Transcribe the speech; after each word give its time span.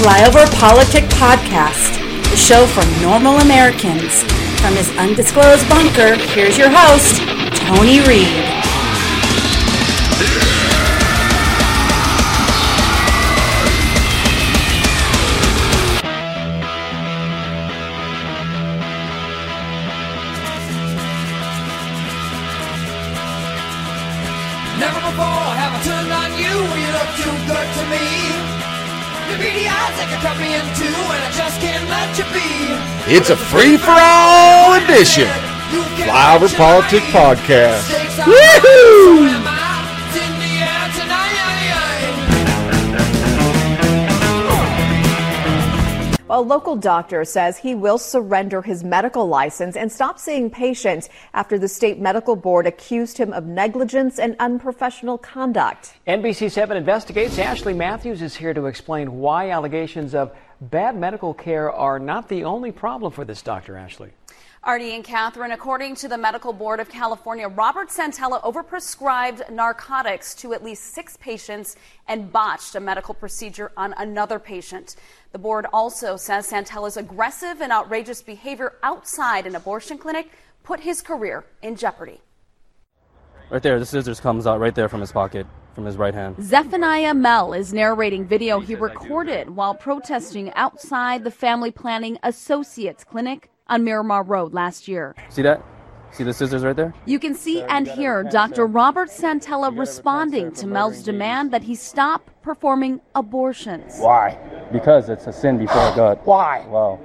Flyover 0.00 0.50
Politic 0.58 1.04
Podcast, 1.10 2.00
the 2.30 2.36
show 2.36 2.66
for 2.66 2.82
normal 3.02 3.36
Americans. 3.40 4.22
From 4.58 4.74
his 4.74 4.88
undisclosed 4.96 5.68
bunker, 5.68 6.16
here's 6.16 6.56
your 6.56 6.70
host, 6.70 7.20
Tony 7.54 8.00
Reed. 8.08 8.59
It's 33.12 33.28
a 33.28 33.36
free 33.36 33.76
for 33.76 33.90
all 33.90 34.74
edition. 34.74 35.26
Flyover 36.06 36.56
Politics 36.56 37.04
Podcast. 37.06 37.90
Woohoo! 38.20 39.50
A 46.32 46.40
local 46.40 46.76
doctor 46.76 47.24
says 47.24 47.58
he 47.58 47.74
will 47.74 47.98
surrender 47.98 48.62
his 48.62 48.84
medical 48.84 49.26
license 49.26 49.76
and 49.76 49.90
stop 49.90 50.20
seeing 50.20 50.48
patients 50.48 51.08
after 51.34 51.58
the 51.58 51.66
state 51.66 51.98
medical 51.98 52.36
board 52.36 52.68
accused 52.68 53.18
him 53.18 53.32
of 53.32 53.44
negligence 53.44 54.20
and 54.20 54.36
unprofessional 54.38 55.18
conduct. 55.18 55.94
NBC7 56.06 56.76
investigates. 56.76 57.40
Ashley 57.40 57.74
Matthews 57.74 58.22
is 58.22 58.36
here 58.36 58.54
to 58.54 58.66
explain 58.66 59.18
why 59.18 59.50
allegations 59.50 60.14
of 60.14 60.32
bad 60.60 60.96
medical 60.96 61.34
care 61.34 61.72
are 61.72 61.98
not 61.98 62.28
the 62.28 62.44
only 62.44 62.72
problem 62.72 63.12
for 63.12 63.24
this 63.24 63.42
doctor, 63.42 63.76
Ashley. 63.76 64.10
Artie 64.62 64.94
and 64.94 65.02
Catherine, 65.02 65.52
according 65.52 65.94
to 65.94 66.08
the 66.08 66.18
Medical 66.18 66.52
Board 66.52 66.80
of 66.80 66.90
California, 66.90 67.48
Robert 67.48 67.88
Santella 67.88 68.42
overprescribed 68.42 69.48
narcotics 69.50 70.34
to 70.34 70.52
at 70.52 70.62
least 70.62 70.92
six 70.92 71.16
patients 71.16 71.76
and 72.08 72.30
botched 72.30 72.74
a 72.74 72.80
medical 72.80 73.14
procedure 73.14 73.72
on 73.78 73.94
another 73.96 74.38
patient. 74.38 74.96
The 75.32 75.38
board 75.38 75.66
also 75.72 76.18
says 76.18 76.50
Santella's 76.50 76.98
aggressive 76.98 77.62
and 77.62 77.72
outrageous 77.72 78.20
behavior 78.20 78.74
outside 78.82 79.46
an 79.46 79.56
abortion 79.56 79.96
clinic 79.96 80.30
put 80.62 80.80
his 80.80 81.00
career 81.00 81.46
in 81.62 81.74
jeopardy. 81.74 82.20
Right 83.48 83.62
there, 83.62 83.78
the 83.78 83.86
scissors 83.86 84.20
comes 84.20 84.46
out 84.46 84.60
right 84.60 84.74
there 84.74 84.90
from 84.90 85.00
his 85.00 85.10
pocket, 85.10 85.46
from 85.74 85.84
his 85.84 85.96
right 85.96 86.14
hand. 86.14 86.36
Zephaniah 86.42 87.14
Mel 87.14 87.52
is 87.52 87.72
narrating 87.72 88.26
video 88.26 88.60
he 88.60 88.74
recorded 88.74 89.50
while 89.50 89.74
protesting 89.74 90.52
outside 90.54 91.24
the 91.24 91.30
Family 91.30 91.70
Planning 91.70 92.18
Associates 92.22 93.04
Clinic 93.04 93.50
on 93.68 93.84
Miramar 93.84 94.22
Road 94.22 94.52
last 94.52 94.88
year. 94.88 95.14
See 95.28 95.42
that? 95.42 95.62
See 96.12 96.24
the 96.24 96.32
scissors 96.32 96.64
right 96.64 96.74
there? 96.74 96.92
You 97.06 97.20
can 97.20 97.34
see 97.34 97.62
and 97.62 97.86
hear 97.86 98.24
Dr. 98.24 98.66
Robert 98.66 99.10
Santella 99.10 99.76
responding 99.76 100.50
to 100.54 100.66
Mel's 100.66 101.04
demand 101.04 101.52
that 101.52 101.62
he 101.62 101.76
stop 101.76 102.30
performing 102.42 103.00
abortions. 103.14 103.98
Why? 103.98 104.36
Because 104.72 105.08
it's 105.08 105.28
a 105.28 105.32
sin 105.32 105.56
before 105.56 105.94
God. 105.94 106.18
Why? 106.24 106.66
Wow. 106.66 106.98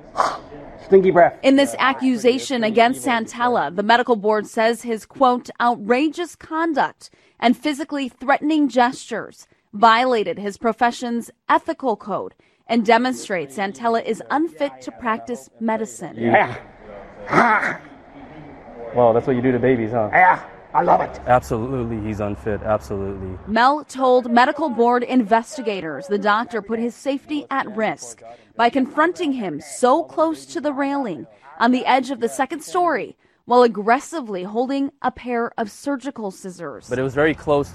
Stinky 0.86 1.12
breath. 1.12 1.38
In 1.44 1.56
this 1.56 1.76
accusation 1.78 2.64
against 2.64 3.06
Santella, 3.06 3.76
the 3.76 3.84
medical 3.84 4.16
board 4.16 4.48
says 4.48 4.82
his 4.82 5.06
quote, 5.06 5.50
outrageous 5.60 6.36
conduct 6.36 7.10
and 7.40 7.58
physically 7.58 8.10
threatening 8.10 8.68
gestures 8.70 9.48
violated 9.74 10.40
his 10.40 10.58
profession's 10.58 11.32
ethical 11.50 11.96
code 11.96 12.34
and 12.68 12.86
demonstrates 12.86 13.58
Santella 13.58 14.04
is 14.04 14.24
unfit 14.32 14.82
to 14.82 14.92
practice 14.92 15.50
medicine. 15.60 16.16
Yeah. 16.18 16.58
Ah, 17.30 17.80
Wow, 18.96 19.12
that's 19.12 19.28
what 19.28 19.36
you 19.36 19.42
do 19.42 19.52
to 19.52 19.60
babies, 19.60 19.92
huh? 19.92 20.10
yeah. 20.14 20.42
I 20.74 20.82
love 20.82 21.00
it. 21.00 21.22
Absolutely, 21.26 22.06
he's 22.06 22.20
unfit. 22.20 22.62
Absolutely. 22.62 23.38
Mel 23.48 23.86
told 23.86 24.30
medical 24.30 24.70
board 24.70 25.04
investigators 25.04 26.08
the 26.08 26.18
doctor 26.18 26.62
put 26.62 26.80
his 26.80 26.94
safety 26.94 27.46
at 27.50 27.66
risk 27.78 28.22
by 28.58 28.70
confronting 28.70 29.32
him 29.34 29.62
so 29.62 30.04
close 30.04 30.46
to 30.48 30.60
the 30.60 30.74
railing 30.74 31.28
on 31.60 31.72
the 31.72 31.86
edge 31.86 32.12
of 32.12 32.20
the 32.20 32.28
second 32.28 32.62
story 32.62 33.16
while 33.46 33.64
aggressively 33.64 34.44
holding 34.44 34.92
a 35.02 35.12
pair 35.12 35.52
of 35.58 35.72
surgical 35.72 36.32
scissors. 36.32 36.90
But 36.90 37.00
it 37.00 37.04
was 37.04 37.14
very 37.14 37.34
close 37.34 37.72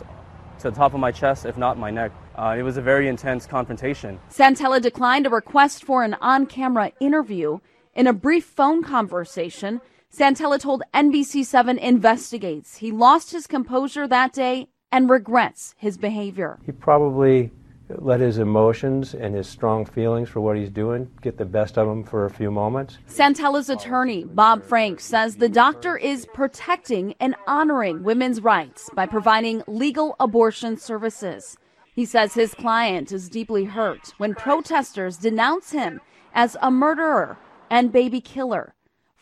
to 0.59 0.71
the 0.71 0.77
top 0.77 0.95
of 0.95 1.01
my 1.01 1.13
chest, 1.13 1.47
if 1.47 1.57
not 1.57 1.79
my 1.79 1.91
neck. 1.91 2.13
Uh, 2.37 2.57
it 2.59 2.63
was 2.63 2.77
a 2.77 2.83
very 2.83 3.09
intense 3.09 3.47
confrontation. 3.47 4.19
Santella 4.31 4.81
declined 4.81 5.27
a 5.27 5.31
request 5.31 5.85
for 5.85 6.05
an 6.05 6.15
on 6.15 6.47
camera 6.47 6.93
interview. 7.01 7.59
In 7.95 8.07
a 8.07 8.13
brief 8.13 8.45
phone 8.45 8.83
conversation, 8.83 9.81
Santella 10.13 10.59
told 10.59 10.83
NBC7 10.93 11.79
investigates 11.79 12.79
he 12.79 12.91
lost 12.91 13.31
his 13.31 13.47
composure 13.47 14.09
that 14.09 14.33
day 14.33 14.69
and 14.93 15.09
regrets 15.09 15.75
his 15.79 15.97
behavior. 15.97 16.59
He 16.67 16.73
probably 16.73 17.53
let 17.99 18.21
his 18.21 18.39
emotions 18.39 19.15
and 19.15 19.35
his 19.35 19.49
strong 19.49 19.85
feelings 19.85 20.29
for 20.29 20.41
what 20.41 20.57
he's 20.57 20.71
doing 20.71 21.11
get 21.23 21.37
the 21.37 21.45
best 21.45 21.79
of 21.79 21.89
him 21.89 22.05
for 22.05 22.25
a 22.25 22.31
few 22.31 22.51
moments. 22.51 22.99
Santella's 23.07 23.69
attorney, 23.69 24.25
Bob 24.25 24.63
Frank, 24.63 25.01
says 25.01 25.37
the 25.37 25.49
doctor 25.49 25.97
is 25.97 26.27
protecting 26.33 27.15
and 27.21 27.35
honoring 27.47 28.03
women's 28.03 28.41
rights 28.41 28.91
by 28.95 29.07
providing 29.07 29.63
legal 29.67 30.17
abortion 30.21 30.77
services. 30.77 31.57
He 31.95 32.05
says 32.05 32.35
his 32.35 32.55
client 32.55 33.13
is 33.13 33.29
deeply 33.29 33.65
hurt 33.65 34.15
when 34.19 34.35
protesters 34.35 35.17
denounce 35.17 35.73
him 35.73 36.01
as 36.33 36.57
a 36.63 36.71
murderer 36.71 37.37
and 37.69 37.93
baby 37.93 38.21
killer. 38.21 38.75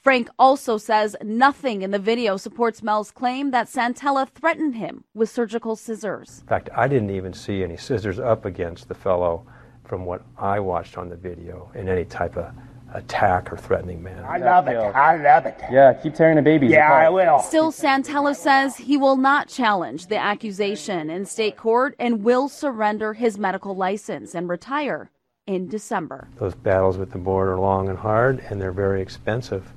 Frank 0.02 0.28
also 0.38 0.78
says 0.78 1.16
nothing 1.22 1.82
in 1.82 1.90
the 1.90 1.98
video 1.98 2.36
supports 2.36 2.82
Mel's 2.82 3.10
claim 3.10 3.50
that 3.50 3.66
Santella 3.66 4.28
threatened 4.28 4.76
him 4.76 5.04
with 5.12 5.28
surgical 5.28 5.74
scissors. 5.74 6.38
In 6.42 6.46
fact, 6.46 6.70
I 6.74 6.86
didn't 6.86 7.10
even 7.10 7.32
see 7.32 7.64
any 7.64 7.76
scissors 7.76 8.20
up 8.20 8.44
against 8.44 8.88
the 8.88 8.94
fellow 8.94 9.46
from 9.84 10.04
what 10.04 10.22
I 10.38 10.60
watched 10.60 10.98
on 10.98 11.08
the 11.08 11.16
video 11.16 11.70
in 11.74 11.88
any 11.88 12.04
type 12.04 12.36
of 12.36 12.52
attack 12.94 13.52
or 13.52 13.56
threatening 13.56 14.02
manner. 14.02 14.24
I 14.26 14.38
love 14.38 14.68
it. 14.68 14.76
I 14.76 15.16
love 15.16 15.46
it. 15.46 15.58
Yeah, 15.70 15.92
keep 15.92 16.14
tearing 16.14 16.36
the 16.36 16.42
babies 16.42 16.70
Yeah, 16.70 16.86
apart. 16.86 17.04
I 17.04 17.08
will. 17.10 17.38
Still, 17.40 17.72
Santella 17.72 18.34
says 18.36 18.76
he 18.76 18.96
will 18.96 19.16
not 19.16 19.48
challenge 19.48 20.06
the 20.06 20.16
accusation 20.16 21.10
in 21.10 21.26
state 21.26 21.56
court 21.56 21.94
and 21.98 22.22
will 22.22 22.48
surrender 22.48 23.14
his 23.14 23.36
medical 23.36 23.74
license 23.74 24.34
and 24.34 24.48
retire 24.48 25.10
in 25.46 25.68
December. 25.68 26.28
Those 26.36 26.54
battles 26.54 26.96
with 26.98 27.10
the 27.10 27.18
board 27.18 27.48
are 27.48 27.58
long 27.58 27.88
and 27.88 27.98
hard, 27.98 28.40
and 28.48 28.60
they're 28.60 28.72
very 28.72 29.02
expensive. 29.02 29.72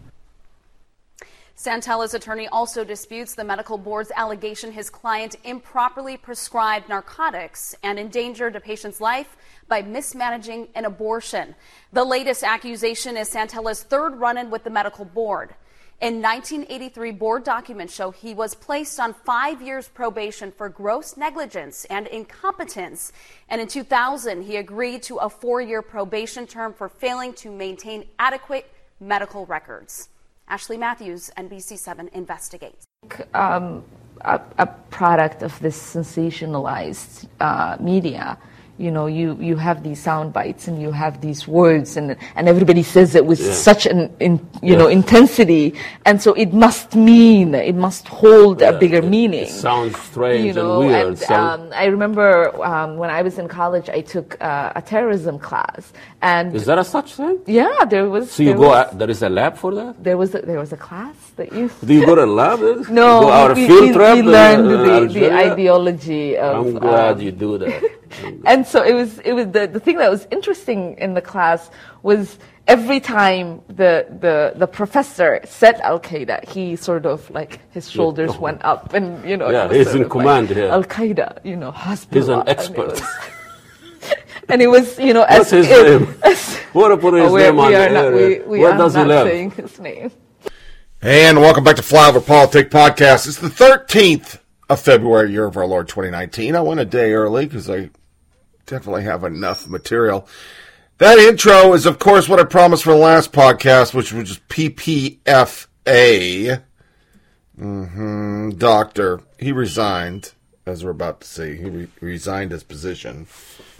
Santella's 1.61 2.15
attorney 2.15 2.47
also 2.47 2.83
disputes 2.83 3.35
the 3.35 3.43
medical 3.43 3.77
board's 3.77 4.11
allegation 4.15 4.71
his 4.71 4.89
client 4.89 5.35
improperly 5.43 6.17
prescribed 6.17 6.89
narcotics 6.89 7.75
and 7.83 7.99
endangered 7.99 8.55
a 8.55 8.59
patient's 8.59 8.99
life 8.99 9.37
by 9.67 9.83
mismanaging 9.83 10.69
an 10.73 10.85
abortion. 10.85 11.53
The 11.93 12.03
latest 12.03 12.43
accusation 12.43 13.15
is 13.15 13.29
Santella's 13.29 13.83
third 13.83 14.15
run 14.15 14.39
in 14.39 14.49
with 14.49 14.63
the 14.63 14.71
medical 14.71 15.05
board. 15.05 15.53
In 16.01 16.19
1983, 16.19 17.11
board 17.11 17.43
documents 17.43 17.93
show 17.93 18.09
he 18.09 18.33
was 18.33 18.55
placed 18.55 18.99
on 18.99 19.13
five 19.13 19.61
years 19.61 19.87
probation 19.87 20.51
for 20.51 20.67
gross 20.67 21.15
negligence 21.15 21.85
and 21.91 22.07
incompetence. 22.07 23.13
And 23.49 23.61
in 23.61 23.67
2000, 23.67 24.41
he 24.41 24.57
agreed 24.57 25.03
to 25.03 25.17
a 25.17 25.29
four 25.29 25.61
year 25.61 25.83
probation 25.83 26.47
term 26.47 26.73
for 26.73 26.89
failing 26.89 27.33
to 27.33 27.51
maintain 27.51 28.07
adequate 28.17 28.65
medical 28.99 29.45
records. 29.45 30.09
Ashley 30.51 30.75
Matthews, 30.77 31.31
NBC7 31.37 32.09
investigates. 32.13 32.85
um, 33.33 33.83
a, 34.23 34.39
a 34.59 34.67
product 34.91 35.41
of 35.43 35.57
this 35.61 35.77
sensationalized 35.95 37.27
uh, 37.39 37.77
media. 37.79 38.37
You 38.77 38.89
know, 38.91 39.05
you, 39.05 39.37
you 39.39 39.55
have 39.57 39.83
these 39.83 39.99
sound 40.01 40.33
bites 40.33 40.67
and 40.67 40.81
you 40.81 40.91
have 40.91 41.21
these 41.21 41.47
words, 41.47 41.97
and 41.97 42.15
and 42.35 42.49
everybody 42.49 42.81
says 42.81 43.13
it 43.15 43.23
with 43.25 43.39
such 43.69 43.85
an 43.85 43.99
in, 44.19 44.33
you 44.63 44.75
know 44.75 44.87
intensity, 44.87 45.75
and 46.05 46.19
so 46.19 46.33
it 46.33 46.51
must 46.51 46.95
mean 46.95 47.53
it 47.53 47.75
must 47.75 48.07
hold 48.07 48.61
a 48.63 48.73
bigger 48.79 49.01
meaning. 49.03 49.45
sounds 49.47 49.95
strange 49.99 50.45
you 50.45 50.53
know, 50.53 50.81
and 50.81 50.87
weird. 50.87 51.07
and, 51.09 51.19
sound- 51.19 51.61
um, 51.63 51.69
I 51.75 51.85
remember 51.85 52.29
um, 52.65 52.97
when 52.97 53.11
I 53.11 53.21
was 53.21 53.37
in 53.37 53.47
college, 53.47 53.87
I 53.89 54.01
took 54.01 54.29
uh, 54.41 54.71
a 54.75 54.81
terrorism 54.81 55.37
class, 55.37 55.93
and 56.21 56.55
is 56.55 56.65
that 56.65 56.77
a 56.77 56.83
such 56.83 57.15
thing? 57.15 57.39
yeah, 57.47 57.85
there 57.89 58.07
was. 58.09 58.31
So 58.31 58.43
you 58.43 58.49
there 58.49 58.57
go. 58.57 58.69
was- 58.69 58.87
At, 58.87 58.99
there 58.99 59.09
is 59.09 59.21
a 59.23 59.29
lab 59.29 59.57
for 59.57 59.73
that. 59.73 60.03
there 60.03 60.17
was 60.17 60.35
a, 60.35 60.41
there 60.41 60.59
was 60.59 60.71
a 60.71 60.77
class 60.77 61.15
that 61.35 61.51
you 61.51 61.69
Do 61.85 61.93
you 61.93 62.05
go 62.05 62.15
to 62.15 62.25
a 62.25 62.25
lab? 62.25 62.59
no, 62.89 63.21
go 63.21 63.29
out 63.31 63.55
we, 63.55 63.67
field 63.67 63.93
trip. 63.93 64.15
we 64.15 64.21
uh, 64.21 64.31
learned 64.37 64.67
uh, 64.67 64.99
the, 64.99 65.07
the 65.07 65.33
ideology 65.33 66.37
of. 66.37 66.67
I'm 66.67 66.73
glad 66.79 67.15
um, 67.15 67.21
you 67.21 67.31
do 67.31 67.57
that. 67.57 67.91
and 68.45 68.65
so 68.65 68.83
it 68.83 68.93
was. 68.93 69.19
It 69.19 69.33
was 69.33 69.47
the, 69.47 69.67
the 69.67 69.79
thing 69.79 69.97
that 69.97 70.11
was 70.11 70.27
interesting 70.31 70.97
in 70.97 71.13
the 71.13 71.21
class 71.21 71.69
was 72.03 72.37
every 72.67 72.99
time 72.99 73.61
the 73.67 74.05
the 74.19 74.53
the 74.55 74.67
professor 74.67 75.39
said 75.45 75.79
Al 75.81 75.99
Qaeda, 75.99 76.47
he 76.47 76.75
sort 76.75 77.05
of 77.05 77.29
like 77.31 77.59
his 77.71 77.89
shoulders 77.89 78.37
went 78.37 78.63
up, 78.63 78.93
and 78.93 79.27
you 79.27 79.37
know. 79.37 79.49
Yeah, 79.49 79.71
he's 79.71 79.87
in 79.87 79.93
of 79.95 80.01
like, 80.01 80.11
command 80.11 80.49
here. 80.49 80.69
Al 80.69 80.83
Qaeda, 80.83 81.43
you 81.43 81.55
know, 81.55 81.71
Hezbollah. 81.71 82.13
He's 82.13 82.27
an 82.27 82.43
expert. 82.47 83.01
Was- 84.41 84.49
and 84.49 84.61
it 84.61 84.67
was, 84.67 84.99
you 84.99 85.13
know, 85.13 85.21
What's 85.21 85.51
as 85.51 85.51
his 85.51 85.67
if, 85.69 86.01
name? 86.01 86.15
What 86.73 86.99
put 87.01 87.13
his 87.15 87.29
Oh, 87.29 87.33
we- 87.33 87.41
name 87.41 87.59
on 87.59 87.67
we 87.67 87.73
the 87.73 87.87
are 87.87 87.93
not, 87.93 88.13
we, 88.13 88.39
we 88.41 88.59
Where 88.59 88.71
are 88.71 88.77
does 88.77 88.93
he 88.93 88.99
not 88.99 89.07
live? 89.07 89.27
saying 89.27 89.51
his 89.51 89.79
name. 89.79 90.11
And 91.01 91.39
welcome 91.39 91.63
back 91.63 91.75
to 91.77 91.81
Flyover 91.81 92.25
Politic 92.25 92.69
Podcast. 92.69 93.27
It's 93.27 93.39
the 93.39 93.47
13th 93.49 94.39
of 94.69 94.79
February, 94.79 95.31
year 95.31 95.45
of 95.45 95.57
our 95.57 95.65
Lord 95.65 95.87
2019. 95.87 96.55
I 96.55 96.61
went 96.61 96.79
a 96.79 96.85
day 96.85 97.13
early 97.13 97.45
because 97.45 97.69
I 97.69 97.89
definitely 98.67 99.03
have 99.03 99.23
enough 99.23 99.67
material. 99.67 100.27
That 100.99 101.17
intro 101.17 101.73
is, 101.73 101.87
of 101.87 101.97
course, 101.97 102.29
what 102.29 102.39
I 102.39 102.43
promised 102.43 102.83
for 102.83 102.91
the 102.91 102.97
last 102.99 103.31
podcast, 103.33 103.95
which 103.95 104.13
was 104.13 104.39
PPFA. 104.49 106.61
hmm 107.57 108.49
Doctor. 108.51 109.21
He 109.39 109.51
resigned, 109.51 110.33
as 110.65 110.83
we're 110.83 110.91
about 110.91 111.21
to 111.21 111.27
see. 111.27 111.55
He 111.55 111.65
re- 111.65 111.87
resigned 111.99 112.51
his 112.51 112.63
position. 112.63 113.27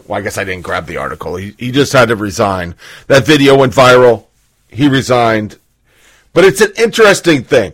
Well, 0.06 0.18
I 0.18 0.22
guess 0.22 0.38
I 0.38 0.44
didn't 0.44 0.64
grab 0.64 0.86
the 0.86 0.96
article. 0.96 1.36
He, 1.36 1.54
he 1.58 1.70
just 1.70 1.92
had 1.92 2.08
to 2.08 2.16
resign. 2.16 2.74
That 3.06 3.26
video 3.26 3.56
went 3.56 3.72
viral. 3.72 4.26
He 4.68 4.88
resigned. 4.88 5.58
But 6.32 6.44
it's 6.44 6.60
an 6.60 6.72
interesting 6.76 7.44
thing. 7.44 7.72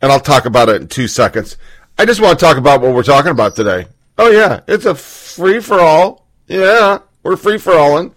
And 0.00 0.10
I'll 0.10 0.20
talk 0.20 0.46
about 0.46 0.68
it 0.68 0.80
in 0.80 0.88
two 0.88 1.08
seconds. 1.08 1.56
I 1.98 2.06
just 2.06 2.20
want 2.20 2.38
to 2.38 2.44
talk 2.44 2.56
about 2.56 2.80
what 2.80 2.94
we're 2.94 3.02
talking 3.02 3.30
about 3.30 3.54
today. 3.54 3.86
Oh, 4.18 4.30
yeah. 4.30 4.60
It's 4.66 4.86
a 4.86 4.94
free 4.94 5.60
for 5.60 5.78
all. 5.78 6.26
Yeah. 6.48 6.98
We're 7.22 7.36
free 7.36 7.58
for 7.58 7.72
alling. 7.72 8.14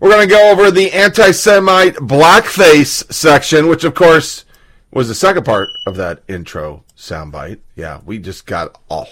We're 0.00 0.10
going 0.10 0.28
to 0.28 0.34
go 0.34 0.52
over 0.52 0.70
the 0.70 0.92
anti 0.92 1.32
Semite 1.32 1.96
blackface 1.96 3.12
section, 3.12 3.68
which, 3.68 3.84
of 3.84 3.94
course, 3.94 4.44
was 4.92 5.08
the 5.08 5.14
second 5.14 5.44
part 5.44 5.68
of 5.86 5.96
that 5.96 6.22
intro 6.28 6.84
soundbite. 6.98 7.60
Yeah. 7.76 8.00
We 8.04 8.18
just 8.18 8.44
got 8.44 8.78
a 8.90 9.04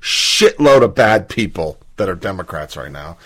shitload 0.00 0.82
of 0.82 0.94
bad 0.94 1.28
people 1.28 1.78
that 1.96 2.08
are 2.08 2.14
Democrats 2.14 2.76
right 2.76 2.90
now. 2.90 3.18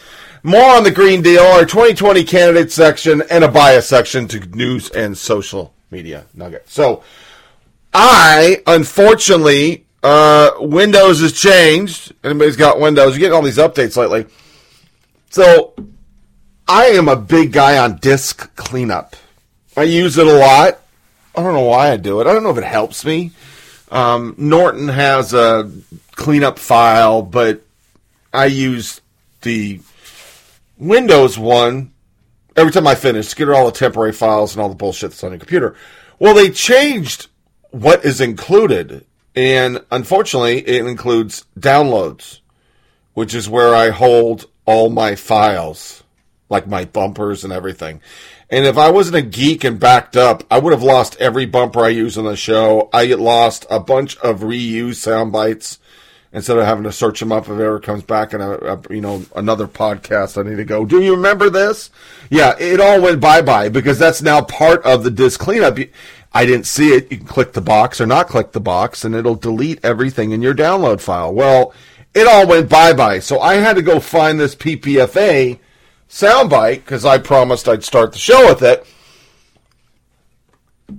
More 0.42 0.76
on 0.76 0.84
the 0.84 0.90
Green 0.90 1.22
Deal, 1.22 1.42
our 1.42 1.64
2020 1.64 2.24
candidate 2.24 2.72
section, 2.72 3.22
and 3.30 3.44
a 3.44 3.48
bias 3.48 3.88
section 3.88 4.28
to 4.28 4.40
news 4.40 4.88
and 4.90 5.16
social 5.16 5.74
media 5.90 6.26
nugget. 6.34 6.68
So, 6.68 7.02
I, 7.92 8.62
unfortunately, 8.66 9.84
uh, 10.02 10.52
Windows 10.60 11.20
has 11.20 11.32
changed. 11.32 12.12
Anybody's 12.22 12.56
got 12.56 12.80
Windows. 12.80 13.12
You're 13.12 13.20
getting 13.20 13.36
all 13.36 13.42
these 13.42 13.58
updates 13.58 13.96
lately. 13.96 14.26
So, 15.30 15.74
I 16.68 16.86
am 16.86 17.08
a 17.08 17.16
big 17.16 17.52
guy 17.52 17.78
on 17.78 17.96
disk 17.96 18.54
cleanup. 18.54 19.16
I 19.76 19.82
use 19.82 20.18
it 20.18 20.26
a 20.26 20.32
lot. 20.32 20.80
I 21.34 21.42
don't 21.42 21.54
know 21.54 21.62
why 21.62 21.90
I 21.90 21.96
do 21.96 22.20
it. 22.20 22.26
I 22.26 22.32
don't 22.32 22.42
know 22.42 22.50
if 22.50 22.58
it 22.58 22.64
helps 22.64 23.04
me. 23.04 23.32
Um, 23.90 24.34
Norton 24.36 24.88
has 24.88 25.32
a 25.32 25.70
cleanup 26.12 26.58
file, 26.58 27.22
but 27.22 27.62
I 28.32 28.46
use 28.46 29.00
the 29.42 29.80
Windows 30.76 31.38
one 31.38 31.92
every 32.56 32.72
time 32.72 32.86
I 32.86 32.94
finish 32.94 33.28
to 33.28 33.36
get 33.36 33.48
all 33.48 33.66
the 33.66 33.72
temporary 33.72 34.12
files 34.12 34.54
and 34.54 34.62
all 34.62 34.68
the 34.68 34.74
bullshit 34.74 35.10
that's 35.10 35.24
on 35.24 35.30
your 35.30 35.38
computer. 35.38 35.74
Well, 36.18 36.34
they 36.34 36.50
changed 36.50 37.28
what 37.70 38.04
is 38.04 38.20
included, 38.20 39.06
and 39.34 39.84
unfortunately, 39.90 40.66
it 40.66 40.84
includes 40.86 41.44
downloads, 41.58 42.40
which 43.14 43.34
is 43.34 43.48
where 43.48 43.74
I 43.74 43.90
hold 43.90 44.46
all 44.66 44.90
my 44.90 45.14
files, 45.14 46.02
like 46.50 46.66
my 46.66 46.84
bumpers 46.84 47.44
and 47.44 47.52
everything. 47.52 48.00
And 48.50 48.64
if 48.64 48.78
I 48.78 48.90
wasn't 48.90 49.16
a 49.16 49.22
geek 49.22 49.62
and 49.62 49.78
backed 49.78 50.16
up, 50.16 50.42
I 50.50 50.58
would 50.58 50.72
have 50.72 50.82
lost 50.82 51.16
every 51.16 51.44
bumper 51.44 51.80
I 51.84 51.88
use 51.88 52.16
on 52.16 52.24
the 52.24 52.36
show. 52.36 52.88
I 52.92 53.04
lost 53.06 53.66
a 53.70 53.78
bunch 53.78 54.16
of 54.18 54.40
reused 54.40 54.96
sound 54.96 55.32
bites 55.32 55.78
instead 56.32 56.58
of 56.58 56.64
having 56.64 56.84
to 56.84 56.92
search 56.92 57.20
them 57.20 57.32
up 57.32 57.44
if 57.44 57.50
it 57.50 57.62
ever 57.62 57.80
comes 57.80 58.02
back 58.02 58.32
in 58.32 58.40
a, 58.40 58.52
a 58.52 58.80
you 58.90 59.00
know 59.00 59.24
another 59.36 59.66
podcast. 59.66 60.38
I 60.38 60.48
need 60.48 60.56
to 60.56 60.64
go. 60.64 60.86
Do 60.86 61.02
you 61.02 61.14
remember 61.14 61.50
this? 61.50 61.90
Yeah, 62.30 62.54
it 62.58 62.80
all 62.80 63.02
went 63.02 63.20
bye 63.20 63.42
bye 63.42 63.68
because 63.68 63.98
that's 63.98 64.22
now 64.22 64.42
part 64.42 64.82
of 64.84 65.04
the 65.04 65.10
disk 65.10 65.40
cleanup. 65.40 65.78
I 66.32 66.46
didn't 66.46 66.66
see 66.66 66.90
it. 66.90 67.10
You 67.10 67.18
can 67.18 67.26
click 67.26 67.52
the 67.52 67.60
box 67.60 68.00
or 68.00 68.06
not 68.06 68.28
click 68.28 68.52
the 68.52 68.60
box, 68.60 69.04
and 69.04 69.14
it'll 69.14 69.34
delete 69.34 69.84
everything 69.84 70.32
in 70.32 70.42
your 70.42 70.54
download 70.54 71.00
file. 71.00 71.34
Well, 71.34 71.74
it 72.14 72.26
all 72.26 72.46
went 72.46 72.70
bye 72.70 72.94
bye. 72.94 73.18
So 73.18 73.40
I 73.40 73.56
had 73.56 73.76
to 73.76 73.82
go 73.82 74.00
find 74.00 74.40
this 74.40 74.54
PPFA 74.54 75.58
soundbite 76.08 76.76
because 76.76 77.04
I 77.04 77.18
promised 77.18 77.68
I'd 77.68 77.84
start 77.84 78.12
the 78.12 78.18
show 78.18 78.46
with 78.48 78.62
it. 78.62 78.86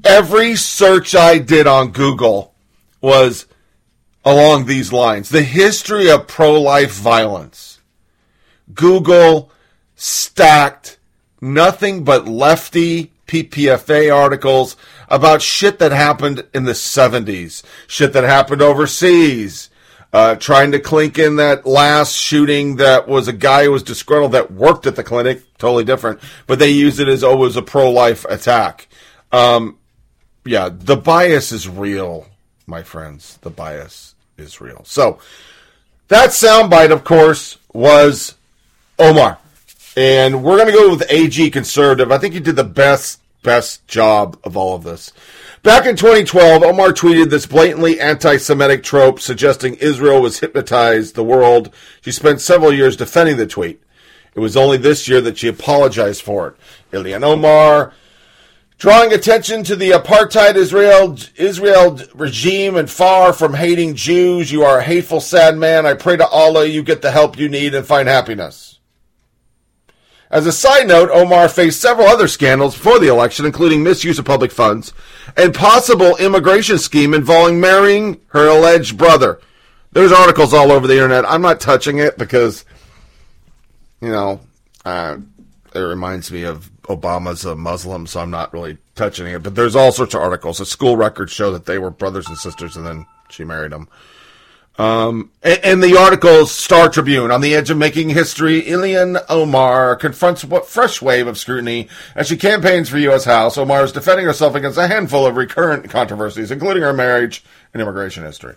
Every 0.03 0.55
search 0.55 1.15
I 1.15 1.39
did 1.39 1.65
on 1.67 1.91
Google 1.91 2.53
was 3.01 3.47
along 4.23 4.65
these 4.65 4.93
lines 4.93 5.29
the 5.29 5.41
history 5.41 6.09
of 6.09 6.27
pro 6.27 6.59
life 6.61 6.91
violence. 6.91 7.79
Google 8.73 9.51
stacked 9.95 10.97
nothing 11.41 12.03
but 12.03 12.27
lefty 12.27 13.11
PPFA 13.27 14.13
articles 14.15 14.75
about 15.07 15.41
shit 15.41 15.79
that 15.79 15.91
happened 15.91 16.45
in 16.53 16.63
the 16.63 16.73
70s, 16.73 17.63
shit 17.87 18.13
that 18.13 18.23
happened 18.23 18.61
overseas. 18.61 19.69
Uh, 20.11 20.33
trying 20.35 20.71
to 20.71 20.79
clink 20.79 21.19
in 21.19 21.35
that 21.35 21.67
last 21.67 22.15
shooting 22.15 22.77
that 22.77 23.07
was 23.07 23.27
a 23.27 23.33
guy 23.33 23.65
who 23.65 23.71
was 23.71 23.83
disgruntled 23.83 24.31
that 24.31 24.49
worked 24.49 24.87
at 24.87 24.95
the 24.95 25.03
clinic, 25.03 25.43
totally 25.59 25.83
different, 25.83 26.19
but 26.47 26.57
they 26.57 26.71
used 26.71 26.99
it 26.99 27.07
as, 27.07 27.23
oh, 27.23 27.33
it 27.33 27.37
was 27.37 27.55
a 27.55 27.61
pro 27.61 27.91
life 27.91 28.25
attack. 28.25 28.87
Um, 29.31 29.77
yeah, 30.45 30.69
the 30.71 30.97
bias 30.97 31.51
is 31.51 31.69
real, 31.69 32.27
my 32.65 32.81
friends. 32.81 33.37
The 33.41 33.51
bias 33.51 34.15
is 34.35 34.59
real. 34.59 34.83
So, 34.83 35.19
that 36.07 36.31
soundbite, 36.31 36.91
of 36.91 37.03
course, 37.03 37.59
was 37.71 38.33
Omar. 38.97 39.37
And 39.95 40.43
we're 40.43 40.57
going 40.57 40.67
to 40.67 40.73
go 40.73 40.89
with 40.89 41.11
AG 41.11 41.51
Conservative. 41.51 42.11
I 42.11 42.17
think 42.17 42.33
he 42.33 42.39
did 42.39 42.55
the 42.55 42.63
best, 42.63 43.21
best 43.43 43.85
job 43.87 44.39
of 44.43 44.57
all 44.57 44.75
of 44.75 44.83
this. 44.83 45.13
Back 45.61 45.85
in 45.85 45.97
2012, 45.97 46.63
Omar 46.63 46.93
tweeted 46.93 47.29
this 47.29 47.45
blatantly 47.45 47.99
anti 47.99 48.37
Semitic 48.37 48.81
trope 48.81 49.19
suggesting 49.19 49.73
Israel 49.75 50.21
was 50.21 50.39
hypnotized 50.39 51.15
the 51.15 51.23
world. 51.23 51.73
She 51.99 52.13
spent 52.13 52.39
several 52.39 52.71
years 52.71 52.95
defending 52.95 53.35
the 53.35 53.45
tweet. 53.45 53.83
It 54.35 54.39
was 54.39 54.55
only 54.55 54.77
this 54.77 55.09
year 55.09 55.19
that 55.19 55.37
she 55.37 55.49
apologized 55.49 56.21
for 56.21 56.47
it. 56.47 56.55
Ilhan 56.93 57.23
Omar, 57.23 57.91
drawing 58.77 59.11
attention 59.11 59.65
to 59.65 59.75
the 59.75 59.91
apartheid 59.91 60.55
Israel 60.55 61.17
Israel 61.35 61.99
regime 62.15 62.77
and 62.77 62.89
far 62.89 63.33
from 63.33 63.55
hating 63.55 63.95
Jews, 63.95 64.53
you 64.53 64.63
are 64.63 64.79
a 64.79 64.83
hateful, 64.83 65.19
sad 65.19 65.57
man. 65.57 65.85
I 65.85 65.93
pray 65.93 66.15
to 66.15 66.27
Allah 66.27 66.67
you 66.67 66.83
get 66.83 67.01
the 67.01 67.11
help 67.11 67.37
you 67.37 67.49
need 67.49 67.75
and 67.75 67.85
find 67.85 68.07
happiness. 68.07 68.79
As 70.31 70.45
a 70.45 70.53
side 70.53 70.87
note, 70.87 71.09
Omar 71.11 71.49
faced 71.49 71.81
several 71.81 72.07
other 72.07 72.29
scandals 72.29 72.75
before 72.75 72.99
the 72.99 73.07
election, 73.07 73.45
including 73.45 73.83
misuse 73.83 74.19
of 74.19 74.25
public 74.25 74.51
funds 74.51 74.93
and 75.37 75.53
possible 75.53 76.15
immigration 76.17 76.77
scheme 76.77 77.13
involving 77.13 77.59
marrying 77.59 78.19
her 78.27 78.47
alleged 78.47 78.97
brother. 78.97 79.39
There's 79.91 80.11
articles 80.11 80.53
all 80.53 80.71
over 80.71 80.87
the 80.87 80.93
internet. 80.93 81.25
I'm 81.27 81.41
not 81.41 81.59
touching 81.59 81.97
it 81.97 82.17
because, 82.17 82.63
you 84.01 84.09
know, 84.09 84.39
uh, 84.85 85.17
it 85.73 85.79
reminds 85.79 86.31
me 86.31 86.43
of 86.43 86.69
Obama's 86.83 87.45
a 87.45 87.55
Muslim, 87.55 88.07
so 88.07 88.19
I'm 88.19 88.31
not 88.31 88.53
really 88.53 88.77
touching 88.95 89.27
it. 89.27 89.43
But 89.43 89.55
there's 89.55 89.75
all 89.75 89.91
sorts 89.91 90.13
of 90.13 90.21
articles. 90.21 90.59
The 90.59 90.65
school 90.65 90.97
records 90.97 91.31
show 91.31 91.51
that 91.51 91.65
they 91.65 91.79
were 91.79 91.91
brothers 91.91 92.27
and 92.27 92.37
sisters, 92.37 92.75
and 92.75 92.85
then 92.85 93.05
she 93.29 93.43
married 93.43 93.71
him. 93.71 93.87
Um, 94.79 95.31
and 95.43 95.83
the 95.83 95.97
article 95.97 96.45
Star 96.45 96.87
Tribune 96.87 97.31
on 97.31 97.41
the 97.41 97.53
edge 97.53 97.69
of 97.69 97.77
making 97.77 98.11
history. 98.11 98.61
Ilhan 98.61 99.21
Omar 99.27 99.97
confronts 99.97 100.45
what 100.45 100.67
fresh 100.67 101.01
wave 101.01 101.27
of 101.27 101.37
scrutiny 101.37 101.89
as 102.15 102.27
she 102.27 102.37
campaigns 102.37 102.87
for 102.87 102.97
U.S. 102.97 103.25
House. 103.25 103.57
Omar 103.57 103.83
is 103.83 103.91
defending 103.91 104.25
herself 104.25 104.55
against 104.55 104.77
a 104.77 104.87
handful 104.87 105.25
of 105.25 105.35
recurrent 105.35 105.89
controversies, 105.89 106.49
including 106.49 106.81
her 106.81 106.93
marriage 106.93 107.43
and 107.73 107.81
immigration 107.81 108.23
history. 108.23 108.55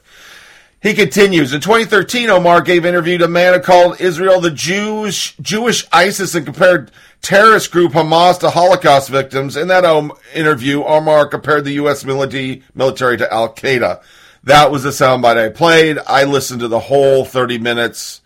He 0.81 0.95
continues. 0.95 1.53
In 1.53 1.61
2013, 1.61 2.31
Omar 2.31 2.61
gave 2.61 2.87
interview 2.87 3.19
to 3.19 3.25
a 3.25 3.29
man 3.29 3.61
called 3.61 4.01
Israel 4.01 4.41
the 4.41 4.53
Jewish 4.53 5.37
Jewish 5.39 5.89
ISIS 5.91 6.37
and 6.37 6.47
compared 6.47 6.93
terrorist 7.21 7.73
group 7.73 7.95
Hamas 7.95 8.39
to 8.41 8.51
Holocaust 8.51 9.09
victims. 9.09 9.57
In 9.57 9.67
that 9.69 9.85
um, 9.85 10.13
interview, 10.33 10.85
Omar 10.85 11.27
compared 11.27 11.65
the 11.65 11.73
U.S. 11.73 12.05
military 12.05 13.17
to 13.17 13.33
Al 13.33 13.53
Qaeda. 13.53 14.03
That 14.45 14.71
was 14.71 14.83
the 14.83 14.91
soundbite 14.91 15.37
I 15.37 15.49
played. 15.51 15.99
I 16.07 16.25
listened 16.25 16.61
to 16.61 16.69
the 16.69 16.81
whole 16.81 17.25
30 17.25 17.59
minutes. 17.59 18.21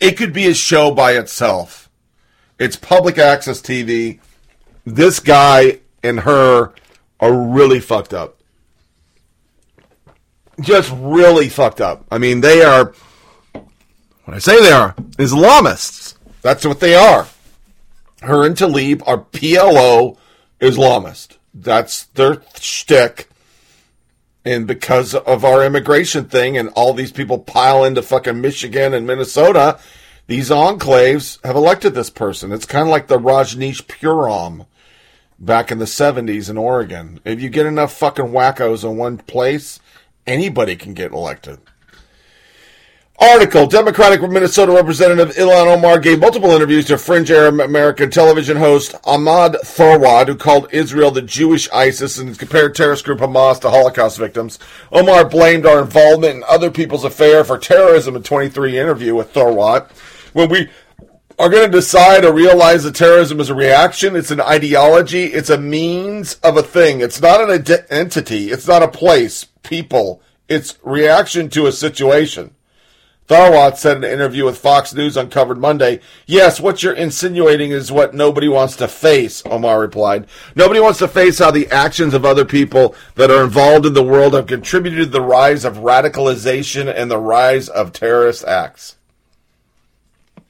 It 0.00 0.16
could 0.16 0.32
be 0.32 0.46
a 0.46 0.54
show 0.54 0.90
by 0.90 1.12
itself. 1.12 1.90
It's 2.58 2.76
public 2.76 3.18
access 3.18 3.60
TV. 3.60 4.20
This 4.84 5.20
guy 5.20 5.80
and 6.02 6.20
her 6.20 6.72
are 7.20 7.32
really 7.32 7.80
fucked 7.80 8.12
up. 8.12 8.38
Just 10.60 10.92
really 10.96 11.48
fucked 11.48 11.80
up. 11.80 12.04
I 12.10 12.18
mean, 12.18 12.40
they 12.40 12.62
are, 12.62 12.94
when 13.52 14.36
I 14.36 14.38
say 14.38 14.60
they 14.60 14.72
are, 14.72 14.94
Islamists. 15.18 16.16
That's 16.42 16.64
what 16.66 16.80
they 16.80 16.94
are. 16.94 17.26
Her 18.22 18.46
and 18.46 18.56
Tlaib 18.56 19.02
are 19.06 19.18
PLO 19.18 20.16
Islamist. 20.60 21.36
That's 21.52 22.04
their 22.04 22.42
shtick. 22.58 23.28
And 24.46 24.64
because 24.64 25.12
of 25.12 25.44
our 25.44 25.64
immigration 25.64 26.26
thing 26.26 26.56
and 26.56 26.68
all 26.76 26.94
these 26.94 27.10
people 27.10 27.40
pile 27.40 27.82
into 27.82 28.00
fucking 28.00 28.40
Michigan 28.40 28.94
and 28.94 29.04
Minnesota, 29.04 29.80
these 30.28 30.50
enclaves 30.50 31.44
have 31.44 31.56
elected 31.56 31.94
this 31.94 32.10
person. 32.10 32.52
It's 32.52 32.64
kind 32.64 32.82
of 32.82 32.88
like 32.88 33.08
the 33.08 33.18
Rajneeshpuram 33.18 34.66
back 35.40 35.72
in 35.72 35.78
the 35.80 35.84
70s 35.84 36.48
in 36.48 36.56
Oregon. 36.56 37.18
If 37.24 37.40
you 37.40 37.48
get 37.48 37.66
enough 37.66 37.92
fucking 37.92 38.26
wackos 38.26 38.84
in 38.84 38.96
one 38.96 39.18
place, 39.18 39.80
anybody 40.28 40.76
can 40.76 40.94
get 40.94 41.10
elected. 41.10 41.58
Article 43.18 43.66
Democratic 43.66 44.20
Minnesota 44.20 44.72
Representative 44.72 45.34
Ilhan 45.36 45.74
Omar 45.74 45.98
gave 46.00 46.20
multiple 46.20 46.50
interviews 46.50 46.84
to 46.86 46.98
fringe 46.98 47.30
Arab 47.30 47.60
American 47.60 48.10
television 48.10 48.58
host 48.58 48.94
Ahmad 49.04 49.56
Tharwat, 49.64 50.28
who 50.28 50.34
called 50.34 50.68
Israel 50.70 51.10
the 51.10 51.22
Jewish 51.22 51.66
ISIS 51.70 52.18
and 52.18 52.38
compared 52.38 52.74
terrorist 52.74 53.06
group 53.06 53.20
Hamas 53.20 53.58
to 53.60 53.70
Holocaust 53.70 54.18
victims. 54.18 54.58
Omar 54.92 55.24
blamed 55.26 55.64
our 55.64 55.80
involvement 55.80 56.36
in 56.36 56.44
other 56.46 56.70
people's 56.70 57.04
affair 57.04 57.42
for 57.42 57.56
terrorism 57.56 58.16
in 58.16 58.22
23 58.22 58.78
interview 58.78 59.14
with 59.14 59.32
Tharwat. 59.32 59.90
When 60.34 60.50
we 60.50 60.68
are 61.38 61.48
going 61.48 61.70
to 61.70 61.74
decide 61.74 62.22
or 62.22 62.34
realize 62.34 62.84
that 62.84 62.96
terrorism 62.96 63.40
is 63.40 63.48
a 63.48 63.54
reaction, 63.54 64.14
it's 64.14 64.30
an 64.30 64.42
ideology, 64.42 65.24
it's 65.24 65.50
a 65.50 65.58
means 65.58 66.34
of 66.42 66.58
a 66.58 66.62
thing. 66.62 67.00
It's 67.00 67.22
not 67.22 67.40
an 67.40 67.50
ide- 67.50 67.86
entity, 67.88 68.50
it's 68.50 68.68
not 68.68 68.82
a 68.82 68.88
place, 68.88 69.46
people. 69.62 70.20
It's 70.48 70.76
reaction 70.82 71.48
to 71.50 71.66
a 71.66 71.72
situation. 71.72 72.52
Tharwat 73.28 73.76
said 73.76 73.96
in 73.96 74.04
an 74.04 74.10
interview 74.10 74.44
with 74.44 74.58
Fox 74.58 74.94
News 74.94 75.16
uncovered 75.16 75.58
Monday, 75.58 76.00
Yes, 76.26 76.60
what 76.60 76.82
you're 76.82 76.92
insinuating 76.92 77.72
is 77.72 77.90
what 77.90 78.14
nobody 78.14 78.46
wants 78.46 78.76
to 78.76 78.86
face, 78.86 79.42
Omar 79.46 79.80
replied. 79.80 80.28
Nobody 80.54 80.78
wants 80.78 81.00
to 81.00 81.08
face 81.08 81.40
how 81.40 81.50
the 81.50 81.68
actions 81.72 82.14
of 82.14 82.24
other 82.24 82.44
people 82.44 82.94
that 83.16 83.30
are 83.30 83.42
involved 83.42 83.84
in 83.84 83.94
the 83.94 84.04
world 84.04 84.34
have 84.34 84.46
contributed 84.46 85.06
to 85.06 85.10
the 85.10 85.20
rise 85.20 85.64
of 85.64 85.78
radicalization 85.78 86.92
and 86.92 87.10
the 87.10 87.18
rise 87.18 87.68
of 87.68 87.92
terrorist 87.92 88.44
acts. 88.44 88.94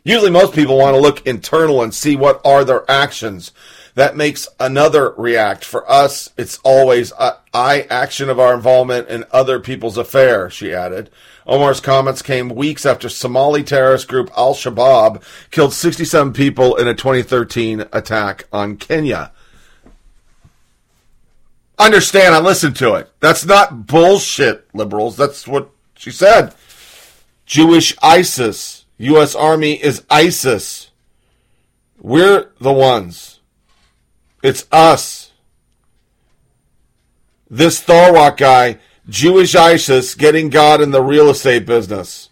Usually 0.04 0.30
most 0.30 0.54
people 0.54 0.76
want 0.76 0.94
to 0.94 1.00
look 1.00 1.26
internal 1.26 1.82
and 1.82 1.94
see 1.94 2.14
what 2.14 2.40
are 2.44 2.64
their 2.64 2.88
actions. 2.90 3.52
That 3.94 4.16
makes 4.16 4.46
another 4.60 5.14
react. 5.16 5.64
For 5.64 5.90
us, 5.90 6.30
it's 6.36 6.58
always 6.62 7.12
I 7.18 7.86
action 7.88 8.28
of 8.28 8.38
our 8.38 8.54
involvement 8.54 9.08
in 9.08 9.24
other 9.32 9.58
people's 9.58 9.96
affair, 9.96 10.50
she 10.50 10.74
added. 10.74 11.08
Omar's 11.46 11.80
comments 11.80 12.22
came 12.22 12.48
weeks 12.48 12.84
after 12.84 13.08
Somali 13.08 13.62
terrorist 13.62 14.08
group 14.08 14.30
Al 14.36 14.54
Shabaab 14.54 15.22
killed 15.50 15.72
67 15.72 16.32
people 16.32 16.76
in 16.76 16.88
a 16.88 16.94
2013 16.94 17.84
attack 17.92 18.46
on 18.52 18.76
Kenya. 18.76 19.32
Understand, 21.78 22.34
I 22.34 22.40
listened 22.40 22.76
to 22.76 22.94
it. 22.94 23.10
That's 23.20 23.44
not 23.44 23.86
bullshit, 23.86 24.66
liberals. 24.74 25.16
That's 25.16 25.46
what 25.46 25.70
she 25.94 26.10
said. 26.10 26.54
Jewish 27.44 27.94
ISIS. 28.02 28.84
U.S. 28.98 29.34
Army 29.34 29.74
is 29.74 30.04
ISIS. 30.08 30.90
We're 32.00 32.50
the 32.60 32.72
ones. 32.72 33.40
It's 34.42 34.66
us. 34.72 35.32
This 37.48 37.82
Tharwat 37.82 38.36
guy, 38.38 38.78
Jewish 39.08 39.54
ISIS 39.54 40.14
getting 40.14 40.48
God 40.48 40.80
in 40.80 40.90
the 40.90 41.02
real 41.02 41.30
estate 41.30 41.64
business. 41.66 42.30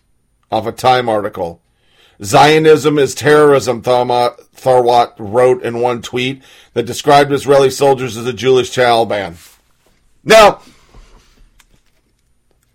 Off 0.50 0.66
a 0.66 0.72
Time 0.72 1.08
article. 1.08 1.60
Zionism 2.22 2.98
is 2.98 3.14
terrorism, 3.14 3.82
Tharwat 3.82 5.14
wrote 5.18 5.62
in 5.62 5.80
one 5.80 6.00
tweet 6.00 6.42
that 6.72 6.84
described 6.84 7.32
Israeli 7.32 7.70
soldiers 7.70 8.16
as 8.16 8.26
a 8.26 8.32
Jewish 8.32 8.70
Taliban. 8.70 9.34
Now, 10.22 10.62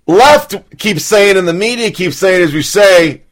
left 0.06 0.56
keeps 0.78 1.06
saying, 1.06 1.38
and 1.38 1.48
the 1.48 1.54
media 1.54 1.90
keeps 1.90 2.18
saying, 2.18 2.44
as 2.44 2.54
we 2.54 2.64
say, 2.64 3.24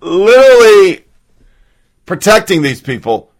literally 0.00 1.04
protecting 2.04 2.60
these 2.60 2.82
people 2.82 3.31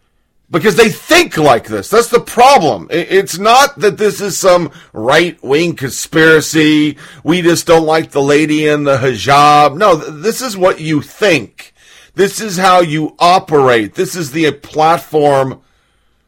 because 0.53 0.77
they 0.77 0.91
think 0.91 1.39
like 1.39 1.67
this. 1.67 1.89
That's 1.89 2.11
the 2.11 2.21
problem. 2.21 2.87
It's 2.91 3.39
not 3.39 3.81
that 3.81 3.97
this 3.97 4.21
is 4.21 4.39
some 4.39 4.71
right 4.93 5.43
wing 5.43 5.75
conspiracy. 5.75 6.99
We 7.25 7.41
just 7.41 7.67
don't 7.67 7.87
like 7.87 8.11
the 8.11 8.23
lady 8.23 8.69
in 8.69 8.85
the 8.85 8.99
hijab. 8.99 9.77
No, 9.79 9.97
this 9.97 10.43
is 10.43 10.57
what 10.57 10.79
you 10.79 11.01
think. 11.01 11.73
This 12.15 12.39
is 12.39 12.59
how 12.59 12.81
you 12.81 13.17
operate. 13.19 13.95
This 13.95 14.15
is 14.15 14.33
the 14.33 14.53
platform. 14.53 15.63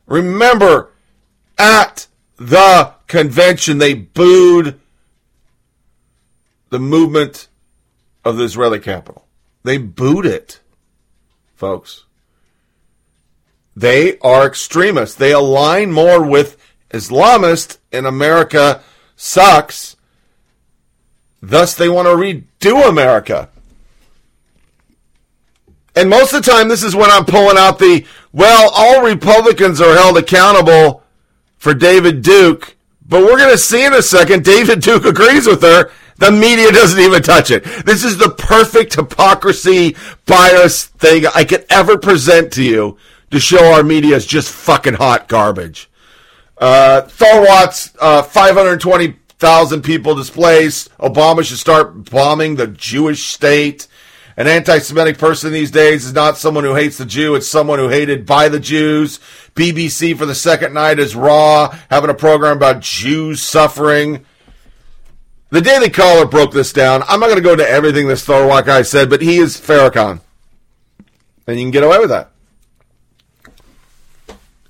Remember, 0.06 0.90
at 1.58 2.06
the 2.36 2.94
convention, 3.06 3.76
they 3.76 3.92
booed 3.92 4.80
the 6.70 6.78
movement 6.78 7.48
of 8.24 8.38
the 8.38 8.44
Israeli 8.44 8.80
capital. 8.80 9.26
They 9.64 9.76
booed 9.76 10.24
it, 10.24 10.60
folks. 11.54 12.03
They 13.76 14.18
are 14.18 14.46
extremists. 14.46 15.16
They 15.16 15.32
align 15.32 15.90
more 15.90 16.24
with 16.24 16.56
Islamists 16.90 17.78
in 17.90 18.06
America 18.06 18.82
sucks. 19.16 19.96
Thus, 21.42 21.74
they 21.74 21.88
want 21.88 22.06
to 22.06 22.14
redo 22.14 22.88
America. 22.88 23.48
And 25.96 26.10
most 26.10 26.32
of 26.32 26.44
the 26.44 26.50
time, 26.50 26.68
this 26.68 26.82
is 26.82 26.96
when 26.96 27.10
I'm 27.10 27.24
pulling 27.24 27.58
out 27.58 27.78
the, 27.78 28.04
well, 28.32 28.70
all 28.74 29.04
Republicans 29.04 29.80
are 29.80 29.94
held 29.94 30.18
accountable 30.18 31.02
for 31.56 31.74
David 31.74 32.22
Duke, 32.22 32.76
but 33.06 33.22
we're 33.22 33.38
going 33.38 33.50
to 33.50 33.58
see 33.58 33.84
in 33.84 33.94
a 33.94 34.02
second, 34.02 34.44
David 34.44 34.80
Duke 34.80 35.04
agrees 35.04 35.46
with 35.46 35.62
her. 35.62 35.90
The 36.16 36.30
media 36.30 36.70
doesn't 36.70 36.98
even 36.98 37.22
touch 37.22 37.50
it. 37.50 37.64
This 37.84 38.04
is 38.04 38.18
the 38.18 38.30
perfect 38.30 38.94
hypocrisy 38.94 39.96
bias 40.26 40.86
thing 40.86 41.24
I 41.34 41.44
could 41.44 41.66
ever 41.70 41.98
present 41.98 42.52
to 42.54 42.62
you 42.62 42.96
to 43.34 43.40
show 43.40 43.72
our 43.72 43.82
media 43.82 44.14
is 44.16 44.26
just 44.26 44.50
fucking 44.52 44.94
hot 44.94 45.28
garbage. 45.28 45.90
Uh, 46.56 47.02
uh, 48.00 48.22
520,000 48.22 49.82
people 49.82 50.14
displaced. 50.14 50.96
Obama 50.98 51.44
should 51.44 51.58
start 51.58 52.10
bombing 52.10 52.54
the 52.54 52.68
Jewish 52.68 53.24
state. 53.24 53.88
An 54.36 54.46
anti 54.46 54.78
Semitic 54.78 55.18
person 55.18 55.52
these 55.52 55.72
days 55.72 56.04
is 56.04 56.12
not 56.12 56.38
someone 56.38 56.62
who 56.64 56.74
hates 56.74 56.98
the 56.98 57.04
Jew, 57.04 57.34
it's 57.34 57.46
someone 57.48 57.78
who 57.78 57.88
hated 57.88 58.24
by 58.24 58.48
the 58.48 58.60
Jews. 58.60 59.18
BBC 59.54 60.16
for 60.16 60.26
the 60.26 60.34
second 60.34 60.72
night 60.72 60.98
is 61.00 61.16
Raw, 61.16 61.76
having 61.90 62.10
a 62.10 62.14
program 62.14 62.56
about 62.56 62.82
Jews 62.82 63.42
suffering. 63.42 64.24
The 65.50 65.60
Daily 65.60 65.90
Caller 65.90 66.26
broke 66.26 66.52
this 66.52 66.72
down. 66.72 67.02
I'm 67.08 67.20
not 67.20 67.26
going 67.26 67.38
to 67.38 67.42
go 67.42 67.52
into 67.52 67.68
everything 67.68 68.08
this 68.08 68.26
Tharwat 68.26 68.64
guy 68.64 68.82
said, 68.82 69.10
but 69.10 69.22
he 69.22 69.38
is 69.38 69.60
Farrakhan. 69.60 70.20
And 71.46 71.58
you 71.58 71.64
can 71.64 71.70
get 71.70 71.84
away 71.84 71.98
with 71.98 72.10
that. 72.10 72.30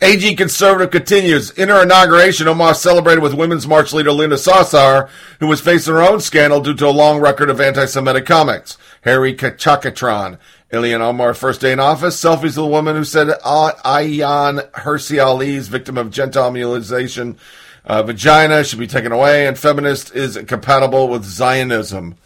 AG 0.00 0.34
conservative 0.36 0.90
continues. 0.90 1.50
In 1.52 1.68
her 1.68 1.82
inauguration, 1.82 2.48
Omar 2.48 2.74
celebrated 2.74 3.22
with 3.22 3.34
Women's 3.34 3.66
March 3.66 3.92
leader 3.92 4.12
Linda 4.12 4.36
Sarsour, 4.36 5.08
who 5.40 5.46
was 5.46 5.60
facing 5.60 5.94
her 5.94 6.02
own 6.02 6.20
scandal 6.20 6.60
due 6.60 6.74
to 6.74 6.86
a 6.86 6.90
long 6.90 7.20
record 7.20 7.48
of 7.48 7.60
anti-Semitic 7.60 8.26
comments. 8.26 8.76
Harry 9.02 9.34
Chakatron. 9.34 10.38
Ilhan 10.72 11.00
Omar, 11.00 11.34
first 11.34 11.60
day 11.60 11.72
in 11.72 11.78
office, 11.78 12.20
selfies 12.20 12.48
of 12.48 12.54
the 12.54 12.66
woman 12.66 12.96
who 12.96 13.04
said 13.04 13.28
Ayaan 13.44 14.68
Hirsi 14.72 15.24
Ali's 15.24 15.68
victim 15.68 15.96
of 15.96 16.10
genital 16.10 16.50
mutilation 16.50 17.38
uh, 17.84 18.02
vagina 18.02 18.64
should 18.64 18.78
be 18.78 18.86
taken 18.86 19.12
away, 19.12 19.46
and 19.46 19.58
feminist 19.58 20.14
is 20.14 20.36
compatible 20.48 21.08
with 21.08 21.24
Zionism. 21.24 22.16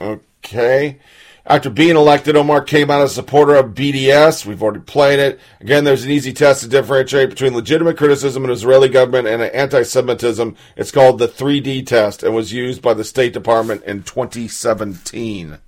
Okay. 0.00 0.98
After 1.46 1.70
being 1.70 1.96
elected, 1.96 2.36
Omar 2.36 2.62
came 2.62 2.90
out 2.90 3.00
as 3.00 3.12
a 3.12 3.14
supporter 3.14 3.54
of 3.54 3.74
BDS. 3.74 4.44
We've 4.44 4.62
already 4.62 4.80
played 4.80 5.18
it. 5.18 5.40
Again, 5.60 5.84
there's 5.84 6.04
an 6.04 6.10
easy 6.10 6.32
test 6.32 6.62
to 6.62 6.68
differentiate 6.68 7.30
between 7.30 7.54
legitimate 7.54 7.96
criticism 7.96 8.44
of 8.44 8.50
Israeli 8.50 8.90
government 8.90 9.26
and 9.26 9.42
anti-Semitism. 9.42 10.54
It's 10.76 10.90
called 10.90 11.18
the 11.18 11.28
3D 11.28 11.86
test 11.86 12.22
and 12.22 12.34
was 12.34 12.52
used 12.52 12.82
by 12.82 12.92
the 12.92 13.04
State 13.04 13.32
Department 13.32 13.84
in 13.84 14.02
2017. 14.02 15.58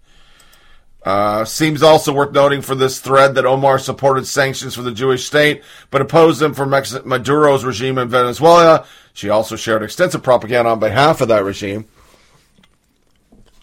Uh, 1.05 1.45
seems 1.45 1.83
also 1.83 2.13
worth 2.13 2.33
noting 2.33 2.63
for 2.63 2.75
this 2.75 3.01
thread 3.01 3.35
that 3.35 3.47
Omar 3.47 3.79
supported 3.79 4.27
sanctions 4.27 4.77
for 4.77 4.83
the 4.83 4.93
Jewish 4.93 5.25
state, 5.25 5.63
but 5.91 6.01
opposed 6.01 6.39
them 6.39 6.55
for 6.55 6.65
Mex- 6.65 7.05
Maduro's 7.05 7.65
regime 7.65 7.99
in 7.99 8.09
Venezuela. 8.09 8.87
She 9.13 9.29
also 9.29 9.57
shared 9.57 9.83
extensive 9.83 10.23
propaganda 10.23 10.71
on 10.71 10.79
behalf 10.79 11.21
of 11.21 11.29
that 11.29 11.45
regime. 11.45 11.87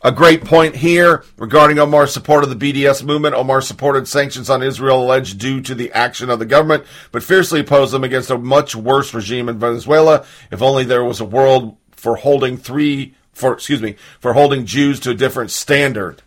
A 0.01 0.13
great 0.13 0.45
point 0.45 0.77
here 0.77 1.25
regarding 1.37 1.77
Omar's 1.77 2.13
support 2.13 2.45
of 2.45 2.57
the 2.57 2.73
BDS 2.73 3.03
movement. 3.03 3.35
Omar 3.35 3.59
supported 3.59 4.07
sanctions 4.07 4.49
on 4.49 4.63
Israel 4.63 5.03
alleged 5.03 5.39
due 5.39 5.59
to 5.59 5.75
the 5.75 5.91
action 5.91 6.29
of 6.29 6.39
the 6.39 6.45
government, 6.45 6.85
but 7.11 7.21
fiercely 7.21 7.59
opposed 7.59 7.91
them 7.91 8.05
against 8.05 8.29
a 8.29 8.37
much 8.37 8.77
worse 8.77 9.13
regime 9.13 9.49
in 9.49 9.59
Venezuela. 9.59 10.25
If 10.51 10.61
only 10.61 10.85
there 10.85 11.03
was 11.03 11.19
a 11.19 11.25
world 11.25 11.75
for 11.91 12.15
holding 12.15 12.55
three, 12.55 13.13
for, 13.33 13.51
excuse 13.51 13.81
me, 13.81 13.97
for 14.21 14.31
holding 14.31 14.65
Jews 14.65 15.01
to 15.01 15.09
a 15.09 15.15
different 15.15 15.51
standard. 15.51 16.21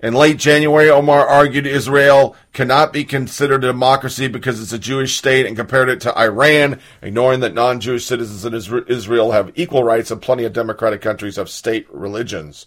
In 0.00 0.14
late 0.14 0.36
January, 0.36 0.88
Omar 0.88 1.26
argued 1.26 1.66
Israel 1.66 2.36
cannot 2.52 2.92
be 2.92 3.02
considered 3.02 3.64
a 3.64 3.66
democracy 3.66 4.28
because 4.28 4.62
it's 4.62 4.72
a 4.72 4.78
Jewish 4.78 5.16
state 5.16 5.44
and 5.44 5.56
compared 5.56 5.88
it 5.88 6.00
to 6.02 6.16
Iran, 6.16 6.78
ignoring 7.02 7.40
that 7.40 7.52
non 7.52 7.80
Jewish 7.80 8.06
citizens 8.06 8.44
in 8.44 8.84
Israel 8.86 9.32
have 9.32 9.50
equal 9.56 9.82
rights 9.82 10.12
and 10.12 10.22
plenty 10.22 10.44
of 10.44 10.52
democratic 10.52 11.00
countries 11.00 11.34
have 11.34 11.50
state 11.50 11.84
religions. 11.90 12.66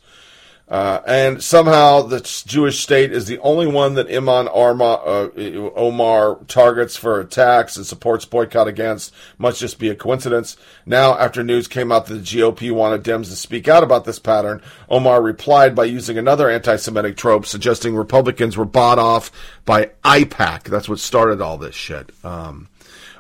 Uh, 0.72 1.02
and 1.06 1.44
somehow 1.44 2.02
the 2.02 2.22
Jewish 2.48 2.80
state 2.80 3.12
is 3.12 3.28
the 3.28 3.40
only 3.40 3.68
one 3.68 3.96
that 3.96 4.10
Iman 4.10 4.48
Arma, 4.48 4.94
uh, 4.94 5.30
Omar 5.76 6.40
targets 6.48 6.96
for 6.96 7.20
attacks 7.20 7.76
and 7.76 7.86
supports 7.86 8.24
boycott 8.24 8.70
against. 8.70 9.14
Must 9.38 9.60
just 9.60 9.80
be 9.80 9.90
a 9.90 9.96
coincidence. 9.96 10.56
Now, 10.86 11.18
after 11.18 11.44
news 11.44 11.68
came 11.68 11.92
out 11.92 12.06
that 12.06 12.14
the 12.14 12.22
GOP 12.22 12.72
wanted 12.72 13.04
Dems 13.04 13.26
to 13.26 13.36
speak 13.36 13.68
out 13.68 13.84
about 13.84 14.06
this 14.06 14.18
pattern, 14.18 14.62
Omar 14.88 15.22
replied 15.22 15.76
by 15.76 15.84
using 15.84 16.18
another 16.18 16.50
anti-Semitic 16.50 17.18
trope, 17.18 17.46
suggesting 17.46 17.94
Republicans 17.94 18.56
were 18.56 18.64
bought 18.64 18.98
off 18.98 19.30
by 19.66 19.92
IPAC. 20.06 20.64
That's 20.64 20.88
what 20.88 21.00
started 21.00 21.42
all 21.42 21.58
this 21.58 21.76
shit. 21.76 22.12
Um, 22.24 22.70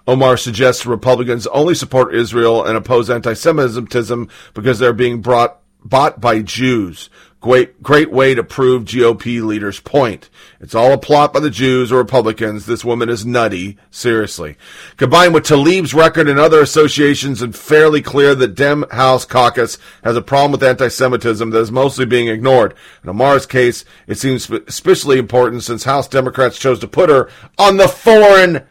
Omar 0.07 0.37
suggests 0.37 0.85
Republicans 0.85 1.47
only 1.47 1.75
support 1.75 2.15
Israel 2.15 2.63
and 2.63 2.77
oppose 2.77 3.09
anti-Semitism 3.09 4.29
because 4.53 4.79
they're 4.79 4.93
being 4.93 5.21
brought 5.21 5.57
bought 5.83 6.21
by 6.21 6.41
Jews. 6.41 7.09
Great, 7.41 7.81
great 7.81 8.11
way 8.11 8.35
to 8.35 8.43
prove 8.43 8.85
GOP 8.85 9.43
leaders' 9.43 9.79
point. 9.79 10.29
It's 10.59 10.75
all 10.75 10.93
a 10.93 10.97
plot 10.97 11.33
by 11.33 11.39
the 11.39 11.49
Jews 11.49 11.91
or 11.91 11.97
Republicans. 11.97 12.67
This 12.67 12.85
woman 12.85 13.09
is 13.09 13.25
nutty. 13.25 13.79
Seriously. 13.89 14.57
Combined 14.95 15.33
with 15.33 15.45
Tlaib's 15.45 15.91
record 15.91 16.29
and 16.29 16.37
other 16.37 16.61
associations, 16.61 17.41
it's 17.41 17.59
fairly 17.59 17.99
clear 17.99 18.35
that 18.35 18.53
Dem 18.53 18.85
House 18.91 19.25
caucus 19.25 19.79
has 20.03 20.15
a 20.15 20.21
problem 20.21 20.51
with 20.51 20.61
anti-Semitism 20.61 21.49
that 21.49 21.59
is 21.59 21.71
mostly 21.71 22.05
being 22.05 22.27
ignored. 22.27 22.75
In 23.03 23.09
Omar's 23.09 23.47
case, 23.47 23.85
it 24.05 24.19
seems 24.19 24.47
especially 24.51 25.17
important 25.17 25.63
since 25.63 25.83
House 25.83 26.07
Democrats 26.07 26.59
chose 26.59 26.77
to 26.77 26.87
put 26.87 27.09
her 27.09 27.27
on 27.57 27.77
the 27.77 27.87
Foreign 27.87 28.67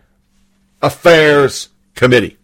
Affairs 0.81 1.71
Committee. 1.97 2.39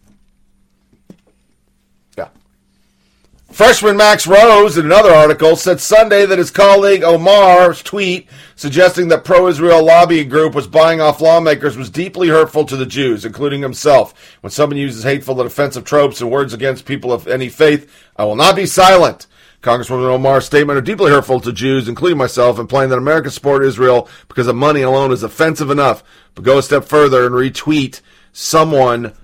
Freshman 3.57 3.97
Max 3.97 4.27
Rose, 4.27 4.77
in 4.77 4.85
another 4.85 5.09
article, 5.09 5.55
said 5.55 5.79
Sunday 5.79 6.27
that 6.27 6.37
his 6.37 6.51
colleague 6.51 7.01
Omar's 7.01 7.81
tweet 7.81 8.29
suggesting 8.55 9.07
that 9.07 9.25
pro 9.25 9.47
Israel 9.47 9.83
lobbying 9.83 10.29
group 10.29 10.53
was 10.53 10.67
buying 10.67 11.01
off 11.01 11.21
lawmakers 11.21 11.75
was 11.75 11.89
deeply 11.89 12.27
hurtful 12.27 12.65
to 12.65 12.77
the 12.77 12.85
Jews, 12.85 13.25
including 13.25 13.63
himself. 13.63 14.13
When 14.41 14.51
someone 14.51 14.77
uses 14.77 15.01
hateful 15.01 15.41
and 15.41 15.47
offensive 15.47 15.85
tropes 15.85 16.21
and 16.21 16.29
words 16.29 16.53
against 16.53 16.85
people 16.85 17.11
of 17.11 17.27
any 17.27 17.49
faith, 17.49 17.91
I 18.15 18.25
will 18.25 18.35
not 18.35 18.55
be 18.55 18.67
silent. 18.67 19.25
Congresswoman 19.63 20.07
Omar's 20.07 20.45
statement 20.45 20.77
are 20.77 20.81
deeply 20.81 21.09
hurtful 21.09 21.39
to 21.39 21.51
Jews, 21.51 21.89
including 21.89 22.19
myself, 22.19 22.59
implying 22.59 22.91
that 22.91 22.99
America 22.99 23.31
support 23.31 23.65
Israel 23.65 24.07
because 24.27 24.45
of 24.45 24.55
money 24.55 24.83
alone 24.83 25.11
is 25.11 25.23
offensive 25.23 25.71
enough. 25.71 26.03
But 26.35 26.45
go 26.45 26.59
a 26.59 26.61
step 26.61 26.85
further 26.85 27.25
and 27.25 27.33
retweet 27.33 28.01
someone 28.31 29.15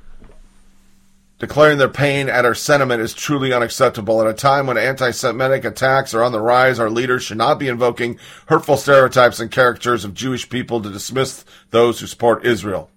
declaring 1.43 1.77
their 1.77 1.89
pain 1.89 2.29
at 2.29 2.45
our 2.45 2.55
sentiment 2.55 3.01
is 3.01 3.13
truly 3.13 3.51
unacceptable. 3.51 4.21
At 4.21 4.27
a 4.27 4.33
time 4.33 4.65
when 4.65 4.77
anti 4.77 5.11
Semitic 5.11 5.65
attacks 5.65 6.13
are 6.13 6.23
on 6.23 6.31
the 6.31 6.39
rise, 6.39 6.79
our 6.79 6.89
leaders 6.89 7.21
should 7.23 7.37
not 7.37 7.59
be 7.59 7.67
invoking 7.67 8.17
hurtful 8.45 8.77
stereotypes 8.77 9.41
and 9.41 9.51
caricatures 9.51 10.05
of 10.05 10.13
Jewish 10.13 10.47
people 10.47 10.81
to 10.81 10.89
dismiss 10.89 11.43
those 11.69 11.99
who 11.99 12.07
support 12.07 12.45
Israel. 12.45 12.89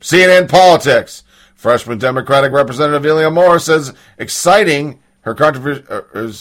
CNN 0.00 0.48
Politics. 0.48 1.22
Freshman 1.54 1.98
Democratic 1.98 2.50
Representative 2.50 3.04
Ilhan 3.04 3.26
Omar 3.26 3.60
says 3.60 3.94
exciting 4.18 4.98
her 5.20 5.36
controversy 5.36 5.84
uh, 5.88 6.32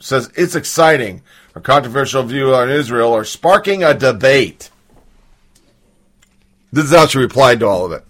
says 0.00 0.32
it's 0.36 0.54
exciting. 0.54 1.20
Her 1.52 1.60
controversial 1.60 2.22
view 2.22 2.54
on 2.54 2.70
Israel 2.70 3.12
are 3.12 3.26
sparking 3.26 3.84
a 3.84 3.92
debate. 3.92 4.70
This 6.72 6.86
is 6.86 6.92
how 6.92 7.06
she 7.08 7.18
replied 7.18 7.60
to 7.60 7.66
all 7.66 7.84
of 7.84 7.92
it. 7.92 8.04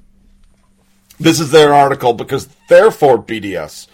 This 1.18 1.40
is 1.40 1.50
their 1.50 1.72
article 1.72 2.12
because 2.12 2.48
therefore 2.68 3.22
BDS. 3.22 3.86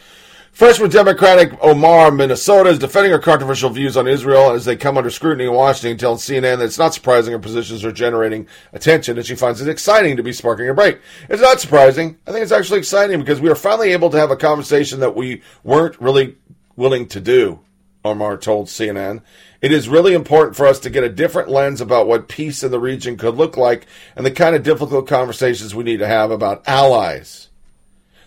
Freshman 0.53 0.91
Democratic 0.91 1.53
Omar 1.63 2.11
Minnesota 2.11 2.69
is 2.69 2.79
defending 2.79 3.13
her 3.13 3.19
controversial 3.19 3.71
views 3.71 3.97
on 3.97 4.07
Israel 4.07 4.51
as 4.51 4.67
they 4.67 4.77
come 4.77 4.99
under 4.99 5.09
scrutiny 5.09 5.45
in 5.45 5.55
Washington, 5.55 5.97
telling 5.97 6.19
CNN 6.19 6.59
that 6.59 6.65
it's 6.65 6.79
not 6.79 6.93
surprising 6.93 7.33
her 7.33 7.39
positions 7.39 7.83
are 7.85 7.93
generating 7.93 8.47
attention 8.73 9.17
and 9.17 9.27
she 9.27 9.35
finds 9.35 9.63
it 9.63 9.69
exciting 9.71 10.17
to 10.17 10.23
be 10.23 10.33
sparking 10.33 10.69
a 10.69 10.75
break. 10.75 10.99
It's 11.31 11.41
not 11.41 11.61
surprising. 11.61 12.19
I 12.27 12.33
think 12.33 12.43
it's 12.43 12.53
actually 12.53 12.81
exciting 12.81 13.19
because 13.21 13.41
we 13.41 13.49
are 13.49 13.55
finally 13.55 13.93
able 13.93 14.11
to 14.11 14.19
have 14.19 14.31
a 14.31 14.37
conversation 14.37 15.01
that 15.01 15.17
we 15.17 15.41
weren't 15.65 15.99
really 15.99 16.37
willing 16.77 17.07
to 17.09 17.21
do, 17.21 17.61
Omar 18.05 18.37
told 18.37 18.67
CNN. 18.67 19.23
It 19.61 19.73
is 19.73 19.89
really 19.89 20.15
important 20.15 20.57
for 20.57 20.67
us 20.67 20.79
to 20.81 20.91
get 20.91 21.05
a 21.05 21.09
different 21.09 21.51
lens 21.51 21.81
about 21.81 22.07
what 22.07 22.29
peace 22.29 22.63
in 22.63 22.71
the 22.71 22.81
region 22.81 23.17
could 23.17 23.35
look 23.35 23.57
like 23.57 23.87
and 24.17 24.25
the 24.25 24.31
kind 24.31 24.57
of 24.57 24.63
difficult 24.63 25.07
conversations 25.07 25.75
we 25.75 25.85
need 25.85 25.99
to 25.99 26.07
have 26.07 26.31
about 26.31 26.67
allies. 26.67 27.49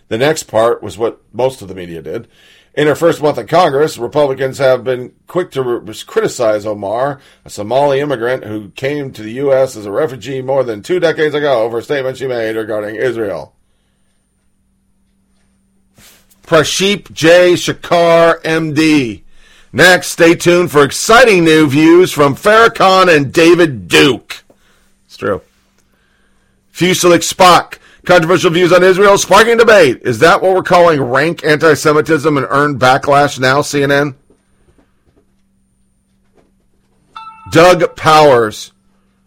The 0.08 0.18
next 0.18 0.44
part 0.44 0.82
was 0.82 0.96
what 0.96 1.20
most 1.32 1.60
of 1.60 1.68
the 1.68 1.74
media 1.74 2.02
did. 2.02 2.28
In 2.74 2.86
her 2.88 2.94
first 2.94 3.22
month 3.22 3.38
in 3.38 3.46
Congress, 3.46 3.98
Republicans 3.98 4.58
have 4.58 4.84
been 4.84 5.12
quick 5.26 5.50
to 5.52 5.62
re- 5.62 5.94
criticize 6.06 6.66
Omar, 6.66 7.20
a 7.44 7.50
Somali 7.50 8.00
immigrant 8.00 8.44
who 8.44 8.70
came 8.70 9.12
to 9.12 9.22
the 9.22 9.32
U.S. 9.32 9.76
as 9.76 9.86
a 9.86 9.92
refugee 9.92 10.42
more 10.42 10.64
than 10.64 10.82
two 10.82 10.98
decades 10.98 11.34
ago, 11.34 11.70
for 11.70 11.78
a 11.78 11.82
statement 11.82 12.16
she 12.16 12.26
made 12.26 12.56
regarding 12.56 12.96
Israel. 12.96 13.54
Praship 16.44 17.12
J. 17.12 17.54
Shakar, 17.54 18.42
MD, 18.42 19.23
Next, 19.74 20.10
stay 20.10 20.36
tuned 20.36 20.70
for 20.70 20.84
exciting 20.84 21.42
new 21.42 21.68
views 21.68 22.12
from 22.12 22.36
Farrakhan 22.36 23.12
and 23.12 23.32
David 23.32 23.88
Duke. 23.88 24.44
It's 25.04 25.16
true. 25.16 25.42
Fuselic 26.72 27.28
Spock. 27.28 27.78
Controversial 28.06 28.52
views 28.52 28.72
on 28.72 28.84
Israel 28.84 29.18
sparking 29.18 29.56
debate. 29.56 30.00
Is 30.02 30.20
that 30.20 30.40
what 30.40 30.54
we're 30.54 30.62
calling 30.62 31.02
rank 31.02 31.44
anti 31.44 31.74
Semitism 31.74 32.36
and 32.36 32.46
earned 32.50 32.78
backlash 32.78 33.40
now, 33.40 33.62
CNN? 33.62 34.14
Doug 37.50 37.96
Powers, 37.96 38.70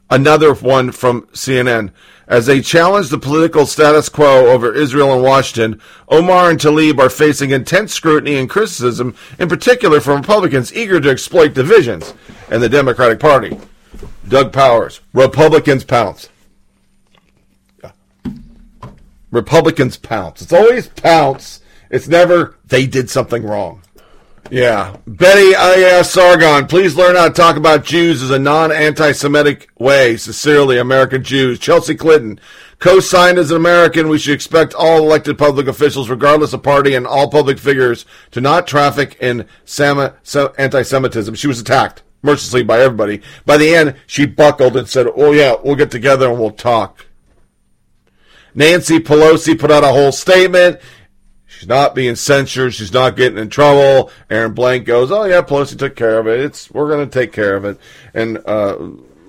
another 0.10 0.54
one 0.54 0.94
from 0.94 1.24
CNN. 1.34 1.92
As 2.28 2.46
they 2.46 2.62
challenge 2.62 3.08
the 3.08 3.18
political 3.18 3.66
status 3.66 4.10
quo 4.10 4.48
over 4.48 4.74
Israel 4.74 5.13
and 5.13 5.24
Washington, 5.24 5.82
Omar 6.10 6.50
and 6.50 6.60
Tlaib 6.60 7.00
are 7.00 7.10
facing 7.10 7.52
intense 7.52 7.94
scrutiny 7.94 8.36
and 8.36 8.50
criticism, 8.50 9.16
in 9.40 9.48
particular 9.48 10.02
from 10.02 10.18
Republicans 10.18 10.74
eager 10.74 11.00
to 11.00 11.10
exploit 11.10 11.54
divisions 11.54 12.13
in 12.52 12.60
the 12.60 12.68
Democratic 12.68 13.22
Party. 13.22 13.58
Doug 14.28 14.52
Powers, 14.52 15.00
Republicans 15.13 15.86
pounce. 15.86 16.28
Republicans 19.32 19.98
pounce. 19.98 20.42
It's 20.42 20.54
always 20.54 20.88
pounce. 20.88 21.62
It's 21.90 22.10
never 22.10 22.58
they 22.66 22.88
did 22.88 23.10
something 23.10 23.44
wrong. 23.44 23.84
Yeah. 24.50 24.96
Betty 25.06 25.56
I.S. 25.56 26.12
Sargon, 26.12 26.68
please 26.68 26.96
learn 26.96 27.16
how 27.16 27.28
to 27.28 27.34
talk 27.34 27.58
about 27.58 27.84
Jews 27.84 28.22
as 28.22 28.32
a 28.32 28.40
non 28.40 28.72
anti 28.72 29.12
Semitic 29.12 29.70
way. 29.78 30.18
Sincerely, 30.18 30.78
American 30.78 31.24
Jews. 31.24 31.60
Chelsea 31.60 31.96
Clinton, 31.96 32.40
co 32.80 33.00
signed 33.00 33.38
as 33.38 33.52
an 33.52 33.58
American, 33.58 34.08
we 34.08 34.18
should 34.18 34.34
expect 34.34 34.74
all 34.74 35.00
elected 35.00 35.38
public 35.38 35.68
officials, 35.68 36.10
regardless 36.10 36.54
of 36.54 36.64
party, 36.64 36.96
and 36.96 37.06
all 37.06 37.30
public 37.30 37.60
figures 37.60 38.06
to 38.32 38.42
not 38.42 38.68
traffic 38.68 39.18
in 39.20 39.48
anti 39.78 40.82
Semitism. 40.84 41.36
She 41.36 41.48
was 41.48 41.60
attacked 41.60 42.04
mercilessly 42.22 42.64
by 42.64 42.80
everybody. 42.80 43.22
By 43.46 43.58
the 43.58 43.76
end, 43.76 43.96
she 44.06 44.26
buckled 44.26 44.78
and 44.78 44.88
said, 44.88 45.08
Oh, 45.16 45.32
yeah, 45.32 45.56
we'll 45.64 45.76
get 45.76 45.92
together 45.92 46.30
and 46.30 46.40
we'll 46.40 46.52
talk. 46.52 47.06
Nancy 48.56 48.98
Pelosi 48.98 49.58
put 49.58 49.70
out 49.70 49.84
a 49.84 49.90
whole 49.90 50.12
statement. 50.12 50.80
She's 51.58 51.67
not 51.67 51.96
being 51.96 52.15
censured. 52.15 52.76
She's 52.76 52.93
not 52.93 53.15
getting 53.15 53.39
in 53.39 53.50
trouble. 53.50 54.12
Aaron 54.30 54.54
Blank 54.54 54.86
goes, 54.86 55.12
"Oh 55.12 55.24
yeah, 55.24 55.41
Pelosi 55.41 55.76
took 55.76 55.96
care 55.96 56.20
of 56.20 56.28
it. 56.28 56.39
It's 56.39 56.70
we're 56.70 56.88
going 56.88 57.10
to 57.10 57.12
take 57.12 57.34
care 57.34 57.56
of 57.56 57.65
it." 57.65 57.80
And 58.13 58.38
uh, 58.46 58.78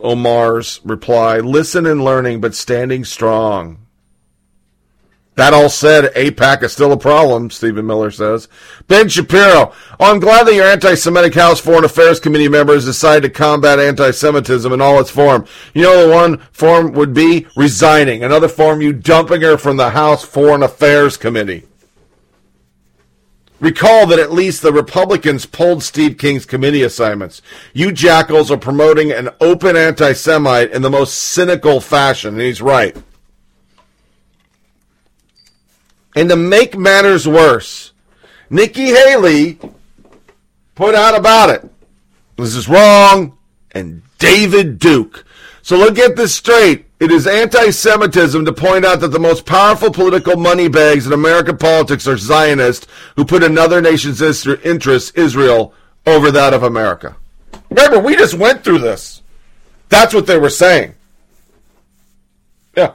Omar's 0.02 0.80
reply: 0.84 1.38
"Listen 1.38 1.86
and 1.86 2.04
learning, 2.04 2.42
but 2.42 2.54
standing 2.54 3.06
strong." 3.06 3.78
That 5.36 5.54
all 5.54 5.70
said, 5.70 6.12
AIPAC 6.14 6.64
is 6.64 6.72
still 6.72 6.92
a 6.92 6.98
problem, 6.98 7.48
Stephen 7.48 7.86
Miller 7.86 8.10
says. 8.10 8.48
Ben 8.88 9.08
Shapiro, 9.08 9.72
oh, 10.00 10.12
I'm 10.12 10.18
glad 10.18 10.48
that 10.48 10.54
your 10.54 10.66
anti-Semitic 10.66 11.32
House 11.32 11.60
Foreign 11.60 11.84
Affairs 11.84 12.18
Committee 12.18 12.48
members 12.48 12.84
decided 12.84 13.22
to 13.22 13.38
combat 13.38 13.78
anti-Semitism 13.78 14.72
in 14.72 14.80
all 14.80 14.98
its 14.98 15.10
form. 15.10 15.46
You 15.74 15.82
know 15.82 16.08
the 16.08 16.12
one 16.12 16.38
form 16.50 16.92
would 16.94 17.14
be 17.14 17.46
resigning. 17.54 18.24
Another 18.24 18.48
form, 18.48 18.82
you 18.82 18.92
dumping 18.92 19.42
her 19.42 19.56
from 19.56 19.76
the 19.76 19.90
House 19.90 20.24
Foreign 20.24 20.64
Affairs 20.64 21.16
Committee. 21.16 21.68
Recall 23.60 24.06
that 24.06 24.20
at 24.20 24.32
least 24.32 24.62
the 24.62 24.72
Republicans 24.72 25.44
pulled 25.44 25.82
Steve 25.82 26.16
King's 26.16 26.46
committee 26.46 26.82
assignments. 26.82 27.42
You 27.72 27.90
jackals 27.90 28.50
are 28.50 28.56
promoting 28.56 29.10
an 29.10 29.30
open 29.40 29.76
anti 29.76 30.12
Semite 30.12 30.70
in 30.70 30.82
the 30.82 30.90
most 30.90 31.14
cynical 31.14 31.80
fashion, 31.80 32.34
and 32.34 32.42
he's 32.42 32.62
right. 32.62 32.96
And 36.14 36.28
to 36.28 36.36
make 36.36 36.76
matters 36.76 37.26
worse, 37.26 37.92
Nikki 38.50 38.86
Haley 38.86 39.58
put 40.74 40.94
out 40.94 41.16
about 41.16 41.50
it. 41.50 41.68
This 42.36 42.54
is 42.54 42.68
wrong. 42.68 43.36
And 43.72 44.02
David 44.18 44.78
Duke. 44.78 45.24
So 45.62 45.76
let's 45.76 45.92
get 45.92 46.16
this 46.16 46.34
straight. 46.34 46.87
It 47.00 47.12
is 47.12 47.28
anti 47.28 47.70
Semitism 47.70 48.44
to 48.44 48.52
point 48.52 48.84
out 48.84 49.00
that 49.00 49.08
the 49.08 49.20
most 49.20 49.46
powerful 49.46 49.92
political 49.92 50.36
money 50.36 50.68
bags 50.68 51.06
in 51.06 51.12
American 51.12 51.56
politics 51.56 52.08
are 52.08 52.16
Zionists 52.16 52.88
who 53.14 53.24
put 53.24 53.44
another 53.44 53.80
nation's 53.80 54.20
interests, 54.20 55.12
Israel, 55.12 55.72
over 56.06 56.32
that 56.32 56.54
of 56.54 56.64
America. 56.64 57.16
Remember, 57.70 58.00
we 58.00 58.16
just 58.16 58.34
went 58.34 58.64
through 58.64 58.80
this. 58.80 59.22
That's 59.88 60.12
what 60.12 60.26
they 60.26 60.38
were 60.38 60.50
saying. 60.50 60.94
Yeah. 62.76 62.92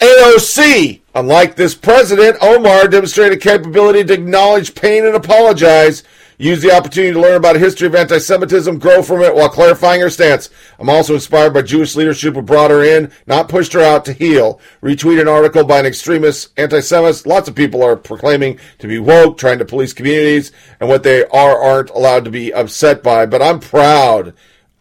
AOC, 0.00 1.00
unlike 1.14 1.56
this 1.56 1.74
president, 1.74 2.36
Omar 2.40 2.86
demonstrated 2.86 3.40
capability 3.40 4.04
to 4.04 4.14
acknowledge 4.14 4.74
pain 4.74 5.04
and 5.04 5.16
apologize. 5.16 6.04
Use 6.40 6.62
the 6.62 6.70
opportunity 6.70 7.12
to 7.12 7.20
learn 7.20 7.34
about 7.34 7.56
a 7.56 7.58
history 7.58 7.88
of 7.88 7.96
anti 7.96 8.18
Semitism, 8.18 8.78
grow 8.78 9.02
from 9.02 9.22
it 9.22 9.34
while 9.34 9.48
clarifying 9.48 10.00
her 10.00 10.08
stance. 10.08 10.50
I'm 10.78 10.88
also 10.88 11.14
inspired 11.14 11.52
by 11.52 11.62
Jewish 11.62 11.96
leadership 11.96 12.34
who 12.34 12.42
brought 12.42 12.70
her 12.70 12.84
in, 12.84 13.10
not 13.26 13.48
pushed 13.48 13.72
her 13.72 13.80
out 13.80 14.04
to 14.04 14.12
heal. 14.12 14.60
Retweet 14.80 15.20
an 15.20 15.26
article 15.26 15.64
by 15.64 15.80
an 15.80 15.86
extremist 15.86 16.50
anti 16.56 16.78
Semite. 16.78 17.26
Lots 17.26 17.48
of 17.48 17.56
people 17.56 17.82
are 17.82 17.96
proclaiming 17.96 18.60
to 18.78 18.86
be 18.86 19.00
woke, 19.00 19.36
trying 19.36 19.58
to 19.58 19.64
police 19.64 19.92
communities, 19.92 20.52
and 20.78 20.88
what 20.88 21.02
they 21.02 21.26
are 21.26 21.60
aren't 21.60 21.90
allowed 21.90 22.24
to 22.24 22.30
be 22.30 22.54
upset 22.54 23.02
by. 23.02 23.26
But 23.26 23.42
I'm 23.42 23.58
proud 23.58 24.32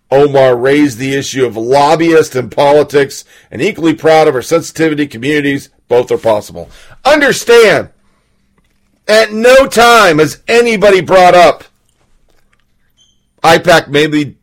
Omar 0.09 0.55
raised 0.55 0.99
the 0.99 1.15
issue 1.15 1.45
of 1.45 1.57
lobbyists 1.57 2.35
in 2.35 2.49
politics 2.49 3.25
and 3.51 3.61
equally 3.61 3.93
proud 3.93 4.27
of 4.27 4.33
her 4.35 4.41
sensitivity 4.41 5.07
communities. 5.07 5.69
Both 5.87 6.11
are 6.11 6.17
possible. 6.17 6.69
Understand, 7.03 7.89
at 9.07 9.31
no 9.31 9.67
time 9.67 10.19
has 10.19 10.41
anybody 10.47 11.01
brought 11.01 11.35
up 11.35 11.63
IPAC 13.43 13.87
maybe 13.87 14.37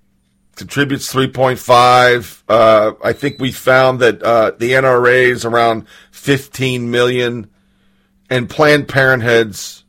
contributes 0.56 1.12
3.5. 1.12 2.42
Uh, 2.48 2.92
I 3.02 3.12
think 3.12 3.40
we 3.40 3.52
found 3.52 4.00
that 4.00 4.22
uh, 4.22 4.52
the 4.52 4.72
NRA 4.72 5.30
is 5.30 5.44
around 5.44 5.86
15 6.12 6.90
million 6.90 7.50
and 8.30 8.48
Planned 8.48 8.88
Parenthood's 8.88 9.84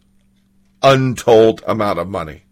untold 0.81 1.63
amount 1.67 1.99
of 1.99 2.07
money. 2.09 2.43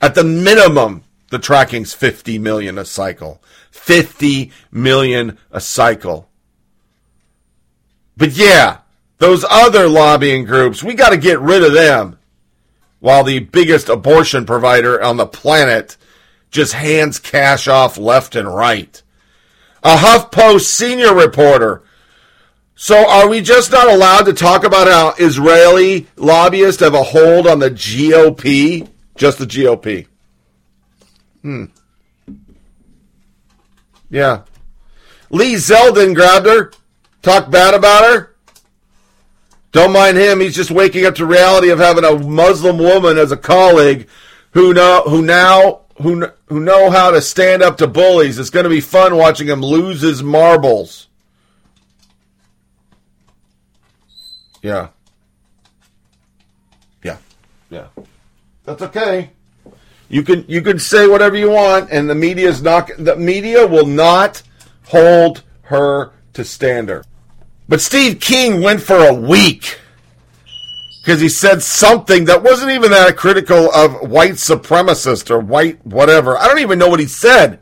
At 0.00 0.14
the 0.14 0.24
minimum, 0.24 1.04
the 1.30 1.38
tracking's 1.38 1.92
50 1.92 2.38
million 2.38 2.78
a 2.78 2.84
cycle. 2.84 3.42
50 3.70 4.50
million 4.72 5.38
a 5.50 5.60
cycle. 5.60 6.28
But 8.16 8.32
yeah, 8.32 8.78
those 9.20 9.44
other 9.48 9.86
lobbying 9.86 10.46
groups, 10.46 10.82
we 10.82 10.94
got 10.94 11.10
to 11.10 11.16
get 11.16 11.38
rid 11.40 11.62
of 11.62 11.74
them. 11.74 12.18
While 12.98 13.22
the 13.22 13.38
biggest 13.38 13.88
abortion 13.88 14.44
provider 14.44 15.00
on 15.00 15.16
the 15.16 15.26
planet 15.26 15.96
just 16.50 16.72
hands 16.72 17.18
cash 17.18 17.68
off 17.68 17.96
left 17.96 18.34
and 18.34 18.52
right. 18.52 19.02
A 19.82 19.96
HuffPost 19.96 20.62
senior 20.62 21.14
reporter. 21.14 21.82
So 22.74 23.08
are 23.08 23.28
we 23.28 23.42
just 23.42 23.70
not 23.70 23.88
allowed 23.88 24.24
to 24.24 24.32
talk 24.32 24.64
about 24.64 24.88
how 24.88 25.14
Israeli 25.18 26.06
lobbyists 26.16 26.80
have 26.80 26.94
a 26.94 27.02
hold 27.02 27.46
on 27.46 27.58
the 27.58 27.70
GOP? 27.70 28.88
Just 29.16 29.38
the 29.38 29.46
GOP. 29.46 30.06
Hmm. 31.42 31.66
Yeah. 34.08 34.42
Lee 35.30 35.54
Zeldin 35.54 36.14
grabbed 36.14 36.46
her, 36.46 36.72
talked 37.22 37.50
bad 37.50 37.74
about 37.74 38.10
her. 38.10 38.29
Don't 39.72 39.92
mind 39.92 40.16
him. 40.16 40.40
He's 40.40 40.56
just 40.56 40.70
waking 40.70 41.06
up 41.06 41.14
to 41.16 41.26
reality 41.26 41.70
of 41.70 41.78
having 41.78 42.04
a 42.04 42.18
Muslim 42.18 42.78
woman 42.78 43.18
as 43.18 43.30
a 43.30 43.36
colleague 43.36 44.08
who 44.52 44.74
know 44.74 45.02
who 45.02 45.22
now 45.22 45.82
who 46.02 46.26
who 46.46 46.60
know 46.60 46.90
how 46.90 47.10
to 47.10 47.20
stand 47.20 47.62
up 47.62 47.76
to 47.78 47.86
bullies. 47.86 48.38
It's 48.38 48.50
going 48.50 48.64
to 48.64 48.70
be 48.70 48.80
fun 48.80 49.16
watching 49.16 49.48
him 49.48 49.62
lose 49.62 50.00
his 50.00 50.22
marbles. 50.22 51.08
Yeah. 54.62 54.88
Yeah. 57.02 57.18
Yeah. 57.70 57.86
That's 58.64 58.82
okay. 58.82 59.30
You 60.08 60.24
can 60.24 60.44
you 60.48 60.62
can 60.62 60.80
say 60.80 61.06
whatever 61.06 61.36
you 61.36 61.50
want, 61.50 61.90
and 61.90 62.10
the 62.10 62.16
media 62.16 62.48
is 62.48 62.62
not 62.62 62.90
the 62.98 63.14
media 63.14 63.66
will 63.66 63.86
not 63.86 64.42
hold 64.86 65.44
her 65.62 66.12
to 66.32 66.44
standard. 66.44 67.06
But 67.70 67.80
Steve 67.80 68.18
King 68.18 68.62
went 68.62 68.82
for 68.82 68.96
a 68.96 69.14
week 69.14 69.78
because 71.00 71.20
he 71.20 71.28
said 71.28 71.62
something 71.62 72.24
that 72.24 72.42
wasn't 72.42 72.72
even 72.72 72.90
that 72.90 73.16
critical 73.16 73.70
of 73.70 74.10
white 74.10 74.32
supremacist 74.32 75.30
or 75.30 75.38
white 75.38 75.86
whatever. 75.86 76.36
I 76.36 76.48
don't 76.48 76.58
even 76.58 76.80
know 76.80 76.88
what 76.88 76.98
he 76.98 77.06
said. 77.06 77.60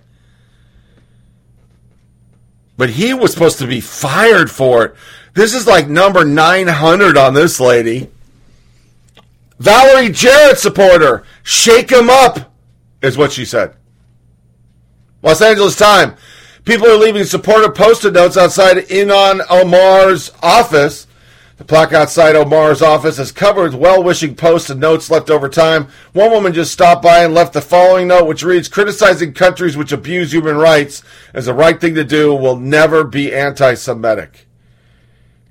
But 2.79 2.89
he 2.89 3.13
was 3.13 3.35
supposed 3.35 3.59
to 3.59 3.67
be 3.67 3.83
fired 3.83 4.51
for 4.51 4.87
it. 4.87 4.95
This 5.35 5.53
is 5.53 5.67
like 5.67 5.91
number 5.91 6.25
900 6.25 7.19
on 7.19 7.35
this 7.35 7.61
lady. 7.61 8.09
Valerie 9.59 10.09
Jarrett 10.09 10.59
supporter, 10.59 11.23
shake 11.43 11.91
him 11.91 12.09
up, 12.09 12.51
is 13.03 13.19
what 13.19 13.33
she 13.33 13.45
said. 13.45 13.77
Los 15.21 15.43
Angeles 15.43 15.77
Time. 15.77 16.17
People 16.69 16.89
are 16.89 16.99
leaving 16.99 17.25
supportive 17.25 17.75
post-it 17.75 18.13
notes 18.13 18.37
outside 18.37 18.77
Ilhan 18.77 19.41
Omar's 19.49 20.31
office. 20.43 21.07
The 21.57 21.65
plaque 21.65 21.95
outside 21.95 22.37
Omar's 22.37 22.83
office 22.83 23.19
is 23.19 23.33
covered 23.33 23.73
with 23.73 23.81
well-wishing 23.81 24.35
posts 24.35 24.69
and 24.69 24.79
notes 24.79 25.11
left 25.11 25.31
over 25.31 25.49
time. 25.49 25.89
One 26.13 26.31
woman 26.31 26.53
just 26.53 26.71
stopped 26.71 27.03
by 27.03 27.25
and 27.25 27.33
left 27.33 27.55
the 27.55 27.63
following 27.63 28.09
note, 28.09 28.27
which 28.27 28.43
reads, 28.43 28.69
criticizing 28.69 29.33
countries 29.33 29.79
which 29.79 29.93
abuse 29.93 30.31
human 30.31 30.59
rights 30.59 31.03
is 31.33 31.47
the 31.47 31.55
right 31.55 31.81
thing 31.81 31.95
to 31.95 32.05
do 32.05 32.35
will 32.35 32.57
never 32.57 33.03
be 33.03 33.35
anti-Semitic. 33.35 34.47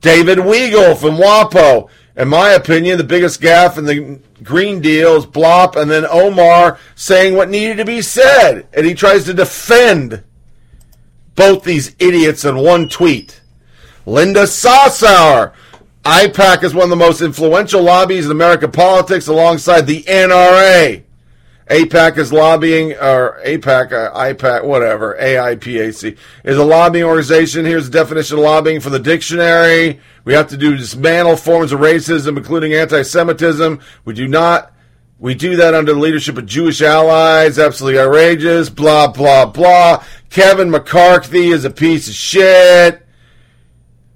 David 0.01 0.37
Weigel 0.37 0.95
from 0.95 1.15
WAPO. 1.15 1.89
In 2.15 2.27
my 2.27 2.51
opinion, 2.51 2.99
the 2.99 3.03
biggest 3.03 3.41
gaffe 3.41 3.79
in 3.79 3.85
the 3.85 4.19
Green 4.43 4.81
Deal 4.81 5.15
is 5.15 5.25
Blop 5.25 5.75
and 5.75 5.89
then 5.89 6.05
Omar 6.05 6.77
saying 6.93 7.35
what 7.35 7.49
needed 7.49 7.77
to 7.77 7.85
be 7.85 8.03
said. 8.03 8.67
And 8.71 8.85
he 8.85 8.93
tries 8.93 9.23
to 9.23 9.33
defend 9.33 10.23
both 11.37 11.63
these 11.63 11.95
idiots 11.99 12.43
in 12.43 12.57
one 12.57 12.89
tweet. 12.89 13.39
Linda 14.05 14.43
Sarsour. 14.43 15.53
IPAC 16.03 16.63
is 16.63 16.73
one 16.73 16.85
of 16.85 16.89
the 16.89 16.95
most 16.95 17.21
influential 17.21 17.81
lobbies 17.81 18.25
in 18.25 18.31
American 18.31 18.71
politics 18.71 19.27
alongside 19.27 19.81
the 19.81 20.03
NRA. 20.03 21.03
APAC 21.69 22.17
is 22.17 22.31
lobbying, 22.31 22.93
or 22.93 23.41
APAC, 23.45 23.91
uh, 23.91 24.13
IPAC, 24.13 24.63
whatever, 24.63 25.17
AIPAC, 25.19 26.17
is 26.45 26.57
a 26.57 26.63
lobbying 26.63 27.03
organization. 27.03 27.65
Here's 27.65 27.89
the 27.89 27.99
definition 27.99 28.37
of 28.37 28.43
lobbying 28.45 28.79
for 28.79 28.89
the 28.89 28.99
dictionary. 28.99 29.99
We 30.23 30.33
have 30.33 30.47
to 30.49 30.57
do 30.57 30.77
dismantle 30.77 31.35
forms 31.35 31.73
of 31.73 31.81
racism, 31.81 32.37
including 32.37 32.73
anti-Semitism. 32.73 33.81
We 34.05 34.13
do 34.13 34.29
not, 34.29 34.71
we 35.19 35.35
do 35.35 35.57
that 35.57 35.73
under 35.73 35.93
the 35.93 35.99
leadership 35.99 36.37
of 36.37 36.45
Jewish 36.45 36.81
allies. 36.81 37.59
Absolutely 37.59 37.99
outrageous. 37.99 38.69
Blah, 38.69 39.07
blah, 39.07 39.45
blah. 39.47 40.05
Kevin 40.29 40.69
McCarthy 40.69 41.49
is 41.49 41.65
a 41.65 41.69
piece 41.69 42.07
of 42.07 42.13
shit. 42.13 43.03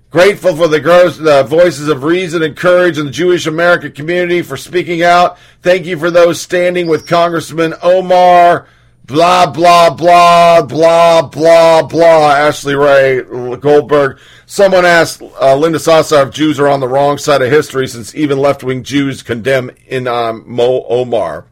Grateful 0.10 0.56
for 0.58 0.67
the, 0.67 0.82
gross, 0.82 1.17
the 1.17 1.43
voices 1.43 1.88
of 1.88 2.04
reason 2.04 2.43
and 2.43 2.56
courage 2.56 2.97
in 2.97 3.06
the 3.06 3.12
Jewish 3.12 3.47
American 3.47 3.93
community 3.93 4.41
for 4.41 4.58
speaking 4.58 5.02
out. 5.02 5.38
Thank 5.62 5.86
you 5.86 5.97
for 5.97 6.12
those 6.12 6.41
standing 6.41 6.88
with 6.88 7.08
Congressman 7.08 7.76
Omar. 7.82 8.67
Blah, 9.06 9.50
blah, 9.52 9.89
blah, 9.89 10.62
blah, 10.63 11.21
blah, 11.21 11.84
blah. 11.84 12.32
Ashley 12.36 12.76
Ray 12.76 13.21
Goldberg. 13.21 14.19
Someone 14.45 14.86
asked 14.86 15.21
uh, 15.21 15.56
Linda 15.56 15.80
Sarsour 15.80 16.28
if 16.28 16.34
Jews 16.34 16.60
are 16.60 16.67
on 16.67 16.82
the 16.82 16.88
wrong 16.89 17.17
side 17.17 17.41
of 17.41 17.50
history 17.50 17.88
since 17.88 18.13
even 18.13 18.38
left 18.38 18.63
wing 18.63 18.84
Jews 18.84 19.24
condemn 19.24 19.71
in 19.88 20.08
um, 20.08 20.43
Mo 20.45 20.86
Omar. 20.89 21.45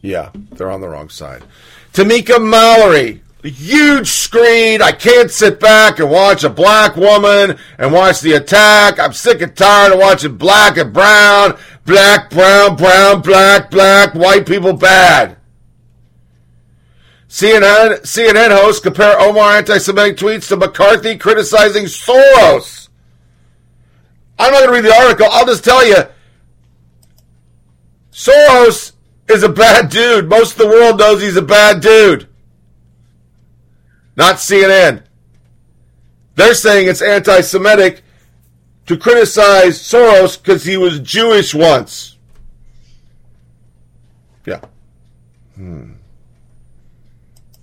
Yeah, 0.00 0.30
they're 0.34 0.70
on 0.70 0.80
the 0.80 0.88
wrong 0.88 1.10
side. 1.10 1.44
Tamika 1.92 2.42
Mallory, 2.42 3.22
huge 3.42 4.08
screen. 4.08 4.80
I 4.80 4.92
can't 4.92 5.30
sit 5.30 5.60
back 5.60 5.98
and 5.98 6.10
watch 6.10 6.42
a 6.42 6.48
black 6.48 6.96
woman 6.96 7.58
and 7.78 7.92
watch 7.92 8.20
the 8.20 8.32
attack. 8.32 8.98
I'm 8.98 9.12
sick 9.12 9.42
and 9.42 9.54
tired 9.54 9.92
of 9.92 9.98
watching 9.98 10.36
black 10.38 10.78
and 10.78 10.92
brown, 10.92 11.58
black, 11.84 12.30
brown, 12.30 12.76
brown, 12.76 13.20
black, 13.20 13.70
black, 13.70 14.14
white 14.14 14.46
people 14.46 14.72
bad. 14.72 15.36
CNN, 17.28 18.00
CNN 18.02 18.50
host 18.54 18.82
compare 18.82 19.18
Omar 19.18 19.56
anti-Semitic 19.56 20.16
tweets 20.16 20.48
to 20.48 20.56
McCarthy 20.56 21.16
criticizing 21.16 21.84
Soros. 21.84 22.88
I'm 24.38 24.52
not 24.52 24.64
going 24.64 24.82
to 24.82 24.88
read 24.88 24.90
the 24.90 25.02
article. 25.02 25.26
I'll 25.30 25.46
just 25.46 25.64
tell 25.64 25.86
you, 25.86 25.96
Soros 28.12 28.91
is 29.28 29.42
a 29.42 29.48
bad 29.48 29.88
dude. 29.88 30.28
Most 30.28 30.52
of 30.52 30.58
the 30.58 30.68
world 30.68 30.98
knows 30.98 31.22
he's 31.22 31.36
a 31.36 31.42
bad 31.42 31.80
dude. 31.80 32.28
Not 34.16 34.36
CNN. 34.36 35.04
They're 36.34 36.54
saying 36.54 36.88
it's 36.88 37.02
anti 37.02 37.40
Semitic 37.40 38.02
to 38.86 38.96
criticize 38.96 39.78
Soros 39.78 40.40
because 40.40 40.64
he 40.64 40.76
was 40.76 41.00
Jewish 41.00 41.54
once. 41.54 42.16
Yeah. 44.46 44.60
Hmm. 45.54 45.92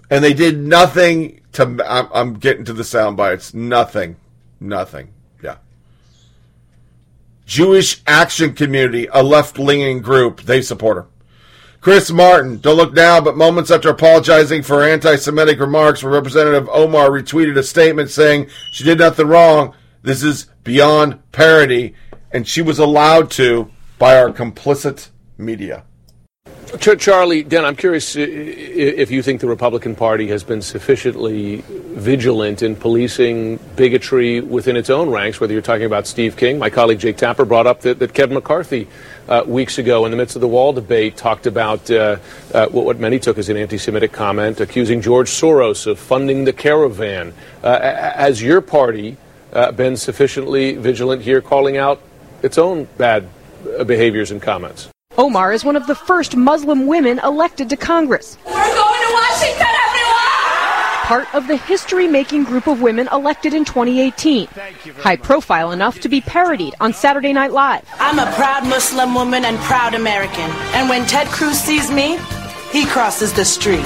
And 0.10 0.24
they 0.24 0.34
did 0.34 0.60
nothing 0.60 1.42
to. 1.54 1.64
I'm, 1.86 2.08
I'm 2.14 2.34
getting 2.36 2.66
to 2.66 2.74
the 2.74 2.84
sound 2.84 3.18
bites. 3.18 3.54
Nothing. 3.54 4.16
Nothing. 4.60 5.14
Yeah. 5.44 5.58
Jewish 7.46 8.02
Action 8.08 8.54
Community, 8.54 9.08
a 9.12 9.24
left 9.24 9.60
leaning 9.60 10.02
group, 10.02 10.42
they 10.42 10.62
support 10.62 10.98
her. 10.98 11.08
Chris 11.82 12.12
Martin, 12.12 12.60
don't 12.60 12.76
look 12.76 12.94
now, 12.94 13.22
but 13.22 13.38
moments 13.38 13.72
after 13.72 13.88
apologizing 13.90 14.64
for 14.64 14.84
anti 14.84 15.16
Semitic 15.16 15.62
remarks, 15.62 16.04
Representative 16.04 16.68
Omar 16.70 17.10
retweeted 17.10 17.58
a 17.58 17.64
statement 17.64 18.10
saying 18.10 18.50
she 18.74 18.84
did 18.84 19.00
nothing 19.00 19.28
wrong. 19.28 19.74
This 20.02 20.22
is 20.22 20.48
beyond 20.66 21.20
parody, 21.32 21.94
and 22.32 22.46
she 22.46 22.62
was 22.62 22.80
allowed 22.80 23.32
to 23.32 23.72
by 23.98 24.18
our 24.18 24.30
complicit 24.30 25.10
media. 25.38 25.84
Charlie, 26.78 27.42
Dent, 27.44 27.66
I'm 27.66 27.76
curious 27.76 28.16
if 28.16 29.10
you 29.10 29.24
think 29.24 29.42
the 29.42 29.48
Republican 29.48 29.96
Party 29.96 30.28
has 30.28 30.44
been 30.44 30.62
sufficiently 30.62 31.64
vigilant 31.68 32.62
in 32.62 32.76
policing 32.76 33.58
bigotry 33.76 34.40
within 34.42 34.76
its 34.76 34.90
own 34.90 35.10
ranks, 35.10 35.40
whether 35.40 35.52
you're 35.52 35.64
talking 35.64 35.86
about 35.86 36.06
Steve 36.06 36.38
King. 36.38 36.60
My 36.60 36.70
colleague 36.70 37.00
Jake 37.00 37.18
Tapper 37.18 37.44
brought 37.44 37.66
up 37.66 37.82
that, 37.82 37.98
that 38.00 38.14
Kevin 38.14 38.36
McCarthy 38.36 38.88
uh, 39.30 39.44
weeks 39.46 39.78
ago 39.78 40.06
in 40.06 40.12
the 40.12 40.18
midst 40.18 40.36
of 40.36 40.42
the 40.42 40.48
wall 40.48 40.74
debate 40.74 41.16
talked 41.16 41.46
about 41.46 41.90
uh, 41.92 42.18
uh, 42.54 42.68
what, 42.68 42.84
what 42.84 43.00
many 43.00 43.20
took 43.20 43.38
as 43.38 43.48
an 43.48 43.56
anti 43.56 43.78
Semitic 43.78 44.12
comment, 44.12 44.60
accusing 44.60 45.02
George 45.02 45.30
Soros 45.30 45.88
of 45.88 46.00
funding 46.00 46.44
the 46.44 46.54
caravan. 46.54 47.34
Uh, 47.64 47.80
has 47.80 48.42
your 48.42 48.60
party 48.60 49.16
uh, 49.54 49.72
been 49.72 49.96
sufficiently 49.96 50.74
vigilant 50.74 51.22
here, 51.22 51.42
calling 51.42 51.78
out 51.78 52.02
its 52.42 52.58
own 52.58 52.86
bad 52.98 53.30
uh, 53.78 53.84
behaviors 53.84 54.32
and 54.32 54.42
comments? 54.42 54.90
Omar 55.18 55.54
is 55.54 55.64
one 55.64 55.76
of 55.76 55.86
the 55.86 55.96
first 55.96 56.36
Muslim 56.36 56.88
women 56.88 57.20
elected 57.20 57.70
to 57.70 57.78
Congress. 57.78 58.38
We're 58.46 58.54
going 58.54 59.02
to 59.02 59.14
Washington, 59.14 59.52
everyone! 59.62 59.69
Part 61.10 61.34
of 61.34 61.48
the 61.48 61.58
history 61.58 62.08
making 62.08 62.44
group 62.44 62.68
of 62.68 62.84
women 62.84 63.10
elected 63.12 63.56
in 63.56 63.66
2018. 63.66 64.46
High 64.98 65.16
profile 65.16 65.72
enough 65.72 66.00
to 66.02 66.08
be 66.08 66.22
parodied 66.22 66.76
on 66.80 66.94
Saturday 66.94 67.34
Night 67.34 67.52
Live. 67.52 67.84
I'm 67.96 68.20
a 68.20 68.32
proud 68.34 68.68
Muslim 68.68 69.16
woman 69.16 69.44
and 69.44 69.58
proud 69.58 69.96
American. 69.96 70.52
And 70.76 70.88
when 70.88 71.08
Ted 71.08 71.26
Cruz 71.26 71.58
sees 71.58 71.90
me, 71.90 72.20
he 72.72 72.86
crosses 72.86 73.34
the 73.34 73.44
street. 73.44 73.84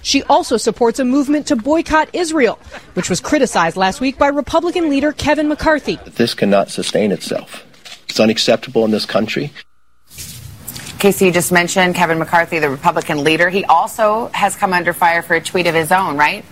She 0.00 0.22
also 0.22 0.56
supports 0.56 0.98
a 0.98 1.04
movement 1.04 1.48
to 1.48 1.56
boycott 1.56 2.08
Israel, 2.14 2.58
which 2.94 3.10
was 3.10 3.20
criticized 3.20 3.76
last 3.76 4.00
week 4.00 4.16
by 4.16 4.28
Republican 4.28 4.88
leader 4.88 5.12
Kevin 5.12 5.48
McCarthy. 5.48 5.98
This 6.06 6.32
cannot 6.32 6.70
sustain 6.70 7.12
itself. 7.12 7.66
It's 8.08 8.18
unacceptable 8.18 8.86
in 8.86 8.90
this 8.90 9.04
country. 9.04 9.52
Casey, 10.98 11.26
you 11.26 11.32
just 11.32 11.52
mentioned 11.52 11.94
Kevin 11.94 12.18
McCarthy, 12.18 12.58
the 12.58 12.70
Republican 12.70 13.22
leader. 13.22 13.50
He 13.50 13.66
also 13.66 14.28
has 14.28 14.56
come 14.56 14.72
under 14.72 14.94
fire 14.94 15.20
for 15.20 15.34
a 15.34 15.40
tweet 15.42 15.66
of 15.66 15.74
his 15.74 15.92
own, 15.92 16.16
right? 16.16 16.42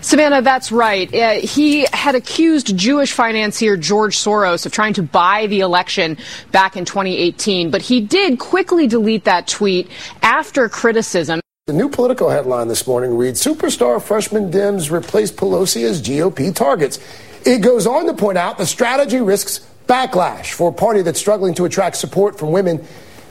Savannah, 0.00 0.42
that's 0.42 0.70
right. 0.70 1.12
Uh, 1.14 1.34
he 1.34 1.86
had 1.92 2.14
accused 2.14 2.76
Jewish 2.76 3.12
financier 3.12 3.76
George 3.76 4.16
Soros 4.16 4.66
of 4.66 4.72
trying 4.72 4.94
to 4.94 5.02
buy 5.02 5.46
the 5.46 5.60
election 5.60 6.18
back 6.52 6.76
in 6.76 6.84
2018, 6.84 7.70
but 7.70 7.82
he 7.82 8.00
did 8.00 8.38
quickly 8.38 8.86
delete 8.86 9.24
that 9.24 9.48
tweet 9.48 9.90
after 10.22 10.68
criticism. 10.68 11.40
The 11.66 11.72
new 11.72 11.88
political 11.88 12.28
headline 12.28 12.68
this 12.68 12.86
morning 12.86 13.16
reads 13.16 13.42
Superstar 13.42 14.02
freshman 14.02 14.50
Dems 14.50 14.90
replace 14.90 15.32
Pelosi 15.32 15.84
as 15.84 16.02
GOP 16.02 16.54
targets. 16.54 16.98
It 17.46 17.62
goes 17.62 17.86
on 17.86 18.06
to 18.06 18.14
point 18.14 18.36
out 18.36 18.58
the 18.58 18.66
strategy 18.66 19.20
risks 19.20 19.66
backlash 19.86 20.52
for 20.52 20.70
a 20.70 20.72
party 20.72 21.02
that's 21.02 21.18
struggling 21.18 21.54
to 21.54 21.64
attract 21.64 21.96
support 21.96 22.38
from 22.38 22.52
women 22.52 22.84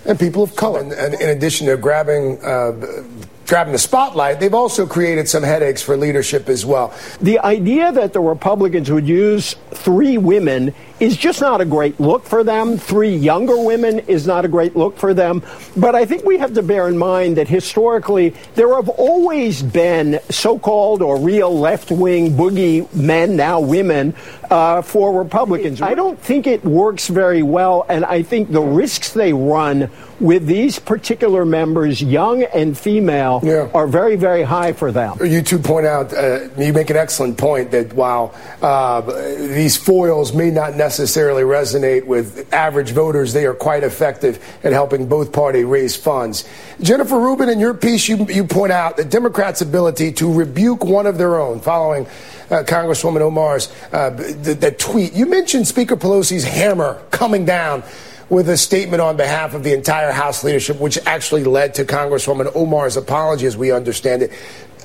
and 0.06 0.20
people 0.20 0.44
of 0.44 0.56
color. 0.56 0.80
And, 0.80 0.92
and 0.94 1.14
in 1.14 1.30
addition 1.30 1.68
to 1.68 1.78
grabbing, 1.78 2.44
uh, 2.44 3.04
grabbing 3.48 3.74
the 3.74 3.80
spotlight, 3.80 4.40
they've 4.40 4.54
also 4.54 4.86
created 4.86 5.28
some 5.28 5.44
headaches 5.44 5.82
for 5.82 5.98
leadership 5.98 6.50
as 6.50 6.66
well. 6.66 6.94
The 7.22 7.40
idea 7.40 7.92
that 7.92 8.14
the 8.14 8.20
Republicans 8.20 8.90
would 8.90 9.08
use 9.08 9.56
three 9.72 10.18
women 10.18 10.74
is 11.04 11.18
just 11.18 11.42
not 11.42 11.60
a 11.60 11.66
great 11.66 12.00
look 12.00 12.24
for 12.24 12.46
them. 12.46 12.78
Three 12.78 13.14
younger 13.14 13.62
women 13.62 14.00
is 14.00 14.26
not 14.26 14.46
a 14.46 14.48
great 14.48 14.74
look 14.74 14.98
for 14.98 15.14
them. 15.14 15.44
But 15.76 15.96
I 15.96 16.06
think 16.06 16.24
we 16.24 16.38
have 16.38 16.54
to 16.54 16.64
bear 16.64 16.88
in 16.88 16.98
mind 16.98 17.36
that 17.36 17.50
historically 17.50 18.34
there 18.56 18.74
have 18.76 18.88
always 18.88 19.62
been 19.62 20.22
so-called 20.30 21.02
or 21.02 21.20
real 21.20 21.60
left-wing 21.60 22.32
boogie 22.38 22.92
men, 22.96 23.36
now 23.36 23.60
women, 23.60 24.16
uh, 24.50 24.82
for 24.82 25.18
Republicans. 25.18 25.82
I 25.82 25.94
don't 25.94 26.18
think 26.18 26.48
it 26.48 26.64
works 26.64 27.10
very 27.10 27.44
well, 27.44 27.86
and 27.90 28.06
I 28.06 28.24
think 28.24 28.52
the 28.52 28.62
risks 28.62 29.12
they 29.12 29.34
run 29.34 29.90
with 30.20 30.46
these 30.46 30.80
particular 30.80 31.44
members, 31.44 32.02
young 32.02 32.44
and 32.44 32.78
female, 32.78 33.42
are 33.74 33.88
very, 33.88 34.16
very 34.16 34.44
high 34.44 34.72
for 34.72 34.92
them. 34.92 35.18
You 35.22 35.42
two 35.42 35.60
point 35.60 35.86
out, 35.86 36.14
uh, 36.14 36.48
you 36.58 36.72
make 36.72 36.90
an 36.90 36.96
excellent 36.96 37.38
point 37.38 37.72
that 37.72 37.92
while 37.94 38.34
uh, 38.62 39.02
these 39.02 39.76
foils 39.76 40.34
may 40.34 40.50
not 40.50 40.76
necessarily 40.76 40.93
resonate 41.00 42.06
with 42.06 42.54
average 42.54 42.92
voters, 42.92 43.34
they 43.34 43.46
are 43.46 43.54
quite 43.54 43.84
effective 43.84 44.44
at 44.64 44.72
helping 44.72 45.08
both 45.08 45.32
parties 45.32 45.66
raise 45.66 45.96
funds. 45.96 46.48
Jennifer 46.82 47.20
Rubin, 47.20 47.50
in 47.50 47.60
your 47.60 47.74
piece, 47.74 48.08
you, 48.08 48.26
you 48.28 48.44
point 48.44 48.72
out 48.72 48.98
the 48.98 49.06
Democrats' 49.06 49.62
ability 49.62 50.12
to 50.14 50.32
rebuke 50.32 50.84
one 50.86 51.06
of 51.06 51.18
their 51.18 51.40
own 51.40 51.60
following 51.60 52.06
uh, 52.50 52.64
Congresswoman 52.64 53.22
Omar's 53.22 53.74
uh, 53.92 54.10
the, 54.10 54.54
the 54.54 54.72
tweet. 54.72 55.14
You 55.14 55.26
mentioned 55.26 55.68
Speaker 55.68 55.96
Pelosi's 55.96 56.44
hammer 56.44 57.02
coming 57.12 57.46
down 57.46 57.84
with 58.30 58.50
a 58.50 58.58
statement 58.58 59.02
on 59.02 59.16
behalf 59.16 59.54
of 59.54 59.64
the 59.64 59.74
entire 59.74 60.12
House 60.12 60.44
leadership, 60.44 60.80
which 60.80 60.98
actually 61.06 61.44
led 61.44 61.76
to 61.76 61.86
Congresswoman 61.86 62.54
Omar's 62.56 62.98
apology, 62.98 63.46
as 63.46 63.56
we 63.56 63.72
understand 63.72 64.24
it. 64.24 64.32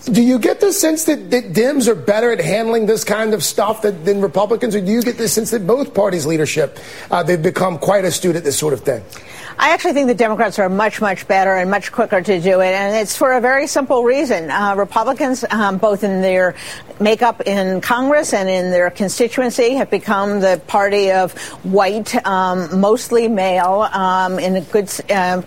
Do 0.05 0.23
you 0.23 0.39
get 0.39 0.61
the 0.61 0.73
sense 0.73 1.05
that, 1.05 1.31
that 1.31 1.53
Dems 1.53 1.87
are 1.89 1.95
better 1.95 2.33
at 2.33 2.41
handling 2.41 2.87
this 2.87 3.05
kind 3.05 3.35
of 3.35 3.45
stuff 3.45 3.83
than, 3.83 4.21
Republicans, 4.21 4.75
or 4.75 4.81
do 4.81 4.91
you 4.91 5.03
get 5.03 5.19
the 5.19 5.29
sense 5.29 5.51
that 5.51 5.67
both 5.67 5.93
parties' 5.93 6.25
leadership 6.25 6.79
uh, 7.11 7.23
they've 7.23 7.43
become 7.43 7.79
quite 7.79 8.05
astute 8.05 8.37
at 8.37 8.45
this 8.45 8.59
sort 8.59 8.73
of 8.73 8.81
thing? 8.81 9.03
I 9.59 9.71
actually 9.71 9.95
think 9.95 10.07
the 10.07 10.15
Democrats 10.15 10.59
are 10.61 10.69
much, 10.69 11.01
much 11.01 11.27
better 11.27 11.57
and 11.57 11.69
much 11.69 11.91
quicker 11.91 12.23
to 12.23 12.41
do 12.41 12.61
it, 12.61 12.73
and 12.75 12.95
it's 12.95 13.17
for 13.17 13.33
a 13.33 13.41
very 13.41 13.67
simple 13.67 14.05
reason. 14.05 14.51
Uh, 14.51 14.77
Republicans, 14.77 15.45
um, 15.51 15.79
both 15.79 16.05
in 16.05 16.23
their 16.23 16.55
makeup 17.01 17.43
in 17.47 17.81
Congress 17.81 18.33
and 18.33 18.49
in 18.49 18.71
their 18.71 18.91
constituency, 18.91 19.75
have 19.75 19.91
become 19.91 20.41
the 20.41 20.61
party 20.67 21.11
of 21.11 21.33
white, 21.65 22.15
um, 22.27 22.81
mostly 22.81 23.29
male, 23.29 23.89
um, 23.93 24.39
in 24.39 24.57
a 24.57 24.61
good 24.61 24.91
uh, 25.11 25.43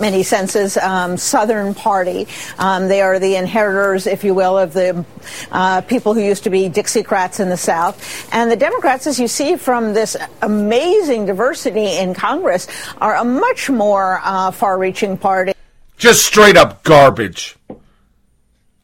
many 0.00 0.22
senses, 0.22 0.76
um, 0.76 1.16
Southern 1.16 1.74
party. 1.74 2.26
Um, 2.58 2.88
they 2.88 3.00
are 3.00 3.18
the 3.18 3.36
inheritors, 3.36 4.06
if 4.06 4.24
you 4.24 4.34
will, 4.34 4.58
of 4.58 4.72
the 4.72 5.04
uh, 5.50 5.80
people 5.82 6.14
who 6.14 6.20
used 6.20 6.44
to 6.44 6.50
be 6.50 6.68
Dixiecrats 6.68 7.40
in 7.40 7.48
the 7.48 7.56
South. 7.56 8.28
And 8.32 8.50
the 8.50 8.56
Democrats, 8.56 9.06
as 9.06 9.18
you 9.18 9.28
see 9.28 9.56
from 9.56 9.94
this 9.94 10.16
amazing 10.40 11.26
diversity 11.26 11.98
in 11.98 12.14
Congress, 12.14 12.68
are 12.98 13.16
a 13.16 13.24
much 13.24 13.70
more 13.70 14.20
uh, 14.22 14.50
far-reaching 14.50 15.16
party. 15.18 15.52
Just 15.96 16.26
straight 16.26 16.56
up 16.56 16.82
garbage. 16.82 17.56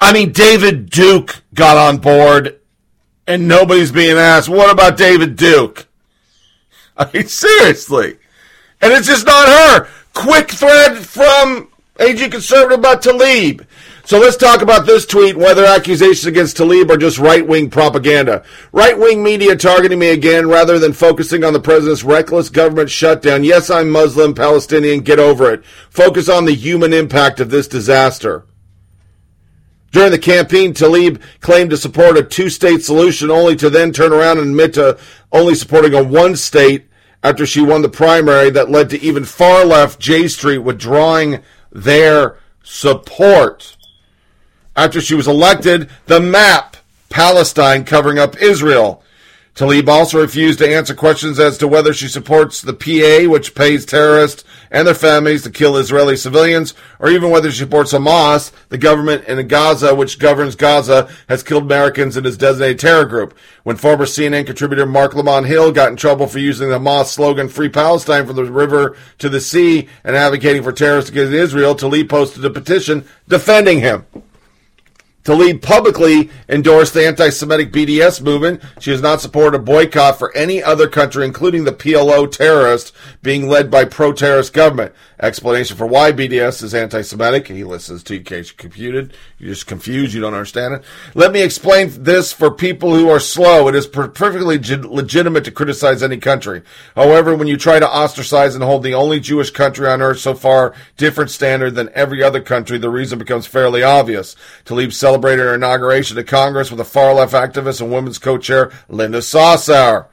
I 0.01 0.13
mean, 0.13 0.33
David 0.33 0.91
Duke 0.91 1.43
got 1.55 1.77
on 1.77 1.99
board, 1.99 2.61
and 3.27 3.49
nobody's 3.49 3.93
being 3.93 4.17
asked, 4.17 4.49
what 4.49 4.71
about 4.71 4.97
David 4.97 5.37
Duke? 5.37 5.89
I 6.97 7.11
mean, 7.13 7.27
seriously. 7.29 8.19
And 8.81 8.93
it's 8.93 9.09
just 9.09 9.27
not 9.27 9.49
her. 9.49 9.89
Quick 10.15 10.51
thread 10.51 10.99
from 10.99 11.69
AG 11.99 12.29
Conservative 12.29 12.79
about 12.79 13.03
Tlaib. 13.03 13.67
So 14.05 14.19
let's 14.19 14.39
talk 14.39 14.63
about 14.63 14.87
this 14.87 15.05
tweet 15.05 15.37
whether 15.37 15.67
accusations 15.67 16.25
against 16.25 16.57
Tlaib 16.57 16.89
are 16.91 16.97
just 16.97 17.19
right 17.19 17.47
wing 17.47 17.69
propaganda. 17.69 18.43
Right 18.73 18.99
wing 18.99 19.23
media 19.23 19.55
targeting 19.55 19.99
me 19.99 20.09
again 20.09 20.49
rather 20.49 20.79
than 20.79 20.95
focusing 20.95 21.45
on 21.45 21.53
the 21.53 21.61
president's 21.61 22.05
reckless 22.05 22.49
government 22.49 22.89
shutdown. 22.89 23.45
Yes, 23.45 23.69
I'm 23.69 23.91
Muslim, 23.91 24.35
Palestinian, 24.35 25.01
get 25.01 25.19
over 25.19 25.53
it. 25.53 25.65
Focus 25.91 26.29
on 26.29 26.47
the 26.47 26.55
human 26.55 26.95
impact 26.95 27.39
of 27.39 27.51
this 27.51 27.69
disaster. 27.69 28.47
During 29.91 30.11
the 30.11 30.19
campaign, 30.19 30.75
Tlaib 30.75 31.21
claimed 31.41 31.71
to 31.71 31.77
support 31.77 32.19
a 32.19 32.23
two 32.23 32.51
state 32.51 32.83
solution 32.83 33.31
only 33.31 33.57
to 33.57 33.71
then 33.71 33.93
turn 33.93 34.13
around 34.13 34.39
and 34.39 34.51
admit 34.51 34.75
to 34.75 34.99
only 35.33 35.55
supporting 35.55 35.95
a 35.95 36.03
one 36.03 36.37
state 36.37 36.89
after 37.23 37.47
she 37.47 37.61
won 37.61 37.83
the 37.83 37.89
primary 37.89 38.51
that 38.51 38.71
led 38.71 38.91
to 38.91 39.01
even 39.01 39.25
far 39.25 39.65
left 39.65 39.99
J 39.99 40.29
Street 40.29 40.59
withdrawing 40.59 41.43
their 41.73 42.37
support. 42.63 43.77
After 44.77 45.01
she 45.01 45.15
was 45.15 45.27
elected, 45.27 45.91
the 46.07 46.21
map, 46.21 46.77
Palestine 47.09 47.85
covering 47.85 48.19
up 48.19 48.41
Israel. 48.41 49.03
Tlaib 49.59 49.89
also 49.89 50.21
refused 50.21 50.61
to 50.61 50.73
answer 50.73 50.95
questions 50.95 51.41
as 51.41 51.59
to 51.59 51.67
whether 51.67 51.93
she 51.93 52.07
supports 52.07 52.63
the 52.63 52.73
PA, 52.73 53.29
which 53.29 53.57
pays 53.57 53.85
terrorists 53.85 54.45
and 54.71 54.87
their 54.87 54.95
families 54.95 55.43
to 55.43 55.51
kill 55.51 55.77
Israeli 55.77 56.15
civilians, 56.15 56.75
or 57.01 57.11
even 57.11 57.31
whether 57.31 57.51
she 57.51 57.59
supports 57.59 57.93
Hamas, 57.93 58.53
the 58.69 58.79
government 58.79 59.25
in 59.25 59.49
Gaza, 59.49 59.97
which 59.97 60.21
governs 60.21 60.55
Gaza, 60.55 61.09
has 61.29 61.43
killed 61.43 61.65
Americans 61.65 62.17
in 62.17 62.25
its 62.25 62.37
designated 62.37 62.79
terror 62.79 63.05
group. 63.05 63.37
When 63.65 63.75
former 63.75 64.05
CNN 64.05 64.47
contributor 64.47 64.87
Marc 64.87 65.17
Lamont 65.17 65.47
Hill 65.47 65.73
got 65.73 65.91
in 65.91 65.97
trouble 65.97 66.29
for 66.29 66.39
using 66.39 66.69
the 66.69 66.79
Hamas 66.79 67.07
slogan 67.07 67.49
Free 67.49 67.69
Palestine 67.69 68.29
from 68.29 68.37
the 68.37 68.45
river 68.45 68.97
to 69.19 69.29
the 69.29 69.41
sea 69.41 69.89
and 70.05 70.15
advocating 70.15 70.63
for 70.63 70.71
terrorists 70.71 71.11
against 71.11 71.33
Israel, 71.33 71.75
Tlaib 71.75 72.09
posted 72.09 72.45
a 72.45 72.51
petition 72.51 73.05
defending 73.27 73.81
him. 73.81 74.07
Tlaib 75.29 75.61
publicly 75.61 76.31
endorsed 76.49 76.95
the 76.95 77.07
anti-Semitic 77.07 77.71
BDS 77.71 78.23
movement. 78.23 78.63
She 78.81 78.93
has 78.93 79.03
not 79.03 79.21
supported 79.21 79.59
a 79.59 79.63
boycott 79.63 80.19
for 80.19 80.35
any 80.35 80.63
other 80.63 80.89
country, 80.89 81.27
including 81.27 81.65
the 81.65 81.73
PLO 81.73 82.33
terrorist 82.33 82.95
being 83.23 83.47
led 83.47 83.71
by 83.71 83.85
pro-terrorist 83.85 84.55
government. 84.55 84.95
Explanation 85.21 85.77
for 85.77 85.87
why 85.87 86.13
BDS 86.13 86.63
is 86.63 86.75
anti-Semitic. 86.75 87.49
He 87.49 87.63
listens 87.63 88.03
to 88.05 88.15
you 88.15 88.21
in 88.21 88.25
case 88.25 88.49
you're 88.49 88.57
computed. 88.57 89.13
You're 89.39 89.53
just 89.53 89.67
confused. 89.67 90.15
You 90.15 90.23
don't 90.23 90.33
understand 90.33 90.75
it. 90.75 90.85
Let 91.15 91.33
me 91.33 91.43
explain 91.43 91.91
this 92.05 92.33
for 92.33 92.51
people 92.51 92.95
who 92.95 93.11
are 93.11 93.21
slow. 93.21 93.69
It 93.69 93.75
is 93.75 93.87
perfectly 93.87 94.57
legitimate 94.57 95.45
to 95.45 95.51
criticize 95.51 96.03
any 96.03 96.17
country. 96.17 96.63
However, 96.97 97.35
when 97.35 97.49
you 97.49 97.59
try 97.59 97.79
to 97.79 97.87
ostracize 97.87 98.55
and 98.55 98.65
hold 98.65 98.83
the 98.83 98.95
only 98.95 99.21
Jewish 99.21 99.51
country 99.51 99.89
on 99.89 100.01
earth 100.01 100.21
so 100.21 100.35
far 100.35 100.75
different 100.97 101.31
standard 101.31 101.75
than 101.75 101.91
every 101.93 102.23
other 102.23 102.41
country, 102.41 102.79
the 102.79 102.89
reason 102.89 103.19
becomes 103.19 103.47
fairly 103.47 103.83
obvious. 103.83 104.35
Tlaib 104.65 104.93
celebrated 105.19 105.43
her 105.43 105.55
inauguration 105.55 106.17
to 106.17 106.23
Congress 106.23 106.71
with 106.71 106.79
a 106.79 106.85
far-left 106.85 107.33
activist 107.33 107.81
and 107.81 107.91
women's 107.91 108.21
co-chair 108.21 108.71
Linda 108.89 109.19
Sarsour. 109.19 110.07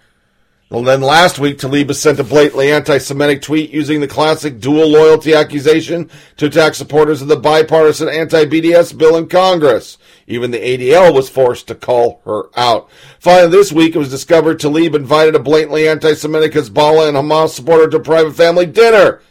Well, 0.71 0.81
then 0.81 1.01
last 1.01 1.37
week, 1.37 1.59
Tlaib 1.59 1.93
sent 1.93 2.19
a 2.19 2.23
blatantly 2.23 2.71
anti-Semitic 2.71 3.43
tweet 3.43 3.69
using 3.69 4.01
the 4.01 4.07
classic 4.07 4.59
dual 4.59 4.89
loyalty 4.89 5.35
accusation 5.35 6.09
to 6.37 6.47
attack 6.47 6.73
supporters 6.73 7.21
of 7.21 7.27
the 7.27 7.35
bipartisan 7.35 8.09
anti-BDS 8.09 8.97
bill 8.97 9.15
in 9.15 9.27
Congress. 9.27 9.99
Even 10.25 10.49
the 10.49 10.57
ADL 10.57 11.13
was 11.13 11.29
forced 11.29 11.67
to 11.67 11.75
call 11.75 12.19
her 12.25 12.45
out. 12.57 12.89
Finally, 13.19 13.51
this 13.51 13.71
week, 13.71 13.95
it 13.95 13.99
was 13.99 14.09
discovered 14.09 14.59
Tlaib 14.59 14.95
invited 14.95 15.35
a 15.35 15.39
blatantly 15.39 15.87
anti-Semitic 15.87 16.53
Hezbollah 16.53 17.09
and 17.09 17.15
Hamas 17.15 17.49
supporter 17.49 17.87
to 17.89 17.97
a 17.97 17.99
private 17.99 18.33
family 18.33 18.65
dinner. 18.65 19.21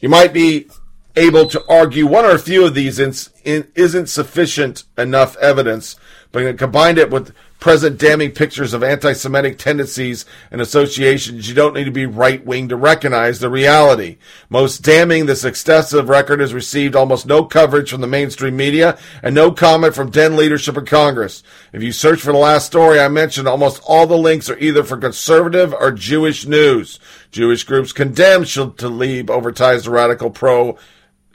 You 0.00 0.08
might 0.08 0.32
be 0.32 0.70
able 1.16 1.46
to 1.46 1.62
argue 1.68 2.06
one 2.06 2.24
or 2.24 2.32
a 2.32 2.38
few 2.38 2.64
of 2.64 2.74
these 2.74 2.98
in, 2.98 3.12
in, 3.44 3.70
isn't 3.74 4.08
sufficient 4.08 4.84
enough 4.96 5.36
evidence, 5.38 5.96
but 6.32 6.58
combined 6.58 6.98
it 6.98 7.10
with 7.10 7.34
present 7.60 7.98
damning 7.98 8.30
pictures 8.32 8.72
of 8.72 8.82
anti-Semitic 8.82 9.58
tendencies 9.58 10.24
and 10.50 10.60
associations, 10.60 11.48
you 11.48 11.54
don't 11.54 11.74
need 11.74 11.84
to 11.84 11.90
be 11.90 12.06
right-wing 12.06 12.68
to 12.68 12.76
recognize 12.76 13.38
the 13.38 13.50
reality. 13.50 14.16
Most 14.48 14.78
damning, 14.78 15.26
this 15.26 15.44
excessive 15.44 16.08
record 16.08 16.40
has 16.40 16.54
received 16.54 16.96
almost 16.96 17.26
no 17.26 17.44
coverage 17.44 17.90
from 17.90 18.00
the 18.00 18.06
mainstream 18.06 18.56
media 18.56 18.98
and 19.22 19.34
no 19.34 19.52
comment 19.52 19.94
from 19.94 20.10
Den 20.10 20.36
leadership 20.36 20.76
in 20.78 20.86
Congress. 20.86 21.42
If 21.72 21.82
you 21.82 21.92
search 21.92 22.20
for 22.20 22.32
the 22.32 22.38
last 22.38 22.66
story 22.66 22.98
I 22.98 23.08
mentioned, 23.08 23.46
almost 23.46 23.82
all 23.86 24.06
the 24.06 24.16
links 24.16 24.48
are 24.48 24.58
either 24.58 24.82
for 24.82 24.96
conservative 24.96 25.74
or 25.74 25.92
Jewish 25.92 26.46
news. 26.46 26.98
Jewish 27.30 27.64
groups 27.64 27.92
condemn 27.92 28.44
Tlaib 28.44 29.28
over 29.28 29.52
ties 29.52 29.82
to 29.82 29.90
radical 29.90 30.30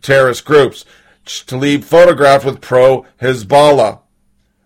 pro-terrorist 0.06 0.46
groups. 0.46 0.86
Tlaib 1.26 1.84
photographed 1.84 2.46
with 2.46 2.62
pro-Hezbollah. 2.62 4.00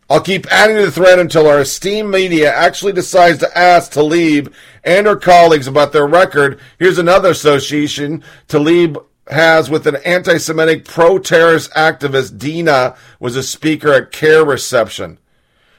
I'll 0.10 0.22
keep 0.22 0.52
adding 0.52 0.76
to 0.78 0.86
the 0.86 0.92
thread 0.92 1.20
until 1.20 1.48
our 1.48 1.60
esteemed 1.60 2.10
media 2.10 2.54
actually 2.54 2.94
decides 2.94 3.38
to 3.40 3.58
ask 3.58 3.92
Tlaib 3.92 4.52
and 4.84 5.08
her 5.08 5.16
colleagues 5.16 5.68
about 5.68 5.94
their 5.94 6.08
record. 6.08 6.60
Here's 6.80 6.98
another 6.98 7.30
association 7.30 8.24
Tlaib 8.48 9.04
has 9.30 9.70
with 9.70 9.86
an 9.86 9.98
anti-Semitic 9.98 10.86
pro-terrorist 10.86 11.72
activist. 11.74 12.38
Dina 12.40 12.96
was 13.20 13.36
a 13.36 13.44
speaker 13.44 13.94
at 13.94 14.12
CAIR 14.12 14.44
reception. 14.44 15.20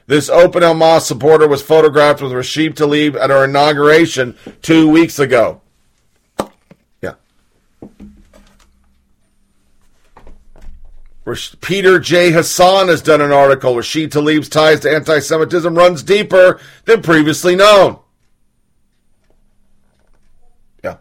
This 0.06 0.30
open 0.30 0.62
Hamas 0.62 1.02
supporter 1.02 1.48
was 1.48 1.60
photographed 1.60 2.22
with 2.22 2.32
Rashida 2.32 2.74
Tlaib 2.74 3.16
at 3.16 3.30
her 3.30 3.44
inauguration 3.44 4.36
two 4.62 4.88
weeks 4.88 5.18
ago. 5.18 5.60
Yeah. 7.02 7.14
Peter 11.60 11.98
J. 11.98 12.32
Hasson 12.32 12.88
has 12.88 13.02
done 13.02 13.20
an 13.20 13.30
article. 13.30 13.74
Rashida 13.74 14.08
Tlaib's 14.08 14.48
ties 14.48 14.80
to 14.80 14.90
anti 14.90 15.18
Semitism 15.20 15.74
runs 15.74 16.02
deeper 16.02 16.58
than 16.86 17.02
previously 17.02 17.54
known. 17.54 17.98
Yeah. 20.82 20.96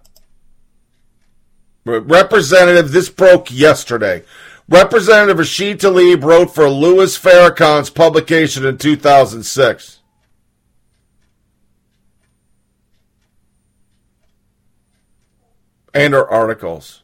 Representative, 1.86 2.92
this 2.92 3.10
broke 3.10 3.50
yesterday. 3.52 4.24
Representative 4.68 5.40
Rashid 5.40 5.80
Tlaib 5.80 6.24
wrote 6.24 6.54
for 6.54 6.70
Louis 6.70 7.18
Farrakhan's 7.18 7.90
publication 7.90 8.66
in 8.66 8.78
2006. 8.78 10.00
And 15.92 16.14
her 16.14 16.30
articles. 16.30 17.02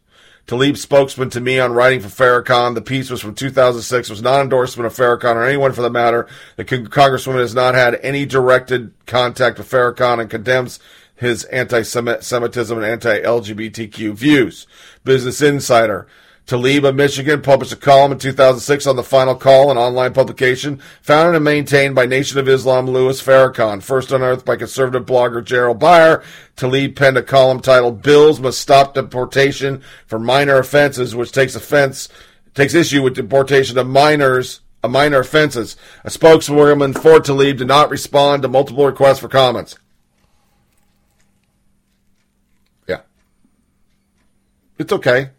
Tlaib 0.48 0.78
spokesman 0.78 1.32
to 1.32 1.42
me 1.42 1.60
on 1.60 1.74
writing 1.74 2.00
for 2.00 2.08
Farrakhan. 2.08 2.76
The 2.76 2.82
piece 2.82 3.10
was 3.10 3.20
from 3.20 3.34
2006. 3.34 4.10
It 4.10 4.14
was 4.14 4.22
not 4.22 4.42
endorsement 4.42 4.86
of 4.86 4.94
Farrakhan 4.94 5.36
or 5.36 5.44
anyone 5.44 5.72
for 5.72 5.82
the 5.82 5.90
matter. 5.90 6.28
The 6.56 6.64
congresswoman 6.66 7.40
has 7.40 7.56
not 7.56 7.74
had 7.74 7.96
any 8.04 8.28
directed 8.28 8.94
contact 9.08 9.58
with 9.58 9.70
Farrakhan 9.70 10.22
and 10.22 10.30
condemns 10.30 10.80
his 11.16 11.46
anti-Semitism 11.46 12.78
and 12.78 12.86
anti-LGBTQ 12.86 14.14
views. 14.14 14.68
Business 15.04 15.42
Insider. 15.42 16.06
Of 16.52 16.96
Michigan 16.96 17.42
published 17.42 17.74
a 17.74 17.76
column 17.76 18.12
in 18.12 18.20
2006 18.20 18.86
on 18.86 18.96
the 18.96 19.04
Final 19.04 19.34
Call, 19.34 19.72
an 19.72 19.78
online 19.78 20.14
publication 20.14 20.80
founded 21.02 21.36
and 21.36 21.44
maintained 21.44 21.96
by 21.96 22.06
Nation 22.06 22.38
of 22.38 22.48
Islam 22.48 22.86
Louis 22.86 23.20
Farrakhan. 23.20 23.82
First 23.82 24.12
unearthed 24.12 24.46
by 24.46 24.56
conservative 24.56 25.08
blogger 25.08 25.44
Gerald 25.44 25.80
Beyer, 25.80 26.22
Tlaib 26.56 26.96
penned 26.96 27.18
a 27.18 27.24
column 27.24 27.62
titled 27.62 28.04
"Bills 28.04 28.40
Must 28.40 28.60
Stop 28.60 28.94
Deportation 28.94 29.82
for 30.06 30.20
Minor 30.20 30.60
Offenses," 30.60 31.16
which 31.16 31.32
takes 31.32 31.56
offense 31.56 32.10
takes 32.54 32.76
issue 32.76 33.02
with 33.02 33.16
deportation 33.16 33.80
of 33.80 33.88
minors 33.88 34.62
of 34.84 34.92
minor 34.92 35.22
offenses. 35.22 35.76
A 36.04 36.12
spokeswoman 36.12 36.94
for 36.94 37.20
Tlaib 37.20 37.58
did 37.58 37.68
not 37.68 37.90
respond 37.90 38.44
to 38.44 38.48
multiple 38.48 38.86
requests 38.86 39.20
for 39.20 39.28
comments. 39.28 39.80
Yeah, 42.88 43.02
it's 44.78 44.94
okay. 44.94 45.32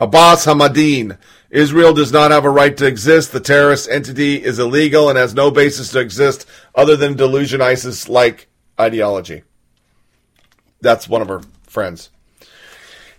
Abbas 0.00 0.46
Hamadin. 0.46 1.18
Israel 1.50 1.92
does 1.92 2.12
not 2.12 2.30
have 2.30 2.44
a 2.44 2.50
right 2.50 2.76
to 2.76 2.86
exist. 2.86 3.32
The 3.32 3.40
terrorist 3.40 3.88
entity 3.90 4.42
is 4.42 4.58
illegal 4.58 5.08
and 5.08 5.18
has 5.18 5.34
no 5.34 5.50
basis 5.50 5.90
to 5.92 6.00
exist 6.00 6.46
other 6.74 6.96
than 6.96 7.16
delusion 7.16 7.60
ISIS 7.60 8.08
like 8.08 8.48
ideology. 8.80 9.42
That's 10.80 11.08
one 11.08 11.20
of 11.20 11.28
her 11.28 11.42
friends. 11.64 12.10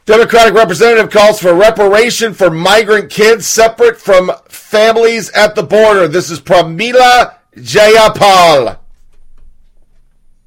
Democratic 0.05 0.55
representative 0.55 1.11
calls 1.11 1.39
for 1.39 1.53
reparation 1.53 2.33
for 2.33 2.49
migrant 2.49 3.11
kids 3.11 3.45
separate 3.45 4.01
from 4.01 4.31
families 4.49 5.29
at 5.31 5.53
the 5.53 5.61
border. 5.61 6.07
This 6.07 6.31
is 6.31 6.41
Pramila 6.41 7.35
Jayapal. 7.55 8.79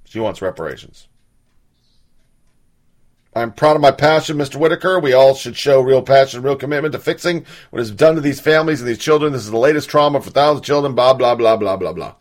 She 0.06 0.18
wants 0.18 0.42
reparations. 0.42 1.06
I'm 3.34 3.52
proud 3.52 3.74
of 3.74 3.82
my 3.82 3.90
passion, 3.90 4.36
Mr. 4.36 4.56
Whitaker. 4.56 5.00
We 5.00 5.12
all 5.12 5.34
should 5.34 5.56
show 5.56 5.80
real 5.80 6.02
passion, 6.02 6.42
real 6.42 6.54
commitment 6.54 6.92
to 6.92 7.00
fixing 7.00 7.44
what 7.70 7.82
is 7.82 7.90
done 7.90 8.14
to 8.14 8.20
these 8.20 8.40
families 8.40 8.80
and 8.80 8.88
these 8.88 8.98
children. 8.98 9.32
This 9.32 9.44
is 9.44 9.50
the 9.50 9.58
latest 9.58 9.88
trauma 9.88 10.20
for 10.20 10.30
thousands 10.30 10.60
of 10.60 10.66
children, 10.66 10.94
blah, 10.94 11.14
blah, 11.14 11.34
blah, 11.34 11.56
blah, 11.56 11.76
blah, 11.76 11.92
blah. 11.92 12.14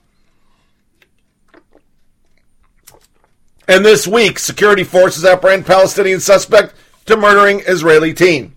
And 3.67 3.85
this 3.85 4.07
week, 4.07 4.39
security 4.39 4.83
forces 4.83 5.23
apprehend 5.23 5.65
Palestinian 5.65 6.19
suspect 6.19 6.73
to 7.05 7.15
murdering 7.15 7.61
Israeli 7.67 8.13
teen. 8.13 8.55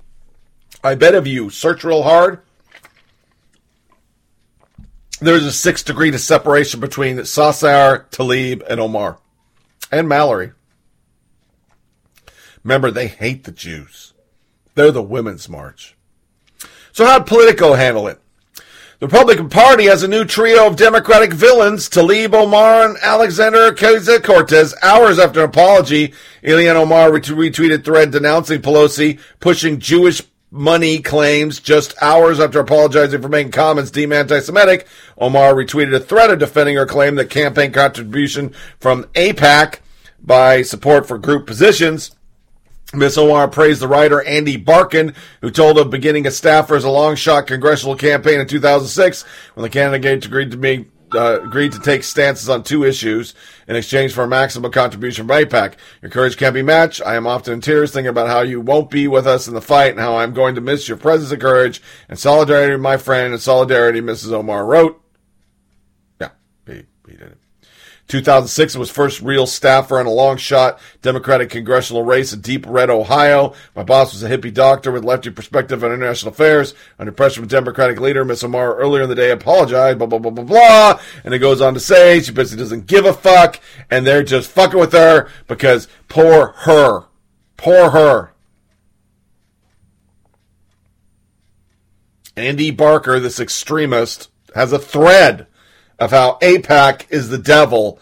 I 0.82 0.94
bet 0.94 1.14
if 1.14 1.26
you 1.26 1.50
search 1.50 1.84
real 1.84 2.02
hard, 2.02 2.40
there's 5.20 5.44
a 5.44 5.52
six 5.52 5.82
degree 5.82 6.08
of 6.10 6.20
separation 6.20 6.80
between 6.80 7.18
Sarsour, 7.18 8.08
Tlaib, 8.10 8.62
and 8.68 8.80
Omar. 8.80 9.18
And 9.92 10.08
Mallory. 10.08 10.52
Remember, 12.66 12.90
they 12.90 13.06
hate 13.06 13.44
the 13.44 13.52
Jews. 13.52 14.12
They're 14.74 14.90
the 14.90 15.00
Women's 15.00 15.48
March. 15.48 15.96
So 16.90 17.06
how'd 17.06 17.24
Politico 17.24 17.74
handle 17.74 18.08
it? 18.08 18.20
The 18.98 19.06
Republican 19.06 19.48
Party 19.50 19.84
has 19.84 20.02
a 20.02 20.08
new 20.08 20.24
trio 20.24 20.66
of 20.66 20.74
Democratic 20.74 21.32
villains, 21.32 21.88
Tlaib 21.88 22.34
Omar 22.34 22.88
and 22.88 22.96
Alexander 23.00 23.70
Ocasio-Cortez. 23.70 24.74
Hours 24.82 25.20
after 25.20 25.44
an 25.44 25.48
apology, 25.48 26.12
Ilhan 26.42 26.74
Omar 26.74 27.10
retweeted 27.10 27.84
thread 27.84 28.10
denouncing 28.10 28.62
Pelosi 28.62 29.20
pushing 29.38 29.78
Jewish 29.78 30.20
money 30.50 30.98
claims 30.98 31.60
just 31.60 31.94
hours 32.02 32.40
after 32.40 32.58
apologizing 32.58 33.22
for 33.22 33.28
making 33.28 33.52
comments 33.52 33.92
deemed 33.92 34.12
anti-Semitic. 34.12 34.88
Omar 35.18 35.54
retweeted 35.54 35.94
a 35.94 36.00
thread 36.00 36.32
of 36.32 36.40
defending 36.40 36.74
her 36.74 36.86
claim 36.86 37.14
that 37.14 37.30
campaign 37.30 37.70
contribution 37.70 38.52
from 38.80 39.04
AIPAC 39.14 39.78
by 40.20 40.62
support 40.62 41.06
for 41.06 41.16
group 41.16 41.46
positions 41.46 42.15
Miss 42.94 43.18
Omar 43.18 43.48
praised 43.48 43.80
the 43.80 43.88
writer 43.88 44.22
Andy 44.22 44.56
Barkin, 44.56 45.14
who 45.40 45.50
told 45.50 45.76
of 45.78 45.90
beginning 45.90 46.26
a 46.26 46.30
staffer 46.30 46.76
as 46.76 46.84
a 46.84 46.90
long 46.90 47.16
shot 47.16 47.46
congressional 47.46 47.96
campaign 47.96 48.40
in 48.40 48.46
2006 48.46 49.24
when 49.54 49.62
the 49.62 49.70
candidate 49.70 50.24
agreed 50.24 50.52
to 50.52 50.56
be 50.56 50.86
uh, 51.14 51.40
agreed 51.42 51.72
to 51.72 51.80
take 51.80 52.02
stances 52.02 52.48
on 52.48 52.62
two 52.62 52.84
issues 52.84 53.34
in 53.68 53.76
exchange 53.76 54.12
for 54.12 54.24
a 54.24 54.28
maximum 54.28 54.70
contribution 54.72 55.26
from 55.26 55.36
AIPAC. 55.36 55.74
Your 56.02 56.10
courage 56.10 56.36
can't 56.36 56.54
be 56.54 56.62
matched. 56.62 57.00
I 57.04 57.14
am 57.14 57.26
often 57.26 57.54
in 57.54 57.60
tears 57.60 57.92
thinking 57.92 58.08
about 58.08 58.28
how 58.28 58.40
you 58.40 58.60
won't 58.60 58.90
be 58.90 59.06
with 59.06 59.26
us 59.26 59.46
in 59.46 59.54
the 59.54 59.60
fight 59.60 59.92
and 59.92 60.00
how 60.00 60.16
I'm 60.16 60.32
going 60.32 60.54
to 60.56 60.60
miss 60.60 60.88
your 60.88 60.96
presence 60.96 61.30
and 61.30 61.40
courage 61.40 61.80
and 62.08 62.18
solidarity 62.18 62.76
my 62.76 62.96
friend 62.96 63.32
and 63.32 63.42
solidarity, 63.42 64.00
Mrs. 64.00 64.32
Omar 64.32 64.64
wrote. 64.66 65.00
Yeah, 66.20 66.30
he, 66.66 66.84
he 67.06 67.12
did 67.12 67.22
it. 67.22 67.38
2006 68.08 68.76
was 68.76 68.90
first 68.90 69.20
real 69.20 69.46
staffer 69.46 69.98
on 69.98 70.06
a 70.06 70.10
long 70.10 70.36
shot 70.36 70.78
Democratic 71.02 71.50
congressional 71.50 72.04
race 72.04 72.32
in 72.32 72.40
deep 72.40 72.64
red 72.68 72.88
Ohio. 72.88 73.52
My 73.74 73.82
boss 73.82 74.12
was 74.12 74.22
a 74.22 74.28
hippie 74.28 74.54
doctor 74.54 74.92
with 74.92 75.04
lefty 75.04 75.30
perspective 75.30 75.82
on 75.82 75.92
international 75.92 76.32
affairs. 76.32 76.74
Under 76.98 77.10
pressure 77.10 77.40
from 77.40 77.48
Democratic 77.48 78.00
leader 78.00 78.24
Miss 78.24 78.44
Omar 78.44 78.76
earlier 78.76 79.02
in 79.02 79.08
the 79.08 79.14
day 79.14 79.30
apologized, 79.30 79.98
blah, 79.98 80.06
blah, 80.06 80.20
blah, 80.20 80.30
blah, 80.30 80.44
blah. 80.44 81.00
And 81.24 81.34
it 81.34 81.40
goes 81.40 81.60
on 81.60 81.74
to 81.74 81.80
say 81.80 82.20
she 82.20 82.32
basically 82.32 82.62
doesn't 82.62 82.86
give 82.86 83.04
a 83.04 83.12
fuck 83.12 83.60
and 83.90 84.06
they're 84.06 84.22
just 84.22 84.50
fucking 84.50 84.78
with 84.78 84.92
her 84.92 85.28
because 85.48 85.88
poor 86.08 86.54
her. 86.58 87.06
Poor 87.56 87.90
her. 87.90 88.32
Andy 92.36 92.70
Barker, 92.70 93.18
this 93.18 93.40
extremist, 93.40 94.28
has 94.54 94.72
a 94.72 94.78
thread 94.78 95.46
of 95.98 96.10
how 96.10 96.38
AIPAC 96.42 97.10
is 97.10 97.28
the 97.28 97.38
devil 97.38 98.00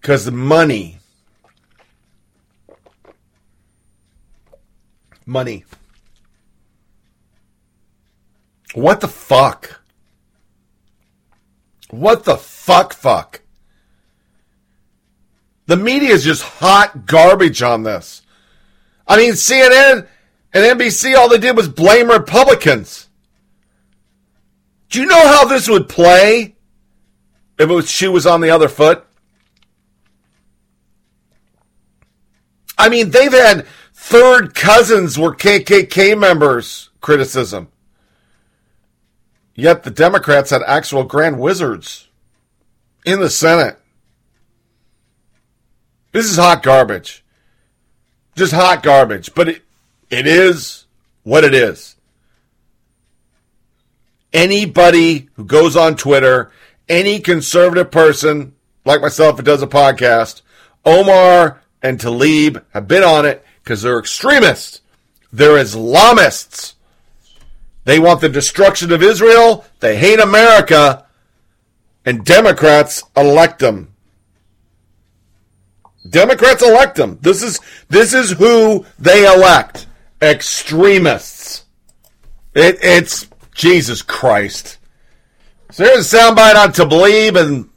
because 0.00 0.24
the 0.24 0.30
money. 0.32 0.98
Money. 5.26 5.64
What 8.74 9.00
the 9.00 9.08
fuck? 9.08 9.80
What 11.90 12.24
the 12.24 12.36
fuck, 12.36 12.92
fuck? 12.92 13.40
The 15.66 15.76
media 15.76 16.10
is 16.10 16.24
just 16.24 16.42
hot 16.42 17.06
garbage 17.06 17.62
on 17.62 17.82
this. 17.82 18.22
I 19.06 19.16
mean, 19.16 19.32
CNN 19.32 20.06
and 20.52 20.80
NBC, 20.80 21.16
all 21.16 21.28
they 21.28 21.38
did 21.38 21.56
was 21.56 21.68
blame 21.68 22.08
Republicans. 22.08 23.08
Do 24.90 25.00
you 25.00 25.06
know 25.06 25.28
how 25.28 25.44
this 25.44 25.68
would 25.68 25.88
play 25.88 26.56
if 27.58 27.68
was 27.68 27.88
shoe 27.88 28.10
was 28.10 28.26
on 28.26 28.40
the 28.40 28.50
other 28.50 28.68
foot? 28.68 29.06
I 32.76 32.88
mean, 32.88 33.10
they've 33.10 33.32
had 33.32 33.66
third 33.94 34.54
cousins 34.54 35.18
were 35.18 35.34
KKK 35.34 36.18
members 36.18 36.90
criticism. 37.00 37.68
Yet 39.54 39.84
the 39.84 39.90
Democrats 39.90 40.50
had 40.50 40.62
actual 40.66 41.04
grand 41.04 41.38
wizards 41.38 42.08
in 43.04 43.20
the 43.20 43.30
Senate. 43.30 43.78
This 46.12 46.26
is 46.26 46.36
hot 46.36 46.62
garbage. 46.62 47.24
Just 48.34 48.52
hot 48.52 48.82
garbage. 48.82 49.34
But 49.34 49.50
it, 49.50 49.62
it 50.08 50.26
is 50.26 50.86
what 51.22 51.44
it 51.44 51.54
is 51.54 51.96
anybody 54.32 55.28
who 55.34 55.44
goes 55.44 55.76
on 55.76 55.96
Twitter, 55.96 56.50
any 56.88 57.20
conservative 57.20 57.90
person 57.90 58.54
like 58.84 59.00
myself 59.00 59.36
who 59.36 59.42
does 59.42 59.62
a 59.62 59.66
podcast, 59.66 60.42
Omar 60.84 61.62
and 61.82 61.98
Tlaib 61.98 62.64
have 62.72 62.88
been 62.88 63.04
on 63.04 63.26
it 63.26 63.44
because 63.62 63.82
they're 63.82 63.98
extremists. 63.98 64.80
They're 65.32 65.62
Islamists. 65.62 66.74
They 67.84 67.98
want 67.98 68.20
the 68.20 68.28
destruction 68.28 68.92
of 68.92 69.02
Israel. 69.02 69.64
They 69.80 69.96
hate 69.96 70.20
America. 70.20 71.06
And 72.04 72.24
Democrats 72.24 73.02
elect 73.16 73.58
them. 73.58 73.94
Democrats 76.08 76.62
elect 76.62 76.96
them. 76.96 77.18
This 77.20 77.42
is 77.42 77.60
this 77.88 78.14
is 78.14 78.32
who 78.32 78.86
they 78.98 79.26
elect. 79.32 79.86
Extremists. 80.22 81.64
It, 82.54 82.78
it's 82.82 83.28
Jesus 83.54 84.02
Christ. 84.02 84.78
So 85.70 85.84
here's 85.84 86.12
a 86.12 86.16
soundbite 86.16 86.56
on 86.56 86.72
Tlaib, 86.72 87.40
and 87.40 87.68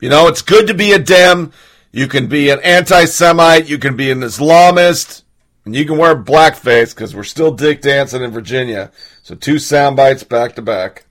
you 0.00 0.08
know 0.08 0.26
it's 0.28 0.42
good 0.42 0.66
to 0.66 0.74
be 0.74 0.92
a 0.92 0.98
Dem. 0.98 1.52
You 1.92 2.08
can 2.08 2.26
be 2.26 2.50
an 2.50 2.58
anti-Semite, 2.60 3.68
you 3.68 3.78
can 3.78 3.96
be 3.96 4.10
an 4.10 4.20
Islamist, 4.20 5.22
and 5.64 5.76
you 5.76 5.84
can 5.84 5.98
wear 5.98 6.16
blackface 6.16 6.94
because 6.94 7.14
we're 7.14 7.22
still 7.22 7.52
dick 7.52 7.82
dancing 7.82 8.22
in 8.22 8.30
Virginia. 8.30 8.90
So 9.22 9.34
two 9.34 9.58
sound 9.58 9.96
bites 9.96 10.24
back 10.24 10.56
to 10.56 10.62
back. 10.62 11.04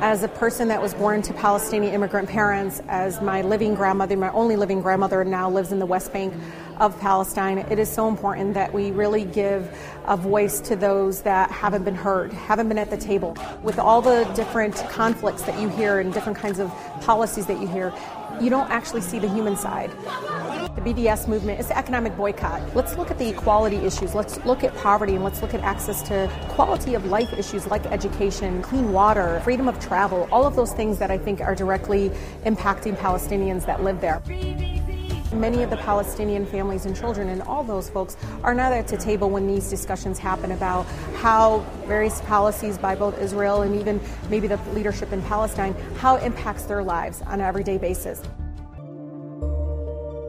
As 0.00 0.22
a 0.22 0.28
person 0.28 0.68
that 0.68 0.82
was 0.82 0.94
born 0.94 1.22
to 1.22 1.32
Palestinian 1.32 1.94
immigrant 1.94 2.28
parents, 2.28 2.82
as 2.88 3.20
my 3.20 3.40
living 3.42 3.74
grandmother, 3.74 4.16
my 4.16 4.30
only 4.32 4.56
living 4.56 4.82
grandmother 4.82 5.24
now 5.24 5.48
lives 5.48 5.72
in 5.72 5.78
the 5.78 5.86
West 5.86 6.12
Bank 6.12 6.34
of 6.82 6.98
Palestine, 6.98 7.58
it 7.58 7.78
is 7.78 7.88
so 7.88 8.08
important 8.08 8.54
that 8.54 8.74
we 8.74 8.90
really 8.90 9.24
give 9.24 9.72
a 10.06 10.16
voice 10.16 10.58
to 10.58 10.74
those 10.74 11.22
that 11.22 11.48
haven't 11.48 11.84
been 11.84 11.94
heard, 11.94 12.32
haven't 12.32 12.66
been 12.68 12.76
at 12.76 12.90
the 12.90 12.96
table. 12.96 13.36
With 13.62 13.78
all 13.78 14.02
the 14.02 14.24
different 14.34 14.74
conflicts 14.90 15.42
that 15.42 15.60
you 15.60 15.68
hear 15.68 16.00
and 16.00 16.12
different 16.12 16.36
kinds 16.36 16.58
of 16.58 16.72
policies 17.00 17.46
that 17.46 17.60
you 17.60 17.68
hear, 17.68 17.94
you 18.40 18.50
don't 18.50 18.68
actually 18.68 19.02
see 19.02 19.20
the 19.20 19.28
human 19.28 19.56
side. 19.56 19.92
The 20.74 20.80
BDS 20.80 21.28
movement 21.28 21.60
is 21.60 21.70
economic 21.70 22.16
boycott. 22.16 22.74
Let's 22.74 22.96
look 22.96 23.12
at 23.12 23.18
the 23.18 23.28
equality 23.28 23.76
issues. 23.76 24.12
Let's 24.12 24.44
look 24.44 24.64
at 24.64 24.74
poverty 24.78 25.14
and 25.14 25.22
let's 25.22 25.40
look 25.40 25.54
at 25.54 25.60
access 25.60 26.02
to 26.08 26.28
quality 26.48 26.94
of 26.94 27.04
life 27.04 27.32
issues 27.34 27.64
like 27.68 27.86
education, 27.86 28.60
clean 28.60 28.90
water, 28.90 29.40
freedom 29.44 29.68
of 29.68 29.78
travel, 29.78 30.28
all 30.32 30.44
of 30.44 30.56
those 30.56 30.72
things 30.72 30.98
that 30.98 31.12
I 31.12 31.18
think 31.18 31.40
are 31.40 31.54
directly 31.54 32.10
impacting 32.44 32.96
Palestinians 32.96 33.66
that 33.66 33.84
live 33.84 34.00
there. 34.00 34.20
Many 35.32 35.62
of 35.62 35.70
the 35.70 35.78
Palestinian 35.78 36.44
families 36.44 36.84
and 36.84 36.94
children 36.94 37.30
and 37.30 37.40
all 37.42 37.64
those 37.64 37.88
folks 37.88 38.18
are 38.42 38.52
not 38.52 38.72
at 38.72 38.86
the 38.86 38.98
table 38.98 39.30
when 39.30 39.46
these 39.46 39.70
discussions 39.70 40.18
happen 40.18 40.52
about 40.52 40.84
how 41.16 41.60
various 41.86 42.20
policies 42.22 42.76
by 42.76 42.94
both 42.94 43.18
Israel 43.18 43.62
and 43.62 43.80
even 43.80 43.98
maybe 44.28 44.46
the 44.46 44.58
leadership 44.74 45.10
in 45.10 45.22
Palestine, 45.22 45.74
how 45.96 46.16
it 46.16 46.22
impacts 46.22 46.64
their 46.64 46.82
lives 46.82 47.22
on 47.22 47.34
an 47.34 47.40
everyday 47.40 47.78
basis. 47.78 48.22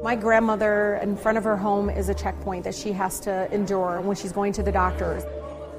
My 0.01 0.15
grandmother 0.15 0.95
in 1.01 1.17
front 1.17 1.37
of 1.37 1.43
her 1.43 1.57
home 1.57 1.89
is 1.89 2.07
a 2.07 2.13
checkpoint 2.13 2.63
that 2.63 2.75
she 2.75 2.93
has 2.93 3.19
to 3.21 3.53
endure 3.53 3.99
when 4.01 4.15
she's 4.15 4.31
going 4.31 4.53
to 4.53 4.63
the 4.63 4.71
doctors. 4.71 5.23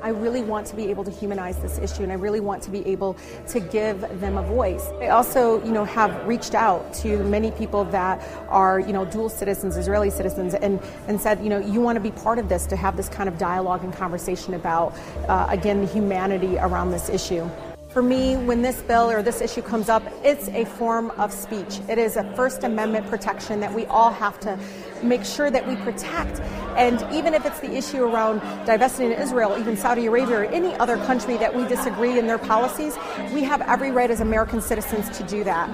I 0.05 0.11
really 0.11 0.43
want 0.43 0.67
to 0.67 0.77
be 0.77 0.91
able 0.91 1.03
to 1.05 1.11
humanize 1.11 1.57
this 1.63 1.79
issue 1.79 2.03
and 2.03 2.13
I 2.13 2.17
really 2.17 2.41
want 2.41 2.63
to 2.65 2.71
be 2.71 2.87
able 2.87 3.17
to 3.49 3.59
give 3.59 4.03
them 4.21 4.37
a 4.37 4.43
voice. 4.43 4.87
I 5.01 5.09
also, 5.09 5.65
you 5.65 5.73
know, 5.73 5.87
have 5.87 6.27
reached 6.27 6.55
out 6.55 6.93
to 6.97 7.25
many 7.25 7.51
people 7.53 7.85
that 7.87 8.23
are, 8.51 8.79
you 8.79 8.93
know, 8.93 9.07
dual 9.07 9.31
citizens, 9.31 9.79
Israeli 9.79 10.11
citizens, 10.11 10.53
and, 10.53 10.79
and 11.09 11.19
said, 11.19 11.43
you 11.43 11.49
know, 11.49 11.59
you 11.59 11.81
want 11.81 11.97
to 11.97 12.03
be 12.03 12.11
part 12.11 12.39
of 12.39 12.51
this 12.51 12.67
to 12.67 12.77
have 12.77 12.99
this 12.99 13.09
kind 13.09 13.31
of 13.31 13.39
dialogue 13.39 13.83
and 13.83 13.95
conversation 13.95 14.53
about, 14.53 14.95
uh, 15.27 15.47
again, 15.49 15.81
the 15.81 15.87
humanity 15.87 16.59
around 16.59 16.91
this 16.91 17.09
issue. 17.09 17.49
For 17.89 18.03
me, 18.03 18.35
when 18.35 18.61
this 18.61 18.83
bill 18.83 19.09
or 19.09 19.23
this 19.23 19.41
issue 19.41 19.63
comes 19.63 19.89
up, 19.89 20.03
it's 20.23 20.49
a 20.49 20.65
form 20.65 21.13
of 21.13 21.33
speech. 21.33 21.81
It 21.89 21.97
is 21.97 22.17
a 22.17 22.25
First 22.35 22.65
Amendment 22.65 23.09
protection 23.09 23.61
that 23.61 23.73
we 23.73 23.87
all 23.87 24.11
have 24.11 24.39
to 24.41 24.59
make 25.05 25.25
sure 25.25 25.51
that 25.51 25.67
we 25.67 25.77
protect. 25.77 26.41
And 26.77 27.01
even 27.13 27.35
if 27.35 27.47
it's 27.47 27.61
the 27.61 27.77
issue 27.77 28.03
around 28.03 28.41
divesting 28.67 29.13
in 29.13 29.19
Israel, 29.21 29.57
even 29.59 29.77
Saudi 29.77 30.07
Arabia, 30.07 30.41
or 30.41 30.45
any 30.45 30.75
other 30.77 30.97
country 30.97 31.37
that 31.37 31.55
we 31.55 31.67
disagree 31.69 32.19
in 32.19 32.27
their 32.27 32.39
policies, 32.39 32.97
we 33.33 33.45
have 33.45 33.61
every 33.63 33.91
right 33.91 34.11
as 34.11 34.21
American 34.21 34.61
citizens 34.61 35.17
to 35.17 35.25
do 35.25 35.45
that. 35.45 35.69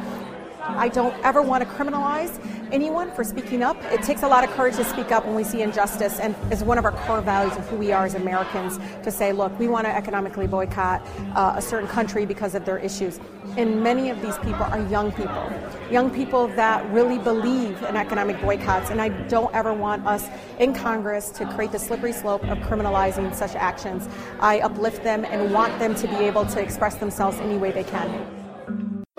I 0.77 0.89
don't 0.89 1.15
ever 1.25 1.43
want 1.43 1.63
to 1.63 1.69
criminalize 1.69 2.39
anyone 2.73 3.11
for 3.13 3.25
speaking 3.25 3.63
up. 3.63 3.77
It 3.85 4.03
takes 4.03 4.23
a 4.23 4.29
lot 4.29 4.45
of 4.45 4.51
courage 4.51 4.77
to 4.77 4.85
speak 4.85 5.11
up 5.11 5.27
when 5.27 5.35
we 5.35 5.45
see 5.45 5.63
injustice, 5.63 6.21
and 6.21 6.35
it's 6.51 6.63
one 6.63 6.79
of 6.79 6.85
our 6.85 6.93
core 6.93 7.21
values 7.21 7.57
of 7.57 7.69
who 7.69 7.77
we 7.77 7.93
are 7.93 8.07
as 8.07 8.15
Americans 8.15 8.79
to 9.03 9.11
say, 9.11 9.33
look, 9.33 9.57
we 9.59 9.69
want 9.69 9.87
to 9.87 9.95
economically 9.95 10.47
boycott 10.47 11.07
uh, 11.35 11.55
a 11.57 11.63
certain 11.63 11.89
country 11.89 12.25
because 12.27 12.55
of 12.55 12.65
their 12.65 12.79
issues. 12.79 13.21
And 13.57 13.83
many 13.83 14.11
of 14.11 14.23
these 14.23 14.39
people 14.39 14.63
are 14.63 14.81
young 14.89 15.11
people, 15.13 15.53
young 15.91 16.11
people 16.11 16.49
that 16.49 16.89
really 16.93 17.19
believe 17.19 17.83
in 17.83 17.97
economic 17.97 18.41
boycotts. 18.41 18.91
And 18.91 19.01
I 19.01 19.09
don't 19.29 19.53
ever 19.55 19.75
want 19.75 20.07
us 20.07 20.29
in 20.59 20.73
Congress 20.73 21.31
to 21.31 21.47
create 21.55 21.73
the 21.73 21.79
slippery 21.79 22.13
slope 22.13 22.45
of 22.45 22.59
criminalizing 22.59 23.35
such 23.35 23.55
actions. 23.55 24.09
I 24.39 24.61
uplift 24.61 25.03
them 25.03 25.25
and 25.25 25.53
want 25.53 25.79
them 25.79 25.95
to 25.97 26.07
be 26.07 26.17
able 26.17 26.47
to 26.47 26.61
express 26.61 26.95
themselves 26.97 27.39
any 27.39 27.57
way 27.57 27.73
they 27.73 27.85
can. 27.85 28.40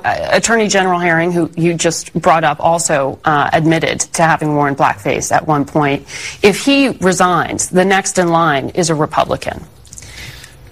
Uh, 0.04 0.30
Attorney 0.32 0.68
General 0.68 1.00
Herring, 1.00 1.32
who 1.32 1.52
you 1.56 1.74
just 1.74 2.14
brought 2.14 2.44
up, 2.44 2.60
also 2.60 3.20
uh, 3.24 3.50
admitted 3.54 4.00
to 4.00 4.24
having 4.24 4.56
worn 4.56 4.76
blackface 4.76 5.32
at 5.32 5.48
one 5.48 5.66
point. 5.66 6.02
If 6.42 6.64
he 6.66 6.90
resigns, 6.90 7.70
the 7.70 7.86
next 7.86 8.18
in 8.18 8.30
line 8.30 8.70
is 8.70 8.90
a 8.90 8.96
Republican. 8.96 9.64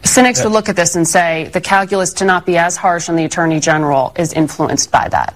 Cynics 0.04 0.44
would 0.44 0.54
look 0.54 0.70
at 0.70 0.76
this 0.76 0.96
and 0.96 1.08
say 1.08 1.50
the 1.54 1.62
calculus 1.62 2.14
to 2.14 2.26
not 2.26 2.46
be 2.46 2.58
as 2.58 2.76
harsh 2.76 3.10
on 3.10 3.16
the 3.16 3.26
Attorney 3.26 3.60
General 3.60 4.14
is 4.18 4.34
influenced 4.34 4.92
by 4.92 5.08
that. 5.10 5.36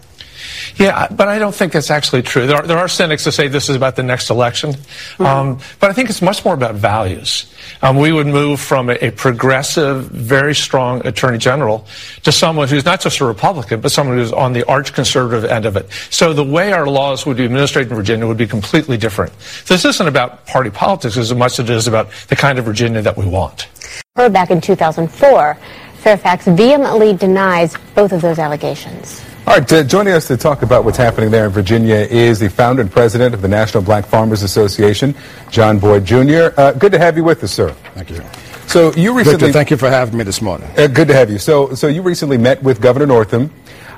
Yeah, 0.75 1.07
but 1.09 1.27
I 1.27 1.39
don't 1.39 1.53
think 1.53 1.73
that's 1.73 1.91
actually 1.91 2.21
true. 2.21 2.47
There 2.47 2.57
are, 2.57 2.67
there 2.67 2.77
are 2.77 2.87
cynics 2.87 3.25
that 3.25 3.33
say 3.33 3.47
this 3.47 3.69
is 3.69 3.75
about 3.75 3.95
the 3.95 4.03
next 4.03 4.29
election, 4.29 4.75
um, 5.19 5.59
but 5.79 5.89
I 5.89 5.93
think 5.93 6.09
it's 6.09 6.21
much 6.21 6.43
more 6.45 6.53
about 6.53 6.75
values. 6.75 7.53
Um, 7.81 7.97
we 7.97 8.11
would 8.11 8.27
move 8.27 8.59
from 8.59 8.89
a, 8.89 8.93
a 8.95 9.11
progressive, 9.11 10.05
very 10.05 10.55
strong 10.55 11.05
attorney 11.05 11.37
general 11.37 11.85
to 12.23 12.31
someone 12.31 12.67
who's 12.67 12.85
not 12.85 13.01
just 13.01 13.19
a 13.19 13.25
Republican, 13.25 13.81
but 13.81 13.91
someone 13.91 14.17
who's 14.17 14.33
on 14.33 14.53
the 14.53 14.65
arch 14.67 14.93
conservative 14.93 15.49
end 15.49 15.65
of 15.65 15.75
it. 15.75 15.89
So 16.09 16.33
the 16.33 16.43
way 16.43 16.71
our 16.71 16.87
laws 16.87 17.25
would 17.25 17.37
be 17.37 17.45
administered 17.45 17.89
in 17.89 17.95
Virginia 17.95 18.27
would 18.27 18.37
be 18.37 18.47
completely 18.47 18.97
different. 18.97 19.33
This 19.67 19.85
isn't 19.85 20.07
about 20.07 20.45
party 20.45 20.69
politics 20.69 21.17
as 21.17 21.33
much 21.33 21.59
as 21.59 21.69
it 21.69 21.69
is 21.69 21.87
about 21.87 22.09
the 22.27 22.35
kind 22.35 22.59
of 22.59 22.65
Virginia 22.65 23.01
that 23.01 23.17
we 23.17 23.25
want. 23.25 23.67
Her 24.15 24.29
back 24.29 24.51
in 24.51 24.61
2004, 24.61 25.57
Fairfax 25.95 26.45
vehemently 26.45 27.13
denies 27.13 27.75
both 27.95 28.11
of 28.11 28.21
those 28.21 28.37
allegations. 28.37 29.21
All 29.45 29.55
right, 29.55 29.73
uh, 29.73 29.83
joining 29.83 30.13
us 30.13 30.27
to 30.27 30.37
talk 30.37 30.61
about 30.61 30.85
what's 30.85 30.97
happening 30.97 31.29
there 31.29 31.45
in 31.45 31.51
Virginia 31.51 31.95
is 31.97 32.39
the 32.39 32.49
founder 32.49 32.81
and 32.81 32.89
president 32.89 33.35
of 33.35 33.41
the 33.41 33.47
National 33.49 33.83
Black 33.83 34.05
Farmers 34.05 34.41
Association, 34.41 35.13
John 35.51 35.79
Boyd 35.79 36.05
Jr. 36.05 36.51
Uh, 36.55 36.71
good 36.71 36.93
to 36.93 36.97
have 36.97 37.17
you 37.17 37.25
with 37.25 37.43
us, 37.43 37.51
sir. 37.51 37.71
Thank 37.93 38.09
you. 38.09 38.21
So 38.67 38.93
you 38.93 39.13
recently. 39.13 39.39
Victor, 39.39 39.51
thank 39.51 39.69
you 39.69 39.75
for 39.75 39.89
having 39.89 40.17
me 40.17 40.23
this 40.23 40.41
morning. 40.41 40.69
Uh, 40.77 40.87
good 40.87 41.09
to 41.09 41.13
have 41.13 41.29
you. 41.29 41.39
So, 41.39 41.75
so 41.75 41.89
you 41.89 42.01
recently 42.03 42.37
met 42.37 42.63
with 42.63 42.79
Governor 42.79 43.05
Northam, 43.05 43.51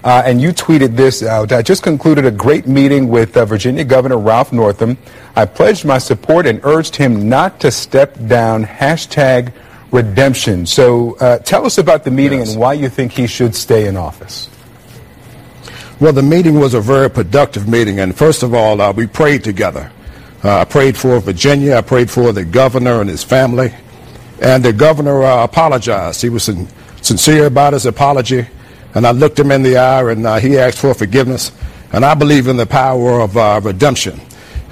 uh, 0.04 0.24
and 0.26 0.41
you 0.41 0.50
tweeted 0.50 0.96
this 0.96 1.22
out. 1.22 1.52
I 1.52 1.62
just 1.62 1.84
concluded 1.84 2.26
a 2.26 2.32
great 2.32 2.66
meeting 2.66 3.08
with 3.08 3.38
uh, 3.38 3.46
Virginia 3.46 3.84
Governor 3.84 4.18
Ralph 4.18 4.52
Northam. 4.52 4.98
I 5.36 5.46
pledged 5.46 5.86
my 5.86 6.00
support 6.00 6.48
and 6.48 6.60
urged 6.64 6.96
him 6.96 7.30
not 7.30 7.60
to 7.60 7.70
step 7.70 8.18
down. 8.26 8.66
Hashtag 8.66 9.54
redemption. 9.91 10.66
So, 10.66 11.18
uh, 11.18 11.38
tell 11.38 11.68
us 11.68 11.78
about 11.78 12.04
the 12.04 12.10
meeting 12.10 12.39
yes. 12.39 12.54
and 12.54 12.60
why 12.60 12.74
you 12.74 12.89
think 12.89 13.12
he 13.12 13.28
should 13.28 13.54
stay 13.54 13.88
in 13.88 13.96
office. 13.96 14.50
Well, 15.98 16.12
the 16.12 16.24
meeting 16.24 16.60
was 16.60 16.74
a 16.74 16.82
very 16.82 17.10
productive 17.10 17.70
meeting, 17.70 18.02
and 18.02 18.14
first 18.14 18.43
of 18.43 18.54
all, 18.54 18.82
uh, 18.82 18.91
we 18.91 19.08
prayed 19.08 19.46
together. 19.46 19.89
Uh, 20.43 20.60
I 20.60 20.66
prayed 20.66 20.98
for 20.98 21.18
Virginia. 21.22 21.78
I 21.78 21.82
prayed 21.82 22.12
for 22.12 22.34
the 22.34 22.43
governor 22.43 23.00
and 23.00 23.10
his 23.10 23.24
family, 23.24 23.74
and 24.41 24.62
the 24.62 24.74
governor 24.74 25.24
uh, 25.24 25.46
apologized. 25.46 26.22
He 26.22 26.28
was 26.28 26.43
sin- 26.43 26.68
sincere 27.02 27.46
about 27.46 27.72
his 27.72 27.86
apology, 27.86 28.46
and 28.93 29.08
I 29.08 29.12
looked 29.12 29.39
him 29.39 29.52
in 29.52 29.64
the 29.64 29.78
eye, 29.78 30.12
and 30.12 30.28
uh, 30.28 30.36
he 30.36 30.58
asked 30.58 30.80
for 30.80 30.93
forgiveness. 30.93 31.54
And 31.93 32.04
I 32.04 32.14
believe 32.14 32.50
in 32.50 32.58
the 32.58 32.66
power 32.66 33.22
of 33.22 33.38
uh, 33.38 33.62
redemption. 33.64 34.20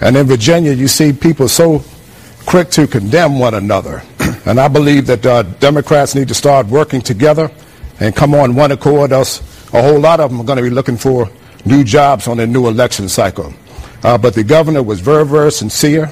And 0.01 0.17
in 0.17 0.27
Virginia, 0.27 0.73
you 0.73 0.89
see 0.89 1.13
people 1.13 1.47
so 1.47 1.85
quick 2.45 2.69
to 2.71 2.85
condemn 2.85 3.39
one 3.39 3.53
another, 3.53 4.03
and 4.45 4.59
I 4.59 4.67
believe 4.67 5.07
that 5.07 5.25
uh, 5.25 5.43
Democrats 5.43 6.15
need 6.15 6.27
to 6.27 6.35
start 6.35 6.67
working 6.67 6.99
together 6.99 7.49
and 8.01 8.13
come 8.13 8.35
on 8.35 8.55
one 8.55 8.73
accord. 8.73 9.13
Else 9.13 9.52
a 9.73 9.81
whole 9.81 9.99
lot 9.99 10.19
of 10.19 10.29
them 10.31 10.39
are 10.39 10.43
going 10.43 10.57
to 10.57 10.63
be 10.63 10.69
looking 10.69 10.97
for 10.97 11.29
new 11.65 11.83
jobs 11.83 12.27
on 12.27 12.37
the 12.37 12.47
new 12.47 12.67
election 12.67 13.09
cycle. 13.09 13.53
Uh, 14.03 14.17
but 14.17 14.33
the 14.33 14.43
governor 14.43 14.83
was 14.83 14.99
very, 14.99 15.25
very 15.25 15.51
sincere. 15.51 16.11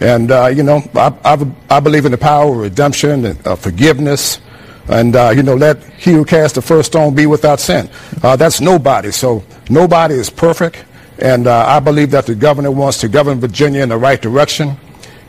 And, 0.00 0.30
uh, 0.30 0.46
you 0.46 0.62
know, 0.62 0.82
I, 0.94 1.14
I, 1.24 1.46
I, 1.70 1.80
believe 1.80 2.04
in 2.04 2.12
the 2.12 2.18
power 2.18 2.52
of 2.52 2.58
redemption 2.58 3.24
and 3.24 3.46
uh, 3.46 3.56
forgiveness. 3.56 4.40
And, 4.88 5.16
uh, 5.16 5.32
you 5.34 5.42
know, 5.42 5.54
let 5.54 5.82
he 5.94 6.12
who 6.12 6.24
cast 6.24 6.54
the 6.54 6.62
first 6.62 6.92
stone 6.92 7.14
be 7.14 7.26
without 7.26 7.60
sin. 7.60 7.90
Uh, 8.22 8.36
that's 8.36 8.60
nobody. 8.60 9.10
So 9.10 9.44
nobody 9.68 10.14
is 10.14 10.30
perfect. 10.30 10.84
And 11.18 11.46
uh, 11.46 11.66
I 11.66 11.80
believe 11.80 12.12
that 12.12 12.26
the 12.26 12.34
governor 12.34 12.70
wants 12.70 12.98
to 12.98 13.08
govern 13.08 13.40
Virginia 13.40 13.82
in 13.82 13.88
the 13.88 13.98
right 13.98 14.20
direction. 14.20 14.76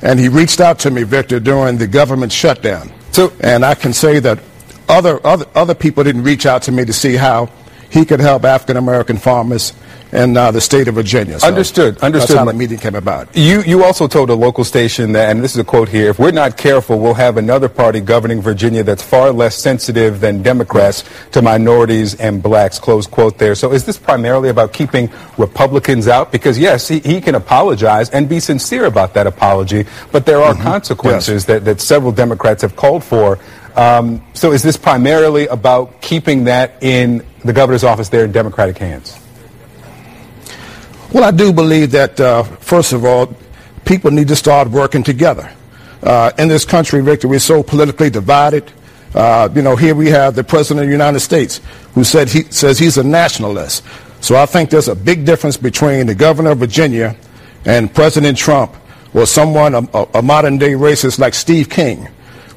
And 0.02 0.20
he 0.20 0.30
reached 0.30 0.62
out 0.62 0.80
to 0.80 0.92
me, 0.92 1.04
Victor, 1.04 1.40
during 1.40 1.78
the 1.78 1.88
government 1.88 2.32
shutdown. 2.32 2.92
So, 3.12 3.34
and 3.42 3.66
I 3.66 3.76
can 3.76 3.94
say 3.94 4.20
that 4.20 4.40
other, 4.88 5.26
other, 5.26 5.46
other 5.56 5.76
people 5.76 6.04
didn't 6.04 6.24
reach 6.24 6.46
out 6.46 6.62
to 6.64 6.72
me 6.72 6.86
to 6.86 6.94
see 6.94 7.16
how 7.16 7.50
he 7.90 8.06
could 8.06 8.20
help 8.20 8.44
African 8.44 8.78
American 8.78 9.18
farmers 9.18 9.74
in 10.12 10.36
uh, 10.36 10.50
the 10.52 10.62
state 10.62 10.88
of 10.88 10.96
Virginia. 10.96 11.40
So 11.40 11.48
understood. 11.48 11.98
Understood. 12.00 12.30
That's 12.30 12.40
how 12.40 12.46
the 12.46 12.54
meeting 12.54 12.80
came 12.80 12.96
about. 12.96 13.36
You 13.36 13.62
you 13.62 13.84
also 13.84 14.08
told 14.08 14.30
a 14.30 14.34
local 14.34 14.64
station 14.64 15.12
that, 15.14 15.30
and 15.30 15.44
this 15.44 15.52
is 15.52 15.58
a 15.58 15.64
quote 15.64 15.90
here: 15.90 16.10
"If 16.10 16.20
we're 16.20 16.32
not 16.32 16.58
careful, 16.58 17.00
we'll 17.00 17.14
have 17.14 17.38
another 17.38 17.70
party 17.70 18.00
governing 18.00 18.42
Virginia 18.42 18.84
that's 18.84 19.04
far 19.04 19.32
less 19.32 19.56
sensitive 19.56 20.20
than 20.20 20.42
Democrats 20.42 21.04
to 21.32 21.42
minorities 21.42 22.16
and 22.16 22.42
blacks." 22.42 22.80
Close 22.80 23.06
quote 23.06 23.38
there. 23.38 23.56
So 23.56 23.72
is 23.72 23.86
this 23.86 23.98
primarily 23.98 24.50
about 24.50 24.74
keeping 24.74 25.12
Republicans 25.38 26.08
out? 26.08 26.32
Because 26.32 26.58
yes, 26.58 26.88
he, 26.88 27.00
he 27.00 27.22
can 27.22 27.36
apologize 27.36 28.10
and 28.10 28.28
be 28.28 28.40
sincere 28.40 28.86
about 28.86 29.14
that 29.14 29.28
apology, 29.28 29.86
but 30.12 30.26
there 30.26 30.42
are 30.42 30.54
mm-hmm. 30.54 30.64
consequences 30.64 31.30
yes. 31.42 31.46
that, 31.46 31.66
that 31.66 31.82
several 31.82 32.12
Democrats 32.12 32.62
have 32.62 32.76
called 32.76 33.04
for. 33.04 33.40
Um, 33.76 34.24
so 34.34 34.52
is 34.52 34.64
this 34.64 34.78
primarily 34.78 35.48
about 35.48 36.02
keeping 36.02 36.46
that 36.46 36.82
in 36.82 37.26
the 37.44 37.54
governor's 37.54 37.84
office 37.84 38.10
there 38.10 38.26
in 38.26 38.32
Democratic 38.32 38.78
hands? 38.78 39.20
Well, 41.14 41.24
I 41.24 41.32
do 41.32 41.52
believe 41.52 41.92
that, 41.92 42.20
uh, 42.20 42.44
first 42.44 42.94
of 42.94 43.04
all, 43.04 43.34
people 43.86 44.12
need 44.12 44.28
to 44.28 44.36
start 44.36 44.70
working 44.70 45.04
together. 45.04 45.52
Uh, 46.04 46.32
in 46.38 46.48
this 46.48 46.66
country, 46.66 47.02
Victor, 47.02 47.28
we're 47.28 47.40
so 47.40 47.64
politically 47.64 48.10
divided. 48.10 48.72
Uh, 49.14 49.50
you 49.54 49.62
know, 49.62 49.76
here 49.76 49.96
we 49.96 50.10
have 50.10 50.36
the 50.36 50.44
President 50.44 50.84
of 50.84 50.88
the 50.88 50.92
United 50.92 51.20
States 51.20 51.62
who 51.96 52.04
said 52.04 52.30
he 52.30 52.44
says 52.44 52.78
he's 52.78 52.98
a 52.98 53.04
nationalist. 53.04 53.84
So 54.22 54.36
I 54.36 54.46
think 54.46 54.70
there's 54.70 54.88
a 54.88 54.96
big 54.96 55.26
difference 55.26 55.58
between 55.58 56.06
the 56.08 56.16
governor 56.16 56.52
of 56.52 56.60
Virginia 56.60 57.16
and 57.66 57.94
President 57.94 58.38
Trump 58.38 58.76
or 59.14 59.26
someone, 59.26 59.74
a, 59.74 60.08
a 60.14 60.22
modern 60.22 60.58
day 60.58 60.74
racist 60.74 61.20
like 61.20 61.34
Steve 61.34 61.70
King, 61.70 62.08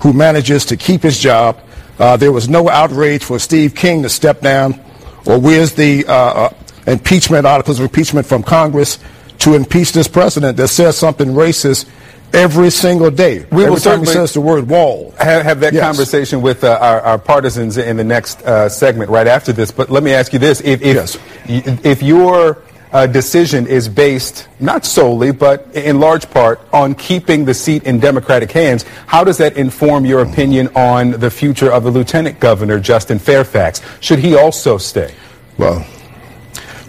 who 0.03 0.13
manages 0.13 0.65
to 0.67 0.77
keep 0.77 1.03
his 1.03 1.19
job 1.19 1.59
uh, 1.99 2.17
there 2.17 2.33
was 2.33 2.49
no 2.49 2.69
outrage 2.69 3.23
for 3.23 3.39
Steve 3.39 3.75
King 3.75 4.03
to 4.03 4.09
step 4.09 4.41
down, 4.41 4.81
or 5.27 5.39
where's 5.39 5.73
the 5.73 6.05
uh, 6.07 6.13
uh, 6.13 6.55
impeachment 6.87 7.47
articles 7.47 7.79
of 7.79 7.85
impeachment 7.85 8.27
from 8.27 8.43
Congress 8.43 8.99
to 9.39 9.55
impeach 9.55 9.93
this 9.93 10.09
president 10.09 10.57
that 10.57 10.69
says 10.69 10.97
something 10.97 11.29
racist 11.29 11.89
every 12.33 12.71
single 12.71 13.11
day. 13.11 13.47
We 13.51 13.63
every 13.63 13.71
will 13.71 13.77
time 13.77 14.01
he 14.01 14.07
says 14.07 14.33
the 14.33 14.41
word 14.41 14.69
wall. 14.69 15.15
Have, 15.19 15.45
have 15.45 15.61
that 15.61 15.75
yes. 15.75 15.85
conversation 15.85 16.41
with 16.41 16.65
uh, 16.65 16.79
our, 16.81 17.01
our, 17.03 17.19
partisans 17.19 17.77
in 17.77 17.97
the 17.97 18.05
next 18.05 18.43
uh, 18.43 18.69
segment 18.69 19.11
right 19.11 19.27
after 19.27 19.53
this. 19.53 19.71
But 19.71 19.91
let 19.91 20.03
me 20.03 20.13
ask 20.13 20.33
you 20.33 20.39
this: 20.39 20.61
if 20.63 20.83
if, 20.83 20.95
yes. 20.95 21.19
if 21.85 22.03
you're 22.03 22.63
uh, 22.93 23.07
decision 23.07 23.67
is 23.67 23.89
based 23.89 24.49
not 24.61 24.85
solely, 24.85 25.33
but 25.33 25.67
in 25.75 25.99
large 25.99 26.31
part 26.31 26.61
on 26.73 26.95
keeping 26.95 27.45
the 27.45 27.55
seat 27.55 27.85
in 27.85 27.99
Democratic 27.99 28.53
hands. 28.53 28.85
How 29.07 29.25
does 29.25 29.39
that 29.39 29.57
inform 29.57 30.05
your 30.05 30.21
opinion 30.23 30.69
on 30.77 31.13
the 31.13 31.31
future 31.31 31.73
of 31.73 31.85
the 31.85 31.91
Lieutenant 31.91 32.39
Governor, 32.39 32.79
Justin 32.79 33.19
Fairfax? 33.19 33.81
Should 34.01 34.19
he 34.19 34.37
also 34.37 34.77
stay? 34.79 35.15
Well, 35.57 35.87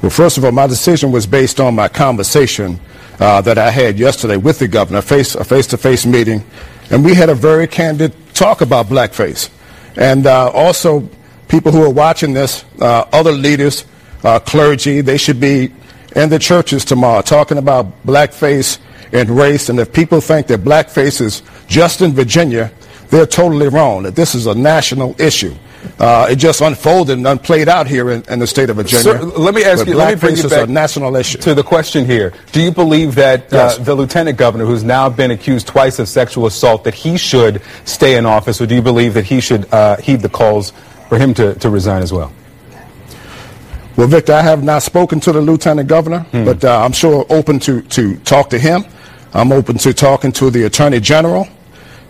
well, 0.01 0.09
first 0.09 0.37
of 0.37 0.43
all, 0.43 0.51
my 0.51 0.67
decision 0.67 1.13
was 1.13 1.25
based 1.25 1.61
on 1.61 1.75
my 1.75 1.87
conversation 1.87 2.79
uh, 3.19 3.39
that 3.41 3.57
I 3.57 3.71
had 3.71 3.97
yesterday 3.97 4.35
with 4.35 4.59
the 4.59 4.67
governor, 4.67 5.01
face, 5.01 5.35
a 5.35 5.45
face-to-face 5.45 6.05
meeting, 6.05 6.43
and 6.89 7.05
we 7.05 7.13
had 7.13 7.29
a 7.29 7.35
very 7.35 7.67
candid 7.67 8.13
talk 8.33 8.59
about 8.59 8.87
blackface. 8.87 9.49
And 9.95 10.27
uh, 10.27 10.49
also, 10.49 11.07
people 11.47 11.71
who 11.71 11.81
are 11.83 11.89
watching 11.89 12.33
this, 12.33 12.65
uh, 12.81 13.05
other 13.13 13.31
leaders, 13.31 13.85
uh, 14.23 14.39
clergy, 14.39 14.99
they 14.99 15.17
should 15.17 15.39
be 15.39 15.71
in 16.15 16.29
the 16.29 16.39
churches 16.39 16.85
tomorrow 16.85 17.21
talking 17.21 17.57
about 17.57 18.05
blackface 18.05 18.79
and 19.11 19.29
race. 19.29 19.69
And 19.69 19.79
if 19.79 19.93
people 19.93 20.21
think 20.21 20.47
that 20.47 20.61
blackface 20.61 21.21
is 21.21 21.41
just 21.67 22.01
in 22.01 22.13
Virginia, 22.13 22.71
they're 23.09 23.25
totally 23.25 23.67
wrong. 23.67 24.03
That 24.03 24.15
this 24.15 24.35
is 24.35 24.47
a 24.47 24.55
national 24.55 25.19
issue. 25.21 25.53
Uh, 25.99 26.27
it 26.29 26.37
just 26.37 26.61
unfolded 26.61 27.17
and 27.17 27.27
unplayed 27.27 27.67
out 27.67 27.87
here 27.87 28.09
in, 28.09 28.23
in 28.29 28.39
the 28.39 28.47
state 28.47 28.69
of 28.69 28.77
Virginia. 28.77 29.21
Let 29.21 29.53
me 29.53 29.65
ask 29.65 29.85
you. 29.85 29.95
Let 29.95 30.13
me 30.13 30.19
bring 30.19 30.37
you 30.37 30.49
back 30.49 30.67
a 30.67 30.71
national 30.71 31.15
issue. 31.15 31.37
to 31.39 31.53
the 31.53 31.63
question 31.63 32.05
here. 32.05 32.33
Do 32.53 32.61
you 32.61 32.71
believe 32.71 33.15
that 33.15 33.53
uh, 33.53 33.57
yes. 33.57 33.79
uh, 33.79 33.83
the 33.83 33.95
lieutenant 33.95 34.37
governor, 34.37 34.65
who's 34.65 34.83
now 34.83 35.09
been 35.09 35.31
accused 35.31 35.67
twice 35.67 35.99
of 35.99 36.07
sexual 36.07 36.45
assault, 36.45 36.85
that 36.85 36.93
he 36.93 37.17
should 37.17 37.61
stay 37.83 38.15
in 38.15 38.25
office, 38.25 38.61
or 38.61 38.65
do 38.65 38.75
you 38.75 38.81
believe 38.81 39.13
that 39.13 39.25
he 39.25 39.41
should 39.41 39.71
uh, 39.73 39.97
heed 39.97 40.21
the 40.21 40.29
calls 40.29 40.71
for 41.09 41.19
him 41.19 41.33
to, 41.33 41.53
to 41.55 41.69
resign 41.69 42.01
as 42.01 42.13
well? 42.13 42.31
Well, 43.95 44.07
Victor, 44.07 44.33
I 44.33 44.41
have 44.41 44.63
not 44.63 44.81
spoken 44.81 45.19
to 45.19 45.31
the 45.31 45.41
lieutenant 45.41 45.87
governor, 45.87 46.21
hmm. 46.21 46.45
but 46.45 46.65
uh, 46.65 46.83
I'm 46.83 46.93
sure 46.93 47.25
open 47.29 47.59
to, 47.59 47.81
to 47.81 48.17
talk 48.17 48.49
to 48.49 48.57
him. 48.57 48.85
I'm 49.33 49.51
open 49.51 49.77
to 49.79 49.93
talking 49.93 50.31
to 50.33 50.49
the 50.49 50.63
attorney 50.63 50.99
general. 50.99 51.47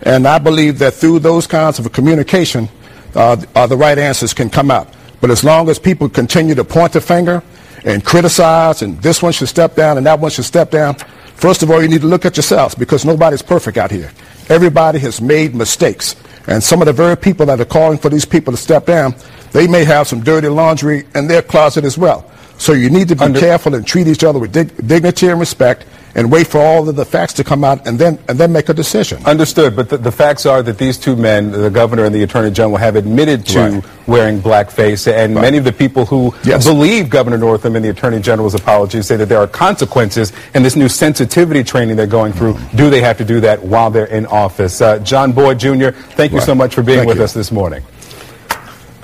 And 0.02 0.26
I 0.26 0.38
believe 0.38 0.78
that 0.78 0.94
through 0.94 1.20
those 1.20 1.46
kinds 1.46 1.78
of 1.78 1.90
communication, 1.92 2.68
uh, 3.14 3.36
uh, 3.54 3.66
the 3.66 3.76
right 3.76 3.98
answers 3.98 4.32
can 4.32 4.48
come 4.48 4.70
out. 4.70 4.92
But 5.20 5.30
as 5.30 5.44
long 5.44 5.68
as 5.68 5.78
people 5.78 6.08
continue 6.08 6.54
to 6.54 6.64
point 6.64 6.92
the 6.92 7.00
finger 7.00 7.42
and 7.84 8.04
criticize, 8.04 8.82
and 8.82 9.00
this 9.02 9.22
one 9.22 9.32
should 9.32 9.48
step 9.48 9.74
down 9.74 9.98
and 9.98 10.06
that 10.06 10.20
one 10.20 10.30
should 10.30 10.44
step 10.44 10.70
down, 10.70 10.96
first 11.34 11.62
of 11.62 11.70
all, 11.70 11.82
you 11.82 11.88
need 11.88 12.02
to 12.02 12.06
look 12.06 12.24
at 12.24 12.36
yourselves 12.36 12.74
because 12.74 13.04
nobody's 13.04 13.42
perfect 13.42 13.76
out 13.76 13.90
here. 13.90 14.10
Everybody 14.48 14.98
has 15.00 15.20
made 15.20 15.54
mistakes. 15.54 16.16
And 16.46 16.62
some 16.62 16.82
of 16.82 16.86
the 16.86 16.92
very 16.92 17.16
people 17.16 17.46
that 17.46 17.60
are 17.60 17.64
calling 17.64 17.98
for 17.98 18.10
these 18.10 18.26
people 18.26 18.52
to 18.52 18.58
step 18.58 18.84
down, 18.86 19.14
they 19.54 19.66
may 19.66 19.84
have 19.84 20.06
some 20.06 20.20
dirty 20.22 20.48
laundry 20.48 21.06
in 21.14 21.26
their 21.28 21.40
closet 21.42 21.84
as 21.84 21.96
well. 21.96 22.30
So 22.58 22.72
you 22.72 22.90
need 22.90 23.08
to 23.08 23.16
be 23.16 23.32
careful 23.32 23.74
and 23.74 23.84
treat 23.86 24.06
each 24.06 24.22
other 24.22 24.38
with 24.38 24.52
dig- 24.52 24.86
dignity 24.86 25.26
and 25.28 25.40
respect 25.40 25.86
and 26.16 26.30
wait 26.30 26.46
for 26.46 26.58
all 26.60 26.88
of 26.88 26.94
the 26.94 27.04
facts 27.04 27.32
to 27.34 27.42
come 27.42 27.64
out 27.64 27.84
and 27.88 27.98
then 27.98 28.16
and 28.28 28.38
then 28.38 28.52
make 28.52 28.68
a 28.68 28.74
decision. 28.74 29.20
Understood, 29.26 29.74
but 29.74 29.88
the, 29.88 29.96
the 29.98 30.12
facts 30.12 30.46
are 30.46 30.62
that 30.62 30.78
these 30.78 30.96
two 30.96 31.16
men, 31.16 31.50
the 31.50 31.68
governor 31.70 32.04
and 32.04 32.14
the 32.14 32.22
attorney 32.22 32.52
general, 32.52 32.76
have 32.76 32.94
admitted 32.94 33.44
to 33.46 33.58
Right. 33.58 33.84
wearing 34.06 34.40
blackface, 34.40 35.12
and 35.12 35.34
Right. 35.34 35.42
many 35.42 35.58
of 35.58 35.64
the 35.64 35.72
people 35.72 36.06
who 36.06 36.32
Yes. 36.44 36.64
believe 36.64 37.10
Governor 37.10 37.38
Northam 37.38 37.74
and 37.74 37.84
the 37.84 37.88
attorney 37.90 38.20
general's 38.20 38.54
apologies 38.54 39.06
say 39.06 39.16
that 39.16 39.28
there 39.28 39.38
are 39.40 39.48
consequences 39.48 40.32
in 40.54 40.62
this 40.62 40.76
new 40.76 40.88
sensitivity 40.88 41.64
training 41.64 41.96
they're 41.96 42.06
going 42.06 42.32
through. 42.32 42.56
Do 42.76 42.88
they 42.90 43.00
have 43.00 43.18
to 43.18 43.24
do 43.24 43.40
that 43.40 43.64
while 43.64 43.90
they're 43.90 44.06
in 44.06 44.26
office? 44.26 44.80
Uh, 44.80 44.98
John 45.00 45.32
Boyd 45.32 45.58
Jr., 45.58 45.90
thank 46.16 46.30
you 46.30 46.38
Right. 46.38 46.46
so 46.46 46.54
much 46.54 46.72
for 46.76 46.82
being 46.82 46.98
Thank 47.00 47.08
with 47.08 47.18
you. 47.18 47.24
us 47.24 47.32
this 47.32 47.50
morning. 47.50 47.82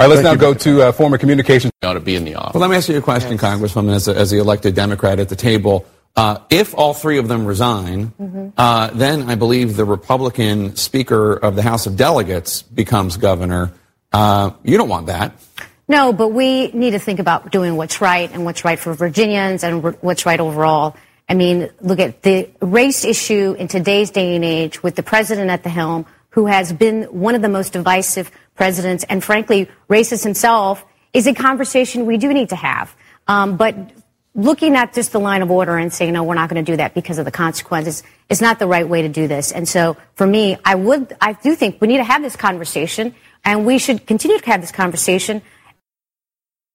All 0.00 0.06
right, 0.08 0.14
let's 0.14 0.22
Thank 0.26 0.40
now 0.40 0.48
you. 0.48 0.54
go 0.54 0.58
to 0.60 0.82
uh, 0.82 0.92
former 0.92 1.18
communications. 1.18 1.74
ought 1.82 1.92
to 1.92 2.00
be 2.00 2.16
in 2.16 2.24
the 2.24 2.34
office. 2.34 2.54
Well, 2.54 2.62
let 2.62 2.70
me 2.70 2.76
ask 2.76 2.88
you 2.88 2.96
a 2.96 3.02
question, 3.02 3.36
Congresswoman, 3.36 3.92
as, 3.92 4.08
a, 4.08 4.16
as 4.16 4.30
the 4.30 4.38
elected 4.38 4.74
Democrat 4.74 5.20
at 5.20 5.28
the 5.28 5.36
table. 5.36 5.84
Uh, 6.16 6.38
if 6.48 6.74
all 6.74 6.94
three 6.94 7.18
of 7.18 7.28
them 7.28 7.44
resign, 7.44 8.14
uh, 8.56 8.88
then 8.94 9.28
I 9.28 9.34
believe 9.34 9.76
the 9.76 9.84
Republican 9.84 10.74
Speaker 10.76 11.34
of 11.34 11.54
the 11.54 11.60
House 11.60 11.86
of 11.86 11.98
Delegates 11.98 12.62
becomes 12.62 13.18
governor. 13.18 13.74
Uh, 14.10 14.52
you 14.64 14.78
don't 14.78 14.88
want 14.88 15.08
that. 15.08 15.34
No, 15.86 16.14
but 16.14 16.28
we 16.28 16.68
need 16.68 16.92
to 16.92 16.98
think 16.98 17.18
about 17.18 17.52
doing 17.52 17.76
what's 17.76 18.00
right 18.00 18.30
and 18.32 18.46
what's 18.46 18.64
right 18.64 18.78
for 18.78 18.94
Virginians 18.94 19.62
and 19.62 19.82
wh- 19.82 20.02
what's 20.02 20.24
right 20.24 20.40
overall. 20.40 20.96
I 21.28 21.34
mean, 21.34 21.68
look 21.82 22.00
at 22.00 22.22
the 22.22 22.48
race 22.62 23.04
issue 23.04 23.54
in 23.58 23.68
today's 23.68 24.10
day 24.10 24.34
and 24.34 24.46
age 24.46 24.82
with 24.82 24.94
the 24.94 25.02
president 25.02 25.50
at 25.50 25.62
the 25.62 25.68
helm, 25.68 26.06
who 26.30 26.46
has 26.46 26.72
been 26.72 27.04
one 27.04 27.34
of 27.34 27.42
the 27.42 27.48
most 27.48 27.72
divisive 27.72 28.30
presidents, 28.54 29.04
and 29.08 29.22
frankly, 29.22 29.68
racist 29.88 30.24
himself, 30.24 30.84
is 31.12 31.26
a 31.26 31.34
conversation 31.34 32.06
we 32.06 32.16
do 32.16 32.32
need 32.32 32.48
to 32.50 32.56
have. 32.56 32.94
Um, 33.26 33.56
but 33.56 33.74
looking 34.34 34.76
at 34.76 34.92
just 34.92 35.12
the 35.12 35.18
line 35.18 35.42
of 35.42 35.50
order 35.50 35.76
and 35.76 35.92
saying, 35.92 36.12
no, 36.12 36.22
we're 36.22 36.34
not 36.34 36.48
going 36.48 36.64
to 36.64 36.72
do 36.72 36.76
that 36.76 36.94
because 36.94 37.18
of 37.18 37.24
the 37.24 37.30
consequences 37.30 38.02
is 38.28 38.40
not 38.40 38.58
the 38.58 38.66
right 38.66 38.88
way 38.88 39.02
to 39.02 39.08
do 39.08 39.26
this. 39.26 39.50
And 39.50 39.68
so 39.68 39.96
for 40.14 40.26
me, 40.26 40.56
I 40.64 40.76
would, 40.76 41.16
I 41.20 41.32
do 41.32 41.54
think 41.54 41.80
we 41.80 41.88
need 41.88 41.98
to 41.98 42.04
have 42.04 42.22
this 42.22 42.36
conversation 42.36 43.14
and 43.44 43.66
we 43.66 43.78
should 43.78 44.06
continue 44.06 44.38
to 44.38 44.46
have 44.46 44.60
this 44.60 44.70
conversation. 44.70 45.42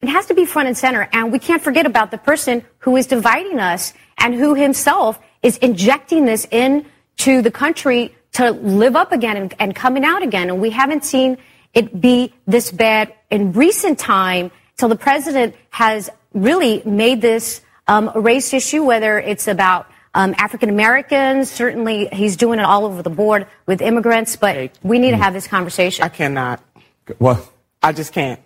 It 0.01 0.09
has 0.09 0.25
to 0.27 0.33
be 0.33 0.45
front 0.45 0.67
and 0.67 0.77
center. 0.77 1.07
And 1.13 1.31
we 1.31 1.39
can't 1.39 1.61
forget 1.61 1.85
about 1.85 2.11
the 2.11 2.17
person 2.17 2.65
who 2.79 2.97
is 2.97 3.07
dividing 3.07 3.59
us 3.59 3.93
and 4.17 4.33
who 4.33 4.53
himself 4.53 5.19
is 5.41 5.57
injecting 5.57 6.25
this 6.25 6.45
into 6.51 7.41
the 7.41 7.51
country 7.51 8.13
to 8.35 8.51
live 8.51 8.95
up 8.95 9.11
again 9.11 9.37
and, 9.37 9.53
and 9.59 9.75
coming 9.75 10.03
out 10.03 10.21
again. 10.21 10.49
And 10.49 10.61
we 10.61 10.69
haven't 10.69 11.05
seen 11.05 11.37
it 11.73 11.99
be 11.99 12.33
this 12.45 12.71
bad 12.71 13.13
in 13.29 13.53
recent 13.53 13.97
time 13.97 14.51
till 14.77 14.89
the 14.89 14.95
president 14.95 15.55
has 15.69 16.09
really 16.33 16.81
made 16.85 17.21
this 17.21 17.61
um, 17.87 18.11
a 18.13 18.19
race 18.19 18.53
issue, 18.53 18.83
whether 18.83 19.19
it's 19.19 19.47
about 19.47 19.87
um, 20.13 20.35
African 20.37 20.69
Americans. 20.69 21.49
Certainly, 21.49 22.09
he's 22.11 22.35
doing 22.35 22.59
it 22.59 22.65
all 22.65 22.85
over 22.85 23.01
the 23.01 23.09
board 23.09 23.47
with 23.65 23.81
immigrants, 23.81 24.35
but 24.35 24.71
we 24.83 24.99
need 24.99 25.11
to 25.11 25.17
have 25.17 25.33
this 25.33 25.47
conversation. 25.47 26.03
I 26.03 26.09
cannot. 26.09 26.61
What? 27.17 27.47
I 27.81 27.93
just 27.93 28.11
can't. 28.13 28.39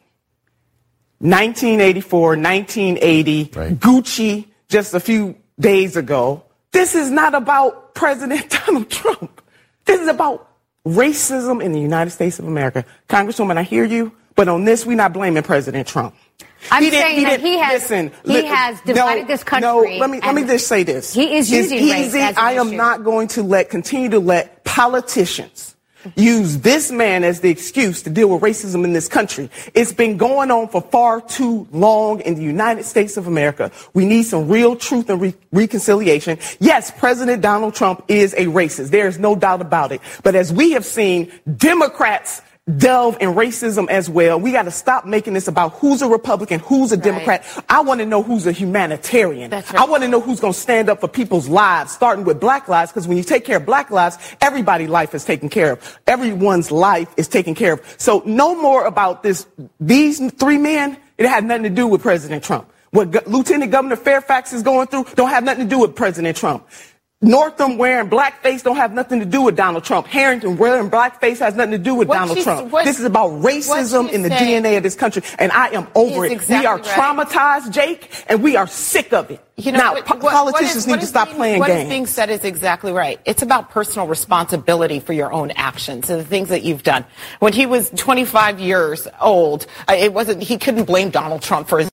1984, 1.19 2.29
1980, 2.37 3.45
Gucci 3.75 4.45
just 4.69 4.93
a 4.93 4.99
few 4.99 5.35
days 5.59 5.97
ago. 5.97 6.43
This 6.71 6.95
is 6.95 7.09
not 7.09 7.33
about 7.33 7.95
President 7.95 8.49
Donald 8.65 8.89
Trump. 8.89 9.41
This 9.89 10.01
is 10.01 10.07
about 10.07 10.47
racism 10.85 11.63
in 11.63 11.71
the 11.71 11.79
United 11.79 12.11
States 12.11 12.39
of 12.39 12.45
America. 12.45 12.85
Congresswoman, 13.07 13.57
I 13.57 13.63
hear 13.63 13.83
you, 13.85 14.11
but 14.35 14.47
on 14.47 14.65
this, 14.65 14.85
we're 14.85 14.95
not 14.95 15.13
blaming 15.13 15.43
President 15.43 15.87
Trump. 15.87 16.15
I'm 16.71 16.83
He 16.83 16.89
saying 16.91 17.15
he 17.17 17.23
that 17.25 17.39
he 17.41 17.57
has 17.57 17.81
listen, 17.81 18.11
he 18.25 18.41
li- 18.41 18.45
has 18.45 18.79
divided 18.81 19.21
no, 19.21 19.27
this 19.27 19.43
country. 19.43 19.67
No, 19.67 19.81
let 19.99 20.09
me 20.09 20.19
let 20.19 20.35
me 20.35 20.43
just 20.43 20.67
say 20.67 20.83
this. 20.83 21.13
He 21.13 21.35
is 21.35 21.51
It's 21.51 21.71
using 21.71 21.89
race 21.89 22.07
easy. 22.07 22.19
I 22.21 22.53
am 22.53 22.67
issue. 22.67 22.77
not 22.77 23.03
going 23.03 23.27
to 23.29 23.43
let 23.43 23.69
continue 23.69 24.09
to 24.09 24.19
let 24.19 24.63
politicians 24.65 25.75
use 26.15 26.59
this 26.59 26.91
man 26.91 27.23
as 27.23 27.41
the 27.41 27.49
excuse 27.49 28.01
to 28.03 28.09
deal 28.09 28.29
with 28.29 28.41
racism 28.41 28.83
in 28.83 28.93
this 28.93 29.07
country. 29.07 29.49
It's 29.73 29.93
been 29.93 30.17
going 30.17 30.51
on 30.51 30.69
for 30.69 30.81
far 30.81 31.21
too 31.21 31.67
long 31.71 32.21
in 32.21 32.35
the 32.35 32.43
United 32.43 32.85
States 32.85 33.17
of 33.17 33.27
America. 33.27 33.71
We 33.93 34.05
need 34.05 34.23
some 34.23 34.47
real 34.47 34.75
truth 34.75 35.09
and 35.09 35.21
re- 35.21 35.35
reconciliation. 35.51 36.39
Yes, 36.59 36.91
President 36.91 37.41
Donald 37.41 37.75
Trump 37.75 38.03
is 38.07 38.33
a 38.33 38.45
racist. 38.45 38.89
There 38.89 39.07
is 39.07 39.19
no 39.19 39.35
doubt 39.35 39.61
about 39.61 39.91
it. 39.91 40.01
But 40.23 40.35
as 40.35 40.53
we 40.53 40.71
have 40.71 40.85
seen, 40.85 41.31
Democrats 41.57 42.41
delve 42.77 43.17
in 43.19 43.33
racism 43.33 43.89
as 43.89 44.09
well. 44.09 44.39
We 44.39 44.51
got 44.51 44.63
to 44.63 44.71
stop 44.71 45.05
making 45.05 45.33
this 45.33 45.47
about 45.47 45.73
who's 45.73 46.01
a 46.01 46.07
Republican, 46.07 46.59
who's 46.59 46.91
a 46.91 46.97
Democrat. 46.97 47.45
I 47.69 47.81
want 47.81 47.99
to 47.99 48.05
know 48.05 48.21
who's 48.23 48.45
a 48.47 48.51
humanitarian. 48.51 49.53
I 49.53 49.85
want 49.85 50.03
to 50.03 50.09
know 50.09 50.21
who's 50.21 50.39
going 50.39 50.53
to 50.53 50.59
stand 50.59 50.89
up 50.89 51.01
for 51.01 51.07
people's 51.07 51.47
lives, 51.47 51.91
starting 51.91 52.25
with 52.25 52.39
black 52.39 52.67
lives, 52.67 52.91
because 52.91 53.07
when 53.07 53.17
you 53.17 53.23
take 53.23 53.45
care 53.45 53.57
of 53.57 53.65
black 53.65 53.89
lives, 53.91 54.17
everybody's 54.41 54.89
life 54.89 55.15
is 55.15 55.25
taken 55.25 55.49
care 55.49 55.73
of. 55.73 55.99
Everyone's 56.07 56.71
life 56.71 57.13
is 57.17 57.27
taken 57.27 57.55
care 57.55 57.73
of. 57.73 57.95
So 57.97 58.21
no 58.25 58.55
more 58.59 58.85
about 58.85 59.23
this. 59.23 59.47
These 59.79 60.31
three 60.33 60.57
men, 60.57 60.97
it 61.17 61.27
had 61.27 61.43
nothing 61.43 61.63
to 61.63 61.69
do 61.69 61.87
with 61.87 62.01
President 62.01 62.43
Trump. 62.43 62.71
What 62.91 63.11
Go- 63.11 63.21
Lieutenant 63.27 63.71
Governor 63.71 63.95
Fairfax 63.95 64.53
is 64.53 64.63
going 64.63 64.87
through 64.87 65.05
don't 65.15 65.29
have 65.29 65.43
nothing 65.43 65.65
to 65.65 65.69
do 65.69 65.79
with 65.79 65.95
President 65.95 66.35
Trump. 66.35 66.67
Northam 67.21 67.77
wearing 67.77 68.09
blackface 68.09 68.63
don't 68.63 68.77
have 68.77 68.93
nothing 68.93 69.19
to 69.19 69.25
do 69.25 69.41
with 69.41 69.57
Donald 69.57 69.83
Trump. 69.83 70.07
Harrington 70.07 70.55
wearing 70.55 70.89
blackface 70.89 71.39
has 71.39 71.53
nothing 71.53 71.71
to 71.73 71.77
do 71.77 71.93
with 71.93 72.07
What 72.07 72.15
Donald 72.15 72.37
Trump. 72.39 72.71
what- 72.71 72.85
this 72.85 72.97
is 72.97 73.03
about 73.03 73.31
racism 73.41 74.09
in 74.09 74.21
the 74.21 74.29
DNA 74.29 74.77
of 74.77 74.83
this 74.83 74.95
country, 74.95 75.21
and 75.37 75.51
I 75.51 75.67
am 75.71 75.87
over 75.95 76.25
it. 76.25 76.31
exactly 76.31 76.59
we 76.59 76.65
are 76.65 76.77
right. 76.77 76.85
traumatized, 76.85 77.71
Jake, 77.71 78.09
and 78.27 78.41
we 78.41 78.55
are 78.55 78.67
sick 78.67 79.11
of 79.11 79.29
it. 79.31 79.41
You 79.57 79.73
know, 79.73 79.79
now, 79.79 79.93
what- 79.95 80.05
po- 80.05 80.13
what- 80.15 80.23
what 80.23 80.31
politicians 80.33 80.77
is- 80.77 80.87
need 80.87 81.01
to 81.01 81.05
stop 81.07 81.27
being- 81.27 81.37
playing 81.37 81.59
What 81.59 81.69
is 81.71 81.75
games. 81.79 81.89
being 81.89 82.05
said 82.07 82.29
is 82.29 82.45
exactly 82.45 82.93
right. 82.93 83.19
It's 83.25 83.41
about 83.41 83.69
personal 83.69 84.07
responsibility 84.07 85.01
for 85.01 85.11
your 85.11 85.33
own 85.33 85.51
actions 85.57 86.09
and 86.09 86.21
the 86.21 86.25
things 86.25 86.47
that 86.47 86.63
you've 86.63 86.83
done. 86.83 87.03
When 87.39 87.51
he 87.51 87.65
was 87.65 87.91
25 87.97 88.61
years 88.61 89.09
old, 89.19 89.65
uh, 89.89 89.93
it 89.93 90.13
wasn't. 90.13 90.41
He 90.41 90.57
couldn't 90.57 90.85
blame 90.85 91.09
Donald 91.09 91.41
Trump 91.41 91.67
for 91.67 91.79
his. 91.79 91.89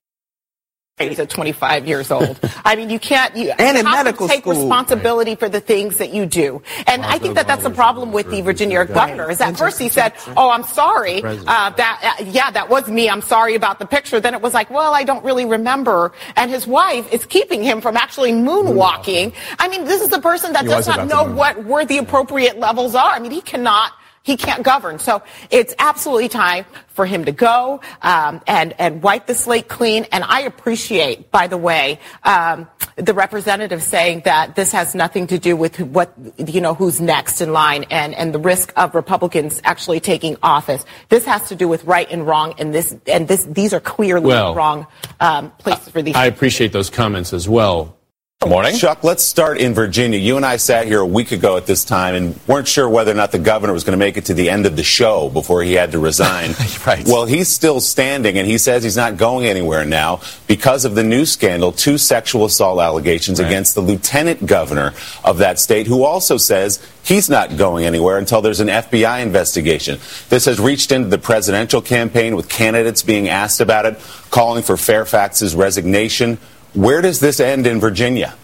He's 0.99 1.19
at 1.19 1.29
25 1.29 1.87
years 1.87 2.09
old. 2.09 2.39
I 2.65 2.75
mean, 2.75 2.89
you 2.89 2.97
can't. 2.97 3.35
You, 3.35 3.51
And 3.51 3.75
you 3.75 3.79
in 3.81 3.85
have 3.85 4.05
medical 4.05 4.27
to 4.27 4.33
take 4.33 4.41
school. 4.41 4.53
responsibility 4.53 5.35
for 5.35 5.47
the 5.47 5.59
things 5.59 5.97
that 5.97 6.11
you 6.11 6.25
do. 6.25 6.63
And 6.87 7.03
I 7.05 7.19
think 7.19 7.35
that 7.35 7.45
that's 7.45 7.61
the 7.61 7.69
problem 7.69 8.11
with 8.11 8.31
the 8.31 8.41
Virginia 8.41 8.83
governor. 8.83 9.29
Is 9.29 9.39
at 9.39 9.55
first 9.57 9.77
he 9.77 9.89
said, 9.89 10.13
"Oh, 10.35 10.49
I'm 10.49 10.63
sorry. 10.63 11.23
Uh, 11.23 11.69
that 11.69 12.17
uh, 12.19 12.23
yeah, 12.23 12.49
that 12.49 12.69
was 12.69 12.87
me. 12.87 13.11
I'm 13.11 13.21
sorry 13.21 13.53
about 13.53 13.77
the 13.77 13.85
picture." 13.85 14.19
Then 14.19 14.33
it 14.33 14.41
was 14.41 14.55
like, 14.55 14.71
"Well, 14.71 14.95
I 14.95 15.03
don't 15.03 15.23
really 15.23 15.45
remember." 15.45 16.13
And 16.35 16.49
his 16.49 16.65
wife 16.65 17.13
is 17.13 17.27
keeping 17.27 17.61
him 17.61 17.79
from 17.79 17.95
actually 17.95 18.31
moonwalking. 18.31 19.33
I 19.59 19.67
mean, 19.67 19.85
this 19.85 20.01
is 20.01 20.09
the 20.09 20.19
person 20.21 20.53
that 20.53 20.63
He 20.63 20.69
does 20.69 20.87
not 20.87 21.07
know 21.07 21.23
what 21.31 21.63
where 21.65 21.85
the 21.85 21.99
appropriate 21.99 22.57
levels 22.57 22.95
are. 22.95 23.11
I 23.11 23.19
mean, 23.19 23.31
he 23.31 23.41
cannot. 23.41 23.91
He 24.27 24.35
can't 24.35 24.61
govern. 24.61 24.99
So 24.99 25.23
it's 25.49 25.73
absolutely 25.79 26.27
time 26.27 26.65
for 26.89 27.05
him 27.05 27.23
to 27.23 27.31
go 27.31 27.79
um, 28.01 28.41
and 28.45 28.75
and 28.77 29.01
wipe 29.01 29.25
the 29.25 29.33
slate 29.33 29.69
clean. 29.69 30.05
And 30.11 30.21
I 30.21 30.41
appreciate, 30.41 31.31
by 31.31 31.47
the 31.47 31.55
way, 31.55 32.01
um, 32.25 32.67
the 32.97 33.13
representative 33.13 33.81
saying 33.81 34.23
that 34.25 34.57
this 34.57 34.73
has 34.73 34.93
nothing 34.93 35.27
to 35.27 35.39
do 35.39 35.55
with 35.55 35.79
what 35.79 36.13
you 36.35 36.59
know 36.59 36.73
who's 36.73 36.99
next 36.99 37.39
in 37.39 37.53
line 37.53 37.85
and 37.89 38.13
and 38.15 38.33
the 38.33 38.39
risk 38.39 38.73
of 38.75 38.95
Republicans 38.95 39.61
actually 39.63 40.01
taking 40.01 40.35
office. 40.43 40.83
This 41.07 41.23
has 41.23 41.47
to 41.47 41.55
do 41.55 41.69
with 41.69 41.85
right 41.85 42.11
and 42.11 42.27
wrong, 42.27 42.53
and 42.57 42.73
this 42.73 42.93
and 43.07 43.29
this 43.29 43.45
these 43.45 43.73
are 43.73 43.79
clearly 43.79 44.27
Well, 44.27 44.55
wrong 44.55 44.87
um, 45.21 45.51
places 45.51 45.87
for 45.87 46.01
these. 46.01 46.15
I 46.15 46.25
appreciate 46.25 46.73
those 46.73 46.89
comments 46.89 47.31
as 47.31 47.47
well. 47.47 47.96
Morning. 48.45 48.77
Chuck, 48.77 49.03
let's 49.03 49.23
start 49.23 49.57
in 49.57 49.73
Virginia. 49.73 50.19
You 50.19 50.37
and 50.37 50.45
I 50.45 50.57
sat 50.57 50.85
here 50.85 50.99
a 50.99 51.05
week 51.05 51.31
ago 51.31 51.57
at 51.57 51.65
this 51.65 51.83
time 51.83 52.13
and 52.13 52.39
weren't 52.45 52.67
sure 52.67 52.87
whether 52.87 53.11
or 53.11 53.15
not 53.15 53.31
the 53.31 53.39
governor 53.39 53.73
was 53.73 53.83
going 53.83 53.97
to 53.97 54.05
make 54.05 54.15
it 54.15 54.25
to 54.25 54.35
the 54.35 54.51
end 54.51 54.67
of 54.67 54.75
the 54.75 54.83
show 54.83 55.27
before 55.29 55.63
he 55.63 55.73
had 55.73 55.91
to 55.93 55.99
resign. 55.99 56.51
right. 56.85 57.03
Well, 57.07 57.25
he's 57.25 57.47
still 57.47 57.79
standing 57.79 58.37
and 58.37 58.47
he 58.47 58.59
says 58.59 58.83
he's 58.83 58.95
not 58.95 59.17
going 59.17 59.47
anywhere 59.47 59.85
now 59.85 60.21
because 60.45 60.85
of 60.85 60.93
the 60.93 61.03
new 61.03 61.25
scandal, 61.25 61.71
two 61.71 61.97
sexual 61.97 62.45
assault 62.45 62.79
allegations 62.79 63.39
against 63.39 63.73
the 63.73 63.81
lieutenant 63.81 64.45
governor 64.45 64.93
of 65.23 65.39
that 65.39 65.57
state 65.57 65.87
who 65.87 66.03
also 66.03 66.37
says 66.37 66.79
he's 67.03 67.31
not 67.31 67.57
going 67.57 67.85
anywhere 67.85 68.19
until 68.19 68.43
there's 68.43 68.59
an 68.59 68.67
FBI 68.67 69.23
investigation. 69.23 69.97
This 70.29 70.45
has 70.45 70.59
reached 70.59 70.91
into 70.91 71.07
the 71.07 71.17
presidential 71.17 71.81
campaign 71.81 72.35
with 72.35 72.49
candidates 72.49 73.01
being 73.01 73.29
asked 73.29 73.61
about 73.61 73.87
it, 73.87 73.99
calling 74.29 74.61
for 74.61 74.75
Fairfax's 74.75 75.55
resignation. 75.55 76.37
Where 76.73 77.01
does 77.01 77.19
this 77.19 77.39
end 77.39 77.67
in 77.67 77.79
Virginia? 77.79 78.35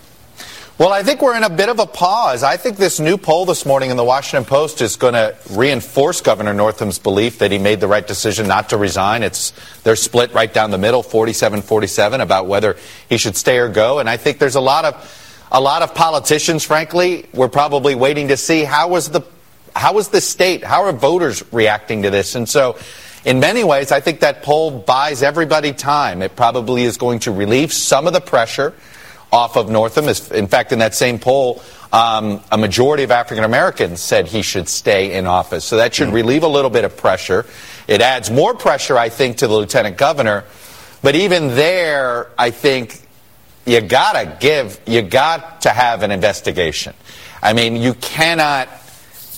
Well, 0.80 0.92
I 0.92 1.04
think 1.04 1.22
we're 1.22 1.38
in 1.38 1.44
a 1.44 1.52
bit 1.52 1.70
of 1.70 1.78
a 1.78 1.86
pause. 1.86 2.42
I 2.42 2.58
think 2.58 2.78
this 2.78 3.00
new 3.00 3.16
poll 3.16 3.46
this 3.46 3.64
morning 3.64 3.92
in 3.92 3.98
the 3.98 4.04
Washington 4.04 4.44
Post 4.44 4.82
is 4.82 4.96
going 4.96 5.14
to 5.14 5.36
reinforce 5.52 6.20
Governor 6.20 6.54
Northam's 6.54 6.98
belief 6.98 7.38
that 7.40 7.52
he 7.52 7.60
made 7.60 7.80
the 7.80 7.88
right 7.88 8.06
decision 8.06 8.48
not 8.48 8.70
to 8.70 8.78
resign. 8.78 9.22
It's 9.22 9.54
they're 9.84 9.96
split 9.96 10.34
right 10.34 10.52
down 10.52 10.72
the 10.72 10.80
middle, 10.80 11.04
47-47 11.04 12.22
about 12.22 12.48
whether 12.48 12.76
he 13.08 13.18
should 13.18 13.38
stay 13.38 13.60
or 13.60 13.70
go. 13.70 14.00
And 14.00 14.10
I 14.10 14.18
think 14.18 14.40
there's 14.40 14.56
a 14.56 14.62
lot 14.62 14.84
of 14.86 15.20
a 15.52 15.62
lot 15.62 15.84
of 15.84 15.94
politicians, 15.94 16.64
frankly, 16.64 17.28
we're 17.32 17.50
probably 17.50 17.94
waiting 17.94 18.30
to 18.30 18.38
see 18.38 18.64
how 18.64 18.88
was 18.88 19.10
the 19.10 19.22
how 19.76 19.94
was 19.94 20.10
the 20.10 20.22
state, 20.22 20.64
how 20.64 20.86
are 20.86 20.92
voters 20.92 21.44
reacting 21.54 22.02
to 22.02 22.10
this? 22.10 22.34
And 22.34 22.50
so 22.50 22.78
in 23.26 23.40
many 23.40 23.64
ways, 23.64 23.92
I 23.92 24.00
think 24.00 24.20
that 24.20 24.44
poll 24.44 24.72
buys 24.72 25.24
everybody 25.24 25.74
time. 25.74 26.22
It 26.22 26.36
probably 26.36 26.84
is 26.84 26.98
going 26.98 27.20
to 27.20 27.32
relieve 27.32 27.72
some 27.72 28.08
of 28.08 28.14
the 28.14 28.22
pressure 28.22 28.74
off 29.32 29.56
of 29.56 29.70
Northam. 29.70 30.08
In 30.38 30.48
fact, 30.48 30.72
in 30.72 30.80
that 30.80 30.94
same 30.94 31.20
poll, 31.20 31.64
um, 31.92 32.42
a 32.52 32.58
majority 32.58 33.04
of 33.04 33.12
African 33.12 33.44
Americans 33.44 34.02
said 34.02 34.28
he 34.28 34.42
should 34.42 34.68
stay 34.68 35.14
in 35.14 35.26
office. 35.26 35.64
So 35.64 35.78
that 35.78 35.94
should 35.94 36.08
mm-hmm. 36.08 36.16
relieve 36.16 36.44
a 36.44 36.48
little 36.48 36.70
bit 36.70 36.86
of 36.86 36.98
pressure. 36.98 37.46
It 37.88 38.02
adds 38.02 38.30
more 38.30 38.54
pressure, 38.54 38.98
I 38.98 39.10
think, 39.10 39.38
to 39.38 39.48
the 39.48 39.54
lieutenant 39.54 39.98
governor. 39.98 40.44
But 41.02 41.16
even 41.16 41.50
there, 41.50 42.30
I 42.38 42.52
think 42.52 43.00
you 43.66 43.80
gotta 43.82 44.38
give, 44.40 44.80
you 44.86 45.02
got 45.02 45.62
to 45.62 45.70
have 45.70 46.04
an 46.04 46.12
investigation. 46.12 46.94
I 47.42 47.54
mean, 47.54 47.76
you 47.76 47.94
cannot. 47.96 48.70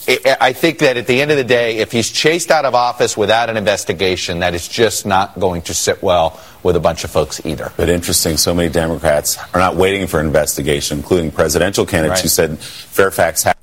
I 0.07 0.53
think 0.53 0.79
that 0.79 0.97
at 0.97 1.07
the 1.07 1.19
end 1.19 1.31
of 1.31 1.37
the 1.37 1.43
day, 1.43 1.77
if 1.77 1.91
he's 1.91 2.11
chased 2.11 2.51
out 2.51 2.65
of 2.65 2.75
office 2.75 3.17
without 3.17 3.49
an 3.49 3.57
investigation, 3.57 4.39
that 4.39 4.53
is 4.53 4.67
just 4.67 5.05
not 5.05 5.39
going 5.39 5.63
to 5.63 5.73
sit 5.73 6.03
well 6.03 6.39
with 6.61 6.75
a 6.75 6.79
bunch 6.79 7.03
of 7.03 7.11
folks 7.11 7.43
either. 7.45 7.71
But 7.75 7.89
interesting, 7.89 8.37
so 8.37 8.53
many 8.53 8.69
Democrats 8.69 9.37
are 9.53 9.59
not 9.59 9.75
waiting 9.75 10.07
for 10.07 10.19
an 10.19 10.27
investigation, 10.27 10.99
including 10.99 11.31
presidential 11.31 11.85
candidates 11.85 12.19
right. 12.19 12.23
who 12.23 12.29
said 12.29 12.59
Fairfax 12.59 13.43
had. 13.43 13.57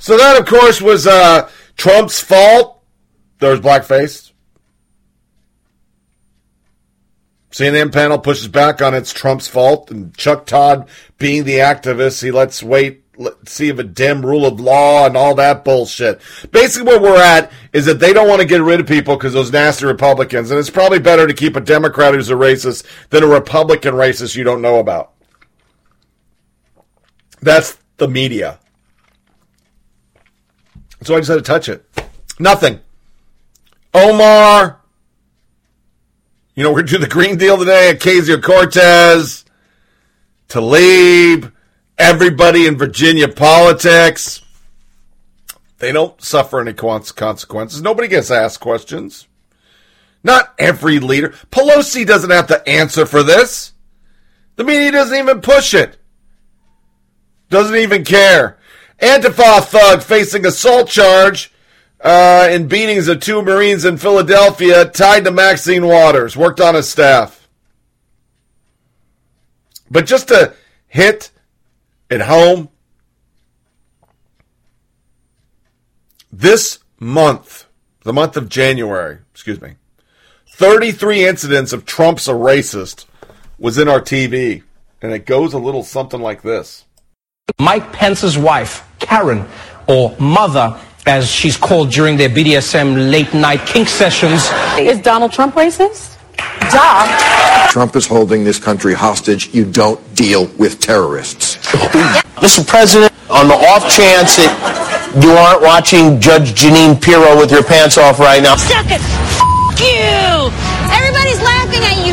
So 0.00 0.16
that, 0.16 0.40
of 0.40 0.46
course, 0.46 0.80
was 0.80 1.06
uh, 1.06 1.48
Trump's 1.76 2.20
fault. 2.20 2.82
There 3.38 3.50
was 3.50 3.60
blackface. 3.60 4.32
CNN 7.50 7.92
panel 7.92 8.18
pushes 8.18 8.46
back 8.46 8.82
on 8.82 8.94
it's 8.94 9.12
Trump's 9.12 9.48
fault, 9.48 9.90
and 9.90 10.16
Chuck 10.16 10.46
Todd, 10.46 10.88
being 11.18 11.44
the 11.44 11.56
activist, 11.56 12.22
he 12.22 12.30
lets 12.30 12.62
wait, 12.62 13.02
let, 13.02 13.02
see 13.46 13.68
if 13.68 13.78
a 13.78 13.84
dim 13.84 14.24
rule 14.24 14.46
of 14.46 14.60
law 14.60 15.06
and 15.06 15.16
all 15.16 15.34
that 15.34 15.64
bullshit. 15.64 16.20
Basically, 16.50 16.86
where 16.86 17.00
we're 17.00 17.22
at 17.22 17.50
is 17.72 17.86
that 17.86 18.00
they 18.00 18.12
don't 18.12 18.28
want 18.28 18.40
to 18.40 18.46
get 18.46 18.62
rid 18.62 18.80
of 18.80 18.86
people 18.86 19.16
because 19.16 19.32
those 19.32 19.52
nasty 19.52 19.86
Republicans, 19.86 20.50
and 20.50 20.58
it's 20.58 20.70
probably 20.70 20.98
better 20.98 21.26
to 21.26 21.34
keep 21.34 21.56
a 21.56 21.60
Democrat 21.60 22.14
who's 22.14 22.30
a 22.30 22.34
racist 22.34 22.84
than 23.10 23.22
a 23.22 23.26
Republican 23.26 23.94
racist 23.94 24.36
you 24.36 24.44
don't 24.44 24.62
know 24.62 24.78
about. 24.78 25.12
That's 27.40 27.78
the 27.98 28.08
media. 28.08 28.58
So 31.02 31.14
I 31.14 31.18
just 31.18 31.28
had 31.28 31.36
to 31.36 31.42
touch 31.42 31.68
it. 31.68 31.84
Nothing. 32.38 32.80
Omar 33.94 34.78
you 36.58 36.64
know, 36.64 36.72
we're 36.72 36.82
doing 36.82 37.02
the 37.02 37.06
Green 37.06 37.36
Deal 37.36 37.56
today. 37.56 37.94
Ocasio 37.94 38.42
Cortez, 38.42 39.44
Tlaib, 40.48 41.52
everybody 41.98 42.66
in 42.66 42.76
Virginia 42.76 43.28
politics. 43.28 44.42
They 45.78 45.92
don't 45.92 46.20
suffer 46.22 46.60
any 46.60 46.72
consequences. 46.72 47.82
Nobody 47.82 48.08
gets 48.08 48.30
asked 48.30 48.60
questions. 48.60 49.26
Not 50.24 50.54
every 50.58 50.98
leader. 50.98 51.30
Pelosi 51.50 52.06
doesn't 52.06 52.30
have 52.30 52.48
to 52.48 52.68
answer 52.68 53.06
for 53.06 53.22
this. 53.22 53.72
The 54.56 54.64
media 54.64 54.90
doesn't 54.90 55.16
even 55.16 55.40
push 55.40 55.74
it. 55.74 55.96
Doesn't 57.48 57.76
even 57.76 58.04
care. 58.04 58.58
Antifa 59.00 59.62
thug 59.62 60.02
facing 60.02 60.44
assault 60.44 60.88
charge 60.88 61.52
uh, 62.00 62.48
in 62.50 62.66
beatings 62.66 63.06
of 63.08 63.20
two 63.20 63.42
Marines 63.42 63.84
in 63.84 63.96
Philadelphia 63.96 64.84
tied 64.84 65.24
to 65.24 65.30
Maxine 65.30 65.86
Waters, 65.86 66.36
worked 66.36 66.60
on 66.60 66.74
his 66.74 66.88
staff. 66.88 67.48
But 69.90 70.06
just 70.06 70.28
to 70.28 70.54
hit 70.88 71.30
at 72.10 72.22
home, 72.22 72.68
this 76.32 76.78
month, 76.98 77.66
the 78.02 78.12
month 78.12 78.36
of 78.36 78.48
January, 78.48 79.18
excuse 79.32 79.60
me, 79.60 79.74
33 80.54 81.26
incidents 81.26 81.72
of 81.72 81.84
Trump's 81.84 82.28
a 82.28 82.32
racist 82.32 83.06
was 83.58 83.78
in 83.78 83.88
our 83.88 84.00
TV. 84.00 84.62
And 85.00 85.12
it 85.12 85.26
goes 85.26 85.52
a 85.52 85.58
little 85.58 85.84
something 85.84 86.20
like 86.20 86.42
this. 86.42 86.84
Mike 87.60 87.92
Pence's 87.92 88.36
wife, 88.36 88.84
Karen, 88.98 89.46
or 89.86 90.16
mother, 90.18 90.78
as 91.06 91.30
she's 91.30 91.56
called 91.56 91.90
during 91.90 92.16
their 92.16 92.28
BDSM 92.28 93.10
late 93.10 93.32
night 93.32 93.64
kink 93.66 93.88
sessions. 93.88 94.48
Is 94.78 95.00
Donald 95.00 95.32
Trump 95.32 95.54
racist? 95.54 96.17
Duh. 96.70 97.68
Trump 97.70 97.96
is 97.96 98.06
holding 98.06 98.44
this 98.44 98.58
country 98.58 98.94
hostage. 98.94 99.54
You 99.54 99.64
don't 99.64 100.00
deal 100.14 100.46
with 100.58 100.80
terrorists. 100.80 101.56
Mr. 102.38 102.66
President, 102.66 103.12
on 103.30 103.48
the 103.48 103.54
off 103.54 103.82
chance 103.92 104.36
that 104.36 104.52
you 105.22 105.30
aren't 105.32 105.62
watching 105.62 106.20
Judge 106.20 106.52
Jeanine 106.54 107.00
Pirro 107.00 107.36
with 107.36 107.50
your 107.50 107.62
pants 107.62 107.98
off 107.98 108.18
right 108.18 108.42
now. 108.42 108.56
Suck 108.56 108.86
it. 108.86 109.00
F- 109.00 109.80
you. 109.80 110.50
Everybody's 110.90 111.40
laughing 111.44 111.82
at 111.84 112.06
you 112.06 112.07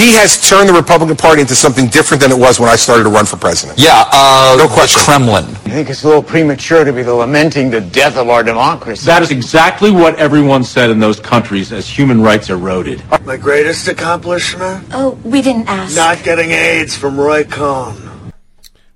he 0.00 0.12
has 0.14 0.48
turned 0.48 0.68
the 0.68 0.72
Republican 0.72 1.16
Party 1.16 1.42
into 1.42 1.54
something 1.54 1.86
different 1.88 2.22
than 2.22 2.32
it 2.32 2.38
was 2.38 2.58
when 2.58 2.70
I 2.70 2.76
started 2.76 3.04
to 3.04 3.10
run 3.10 3.26
for 3.26 3.36
president. 3.36 3.78
Yeah, 3.78 4.04
uh, 4.10 4.56
no 4.58 4.66
question. 4.66 5.02
Kremlin. 5.04 5.44
I 5.44 5.74
think 5.74 5.90
it's 5.90 6.04
a 6.04 6.06
little 6.06 6.22
premature 6.22 6.84
to 6.84 6.92
be 6.92 7.02
lamenting 7.04 7.70
the 7.70 7.82
death 7.82 8.16
of 8.16 8.30
our 8.30 8.42
democracy. 8.42 9.04
That 9.04 9.22
is 9.22 9.30
exactly 9.30 9.90
what 9.90 10.16
everyone 10.16 10.64
said 10.64 10.90
in 10.90 10.98
those 10.98 11.20
countries 11.20 11.70
as 11.70 11.86
human 11.86 12.22
rights 12.22 12.48
eroded. 12.48 13.02
My 13.26 13.36
greatest 13.36 13.88
accomplishment? 13.88 14.86
Oh, 14.92 15.18
we 15.22 15.42
didn't 15.42 15.68
ask. 15.68 15.94
Not 15.94 16.22
getting 16.24 16.50
AIDS 16.50 16.96
from 16.96 17.20
Roy 17.20 17.44
Cohn. 17.44 18.32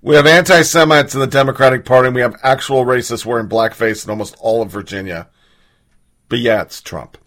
We 0.00 0.16
have 0.16 0.26
anti 0.26 0.62
Semites 0.62 1.14
in 1.14 1.20
the 1.20 1.26
Democratic 1.26 1.84
Party, 1.84 2.08
and 2.08 2.14
we 2.14 2.22
have 2.22 2.36
actual 2.42 2.84
racists 2.84 3.24
wearing 3.24 3.48
blackface 3.48 4.04
in 4.04 4.10
almost 4.10 4.36
all 4.40 4.62
of 4.62 4.70
Virginia. 4.70 5.28
But 6.28 6.38
yeah, 6.40 6.62
it's 6.62 6.80
Trump. 6.80 7.18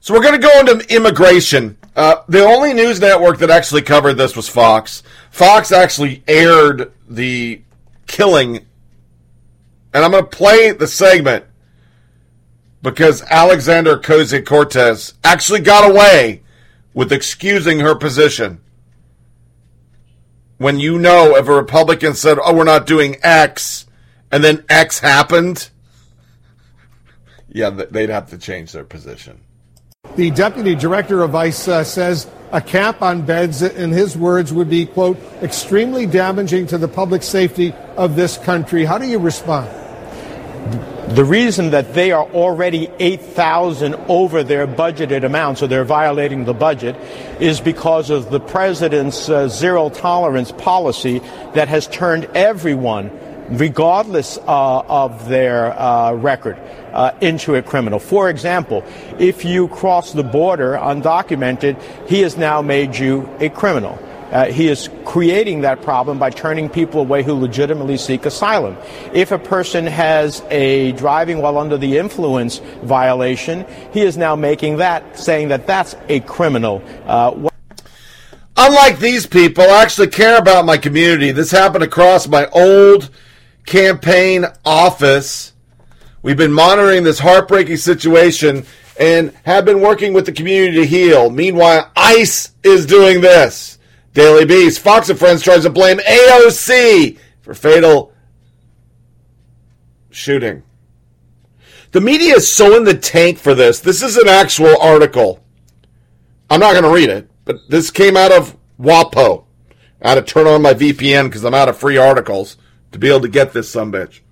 So 0.00 0.14
we're 0.14 0.22
going 0.22 0.40
to 0.40 0.46
go 0.46 0.60
into 0.60 0.94
immigration. 0.94 1.76
Uh, 1.96 2.22
the 2.28 2.44
only 2.44 2.72
news 2.74 3.00
network 3.00 3.38
that 3.38 3.50
actually 3.50 3.82
covered 3.82 4.14
this 4.14 4.36
was 4.36 4.48
Fox. 4.48 5.02
Fox 5.30 5.72
actually 5.72 6.22
aired 6.28 6.92
the 7.08 7.62
killing, 8.06 8.56
and 9.92 10.04
I'm 10.04 10.10
going 10.10 10.24
to 10.24 10.30
play 10.30 10.72
the 10.72 10.86
segment 10.86 11.44
because 12.82 13.22
Alexander 13.22 13.96
Ocasio 13.96 14.44
Cortez 14.44 15.14
actually 15.24 15.60
got 15.60 15.90
away 15.90 16.42
with 16.94 17.12
excusing 17.12 17.80
her 17.80 17.94
position. 17.94 18.60
When 20.58 20.78
you 20.78 20.98
know 20.98 21.36
if 21.36 21.48
a 21.48 21.52
Republican 21.52 22.14
said, 22.14 22.38
"Oh, 22.42 22.54
we're 22.54 22.64
not 22.64 22.86
doing 22.86 23.16
X," 23.22 23.86
and 24.30 24.44
then 24.44 24.64
X 24.68 25.00
happened, 25.00 25.70
yeah, 27.48 27.70
they'd 27.70 28.08
have 28.08 28.30
to 28.30 28.38
change 28.38 28.72
their 28.72 28.84
position. 28.84 29.40
The 30.16 30.30
deputy 30.30 30.74
director 30.74 31.22
of 31.22 31.34
ICE 31.34 31.68
uh, 31.68 31.84
says 31.84 32.26
a 32.50 32.62
cap 32.62 33.02
on 33.02 33.26
beds, 33.26 33.60
in 33.60 33.90
his 33.90 34.16
words, 34.16 34.50
would 34.50 34.70
be, 34.70 34.86
quote, 34.86 35.18
extremely 35.42 36.06
damaging 36.06 36.68
to 36.68 36.78
the 36.78 36.88
public 36.88 37.22
safety 37.22 37.74
of 37.98 38.16
this 38.16 38.38
country. 38.38 38.86
How 38.86 38.96
do 38.96 39.06
you 39.06 39.18
respond? 39.18 39.68
The 41.14 41.22
reason 41.22 41.70
that 41.72 41.92
they 41.92 42.12
are 42.12 42.24
already 42.30 42.88
8,000 42.98 43.94
over 44.08 44.42
their 44.42 44.66
budgeted 44.66 45.22
amount, 45.22 45.58
so 45.58 45.66
they're 45.66 45.84
violating 45.84 46.46
the 46.46 46.54
budget, 46.54 46.96
is 47.38 47.60
because 47.60 48.08
of 48.08 48.30
the 48.30 48.40
president's 48.40 49.28
uh, 49.28 49.48
zero 49.48 49.90
tolerance 49.90 50.50
policy 50.50 51.20
that 51.52 51.68
has 51.68 51.86
turned 51.88 52.24
everyone 52.34 53.10
regardless 53.50 54.38
uh, 54.38 54.80
of 54.88 55.28
their 55.28 55.78
uh, 55.78 56.12
record, 56.14 56.56
uh, 56.96 57.12
into 57.20 57.54
a 57.54 57.62
criminal. 57.62 57.98
For 57.98 58.30
example, 58.30 58.82
if 59.18 59.44
you 59.44 59.68
cross 59.68 60.12
the 60.12 60.24
border 60.24 60.72
undocumented, 60.72 61.80
he 62.08 62.22
has 62.22 62.36
now 62.36 62.62
made 62.62 62.96
you 62.96 63.28
a 63.38 63.50
criminal. 63.50 63.98
Uh, 64.32 64.46
he 64.46 64.68
is 64.68 64.90
creating 65.04 65.60
that 65.60 65.82
problem 65.82 66.18
by 66.18 66.30
turning 66.30 66.68
people 66.68 67.00
away 67.00 67.22
who 67.22 67.32
legitimately 67.34 67.96
seek 67.96 68.26
asylum. 68.26 68.76
If 69.12 69.30
a 69.30 69.38
person 69.38 69.86
has 69.86 70.42
a 70.50 70.92
driving 70.92 71.40
while 71.40 71.58
under 71.58 71.76
the 71.76 71.96
influence 71.98 72.58
violation, 72.82 73.64
he 73.92 74.00
is 74.00 74.16
now 74.16 74.34
making 74.34 74.78
that, 74.78 75.18
saying 75.18 75.48
that 75.48 75.66
that's 75.66 75.94
a 76.08 76.20
criminal. 76.20 76.82
Uh, 77.06 77.50
Unlike 78.58 79.00
these 79.00 79.26
people, 79.26 79.64
I 79.64 79.82
actually 79.82 80.08
care 80.08 80.38
about 80.38 80.64
my 80.64 80.78
community. 80.78 81.30
This 81.30 81.50
happened 81.50 81.84
across 81.84 82.26
my 82.26 82.46
old 82.46 83.10
campaign 83.66 84.46
office. 84.64 85.52
We've 86.26 86.36
been 86.36 86.52
monitoring 86.52 87.04
this 87.04 87.20
heartbreaking 87.20 87.76
situation 87.76 88.66
and 88.98 89.32
have 89.44 89.64
been 89.64 89.80
working 89.80 90.12
with 90.12 90.26
the 90.26 90.32
community 90.32 90.78
to 90.78 90.84
heal. 90.84 91.30
Meanwhile, 91.30 91.92
ICE 91.94 92.50
is 92.64 92.84
doing 92.84 93.20
this. 93.20 93.78
Daily 94.12 94.44
Beast, 94.44 94.80
Fox 94.80 95.08
and 95.08 95.16
Friends 95.16 95.40
tries 95.40 95.62
to 95.62 95.70
blame 95.70 95.98
AOC 95.98 97.16
for 97.42 97.54
fatal 97.54 98.12
shooting. 100.10 100.64
The 101.92 102.00
media 102.00 102.34
is 102.34 102.52
so 102.52 102.76
in 102.76 102.82
the 102.82 102.98
tank 102.98 103.38
for 103.38 103.54
this. 103.54 103.78
This 103.78 104.02
is 104.02 104.16
an 104.16 104.26
actual 104.26 104.76
article. 104.82 105.44
I'm 106.50 106.58
not 106.58 106.72
going 106.72 106.82
to 106.82 106.90
read 106.90 107.08
it, 107.08 107.30
but 107.44 107.58
this 107.68 107.92
came 107.92 108.16
out 108.16 108.32
of 108.32 108.56
WAPO. 108.80 109.44
I 110.02 110.08
had 110.08 110.14
to 110.16 110.22
turn 110.22 110.48
on 110.48 110.60
my 110.60 110.74
VPN 110.74 111.26
because 111.26 111.44
I'm 111.44 111.54
out 111.54 111.68
of 111.68 111.78
free 111.78 111.98
articles 111.98 112.56
to 112.90 112.98
be 112.98 113.10
able 113.10 113.20
to 113.20 113.28
get 113.28 113.52
this 113.52 113.68
some 113.70 113.92
bitch. 113.92 114.22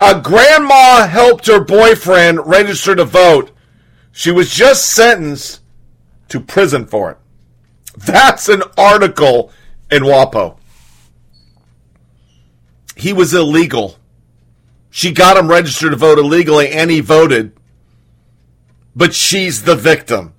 A 0.00 0.20
grandma 0.20 1.06
helped 1.06 1.46
her 1.46 1.62
boyfriend 1.62 2.46
register 2.46 2.94
to 2.94 3.04
vote. 3.04 3.50
She 4.12 4.30
was 4.30 4.52
just 4.52 4.90
sentenced 4.90 5.60
to 6.28 6.40
prison 6.40 6.86
for 6.86 7.12
it. 7.12 7.18
That's 7.96 8.48
an 8.48 8.62
article 8.76 9.50
in 9.90 10.02
WAPO. 10.02 10.58
He 12.96 13.12
was 13.12 13.34
illegal. 13.34 13.98
She 14.90 15.12
got 15.12 15.36
him 15.36 15.48
registered 15.48 15.90
to 15.90 15.96
vote 15.96 16.18
illegally 16.18 16.70
and 16.70 16.90
he 16.90 17.00
voted. 17.00 17.56
But 18.94 19.14
she's 19.14 19.64
the 19.64 19.74
victim. 19.74 20.34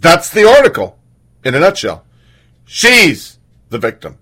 That's 0.00 0.30
the 0.30 0.48
article 0.48 0.98
in 1.44 1.54
a 1.54 1.60
nutshell. 1.60 2.04
She's 2.64 3.38
the 3.68 3.78
victim. 3.78 4.18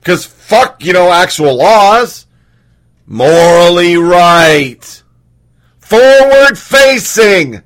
Because 0.00 0.24
fuck, 0.24 0.84
you 0.84 0.92
know, 0.92 1.10
actual 1.10 1.56
laws. 1.56 2.26
Morally 3.06 3.96
right. 3.96 5.02
Forward 5.78 6.58
facing. 6.58 7.62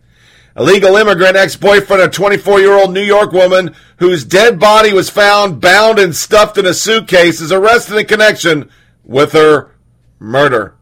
Illegal 0.56 0.96
immigrant 0.96 1.36
ex 1.36 1.54
boyfriend 1.54 2.02
of 2.02 2.10
24 2.10 2.60
year 2.60 2.72
old 2.72 2.92
New 2.92 3.02
York 3.02 3.32
woman 3.32 3.74
whose 3.98 4.24
dead 4.24 4.58
body 4.58 4.92
was 4.92 5.08
found 5.08 5.60
bound 5.60 6.00
and 6.00 6.14
stuffed 6.16 6.58
in 6.58 6.66
a 6.66 6.74
suitcase 6.74 7.40
is 7.40 7.52
arrested 7.52 7.96
in 7.96 8.06
connection 8.06 8.68
with 9.04 9.32
her 9.32 9.76
murder. 10.18 10.74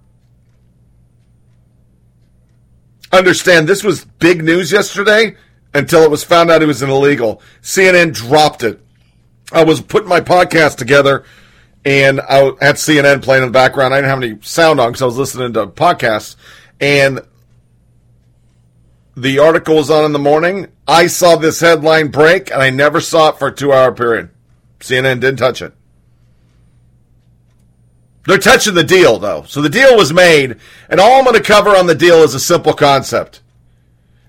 Understand, 3.12 3.68
this 3.68 3.84
was 3.84 4.04
big 4.04 4.42
news 4.42 4.72
yesterday 4.72 5.36
until 5.74 6.02
it 6.02 6.10
was 6.10 6.24
found 6.24 6.50
out 6.50 6.62
he 6.62 6.66
was 6.66 6.82
an 6.82 6.90
illegal. 6.90 7.42
CNN 7.60 8.14
dropped 8.14 8.62
it. 8.62 8.80
I 9.52 9.62
was 9.62 9.80
putting 9.80 10.08
my 10.08 10.20
podcast 10.20 10.76
together 10.76 11.24
and 11.86 12.20
I 12.20 12.38
had 12.60 12.74
CNN 12.74 13.22
playing 13.22 13.44
in 13.44 13.48
the 13.48 13.52
background. 13.52 13.94
I 13.94 13.98
didn't 13.98 14.10
have 14.10 14.22
any 14.22 14.42
sound 14.42 14.80
on 14.80 14.90
because 14.90 15.02
I 15.02 15.06
was 15.06 15.16
listening 15.16 15.52
to 15.52 15.68
podcasts. 15.68 16.34
And 16.80 17.20
the 19.16 19.38
article 19.38 19.76
was 19.76 19.88
on 19.88 20.04
in 20.04 20.12
the 20.12 20.18
morning. 20.18 20.66
I 20.88 21.06
saw 21.06 21.36
this 21.36 21.60
headline 21.60 22.08
break, 22.08 22.50
and 22.50 22.60
I 22.60 22.70
never 22.70 23.00
saw 23.00 23.28
it 23.28 23.38
for 23.38 23.48
a 23.48 23.54
two 23.54 23.72
hour 23.72 23.92
period. 23.92 24.30
CNN 24.80 25.20
didn't 25.20 25.36
touch 25.36 25.62
it. 25.62 25.74
They're 28.26 28.38
touching 28.38 28.74
the 28.74 28.82
deal, 28.82 29.20
though. 29.20 29.44
So 29.44 29.62
the 29.62 29.68
deal 29.68 29.96
was 29.96 30.12
made, 30.12 30.56
and 30.90 30.98
all 30.98 31.18
I'm 31.18 31.24
going 31.24 31.36
to 31.36 31.42
cover 31.42 31.70
on 31.70 31.86
the 31.86 31.94
deal 31.94 32.24
is 32.24 32.34
a 32.34 32.40
simple 32.40 32.72
concept. 32.72 33.42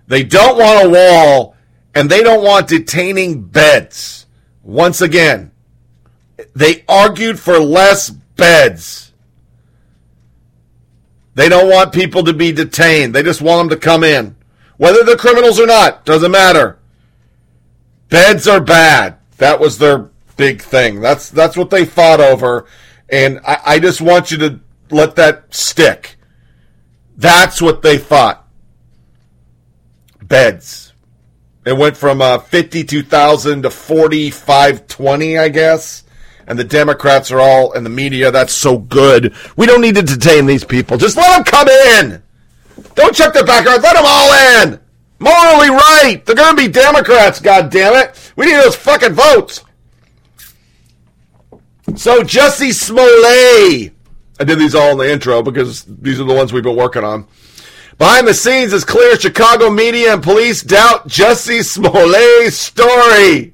They 0.05 0.23
don't 0.23 0.59
want 0.59 0.85
a 0.85 0.89
wall, 0.89 1.55
and 1.95 2.07
they 2.07 2.21
don't 2.21 2.43
want 2.43 2.67
detaining 2.67 3.41
beds. 3.41 4.27
Once 4.61 5.01
again, 5.01 5.51
they 6.55 6.83
argued 6.87 7.39
for 7.39 7.59
less 7.59 8.09
beds. 8.09 9.13
They 11.35 11.49
don't 11.49 11.69
want 11.69 11.93
people 11.93 12.23
to 12.23 12.33
be 12.33 12.51
detained. 12.51 13.13
They 13.13 13.23
just 13.23 13.41
want 13.41 13.69
them 13.69 13.79
to 13.79 13.83
come 13.83 14.03
in. 14.03 14.35
Whether 14.77 15.03
they're 15.03 15.17
criminals 15.17 15.59
or 15.59 15.67
not, 15.67 16.05
doesn't 16.05 16.31
matter. 16.31 16.79
Beds 18.09 18.47
are 18.47 18.61
bad. 18.61 19.17
That 19.37 19.59
was 19.59 19.77
their 19.77 20.09
big 20.35 20.61
thing. 20.61 21.01
That's 21.01 21.29
that's 21.29 21.57
what 21.57 21.69
they 21.69 21.85
fought 21.85 22.19
over. 22.19 22.65
And 23.09 23.39
I, 23.45 23.59
I 23.65 23.79
just 23.79 24.01
want 24.01 24.31
you 24.31 24.37
to 24.37 24.59
let 24.89 25.15
that 25.15 25.53
stick. 25.53 26.15
That's 27.17 27.61
what 27.61 27.81
they 27.81 27.97
fought. 27.97 28.47
Beds. 30.21 30.93
It 31.65 31.75
went 31.75 31.97
from 31.97 32.21
uh, 32.21 32.37
52,000 32.37 33.63
to 33.63 33.69
4,520, 33.69 35.37
I 35.37 35.49
guess. 35.49 36.03
And 36.47 36.57
the 36.57 36.63
Democrats 36.63 37.29
are 37.31 37.41
all 37.41 37.73
in 37.73 37.83
the 37.83 37.89
media. 37.89 38.31
That's 38.31 38.53
so 38.53 38.77
good. 38.77 39.35
We 39.57 39.65
don't 39.65 39.81
need 39.81 39.95
to 39.95 40.01
detain 40.01 40.45
these 40.45 40.63
people. 40.63 40.97
Just 40.97 41.17
let 41.17 41.35
them 41.35 41.43
come 41.43 41.67
in. 41.67 42.23
Don't 42.95 43.13
check 43.13 43.33
their 43.33 43.45
background. 43.45 43.83
Let 43.83 43.95
them 43.95 44.05
all 44.07 44.63
in. 44.63 44.79
Morally 45.19 45.69
right. 45.69 46.21
They're 46.25 46.35
going 46.35 46.55
to 46.55 46.61
be 46.61 46.71
Democrats, 46.71 47.39
God 47.39 47.69
damn 47.69 47.95
it. 47.95 48.31
We 48.35 48.45
need 48.45 48.55
those 48.55 48.75
fucking 48.75 49.13
votes. 49.13 49.63
So 51.95 52.21
Jussie 52.21 52.73
Smollett. 52.73 53.93
I 54.39 54.43
did 54.43 54.59
these 54.59 54.75
all 54.75 54.91
in 54.91 54.97
the 54.99 55.11
intro 55.11 55.41
because 55.41 55.83
these 55.83 56.19
are 56.19 56.25
the 56.25 56.33
ones 56.33 56.53
we've 56.53 56.63
been 56.63 56.75
working 56.75 57.03
on. 57.03 57.27
Behind 57.97 58.27
the 58.27 58.33
scenes, 58.33 58.73
it's 58.73 58.85
clear 58.85 59.19
Chicago 59.19 59.71
media 59.71 60.13
and 60.13 60.21
police 60.21 60.61
doubt 60.61 61.07
Jussie 61.07 61.63
Smollett's 61.63 62.55
story. 62.55 63.53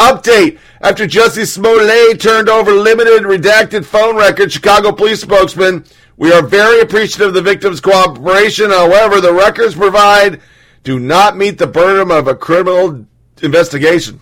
Update. 0.00 0.58
After 0.80 1.06
Jussie 1.06 1.46
Smollett 1.46 2.20
turned 2.20 2.48
over 2.48 2.72
limited 2.72 3.24
redacted 3.24 3.84
phone 3.84 4.16
records, 4.16 4.54
Chicago 4.54 4.92
police 4.92 5.20
spokesman 5.20 5.84
we 6.16 6.32
are 6.32 6.40
very 6.40 6.80
appreciative 6.80 7.28
of 7.28 7.34
the 7.34 7.42
victim's 7.42 7.80
cooperation. 7.80 8.70
However, 8.70 9.20
the 9.20 9.34
records 9.34 9.74
provide 9.74 10.40
do 10.84 10.98
not 10.98 11.36
meet 11.36 11.58
the 11.58 11.66
burden 11.66 12.10
of 12.10 12.28
a 12.28 12.34
criminal 12.34 13.04
investigation. 13.42 14.20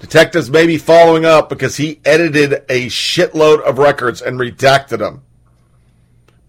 Detectives 0.00 0.50
may 0.50 0.66
be 0.66 0.78
following 0.78 1.24
up 1.24 1.48
because 1.48 1.76
he 1.76 2.00
edited 2.04 2.64
a 2.68 2.86
shitload 2.86 3.60
of 3.62 3.78
records 3.78 4.20
and 4.20 4.38
redacted 4.38 4.98
them. 4.98 5.22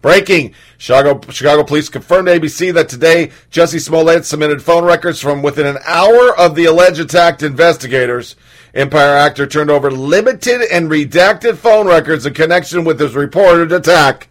Breaking. 0.02 0.52
Chicago, 0.78 1.20
Chicago 1.30 1.62
police 1.62 1.88
confirmed 1.88 2.26
to 2.26 2.38
ABC 2.38 2.74
that 2.74 2.88
today 2.88 3.30
Jussie 3.52 3.80
Smollett 3.80 4.26
submitted 4.26 4.60
phone 4.60 4.84
records 4.84 5.20
from 5.20 5.42
within 5.42 5.64
an 5.64 5.78
hour 5.86 6.36
of 6.36 6.56
the 6.56 6.64
alleged 6.64 6.98
attack 6.98 7.38
to 7.38 7.46
investigators. 7.46 8.34
Empire 8.74 9.14
actor 9.14 9.46
turned 9.46 9.70
over 9.70 9.90
limited 9.92 10.62
and 10.72 10.90
redacted 10.90 11.56
phone 11.56 11.86
records 11.86 12.26
in 12.26 12.34
connection 12.34 12.84
with 12.84 12.98
his 12.98 13.14
reported 13.14 13.70
attack 13.70 14.28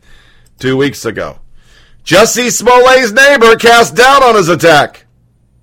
two 0.59 0.75
weeks 0.75 1.05
ago. 1.05 1.39
Jussie 2.03 2.51
Smollett's 2.51 3.13
neighbor 3.13 3.55
cast 3.55 3.95
doubt 3.95 4.23
on 4.23 4.35
his 4.35 4.49
attack. 4.49 5.05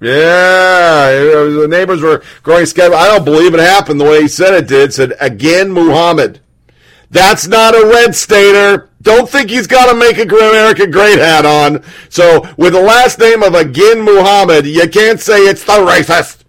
Yeah, 0.00 1.11
the 1.11 1.66
neighbors 1.68 2.00
were 2.00 2.22
growing 2.42 2.66
skeptical. 2.66 2.98
I 2.98 3.09
don't 3.09 3.24
believe 3.24 3.52
it 3.52 3.61
happened 3.61 4.00
the 4.00 4.04
way 4.04 4.22
he 4.22 4.28
said 4.28 4.54
it 4.54 4.68
did. 4.68 4.94
Said 4.94 5.14
again, 5.20 5.70
Muhammad. 5.70 6.40
That's 7.11 7.46
not 7.46 7.74
a 7.74 7.86
red 7.86 8.14
stater. 8.14 8.88
Don't 9.01 9.28
think 9.28 9.51
he's 9.51 9.66
got 9.66 9.90
to 9.90 9.96
make 9.96 10.18
a 10.18 10.22
America 10.22 10.86
great 10.86 11.18
hat 11.18 11.46
on. 11.46 11.84
So 12.09 12.49
with 12.57 12.72
the 12.72 12.82
last 12.82 13.18
name 13.18 13.42
of 13.42 13.55
again 13.55 14.03
Muhammad, 14.03 14.66
you 14.66 14.88
can't 14.88 15.20
say 15.20 15.38
it's 15.40 15.64
the 15.64 15.72
racist 15.72 16.44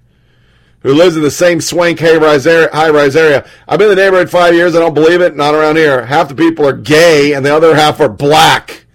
who 0.81 0.93
lives 0.93 1.15
in 1.15 1.21
the 1.21 1.31
same 1.31 1.61
swank 1.61 1.99
high-rise 1.99 2.47
area. 2.47 3.45
I've 3.67 3.79
been 3.79 3.91
in 3.91 3.97
the 3.97 4.01
neighborhood 4.01 4.29
five 4.29 4.53
years. 4.53 4.75
I 4.75 4.79
don't 4.79 4.93
believe 4.93 5.21
it. 5.21 5.35
Not 5.35 5.53
around 5.53 5.75
here. 5.75 6.05
Half 6.05 6.29
the 6.29 6.35
people 6.35 6.65
are 6.65 6.73
gay, 6.73 7.33
and 7.33 7.45
the 7.45 7.53
other 7.53 7.75
half 7.75 7.99
are 7.99 8.09
black. 8.09 8.85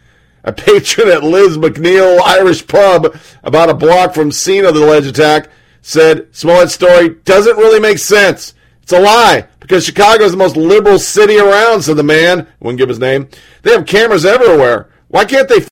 A 0.45 0.53
patron 0.53 1.09
at 1.09 1.23
Liz 1.23 1.57
McNeil 1.57 2.21
Irish 2.21 2.67
Pub, 2.67 3.17
about 3.43 3.71
a 3.71 3.75
block 3.75 4.15
from 4.15 4.33
scene 4.33 4.65
of 4.65 4.75
the 4.75 4.85
alleged 4.85 5.07
attack, 5.07 5.49
said 5.81 6.33
Smollett's 6.33 6.75
story 6.75 7.11
doesn't 7.25 7.57
really 7.57 7.81
make 7.81 7.99
sense. 7.99 8.55
It's 8.83 8.93
a 8.93 9.01
lie 9.01 9.49
because 9.65 9.87
Chicago 9.87 10.25
is 10.25 10.33
the 10.33 10.37
most 10.37 10.59
liberal 10.59 10.99
city 10.99 11.39
around, 11.39 11.81
said 11.81 11.97
the 11.97 12.03
man. 12.03 12.47
Wouldn't 12.61 12.77
give 12.77 12.91
his 12.91 12.99
name. 12.99 13.31
They 13.63 13.73
have 13.73 13.87
cameras 13.87 14.27
everywhere. 14.27 14.91
Why 15.09 15.25
can't 15.25 15.49
they? 15.49 15.67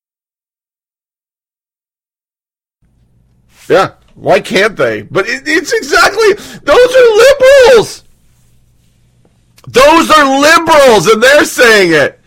Yeah, 3.69 3.91
why 4.15 4.39
can't 4.39 4.75
they? 4.75 5.03
But 5.03 5.27
it, 5.27 5.43
it's 5.45 5.71
exactly 5.71 6.33
those 6.63 6.95
are 6.95 7.77
liberals. 7.77 8.03
Those 9.67 10.09
are 10.09 10.39
liberals, 10.41 11.05
and 11.05 11.21
they're 11.21 11.45
saying 11.45 11.91
it. 11.93 12.19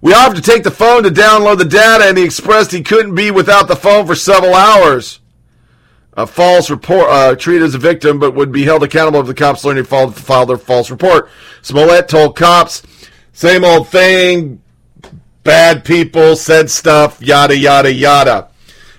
We 0.00 0.14
offered 0.14 0.36
to 0.36 0.42
take 0.42 0.62
the 0.62 0.70
phone 0.70 1.02
to 1.02 1.10
download 1.10 1.58
the 1.58 1.64
data, 1.64 2.04
and 2.04 2.16
he 2.16 2.22
expressed 2.22 2.70
he 2.70 2.82
couldn't 2.82 3.16
be 3.16 3.32
without 3.32 3.66
the 3.66 3.74
phone 3.74 4.06
for 4.06 4.14
several 4.14 4.54
hours. 4.54 5.17
A 6.18 6.26
false 6.26 6.68
report, 6.68 7.08
uh, 7.08 7.36
treated 7.36 7.62
as 7.62 7.76
a 7.76 7.78
victim, 7.78 8.18
but 8.18 8.34
would 8.34 8.50
be 8.50 8.64
held 8.64 8.82
accountable 8.82 9.20
if 9.20 9.28
the 9.28 9.34
cops 9.34 9.64
learned 9.64 9.78
he 9.78 9.84
filed, 9.84 10.16
filed 10.16 10.48
their 10.48 10.58
false 10.58 10.90
report. 10.90 11.30
Smollett 11.62 12.08
told 12.08 12.34
cops, 12.34 12.82
same 13.32 13.64
old 13.64 13.86
thing, 13.86 14.60
bad 15.44 15.84
people 15.84 16.34
said 16.34 16.72
stuff, 16.72 17.22
yada, 17.22 17.56
yada, 17.56 17.92
yada. 17.92 18.48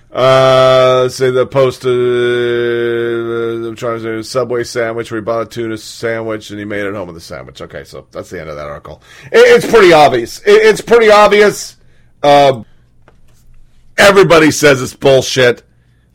Uh, 0.09 1.09
say 1.09 1.29
the 1.29 1.45
post. 1.45 1.85
Uh, 1.85 1.89
I'm 1.89 3.75
trying 3.75 3.97
to 3.97 4.01
say 4.01 4.19
a 4.19 4.23
Subway 4.23 4.63
sandwich. 4.63 5.11
Where 5.11 5.19
he 5.19 5.25
bought 5.25 5.41
a 5.41 5.45
tuna 5.45 5.77
sandwich 5.77 6.49
and 6.51 6.57
he 6.57 6.65
made 6.65 6.85
it 6.85 6.95
home 6.95 7.07
with 7.07 7.15
the 7.15 7.21
sandwich. 7.21 7.61
Okay, 7.61 7.83
so 7.83 8.07
that's 8.11 8.29
the 8.29 8.39
end 8.39 8.49
of 8.49 8.55
that 8.55 8.65
article. 8.65 9.03
It, 9.25 9.39
it's 9.39 9.67
pretty 9.67 9.91
obvious. 9.91 10.39
It, 10.39 10.51
it's 10.53 10.81
pretty 10.81 11.11
obvious. 11.11 11.75
Uh, 12.23 12.63
everybody 13.97 14.51
says 14.51 14.81
it's 14.81 14.95
bullshit. 14.95 15.63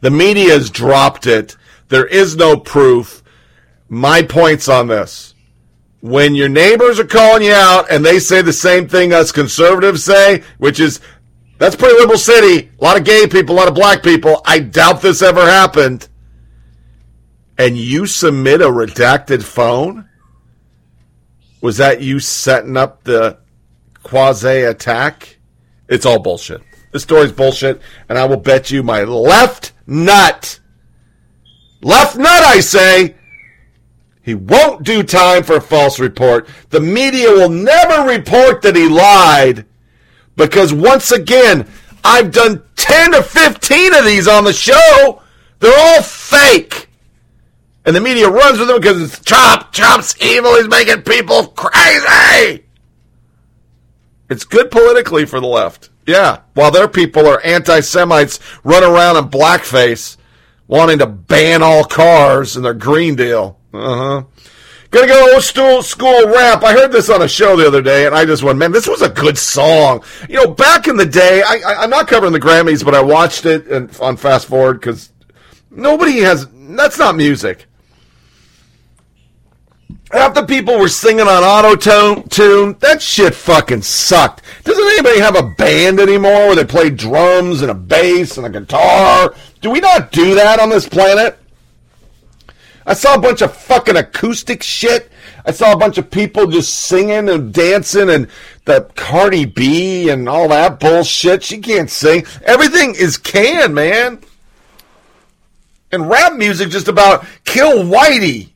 The 0.04 0.10
media 0.10 0.50
has 0.50 0.68
dropped 0.68 1.26
it. 1.26 1.56
There 1.88 2.04
is 2.04 2.36
no 2.36 2.58
proof. 2.58 3.22
My 3.88 4.20
points 4.20 4.68
on 4.68 4.88
this. 4.88 5.34
When 6.02 6.34
your 6.34 6.50
neighbors 6.50 7.00
are 7.00 7.06
calling 7.06 7.44
you 7.44 7.54
out 7.54 7.90
and 7.90 8.04
they 8.04 8.18
say 8.18 8.42
the 8.42 8.52
same 8.52 8.86
thing 8.86 9.14
us 9.14 9.32
conservatives 9.32 10.04
say, 10.04 10.44
which 10.58 10.78
is 10.78 11.00
that's 11.56 11.74
pretty 11.74 11.98
liberal 11.98 12.18
city. 12.18 12.70
A 12.78 12.84
lot 12.84 12.98
of 12.98 13.04
gay 13.04 13.26
people, 13.26 13.54
a 13.54 13.56
lot 13.56 13.68
of 13.68 13.74
black 13.74 14.02
people. 14.02 14.42
I 14.44 14.58
doubt 14.58 15.00
this 15.00 15.22
ever 15.22 15.40
happened. 15.40 16.06
And 17.56 17.78
you 17.78 18.04
submit 18.04 18.60
a 18.60 18.66
redacted 18.66 19.42
phone? 19.42 20.06
Was 21.62 21.78
that 21.78 22.02
you 22.02 22.20
setting 22.20 22.76
up 22.76 23.04
the 23.04 23.38
quasi 24.02 24.64
attack, 24.64 25.38
it's 25.88 26.04
all 26.04 26.18
bullshit. 26.18 26.60
This 26.92 27.04
story's 27.04 27.32
bullshit, 27.32 27.80
and 28.10 28.18
I 28.18 28.26
will 28.26 28.36
bet 28.36 28.70
you 28.70 28.82
my 28.82 29.04
left 29.04 29.72
nut, 29.86 30.60
left 31.82 32.16
nut, 32.16 32.28
I 32.28 32.60
say, 32.60 33.16
he 34.22 34.34
won't 34.34 34.84
do 34.84 35.02
time 35.02 35.42
for 35.42 35.56
a 35.56 35.60
false 35.60 36.00
report. 36.00 36.48
The 36.70 36.80
media 36.80 37.30
will 37.30 37.50
never 37.50 38.08
report 38.08 38.62
that 38.62 38.74
he 38.74 38.88
lied 38.88 39.66
because 40.36 40.72
once 40.72 41.12
again, 41.12 41.68
I've 42.02 42.32
done 42.32 42.62
10 42.76 43.12
to 43.12 43.22
15 43.22 43.94
of 43.94 44.04
these 44.04 44.26
on 44.26 44.44
the 44.44 44.52
show. 44.52 45.22
They're 45.60 45.78
all 45.78 46.02
fake. 46.02 46.88
And 47.84 47.94
the 47.94 48.00
media 48.00 48.28
runs 48.28 48.58
with 48.58 48.68
them 48.68 48.80
because 48.80 49.02
it's 49.02 49.20
Trump. 49.20 49.72
Trump's 49.72 50.20
evil. 50.22 50.56
He's 50.56 50.68
making 50.68 51.02
people 51.02 51.48
crazy. 51.48 52.64
It's 54.30 54.44
good 54.44 54.70
politically 54.70 55.26
for 55.26 55.38
the 55.38 55.46
left. 55.46 55.90
Yeah. 56.06 56.40
While 56.54 56.70
their 56.70 56.88
people 56.88 57.26
are 57.26 57.40
anti 57.44 57.80
Semites 57.80 58.40
running 58.62 58.90
around 58.90 59.16
in 59.16 59.24
blackface 59.24 60.16
wanting 60.66 60.98
to 60.98 61.06
ban 61.06 61.62
all 61.62 61.84
cars 61.84 62.56
in 62.56 62.62
their 62.62 62.74
Green 62.74 63.16
Deal. 63.16 63.58
Uh 63.72 63.96
huh. 63.96 64.22
Gonna 64.90 65.08
go 65.08 65.34
old 65.34 65.42
school, 65.42 65.82
school 65.82 66.28
rap. 66.28 66.62
I 66.62 66.72
heard 66.72 66.92
this 66.92 67.10
on 67.10 67.20
a 67.20 67.26
show 67.26 67.56
the 67.56 67.66
other 67.66 67.82
day, 67.82 68.06
and 68.06 68.14
I 68.14 68.24
just 68.24 68.44
went, 68.44 68.58
man, 68.58 68.70
this 68.70 68.86
was 68.86 69.02
a 69.02 69.08
good 69.08 69.36
song. 69.36 70.04
You 70.28 70.36
know, 70.36 70.46
back 70.46 70.86
in 70.86 70.96
the 70.96 71.04
day, 71.04 71.42
I, 71.44 71.60
I'm 71.78 71.90
not 71.90 72.06
covering 72.06 72.32
the 72.32 72.40
Grammys, 72.40 72.84
but 72.84 72.94
I 72.94 73.02
watched 73.02 73.44
it 73.44 73.66
and, 73.66 73.94
on 73.98 74.16
Fast 74.16 74.46
Forward 74.46 74.74
because 74.74 75.12
nobody 75.70 76.20
has. 76.20 76.46
That's 76.52 76.98
not 76.98 77.16
music. 77.16 77.66
Half 80.14 80.34
the 80.34 80.44
people 80.44 80.78
were 80.78 80.88
singing 80.88 81.26
on 81.26 81.42
auto 81.42 81.74
tune. 81.74 82.76
That 82.78 83.02
shit 83.02 83.34
fucking 83.34 83.82
sucked. 83.82 84.42
Doesn't 84.62 84.84
anybody 84.84 85.18
have 85.18 85.34
a 85.34 85.42
band 85.42 85.98
anymore 85.98 86.46
where 86.46 86.54
they 86.54 86.64
play 86.64 86.88
drums 86.90 87.62
and 87.62 87.70
a 87.72 87.74
bass 87.74 88.36
and 88.36 88.46
a 88.46 88.60
guitar? 88.60 89.34
Do 89.60 89.72
we 89.72 89.80
not 89.80 90.12
do 90.12 90.36
that 90.36 90.60
on 90.60 90.68
this 90.68 90.88
planet? 90.88 91.36
I 92.86 92.94
saw 92.94 93.16
a 93.16 93.20
bunch 93.20 93.42
of 93.42 93.56
fucking 93.56 93.96
acoustic 93.96 94.62
shit. 94.62 95.10
I 95.44 95.50
saw 95.50 95.72
a 95.72 95.76
bunch 95.76 95.98
of 95.98 96.12
people 96.12 96.46
just 96.46 96.72
singing 96.72 97.28
and 97.28 97.52
dancing 97.52 98.08
and 98.08 98.28
the 98.66 98.88
Cardi 98.94 99.46
B 99.46 100.10
and 100.10 100.28
all 100.28 100.46
that 100.50 100.78
bullshit. 100.78 101.42
She 101.42 101.58
can't 101.58 101.90
sing. 101.90 102.24
Everything 102.44 102.94
is 102.94 103.16
canned, 103.16 103.74
man. 103.74 104.20
And 105.90 106.08
rap 106.08 106.34
music 106.34 106.70
just 106.70 106.86
about 106.86 107.26
kill 107.44 107.82
Whitey. 107.82 108.53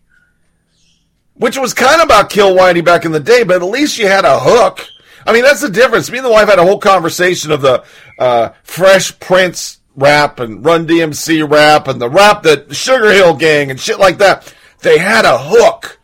Which 1.38 1.56
was 1.56 1.72
kind 1.72 2.00
of 2.00 2.06
about 2.06 2.30
kill 2.30 2.54
Whitey 2.54 2.84
back 2.84 3.04
in 3.04 3.12
the 3.12 3.20
day, 3.20 3.44
but 3.44 3.62
at 3.62 3.68
least 3.68 3.98
you 3.98 4.06
had 4.06 4.24
a 4.24 4.38
hook. 4.38 4.86
I 5.26 5.32
mean, 5.32 5.42
that's 5.42 5.60
the 5.60 5.70
difference. 5.70 6.10
Me 6.10 6.18
and 6.18 6.26
the 6.26 6.30
wife 6.30 6.48
had 6.48 6.58
a 6.58 6.64
whole 6.64 6.78
conversation 6.78 7.50
of 7.52 7.62
the 7.62 7.84
uh, 8.18 8.50
Fresh 8.62 9.18
Prince 9.20 9.78
rap 9.94 10.40
and 10.40 10.64
Run 10.64 10.86
DMC 10.86 11.48
rap 11.48 11.88
and 11.88 12.00
the 12.00 12.08
rap 12.08 12.44
that 12.44 12.74
Sugar 12.74 13.12
Hill 13.12 13.34
Gang 13.34 13.70
and 13.70 13.78
shit 13.78 13.98
like 13.98 14.18
that. 14.18 14.52
They 14.80 14.98
had 14.98 15.24
a 15.24 15.38
hook. 15.38 15.98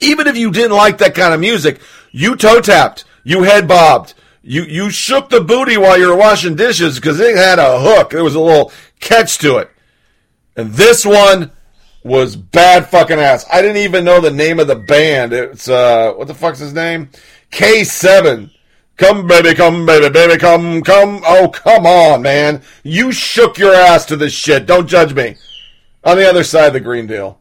Even 0.00 0.26
if 0.26 0.36
you 0.36 0.50
didn't 0.50 0.76
like 0.76 0.98
that 0.98 1.14
kind 1.14 1.34
of 1.34 1.40
music, 1.40 1.80
you 2.10 2.36
toe 2.36 2.60
tapped, 2.60 3.04
you 3.24 3.42
head 3.42 3.66
bobbed, 3.66 4.14
you 4.42 4.62
you 4.62 4.90
shook 4.90 5.28
the 5.28 5.40
booty 5.40 5.76
while 5.76 5.98
you 5.98 6.08
were 6.08 6.16
washing 6.16 6.56
dishes 6.56 6.96
because 6.96 7.20
it 7.20 7.36
had 7.36 7.58
a 7.58 7.80
hook. 7.80 8.10
There 8.10 8.24
was 8.24 8.34
a 8.34 8.40
little 8.40 8.72
catch 8.98 9.38
to 9.38 9.58
it. 9.58 9.70
And 10.56 10.72
this 10.72 11.04
one 11.04 11.50
was 12.02 12.36
bad 12.36 12.86
fucking 12.86 13.18
ass. 13.18 13.44
I 13.52 13.60
didn't 13.62 13.78
even 13.78 14.04
know 14.04 14.20
the 14.20 14.30
name 14.30 14.58
of 14.58 14.66
the 14.66 14.76
band. 14.76 15.32
It's 15.32 15.68
uh 15.68 16.12
what 16.14 16.28
the 16.28 16.34
fuck's 16.34 16.58
his 16.58 16.72
name? 16.72 17.10
K7. 17.50 18.50
Come 18.96 19.26
baby, 19.26 19.54
come 19.54 19.86
baby, 19.86 20.10
baby, 20.10 20.38
come, 20.38 20.82
come. 20.82 21.22
Oh, 21.26 21.48
come 21.48 21.86
on, 21.86 22.20
man. 22.20 22.62
You 22.82 23.12
shook 23.12 23.56
your 23.56 23.74
ass 23.74 24.04
to 24.06 24.16
this 24.16 24.32
shit. 24.32 24.66
Don't 24.66 24.86
judge 24.86 25.14
me. 25.14 25.36
On 26.04 26.16
the 26.16 26.28
other 26.28 26.44
side 26.44 26.66
of 26.66 26.72
the 26.74 26.80
green 26.80 27.06
deal. 27.06 27.40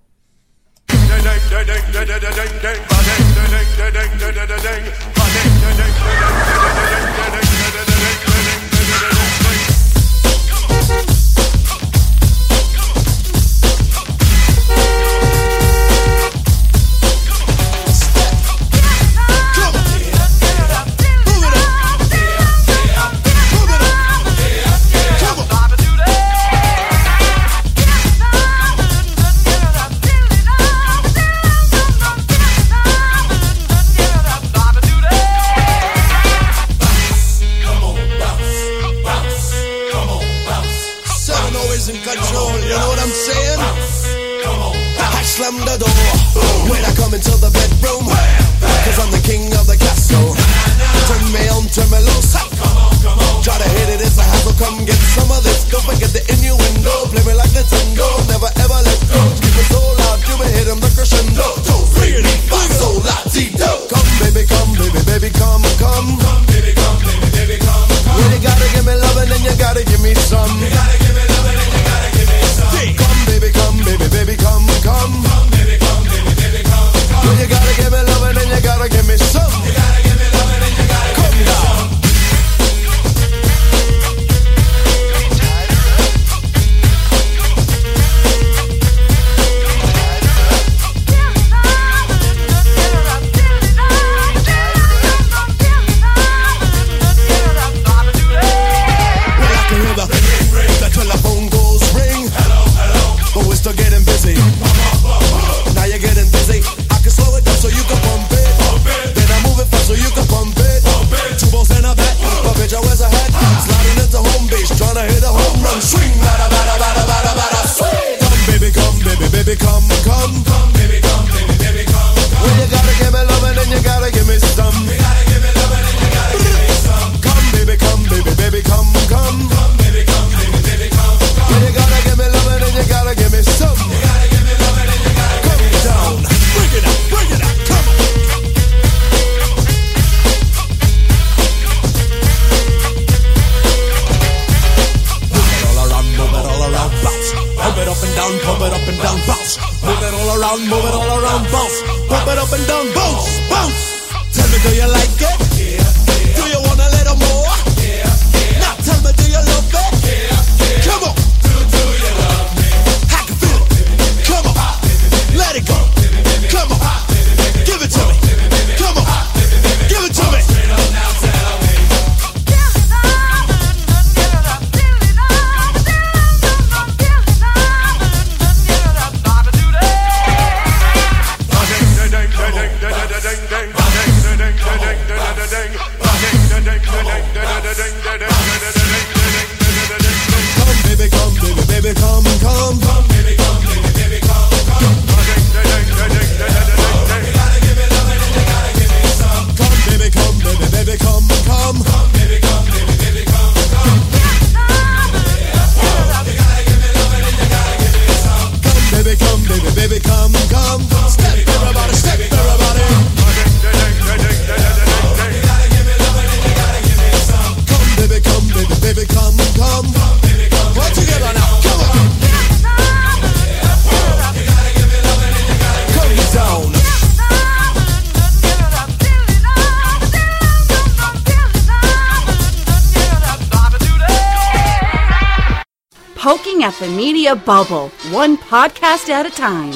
Media 237.30 237.46
bubble, 237.46 237.90
one 238.12 238.38
podcast 238.38 239.10
at 239.10 239.26
a 239.26 239.30
time. 239.30 239.74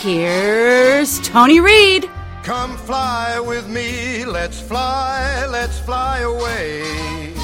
Here's 0.00 1.20
Tony 1.20 1.60
Reed. 1.60 2.10
Come 2.42 2.76
fly 2.76 3.38
with 3.40 3.68
me, 3.68 4.24
let's 4.24 4.60
fly, 4.60 5.46
let's 5.46 5.78
fly 5.78 6.20
away. 6.20 7.34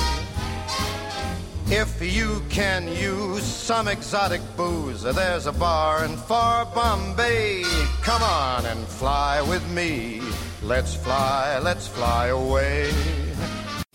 If 1.67 2.03
you 2.03 2.43
can 2.49 2.89
use 2.89 3.45
some 3.45 3.87
exotic 3.89 4.41
booze, 4.57 5.03
there's 5.03 5.47
a 5.47 5.53
bar 5.53 6.05
in 6.05 6.17
far 6.17 6.67
Bombay. 6.67 7.63
Come 8.03 8.23
on 8.23 8.67
and 8.67 8.85
fly 8.87 9.41
with 9.43 9.65
me. 9.71 10.21
Let's 10.63 10.95
fly, 10.97 11.59
let's 11.61 11.87
fly 11.87 12.29
away. 12.29 12.91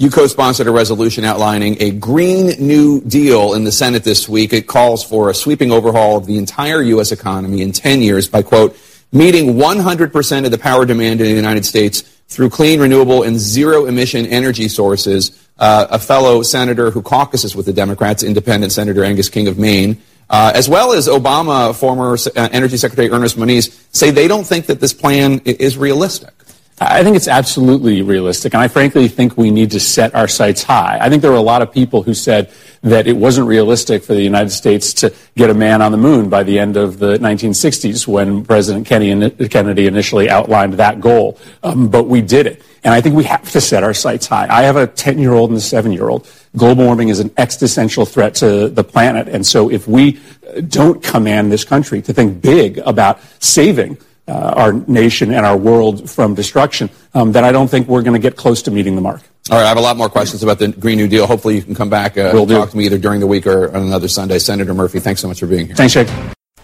You 0.02 0.10
co-sponsored 0.10 0.66
a 0.66 0.72
resolution 0.72 1.26
outlining 1.26 1.76
a 1.82 1.92
Green 1.92 2.52
New 2.58 3.02
Deal 3.02 3.54
in 3.54 3.66
the 3.66 3.72
Senate 3.74 4.06
this 4.06 4.30
week. 4.30 4.54
It 4.54 4.66
calls 4.66 5.04
for 5.04 5.30
a 5.30 5.34
sweeping 5.34 5.74
overhaul 5.74 6.16
of 6.16 6.26
the 6.26 6.38
entire 6.38 6.82
U.S. 6.82 7.12
economy 7.12 7.62
in 7.62 7.74
10 7.74 8.02
years 8.02 8.30
by, 8.30 8.42
quote, 8.42 8.80
meeting 9.12 9.56
100% 9.56 10.46
of 10.46 10.52
the 10.52 10.58
power 10.58 10.86
demand 10.86 11.20
in 11.20 11.28
the 11.28 11.34
United 11.34 11.66
States 11.66 12.04
through 12.30 12.50
clean, 12.50 12.80
renewable, 12.80 13.24
and 13.24 13.38
zero-emission 13.38 14.26
energy 14.28 14.70
sources. 14.70 15.46
Uh, 15.58 15.88
a 15.90 16.00
fellow 16.00 16.44
senator 16.44 16.92
who 16.92 17.02
caucuses 17.02 17.54
with 17.54 17.66
the 17.66 17.74
Democrats, 17.74 18.24
Independent 18.24 18.72
Senator 18.72 19.04
Angus 19.04 19.28
King 19.28 19.50
of 19.50 19.60
Maine, 19.60 20.02
uh, 20.30 20.54
as 20.56 20.70
well 20.70 20.94
as 20.94 21.10
Obama 21.10 21.76
former 21.76 22.14
uh, 22.14 22.50
Energy 22.54 22.78
Secretary 22.78 23.12
Ernest 23.12 23.38
Moniz, 23.38 23.86
say 23.92 24.12
they 24.12 24.30
don't 24.30 24.48
think 24.48 24.68
that 24.68 24.80
this 24.80 24.94
plan 24.94 25.40
is 25.44 25.78
realistic. 25.78 26.34
I 26.82 27.04
think 27.04 27.18
it's 27.18 27.28
absolutely 27.28 28.02
realistic, 28.02 28.54
and 28.54 28.64
I 28.64 28.70
frankly 28.70 29.10
think 29.10 29.38
we 29.38 29.52
need 29.52 29.72
to 29.72 29.82
set 29.82 30.16
our 30.16 30.30
sights 30.30 30.64
high. 30.64 30.98
I 31.02 31.10
think 31.10 31.22
there 31.22 31.32
were 31.32 31.38
a 31.38 31.42
lot 31.42 31.62
of 31.62 31.74
people 31.74 32.04
who 32.04 32.14
said 32.14 32.52
that 32.84 33.06
it 33.06 33.18
wasn't 33.18 33.48
realistic 33.48 34.02
for 34.02 34.14
the 34.14 34.22
United 34.22 34.52
States 34.52 34.94
to 34.94 35.14
get 35.36 35.50
a 35.50 35.54
man 35.54 35.82
on 35.82 35.92
the 35.92 35.98
moon 35.98 36.30
by 36.30 36.44
the 36.44 36.58
end 36.58 36.78
of 36.78 37.00
the 37.00 37.18
1960s 37.18 38.08
when 38.08 38.46
President 38.46 38.88
Kennedy 38.88 39.88
initially 39.88 40.30
outlined 40.30 40.76
that 40.76 41.02
goal. 41.02 41.38
Um, 41.64 41.90
but 41.90 42.04
we 42.04 42.22
did 42.22 42.48
it. 42.48 42.64
And 42.86 42.94
I 42.94 43.02
think 43.02 43.16
we 43.16 43.26
have 43.26 43.52
to 43.52 43.60
set 43.60 43.84
our 43.84 43.94
sights 43.94 44.28
high. 44.28 44.48
I 44.50 44.62
have 44.62 44.78
a 44.78 44.88
10 44.88 45.20
year 45.20 45.34
old 45.34 45.50
and 45.50 45.58
a 45.58 45.62
7 45.62 45.92
year 45.92 46.08
old. 46.08 46.32
Global 46.56 46.86
warming 46.86 47.10
is 47.10 47.20
an 47.20 47.32
existential 47.38 48.06
threat 48.06 48.36
to 48.36 48.70
the 48.70 48.86
planet. 48.86 49.28
And 49.28 49.46
so 49.46 49.70
if 49.70 49.86
we 49.86 50.22
don't 50.70 51.04
command 51.04 51.52
this 51.52 51.66
country 51.66 52.02
to 52.04 52.14
think 52.14 52.42
big 52.42 52.78
about 52.80 53.20
saving 53.40 53.98
uh, 54.30 54.54
our 54.56 54.74
nation 54.74 55.34
and 55.34 55.46
our 55.46 55.58
world 55.58 56.10
from 56.10 56.36
destruction, 56.36 56.90
um, 57.14 57.32
then 57.32 57.44
I 57.44 57.52
don't 57.52 57.68
think 57.68 57.88
we're 57.88 58.04
going 58.04 58.20
to 58.20 58.26
get 58.26 58.36
close 58.38 58.62
to 58.64 58.72
meeting 58.72 58.96
the 58.96 59.02
mark. 59.02 59.22
All 59.50 59.58
right, 59.58 59.66
I 59.66 59.70
have 59.70 59.78
a 59.78 59.82
lot 59.82 59.98
more 59.98 60.10
questions 60.10 60.44
about 60.44 60.60
the 60.60 60.68
Green 60.68 60.98
New 60.98 61.08
Deal. 61.08 61.26
Hopefully, 61.26 61.56
you 61.56 61.64
can 61.64 61.74
come 61.74 61.90
back 61.90 62.18
uh, 62.18 62.30
Will 62.34 62.44
and 62.44 62.52
talk 62.52 62.70
to 62.70 62.78
me 62.78 62.86
either 62.86 63.00
during 63.00 63.20
the 63.20 63.28
week 63.28 63.48
or 63.48 63.76
on 63.76 63.82
another 63.82 64.08
Sunday. 64.08 64.38
Senator 64.38 64.74
Murphy, 64.74 65.00
thanks 65.00 65.22
so 65.22 65.28
much 65.28 65.40
for 65.40 65.48
being 65.48 65.66
here. 65.66 65.76
Thanks, 65.76 65.94
Jake. 65.94 66.08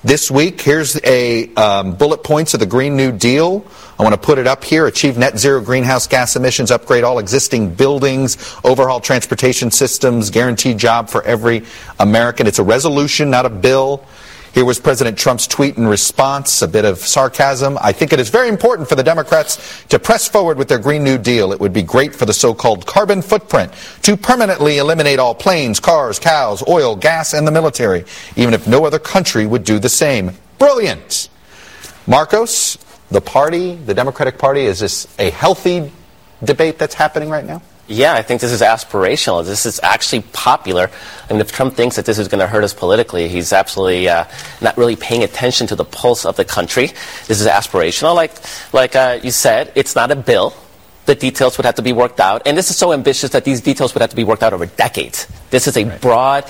This 0.06 0.30
week, 0.30 0.62
here's 0.62 1.04
a 1.04 1.52
um, 1.56 1.96
bullet 1.96 2.24
points 2.24 2.54
of 2.54 2.60
the 2.60 2.68
Green 2.68 2.96
New 2.96 3.12
Deal. 3.12 3.66
I 3.98 4.04
want 4.04 4.14
to 4.14 4.22
put 4.22 4.38
it 4.38 4.46
up 4.46 4.64
here. 4.64 4.86
Achieve 4.86 5.18
net 5.18 5.40
zero 5.40 5.62
greenhouse 5.62 6.06
gas 6.06 6.36
emissions, 6.36 6.70
upgrade 6.70 7.04
all 7.04 7.18
existing 7.18 7.74
buildings, 7.74 8.56
overhaul 8.64 9.00
transportation 9.00 9.72
systems, 9.72 10.30
guarantee 10.30 10.76
job 10.76 11.10
for 11.10 11.24
every 11.24 11.64
American. 12.00 12.46
It's 12.46 12.60
a 12.60 12.64
resolution, 12.64 13.32
not 13.32 13.48
a 13.48 13.50
bill. 13.50 14.06
Here 14.56 14.64
was 14.64 14.80
President 14.80 15.18
Trump's 15.18 15.48
tweet 15.48 15.76
in 15.76 15.86
response, 15.86 16.62
a 16.62 16.68
bit 16.70 16.86
of 16.86 17.00
sarcasm. 17.00 17.78
I 17.82 17.92
think 17.92 18.14
it 18.14 18.22
is 18.22 18.30
very 18.30 18.48
important 18.48 18.88
for 18.88 18.96
the 18.96 19.04
Democrats 19.04 19.84
to 19.88 20.00
press 20.00 20.30
forward 20.30 20.58
with 20.58 20.70
their 20.70 20.80
Green 20.80 21.04
New 21.04 21.18
Deal. 21.18 21.52
It 21.52 21.60
would 21.60 21.74
be 21.74 21.84
great 21.84 22.16
for 22.16 22.26
the 22.26 22.32
so-called 22.32 22.86
carbon 22.86 23.22
footprint 23.22 23.74
to 24.04 24.16
permanently 24.16 24.78
eliminate 24.78 25.20
all 25.20 25.36
planes, 25.36 25.82
cars, 25.82 26.20
cows, 26.20 26.64
oil, 26.70 26.96
gas, 26.96 27.34
and 27.34 27.46
the 27.46 27.52
military, 27.52 28.06
even 28.38 28.54
if 28.54 28.66
no 28.66 28.86
other 28.86 28.98
country 28.98 29.46
would 29.46 29.66
do 29.66 29.78
the 29.78 29.90
same. 29.90 30.32
Brilliant. 30.58 31.28
Marcos, 32.08 32.78
the 33.12 33.20
party, 33.20 33.76
the 33.76 33.94
Democratic 33.94 34.38
Party, 34.38 34.62
is 34.62 34.80
this 34.80 35.14
a 35.20 35.32
healthy 35.32 35.92
debate 36.46 36.80
that's 36.80 36.96
happening 36.96 37.30
right 37.30 37.46
now? 37.46 37.62
Yeah, 37.88 38.14
I 38.14 38.24
think 38.24 38.42
this 38.42 38.52
is 38.52 38.62
aspirational. 38.62 39.46
This 39.46 39.68
is 39.68 39.80
actually 39.84 40.24
popular. 40.34 40.90
I 41.30 41.34
mean, 41.34 41.40
if 41.40 41.52
Trump 41.52 41.76
thinks 41.76 41.96
that 41.98 42.06
this 42.06 42.18
is 42.18 42.28
going 42.28 42.40
to 42.40 42.48
hurt 42.48 42.64
us 42.64 42.74
politically, 42.74 43.28
he's 43.28 43.54
absolutely 43.54 44.10
uh, 44.10 44.26
not 44.60 44.76
really 44.76 44.96
paying 44.96 45.24
attention 45.24 45.68
to 45.68 45.76
the 45.76 45.86
pulse 45.86 46.26
of 46.26 46.36
the 46.36 46.46
country. 46.46 46.88
This 47.28 47.42
is 47.42 47.46
aspirational. 47.46 48.16
Like, 48.16 48.34
like 48.74 48.96
uh, 48.96 49.20
you 49.22 49.30
said, 49.30 49.72
it's 49.76 49.96
not 49.96 50.10
a 50.10 50.16
bill. 50.16 50.56
The 51.06 51.14
details 51.14 51.58
would 51.58 51.66
have 51.66 51.76
to 51.76 51.84
be 51.84 51.94
worked 51.94 52.20
out. 52.20 52.42
And 52.48 52.58
this 52.58 52.72
is 52.72 52.78
so 52.78 52.92
ambitious 52.92 53.30
that 53.32 53.46
these 53.46 53.62
details 53.62 53.94
would 53.94 54.02
have 54.02 54.10
to 54.10 54.16
be 54.16 54.24
worked 54.24 54.42
out 54.42 54.54
over 54.54 54.66
decades. 54.66 55.28
This 55.52 55.68
is 55.68 55.78
a 55.78 55.84
broad, 56.00 56.50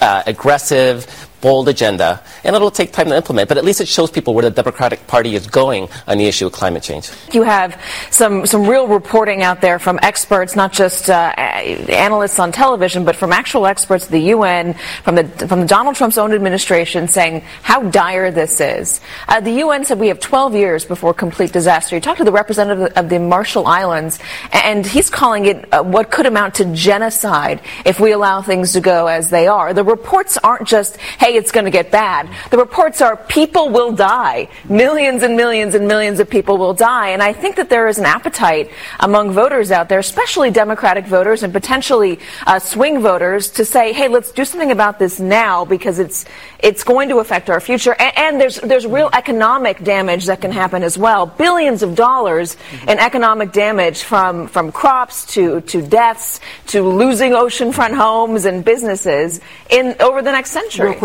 uh, 0.00 0.22
aggressive, 0.24 1.28
bold 1.40 1.68
agenda, 1.68 2.22
and 2.44 2.56
it'll 2.56 2.70
take 2.70 2.92
time 2.92 3.08
to 3.08 3.16
implement, 3.16 3.48
but 3.48 3.58
at 3.58 3.64
least 3.64 3.80
it 3.80 3.88
shows 3.88 4.10
people 4.10 4.34
where 4.34 4.42
the 4.42 4.50
Democratic 4.50 5.06
Party 5.06 5.34
is 5.34 5.46
going 5.46 5.88
on 6.06 6.18
the 6.18 6.26
issue 6.26 6.46
of 6.46 6.52
climate 6.52 6.82
change. 6.82 7.10
You 7.32 7.42
have 7.42 7.80
some, 8.10 8.46
some 8.46 8.66
real 8.66 8.86
reporting 8.86 9.42
out 9.42 9.60
there 9.60 9.78
from 9.78 9.98
experts, 10.02 10.56
not 10.56 10.72
just 10.72 11.10
uh, 11.10 11.34
analysts 11.36 12.38
on 12.38 12.52
television, 12.52 13.04
but 13.04 13.16
from 13.16 13.32
actual 13.32 13.66
experts 13.66 14.06
at 14.06 14.10
the 14.10 14.20
UN, 14.34 14.74
from 15.02 15.14
the, 15.14 15.24
from 15.46 15.66
Donald 15.66 15.96
Trump's 15.96 16.18
own 16.18 16.32
administration 16.32 17.08
saying 17.08 17.42
how 17.62 17.82
dire 17.82 18.30
this 18.30 18.60
is. 18.60 19.00
Uh, 19.28 19.40
the 19.40 19.52
UN 19.52 19.84
said 19.84 19.98
we 19.98 20.08
have 20.08 20.20
12 20.20 20.54
years 20.54 20.84
before 20.84 21.14
complete 21.14 21.52
disaster. 21.52 21.96
You 21.96 22.00
talked 22.00 22.18
to 22.18 22.24
the 22.24 22.32
representative 22.32 22.92
of 22.96 23.08
the 23.08 23.18
Marshall 23.18 23.66
Islands, 23.66 24.18
and 24.52 24.86
he's 24.86 25.10
calling 25.10 25.46
it 25.46 25.72
uh, 25.72 25.82
what 25.82 26.10
could 26.10 26.26
amount 26.26 26.54
to 26.56 26.64
genocide 26.74 27.60
if 27.84 28.00
we 28.00 28.12
allow 28.12 28.42
things 28.42 28.72
to 28.72 28.80
go 28.80 29.06
as 29.06 29.30
they 29.30 29.46
are. 29.46 29.72
The 29.74 29.84
reports 29.84 30.38
aren't 30.38 30.66
just, 30.66 30.96
hey, 30.96 31.25
it's 31.34 31.52
going 31.52 31.64
to 31.64 31.70
get 31.70 31.90
bad. 31.90 32.28
The 32.50 32.58
reports 32.58 33.00
are 33.00 33.16
people 33.16 33.68
will 33.70 33.92
die. 33.92 34.48
Millions 34.68 35.22
and 35.22 35.36
millions 35.36 35.74
and 35.74 35.86
millions 35.86 36.20
of 36.20 36.30
people 36.30 36.58
will 36.58 36.74
die. 36.74 37.10
And 37.10 37.22
I 37.22 37.32
think 37.32 37.56
that 37.56 37.68
there 37.70 37.88
is 37.88 37.98
an 37.98 38.04
appetite 38.04 38.70
among 39.00 39.32
voters 39.32 39.70
out 39.70 39.88
there, 39.88 39.98
especially 39.98 40.50
Democratic 40.50 41.06
voters 41.06 41.42
and 41.42 41.52
potentially 41.52 42.18
uh, 42.46 42.58
swing 42.58 43.00
voters, 43.00 43.50
to 43.52 43.64
say, 43.64 43.92
hey, 43.92 44.08
let's 44.08 44.32
do 44.32 44.44
something 44.44 44.70
about 44.70 44.98
this 44.98 45.20
now 45.20 45.64
because 45.64 45.98
it's 45.98 46.24
it's 46.58 46.84
going 46.84 47.08
to 47.10 47.18
affect 47.18 47.50
our 47.50 47.60
future. 47.60 47.94
And, 47.98 48.16
and 48.16 48.40
there's 48.40 48.56
there's 48.60 48.86
real 48.86 49.10
economic 49.12 49.82
damage 49.82 50.26
that 50.26 50.40
can 50.40 50.52
happen 50.52 50.82
as 50.82 50.96
well. 50.98 51.26
Billions 51.26 51.82
of 51.82 51.94
dollars 51.94 52.56
in 52.88 52.98
economic 52.98 53.52
damage 53.52 54.02
from 54.02 54.48
from 54.48 54.72
crops 54.72 55.26
to 55.34 55.60
to 55.62 55.82
deaths 55.82 56.40
to 56.68 56.82
losing 56.82 57.32
oceanfront 57.32 57.94
homes 57.94 58.44
and 58.44 58.64
businesses 58.64 59.40
in 59.70 59.96
over 60.00 60.22
the 60.22 60.32
next 60.32 60.50
century 60.50 60.96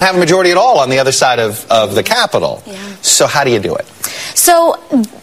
have 0.00 0.14
a 0.14 0.18
majority 0.20 0.52
at 0.52 0.56
all 0.56 0.78
on 0.78 0.90
the 0.90 0.98
other 1.00 1.10
side 1.10 1.40
of, 1.40 1.66
of 1.68 1.96
the 1.96 2.04
Capitol. 2.04 2.62
Yeah. 2.64 2.94
So 3.02 3.26
how 3.26 3.42
do 3.42 3.50
you 3.50 3.58
do 3.58 3.74
it? 3.74 3.84
So 4.32 4.76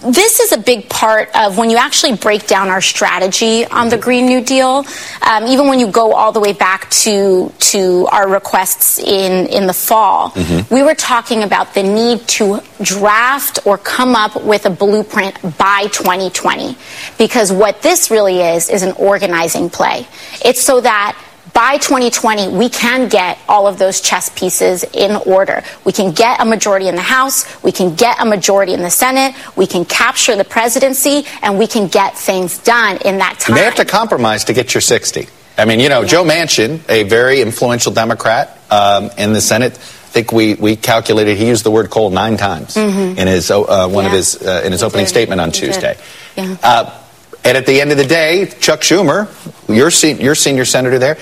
this 0.03 0.41
is 0.41 0.51
a 0.51 0.57
big 0.57 0.89
part 0.89 1.29
of 1.33 1.57
when 1.57 1.69
you 1.69 1.77
actually 1.77 2.17
break 2.17 2.45
down 2.45 2.67
our 2.67 2.81
strategy 2.81 3.65
on 3.65 3.87
the 3.87 3.97
Green 3.97 4.25
New 4.25 4.43
Deal. 4.43 4.85
Um, 5.21 5.45
even 5.45 5.69
when 5.69 5.79
you 5.79 5.87
go 5.87 6.13
all 6.13 6.33
the 6.33 6.41
way 6.41 6.51
back 6.51 6.89
to 6.89 7.53
to 7.57 8.05
our 8.11 8.27
requests 8.27 8.99
in 8.99 9.47
in 9.47 9.65
the 9.65 9.73
fall, 9.73 10.31
mm-hmm. 10.31 10.75
we 10.75 10.83
were 10.83 10.93
talking 10.93 11.43
about 11.43 11.73
the 11.73 11.81
need 11.81 12.27
to 12.27 12.59
draft 12.81 13.59
or 13.65 13.77
come 13.77 14.13
up 14.13 14.43
with 14.43 14.65
a 14.65 14.69
blueprint 14.69 15.41
by 15.57 15.87
2020, 15.93 16.77
because 17.17 17.49
what 17.49 17.81
this 17.81 18.11
really 18.11 18.41
is 18.41 18.69
is 18.69 18.83
an 18.83 18.91
organizing 18.97 19.69
play. 19.69 20.05
It's 20.43 20.61
so 20.61 20.81
that 20.81 21.17
by 21.55 21.77
2020, 21.77 22.49
we 22.49 22.67
can 22.67 23.07
get 23.07 23.39
all 23.47 23.65
of 23.65 23.79
those 23.79 24.01
chess 24.01 24.27
pieces 24.37 24.83
in 24.91 25.15
order. 25.15 25.63
We 25.85 25.93
can 25.93 26.11
get 26.11 26.41
a 26.41 26.45
majority 26.45 26.89
in 26.89 26.95
the 26.95 27.01
House, 27.01 27.45
we 27.63 27.71
can 27.71 27.95
get 27.95 28.17
a 28.19 28.25
majority 28.25 28.73
in 28.73 28.81
the 28.81 28.89
Senate, 28.89 29.33
we 29.55 29.65
can 29.65 29.85
capture 29.85 30.35
the 30.35 30.43
presidency, 30.43 31.25
and 31.41 31.57
we 31.57 31.65
can 31.65 31.87
get 31.87 32.17
things 32.17 32.57
done 32.59 32.97
in 33.05 33.19
that 33.19 33.39
time. 33.39 33.55
You 33.55 33.61
may 33.61 33.65
have 33.65 33.75
to 33.75 33.85
compromise 33.85 34.43
to 34.45 34.53
get 34.53 34.73
your 34.73 34.81
60. 34.81 35.29
I 35.57 35.63
mean, 35.63 35.79
you 35.79 35.87
know, 35.87 36.01
yeah. 36.01 36.07
Joe 36.07 36.23
Manchin, 36.25 36.81
a 36.89 37.03
very 37.03 37.41
influential 37.41 37.93
Democrat 37.93 38.59
um, 38.69 39.09
in 39.17 39.31
the 39.31 39.39
Senate, 39.39 39.73
I 39.73 40.17
think 40.17 40.33
we, 40.33 40.55
we 40.55 40.75
calculated 40.75 41.37
he 41.37 41.47
used 41.47 41.63
the 41.63 41.71
word 41.71 41.89
coal 41.89 42.09
nine 42.09 42.35
times 42.35 42.75
mm-hmm. 42.75 43.17
in 43.17 43.27
his 43.27 43.49
uh, 43.49 43.87
one 43.87 44.03
yeah. 44.03 44.09
of 44.09 44.11
his 44.11 44.41
uh, 44.41 44.61
in 44.65 44.73
his 44.73 44.81
he 44.81 44.87
opening 44.87 45.05
did. 45.05 45.09
statement 45.09 45.39
on 45.39 45.51
he 45.51 45.59
Tuesday. 45.59 45.97
Yeah. 46.35 46.57
Uh, 46.61 47.01
and 47.45 47.55
at 47.55 47.67
the 47.67 47.79
end 47.79 47.91
of 47.91 47.97
the 47.97 48.05
day, 48.05 48.47
Chuck 48.59 48.81
Schumer, 48.81 49.29
your, 49.69 49.91
se- 49.91 50.21
your 50.21 50.33
senior 50.33 50.65
senator 50.65 50.97
there, 50.97 51.17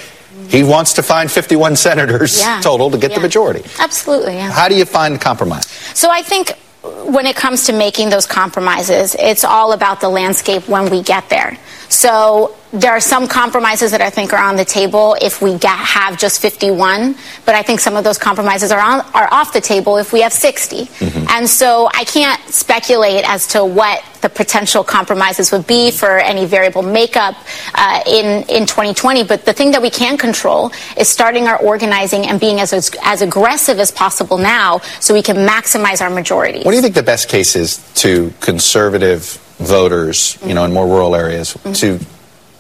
he 0.53 0.63
wants 0.63 0.93
to 0.93 1.01
find 1.01 1.31
51 1.31 1.75
senators 1.75 2.39
yeah. 2.39 2.61
total 2.61 2.91
to 2.91 2.97
get 2.99 3.09
yeah. 3.09 3.17
the 3.17 3.21
majority. 3.21 3.63
Absolutely, 3.79 4.35
yeah. 4.35 4.51
How 4.51 4.69
do 4.69 4.75
you 4.75 4.85
find 4.85 5.19
compromise? 5.19 5.65
So 5.95 6.11
I 6.11 6.21
think 6.21 6.51
when 6.83 7.25
it 7.25 7.35
comes 7.35 7.65
to 7.65 7.73
making 7.73 8.09
those 8.09 8.27
compromises, 8.27 9.15
it's 9.17 9.43
all 9.43 9.73
about 9.73 9.99
the 9.99 10.09
landscape 10.09 10.69
when 10.69 10.91
we 10.91 11.01
get 11.01 11.27
there. 11.29 11.57
So 11.89 12.55
there 12.73 12.91
are 12.91 12.99
some 12.99 13.27
compromises 13.27 13.91
that 13.91 14.01
I 14.01 14.09
think 14.09 14.33
are 14.33 14.43
on 14.43 14.55
the 14.55 14.65
table 14.65 15.15
if 15.21 15.43
we 15.43 15.57
get, 15.59 15.77
have 15.77 16.17
just 16.17 16.41
51, 16.41 17.15
but 17.45 17.53
I 17.53 17.61
think 17.61 17.79
some 17.79 17.95
of 17.95 18.03
those 18.03 18.17
compromises 18.17 18.71
are 18.71 18.81
on, 18.81 19.01
are 19.13 19.31
off 19.31 19.53
the 19.53 19.61
table 19.61 19.97
if 19.97 20.11
we 20.11 20.21
have 20.21 20.33
60. 20.33 20.89
And 21.29 21.47
so 21.47 21.87
I 21.93 22.03
can't 22.03 22.41
speculate 22.49 23.29
as 23.29 23.45
to 23.49 23.63
what 23.63 24.03
the 24.21 24.29
potential 24.29 24.83
compromises 24.83 25.51
would 25.51 25.67
be 25.67 25.91
for 25.91 26.17
any 26.17 26.45
variable 26.45 26.81
makeup 26.81 27.35
uh, 27.75 28.01
in 28.07 28.43
in 28.49 28.65
2020. 28.65 29.23
But 29.23 29.45
the 29.45 29.53
thing 29.53 29.71
that 29.71 29.81
we 29.81 29.89
can 29.89 30.17
control 30.17 30.71
is 30.97 31.09
starting 31.09 31.47
our 31.47 31.57
organizing 31.57 32.25
and 32.25 32.39
being 32.39 32.59
as 32.59 32.73
as 33.03 33.21
aggressive 33.21 33.79
as 33.79 33.91
possible 33.91 34.37
now, 34.37 34.79
so 34.99 35.13
we 35.13 35.21
can 35.21 35.37
maximize 35.37 36.01
our 36.01 36.09
majority. 36.09 36.63
What 36.63 36.71
do 36.71 36.77
you 36.77 36.81
think 36.81 36.95
the 36.95 37.03
best 37.03 37.29
case 37.29 37.55
is 37.55 37.77
to 37.95 38.33
conservative 38.39 39.39
voters, 39.59 40.37
you 40.45 40.53
know, 40.53 40.63
in 40.65 40.73
more 40.73 40.87
rural 40.87 41.15
areas, 41.15 41.57
to, 41.75 41.99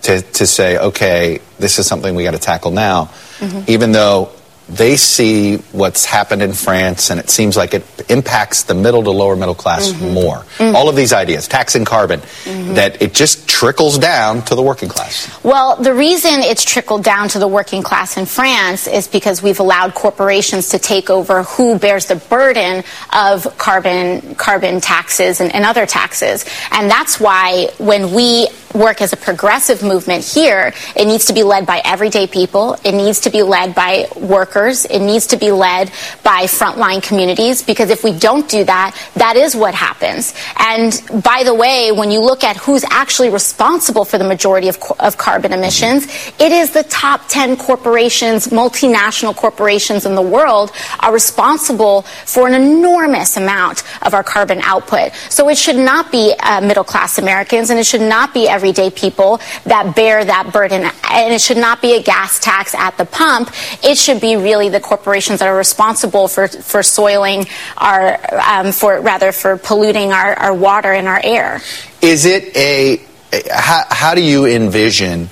to 0.03 0.21
to 0.21 0.45
say, 0.47 0.77
okay, 0.77 1.39
this 1.59 1.79
is 1.79 1.87
something 1.87 2.15
we 2.15 2.23
got 2.23 2.31
to 2.31 2.39
tackle 2.39 2.71
now, 2.71 3.09
Mhm. 3.39 3.67
even 3.67 3.91
though 3.91 4.29
they 4.69 4.95
see 4.95 5.57
what's 5.73 6.05
happened 6.05 6.41
in 6.41 6.53
France 6.53 7.09
and 7.09 7.19
it 7.19 7.29
seems 7.29 7.57
like 7.57 7.73
it 7.73 7.83
impacts 8.09 8.63
the 8.63 8.73
middle 8.73 9.03
to 9.03 9.11
lower 9.11 9.35
middle 9.35 9.55
class 9.55 9.89
Mhm. 9.89 10.13
more. 10.13 10.45
Mhm. 10.57 10.73
All 10.73 10.87
of 10.87 10.95
these 10.95 11.11
ideas, 11.11 11.47
taxing 11.49 11.83
carbon, 11.83 12.21
Mhm. 12.45 12.75
that 12.75 13.01
it 13.01 13.13
just 13.13 13.45
trickles 13.47 13.97
down 13.97 14.41
to 14.43 14.55
the 14.55 14.61
working 14.61 14.87
class. 14.87 15.27
Well, 15.43 15.75
the 15.75 15.93
reason 15.93 16.41
it's 16.41 16.63
trickled 16.63 17.03
down 17.03 17.27
to 17.29 17.39
the 17.39 17.47
working 17.47 17.83
class 17.83 18.15
in 18.15 18.25
France 18.25 18.87
is 18.87 19.07
because 19.07 19.43
we've 19.43 19.59
allowed 19.59 19.95
corporations 19.95 20.69
to 20.69 20.79
take 20.79 21.09
over 21.09 21.43
who 21.43 21.77
bears 21.77 22.05
the 22.05 22.15
burden 22.15 22.83
of 23.11 23.47
carbon 23.57 24.35
carbon 24.37 24.79
taxes 24.79 25.41
and, 25.41 25.53
and 25.53 25.65
other 25.65 25.85
taxes. 25.85 26.45
And 26.71 26.89
that's 26.89 27.19
why 27.19 27.69
when 27.79 28.13
we 28.13 28.47
work 28.73 29.01
as 29.01 29.13
a 29.13 29.17
progressive 29.17 29.83
movement 29.83 30.23
here, 30.23 30.73
it 30.95 31.05
needs 31.05 31.25
to 31.25 31.33
be 31.33 31.43
led 31.43 31.65
by 31.65 31.81
everyday 31.85 32.25
people. 32.27 32.75
It 32.83 32.93
needs 32.93 33.19
to 33.21 33.29
be 33.29 33.43
led 33.43 33.75
by 33.75 34.07
workers. 34.15 34.52
It 34.53 34.99
needs 34.99 35.27
to 35.27 35.37
be 35.37 35.51
led 35.51 35.91
by 36.23 36.43
frontline 36.43 37.01
communities 37.01 37.61
because 37.61 37.89
if 37.89 38.03
we 38.03 38.17
don't 38.17 38.47
do 38.47 38.63
that, 38.63 38.95
that 39.15 39.35
is 39.35 39.55
what 39.55 39.73
happens. 39.73 40.33
And 40.57 41.01
by 41.23 41.43
the 41.43 41.53
way, 41.53 41.91
when 41.91 42.11
you 42.11 42.19
look 42.19 42.43
at 42.43 42.57
who's 42.57 42.83
actually 42.89 43.29
responsible 43.29 44.05
for 44.05 44.17
the 44.17 44.23
majority 44.23 44.69
of, 44.69 44.77
of 44.99 45.17
carbon 45.17 45.53
emissions, 45.53 46.05
it 46.39 46.51
is 46.51 46.71
the 46.71 46.83
top 46.83 47.21
10 47.29 47.57
corporations, 47.57 48.47
multinational 48.47 49.35
corporations 49.35 50.05
in 50.05 50.15
the 50.15 50.21
world 50.21 50.71
are 50.99 51.13
responsible 51.13 52.03
for 52.25 52.47
an 52.47 52.53
enormous 52.53 53.37
amount 53.37 53.83
of 54.03 54.13
our 54.13 54.23
carbon 54.23 54.59
output. 54.61 55.13
So 55.29 55.49
it 55.49 55.57
should 55.57 55.75
not 55.75 56.11
be 56.11 56.33
uh, 56.39 56.61
middle 56.61 56.83
class 56.83 57.17
Americans 57.17 57.69
and 57.69 57.79
it 57.79 57.85
should 57.85 58.01
not 58.01 58.33
be 58.33 58.47
everyday 58.47 58.91
people 58.91 59.39
that 59.65 59.95
bear 59.95 60.23
that 60.23 60.53
burden. 60.53 60.89
And 61.09 61.33
it 61.33 61.41
should 61.41 61.57
not 61.57 61.81
be 61.81 61.95
a 61.95 62.03
gas 62.03 62.39
tax 62.39 62.75
at 62.75 62.97
the 62.97 63.05
pump. 63.05 63.51
It 63.83 63.97
should 63.97 64.21
be 64.21 64.35
really 64.43 64.69
the 64.69 64.79
corporations 64.79 65.39
that 65.39 65.47
are 65.47 65.57
responsible 65.57 66.27
for, 66.27 66.47
for 66.47 66.83
soiling 66.83 67.47
our, 67.77 68.19
um, 68.41 68.71
for 68.71 69.01
rather 69.01 69.31
for 69.31 69.57
polluting 69.57 70.11
our, 70.11 70.33
our 70.35 70.53
water 70.53 70.91
and 70.91 71.07
our 71.07 71.21
air. 71.23 71.61
Is 72.01 72.25
it 72.25 72.55
a, 72.55 73.01
how, 73.49 73.83
how 73.89 74.15
do 74.15 74.21
you 74.21 74.45
envision 74.45 75.27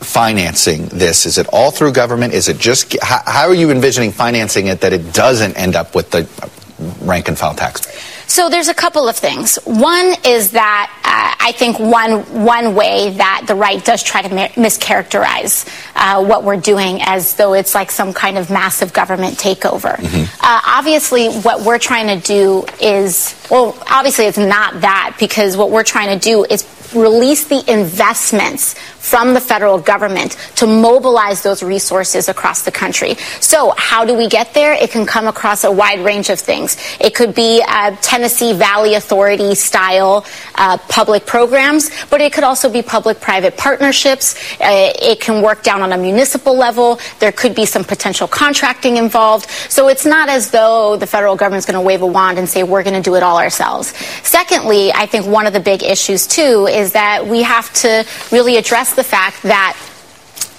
financing 0.00 0.86
this? 0.86 1.26
Is 1.26 1.38
it 1.38 1.46
all 1.52 1.70
through 1.70 1.92
government? 1.92 2.34
Is 2.34 2.48
it 2.48 2.58
just, 2.58 2.96
how, 3.02 3.22
how 3.26 3.48
are 3.48 3.54
you 3.54 3.70
envisioning 3.70 4.12
financing 4.12 4.68
it 4.68 4.80
that 4.80 4.92
it 4.92 5.12
doesn't 5.12 5.56
end 5.56 5.74
up 5.76 5.94
with 5.94 6.10
the 6.10 6.28
rank 7.02 7.28
and 7.28 7.38
file 7.38 7.54
tax 7.54 7.86
rate? 7.86 7.96
So 8.26 8.48
there's 8.48 8.68
a 8.68 8.74
couple 8.74 9.08
of 9.08 9.16
things. 9.16 9.56
One 9.64 10.14
is 10.24 10.52
that 10.52 10.90
uh, 11.04 11.44
I 11.44 11.52
think 11.52 11.78
one 11.78 12.44
one 12.44 12.74
way 12.74 13.10
that 13.16 13.44
the 13.46 13.54
right 13.54 13.84
does 13.84 14.02
try 14.02 14.22
to 14.22 14.34
mi- 14.34 14.48
mischaracterize 14.48 15.66
uh, 15.94 16.24
what 16.24 16.44
we're 16.44 16.60
doing 16.60 17.00
as 17.02 17.34
though 17.36 17.54
it's 17.54 17.74
like 17.74 17.90
some 17.90 18.12
kind 18.12 18.38
of 18.38 18.50
massive 18.50 18.92
government 18.92 19.36
takeover. 19.36 19.98
Uh, 20.40 20.60
obviously, 20.66 21.28
what 21.28 21.62
we're 21.62 21.78
trying 21.78 22.18
to 22.18 22.26
do 22.26 22.64
is 22.80 23.34
well, 23.50 23.76
obviously 23.90 24.24
it's 24.24 24.38
not 24.38 24.80
that 24.80 25.16
because 25.18 25.56
what 25.56 25.70
we're 25.70 25.84
trying 25.84 26.18
to 26.18 26.22
do 26.22 26.44
is 26.44 26.64
release 26.94 27.46
the 27.48 27.62
investments 27.70 28.74
from 28.98 29.34
the 29.34 29.40
federal 29.40 29.78
government 29.78 30.32
to 30.56 30.66
mobilize 30.66 31.42
those 31.42 31.62
resources 31.62 32.28
across 32.28 32.62
the 32.62 32.70
country. 32.70 33.14
So 33.40 33.74
how 33.76 34.04
do 34.04 34.14
we 34.14 34.28
get 34.28 34.54
there? 34.54 34.72
It 34.72 34.90
can 34.90 35.04
come 35.04 35.26
across 35.26 35.64
a 35.64 35.70
wide 35.72 36.00
range 36.00 36.30
of 36.30 36.38
things. 36.38 36.76
It 37.00 37.14
could 37.14 37.34
be 37.34 37.62
uh, 37.66 37.96
Tennessee 38.14 38.52
Valley 38.52 38.94
Authority 38.94 39.56
style 39.56 40.24
uh, 40.54 40.78
public 40.88 41.26
programs, 41.26 41.90
but 42.10 42.20
it 42.20 42.32
could 42.32 42.44
also 42.44 42.70
be 42.70 42.80
public-private 42.80 43.56
partnerships. 43.56 44.36
Uh, 44.60 44.92
it 45.02 45.18
can 45.18 45.42
work 45.42 45.64
down 45.64 45.82
on 45.82 45.90
a 45.90 45.98
municipal 45.98 46.54
level. 46.54 47.00
There 47.18 47.32
could 47.32 47.56
be 47.56 47.66
some 47.66 47.82
potential 47.82 48.28
contracting 48.28 48.98
involved. 48.98 49.50
So 49.68 49.88
it's 49.88 50.06
not 50.06 50.28
as 50.28 50.52
though 50.52 50.96
the 50.96 51.08
federal 51.08 51.34
government's 51.34 51.66
going 51.66 51.74
to 51.74 51.80
wave 51.80 52.02
a 52.02 52.06
wand 52.06 52.38
and 52.38 52.48
say 52.48 52.62
we're 52.62 52.84
going 52.84 52.94
to 52.94 53.02
do 53.02 53.16
it 53.16 53.24
all 53.24 53.36
ourselves. 53.36 53.88
Secondly, 54.22 54.92
I 54.92 55.06
think 55.06 55.26
one 55.26 55.48
of 55.48 55.52
the 55.52 55.58
big 55.58 55.82
issues 55.82 56.28
too 56.28 56.68
is 56.70 56.92
that 56.92 57.26
we 57.26 57.42
have 57.42 57.72
to 57.82 58.06
really 58.30 58.58
address 58.58 58.94
the 58.94 59.02
fact 59.02 59.42
that 59.42 59.76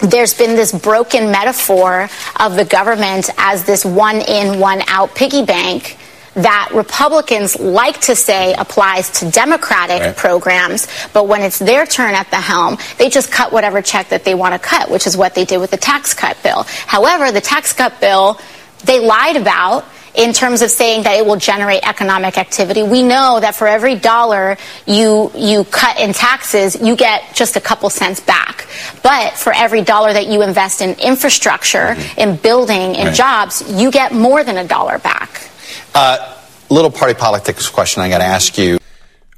there's 0.01 0.33
been 0.33 0.57
this 0.57 0.73
broken 0.73 1.31
metaphor 1.31 2.09
of 2.37 2.57
the 2.57 2.65
government 2.65 3.29
as 3.37 3.63
this 3.63 3.85
one 3.85 4.17
in, 4.17 4.59
one 4.59 4.81
out 4.87 5.15
piggy 5.15 5.45
bank 5.45 5.97
that 6.35 6.69
Republicans 6.73 7.57
like 7.59 7.99
to 8.01 8.15
say 8.15 8.53
applies 8.53 9.09
to 9.19 9.31
Democratic 9.31 10.01
Right. 10.01 10.15
programs, 10.15 10.87
but 11.13 11.27
when 11.27 11.41
it's 11.41 11.59
their 11.59 11.85
turn 11.85 12.13
at 12.13 12.29
the 12.29 12.37
helm, 12.37 12.77
they 12.97 13.09
just 13.09 13.31
cut 13.31 13.51
whatever 13.51 13.81
check 13.81 14.09
that 14.09 14.23
they 14.25 14.35
want 14.35 14.53
to 14.53 14.59
cut, 14.59 14.89
which 14.89 15.07
is 15.07 15.15
what 15.17 15.33
they 15.33 15.45
did 15.45 15.57
with 15.59 15.71
the 15.71 15.77
tax 15.77 16.13
cut 16.13 16.41
bill. 16.43 16.63
However, 16.87 17.31
the 17.31 17.41
tax 17.41 17.73
cut 17.73 17.99
bill, 18.01 18.39
they 18.83 18.99
lied 18.99 19.37
about 19.37 19.85
in 20.13 20.31
terms 20.31 20.61
of 20.61 20.69
saying 20.69 21.03
that 21.03 21.17
it 21.17 21.25
will 21.25 21.35
generate 21.35 21.87
economic 21.87 22.37
activity. 22.37 22.81
We 22.83 23.03
know 23.03 23.39
that 23.41 23.53
for 23.55 23.67
every 23.67 23.95
dollar 23.95 24.57
you 24.85 25.29
you 25.35 25.65
cut 25.65 25.99
in 25.99 26.13
taxes, 26.13 26.75
you 26.81 26.95
get 26.95 27.33
just 27.33 27.55
a 27.57 27.61
couple 27.61 27.89
cents 27.89 28.19
back. 28.21 28.67
But 29.03 29.33
for 29.33 29.53
every 29.53 29.81
dollar 29.81 30.13
that 30.13 30.27
you 30.27 30.41
invest 30.41 30.81
in 30.81 30.91
infrastructure, 30.99 31.95
mm-hmm. 31.95 32.19
in 32.19 32.35
building, 32.37 32.95
in 32.95 33.07
Right. 33.07 33.15
jobs, 33.15 33.63
you 33.69 33.91
get 33.91 34.13
more 34.13 34.43
than 34.43 34.57
a 34.57 34.63
dollar 34.65 34.99
back. 34.99 35.49
Uh, 35.93 36.37
little 36.69 36.91
party 36.91 37.13
politics 37.13 37.69
question 37.69 38.01
I 38.01 38.09
got 38.09 38.19
to 38.19 38.25
ask 38.25 38.57
you. 38.57 38.77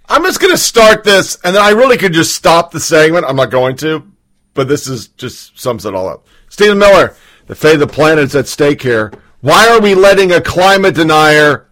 I'm 0.10 0.24
just 0.24 0.40
going 0.40 0.54
to 0.54 0.58
start 0.58 1.04
this, 1.04 1.38
and 1.44 1.56
then 1.56 1.62
I 1.62 1.72
really 1.72 1.98
could 1.98 2.14
just 2.14 2.34
stop 2.34 2.72
the 2.72 2.80
segment. 2.80 3.26
I'm 3.28 3.36
not 3.36 3.52
going 3.52 3.76
to, 3.78 4.10
but 4.54 4.68
this 4.68 4.88
is 4.88 5.10
just 5.10 5.60
sums 5.60 5.86
it 5.86 5.94
all 5.94 6.08
up. 6.08 6.26
Stephen 6.50 6.78
Miller, 6.78 7.16
the 7.48 7.56
fate 7.56 7.74
of 7.74 7.80
the 7.82 7.88
planet 7.88 8.24
is 8.24 8.36
at 8.36 8.48
stake 8.48 8.82
here. 8.82 9.12
Why 9.42 9.68
are 9.68 9.82
we 9.82 9.96
letting 9.96 10.32
a 10.32 10.42
climate 10.42 10.96
denier 10.96 11.70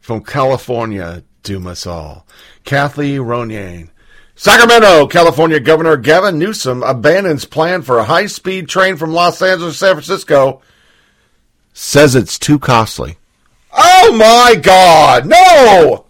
from 0.00 0.24
California 0.24 1.22
doom 1.42 1.66
us 1.66 1.86
all? 1.86 2.26
Kathy 2.64 3.16
Ronayne. 3.16 3.90
Sacramento, 4.34 5.06
California 5.06 5.60
Governor 5.60 5.96
Gavin 5.96 6.38
Newsom 6.38 6.82
abandons 6.82 7.44
plan 7.44 7.82
for 7.82 7.98
a 7.98 8.04
high-speed 8.04 8.68
train 8.68 8.96
from 8.96 9.12
Los 9.12 9.40
Angeles 9.40 9.74
to 9.74 9.78
San 9.78 9.94
Francisco. 9.94 10.60
Says 11.72 12.16
it's 12.16 12.38
too 12.38 12.58
costly. 12.58 13.16
Oh 13.74 14.12
my 14.12 14.54
God! 14.54 15.26
No! 15.26 16.04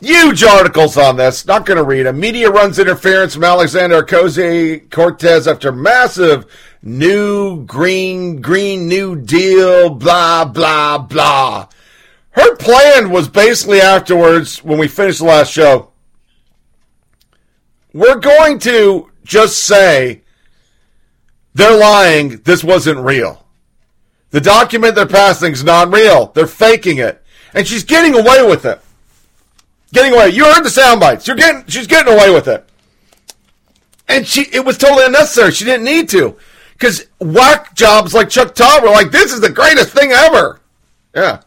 Huge 0.00 0.44
articles 0.44 0.96
on 0.96 1.16
this. 1.16 1.46
Not 1.46 1.64
going 1.64 1.78
to 1.78 1.84
read 1.84 2.04
them. 2.04 2.20
Media 2.20 2.50
runs 2.50 2.78
interference 2.78 3.34
from 3.34 3.44
Alexander 3.44 4.02
Ocasio 4.02 4.90
Cortez 4.90 5.48
after 5.48 5.72
massive 5.72 6.44
new 6.82 7.64
green 7.64 8.40
green 8.40 8.88
new 8.88 9.16
deal. 9.16 9.90
Blah 9.90 10.44
blah 10.44 10.98
blah. 10.98 11.68
Her 12.30 12.56
plan 12.56 13.10
was 13.10 13.28
basically 13.28 13.80
afterwards 13.80 14.62
when 14.62 14.78
we 14.78 14.88
finished 14.88 15.20
the 15.20 15.24
last 15.24 15.50
show. 15.50 15.90
We're 17.94 18.20
going 18.20 18.58
to 18.60 19.10
just 19.24 19.64
say 19.64 20.20
they're 21.54 21.78
lying. 21.78 22.42
This 22.44 22.62
wasn't 22.62 22.98
real. 23.00 23.45
The 24.36 24.42
document 24.42 24.94
they're 24.94 25.06
passing 25.06 25.54
is 25.54 25.64
not 25.64 25.90
real. 25.90 26.26
They're 26.34 26.46
faking 26.46 26.98
it, 26.98 27.24
and 27.54 27.66
she's 27.66 27.84
getting 27.84 28.12
away 28.12 28.46
with 28.46 28.66
it. 28.66 28.78
Getting 29.94 30.12
away. 30.12 30.28
You 30.28 30.44
heard 30.44 30.62
the 30.62 30.68
sound 30.68 31.00
bites. 31.00 31.26
You're 31.26 31.36
getting. 31.36 31.64
She's 31.68 31.86
getting 31.86 32.12
away 32.12 32.30
with 32.30 32.46
it, 32.46 32.68
and 34.06 34.26
she. 34.26 34.42
It 34.52 34.62
was 34.62 34.76
totally 34.76 35.06
unnecessary. 35.06 35.52
She 35.52 35.64
didn't 35.64 35.86
need 35.86 36.10
to, 36.10 36.36
because 36.74 37.06
whack 37.18 37.74
jobs 37.74 38.12
like 38.12 38.28
Chuck 38.28 38.54
Todd 38.54 38.82
were 38.82 38.90
like, 38.90 39.10
"This 39.10 39.32
is 39.32 39.40
the 39.40 39.48
greatest 39.48 39.94
thing 39.94 40.12
ever." 40.12 40.60
Yeah. 41.14 41.40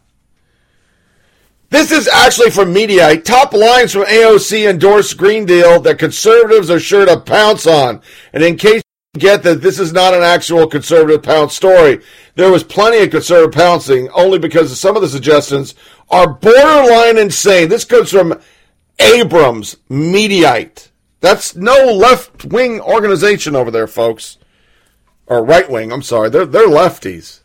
This 1.69 1.91
is 1.91 2.07
actually 2.07 2.49
from 2.49 2.73
Mediaite. 2.73 3.23
Top 3.23 3.53
lines 3.53 3.91
from 3.91 4.05
AOC 4.05 4.67
endorsed 4.67 5.15
Green 5.15 5.45
Deal 5.45 5.79
that 5.81 5.99
conservatives 5.99 6.71
are 6.71 6.79
sure 6.79 7.05
to 7.05 7.19
pounce 7.19 7.67
on. 7.67 8.01
And 8.33 8.43
in 8.43 8.57
case 8.57 8.81
get 9.17 9.41
that 9.43 9.61
this 9.61 9.79
is 9.79 9.91
not 9.91 10.13
an 10.13 10.21
actual 10.21 10.67
conservative 10.67 11.23
pounce 11.23 11.55
story, 11.55 11.99
there 12.35 12.51
was 12.51 12.63
plenty 12.63 13.03
of 13.03 13.09
conservative 13.09 13.53
pouncing 13.53 14.07
only 14.09 14.37
because 14.37 14.79
some 14.79 14.95
of 14.95 15.01
the 15.01 15.09
suggestions 15.09 15.73
are 16.09 16.33
borderline 16.33 17.17
insane. 17.17 17.69
This 17.69 17.85
comes 17.85 18.11
from 18.11 18.39
Abrams, 18.99 19.77
Mediaite. 19.89 20.89
That's 21.21 21.55
no 21.55 21.91
left 21.91 22.45
wing 22.45 22.79
organization 22.81 23.55
over 23.55 23.71
there, 23.71 23.87
folks. 23.87 24.37
Or 25.25 25.43
right 25.43 25.69
wing, 25.69 25.91
I'm 25.91 26.01
sorry. 26.01 26.29
They're, 26.29 26.45
they're 26.45 26.67
lefties. 26.67 27.38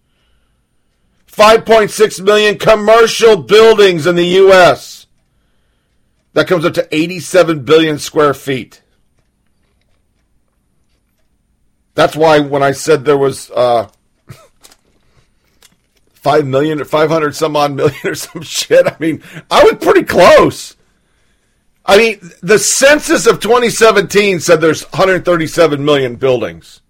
5.6 1.32 2.22
million 2.22 2.58
commercial 2.58 3.38
buildings 3.38 4.06
in 4.06 4.16
the 4.16 4.26
U.S. 4.26 5.06
That 6.34 6.46
comes 6.46 6.64
up 6.64 6.74
to 6.74 6.86
87 6.94 7.64
billion 7.64 7.98
square 7.98 8.34
feet. 8.34 8.82
That's 11.94 12.14
why 12.14 12.40
when 12.40 12.62
I 12.62 12.72
said 12.72 13.04
there 13.04 13.18
was 13.18 13.50
uh, 13.50 13.88
5 16.12 16.46
million 16.46 16.80
or 16.80 16.84
500 16.84 17.34
some 17.34 17.56
odd 17.56 17.72
million 17.72 17.96
or 18.04 18.14
some 18.14 18.42
shit, 18.42 18.86
I 18.86 18.96
mean, 18.98 19.22
I 19.50 19.64
was 19.64 19.76
pretty 19.80 20.04
close. 20.04 20.76
I 21.84 21.96
mean, 21.96 22.30
the 22.42 22.58
census 22.58 23.26
of 23.26 23.40
2017 23.40 24.38
said 24.40 24.60
there's 24.60 24.84
137 24.84 25.84
million 25.84 26.16
buildings 26.16 26.82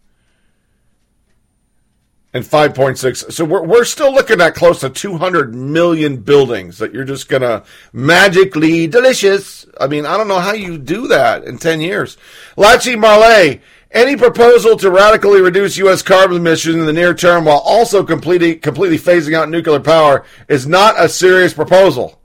and 2.34 2.44
5.6. 2.44 3.32
So 3.32 3.44
we're, 3.44 3.62
we're 3.62 3.84
still 3.84 4.12
looking 4.12 4.40
at 4.40 4.54
close 4.54 4.80
to 4.80 4.90
200 4.90 5.54
million 5.54 6.16
buildings 6.16 6.78
that 6.78 6.94
you're 6.94 7.04
just 7.04 7.28
going 7.28 7.42
to 7.42 7.64
magically 7.92 8.86
delicious. 8.86 9.66
I 9.78 9.86
mean, 9.86 10.06
I 10.06 10.16
don't 10.16 10.28
know 10.28 10.40
how 10.40 10.52
you 10.52 10.78
do 10.78 11.08
that 11.08 11.44
in 11.44 11.58
10 11.58 11.80
years. 11.80 12.16
Lachi 12.56 12.98
Marley, 12.98 13.60
any 13.90 14.16
proposal 14.16 14.76
to 14.78 14.90
radically 14.90 15.42
reduce 15.42 15.76
U.S. 15.76 16.00
carbon 16.00 16.38
emissions 16.38 16.76
in 16.76 16.86
the 16.86 16.92
near 16.92 17.12
term 17.12 17.44
while 17.44 17.58
also 17.58 18.02
completely, 18.02 18.56
completely 18.56 18.98
phasing 18.98 19.34
out 19.34 19.50
nuclear 19.50 19.80
power 19.80 20.24
is 20.48 20.66
not 20.66 20.98
a 20.98 21.08
serious 21.08 21.52
proposal. 21.52 22.18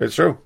It's 0.00 0.16
true. 0.16 0.38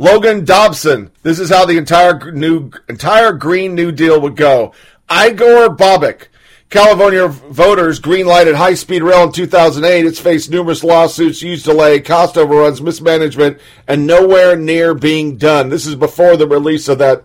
Logan 0.00 0.46
Dobson. 0.46 1.10
This 1.22 1.38
is 1.38 1.50
how 1.50 1.66
the 1.66 1.76
entire 1.76 2.32
new 2.32 2.70
entire 2.88 3.34
Green 3.34 3.74
New 3.74 3.92
Deal 3.92 4.18
would 4.18 4.34
go. 4.34 4.72
Igor 5.12 5.76
Bobic. 5.76 6.28
California 6.70 7.28
voters 7.28 7.98
green-lighted 7.98 8.54
high-speed 8.54 9.02
rail 9.02 9.24
in 9.24 9.32
2008. 9.32 10.06
It's 10.06 10.18
faced 10.18 10.48
numerous 10.48 10.82
lawsuits, 10.82 11.42
huge 11.42 11.64
delay, 11.64 12.00
cost 12.00 12.38
overruns, 12.38 12.80
mismanagement, 12.80 13.58
and 13.86 14.06
nowhere 14.06 14.56
near 14.56 14.94
being 14.94 15.36
done. 15.36 15.68
This 15.68 15.84
is 15.84 15.96
before 15.96 16.38
the 16.38 16.48
release 16.48 16.88
of 16.88 16.96
that. 16.98 17.24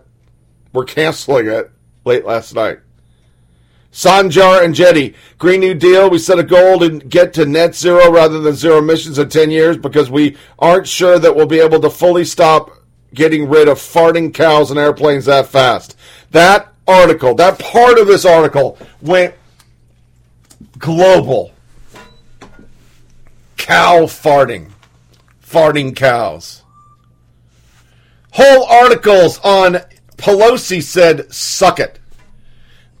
We're 0.74 0.84
canceling 0.84 1.46
it 1.46 1.70
late 2.04 2.26
last 2.26 2.54
night. 2.54 2.80
Sanjar 3.96 4.62
and 4.62 4.74
Jetty, 4.74 5.14
Green 5.38 5.60
New 5.60 5.72
Deal. 5.72 6.10
We 6.10 6.18
set 6.18 6.38
a 6.38 6.42
goal 6.42 6.78
to 6.80 6.98
get 6.98 7.32
to 7.32 7.46
net 7.46 7.74
zero 7.74 8.12
rather 8.12 8.40
than 8.40 8.54
zero 8.54 8.76
emissions 8.76 9.18
in 9.18 9.30
10 9.30 9.50
years 9.50 9.78
because 9.78 10.10
we 10.10 10.36
aren't 10.58 10.86
sure 10.86 11.18
that 11.18 11.34
we'll 11.34 11.46
be 11.46 11.60
able 11.60 11.80
to 11.80 11.88
fully 11.88 12.26
stop 12.26 12.72
getting 13.14 13.48
rid 13.48 13.68
of 13.68 13.78
farting 13.78 14.34
cows 14.34 14.70
and 14.70 14.78
airplanes 14.78 15.24
that 15.24 15.46
fast. 15.46 15.96
That 16.32 16.70
article, 16.86 17.34
that 17.36 17.58
part 17.58 17.98
of 17.98 18.06
this 18.06 18.26
article 18.26 18.76
went 19.00 19.34
global. 20.78 21.52
Cow 23.56 24.02
farting. 24.02 24.72
Farting 25.42 25.96
cows. 25.96 26.62
Whole 28.32 28.64
articles 28.66 29.40
on 29.42 29.78
Pelosi 30.18 30.82
said, 30.82 31.32
suck 31.32 31.80
it. 31.80 31.98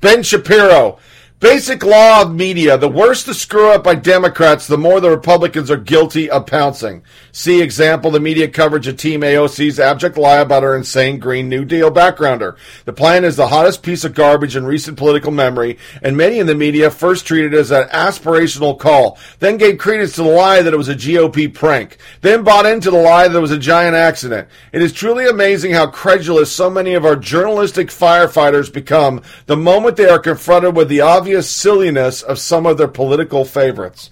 Ben 0.00 0.22
Shapiro. 0.22 0.98
Basic 1.38 1.84
law 1.84 2.22
of 2.22 2.34
media. 2.34 2.78
The 2.78 2.88
worse 2.88 3.22
the 3.22 3.34
screw 3.34 3.70
up 3.70 3.84
by 3.84 3.94
Democrats, 3.94 4.66
the 4.66 4.78
more 4.78 5.02
the 5.02 5.10
Republicans 5.10 5.70
are 5.70 5.76
guilty 5.76 6.30
of 6.30 6.46
pouncing. 6.46 7.02
See 7.30 7.60
example, 7.60 8.10
the 8.10 8.18
media 8.18 8.48
coverage 8.48 8.86
of 8.86 8.96
Team 8.96 9.20
AOC's 9.20 9.78
abject 9.78 10.16
lie 10.16 10.38
about 10.38 10.62
her 10.62 10.74
insane 10.74 11.18
Green 11.18 11.50
New 11.50 11.66
Deal 11.66 11.90
backgrounder. 11.90 12.56
The 12.86 12.94
plan 12.94 13.22
is 13.22 13.36
the 13.36 13.48
hottest 13.48 13.82
piece 13.82 14.02
of 14.02 14.14
garbage 14.14 14.56
in 14.56 14.64
recent 14.64 14.96
political 14.96 15.30
memory, 15.30 15.76
and 16.00 16.16
many 16.16 16.38
in 16.38 16.46
the 16.46 16.54
media 16.54 16.90
first 16.90 17.26
treated 17.26 17.52
it 17.52 17.58
as 17.58 17.70
an 17.70 17.86
aspirational 17.88 18.78
call, 18.78 19.18
then 19.38 19.58
gave 19.58 19.76
credence 19.76 20.14
to 20.14 20.22
the 20.22 20.30
lie 20.30 20.62
that 20.62 20.72
it 20.72 20.78
was 20.78 20.88
a 20.88 20.94
GOP 20.94 21.52
prank, 21.52 21.98
then 22.22 22.44
bought 22.44 22.64
into 22.64 22.90
the 22.90 22.96
lie 22.96 23.28
that 23.28 23.36
it 23.36 23.42
was 23.42 23.50
a 23.50 23.58
giant 23.58 23.94
accident. 23.94 24.48
It 24.72 24.80
is 24.80 24.90
truly 24.90 25.28
amazing 25.28 25.72
how 25.72 25.88
credulous 25.88 26.50
so 26.50 26.70
many 26.70 26.94
of 26.94 27.04
our 27.04 27.14
journalistic 27.14 27.88
firefighters 27.88 28.72
become 28.72 29.20
the 29.44 29.56
moment 29.58 29.96
they 29.96 30.08
are 30.08 30.18
confronted 30.18 30.74
with 30.74 30.88
the 30.88 31.02
obvious 31.02 31.25
silliness 31.42 32.22
of 32.22 32.38
some 32.38 32.66
of 32.66 32.78
their 32.78 32.88
political 32.88 33.44
favorites 33.44 34.10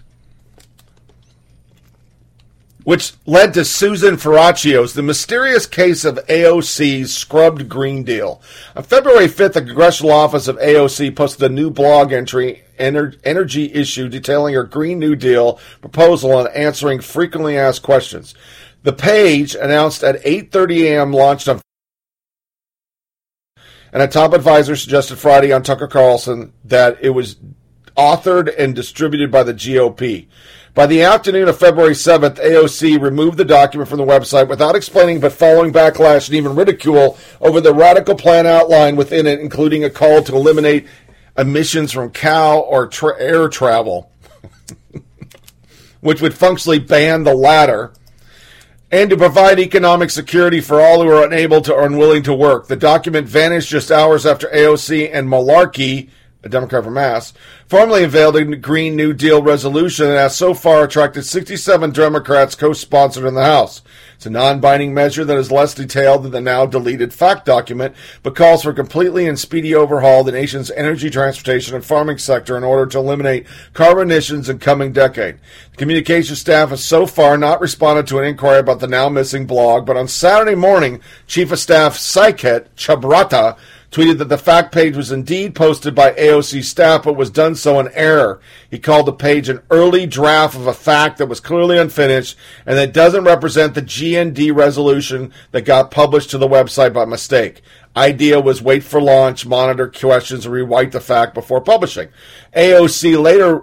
which 2.84 3.14
led 3.24 3.54
to 3.54 3.64
Susan 3.64 4.16
Ferrechio's 4.16 4.92
The 4.92 5.02
Mysterious 5.02 5.66
Case 5.66 6.04
of 6.04 6.16
AOC's 6.26 7.14
Scrubbed 7.14 7.68
Green 7.68 8.04
Deal. 8.04 8.40
On 8.76 8.82
February 8.82 9.26
5th, 9.26 9.54
the 9.54 9.62
Congressional 9.62 10.12
Office 10.12 10.48
of 10.48 10.58
AOC 10.58 11.16
posted 11.16 11.50
a 11.50 11.54
new 11.54 11.70
blog 11.70 12.12
entry, 12.12 12.62
Ener- 12.78 13.18
Energy 13.24 13.72
Issue, 13.72 14.08
detailing 14.08 14.54
her 14.54 14.64
Green 14.64 14.98
New 14.98 15.16
Deal 15.16 15.58
proposal 15.80 16.38
and 16.38 16.54
answering 16.54 17.00
frequently 17.00 17.56
asked 17.56 17.82
questions. 17.82 18.34
The 18.82 18.92
page, 18.92 19.54
announced 19.54 20.04
at 20.04 20.22
8.30 20.22 20.82
a.m., 20.82 21.12
launched 21.12 21.48
on 21.48 21.63
and 23.94 24.02
a 24.02 24.08
top 24.08 24.34
advisor 24.34 24.74
suggested 24.74 25.16
Friday 25.16 25.52
on 25.52 25.62
Tucker 25.62 25.86
Carlson 25.86 26.52
that 26.64 26.98
it 27.00 27.10
was 27.10 27.36
authored 27.96 28.52
and 28.58 28.74
distributed 28.74 29.30
by 29.30 29.44
the 29.44 29.54
GOP. 29.54 30.26
By 30.74 30.86
the 30.86 31.02
afternoon 31.02 31.46
of 31.46 31.56
February 31.56 31.94
7th, 31.94 32.44
AOC 32.44 33.00
removed 33.00 33.38
the 33.38 33.44
document 33.44 33.88
from 33.88 33.98
the 33.98 34.04
website 34.04 34.48
without 34.48 34.74
explaining 34.74 35.20
but 35.20 35.32
following 35.32 35.72
backlash 35.72 36.26
and 36.26 36.34
even 36.34 36.56
ridicule 36.56 37.16
over 37.40 37.60
the 37.60 37.72
radical 37.72 38.16
plan 38.16 38.48
outlined 38.48 38.98
within 38.98 39.28
it, 39.28 39.38
including 39.38 39.84
a 39.84 39.90
call 39.90 40.24
to 40.24 40.34
eliminate 40.34 40.88
emissions 41.38 41.92
from 41.92 42.10
cow 42.10 42.58
or 42.58 42.88
tra- 42.88 43.16
air 43.20 43.48
travel, 43.48 44.10
which 46.00 46.20
would 46.20 46.34
functionally 46.34 46.80
ban 46.80 47.22
the 47.22 47.34
latter, 47.34 47.92
and 48.90 49.10
to 49.10 49.16
provide 49.16 49.58
economic 49.58 50.10
security 50.10 50.60
for 50.60 50.80
all 50.80 51.02
who 51.02 51.10
are 51.10 51.24
unable 51.24 51.60
to 51.62 51.72
or 51.74 51.86
unwilling 51.86 52.22
to 52.22 52.34
work. 52.34 52.68
The 52.68 52.76
document 52.76 53.26
vanished 53.26 53.70
just 53.70 53.90
hours 53.90 54.24
after 54.24 54.48
AOC 54.48 55.10
and 55.12 55.28
Malarkey 55.28 56.10
a 56.44 56.48
Democrat 56.48 56.84
from 56.84 56.94
Mass, 56.94 57.32
formally 57.66 58.04
unveiled 58.04 58.36
a 58.36 58.44
Green 58.56 58.96
New 58.96 59.12
Deal 59.12 59.42
resolution 59.42 60.06
that 60.06 60.18
has 60.18 60.36
so 60.36 60.52
far 60.52 60.84
attracted 60.84 61.24
67 61.24 61.90
Democrats 61.92 62.54
co-sponsored 62.54 63.24
in 63.24 63.34
the 63.34 63.44
House. 63.44 63.80
It's 64.16 64.26
a 64.26 64.30
non-binding 64.30 64.94
measure 64.94 65.24
that 65.24 65.36
is 65.36 65.50
less 65.50 65.74
detailed 65.74 66.22
than 66.22 66.32
the 66.32 66.40
now 66.40 66.66
deleted 66.66 67.12
fact 67.12 67.44
document, 67.44 67.94
but 68.22 68.34
calls 68.34 68.62
for 68.62 68.72
completely 68.72 69.26
and 69.26 69.38
speedy 69.38 69.74
overhaul 69.74 70.20
of 70.20 70.26
the 70.26 70.32
nation's 70.32 70.70
energy, 70.72 71.10
transportation, 71.10 71.74
and 71.74 71.84
farming 71.84 72.18
sector 72.18 72.56
in 72.56 72.64
order 72.64 72.86
to 72.86 72.98
eliminate 72.98 73.46
carbon 73.72 74.04
emissions 74.04 74.48
in 74.48 74.58
coming 74.58 74.92
decade. 74.92 75.38
The 75.72 75.76
communication 75.76 76.36
staff 76.36 76.70
has 76.70 76.84
so 76.84 77.06
far 77.06 77.36
not 77.36 77.60
responded 77.60 78.06
to 78.08 78.18
an 78.18 78.24
inquiry 78.24 78.60
about 78.60 78.80
the 78.80 78.86
now 78.86 79.08
missing 79.08 79.46
blog, 79.46 79.86
but 79.86 79.96
on 79.96 80.08
Saturday 80.08 80.54
morning, 80.54 81.00
Chief 81.26 81.50
of 81.52 81.58
Staff 81.58 81.96
Saikat 81.96 82.66
Chabrata 82.76 83.56
tweeted 83.94 84.18
that 84.18 84.28
the 84.28 84.36
fact 84.36 84.74
page 84.74 84.96
was 84.96 85.12
indeed 85.12 85.54
posted 85.54 85.94
by 85.94 86.10
AOC 86.14 86.64
staff, 86.64 87.04
but 87.04 87.14
was 87.14 87.30
done 87.30 87.54
so 87.54 87.78
in 87.78 87.88
error. 87.92 88.40
He 88.68 88.80
called 88.80 89.06
the 89.06 89.12
page 89.12 89.48
an 89.48 89.62
early 89.70 90.04
draft 90.04 90.56
of 90.56 90.66
a 90.66 90.74
fact 90.74 91.18
that 91.18 91.28
was 91.28 91.38
clearly 91.38 91.78
unfinished 91.78 92.36
and 92.66 92.76
that 92.76 92.92
doesn't 92.92 93.22
represent 93.22 93.74
the 93.74 93.82
GND 93.82 94.52
resolution 94.52 95.32
that 95.52 95.62
got 95.62 95.92
published 95.92 96.30
to 96.30 96.38
the 96.38 96.48
website 96.48 96.92
by 96.92 97.04
mistake. 97.04 97.62
Idea 97.96 98.40
was 98.40 98.60
wait 98.60 98.82
for 98.82 99.00
launch, 99.00 99.46
monitor 99.46 99.88
questions, 99.88 100.44
and 100.44 100.52
rewrite 100.52 100.90
the 100.90 101.00
fact 101.00 101.32
before 101.32 101.60
publishing. 101.60 102.08
AOC 102.56 103.22
later 103.22 103.62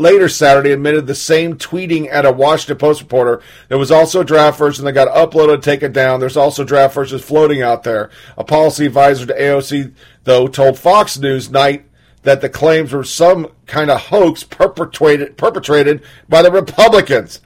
later 0.00 0.28
Saturday 0.28 0.72
admitted 0.72 1.06
the 1.06 1.14
same 1.14 1.56
tweeting 1.56 2.08
at 2.10 2.24
a 2.24 2.32
Washington 2.32 2.78
Post 2.78 3.02
reporter. 3.02 3.42
There 3.68 3.78
was 3.78 3.90
also 3.90 4.22
a 4.22 4.24
draft 4.24 4.58
version 4.58 4.84
that 4.84 4.92
got 4.92 5.08
uploaded, 5.08 5.54
and 5.54 5.62
taken 5.62 5.92
down. 5.92 6.20
There's 6.20 6.36
also 6.36 6.64
draft 6.64 6.94
versions 6.94 7.22
floating 7.22 7.62
out 7.62 7.82
there. 7.82 8.10
A 8.36 8.44
policy 8.44 8.86
advisor 8.86 9.26
to 9.26 9.34
AOC, 9.34 9.92
though, 10.24 10.48
told 10.48 10.78
Fox 10.78 11.18
News 11.18 11.50
night 11.50 11.84
that 12.22 12.40
the 12.40 12.48
claims 12.48 12.92
were 12.92 13.04
some 13.04 13.48
kind 13.66 13.90
of 13.90 14.00
hoax 14.00 14.42
perpetrated 14.44 15.36
perpetrated 15.36 16.02
by 16.28 16.42
the 16.42 16.50
Republicans. 16.50 17.40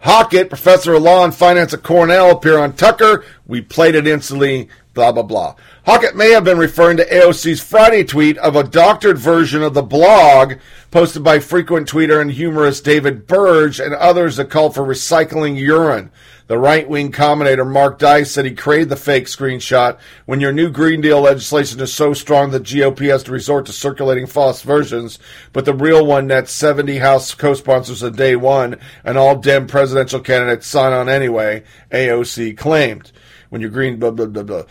Hockett, 0.00 0.48
professor 0.48 0.94
of 0.94 1.02
law 1.02 1.24
and 1.24 1.34
finance 1.34 1.74
at 1.74 1.82
Cornell, 1.82 2.30
appear 2.30 2.58
on 2.58 2.74
Tucker. 2.74 3.24
We 3.46 3.60
played 3.60 3.94
it 3.94 4.06
instantly. 4.06 4.68
Blah 4.94 5.12
blah 5.12 5.22
blah. 5.22 5.56
Hockett 5.86 6.16
may 6.16 6.32
have 6.32 6.42
been 6.42 6.58
referring 6.58 6.96
to 6.96 7.08
AOC's 7.08 7.62
Friday 7.62 8.02
tweet 8.02 8.36
of 8.38 8.56
a 8.56 8.64
doctored 8.64 9.18
version 9.18 9.62
of 9.62 9.72
the 9.72 9.84
blog 9.84 10.54
posted 10.90 11.22
by 11.22 11.38
frequent 11.38 11.88
tweeter 11.88 12.20
and 12.20 12.32
humorist 12.32 12.84
David 12.84 13.28
Burge 13.28 13.78
and 13.78 13.94
others 13.94 14.34
that 14.34 14.50
called 14.50 14.74
for 14.74 14.82
recycling 14.82 15.56
urine. 15.56 16.10
The 16.48 16.58
right 16.58 16.88
wing 16.88 17.12
commentator 17.12 17.64
Mark 17.64 18.00
Dice 18.00 18.32
said 18.32 18.46
he 18.46 18.54
created 18.56 18.88
the 18.88 18.96
fake 18.96 19.26
screenshot. 19.26 19.96
When 20.24 20.40
your 20.40 20.50
new 20.50 20.70
Green 20.70 21.00
Deal 21.00 21.20
legislation 21.20 21.78
is 21.78 21.94
so 21.94 22.12
strong 22.14 22.50
that 22.50 22.64
GOP 22.64 23.08
has 23.08 23.22
to 23.22 23.30
resort 23.30 23.66
to 23.66 23.72
circulating 23.72 24.26
false 24.26 24.62
versions, 24.62 25.20
but 25.52 25.66
the 25.66 25.74
real 25.74 26.04
one 26.04 26.26
nets 26.26 26.50
70 26.50 26.98
House 26.98 27.32
co 27.32 27.54
sponsors 27.54 28.02
on 28.02 28.14
day 28.14 28.34
one 28.34 28.80
and 29.04 29.16
all 29.16 29.36
Dem 29.36 29.68
presidential 29.68 30.18
candidates 30.18 30.66
sign 30.66 30.92
on 30.92 31.08
anyway, 31.08 31.62
AOC 31.92 32.56
claimed. 32.58 33.12
When 33.50 33.60
your 33.60 33.70
green 33.70 34.00
blah 34.00 34.10
blah 34.10 34.26
blah 34.26 34.42
blah. 34.42 34.64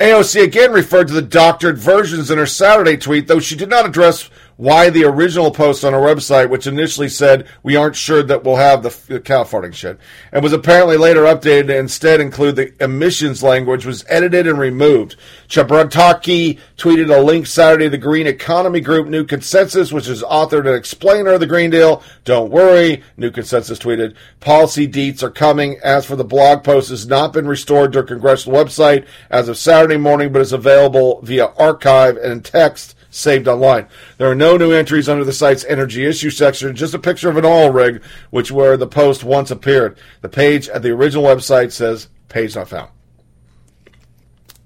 AOC 0.00 0.42
again 0.42 0.72
referred 0.72 1.08
to 1.08 1.12
the 1.12 1.20
doctored 1.20 1.76
versions 1.76 2.30
in 2.30 2.38
her 2.38 2.46
Saturday 2.46 2.96
tweet, 2.96 3.26
though 3.26 3.38
she 3.38 3.54
did 3.54 3.68
not 3.68 3.84
address 3.84 4.30
why 4.60 4.90
the 4.90 5.04
original 5.04 5.50
post 5.50 5.86
on 5.86 5.94
our 5.94 6.02
website, 6.02 6.50
which 6.50 6.66
initially 6.66 7.08
said 7.08 7.48
we 7.62 7.76
aren't 7.76 7.96
sure 7.96 8.22
that 8.22 8.44
we'll 8.44 8.56
have 8.56 8.82
the, 8.82 8.94
the 9.08 9.18
cow 9.18 9.42
farting 9.42 9.72
shit, 9.72 9.98
and 10.32 10.42
was 10.42 10.52
apparently 10.52 10.98
later 10.98 11.22
updated 11.22 11.68
to 11.68 11.78
instead 11.78 12.20
include 12.20 12.56
the 12.56 12.84
emissions 12.84 13.42
language, 13.42 13.86
was 13.86 14.04
edited 14.06 14.46
and 14.46 14.58
removed. 14.58 15.16
Chabrataki 15.48 16.58
tweeted 16.76 17.10
a 17.10 17.22
link 17.22 17.46
Saturday 17.46 17.88
the 17.88 17.96
Green 17.96 18.26
Economy 18.26 18.82
Group 18.82 19.08
New 19.08 19.24
Consensus, 19.24 19.92
which 19.92 20.06
is 20.06 20.22
authored 20.22 20.68
an 20.68 20.74
explainer 20.74 21.30
of 21.30 21.40
the 21.40 21.46
Green 21.46 21.70
Deal. 21.70 22.02
Don't 22.26 22.50
worry, 22.50 23.02
New 23.16 23.30
Consensus 23.30 23.78
tweeted, 23.78 24.14
policy 24.40 24.86
deets 24.86 25.22
are 25.22 25.30
coming. 25.30 25.78
As 25.82 26.04
for 26.04 26.16
the 26.16 26.24
blog 26.24 26.64
post, 26.64 26.90
has 26.90 27.06
not 27.06 27.32
been 27.32 27.48
restored 27.48 27.94
to 27.94 28.00
a 28.00 28.04
congressional 28.04 28.62
website 28.62 29.06
as 29.30 29.48
of 29.48 29.56
Saturday 29.56 29.96
morning, 29.96 30.34
but 30.34 30.42
is 30.42 30.52
available 30.52 31.22
via 31.22 31.46
archive 31.56 32.18
and 32.18 32.44
text 32.44 32.94
saved 33.10 33.48
online. 33.48 33.86
There 34.16 34.30
are 34.30 34.34
no 34.34 34.56
new 34.56 34.72
entries 34.72 35.08
under 35.08 35.24
the 35.24 35.32
site's 35.32 35.64
energy 35.64 36.06
issue 36.06 36.30
section, 36.30 36.74
just 36.74 36.94
a 36.94 36.98
picture 36.98 37.28
of 37.28 37.36
an 37.36 37.44
oil 37.44 37.70
rig, 37.70 38.02
which 38.30 38.50
where 38.50 38.76
the 38.76 38.86
post 38.86 39.24
once 39.24 39.50
appeared. 39.50 39.98
The 40.22 40.28
page 40.28 40.68
at 40.68 40.82
the 40.82 40.90
original 40.90 41.24
website 41.24 41.72
says 41.72 42.08
page 42.28 42.54
not 42.54 42.68
found. 42.68 42.90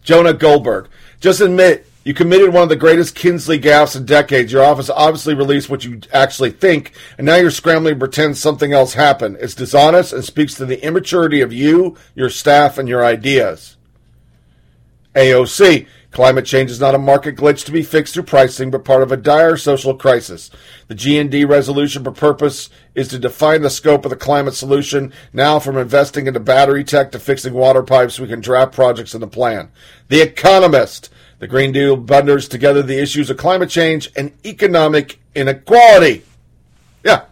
Jonah 0.03 0.35
Goldberg. 0.35 0.89
Just 1.19 1.41
admit 1.41 1.87
you 2.05 2.12
committed 2.12 2.53
one 2.53 2.62
of 2.62 2.69
the 2.69 2.77
greatest 2.77 3.15
Kinsley 3.15 3.59
gaffes 3.59 3.97
in 3.97 4.05
decades. 4.05 4.53
Your 4.53 4.62
office 4.62 4.91
obviously 4.91 5.33
released 5.33 5.71
what 5.71 5.85
you 5.85 6.03
actually 6.12 6.51
think, 6.51 6.93
and 7.16 7.25
now 7.25 7.37
you're 7.37 7.51
scrambling 7.51 7.95
to 7.95 7.99
pretend 7.99 8.37
something 8.37 8.75
else 8.75 8.93
happened. 8.93 9.39
It's 9.41 9.55
dishonest 9.55 10.12
and 10.12 10.23
speaks 10.23 10.55
to 10.57 10.66
the 10.66 10.85
immaturity 10.85 11.41
of 11.41 11.53
you, 11.53 11.97
your 12.15 12.29
staff, 12.29 12.77
and 12.77 12.91
your 12.91 13.03
ideas. 13.03 13.79
AOC. 15.15 15.87
Climate 16.15 16.47
change 16.47 16.70
is 16.70 16.78
not 16.78 16.95
a 16.95 16.99
market 16.99 17.35
glitch 17.35 17.65
to 17.65 17.73
be 17.73 17.82
fixed 17.82 18.15
through 18.15 18.23
pricing, 18.23 18.70
but 18.70 18.85
part 18.85 19.03
of 19.03 19.11
a 19.11 19.16
dire 19.16 19.57
social 19.57 19.97
crisis. 19.97 20.49
The 20.86 20.95
GND 20.95 21.49
resolution 21.49 22.05
for 22.05 22.12
purpose 22.12 22.70
is 22.95 23.09
to 23.09 23.19
define 23.19 23.62
the 23.62 23.69
scope 23.69 24.05
of 24.05 24.11
the 24.11 24.16
climate 24.16 24.55
solution, 24.55 25.12
now 25.32 25.59
from 25.59 25.77
investing 25.77 26.28
into 26.28 26.39
battery 26.39 26.85
tech 26.85 27.11
to 27.12 27.19
fixing 27.19 27.53
water 27.53 27.82
pipes, 27.82 28.20
we 28.20 28.28
can 28.28 28.41
draft 28.41 28.73
projects 28.73 29.12
in 29.12 29.20
the 29.20 29.27
plan. 29.27 29.73
The 30.07 30.23
Economist. 30.23 31.11
The 31.41 31.49
Green 31.49 31.73
Deal 31.73 31.97
bundles 31.97 32.47
together 32.47 32.81
the 32.81 33.03
issues 33.03 33.28
of 33.28 33.36
climate 33.36 33.69
change 33.69 34.09
and 34.15 34.32
economic 34.47 35.19
inequality. 35.35 36.23
Yeah. 37.05 37.24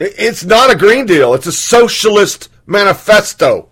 It's 0.00 0.44
not 0.44 0.72
a 0.72 0.76
Green 0.76 1.06
Deal, 1.06 1.34
it's 1.34 1.46
a 1.46 1.52
socialist 1.52 2.48
manifesto. 2.66 3.68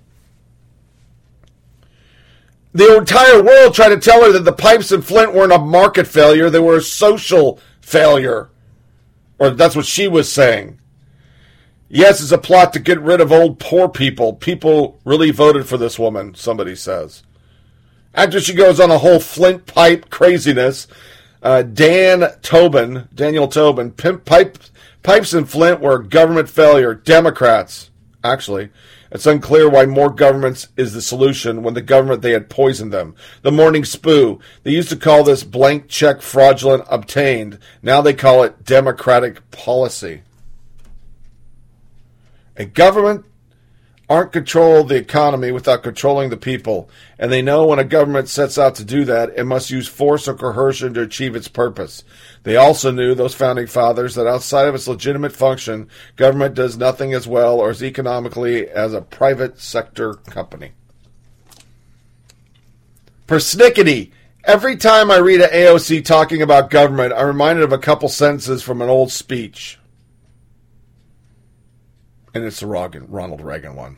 The 2.76 2.98
entire 2.98 3.42
world 3.42 3.74
tried 3.74 3.88
to 3.88 3.98
tell 3.98 4.22
her 4.22 4.32
that 4.32 4.44
the 4.44 4.52
pipes 4.52 4.92
in 4.92 5.00
Flint 5.00 5.32
weren't 5.32 5.50
a 5.50 5.58
market 5.58 6.06
failure, 6.06 6.50
they 6.50 6.58
were 6.58 6.76
a 6.76 6.82
social 6.82 7.58
failure. 7.80 8.50
Or 9.38 9.48
that's 9.48 9.74
what 9.74 9.86
she 9.86 10.06
was 10.06 10.30
saying. 10.30 10.78
Yes, 11.88 12.20
it's 12.20 12.32
a 12.32 12.38
plot 12.38 12.74
to 12.74 12.78
get 12.78 13.00
rid 13.00 13.22
of 13.22 13.32
old 13.32 13.58
poor 13.58 13.88
people. 13.88 14.34
People 14.34 15.00
really 15.06 15.30
voted 15.30 15.66
for 15.66 15.78
this 15.78 15.98
woman, 15.98 16.34
somebody 16.34 16.76
says. 16.76 17.22
After 18.12 18.40
she 18.40 18.52
goes 18.52 18.78
on 18.78 18.90
a 18.90 18.98
whole 18.98 19.20
Flint 19.20 19.64
pipe 19.64 20.10
craziness, 20.10 20.86
uh, 21.42 21.62
Dan 21.62 22.30
Tobin, 22.42 23.08
Daniel 23.14 23.48
Tobin, 23.48 23.90
pimp 23.90 24.26
pipe, 24.26 24.58
pipes 25.02 25.32
in 25.32 25.46
Flint 25.46 25.80
were 25.80 25.96
a 25.96 26.06
government 26.06 26.50
failure. 26.50 26.94
Democrats, 26.94 27.88
actually. 28.22 28.68
It's 29.10 29.26
unclear 29.26 29.68
why 29.68 29.86
more 29.86 30.10
governments 30.10 30.68
is 30.76 30.92
the 30.92 31.02
solution 31.02 31.62
when 31.62 31.74
the 31.74 31.82
government 31.82 32.22
they 32.22 32.32
had 32.32 32.50
poisoned 32.50 32.92
them. 32.92 33.14
The 33.42 33.52
morning 33.52 33.82
spoo. 33.82 34.40
They 34.62 34.72
used 34.72 34.88
to 34.88 34.96
call 34.96 35.22
this 35.22 35.44
blank 35.44 35.88
check 35.88 36.22
fraudulent 36.22 36.84
obtained. 36.90 37.58
Now 37.82 38.00
they 38.00 38.14
call 38.14 38.42
it 38.42 38.64
democratic 38.64 39.50
policy. 39.50 40.22
A 42.56 42.64
government 42.64 43.24
aren't 44.08 44.32
control 44.32 44.84
the 44.84 44.96
economy 44.96 45.50
without 45.50 45.82
controlling 45.82 46.30
the 46.30 46.36
people, 46.36 46.88
and 47.18 47.32
they 47.32 47.42
know 47.42 47.66
when 47.66 47.78
a 47.78 47.84
government 47.84 48.28
sets 48.28 48.56
out 48.56 48.74
to 48.76 48.84
do 48.84 49.04
that, 49.04 49.30
it 49.36 49.44
must 49.44 49.70
use 49.70 49.88
force 49.88 50.28
or 50.28 50.34
coercion 50.34 50.94
to 50.94 51.02
achieve 51.02 51.34
its 51.34 51.48
purpose. 51.48 52.04
They 52.46 52.54
also 52.54 52.92
knew, 52.92 53.12
those 53.16 53.34
founding 53.34 53.66
fathers, 53.66 54.14
that 54.14 54.28
outside 54.28 54.68
of 54.68 54.76
its 54.76 54.86
legitimate 54.86 55.32
function, 55.32 55.88
government 56.14 56.54
does 56.54 56.76
nothing 56.76 57.12
as 57.12 57.26
well 57.26 57.58
or 57.58 57.70
as 57.70 57.82
economically 57.82 58.68
as 58.68 58.94
a 58.94 59.00
private 59.02 59.58
sector 59.58 60.14
company. 60.14 60.70
Persnickety. 63.26 64.12
Every 64.44 64.76
time 64.76 65.10
I 65.10 65.16
read 65.16 65.40
an 65.40 65.50
AOC 65.50 66.04
talking 66.04 66.40
about 66.40 66.70
government, 66.70 67.12
I'm 67.12 67.26
reminded 67.26 67.64
of 67.64 67.72
a 67.72 67.78
couple 67.78 68.08
sentences 68.08 68.62
from 68.62 68.80
an 68.80 68.88
old 68.88 69.10
speech 69.10 69.80
and 72.32 72.44
it's 72.44 72.60
the 72.60 72.66
Ronald 72.68 73.40
Reagan 73.40 73.74
one. 73.74 73.96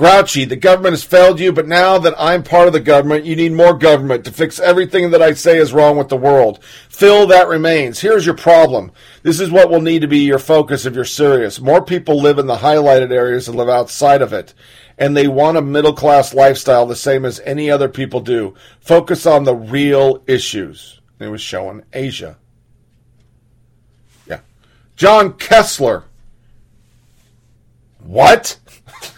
Grouchy, 0.00 0.46
the 0.46 0.56
government 0.56 0.94
has 0.94 1.04
failed 1.04 1.38
you, 1.38 1.52
but 1.52 1.68
now 1.68 1.98
that 1.98 2.14
I'm 2.16 2.42
part 2.42 2.66
of 2.66 2.72
the 2.72 2.80
government, 2.80 3.26
you 3.26 3.36
need 3.36 3.52
more 3.52 3.74
government 3.74 4.24
to 4.24 4.32
fix 4.32 4.58
everything 4.58 5.10
that 5.10 5.20
I 5.20 5.34
say 5.34 5.58
is 5.58 5.74
wrong 5.74 5.98
with 5.98 6.08
the 6.08 6.16
world. 6.16 6.64
Phil, 6.88 7.26
that 7.26 7.48
remains. 7.48 8.00
Here's 8.00 8.24
your 8.24 8.34
problem. 8.34 8.92
This 9.22 9.40
is 9.40 9.50
what 9.50 9.68
will 9.68 9.82
need 9.82 10.00
to 10.00 10.08
be 10.08 10.20
your 10.20 10.38
focus 10.38 10.86
if 10.86 10.94
you're 10.94 11.04
serious. 11.04 11.60
More 11.60 11.84
people 11.84 12.18
live 12.18 12.38
in 12.38 12.46
the 12.46 12.56
highlighted 12.56 13.12
areas 13.12 13.46
and 13.46 13.58
live 13.58 13.68
outside 13.68 14.22
of 14.22 14.32
it. 14.32 14.54
And 14.96 15.14
they 15.14 15.28
want 15.28 15.58
a 15.58 15.60
middle 15.60 15.92
class 15.92 16.32
lifestyle 16.32 16.86
the 16.86 16.96
same 16.96 17.26
as 17.26 17.38
any 17.40 17.70
other 17.70 17.90
people 17.90 18.20
do. 18.20 18.54
Focus 18.80 19.26
on 19.26 19.44
the 19.44 19.54
real 19.54 20.22
issues. 20.26 21.02
it 21.18 21.28
was 21.28 21.42
showing 21.42 21.82
Asia. 21.92 22.38
Yeah. 24.26 24.40
John 24.96 25.34
Kessler 25.34 26.04
what? 27.98 28.56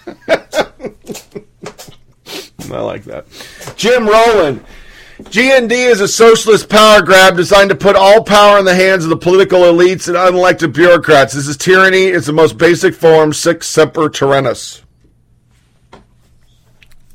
I 2.70 2.80
like 2.80 3.04
that. 3.04 3.26
Jim 3.76 4.06
Rowland. 4.06 4.64
GND 5.20 5.70
is 5.70 6.00
a 6.00 6.08
socialist 6.08 6.68
power 6.68 7.00
grab 7.02 7.36
designed 7.36 7.70
to 7.70 7.76
put 7.76 7.94
all 7.94 8.24
power 8.24 8.58
in 8.58 8.64
the 8.64 8.74
hands 8.74 9.04
of 9.04 9.10
the 9.10 9.16
political 9.16 9.60
elites 9.60 10.08
and 10.08 10.16
unelected 10.16 10.72
bureaucrats. 10.72 11.34
This 11.34 11.46
is 11.46 11.56
tyranny. 11.56 12.06
It's 12.06 12.26
the 12.26 12.32
most 12.32 12.58
basic 12.58 12.94
form, 12.94 13.32
sic 13.32 13.62
semper 13.62 14.08
tyrannis. 14.08 14.82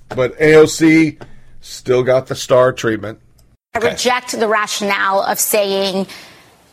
But 0.09 0.37
AOC 0.39 1.21
still 1.59 2.03
got 2.03 2.27
the 2.27 2.35
star 2.35 2.71
treatment. 2.71 3.19
I 3.73 3.79
reject 3.79 4.39
the 4.39 4.47
rationale 4.47 5.21
of 5.21 5.39
saying 5.39 6.07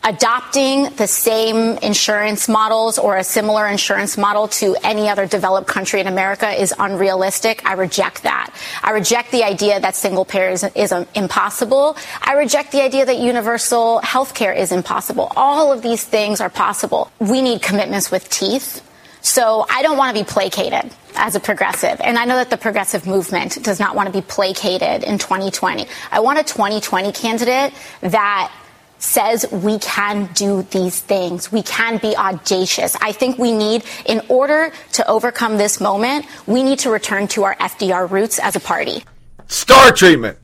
adopting 0.05 0.83
the 0.95 1.07
same 1.07 1.77
insurance 1.79 2.47
models 2.47 2.99
or 2.99 3.17
a 3.17 3.23
similar 3.23 3.67
insurance 3.67 4.17
model 4.17 4.47
to 4.47 4.75
any 4.83 5.09
other 5.09 5.25
developed 5.25 5.67
country 5.67 5.99
in 5.99 6.05
America 6.05 6.47
is 6.49 6.73
unrealistic. 6.77 7.65
I 7.65 7.73
reject 7.73 8.21
that. 8.23 8.53
I 8.83 8.91
reject 8.91 9.31
the 9.31 9.43
idea 9.43 9.79
that 9.79 9.95
single 9.95 10.23
payer 10.23 10.49
is, 10.49 10.63
is 10.75 10.91
um, 10.91 11.07
impossible. 11.15 11.97
I 12.21 12.33
reject 12.33 12.71
the 12.71 12.83
idea 12.83 13.05
that 13.05 13.17
universal 13.17 13.99
health 13.99 14.35
care 14.35 14.53
is 14.53 14.71
impossible. 14.71 15.31
All 15.35 15.73
of 15.73 15.81
these 15.81 16.03
things 16.03 16.39
are 16.39 16.51
possible. 16.51 17.11
We 17.19 17.41
need 17.41 17.63
commitments 17.63 18.11
with 18.11 18.29
teeth. 18.29 18.83
So 19.21 19.65
I 19.71 19.81
don't 19.81 19.97
want 19.97 20.15
to 20.15 20.23
be 20.23 20.27
placated 20.27 20.91
as 21.15 21.35
a 21.35 21.39
progressive. 21.39 21.99
And 21.99 22.19
I 22.19 22.25
know 22.25 22.35
that 22.35 22.51
the 22.51 22.57
progressive 22.57 23.07
movement 23.07 23.63
does 23.63 23.79
not 23.79 23.95
want 23.95 24.05
to 24.05 24.13
be 24.13 24.21
placated 24.21 25.03
in 25.03 25.17
2020. 25.17 25.87
I 26.11 26.19
want 26.19 26.37
a 26.37 26.43
2020 26.43 27.11
candidate 27.11 27.73
that 28.01 28.51
says 28.97 29.45
we 29.51 29.79
can 29.79 30.29
do 30.33 30.63
these 30.71 30.99
things. 30.99 31.51
We 31.51 31.63
can 31.63 31.97
be 31.97 32.15
audacious. 32.15 32.95
I 33.01 33.11
think 33.11 33.37
we 33.37 33.51
need, 33.51 33.83
in 34.05 34.21
order 34.29 34.71
to 34.93 35.09
overcome 35.09 35.57
this 35.57 35.79
moment, 35.79 36.25
we 36.47 36.63
need 36.63 36.79
to 36.79 36.89
return 36.89 37.27
to 37.29 37.43
our 37.43 37.55
FDR 37.55 38.09
roots 38.09 38.39
as 38.39 38.55
a 38.55 38.59
party. 38.59 39.03
Star 39.47 39.91
treatment. 39.91 40.37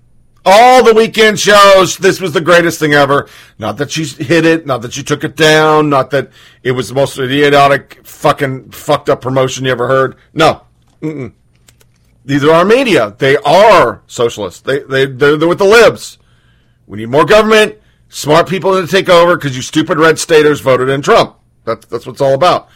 All 0.44 0.84
the 0.84 0.94
weekend 0.94 1.40
shows. 1.40 1.98
This 1.98 2.20
was 2.20 2.34
the 2.34 2.42
greatest 2.42 2.80
thing 2.80 2.94
ever. 2.94 3.30
Not 3.60 3.78
that 3.78 3.92
she 3.92 4.06
hit 4.06 4.44
it. 4.46 4.66
Not 4.66 4.82
that 4.82 4.94
she 4.94 5.04
took 5.04 5.24
it 5.24 5.36
down. 5.36 5.90
Not 5.90 6.10
that 6.12 6.32
it 6.64 6.72
was 6.72 6.90
the 6.90 6.96
most 6.96 7.18
idiotic, 7.18 8.00
fucking 8.04 8.72
fucked 8.72 9.10
up 9.10 9.22
promotion 9.22 9.66
you 9.66 9.72
ever 9.72 9.88
heard. 9.88 10.16
No. 10.34 10.64
Mm-mm. 11.02 11.34
These 12.26 12.44
are 12.44 12.52
our 12.52 12.66
media. 12.66 13.16
They 13.18 13.38
are 13.38 14.02
socialists. 14.08 14.62
They, 14.62 14.80
they, 14.80 15.06
they're, 15.06 15.38
they're 15.38 15.48
with 15.48 15.60
the 15.60 15.66
libs. 15.66 16.18
We 16.88 17.00
need 17.00 17.10
more 17.10 17.26
government, 17.26 17.81
smart 18.12 18.48
people 18.48 18.80
to 18.80 18.86
take 18.86 19.10
over 19.10 19.36
because 19.36 19.56
you 19.56 19.64
stupid 19.64 19.98
red 19.98 20.20
staters 20.20 20.60
voted 20.60 20.90
in 20.90 21.02
Trump. 21.02 21.38
That's, 21.66 21.86
that's 21.88 22.06
what 22.06 22.14
it's 22.14 22.22
all 22.22 22.36
about. 22.36 22.70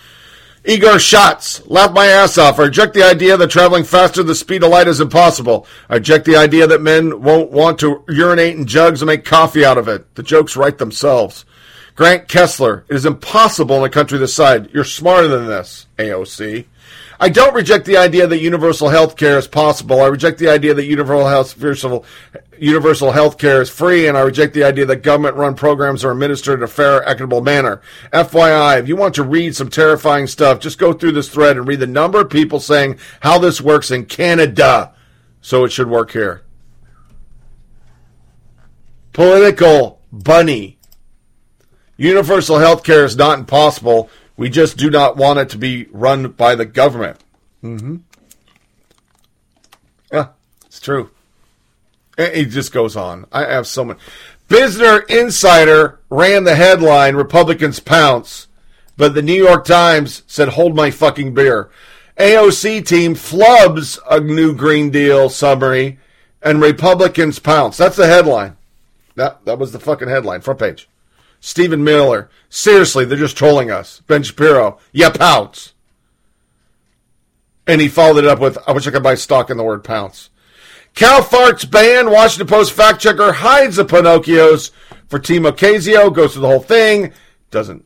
Igor 0.68 0.98
Schatz, 0.98 1.64
laugh 1.68 1.94
my 1.94 2.08
ass 2.08 2.40
off. 2.40 2.58
I 2.58 2.64
reject 2.64 2.96
the 2.96 3.04
idea 3.04 3.38
that 3.38 3.52
traveling 3.52 3.84
faster 3.84 4.22
than 4.22 4.28
the 4.28 4.36
speed 4.36 4.64
of 4.64 4.72
light 4.72 4.88
is 4.88 5.00
impossible. 5.00 5.68
I 5.90 5.96
reject 5.96 6.26
the 6.26 6.38
idea 6.38 6.66
that 6.66 6.82
men 6.82 7.22
won't 7.22 7.52
want 7.52 7.80
to 7.80 8.04
urinate 8.10 8.56
in 8.56 8.66
jugs 8.66 9.04
and 9.04 9.08
make 9.08 9.26
coffee 9.26 9.64
out 9.64 9.78
of 9.78 9.88
it. 9.88 10.16
The 10.16 10.24
jokes 10.24 10.56
write 10.56 10.80
themselves. 10.80 11.46
Grant 11.94 12.28
Kessler, 12.28 12.84
it 12.90 12.96
is 12.96 13.06
impossible 13.06 13.78
in 13.78 13.84
a 13.84 13.90
country 13.90 14.18
this 14.18 14.34
side. 14.34 14.72
You're 14.74 14.84
smarter 14.84 15.28
than 15.28 15.46
this, 15.46 15.86
AOC. 15.98 16.66
I 17.20 17.30
don't 17.30 17.54
reject 17.54 17.86
the 17.86 17.98
idea 17.98 18.28
that 18.28 18.40
universal 18.40 18.90
health 18.90 19.16
care 19.16 19.38
is 19.38 19.48
possible. 19.48 20.02
I 20.02 20.08
reject 20.08 20.40
the 20.40 20.50
idea 20.50 20.74
that 20.74 20.86
universal 20.86 21.28
health, 21.28 21.56
universal 22.60 23.12
health 23.12 23.38
care 23.38 23.62
is 23.62 23.70
free, 23.70 24.08
and 24.08 24.18
I 24.18 24.22
reject 24.22 24.54
the 24.54 24.64
idea 24.64 24.86
that 24.86 24.98
government 24.98 25.36
run 25.36 25.56
programs 25.56 26.04
are 26.04 26.12
administered 26.12 26.60
in 26.60 26.64
a 26.64 26.68
fair, 26.68 27.08
equitable 27.08 27.42
manner. 27.42 27.82
FYI, 28.14 28.80
if 28.80 28.88
you 28.88 28.96
want 28.96 29.16
to 29.16 29.24
read 29.24 29.56
some 29.56 29.70
terrifying 29.70 30.28
stuff, 30.28 30.60
just 30.60 30.78
go 30.78 30.94
through 30.94 31.14
this 31.14 31.30
thread 31.30 31.58
and 31.58 31.68
read 31.68 31.80
the 31.80 31.88
number 31.88 32.22
of 32.22 32.30
people 32.30 32.60
saying 32.60 32.98
how 33.22 33.38
this 33.38 33.62
works 33.62 33.92
in 33.92 34.06
Canada, 34.06 34.94
so 35.42 35.64
it 35.64 35.72
should 35.72 35.90
work 35.90 36.12
here. 36.12 36.44
Political 39.14 40.02
bunny. 40.12 40.78
Universal 41.98 42.60
health 42.60 42.84
care 42.84 43.06
is 43.06 43.16
not 43.16 43.40
impossible. 43.40 44.10
We 44.38 44.50
just 44.50 44.78
do 44.78 44.90
not 44.90 45.16
want 45.16 45.40
it 45.40 45.50
to 45.50 45.58
be 45.58 45.88
run 45.92 46.32
by 46.32 46.56
the 46.56 46.66
government. 46.66 47.18
Mm-hmm. 47.64 47.98
Yeah, 50.12 50.28
it's 50.66 50.80
true. 50.80 51.12
It 52.18 52.46
just 52.46 52.72
goes 52.72 52.96
on. 52.96 53.26
I 53.32 53.46
have 53.46 53.68
so 53.68 53.84
much. 53.86 54.00
Business 54.48 55.02
Insider 55.10 56.00
ran 56.10 56.44
the 56.44 56.56
headline 56.56 57.16
Republicans 57.16 57.80
pounce, 57.80 58.48
but 58.96 59.14
the 59.14 59.22
New 59.22 59.34
York 59.34 59.66
Times 59.66 60.24
said, 60.28 60.50
hold 60.50 60.76
my 60.76 60.92
fucking 60.92 61.34
beer. 61.34 61.70
AOC 62.18 62.86
team 62.86 63.16
flubs 63.16 64.00
a 64.10 64.20
new 64.20 64.56
Green 64.56 64.90
Deal 64.90 65.30
summary 65.30 66.00
and 66.42 66.62
Republicans 66.62 67.40
pounce. 67.40 67.76
That's 67.76 67.98
the 67.98 68.08
headline. 68.08 68.56
That, 69.16 69.44
that 69.46 69.60
was 69.60 69.72
the 69.72 69.80
fucking 69.80 70.08
headline, 70.08 70.42
front 70.42 70.60
page. 70.60 70.88
Stephen 71.40 71.84
Miller. 71.84 72.30
Seriously, 72.50 73.04
they're 73.04 73.18
just 73.18 73.38
trolling 73.38 73.72
us. 73.72 74.02
Ben 74.08 74.24
Shapiro. 74.24 74.80
Yeah, 74.92 75.10
pounce. 75.10 75.74
And 77.68 77.82
he 77.82 77.88
followed 77.88 78.24
it 78.24 78.30
up 78.30 78.40
with, 78.40 78.58
I 78.68 78.72
wish 78.72 78.88
I 78.88 78.92
could 78.92 79.04
buy 79.04 79.16
stock 79.16 79.50
in 79.50 79.58
the 79.58 79.64
word 79.64 79.84
pounce. 79.84 80.30
Cow 80.96 81.20
farts 81.20 81.70
ban. 81.70 82.10
Washington 82.10 82.48
Post 82.48 82.72
fact 82.72 83.02
checker 83.02 83.34
hides 83.34 83.76
the 83.76 83.84
Pinocchios 83.84 84.72
for 85.08 85.20
Team 85.20 85.44
Ocasio. 85.44 86.14
Goes 86.14 86.34
through 86.34 86.44
the 86.44 86.48
whole 86.48 86.62
thing. 86.62 87.12
Doesn't 87.52 87.86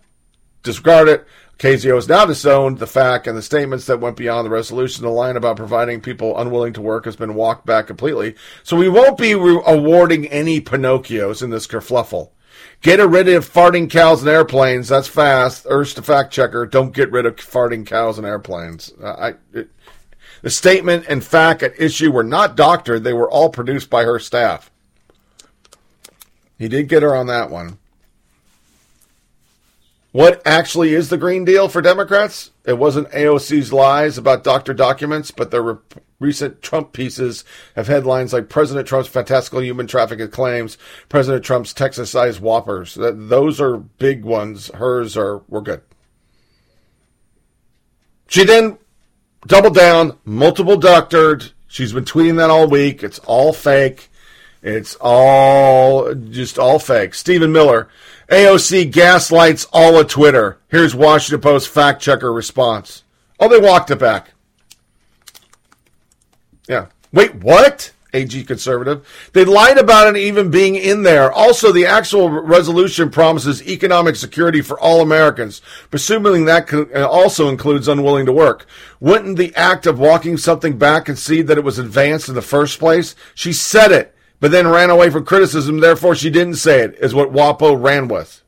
disregard 0.62 1.08
it. 1.08 1.26
Ocasio 1.58 1.96
has 1.96 2.08
now 2.08 2.26
disowned 2.26 2.78
the 2.78 2.88
fact 2.88 3.28
and 3.28 3.36
the 3.36 3.42
statements 3.42 3.88
that 3.88 4.00
went 4.00 4.16
beyond 4.16 4.46
the 4.46 4.52
resolution. 4.52 5.04
The 5.04 5.10
line 5.10 5.36
about 5.36 5.58
providing 5.58 6.00
people 6.02 6.38
unwilling 6.38 6.74
to 6.74 6.82
work 6.82 7.06
has 7.06 7.16
been 7.16 7.34
walked 7.34 7.66
back 7.66 7.88
completely. 7.88 8.36
So 8.64 8.78
we 8.78 8.88
won't 8.88 9.18
be 9.18 9.36
re- 9.36 9.62
awarding 9.66 10.28
any 10.28 10.62
Pinocchios 10.62 11.44
in 11.44 11.50
this 11.50 11.68
kerfluffle. 11.68 12.30
Get 12.82 13.00
rid 13.00 13.28
of 13.28 13.52
farting 13.52 13.90
cows 13.90 14.22
and 14.22 14.30
airplanes. 14.30 14.88
That's 14.88 15.08
fast. 15.08 15.66
Urge 15.70 15.96
to 15.96 16.02
fact 16.02 16.32
checker. 16.32 16.66
Don't 16.66 16.94
get 16.94 17.12
rid 17.12 17.26
of 17.26 17.36
farting 17.36 17.86
cows 17.86 18.18
and 18.18 18.26
airplanes. 18.26 18.94
Uh, 19.02 19.12
I, 19.12 19.58
it, 19.58 19.70
the 20.42 20.50
statement 20.50 21.06
and 21.08 21.24
fact 21.24 21.64
at 21.64 21.80
issue 21.80 22.12
were 22.12 22.24
not 22.24 22.56
doctored. 22.56 23.04
They 23.04 23.14
were 23.14 23.30
all 23.30 23.50
produced 23.50 23.90
by 23.90 24.04
her 24.04 24.20
staff. 24.20 24.72
He 26.58 26.68
did 26.68 26.90
get 26.90 27.04
her 27.04 27.16
on 27.16 27.28
that 27.28 27.50
one. 27.50 27.78
What 30.12 30.42
actually 30.46 30.94
is 30.94 31.10
the 31.10 31.18
Green 31.18 31.46
Deal 31.46 31.70
for 31.70 31.82
Democrats? 31.82 32.52
It 32.66 32.80
wasn't 32.80 33.12
AOC's 33.12 33.72
lies 33.72 34.18
about 34.18 34.44
doctor 34.44 34.74
documents, 34.74 35.30
but 35.30 35.52
the 35.52 35.62
re- 35.62 36.02
recent 36.20 36.64
Trump 36.64 36.94
pieces 36.94 37.46
have 37.76 37.88
headlines 37.88 38.34
like 38.34 38.50
President 38.50 38.88
Trump's 38.88 39.08
fantastical 39.08 39.62
human 39.62 39.86
trafficking 39.86 40.30
claims, 40.30 40.80
President 41.10 41.46
Trump's 41.46 41.74
Texas-sized 41.74 42.42
whoppers. 42.42 42.96
That, 42.96 43.30
Those 43.30 43.62
are 43.62 43.78
big 43.78 44.26
ones. 44.26 44.70
Hers 44.74 45.16
are 45.16 45.44
we're 45.48 45.62
good. 45.62 45.82
She 48.28 48.44
then 48.44 48.80
doubled 49.46 49.76
down, 49.76 50.18
multiple 50.26 50.78
doctored. 50.78 51.52
She's 51.68 51.94
been 51.94 52.06
tweeting 52.06 52.38
that 52.38 52.50
all 52.50 52.68
week. 52.68 53.04
It's 53.04 53.20
all 53.20 53.54
fake. 53.54 54.10
It's 54.62 54.96
all 55.00 56.14
just 56.14 56.60
all 56.60 56.80
fake. 56.80 57.14
Stephen 57.14 57.52
Miller, 57.52 57.88
AOC 58.30 58.92
gaslights 58.92 59.66
all 59.72 60.00
of 60.00 60.08
Twitter. 60.08 60.60
Here's 60.68 60.94
Washington 60.94 61.42
Post 61.42 61.70
fact 61.70 62.02
checker 62.02 62.34
response. 62.34 63.04
Oh, 63.40 63.48
they 63.48 63.60
walked 63.60 63.92
it 63.92 64.00
back. 64.00 64.32
Yeah. 66.68 66.88
Wait, 67.14 67.36
what? 67.36 67.92
AG 68.14 68.44
conservative. 68.46 69.08
They 69.34 69.46
lied 69.46 69.78
about 69.78 70.08
it 70.08 70.20
even 70.20 70.50
being 70.50 70.76
in 70.76 71.04
there. 71.04 71.32
Also, 71.32 71.72
the 71.72 71.86
actual 71.86 72.30
resolution 72.30 73.10
promises 73.10 73.68
economic 73.68 74.16
security 74.16 74.62
for 74.62 74.80
all 74.80 75.02
Americans, 75.02 75.62
presuming 75.92 76.46
that 76.46 76.74
uh, 76.74 77.08
also 77.08 77.50
includes 77.50 77.88
unwilling 77.88 78.26
to 78.26 78.34
work. 78.34 78.66
Wouldn't 79.00 79.38
the 79.38 79.56
act 79.56 79.86
of 79.86 80.00
walking 80.00 80.38
something 80.38 80.78
back 80.78 81.06
concede 81.06 81.48
that 81.48 81.58
it 81.58 81.64
was 81.64 81.78
advanced 81.78 82.30
in 82.30 82.36
the 82.36 82.42
first 82.42 82.80
place? 82.80 83.16
She 83.36 83.54
said 83.54 83.92
it, 83.92 84.16
but 84.40 84.52
then 84.52 84.68
ran 84.68 84.90
away 84.90 85.10
from 85.10 85.26
criticism, 85.26 85.80
therefore 85.80 86.16
she 86.16 86.30
didn't 86.30 86.56
say 86.56 86.82
it, 86.82 86.96
is 87.00 87.14
what 87.14 87.32
WAPO 87.32 87.82
ran 87.82 88.08
with. 88.08 88.44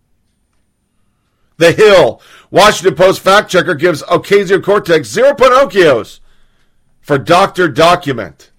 The 1.58 1.72
Hill. 1.72 2.22
Washington 2.50 2.96
Post 2.96 3.22
fact 3.22 3.52
checker 3.52 3.76
gives 3.76 4.02
Ocasio 4.04 4.64
Cortez 4.64 5.08
zero 5.08 5.34
Pinocchios 5.34 6.20
for 7.00 7.18
Dr. 7.20 7.68
Document. 7.68 8.51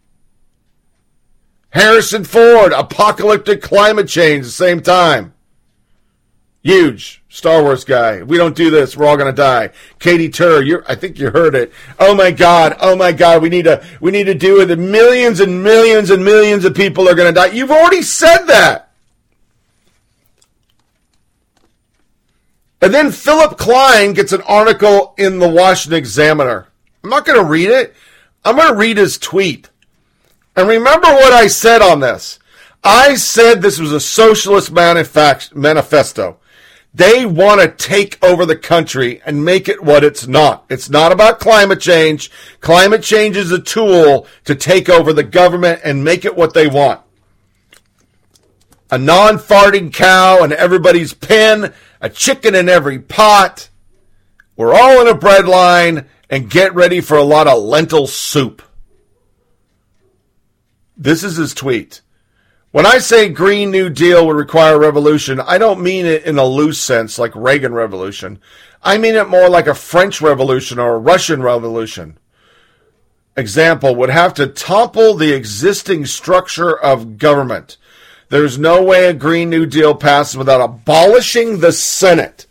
Harrison 1.72 2.24
Ford, 2.24 2.72
apocalyptic 2.72 3.62
climate 3.62 4.06
change 4.06 4.44
the 4.44 4.50
same 4.50 4.82
time. 4.82 5.32
Huge 6.62 7.22
Star 7.28 7.62
Wars 7.62 7.84
guy. 7.84 8.22
We 8.22 8.36
don't 8.36 8.54
do 8.54 8.70
this. 8.70 8.96
We're 8.96 9.06
all 9.06 9.16
gonna 9.16 9.32
die. 9.32 9.70
Katy 9.98 10.28
Tur, 10.28 10.62
you 10.62 10.82
I 10.86 10.94
think 10.94 11.18
you 11.18 11.30
heard 11.30 11.54
it. 11.54 11.72
Oh 11.98 12.14
my 12.14 12.30
God. 12.30 12.76
Oh 12.80 12.94
my 12.94 13.10
God. 13.10 13.42
We 13.42 13.48
need 13.48 13.64
to. 13.64 13.84
We 14.00 14.12
need 14.12 14.24
to 14.24 14.34
do 14.34 14.60
it. 14.60 14.78
Millions 14.78 15.40
and 15.40 15.64
millions 15.64 16.10
and 16.10 16.24
millions 16.24 16.64
of 16.64 16.74
people 16.74 17.08
are 17.08 17.14
gonna 17.14 17.32
die. 17.32 17.46
You've 17.46 17.70
already 17.70 18.02
said 18.02 18.44
that. 18.44 18.90
And 22.82 22.92
then 22.92 23.10
Philip 23.10 23.58
Klein 23.58 24.12
gets 24.12 24.32
an 24.32 24.42
article 24.42 25.14
in 25.16 25.38
the 25.38 25.48
Washington 25.48 25.98
Examiner. 25.98 26.68
I'm 27.02 27.10
not 27.10 27.24
gonna 27.24 27.42
read 27.42 27.70
it. 27.70 27.94
I'm 28.44 28.56
gonna 28.56 28.76
read 28.76 28.98
his 28.98 29.18
tweet. 29.18 29.70
And 30.54 30.68
remember 30.68 31.08
what 31.08 31.32
I 31.32 31.46
said 31.46 31.82
on 31.82 32.00
this. 32.00 32.38
I 32.84 33.14
said 33.14 33.62
this 33.62 33.78
was 33.78 33.92
a 33.92 34.00
socialist 34.00 34.72
manifesto. 34.72 36.38
They 36.94 37.24
want 37.24 37.60
to 37.62 37.68
take 37.68 38.22
over 38.22 38.44
the 38.44 38.56
country 38.56 39.22
and 39.24 39.44
make 39.44 39.66
it 39.68 39.82
what 39.82 40.04
it's 40.04 40.26
not. 40.26 40.66
It's 40.68 40.90
not 40.90 41.10
about 41.10 41.40
climate 41.40 41.80
change. 41.80 42.30
Climate 42.60 43.02
change 43.02 43.36
is 43.36 43.50
a 43.50 43.58
tool 43.60 44.26
to 44.44 44.54
take 44.54 44.90
over 44.90 45.12
the 45.14 45.22
government 45.22 45.80
and 45.84 46.04
make 46.04 46.24
it 46.26 46.36
what 46.36 46.52
they 46.52 46.66
want. 46.66 47.00
a 48.90 48.98
non 48.98 49.38
farting 49.38 49.90
cow 49.90 50.44
in 50.44 50.52
everybody's 50.52 51.14
pen, 51.14 51.72
a 52.02 52.10
chicken 52.10 52.54
in 52.54 52.68
every 52.68 52.98
pot. 52.98 53.70
We're 54.54 54.74
all 54.74 55.00
in 55.00 55.08
a 55.08 55.14
bread 55.14 55.48
line 55.48 56.06
and 56.28 56.50
get 56.50 56.74
ready 56.74 57.00
for 57.00 57.16
a 57.16 57.22
lot 57.22 57.46
of 57.46 57.62
lentil 57.62 58.06
soup. 58.06 58.60
This 60.96 61.24
is 61.24 61.36
his 61.36 61.54
tweet. 61.54 62.02
When 62.70 62.86
I 62.86 62.98
say 62.98 63.28
Green 63.28 63.70
New 63.70 63.90
Deal 63.90 64.26
would 64.26 64.36
require 64.36 64.76
a 64.76 64.78
revolution, 64.78 65.40
I 65.40 65.58
don't 65.58 65.82
mean 65.82 66.06
it 66.06 66.24
in 66.24 66.38
a 66.38 66.44
loose 66.44 66.78
sense 66.78 67.18
like 67.18 67.34
Reagan 67.34 67.74
Revolution. 67.74 68.40
I 68.82 68.98
mean 68.98 69.14
it 69.14 69.28
more 69.28 69.48
like 69.48 69.66
a 69.66 69.74
French 69.74 70.20
Revolution 70.20 70.78
or 70.78 70.94
a 70.94 70.98
Russian 70.98 71.42
Revolution. 71.42 72.18
Example 73.36 73.94
would 73.94 74.10
have 74.10 74.34
to 74.34 74.46
topple 74.46 75.14
the 75.14 75.32
existing 75.32 76.06
structure 76.06 76.78
of 76.78 77.18
government. 77.18 77.76
There's 78.28 78.58
no 78.58 78.82
way 78.82 79.06
a 79.06 79.14
Green 79.14 79.50
New 79.50 79.66
Deal 79.66 79.94
passes 79.94 80.36
without 80.36 80.62
abolishing 80.62 81.60
the 81.60 81.72
Senate. 81.72 82.46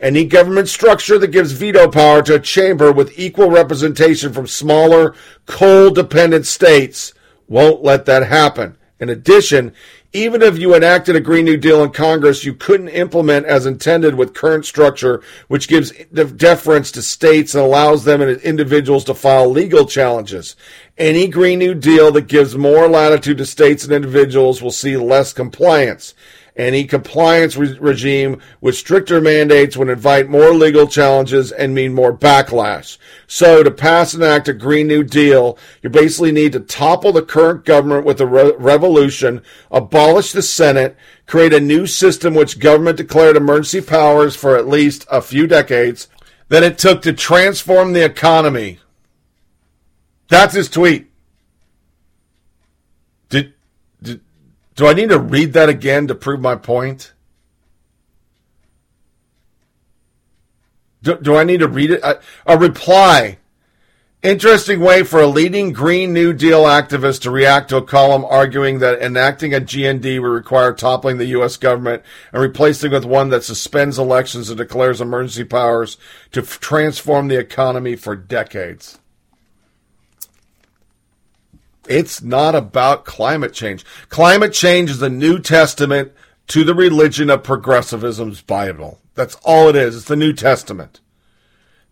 Any 0.00 0.24
government 0.24 0.68
structure 0.68 1.18
that 1.18 1.28
gives 1.28 1.52
veto 1.52 1.90
power 1.90 2.22
to 2.22 2.34
a 2.34 2.40
chamber 2.40 2.92
with 2.92 3.18
equal 3.18 3.50
representation 3.50 4.32
from 4.32 4.46
smaller, 4.46 5.14
coal 5.46 5.90
dependent 5.90 6.46
states 6.46 7.14
won't 7.48 7.82
let 7.82 8.06
that 8.06 8.26
happen. 8.26 8.76
In 8.98 9.10
addition, 9.10 9.74
even 10.14 10.40
if 10.40 10.56
you 10.56 10.74
enacted 10.74 11.14
a 11.14 11.20
Green 11.20 11.44
New 11.44 11.58
Deal 11.58 11.84
in 11.84 11.90
Congress, 11.90 12.44
you 12.44 12.54
couldn't 12.54 12.88
implement 12.88 13.44
as 13.44 13.66
intended 13.66 14.14
with 14.14 14.32
current 14.32 14.64
structure, 14.64 15.22
which 15.48 15.68
gives 15.68 15.90
deference 15.90 16.90
to 16.92 17.02
states 17.02 17.54
and 17.54 17.62
allows 17.62 18.04
them 18.04 18.22
and 18.22 18.40
individuals 18.40 19.04
to 19.04 19.14
file 19.14 19.50
legal 19.50 19.84
challenges. 19.84 20.56
Any 20.96 21.28
Green 21.28 21.58
New 21.58 21.74
Deal 21.74 22.10
that 22.12 22.28
gives 22.28 22.56
more 22.56 22.88
latitude 22.88 23.36
to 23.36 23.44
states 23.44 23.84
and 23.84 23.92
individuals 23.92 24.62
will 24.62 24.70
see 24.70 24.96
less 24.96 25.34
compliance. 25.34 26.14
Any 26.56 26.84
compliance 26.84 27.54
re- 27.54 27.76
regime 27.78 28.40
with 28.62 28.76
stricter 28.76 29.20
mandates 29.20 29.76
would 29.76 29.90
invite 29.90 30.30
more 30.30 30.54
legal 30.54 30.86
challenges 30.86 31.52
and 31.52 31.74
mean 31.74 31.92
more 31.92 32.16
backlash. 32.16 32.96
So 33.26 33.62
to 33.62 33.70
pass 33.70 34.14
and 34.14 34.24
act 34.24 34.48
a 34.48 34.54
Green 34.54 34.86
New 34.86 35.04
Deal, 35.04 35.58
you 35.82 35.90
basically 35.90 36.32
need 36.32 36.52
to 36.52 36.60
topple 36.60 37.12
the 37.12 37.20
current 37.20 37.66
government 37.66 38.06
with 38.06 38.22
a 38.22 38.26
re- 38.26 38.54
revolution, 38.56 39.42
abolish 39.70 40.32
the 40.32 40.40
Senate, 40.40 40.96
create 41.26 41.52
a 41.52 41.60
new 41.60 41.86
system 41.86 42.34
which 42.34 42.58
government 42.58 42.96
declared 42.96 43.36
emergency 43.36 43.82
powers 43.82 44.34
for 44.34 44.56
at 44.56 44.66
least 44.66 45.06
a 45.10 45.20
few 45.20 45.46
decades 45.46 46.08
that 46.48 46.62
it 46.62 46.78
took 46.78 47.02
to 47.02 47.12
transform 47.12 47.92
the 47.92 48.04
economy. 48.04 48.78
That's 50.28 50.54
his 50.54 50.70
tweet. 50.70 51.10
Did, 53.28 53.52
did 54.02 54.20
do 54.76 54.86
I 54.86 54.92
need 54.92 55.08
to 55.08 55.18
read 55.18 55.54
that 55.54 55.70
again 55.70 56.06
to 56.06 56.14
prove 56.14 56.40
my 56.40 56.54
point? 56.54 57.12
Do, 61.02 61.16
do 61.16 61.34
I 61.34 61.44
need 61.44 61.60
to 61.60 61.68
read 61.68 61.92
it? 61.92 62.02
A, 62.46 62.58
reply. 62.58 63.38
Interesting 64.22 64.80
way 64.80 65.02
for 65.02 65.20
a 65.20 65.26
leading 65.26 65.72
Green 65.72 66.12
New 66.12 66.32
Deal 66.32 66.64
activist 66.64 67.22
to 67.22 67.30
react 67.30 67.70
to 67.70 67.76
a 67.76 67.82
column 67.82 68.24
arguing 68.24 68.80
that 68.80 69.00
enacting 69.00 69.54
a 69.54 69.60
GND 69.60 70.20
would 70.20 70.28
require 70.28 70.72
toppling 70.72 71.18
the 71.18 71.26
U.S. 71.26 71.56
government 71.56 72.02
and 72.32 72.42
replacing 72.42 72.90
it 72.90 72.94
with 72.94 73.04
one 73.04 73.30
that 73.30 73.44
suspends 73.44 73.98
elections 73.98 74.50
and 74.50 74.58
declares 74.58 75.00
emergency 75.00 75.44
powers 75.44 75.96
to 76.32 76.40
f- 76.40 76.58
transform 76.60 77.28
the 77.28 77.38
economy 77.38 77.94
for 77.94 78.16
decades. 78.16 78.98
It's 81.88 82.22
not 82.22 82.54
about 82.54 83.04
climate 83.04 83.52
change. 83.52 83.84
Climate 84.08 84.52
change 84.52 84.90
is 84.90 84.98
the 84.98 85.10
New 85.10 85.38
Testament 85.38 86.12
to 86.48 86.64
the 86.64 86.74
religion 86.74 87.30
of 87.30 87.42
progressivism's 87.42 88.40
Bible. 88.42 89.00
That's 89.14 89.36
all 89.44 89.68
it 89.68 89.76
is. 89.76 89.96
It's 89.96 90.04
the 90.06 90.16
New 90.16 90.32
Testament. 90.32 91.00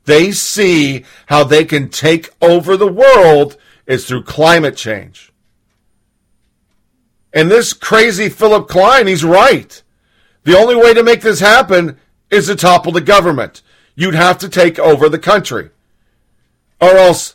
They 0.05 0.33
see 0.33 1.05
how 1.27 1.45
they 1.45 1.65
can 1.65 1.89
take 1.89 2.31
over 2.41 2.77
the 2.77 2.93
world 2.93 3.57
is 3.87 4.07
through 4.07 4.25
climate 4.25 4.77
change. 4.77 5.33
And 7.33 7.51
this 7.51 7.73
crazy 7.73 8.29
Philip 8.29 8.69
Klein, 8.69 9.07
he's 9.07 9.25
right. 9.25 9.83
The 10.45 10.57
only 10.57 10.77
way 10.77 10.95
to 10.95 11.03
make 11.03 11.23
this 11.23 11.41
happen 11.41 11.99
is 12.31 12.47
to 12.47 12.55
topple 12.55 12.93
the 12.93 13.01
government. 13.01 13.63
You'd 13.97 14.15
have 14.15 14.39
to 14.39 14.49
take 14.49 14.79
over 14.79 15.09
the 15.09 15.19
country. 15.19 15.71
Or 16.81 16.91
else 16.91 17.35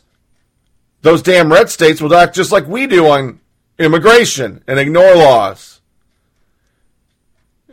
those 1.02 1.22
damn 1.22 1.52
red 1.52 1.70
states 1.70 2.00
will 2.00 2.14
act 2.14 2.34
just 2.34 2.52
like 2.52 2.66
we 2.66 2.86
do 2.86 3.06
on 3.08 3.40
immigration 3.78 4.62
and 4.66 4.78
ignore 4.78 5.14
laws. 5.14 5.80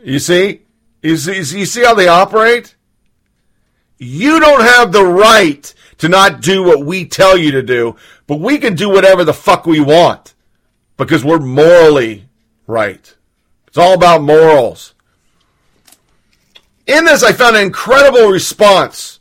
You 0.02 0.18
see? 0.18 0.62
You 1.02 1.16
see, 1.16 1.36
you 1.36 1.66
see 1.66 1.82
how 1.82 1.94
they 1.94 2.08
operate? 2.08 2.74
You 3.98 4.40
don't 4.40 4.62
have 4.62 4.92
the 4.92 5.04
right 5.04 5.72
to 5.98 6.08
not 6.08 6.40
do 6.40 6.62
what 6.62 6.84
we 6.84 7.04
tell 7.04 7.36
you 7.36 7.50
to 7.52 7.62
do, 7.62 7.96
but 8.26 8.40
we 8.40 8.58
can 8.58 8.74
do 8.74 8.88
whatever 8.88 9.24
the 9.24 9.34
fuck 9.34 9.66
we 9.66 9.80
want 9.80 10.34
because 10.96 11.24
we're 11.24 11.40
morally 11.40 12.28
right. 12.66 13.14
It's 13.66 13.78
all 13.78 13.94
about 13.94 14.22
morals. 14.22 14.94
In 16.86 17.04
this, 17.04 17.22
I 17.22 17.32
found 17.32 17.56
an 17.56 17.62
incredible 17.62 18.28
response 18.28 19.17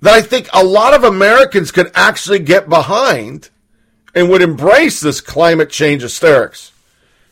that 0.00 0.14
I 0.14 0.22
think 0.22 0.48
a 0.52 0.64
lot 0.64 0.94
of 0.94 1.04
Americans 1.04 1.70
could 1.70 1.90
actually 1.94 2.38
get 2.40 2.68
behind 2.68 3.50
and 4.14 4.28
would 4.28 4.42
embrace 4.42 5.00
this 5.00 5.20
climate 5.20 5.70
change 5.70 6.02
hysterics. 6.02 6.72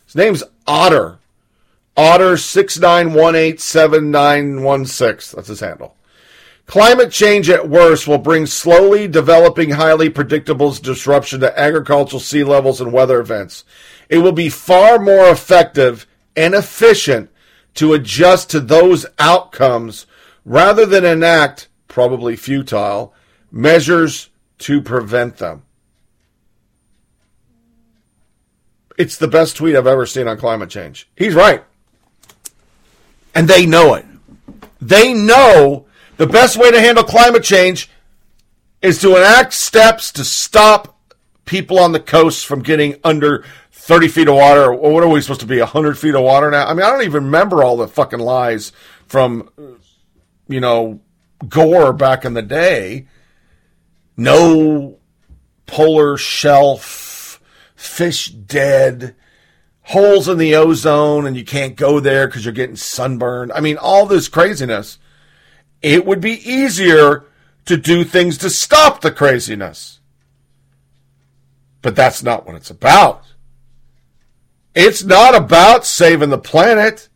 His 0.06 0.14
name's 0.14 0.42
Otter. 0.66 1.18
Otter 1.96 2.36
six 2.36 2.78
nine 2.78 3.14
one 3.14 3.36
eight 3.36 3.60
seven 3.60 4.10
nine 4.10 4.62
one 4.62 4.84
six. 4.84 5.32
That's 5.32 5.48
his 5.48 5.60
handle. 5.60 5.94
Climate 6.66 7.10
change 7.12 7.50
at 7.50 7.68
worst 7.68 8.08
will 8.08 8.18
bring 8.18 8.46
slowly 8.46 9.06
developing, 9.06 9.70
highly 9.70 10.08
predictable 10.08 10.72
disruption 10.72 11.40
to 11.40 11.58
agricultural 11.60 12.20
sea 12.20 12.42
levels 12.42 12.80
and 12.80 12.92
weather 12.92 13.20
events. 13.20 13.64
It 14.08 14.18
will 14.18 14.32
be 14.32 14.48
far 14.48 14.98
more 14.98 15.28
effective 15.28 16.06
and 16.34 16.54
efficient 16.54 17.30
to 17.74 17.92
adjust 17.92 18.50
to 18.50 18.60
those 18.60 19.04
outcomes 19.18 20.06
rather 20.44 20.86
than 20.86 21.04
enact, 21.04 21.68
probably 21.94 22.34
futile, 22.34 23.14
measures 23.52 24.28
to 24.58 24.82
prevent 24.82 25.36
them. 25.36 25.62
It's 28.98 29.16
the 29.16 29.28
best 29.28 29.56
tweet 29.56 29.76
I've 29.76 29.86
ever 29.86 30.04
seen 30.04 30.26
on 30.26 30.36
climate 30.36 30.70
change. 30.70 31.08
He's 31.14 31.34
right. 31.34 31.62
And 33.32 33.46
they 33.46 33.64
know 33.64 33.94
it. 33.94 34.04
They 34.80 35.14
know 35.14 35.86
the 36.16 36.26
best 36.26 36.56
way 36.56 36.72
to 36.72 36.80
handle 36.80 37.04
climate 37.04 37.44
change 37.44 37.88
is 38.82 39.00
to 39.02 39.10
enact 39.10 39.52
steps 39.52 40.10
to 40.12 40.24
stop 40.24 40.98
people 41.44 41.78
on 41.78 41.92
the 41.92 42.00
coast 42.00 42.44
from 42.44 42.60
getting 42.64 42.96
under 43.04 43.44
30 43.70 44.08
feet 44.08 44.26
of 44.26 44.34
water. 44.34 44.74
What 44.74 45.04
are 45.04 45.08
we 45.08 45.20
supposed 45.20 45.42
to 45.42 45.46
be, 45.46 45.60
100 45.60 45.96
feet 45.96 46.16
of 46.16 46.22
water 46.22 46.50
now? 46.50 46.66
I 46.66 46.74
mean, 46.74 46.82
I 46.82 46.90
don't 46.90 47.04
even 47.04 47.26
remember 47.26 47.62
all 47.62 47.76
the 47.76 47.86
fucking 47.86 48.18
lies 48.18 48.72
from, 49.06 49.48
you 50.48 50.58
know, 50.58 51.00
Gore 51.48 51.92
back 51.92 52.24
in 52.24 52.34
the 52.34 52.42
day. 52.42 53.06
No 54.16 54.98
polar 55.66 56.16
shelf, 56.16 57.40
fish 57.74 58.28
dead 58.28 59.14
holes 59.84 60.28
in 60.28 60.38
the 60.38 60.54
ozone 60.54 61.26
and 61.26 61.36
you 61.36 61.44
can't 61.44 61.76
go 61.76 62.00
there 62.00 62.26
because 62.26 62.44
you're 62.44 62.54
getting 62.54 62.76
sunburned. 62.76 63.52
I 63.52 63.60
mean, 63.60 63.76
all 63.76 64.06
this 64.06 64.28
craziness. 64.28 64.98
It 65.82 66.06
would 66.06 66.20
be 66.20 66.50
easier 66.50 67.26
to 67.66 67.76
do 67.76 68.04
things 68.04 68.38
to 68.38 68.50
stop 68.50 69.00
the 69.00 69.10
craziness. 69.10 70.00
But 71.82 71.96
that's 71.96 72.22
not 72.22 72.46
what 72.46 72.56
it's 72.56 72.70
about. 72.70 73.24
It's 74.74 75.04
not 75.04 75.34
about 75.34 75.84
saving 75.84 76.30
the 76.30 76.38
planet. 76.38 77.08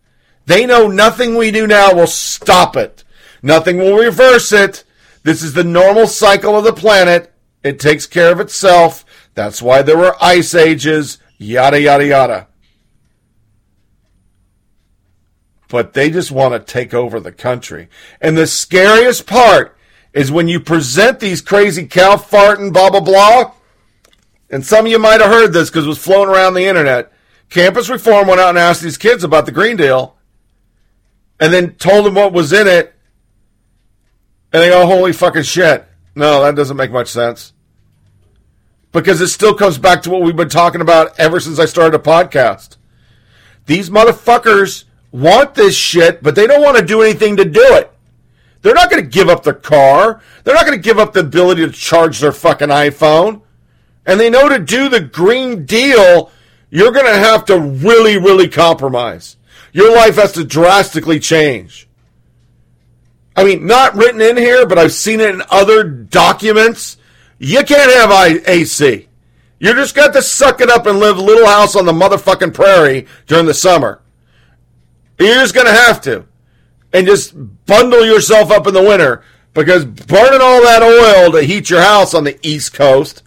They 0.44 0.66
know 0.66 0.88
nothing 0.88 1.34
we 1.34 1.50
do 1.50 1.66
now 1.66 1.94
will 1.94 2.06
stop 2.06 2.76
it. 2.76 3.02
Nothing 3.42 3.78
will 3.78 3.96
reverse 3.96 4.52
it. 4.52 4.84
This 5.22 5.42
is 5.42 5.52
the 5.52 5.64
normal 5.64 6.06
cycle 6.06 6.56
of 6.56 6.64
the 6.64 6.72
planet. 6.72 7.32
It 7.62 7.80
takes 7.80 8.06
care 8.06 8.32
of 8.32 8.40
itself. 8.40 9.04
That's 9.34 9.60
why 9.60 9.82
there 9.82 9.98
were 9.98 10.16
ice 10.20 10.54
ages, 10.54 11.18
yada, 11.38 11.80
yada, 11.80 12.06
yada. 12.06 12.48
but 15.68 15.92
they 15.92 16.10
just 16.10 16.32
want 16.32 16.54
to 16.54 16.72
take 16.72 16.92
over 16.92 17.20
the 17.20 17.32
country. 17.32 17.88
And 18.20 18.36
the 18.36 18.46
scariest 18.46 19.26
part 19.26 19.76
is 20.12 20.32
when 20.32 20.48
you 20.48 20.58
present 20.58 21.20
these 21.20 21.42
crazy 21.42 21.86
cow 21.86 22.16
farting 22.16 22.72
blah 22.72 22.90
blah 22.90 23.00
blah. 23.00 23.52
And 24.50 24.64
some 24.64 24.86
of 24.86 24.90
you 24.90 24.98
might 24.98 25.20
have 25.20 25.30
heard 25.30 25.52
this 25.52 25.68
because 25.68 25.84
it 25.84 25.88
was 25.88 26.02
flown 26.02 26.28
around 26.28 26.54
the 26.54 26.64
internet. 26.64 27.12
Campus 27.50 27.90
Reform 27.90 28.26
went 28.26 28.40
out 28.40 28.50
and 28.50 28.58
asked 28.58 28.82
these 28.82 28.98
kids 28.98 29.22
about 29.22 29.46
the 29.46 29.52
Green 29.52 29.76
Deal, 29.76 30.16
and 31.38 31.52
then 31.52 31.74
told 31.74 32.04
them 32.04 32.14
what 32.14 32.32
was 32.32 32.52
in 32.52 32.66
it, 32.66 32.94
and 34.52 34.62
they 34.62 34.68
go, 34.68 34.86
"Holy 34.86 35.12
fucking 35.12 35.42
shit!" 35.42 35.84
No, 36.14 36.42
that 36.42 36.54
doesn't 36.54 36.76
make 36.76 36.90
much 36.90 37.08
sense. 37.08 37.52
Because 38.92 39.20
it 39.20 39.28
still 39.28 39.54
comes 39.54 39.78
back 39.78 40.02
to 40.02 40.10
what 40.10 40.22
we've 40.22 40.36
been 40.36 40.48
talking 40.48 40.80
about 40.80 41.18
ever 41.18 41.40
since 41.40 41.58
I 41.58 41.66
started 41.66 41.94
a 41.94 42.02
podcast. 42.02 42.76
These 43.66 43.90
motherfuckers 43.90 44.84
want 45.12 45.54
this 45.54 45.76
shit, 45.76 46.22
but 46.22 46.34
they 46.34 46.46
don't 46.46 46.62
want 46.62 46.78
to 46.78 46.84
do 46.84 47.02
anything 47.02 47.36
to 47.36 47.44
do 47.44 47.62
it. 47.62 47.92
They're 48.62 48.74
not 48.74 48.90
going 48.90 49.02
to 49.02 49.08
give 49.08 49.28
up 49.28 49.44
their 49.44 49.52
car. 49.54 50.20
They're 50.42 50.54
not 50.54 50.66
going 50.66 50.78
to 50.78 50.82
give 50.82 50.98
up 50.98 51.12
the 51.12 51.20
ability 51.20 51.64
to 51.64 51.72
charge 51.72 52.20
their 52.20 52.32
fucking 52.32 52.68
iPhone. 52.68 53.42
And 54.04 54.18
they 54.18 54.30
know 54.30 54.48
to 54.48 54.58
do 54.58 54.88
the 54.88 55.00
Green 55.00 55.64
Deal, 55.64 56.30
you're 56.70 56.92
going 56.92 57.06
to 57.06 57.18
have 57.18 57.44
to 57.46 57.60
really, 57.60 58.16
really 58.16 58.48
compromise. 58.48 59.36
Your 59.72 59.94
life 59.94 60.16
has 60.16 60.32
to 60.32 60.44
drastically 60.44 61.20
change. 61.20 61.87
I 63.38 63.44
mean, 63.44 63.66
not 63.66 63.94
written 63.94 64.20
in 64.20 64.36
here, 64.36 64.66
but 64.66 64.78
I've 64.78 64.92
seen 64.92 65.20
it 65.20 65.32
in 65.32 65.42
other 65.48 65.84
documents. 65.84 66.96
You 67.38 67.62
can't 67.62 67.92
have 67.92 68.10
AC. 68.48 69.06
You 69.60 69.74
just 69.74 69.94
got 69.94 70.12
to 70.14 70.22
suck 70.22 70.60
it 70.60 70.68
up 70.68 70.86
and 70.86 70.98
live 70.98 71.18
a 71.18 71.22
little 71.22 71.46
house 71.46 71.76
on 71.76 71.86
the 71.86 71.92
motherfucking 71.92 72.52
prairie 72.52 73.06
during 73.28 73.46
the 73.46 73.54
summer. 73.54 74.02
You're 75.20 75.36
just 75.36 75.54
going 75.54 75.68
to 75.68 75.72
have 75.72 76.00
to. 76.00 76.26
And 76.92 77.06
just 77.06 77.34
bundle 77.66 78.04
yourself 78.04 78.50
up 78.50 78.66
in 78.66 78.74
the 78.74 78.82
winter 78.82 79.22
because 79.54 79.84
burning 79.84 80.40
all 80.40 80.62
that 80.62 80.82
oil 80.82 81.30
to 81.30 81.42
heat 81.42 81.70
your 81.70 81.82
house 81.82 82.14
on 82.14 82.24
the 82.24 82.38
East 82.44 82.74
Coast 82.74 83.22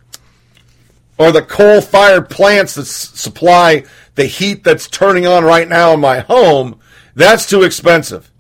or 1.18 1.32
the 1.32 1.42
coal 1.42 1.80
fired 1.80 2.30
plants 2.30 2.76
that 2.76 2.82
s- 2.82 3.12
supply 3.18 3.86
the 4.16 4.26
heat 4.26 4.66
that's 4.66 4.88
turning 4.90 5.26
on 5.26 5.46
right 5.46 5.70
now 5.70 5.94
in 5.94 6.02
my 6.02 6.20
home, 6.20 6.80
that's 7.16 7.48
too 7.48 7.64
expensive. 7.64 8.31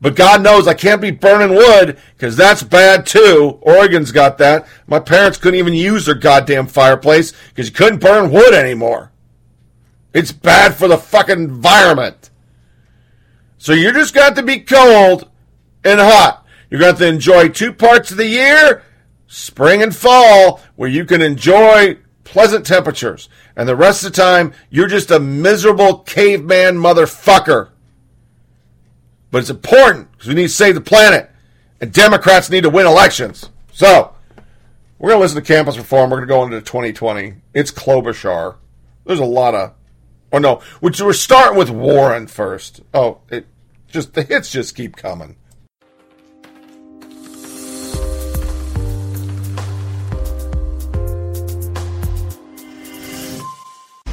But 0.00 0.14
God 0.14 0.42
knows 0.42 0.68
I 0.68 0.74
can't 0.74 1.00
be 1.00 1.10
burning 1.10 1.56
wood 1.56 1.98
because 2.14 2.36
that's 2.36 2.62
bad 2.62 3.04
too. 3.04 3.58
Oregon's 3.62 4.12
got 4.12 4.38
that. 4.38 4.66
My 4.86 5.00
parents 5.00 5.38
couldn't 5.38 5.58
even 5.58 5.74
use 5.74 6.06
their 6.06 6.14
goddamn 6.14 6.68
fireplace 6.68 7.32
because 7.48 7.68
you 7.68 7.74
couldn't 7.74 8.00
burn 8.00 8.30
wood 8.30 8.54
anymore. 8.54 9.10
It's 10.14 10.32
bad 10.32 10.74
for 10.74 10.88
the 10.88 10.98
fucking 10.98 11.38
environment. 11.38 12.30
So 13.58 13.72
you 13.72 13.92
just 13.92 14.14
got 14.14 14.36
to 14.36 14.42
be 14.42 14.60
cold 14.60 15.28
and 15.84 16.00
hot. 16.00 16.46
You're 16.70 16.80
going 16.80 16.94
to 16.94 17.00
to 17.00 17.06
enjoy 17.06 17.48
two 17.48 17.72
parts 17.72 18.10
of 18.10 18.18
the 18.18 18.26
year, 18.26 18.84
spring 19.26 19.82
and 19.82 19.94
fall, 19.94 20.60
where 20.76 20.88
you 20.88 21.04
can 21.04 21.22
enjoy 21.22 21.98
pleasant 22.24 22.66
temperatures. 22.66 23.28
And 23.56 23.68
the 23.68 23.74
rest 23.74 24.04
of 24.04 24.12
the 24.12 24.20
time, 24.20 24.52
you're 24.70 24.86
just 24.86 25.10
a 25.10 25.18
miserable 25.18 25.98
caveman 25.98 26.76
motherfucker. 26.76 27.70
But 29.30 29.38
it's 29.38 29.50
important 29.50 30.10
because 30.12 30.28
we 30.28 30.34
need 30.34 30.42
to 30.44 30.48
save 30.48 30.74
the 30.74 30.80
planet. 30.80 31.30
And 31.80 31.92
Democrats 31.92 32.50
need 32.50 32.62
to 32.62 32.70
win 32.70 32.86
elections. 32.86 33.50
So, 33.72 34.14
we're 34.98 35.10
going 35.10 35.18
to 35.18 35.22
listen 35.22 35.42
to 35.42 35.46
campus 35.46 35.76
reform. 35.76 36.10
We're 36.10 36.24
going 36.24 36.28
to 36.28 36.34
go 36.34 36.56
into 36.56 36.60
2020. 36.60 37.34
It's 37.54 37.70
Klobuchar. 37.70 38.56
There's 39.04 39.20
a 39.20 39.24
lot 39.24 39.54
of. 39.54 39.74
Oh, 40.32 40.38
no. 40.38 40.56
Which 40.80 41.00
we're 41.00 41.12
starting 41.12 41.56
with 41.56 41.70
Warren 41.70 42.26
first. 42.26 42.80
Oh, 42.92 43.20
it 43.30 43.46
just 43.86 44.14
the 44.14 44.22
hits 44.22 44.50
just 44.50 44.76
keep 44.76 44.96
coming. 44.96 45.36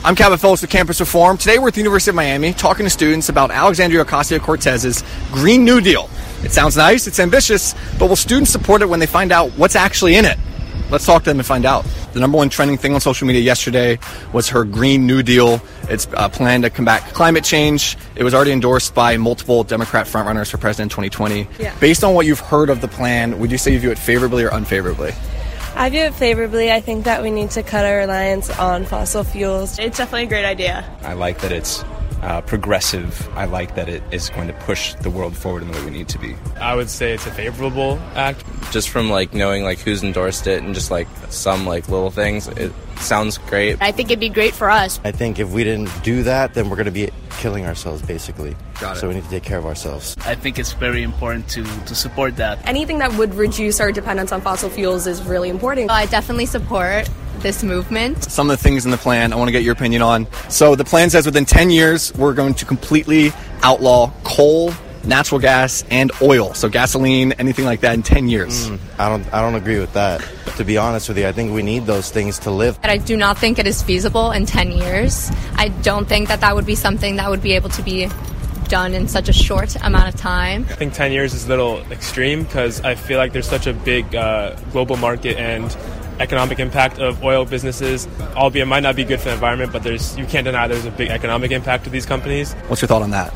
I'm 0.05 0.15
Cabot 0.15 0.39
Phillips 0.39 0.61
with 0.61 0.69
Campus 0.69 0.99
Reform. 0.99 1.35
Today 1.35 1.57
we're 1.57 1.69
at 1.69 1.73
the 1.73 1.79
University 1.79 2.11
of 2.11 2.15
Miami 2.15 2.53
talking 2.53 2.85
to 2.85 2.91
students 2.91 3.29
about 3.29 3.49
Alexandria 3.49 4.05
Ocasio 4.05 4.39
Cortez's 4.39 5.03
Green 5.31 5.65
New 5.65 5.81
Deal. 5.81 6.11
It 6.43 6.51
sounds 6.51 6.77
nice, 6.77 7.07
it's 7.07 7.19
ambitious, 7.19 7.73
but 7.97 8.07
will 8.07 8.15
students 8.15 8.51
support 8.51 8.83
it 8.83 8.85
when 8.85 8.99
they 8.99 9.07
find 9.07 9.31
out 9.31 9.49
what's 9.53 9.75
actually 9.75 10.15
in 10.15 10.25
it? 10.25 10.37
Let's 10.91 11.07
talk 11.07 11.23
to 11.23 11.31
them 11.31 11.39
and 11.39 11.45
find 11.45 11.65
out. 11.65 11.87
The 12.13 12.19
number 12.19 12.37
one 12.37 12.49
trending 12.49 12.77
thing 12.77 12.93
on 12.93 13.01
social 13.01 13.25
media 13.25 13.41
yesterday 13.41 13.97
was 14.31 14.47
her 14.49 14.63
Green 14.63 15.07
New 15.07 15.23
Deal. 15.23 15.59
It's 15.89 16.05
uh, 16.05 16.17
a 16.17 16.29
plan 16.29 16.61
to 16.61 16.69
combat 16.69 17.01
climate 17.15 17.43
change. 17.43 17.97
It 18.15 18.23
was 18.23 18.35
already 18.35 18.51
endorsed 18.51 18.93
by 18.93 19.17
multiple 19.17 19.63
Democrat 19.63 20.05
frontrunners 20.05 20.51
for 20.51 20.59
president 20.59 20.91
in 20.91 21.07
2020. 21.07 21.47
Yeah. 21.57 21.75
Based 21.79 22.03
on 22.03 22.13
what 22.13 22.27
you've 22.27 22.39
heard 22.41 22.69
of 22.69 22.79
the 22.79 22.87
plan, 22.87 23.39
would 23.39 23.51
you 23.51 23.57
say 23.57 23.73
you 23.73 23.79
view 23.79 23.89
it 23.89 23.97
favorably 23.97 24.43
or 24.43 24.49
unfavorably? 24.49 25.13
I 25.77 25.89
view 25.89 26.01
it 26.01 26.13
favorably. 26.13 26.71
I 26.71 26.79
think 26.79 27.03
that 27.03 27.21
we 27.21 27.31
need 27.31 27.51
to 27.51 27.63
cut 27.63 27.85
our 27.85 27.97
reliance 27.97 28.49
on 28.49 28.85
fossil 28.85 29.23
fuels. 29.23 29.77
It's 29.77 29.97
definitely 29.97 30.23
a 30.23 30.27
great 30.27 30.45
idea. 30.45 30.89
I 31.03 31.13
like 31.13 31.39
that 31.41 31.51
it's 31.51 31.83
uh, 32.21 32.41
progressive. 32.41 33.27
I 33.35 33.45
like 33.45 33.75
that 33.75 33.89
it 33.89 34.03
is 34.11 34.29
going 34.29 34.47
to 34.47 34.53
push 34.53 34.93
the 34.95 35.09
world 35.09 35.35
forward 35.35 35.63
in 35.63 35.71
the 35.71 35.77
way 35.77 35.85
we 35.85 35.91
need 35.91 36.07
to 36.09 36.19
be. 36.19 36.35
I 36.59 36.75
would 36.75 36.89
say 36.89 37.13
it's 37.13 37.25
a 37.27 37.31
favorable 37.31 37.99
act. 38.15 38.43
just 38.71 38.89
from 38.89 39.09
like 39.09 39.33
knowing 39.33 39.63
like 39.63 39.79
who's 39.79 40.03
endorsed 40.03 40.47
it 40.47 40.63
and 40.63 40.73
just 40.73 40.91
like 40.91 41.07
some 41.29 41.65
like 41.65 41.87
little 41.89 42.09
things 42.11 42.47
it 42.47 42.71
sounds 42.97 43.37
great 43.37 43.77
I 43.81 43.91
think 43.91 44.09
it'd 44.09 44.19
be 44.19 44.29
great 44.29 44.53
for 44.53 44.69
us. 44.69 44.99
I 45.03 45.11
think 45.11 45.37
if 45.39 45.51
we 45.51 45.63
didn't 45.63 45.91
do 46.03 46.23
that, 46.23 46.53
then 46.53 46.69
we're 46.69 46.77
going 46.77 46.85
to 46.85 46.91
be 46.91 47.09
killing 47.37 47.65
ourselves, 47.65 48.01
basically. 48.01 48.55
Got 48.79 48.97
it. 48.97 48.99
So 49.01 49.07
we 49.09 49.15
need 49.15 49.23
to 49.25 49.29
take 49.29 49.43
care 49.43 49.57
of 49.57 49.65
ourselves. 49.65 50.15
I 50.25 50.35
think 50.35 50.57
it's 50.57 50.73
very 50.73 51.03
important 51.03 51.47
to, 51.49 51.63
to 51.63 51.93
support 51.95 52.37
that. 52.37 52.65
Anything 52.65 52.99
that 52.99 53.13
would 53.17 53.35
reduce 53.35 53.79
our 53.79 53.91
dependence 53.91 54.31
on 54.31 54.41
fossil 54.41 54.69
fuels 54.69 55.05
is 55.05 55.21
really 55.23 55.49
important. 55.49 55.91
I 55.91 56.05
definitely 56.05 56.45
support 56.45 57.09
this 57.41 57.63
movement. 57.63 58.23
some 58.23 58.49
of 58.49 58.57
the 58.57 58.63
things 58.63 58.85
in 58.85 58.91
the 58.91 58.97
plan 58.97 59.33
I 59.33 59.35
want 59.35 59.47
to 59.47 59.51
get 59.51 59.63
your 59.63 59.73
opinion 59.73 60.01
on. 60.01 60.27
So 60.49 60.75
the 60.75 60.85
plan 60.85 61.09
says 61.09 61.25
within 61.25 61.45
10 61.45 61.69
years, 61.69 62.13
we're 62.15 62.33
going 62.33 62.53
to 62.55 62.65
completely 62.65 63.31
outlaw 63.61 64.11
coal, 64.23 64.73
natural 65.03 65.39
gas, 65.39 65.83
and 65.89 66.11
oil. 66.21 66.53
So 66.53 66.69
gasoline, 66.69 67.33
anything 67.33 67.65
like 67.65 67.81
that 67.81 67.93
in 67.93 68.03
10 68.03 68.29
years. 68.29 68.69
Mm, 68.69 68.79
I 68.99 69.09
don't. 69.09 69.33
I 69.33 69.41
don't 69.41 69.55
agree 69.55 69.79
with 69.79 69.93
that. 69.93 70.27
To 70.57 70.63
be 70.63 70.77
honest 70.77 71.09
with 71.09 71.17
you, 71.17 71.27
I 71.27 71.31
think 71.31 71.53
we 71.53 71.63
need 71.63 71.85
those 71.85 72.09
things 72.09 72.39
to 72.39 72.51
live. 72.51 72.79
And 72.81 72.91
I 72.91 72.97
do 72.97 73.17
not 73.17 73.37
think 73.37 73.59
it 73.59 73.67
is 73.67 73.83
feasible 73.83 74.31
in 74.31 74.45
10 74.45 74.71
years. 74.71 75.29
I 75.55 75.67
don't 75.67 76.07
think 76.07 76.29
that 76.29 76.41
that 76.41 76.55
would 76.55 76.65
be 76.65 76.75
something 76.75 77.17
that 77.17 77.29
would 77.29 77.41
be 77.41 77.53
able 77.53 77.69
to 77.69 77.81
be 77.81 78.07
done 78.67 78.93
in 78.93 79.07
such 79.07 79.29
a 79.29 79.33
short 79.33 79.75
amount 79.83 80.13
of 80.13 80.19
time. 80.19 80.65
I 80.69 80.75
think 80.75 80.93
10 80.93 81.11
years 81.11 81.33
is 81.33 81.45
a 81.45 81.49
little 81.49 81.79
extreme 81.91 82.43
because 82.43 82.81
I 82.81 82.95
feel 82.95 83.17
like 83.17 83.31
there's 83.33 83.47
such 83.47 83.67
a 83.67 83.73
big 83.73 84.15
uh, 84.15 84.55
global 84.71 84.97
market 84.97 85.37
and 85.37 85.65
economic 86.19 86.59
impact 86.59 86.99
of 86.99 87.23
oil 87.23 87.45
businesses. 87.45 88.07
Albeit 88.35 88.63
it 88.63 88.65
might 88.65 88.83
not 88.83 88.95
be 88.95 89.03
good 89.03 89.19
for 89.19 89.29
the 89.29 89.33
environment, 89.33 89.71
but 89.71 89.83
there's 89.83 90.17
you 90.17 90.25
can't 90.25 90.45
deny 90.45 90.67
there's 90.67 90.85
a 90.85 90.91
big 90.91 91.09
economic 91.09 91.51
impact 91.51 91.83
to 91.85 91.89
these 91.89 92.05
companies. 92.05 92.53
What's 92.67 92.81
your 92.81 92.87
thought 92.87 93.01
on 93.01 93.11
that? 93.11 93.33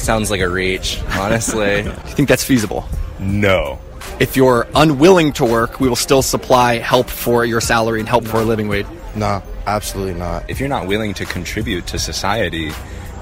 sounds 0.00 0.30
like 0.30 0.40
a 0.40 0.48
reach 0.48 0.98
honestly 1.10 1.82
Do 1.82 1.90
you 1.90 2.14
think 2.14 2.28
that's 2.28 2.42
feasible? 2.42 2.88
no 3.18 3.78
If 4.18 4.36
you're 4.36 4.66
unwilling 4.74 5.32
to 5.34 5.44
work, 5.44 5.78
we 5.78 5.88
will 5.88 5.96
still 5.96 6.22
supply 6.22 6.78
help 6.78 7.08
for 7.08 7.44
your 7.44 7.60
salary 7.60 8.00
and 8.00 8.08
help 8.08 8.24
for 8.24 8.38
a 8.38 8.44
living 8.44 8.68
wage. 8.68 8.86
No, 9.14 9.42
absolutely 9.66 10.14
not. 10.14 10.48
If 10.48 10.60
you're 10.60 10.68
not 10.68 10.86
willing 10.86 11.14
to 11.14 11.24
contribute 11.24 11.86
to 11.88 11.98
society, 11.98 12.70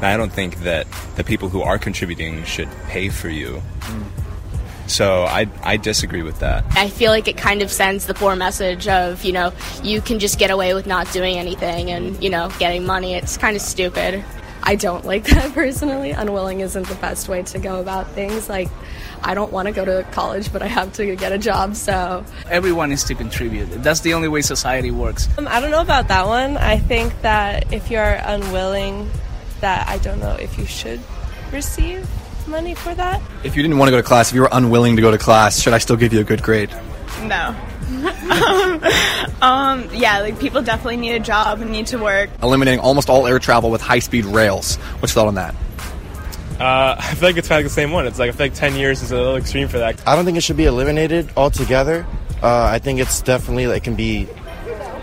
then 0.01 0.05
I 0.05 0.17
don't 0.17 0.33
think 0.33 0.61
that 0.61 0.87
the 1.17 1.25
people 1.25 1.49
who 1.49 1.63
are 1.63 1.79
contributing 1.79 2.45
should 2.45 2.69
pay 2.89 3.09
for 3.09 3.29
you. 3.29 3.63
Mm. 3.81 4.18
So 4.89 5.25
I, 5.25 5.47
I 5.63 5.77
disagree 5.77 6.23
with 6.23 6.41
that. 6.41 6.65
I 6.71 6.89
feel 6.89 7.13
like 7.13 7.29
it 7.29 7.37
kind 7.37 7.63
of 7.63 7.71
sends 7.71 8.07
the 8.07 8.15
poor 8.15 8.35
message 8.35 8.89
of, 8.89 9.23
you 9.25 9.33
know, 9.33 9.53
you 9.83 10.01
can 10.01 10.19
just 10.19 10.39
get 10.39 10.51
away 10.51 10.75
with 10.75 10.87
not 10.87 11.13
doing 11.13 11.37
anything 11.37 11.91
and, 11.91 12.21
you 12.23 12.31
know, 12.31 12.51
getting 12.59 12.87
money. 12.87 13.15
It's 13.15 13.37
kind 13.37 13.55
of 13.55 13.63
stupid. 13.63 14.25
I 14.63 14.75
don't 14.75 15.05
like 15.05 15.25
that 15.29 15.53
personally. 15.53 16.11
Unwilling 16.11 16.61
isn't 16.61 16.89
the 16.89 16.95
best 16.97 17.29
way 17.29 17.43
to 17.43 17.59
go 17.59 17.81
about 17.81 18.11
things. 18.13 18.49
Like, 18.49 18.69
I 19.23 19.35
don't 19.35 19.53
want 19.53 19.67
to 19.67 19.73
go 19.73 19.85
to 19.85 20.07
college, 20.13 20.53
but 20.53 20.63
I 20.63 20.67
have 20.67 20.93
to 20.95 21.17
get 21.17 21.33
a 21.33 21.39
job, 21.39 21.77
so. 21.77 22.25
Everyone 22.49 22.89
needs 22.89 23.05
to 23.05 23.15
contribute. 23.15 23.67
That's 23.83 24.01
the 24.01 24.15
only 24.15 24.29
way 24.29 24.43
society 24.43 24.91
works. 24.91 25.29
Um, 25.37 25.49
I 25.49 25.61
don't 25.61 25.71
know 25.71 25.81
about 25.83 26.09
that 26.09 26.27
one. 26.27 26.57
I 26.57 26.79
think 26.79 27.21
that 27.23 27.73
if 27.73 27.91
you're 27.91 28.19
unwilling, 28.23 29.11
that 29.61 29.89
I 29.89 29.99
don't 29.99 30.21
know 30.21 30.35
if 30.37 30.57
you 30.57 30.67
should 30.67 31.01
receive 31.53 32.09
money 32.49 32.75
for 32.75 32.95
that. 32.95 33.23
If 33.45 33.57
you 33.57 33.63
didn't 33.63 33.79
want 33.79 33.89
to 33.89 33.93
go 33.93 33.97
to 33.99 34.03
class, 34.03 34.31
if 34.31 34.35
you 34.35 34.43
were 34.43 34.49
unwilling 34.51 34.97
to 34.97 35.03
go 35.03 35.11
to 35.11 35.19
class, 35.19 35.61
should 35.61 35.73
I 35.73 35.79
still 35.79 35.97
give 35.97 36.13
you 36.13 36.21
a 36.21 36.25
good 36.25 36.43
grade? 36.43 36.71
No. 37.23 37.55
um, 39.41 39.43
um, 39.43 39.89
yeah, 39.95 40.21
like 40.21 40.39
people 40.39 40.63
definitely 40.63 40.99
need 40.99 41.13
a 41.13 41.21
job 41.21 41.61
and 41.61 41.71
need 41.71 41.87
to 41.89 41.99
work. 41.99 42.31
Eliminating 42.43 42.81
almost 42.81 43.09
all 43.09 43.27
air 43.27 43.39
travel 43.39 43.71
with 43.71 43.81
high 43.81 43.99
speed 43.99 44.25
rails. 44.25 44.77
What's 44.77 45.15
your 45.15 45.23
thought 45.23 45.29
on 45.29 45.35
that? 45.37 45.55
Uh, 46.61 46.97
I 46.99 47.15
feel 47.15 47.29
like 47.29 47.37
it's 47.37 47.49
kind 47.49 47.61
of 47.61 47.65
the 47.65 47.75
same 47.75 47.93
one. 47.93 48.07
It's 48.07 48.19
like 48.19 48.29
I 48.29 48.33
feel 48.33 48.47
like 48.47 48.55
10 48.55 48.75
years 48.75 49.03
is 49.03 49.13
a 49.13 49.17
little 49.17 49.37
extreme 49.37 49.69
for 49.69 49.79
that. 49.79 50.07
I 50.07 50.17
don't 50.17 50.25
think 50.25 50.37
it 50.37 50.43
should 50.43 50.57
be 50.57 50.65
eliminated 50.65 51.31
altogether. 51.37 52.05
Uh, 52.43 52.65
I 52.65 52.79
think 52.79 53.01
it's 53.01 53.23
definitely 53.23 53.65
it 53.65 53.85
can 53.85 53.95
be 53.95 54.29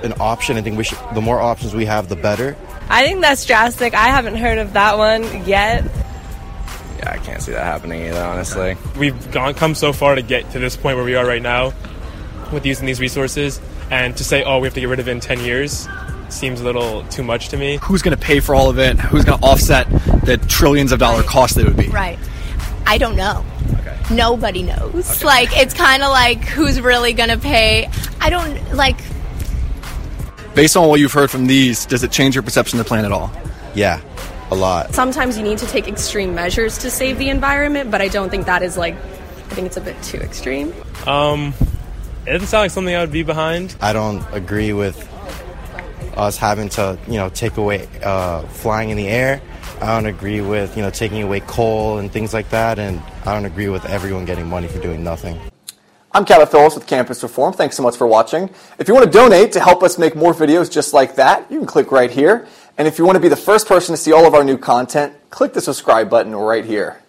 an 0.03 0.13
option. 0.19 0.57
I 0.57 0.61
think 0.61 0.77
we 0.77 0.83
should. 0.83 0.99
The 1.13 1.21
more 1.21 1.39
options 1.39 1.73
we 1.73 1.85
have, 1.85 2.09
the 2.09 2.15
better. 2.15 2.55
I 2.89 3.05
think 3.05 3.21
that's 3.21 3.45
drastic. 3.45 3.93
I 3.93 4.07
haven't 4.07 4.35
heard 4.35 4.57
of 4.57 4.73
that 4.73 4.97
one 4.97 5.23
yet. 5.45 5.83
Yeah 6.97 7.11
i 7.11 7.17
can't 7.17 7.41
see 7.41 7.51
that 7.51 7.63
happening 7.63 8.03
either 8.03 8.21
honestly 8.21 8.77
We've 8.97 9.31
gone 9.31 9.53
come 9.53 9.75
so 9.75 9.93
far 9.93 10.15
to 10.15 10.21
get 10.21 10.51
to 10.51 10.59
this 10.59 10.75
point 10.75 10.95
where 10.97 11.05
we 11.05 11.15
are 11.15 11.25
right 11.25 11.41
now 11.41 11.73
with 12.51 12.65
using 12.65 12.85
these 12.85 12.99
resources, 12.99 13.59
and 13.91 14.15
to 14.17 14.23
say, 14.23 14.43
oh, 14.43 14.59
we 14.59 14.67
have 14.67 14.73
to 14.73 14.79
get 14.79 14.89
rid 14.89 14.99
of 14.99 15.07
it 15.07 15.11
in 15.11 15.19
10 15.19 15.41
years 15.41 15.87
seems 16.29 16.59
a 16.59 16.63
little 16.63 17.03
too 17.05 17.23
much 17.23 17.49
to 17.49 17.57
me. 17.57 17.77
Who's 17.83 18.01
going 18.01 18.17
to 18.17 18.21
pay 18.21 18.39
for 18.39 18.55
all 18.55 18.69
of 18.69 18.79
it? 18.79 18.99
Who's 18.99 19.23
going 19.23 19.39
to 19.39 19.45
offset 19.45 19.87
the 20.25 20.37
trillions 20.49 20.91
of 20.91 20.99
dollar 20.99 21.23
cost 21.23 21.55
that 21.55 21.61
it 21.61 21.67
would 21.67 21.77
be? 21.77 21.87
Right. 21.87 22.17
I 22.87 22.97
don't 22.97 23.15
know. 23.15 23.45
Okay. 23.79 23.97
Nobody 24.11 24.63
knows. 24.63 25.17
Okay. 25.17 25.25
Like, 25.25 25.55
it's 25.55 25.73
kind 25.73 26.01
of 26.01 26.09
like 26.09 26.43
who's 26.43 26.81
really 26.81 27.13
going 27.13 27.29
to 27.29 27.37
pay. 27.37 27.89
I 28.19 28.29
don't, 28.31 28.73
like, 28.73 28.97
Based 30.55 30.75
on 30.75 30.87
what 30.89 30.99
you've 30.99 31.13
heard 31.13 31.29
from 31.29 31.47
these, 31.47 31.85
does 31.85 32.03
it 32.03 32.11
change 32.11 32.33
your 32.33 32.41
perception 32.41 32.79
of 32.79 32.85
the 32.85 32.87
plan 32.87 33.05
at 33.05 33.11
all? 33.11 33.31
Yeah, 33.75 34.01
a 34.51 34.55
lot. 34.55 34.93
Sometimes 34.93 35.37
you 35.37 35.43
need 35.43 35.57
to 35.59 35.67
take 35.67 35.87
extreme 35.87 36.35
measures 36.35 36.77
to 36.79 36.91
save 36.91 37.17
the 37.17 37.29
environment, 37.29 37.91
but 37.91 38.01
I 38.01 38.07
don't 38.07 38.29
think 38.29 38.45
that 38.45 38.61
is 38.61 38.77
like, 38.77 38.95
I 38.95 39.53
think 39.55 39.67
it's 39.67 39.77
a 39.77 39.81
bit 39.81 40.01
too 40.03 40.17
extreme. 40.17 40.73
Um, 41.07 41.53
it 42.25 42.31
doesn't 42.31 42.47
sound 42.47 42.63
like 42.63 42.71
something 42.71 42.95
I 42.95 43.01
would 43.01 43.11
be 43.11 43.23
behind. 43.23 43.75
I 43.81 43.93
don't 43.93 44.23
agree 44.33 44.73
with 44.73 44.97
us 46.17 46.37
having 46.37 46.69
to, 46.69 46.97
you 47.07 47.15
know, 47.15 47.29
take 47.29 47.57
away 47.57 47.87
uh, 48.03 48.41
flying 48.43 48.89
in 48.89 48.97
the 48.97 49.07
air. 49.07 49.41
I 49.81 49.87
don't 49.87 50.05
agree 50.05 50.41
with, 50.41 50.75
you 50.77 50.83
know, 50.83 50.89
taking 50.89 51.21
away 51.21 51.41
coal 51.41 51.97
and 51.97 52.11
things 52.11 52.33
like 52.33 52.49
that. 52.51 52.79
And 52.79 53.01
I 53.25 53.33
don't 53.33 53.45
agree 53.45 53.67
with 53.67 53.85
everyone 53.85 54.25
getting 54.25 54.47
money 54.47 54.67
for 54.67 54.79
doing 54.79 55.03
nothing. 55.03 55.39
I'm 56.13 56.23
Cabot 56.23 56.49
Phillips 56.49 56.75
with 56.75 56.87
Campus 56.87 57.21
Reform. 57.23 57.51
Thanks 57.51 57.75
so 57.75 57.83
much 57.83 57.97
for 57.97 58.07
watching. 58.07 58.49
If 58.79 58.87
you 58.87 58.93
want 58.93 59.05
to 59.05 59.11
donate 59.11 59.51
to 59.51 59.59
help 59.59 59.83
us 59.83 59.97
make 59.97 60.15
more 60.15 60.33
videos 60.33 60.71
just 60.71 60.93
like 60.93 61.15
that, 61.15 61.51
you 61.51 61.57
can 61.57 61.67
click 61.67 61.91
right 61.91 62.09
here. 62.09 62.47
And 62.77 62.87
if 62.87 62.99
you 62.99 63.05
want 63.05 63.15
to 63.15 63.21
be 63.21 63.29
the 63.29 63.35
first 63.37 63.67
person 63.67 63.93
to 63.93 63.97
see 63.97 64.11
all 64.11 64.27
of 64.27 64.33
our 64.33 64.43
new 64.43 64.57
content, 64.57 65.13
click 65.29 65.53
the 65.53 65.61
subscribe 65.61 66.09
button 66.09 66.35
right 66.35 66.65
here. 66.65 67.01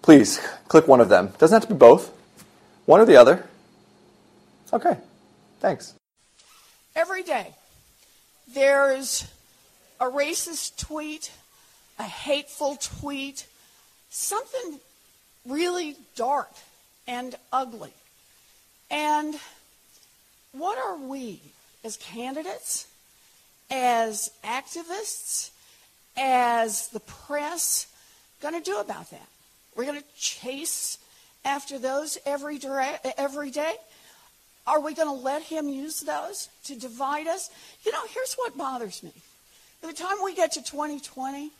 Please, 0.00 0.40
click 0.68 0.88
one 0.88 1.00
of 1.00 1.10
them. 1.10 1.32
Doesn't 1.38 1.54
have 1.54 1.68
to 1.68 1.74
be 1.74 1.78
both. 1.78 2.10
One 2.86 3.00
or 3.00 3.04
the 3.04 3.16
other. 3.16 3.46
Okay. 4.72 4.96
Thanks. 5.60 5.94
Every 6.96 7.22
day, 7.22 7.54
there's 8.54 9.26
a 10.00 10.06
racist 10.06 10.78
tweet, 10.78 11.30
a 11.98 12.04
hateful 12.04 12.76
tweet, 12.76 13.46
something 14.08 14.80
really 15.46 15.96
dark 16.16 16.50
and 17.06 17.34
ugly. 17.52 17.92
And 18.90 19.38
what 20.52 20.78
are 20.78 20.96
we 20.96 21.40
as 21.84 21.96
candidates, 21.98 22.87
as 23.70 24.30
activists, 24.44 25.50
as 26.16 26.88
the 26.88 27.00
press 27.00 27.86
going 28.40 28.54
to 28.54 28.60
do 28.60 28.78
about 28.78 29.10
that? 29.10 29.28
We're 29.76 29.84
going 29.84 30.00
to 30.00 30.06
chase 30.16 30.98
after 31.44 31.78
those 31.78 32.18
every, 32.26 32.60
every 33.16 33.50
day? 33.50 33.74
Are 34.66 34.80
we 34.80 34.94
going 34.94 35.08
to 35.08 35.24
let 35.24 35.42
him 35.42 35.68
use 35.68 36.00
those 36.00 36.48
to 36.64 36.78
divide 36.78 37.26
us? 37.26 37.50
You 37.84 37.92
know, 37.92 38.02
here's 38.12 38.34
what 38.34 38.56
bothers 38.56 39.02
me. 39.02 39.12
By 39.80 39.88
the 39.88 39.94
time 39.94 40.16
we 40.22 40.34
get 40.34 40.52
to 40.52 40.62
2020, 40.62 41.50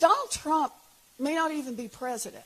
Donald 0.00 0.30
Trump 0.30 0.72
may 1.18 1.34
not 1.34 1.52
even 1.52 1.76
be 1.76 1.86
president. 1.86 2.44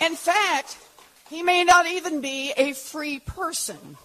In 0.00 0.16
fact, 0.16 0.76
he 1.32 1.42
may 1.42 1.64
not 1.64 1.86
even 1.86 2.20
be 2.20 2.52
a 2.58 2.74
free 2.74 3.18
person. 3.18 3.96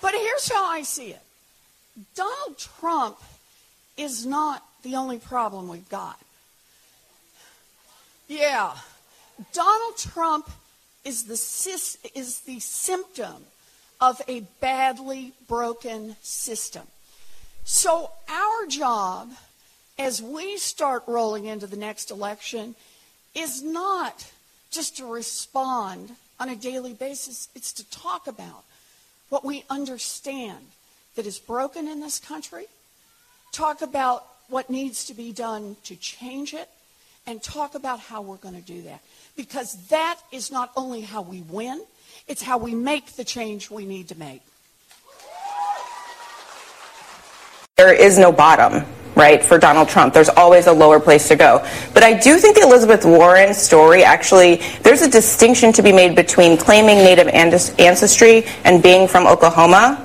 But 0.00 0.14
here's 0.14 0.50
how 0.50 0.64
I 0.64 0.80
see 0.82 1.10
it 1.10 1.20
Donald 2.14 2.56
Trump 2.56 3.18
is 3.98 4.24
not 4.24 4.64
the 4.82 4.96
only 4.96 5.18
problem 5.18 5.68
we've 5.68 5.88
got. 5.90 6.18
Yeah, 8.26 8.72
Donald 9.52 9.98
Trump 9.98 10.50
is 11.04 11.24
the, 11.24 12.18
is 12.18 12.40
the 12.40 12.60
symptom 12.60 13.44
of 14.00 14.22
a 14.26 14.40
badly 14.62 15.34
broken 15.46 16.16
system. 16.22 16.86
So, 17.64 18.10
our 18.28 18.66
job 18.66 19.30
as 19.98 20.20
we 20.20 20.56
start 20.56 21.04
rolling 21.06 21.46
into 21.46 21.66
the 21.66 21.76
next 21.76 22.10
election 22.10 22.74
is 23.34 23.62
not 23.62 24.30
just 24.70 24.96
to 24.96 25.06
respond 25.06 26.10
on 26.40 26.48
a 26.48 26.56
daily 26.56 26.92
basis, 26.92 27.48
it's 27.54 27.72
to 27.72 27.88
talk 27.90 28.26
about 28.26 28.64
what 29.28 29.44
we 29.44 29.64
understand 29.70 30.58
that 31.14 31.26
is 31.26 31.38
broken 31.38 31.86
in 31.86 32.00
this 32.00 32.18
country, 32.18 32.66
talk 33.52 33.82
about 33.82 34.26
what 34.48 34.68
needs 34.68 35.04
to 35.06 35.14
be 35.14 35.32
done 35.32 35.76
to 35.84 35.94
change 35.96 36.54
it, 36.54 36.68
and 37.26 37.42
talk 37.42 37.74
about 37.74 38.00
how 38.00 38.20
we're 38.20 38.36
going 38.36 38.54
to 38.54 38.60
do 38.60 38.82
that. 38.82 39.00
Because 39.36 39.86
that 39.88 40.18
is 40.30 40.50
not 40.50 40.70
only 40.76 41.00
how 41.00 41.22
we 41.22 41.40
win, 41.42 41.82
it's 42.28 42.42
how 42.42 42.58
we 42.58 42.74
make 42.74 43.12
the 43.12 43.24
change 43.24 43.70
we 43.70 43.86
need 43.86 44.08
to 44.08 44.18
make. 44.18 44.42
There 47.76 47.92
is 47.92 48.18
no 48.18 48.30
bottom, 48.30 48.84
right, 49.14 49.42
for 49.42 49.58
Donald 49.58 49.88
Trump. 49.88 50.14
There's 50.14 50.28
always 50.28 50.66
a 50.66 50.72
lower 50.72 51.00
place 51.00 51.28
to 51.28 51.36
go. 51.36 51.64
But 51.92 52.02
I 52.02 52.18
do 52.18 52.38
think 52.38 52.56
the 52.56 52.62
Elizabeth 52.62 53.04
Warren 53.04 53.54
story 53.54 54.04
actually, 54.04 54.56
there's 54.82 55.02
a 55.02 55.10
distinction 55.10 55.72
to 55.72 55.82
be 55.82 55.92
made 55.92 56.16
between 56.16 56.56
claiming 56.56 56.98
Native 56.98 57.28
ancestry 57.28 58.44
and 58.64 58.82
being 58.82 59.06
from 59.08 59.26
Oklahoma 59.26 60.04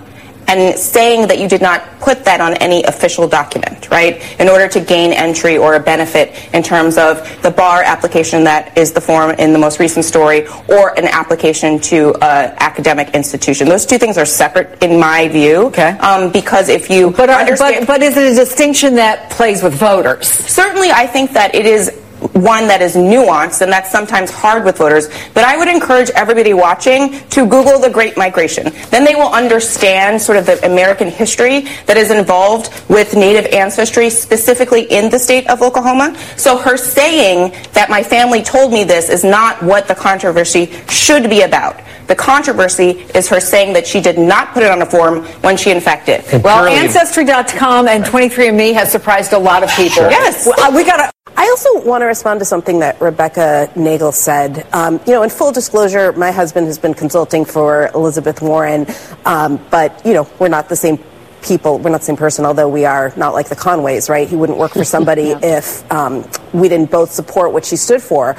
and 0.49 0.77
saying 0.77 1.27
that 1.27 1.37
you 1.37 1.47
did 1.47 1.61
not 1.61 1.99
put 1.99 2.25
that 2.25 2.41
on 2.41 2.55
any 2.55 2.83
official 2.83 3.27
document, 3.27 3.89
right, 3.91 4.19
in 4.39 4.49
order 4.49 4.67
to 4.67 4.79
gain 4.79 5.13
entry 5.13 5.57
or 5.57 5.75
a 5.75 5.79
benefit 5.79 6.33
in 6.53 6.63
terms 6.63 6.97
of 6.97 7.21
the 7.43 7.51
bar 7.51 7.83
application 7.83 8.43
that 8.43 8.75
is 8.75 8.91
the 8.91 9.01
form 9.01 9.29
in 9.31 9.53
the 9.53 9.59
most 9.59 9.79
recent 9.79 10.03
story 10.03 10.47
or 10.67 10.97
an 10.97 11.05
application 11.05 11.79
to 11.79 12.15
an 12.15 12.55
academic 12.57 13.13
institution. 13.13 13.69
Those 13.69 13.85
two 13.85 13.99
things 13.99 14.17
are 14.17 14.25
separate 14.25 14.81
in 14.81 14.99
my 14.99 15.27
view. 15.27 15.67
Okay. 15.67 15.91
Um, 15.99 16.31
because 16.31 16.67
if 16.67 16.89
you 16.89 17.11
But, 17.11 17.29
are, 17.29 17.45
but, 17.57 17.85
but 17.85 18.01
is 18.01 18.17
it 18.17 18.31
a 18.31 18.35
distinction 18.35 18.95
that 18.95 19.29
plays 19.29 19.61
with 19.61 19.75
voters? 19.75 20.27
Certainly, 20.27 20.89
I 20.89 21.05
think 21.05 21.31
that 21.33 21.53
it 21.53 21.67
is 21.67 21.91
one 22.33 22.67
that 22.67 22.81
is 22.81 22.95
nuanced 22.95 23.61
and 23.61 23.71
that's 23.71 23.91
sometimes 23.91 24.31
hard 24.31 24.65
with 24.65 24.77
voters. 24.77 25.07
But 25.33 25.43
I 25.43 25.57
would 25.57 25.67
encourage 25.67 26.09
everybody 26.11 26.53
watching 26.53 27.19
to 27.29 27.47
Google 27.47 27.79
the 27.79 27.89
Great 27.89 28.17
Migration. 28.17 28.71
Then 28.89 29.05
they 29.05 29.15
will 29.15 29.31
understand 29.31 30.21
sort 30.21 30.37
of 30.37 30.45
the 30.45 30.63
American 30.65 31.07
history 31.07 31.61
that 31.85 31.97
is 31.97 32.11
involved 32.11 32.69
with 32.89 33.15
Native 33.15 33.51
ancestry, 33.53 34.09
specifically 34.09 34.83
in 34.83 35.09
the 35.09 35.19
state 35.19 35.49
of 35.49 35.61
Oklahoma. 35.61 36.17
So 36.37 36.57
her 36.57 36.77
saying 36.77 37.53
that 37.73 37.89
my 37.89 38.03
family 38.03 38.41
told 38.41 38.71
me 38.71 38.83
this 38.83 39.09
is 39.09 39.23
not 39.23 39.61
what 39.63 39.87
the 39.87 39.95
controversy 39.95 40.71
should 40.89 41.29
be 41.29 41.41
about. 41.41 41.79
The 42.07 42.15
controversy 42.15 43.05
is 43.13 43.29
her 43.29 43.39
saying 43.39 43.73
that 43.73 43.85
she 43.85 44.01
did 44.01 44.17
not 44.17 44.53
put 44.53 44.63
it 44.63 44.71
on 44.71 44.81
a 44.81 44.85
form 44.85 45.25
when 45.41 45.55
she 45.57 45.69
in 45.69 45.79
fact 45.79 46.07
did. 46.07 46.23
Well, 46.43 46.65
Ancestry.com 46.65 47.87
and 47.87 48.03
23andMe 48.03 48.73
has 48.73 48.91
surprised 48.91 49.33
a 49.33 49.37
lot 49.37 49.61
of 49.61 49.69
people. 49.69 50.09
Yes. 50.09 50.47
Well, 50.47 50.59
uh, 50.59 50.75
we 50.75 50.83
got 50.83 50.97
to. 50.97 51.18
I 51.35 51.47
also 51.49 51.81
want 51.87 52.01
to 52.01 52.05
respond 52.05 52.39
to 52.39 52.45
something 52.45 52.79
that 52.79 52.99
Rebecca 52.99 53.71
Nagle 53.75 54.11
said. 54.11 54.67
Um, 54.73 54.99
you 55.05 55.13
know, 55.13 55.23
in 55.23 55.29
full 55.29 55.51
disclosure, 55.51 56.11
my 56.13 56.31
husband 56.31 56.67
has 56.67 56.77
been 56.77 56.93
consulting 56.93 57.45
for 57.45 57.89
Elizabeth 57.93 58.41
Warren, 58.41 58.85
um, 59.25 59.63
but, 59.69 60.05
you 60.05 60.13
know, 60.13 60.27
we're 60.39 60.49
not 60.49 60.69
the 60.69 60.75
same 60.75 60.99
people, 61.41 61.79
we're 61.79 61.89
not 61.89 62.01
the 62.01 62.05
same 62.05 62.17
person, 62.17 62.45
although 62.45 62.67
we 62.67 62.85
are 62.85 63.13
not 63.15 63.33
like 63.33 63.47
the 63.49 63.55
Conways, 63.55 64.09
right? 64.09 64.27
He 64.27 64.35
wouldn't 64.35 64.57
work 64.57 64.73
for 64.73 64.83
somebody 64.83 65.29
if 65.43 65.89
um, 65.91 66.29
we 66.53 66.67
didn't 66.69 66.91
both 66.91 67.11
support 67.11 67.53
what 67.53 67.65
she 67.65 67.75
stood 67.75 68.01
for. 68.01 68.35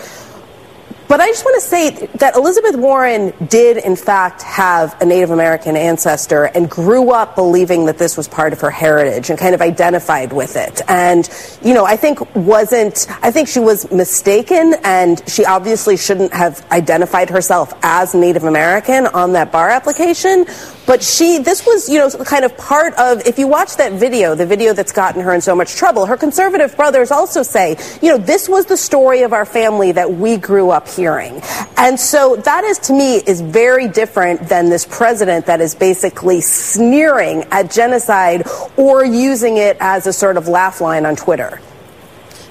But 1.10 1.20
I 1.20 1.26
just 1.26 1.44
want 1.44 1.60
to 1.60 1.68
say 1.68 2.06
that 2.18 2.36
Elizabeth 2.36 2.76
Warren 2.76 3.34
did, 3.48 3.78
in 3.78 3.96
fact, 3.96 4.42
have 4.42 4.96
a 5.02 5.04
Native 5.04 5.32
American 5.32 5.74
ancestor 5.76 6.44
and 6.44 6.70
grew 6.70 7.10
up 7.10 7.34
believing 7.34 7.86
that 7.86 7.98
this 7.98 8.16
was 8.16 8.28
part 8.28 8.52
of 8.52 8.60
her 8.60 8.70
heritage 8.70 9.28
and 9.28 9.36
kind 9.36 9.52
of 9.52 9.60
identified 9.60 10.32
with 10.32 10.54
it. 10.54 10.82
And, 10.86 11.28
you 11.62 11.74
know, 11.74 11.84
I 11.84 11.96
think 11.96 12.20
wasn't, 12.36 13.08
I 13.22 13.32
think 13.32 13.48
she 13.48 13.58
was 13.58 13.90
mistaken 13.90 14.76
and 14.84 15.20
she 15.28 15.44
obviously 15.44 15.96
shouldn't 15.96 16.32
have 16.32 16.64
identified 16.70 17.28
herself 17.28 17.72
as 17.82 18.14
Native 18.14 18.44
American 18.44 19.08
on 19.08 19.32
that 19.32 19.50
bar 19.50 19.68
application. 19.68 20.46
But 20.90 21.04
she, 21.04 21.38
this 21.38 21.64
was, 21.64 21.88
you 21.88 21.98
know, 21.98 22.10
kind 22.24 22.44
of 22.44 22.58
part 22.58 22.94
of, 22.94 23.24
if 23.24 23.38
you 23.38 23.46
watch 23.46 23.76
that 23.76 23.92
video, 23.92 24.34
the 24.34 24.44
video 24.44 24.72
that's 24.72 24.90
gotten 24.90 25.22
her 25.22 25.32
in 25.32 25.40
so 25.40 25.54
much 25.54 25.76
trouble, 25.76 26.04
her 26.04 26.16
conservative 26.16 26.74
brothers 26.74 27.12
also 27.12 27.44
say, 27.44 27.76
you 28.02 28.08
know, 28.08 28.18
this 28.18 28.48
was 28.48 28.66
the 28.66 28.76
story 28.76 29.22
of 29.22 29.32
our 29.32 29.44
family 29.44 29.92
that 29.92 30.12
we 30.12 30.36
grew 30.36 30.70
up 30.70 30.88
hearing. 30.88 31.42
And 31.76 32.00
so 32.00 32.34
that 32.34 32.64
is, 32.64 32.80
to 32.80 32.92
me, 32.92 33.18
is 33.18 33.40
very 33.40 33.86
different 33.86 34.48
than 34.48 34.68
this 34.68 34.84
president 34.84 35.46
that 35.46 35.60
is 35.60 35.76
basically 35.76 36.40
sneering 36.40 37.44
at 37.52 37.70
genocide 37.70 38.48
or 38.76 39.04
using 39.04 39.58
it 39.58 39.76
as 39.78 40.08
a 40.08 40.12
sort 40.12 40.36
of 40.36 40.48
laugh 40.48 40.80
line 40.80 41.06
on 41.06 41.14
Twitter. 41.14 41.60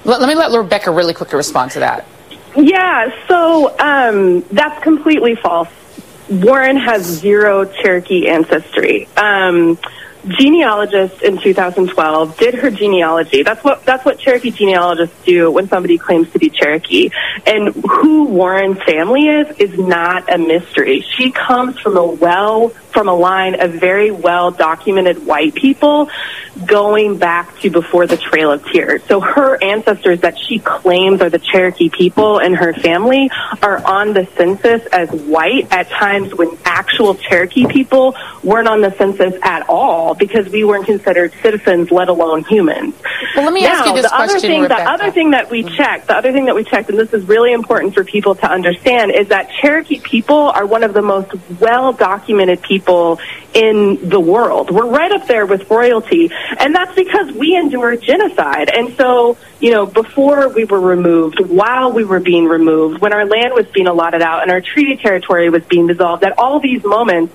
Let, 0.05 0.21
let 0.21 0.29
me 0.29 0.35
let 0.35 0.57
Rebecca 0.57 0.91
really 0.91 1.13
quickly 1.13 1.35
respond 1.35 1.71
to 1.71 1.79
that. 1.79 2.07
Yeah, 2.55 3.13
so 3.27 3.77
um, 3.79 4.43
that's 4.43 4.81
completely 4.81 5.35
false. 5.35 5.67
Warren 6.29 6.77
has 6.77 7.03
zero 7.03 7.65
Cherokee 7.65 8.27
ancestry. 8.27 9.07
Um, 9.17 9.77
genealogist 10.29 11.21
in 11.21 11.37
2012 11.37 12.37
did 12.37 12.55
her 12.55 12.71
genealogy. 12.71 13.43
That's 13.43 13.63
what 13.63 13.85
that's 13.85 14.05
what 14.05 14.19
Cherokee 14.19 14.51
genealogists 14.51 15.15
do 15.25 15.51
when 15.51 15.67
somebody 15.67 15.97
claims 15.97 16.31
to 16.31 16.39
be 16.39 16.49
Cherokee. 16.49 17.09
And 17.45 17.73
who 17.73 18.25
Warren's 18.25 18.81
family 18.83 19.27
is 19.27 19.57
is 19.57 19.77
not 19.77 20.31
a 20.31 20.37
mystery. 20.37 21.05
She 21.17 21.31
comes 21.31 21.79
from 21.79 21.97
a 21.97 22.05
well 22.05 22.69
from 22.91 23.07
a 23.07 23.13
line 23.13 23.59
of 23.59 23.71
very 23.73 24.11
well 24.11 24.51
documented 24.51 25.25
white 25.25 25.53
people 25.53 26.09
going 26.65 27.17
back 27.17 27.57
to 27.59 27.69
before 27.69 28.07
the 28.07 28.17
Trail 28.17 28.51
of 28.51 28.65
Tears. 28.65 29.03
So 29.05 29.19
her 29.19 29.61
ancestors 29.63 30.21
that 30.21 30.37
she 30.37 30.59
claims 30.59 31.21
are 31.21 31.29
the 31.29 31.39
Cherokee 31.39 31.89
people 31.89 32.39
and 32.39 32.55
her 32.55 32.73
family 32.73 33.29
are 33.61 33.85
on 33.85 34.13
the 34.13 34.27
census 34.35 34.85
as 34.87 35.09
white 35.11 35.71
at 35.71 35.89
times 35.89 36.33
when 36.33 36.57
actual 36.65 37.15
Cherokee 37.15 37.65
people 37.67 38.15
weren't 38.43 38.67
on 38.67 38.81
the 38.81 38.95
census 38.97 39.35
at 39.41 39.69
all 39.69 40.15
because 40.19 40.49
we 40.49 40.63
weren't 40.63 40.85
considered 40.85 41.33
citizens, 41.41 41.91
let 41.91 42.09
alone 42.09 42.43
humans. 42.43 42.95
Well, 43.35 43.45
let 43.45 43.53
me 43.53 43.61
now, 43.61 43.71
ask 43.71 43.85
you 43.87 43.93
this 43.95 44.03
the 44.03 44.15
other 44.15 44.27
question, 44.27 44.49
thing, 44.49 44.61
Rebecca. 44.61 44.83
The 44.83 44.89
other 44.89 45.11
thing 45.11 45.31
that 45.31 45.49
we 45.49 45.63
mm-hmm. 45.63 45.75
checked, 45.75 46.07
the 46.07 46.15
other 46.15 46.31
thing 46.31 46.45
that 46.45 46.55
we 46.55 46.63
checked, 46.63 46.89
and 46.89 46.99
this 46.99 47.13
is 47.13 47.25
really 47.25 47.53
important 47.53 47.93
for 47.93 48.03
people 48.03 48.35
to 48.35 48.51
understand, 48.51 49.11
is 49.11 49.29
that 49.29 49.49
Cherokee 49.49 49.99
people 49.99 50.37
are 50.37 50.65
one 50.65 50.83
of 50.83 50.93
the 50.93 51.01
most 51.01 51.31
well 51.59 51.93
documented 51.93 52.61
people 52.61 53.19
in 53.53 54.09
the 54.09 54.19
world. 54.19 54.69
We're 54.69 54.87
right 54.87 55.11
up 55.11 55.27
there 55.27 55.45
with 55.45 55.69
royalty, 55.69 56.29
and 56.59 56.75
that's 56.75 56.93
because 56.95 57.31
we 57.31 57.55
endured 57.55 58.01
genocide. 58.01 58.69
And 58.69 58.95
so, 58.95 59.37
you 59.59 59.71
know, 59.71 59.85
before 59.85 60.49
we 60.49 60.65
were 60.65 60.79
removed, 60.79 61.39
while 61.39 61.91
we 61.91 62.03
were 62.03 62.19
being 62.19 62.45
removed, 62.45 63.01
when 63.01 63.13
our 63.13 63.25
land 63.25 63.53
was 63.53 63.65
being 63.67 63.87
allotted 63.87 64.21
out 64.21 64.43
and 64.43 64.51
our 64.51 64.61
treaty 64.61 64.97
territory 64.97 65.49
was 65.49 65.63
being 65.65 65.87
dissolved, 65.87 66.23
at 66.23 66.37
all 66.37 66.59
these 66.59 66.83
moments, 66.83 67.33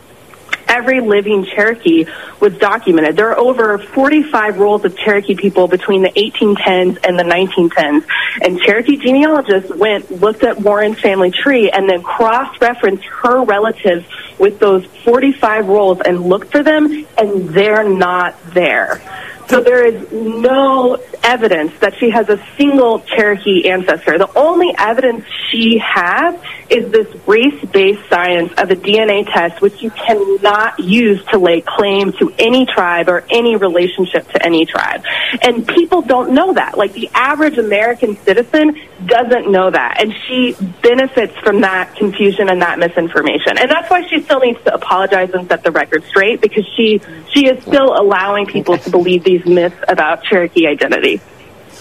every 0.68 1.00
living 1.00 1.44
Cherokee 1.44 2.06
was 2.40 2.56
documented. 2.58 3.16
There 3.16 3.30
are 3.30 3.38
over 3.38 3.78
45 3.78 4.58
rolls 4.58 4.84
of 4.84 4.96
Cherokee 4.96 5.34
people 5.34 5.68
between 5.68 6.02
the 6.02 6.10
1810s 6.10 6.98
and 7.06 7.18
the 7.18 7.24
1910s. 7.24 8.04
And 8.42 8.60
Cherokee 8.60 8.96
genealogists 8.96 9.70
went, 9.70 10.10
looked 10.10 10.42
at 10.42 10.60
Warren's 10.60 11.00
family 11.00 11.30
tree, 11.30 11.70
and 11.70 11.88
then 11.88 12.02
cross-referenced 12.02 13.04
her 13.04 13.44
relatives 13.44 14.04
with 14.38 14.58
those 14.58 14.84
45 15.04 15.68
rolls 15.68 16.00
and 16.04 16.20
looked 16.20 16.50
for 16.52 16.62
them, 16.62 17.06
and 17.16 17.48
they're 17.50 17.88
not 17.88 18.34
there. 18.52 19.00
So 19.48 19.60
there 19.60 19.86
is 19.86 20.10
no 20.12 20.98
evidence 21.22 21.78
that 21.80 21.96
she 21.98 22.10
has 22.10 22.28
a 22.28 22.42
single 22.56 23.00
Cherokee 23.00 23.68
ancestor. 23.68 24.18
The 24.18 24.30
only 24.36 24.74
evidence 24.76 25.24
she 25.50 25.78
has 25.78 26.34
is 26.70 26.90
this 26.90 27.06
race-based 27.26 28.08
science 28.08 28.52
of 28.56 28.70
a 28.70 28.76
DNA 28.76 29.30
test, 29.30 29.60
which 29.60 29.82
you 29.82 29.90
cannot 29.90 30.78
use 30.78 31.24
to 31.26 31.38
lay 31.38 31.60
claim 31.60 32.12
to 32.12 32.32
any 32.38 32.66
tribe 32.66 33.08
or 33.08 33.24
any 33.30 33.56
relationship 33.56 34.28
to 34.32 34.44
any 34.44 34.66
tribe. 34.66 35.04
And 35.42 35.66
people 35.66 36.02
don't 36.02 36.32
know 36.32 36.54
that. 36.54 36.78
Like 36.78 36.92
the 36.92 37.10
average 37.14 37.58
American 37.58 38.16
citizen 38.18 38.80
doesn't 39.06 39.50
know 39.50 39.70
that. 39.70 40.00
And 40.00 40.14
she 40.26 40.56
benefits 40.82 41.36
from 41.38 41.60
that 41.60 41.94
confusion 41.96 42.48
and 42.48 42.62
that 42.62 42.78
misinformation. 42.78 43.58
And 43.58 43.70
that's 43.70 43.90
why 43.90 44.06
she 44.08 44.22
still 44.22 44.40
needs 44.40 44.62
to 44.64 44.74
apologize 44.74 45.30
and 45.34 45.48
set 45.48 45.62
the 45.62 45.70
record 45.70 46.04
straight 46.04 46.40
because 46.40 46.66
she, 46.76 47.00
she 47.32 47.46
is 47.46 47.62
still 47.62 47.98
allowing 47.98 48.46
people 48.46 48.78
to 48.78 48.90
believe 48.90 49.24
these 49.38 49.46
myths 49.46 49.76
about 49.88 50.22
Cherokee 50.22 50.66
identity. 50.66 51.20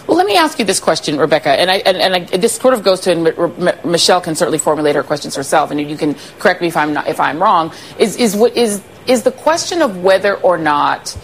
Well, 0.08 0.18
let 0.18 0.26
me 0.26 0.36
ask 0.36 0.60
you 0.60 0.66
this 0.66 0.82
question, 0.82 1.18
Rebecca, 1.18 1.50
and, 1.50 1.72
I, 1.72 1.76
and, 1.78 1.98
and 1.98 2.16
I, 2.16 2.20
this 2.38 2.56
sort 2.56 2.74
of 2.74 2.84
goes 2.84 3.00
to, 3.02 3.12
and 3.12 3.28
M- 3.28 3.68
M- 3.68 3.92
Michelle 3.92 4.20
can 4.20 4.36
certainly 4.36 4.58
formulate 4.58 4.96
her 4.96 5.04
questions 5.04 5.36
herself, 5.36 5.72
and 5.72 5.80
you 5.80 5.96
can 5.96 6.16
correct 6.40 6.62
me 6.62 6.68
if 6.68 6.76
I'm 6.76 6.94
not, 6.94 7.08
if 7.08 7.20
I'm 7.20 7.42
wrong. 7.42 7.72
Is 7.98 8.18
is 8.18 8.36
what 8.36 8.58
is 8.58 8.82
is 9.08 9.24
the 9.24 9.32
question 9.32 9.82
of 9.82 10.04
whether 10.04 10.36
or 10.36 10.58
not 10.58 11.16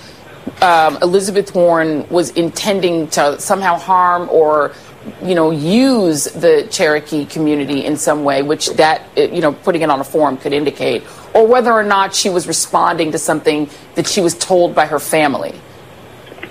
um, 0.61 0.97
Elizabeth 1.01 1.53
Warren 1.53 2.07
was 2.10 2.30
intending 2.31 3.07
to 3.10 3.39
somehow 3.39 3.77
harm 3.77 4.30
or 4.30 4.73
you 5.23 5.35
know 5.35 5.51
use 5.51 6.26
the 6.26 6.68
Cherokee 6.72 7.26
community 7.26 7.85
in 7.85 7.97
some 7.97 8.23
way, 8.23 8.43
which 8.43 8.69
that 8.72 9.01
uh, 9.18 9.22
you 9.23 9.41
know 9.41 9.51
putting 9.51 9.81
it 9.81 9.89
on 9.89 9.99
a 9.99 10.06
form 10.06 10.38
could 10.38 10.53
indicate, 10.53 11.03
or 11.34 11.45
whether 11.45 11.73
or 11.73 11.84
not 11.84 12.15
she 12.15 12.30
was 12.30 12.47
responding 12.47 13.11
to 13.11 13.18
something 13.18 13.69
that 13.95 14.07
she 14.07 14.22
was 14.22 14.35
told 14.35 14.73
by 14.73 14.85
her 14.85 14.99
family. 14.99 15.53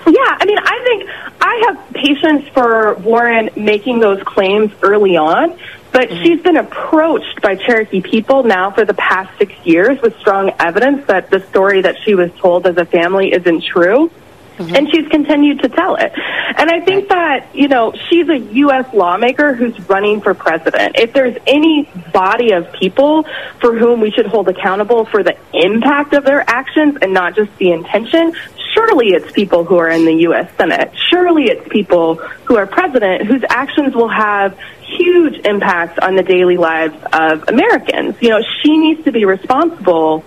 Yeah, 0.08 0.38
I 0.40 0.46
mean, 0.46 0.58
I 0.58 0.80
think 0.84 1.10
I 1.40 1.64
have 1.66 1.92
patience 1.92 2.48
for 2.54 2.94
Warren 2.94 3.50
making 3.56 4.00
those 4.00 4.22
claims 4.22 4.72
early 4.82 5.18
on, 5.18 5.58
but 5.92 6.08
mm-hmm. 6.08 6.22
she's 6.22 6.40
been 6.40 6.56
approached 6.56 7.42
by 7.42 7.56
Cherokee 7.56 8.00
people 8.00 8.42
now 8.42 8.70
for 8.70 8.86
the 8.86 8.94
past 8.94 9.36
six 9.36 9.52
years 9.64 10.00
with 10.00 10.18
strong 10.18 10.52
evidence 10.58 11.06
that 11.08 11.28
the 11.30 11.40
story 11.48 11.82
that 11.82 11.96
she 12.04 12.14
was 12.14 12.30
told 12.38 12.66
as 12.66 12.78
a 12.78 12.86
family 12.86 13.32
isn't 13.34 13.64
true. 13.64 14.10
Mm-hmm. 14.58 14.74
And 14.74 14.88
she's 14.92 15.08
continued 15.08 15.62
to 15.62 15.68
tell 15.68 15.94
it. 15.94 16.12
And 16.14 16.70
I 16.70 16.80
think 16.80 17.08
that, 17.08 17.54
you 17.54 17.68
know, 17.68 17.92
she's 18.08 18.28
a 18.28 18.38
U.S. 18.38 18.92
lawmaker 18.92 19.54
who's 19.54 19.78
running 19.88 20.20
for 20.20 20.34
president. 20.34 20.96
If 20.98 21.12
there's 21.12 21.36
any 21.46 21.88
body 22.12 22.52
of 22.52 22.72
people 22.72 23.24
for 23.60 23.78
whom 23.78 24.00
we 24.00 24.10
should 24.10 24.26
hold 24.26 24.48
accountable 24.48 25.04
for 25.04 25.22
the 25.22 25.36
impact 25.52 26.12
of 26.14 26.24
their 26.24 26.42
actions 26.48 26.98
and 27.00 27.14
not 27.14 27.36
just 27.36 27.56
the 27.58 27.70
intention, 27.70 28.34
surely 28.74 29.08
it's 29.08 29.30
people 29.30 29.64
who 29.64 29.78
are 29.78 29.88
in 29.88 30.04
the 30.04 30.14
U.S. 30.22 30.50
Senate. 30.56 30.92
Surely 31.10 31.44
it's 31.44 31.68
people 31.68 32.16
who 32.16 32.56
are 32.56 32.66
president 32.66 33.26
whose 33.26 33.44
actions 33.48 33.94
will 33.94 34.08
have 34.08 34.58
huge 34.82 35.38
impacts 35.44 35.98
on 36.00 36.16
the 36.16 36.22
daily 36.22 36.56
lives 36.56 36.96
of 37.12 37.48
Americans. 37.48 38.16
You 38.20 38.30
know, 38.30 38.42
she 38.62 38.76
needs 38.78 39.04
to 39.04 39.12
be 39.12 39.24
responsible 39.24 40.24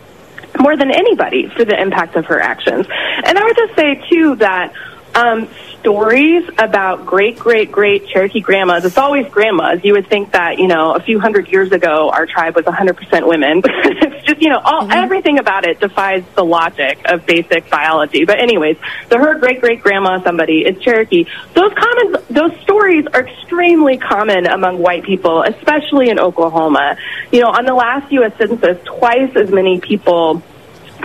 more 0.60 0.76
than 0.78 0.92
anybody 0.92 1.48
for 1.48 1.66
the 1.66 1.80
impact 1.80 2.16
of 2.16 2.26
her 2.26 2.40
actions. 2.40 2.88
And 2.90 3.38
I 3.38 3.44
would 3.44 3.56
just 3.56 3.76
say, 3.76 3.96
too, 4.10 4.36
that 4.36 4.74
um, 5.16 5.50
stories 5.82 6.48
about 6.58 7.06
great, 7.06 7.38
great, 7.38 7.72
great 7.72 8.08
Cherokee 8.08 8.40
grandmas, 8.40 8.86
it's 8.86 8.98
always 8.98 9.28
grandmas. 9.28 9.84
You 9.84 9.94
would 9.94 10.08
think 10.08 10.32
that, 10.32 10.58
you 10.58 10.68
know, 10.68 10.94
a 10.94 11.02
few 11.02 11.20
hundred 11.20 11.50
years 11.50 11.72
ago, 11.72 12.10
our 12.10 12.26
tribe 12.26 12.56
was 12.56 12.66
100% 12.66 13.28
women. 13.28 13.62
it's 13.66 14.26
just, 14.26 14.42
you 14.42 14.50
know, 14.50 14.60
all, 14.64 14.84
mm-hmm. 14.84 14.92
everything 14.92 15.40
about 15.40 15.66
it 15.66 15.80
defies 15.80 16.24
the 16.36 16.46
logic 16.46 17.00
of 17.06 17.26
basic 17.26 17.70
biology. 17.70 18.26
But 18.26 18.40
anyways, 18.40 18.78
so 19.10 19.18
her 19.18 19.36
great, 19.36 19.60
great 19.60 19.82
grandma, 19.82 20.24
somebody, 20.24 20.62
is 20.62 20.82
Cherokee. 20.82 21.26
Those 21.54 21.74
common, 21.74 22.24
those 22.30 22.60
stories 22.62 23.06
are 23.14 23.28
extremely 23.28 23.98
common 23.98 24.48
among 24.48 24.80
white 24.80 25.04
people, 25.04 25.44
especially 25.44 26.10
in 26.10 26.20
Oklahoma. 26.20 26.98
You 27.32 27.42
know, 27.42 27.50
on 27.50 27.66
the 27.66 27.74
last 27.74 28.12
U.S. 28.14 28.34
Census, 28.38 28.78
twice 28.86 29.36
as 29.36 29.52
many 29.52 29.80
people 29.80 30.42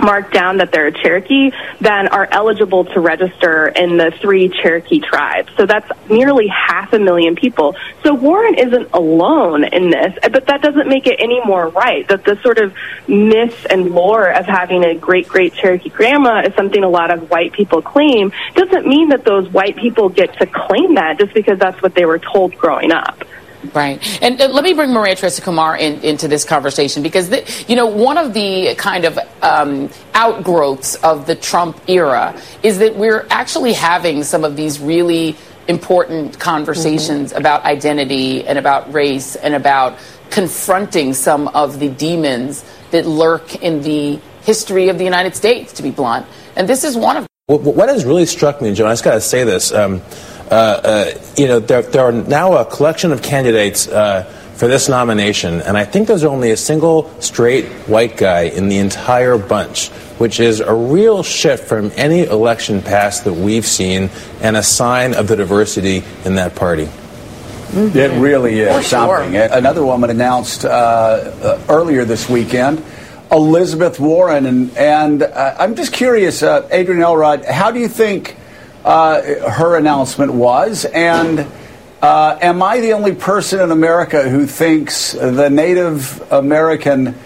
marked 0.00 0.32
down 0.32 0.58
that 0.58 0.72
they're 0.72 0.88
a 0.88 0.92
Cherokee 0.92 1.50
than 1.80 2.08
are 2.08 2.28
eligible 2.30 2.84
to 2.86 3.00
register 3.00 3.68
in 3.68 3.96
the 3.96 4.12
three 4.20 4.48
Cherokee 4.48 5.00
tribes. 5.00 5.50
So 5.56 5.66
that's 5.66 5.90
nearly 6.08 6.46
half 6.48 6.92
a 6.92 6.98
million 6.98 7.34
people. 7.36 7.76
So 8.02 8.14
Warren 8.14 8.54
isn't 8.54 8.90
alone 8.92 9.64
in 9.64 9.90
this, 9.90 10.18
but 10.22 10.46
that 10.46 10.62
doesn't 10.62 10.88
make 10.88 11.06
it 11.06 11.16
any 11.18 11.40
more 11.44 11.68
right. 11.68 12.06
That 12.08 12.24
the 12.24 12.40
sort 12.42 12.58
of 12.58 12.74
myth 13.08 13.66
and 13.70 13.90
lore 13.90 14.30
of 14.30 14.46
having 14.46 14.84
a 14.84 14.94
great, 14.94 15.28
great 15.28 15.54
Cherokee 15.54 15.90
grandma 15.90 16.42
is 16.42 16.54
something 16.54 16.82
a 16.82 16.88
lot 16.88 17.10
of 17.10 17.30
white 17.30 17.52
people 17.52 17.82
claim 17.82 18.32
doesn't 18.54 18.86
mean 18.86 19.10
that 19.10 19.24
those 19.24 19.48
white 19.50 19.76
people 19.76 20.08
get 20.08 20.38
to 20.38 20.46
claim 20.46 20.94
that 20.94 21.18
just 21.18 21.34
because 21.34 21.58
that's 21.58 21.80
what 21.82 21.94
they 21.94 22.04
were 22.04 22.18
told 22.18 22.56
growing 22.56 22.92
up. 22.92 23.24
Right. 23.74 24.00
And 24.22 24.40
uh, 24.40 24.48
let 24.48 24.64
me 24.64 24.72
bring 24.72 24.92
Maria 24.92 25.14
Teresa 25.16 25.42
Kumar 25.42 25.76
in, 25.76 26.00
into 26.02 26.28
this 26.28 26.44
conversation 26.44 27.02
because, 27.02 27.28
the, 27.30 27.44
you 27.68 27.76
know, 27.76 27.86
one 27.86 28.18
of 28.18 28.34
the 28.34 28.74
kind 28.76 29.04
of 29.04 29.18
um, 29.42 29.90
outgrowths 30.14 30.94
of 30.96 31.26
the 31.26 31.34
Trump 31.34 31.80
era 31.88 32.40
is 32.62 32.78
that 32.78 32.96
we're 32.96 33.26
actually 33.30 33.72
having 33.72 34.22
some 34.22 34.44
of 34.44 34.56
these 34.56 34.80
really 34.80 35.36
important 35.68 36.38
conversations 36.38 37.32
about 37.32 37.64
identity 37.64 38.46
and 38.46 38.58
about 38.58 38.92
race 38.92 39.36
and 39.36 39.54
about 39.54 39.98
confronting 40.30 41.12
some 41.12 41.48
of 41.48 41.78
the 41.78 41.88
demons 41.88 42.64
that 42.90 43.06
lurk 43.06 43.62
in 43.62 43.82
the 43.82 44.20
history 44.42 44.88
of 44.88 44.98
the 44.98 45.04
United 45.04 45.34
States, 45.34 45.72
to 45.72 45.82
be 45.82 45.90
blunt. 45.90 46.24
And 46.54 46.68
this 46.68 46.84
is 46.84 46.96
one 46.96 47.16
of 47.16 47.26
What, 47.46 47.62
what 47.62 47.88
has 47.88 48.04
really 48.04 48.26
struck 48.26 48.62
me, 48.62 48.74
Joe, 48.74 48.84
and 48.84 48.90
I 48.90 48.92
just 48.92 49.04
got 49.04 49.14
to 49.14 49.20
say 49.20 49.44
this, 49.44 49.72
um, 49.72 50.02
you 51.36 51.48
know, 51.48 51.60
there, 51.60 51.82
there 51.82 52.04
are 52.04 52.12
now 52.12 52.54
a 52.54 52.64
collection 52.64 53.12
of 53.12 53.22
candidates 53.22 53.88
uh, 53.88 54.24
for 54.54 54.68
this 54.68 54.88
nomination, 54.88 55.60
and 55.62 55.76
I 55.76 55.84
think 55.84 56.08
there's 56.08 56.24
only 56.24 56.50
a 56.50 56.56
single 56.56 57.10
straight 57.20 57.66
white 57.86 58.16
guy 58.16 58.42
in 58.42 58.68
the 58.68 58.78
entire 58.78 59.36
bunch, 59.36 59.88
which 60.18 60.40
is 60.40 60.60
a 60.60 60.72
real 60.74 61.22
shift 61.22 61.68
from 61.68 61.92
any 61.94 62.24
election 62.24 62.80
past 62.80 63.24
that 63.24 63.34
we've 63.34 63.66
seen 63.66 64.08
and 64.40 64.56
a 64.56 64.62
sign 64.62 65.14
of 65.14 65.28
the 65.28 65.36
diversity 65.36 66.04
in 66.24 66.36
that 66.36 66.54
party. 66.54 66.88
It 67.74 68.18
really 68.18 68.60
is 68.60 68.68
For 68.68 68.82
sure. 68.82 69.18
something. 69.18 69.36
Another 69.36 69.84
woman 69.84 70.08
announced 70.08 70.64
uh, 70.64 70.68
uh, 70.68 71.60
earlier 71.68 72.04
this 72.06 72.28
weekend, 72.28 72.82
Elizabeth 73.30 74.00
Warren, 74.00 74.46
and, 74.46 74.74
and 74.76 75.22
uh, 75.22 75.56
I'm 75.58 75.74
just 75.74 75.92
curious, 75.92 76.42
uh, 76.42 76.66
Adrienne 76.72 77.02
Elrod, 77.02 77.44
how 77.44 77.72
do 77.72 77.80
you 77.80 77.88
think 77.88 78.36
uh, 78.86 79.50
her 79.50 79.76
announcement 79.76 80.32
was, 80.32 80.84
and 80.84 81.46
uh, 82.00 82.38
am 82.40 82.62
I 82.62 82.80
the 82.80 82.92
only 82.92 83.14
person 83.14 83.60
in 83.60 83.72
America 83.72 84.28
who 84.28 84.46
thinks 84.46 85.12
the 85.12 85.50
Native 85.50 86.32
American 86.32 87.16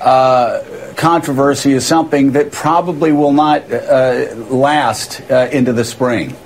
uh, 0.00 0.62
controversy 0.96 1.72
is 1.72 1.86
something 1.86 2.32
that 2.32 2.52
probably 2.52 3.12
will 3.12 3.32
not 3.32 3.72
uh, 3.72 4.34
last 4.50 5.22
uh, 5.30 5.48
into 5.50 5.72
the 5.72 5.84
spring? 5.84 6.36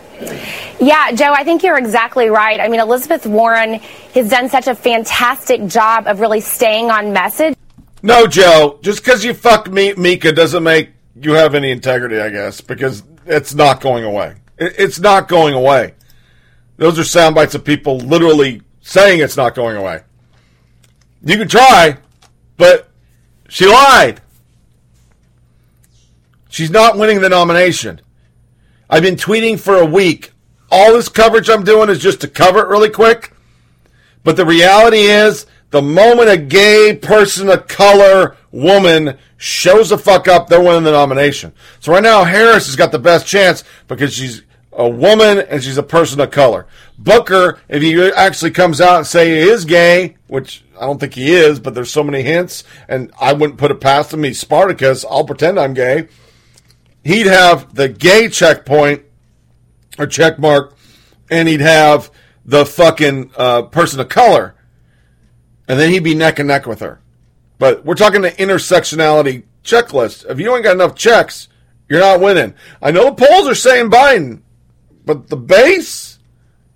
Yeah, 0.79 1.13
Joe, 1.13 1.33
I 1.33 1.43
think 1.43 1.65
you're 1.65 1.79
exactly 1.79 2.29
right. 2.29 2.61
I 2.61 2.69
mean, 2.69 2.81
Elizabeth 2.81 3.27
Warren 3.27 3.75
has 4.15 4.31
done 4.31 4.49
such 4.49 4.69
a 4.69 4.75
fantastic 4.75 5.67
job 5.67 6.07
of 6.07 6.21
really 6.21 6.41
staying 6.41 6.91
on 6.91 7.13
message. 7.13 7.57
No, 8.03 8.27
Joe. 8.27 8.79
Just 8.83 9.05
because 9.05 9.25
you 9.25 9.35
fuck 9.35 9.71
me, 9.71 9.95
Mika 9.95 10.33
doesn't 10.33 10.63
make 10.63 10.91
you 11.21 11.33
have 11.33 11.55
any 11.55 11.71
integrity, 11.71 12.21
I 12.21 12.31
guess, 12.31 12.61
because 12.61 13.03
it's 13.27 13.55
not 13.55 13.81
going 13.81 14.05
away. 14.05 14.37
It- 14.61 14.75
It's 14.79 15.01
not 15.01 15.27
going 15.27 15.55
away. 15.55 15.95
Those 16.77 16.99
are 16.99 17.05
sound 17.05 17.35
bites 17.35 17.55
of 17.55 17.65
people 17.65 17.99
literally 17.99 18.63
saying 18.81 19.21
it's 19.21 19.37
not 19.37 19.55
going 19.55 19.77
away. 19.77 20.03
You 21.25 21.37
can 21.37 21.49
try, 21.49 21.99
but 22.57 22.89
she 23.49 23.67
lied. 23.67 24.21
She's 26.49 26.71
not 26.71 26.97
winning 26.99 27.21
the 27.21 27.29
nomination. 27.29 28.01
I've 28.89 29.03
been 29.03 29.17
tweeting 29.17 29.59
for 29.61 29.77
a 29.77 29.85
week. 29.87 30.33
All 30.71 30.93
this 30.95 31.09
coverage 31.09 31.49
I'm 31.49 31.65
doing 31.65 31.91
is 31.91 31.99
just 31.99 32.21
to 32.23 32.29
cover 32.29 32.61
it 32.61 32.69
really 32.69 32.91
quick. 32.91 33.33
But 34.25 34.37
the 34.37 34.47
reality 34.47 35.03
is, 35.03 35.47
the 35.71 35.83
moment 35.83 36.29
a 36.29 36.37
gay 36.37 36.97
person 37.01 37.49
of 37.49 37.69
color 37.69 38.37
woman 38.51 39.17
shows 39.37 39.91
the 39.91 39.99
fuck 39.99 40.27
up, 40.29 40.49
they're 40.49 40.61
winning 40.61 40.83
the 40.85 40.91
nomination. 40.93 41.53
So 41.79 41.93
right 41.93 42.03
now, 42.03 42.25
Harris 42.25 42.67
has 42.67 42.77
got 42.77 42.91
the 42.93 42.99
best 42.99 43.27
chance 43.27 43.63
because 43.87 44.13
she's 44.13 44.43
a 44.73 44.89
woman 44.89 45.39
and 45.39 45.63
she's 45.63 45.79
a 45.79 45.83
person 45.83 46.21
of 46.21 46.31
color. 46.31 46.67
Booker, 46.99 47.61
if 47.69 47.83
he 47.83 48.11
actually 48.13 48.53
comes 48.53 48.81
out 48.81 48.99
and 48.99 49.07
say 49.07 49.31
he 49.31 49.51
is 49.51 49.65
gay, 49.65 50.17
which 50.27 50.65
I 50.79 50.87
don't 50.87 50.99
think 50.99 51.15
he 51.15 51.33
is, 51.33 51.61
but 51.61 51.75
there's 51.75 51.93
so 51.93 52.05
many 52.05 52.23
hints, 52.23 52.65
and 52.89 53.13
I 53.21 53.33
wouldn't 53.33 53.59
put 53.59 53.71
it 53.71 53.81
past 53.81 54.13
him. 54.13 54.23
He's 54.23 54.41
Spartacus. 54.41 55.05
I'll 55.05 55.25
pretend 55.25 55.59
I'm 55.59 55.75
gay. 55.75 56.09
He'd 57.05 57.27
have 57.27 57.75
the 57.75 57.89
gay 57.89 58.29
checkpoint 58.29 59.03
or 59.99 60.07
check 60.07 60.39
mark, 60.39 60.77
and 61.31 61.49
he'd 61.49 61.61
have 61.61 62.11
the 62.45 62.65
fucking 62.65 63.33
uh, 63.37 63.63
person 63.63 64.01
of 64.01 64.09
color, 64.09 64.55
and 65.69 65.79
then 65.79 65.91
he'd 65.91 66.05
be 66.05 66.15
neck 66.15 66.39
and 66.39 66.49
neck 66.49 66.67
with 66.67 66.81
her. 66.81 67.01
But 67.59 67.85
we're 67.85 67.95
talking 67.95 68.23
the 68.23 68.31
intersectionality 68.31 69.45
checklist. 69.63 70.29
If 70.29 70.41
you 70.41 70.55
ain't 70.55 70.65
got 70.65 70.75
enough 70.75 70.95
checks, 70.95 71.49
you're 71.89 72.01
not 72.01 72.21
winning. 72.21 72.55
I 72.81 72.91
know 72.91 73.11
the 73.11 73.27
polls 73.27 73.49
are 73.49 73.55
saying 73.55 73.91
Biden, 73.91 74.43
but 75.05 75.29
the 75.29 75.37
base, 75.37 76.19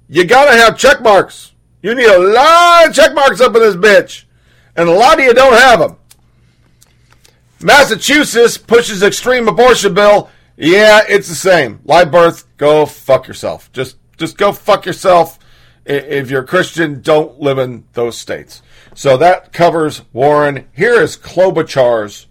you 0.08 0.24
gotta 0.24 0.56
have 0.56 0.78
check 0.78 1.02
marks. 1.02 1.52
You 1.82 1.94
need 1.94 2.06
a 2.06 2.18
lot 2.18 2.88
of 2.88 2.94
check 2.94 3.14
marks 3.14 3.40
up 3.40 3.54
in 3.54 3.60
this 3.60 3.76
bitch, 3.76 4.24
and 4.76 4.88
a 4.88 4.92
lot 4.92 5.18
of 5.18 5.24
you 5.24 5.34
don't 5.34 5.54
have 5.54 5.80
them. 5.80 5.96
Massachusetts 7.60 8.58
pushes 8.58 9.02
extreme 9.02 9.48
abortion 9.48 9.94
bill. 9.94 10.30
Yeah, 10.56 11.02
it's 11.08 11.28
the 11.28 11.34
same. 11.34 11.80
Live 11.84 12.10
birth, 12.10 12.44
go 12.56 12.86
fuck 12.86 13.26
yourself. 13.26 13.72
Just 13.72 13.96
just 14.16 14.36
go 14.36 14.52
fuck 14.52 14.86
yourself. 14.86 15.38
If 15.84 16.30
you're 16.30 16.42
a 16.42 16.46
Christian, 16.46 17.02
don't 17.02 17.40
live 17.40 17.58
in 17.58 17.84
those 17.92 18.16
states. 18.16 18.62
So 18.94 19.16
that 19.16 19.52
covers 19.52 20.02
Warren. 20.12 20.68
Here 20.72 21.00
is 21.00 21.16
Klobuchar's 21.16 22.26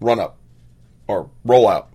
run 0.00 0.18
up 0.18 0.36
or 1.06 1.30
rollout. 1.46 1.86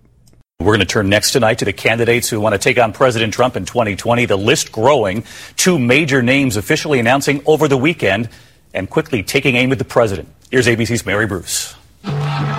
We're 0.58 0.72
going 0.72 0.80
to 0.80 0.86
turn 0.86 1.10
next 1.10 1.32
tonight 1.32 1.58
to 1.58 1.64
the 1.66 1.72
candidates 1.72 2.28
who 2.28 2.40
want 2.40 2.54
to 2.54 2.58
take 2.58 2.76
on 2.78 2.94
President 2.94 3.32
Trump 3.32 3.56
in 3.56 3.66
2020. 3.66 4.24
The 4.24 4.36
list 4.36 4.72
growing. 4.72 5.22
Two 5.56 5.78
major 5.78 6.22
names 6.22 6.56
officially 6.56 6.98
announcing 6.98 7.42
over 7.44 7.68
the 7.68 7.76
weekend 7.76 8.30
and 8.72 8.88
quickly 8.90 9.22
taking 9.22 9.54
aim 9.54 9.70
at 9.70 9.78
the 9.78 9.84
president. 9.84 10.28
Here's 10.50 10.66
ABC's 10.66 11.04
Mary 11.06 11.26
Bruce. 11.26 11.76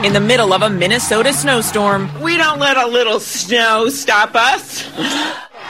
In 0.05 0.13
the 0.13 0.21
middle 0.21 0.53
of 0.53 0.61
a 0.61 0.69
Minnesota 0.69 1.33
snowstorm, 1.33 2.09
We 2.21 2.37
don't 2.37 2.59
let 2.59 2.77
a 2.77 2.85
little 2.87 3.19
snow 3.19 3.89
stop 3.89 4.35
us. 4.35 4.83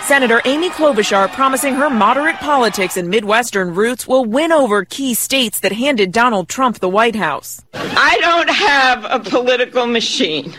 Senator 0.02 0.42
Amy 0.46 0.70
Klobuchar 0.70 1.32
promising 1.32 1.76
her 1.76 1.90
moderate 1.90 2.36
politics 2.36 2.98
and 2.98 3.08
Midwestern 3.08 3.74
roots 3.74 4.06
will 4.06 4.26
win 4.26 4.52
over 4.52 4.84
key 4.84 5.14
states 5.14 5.62
that 5.62 5.72
handed 5.72 6.12
Donald 6.12 6.50
Trump 6.50 6.80
the 6.80 6.90
White 6.90 7.16
House. 7.16 7.64
I 7.74 8.18
don't 8.20 8.50
have 8.50 9.06
a 9.10 9.20
political 9.28 9.88
machine. 9.88 10.54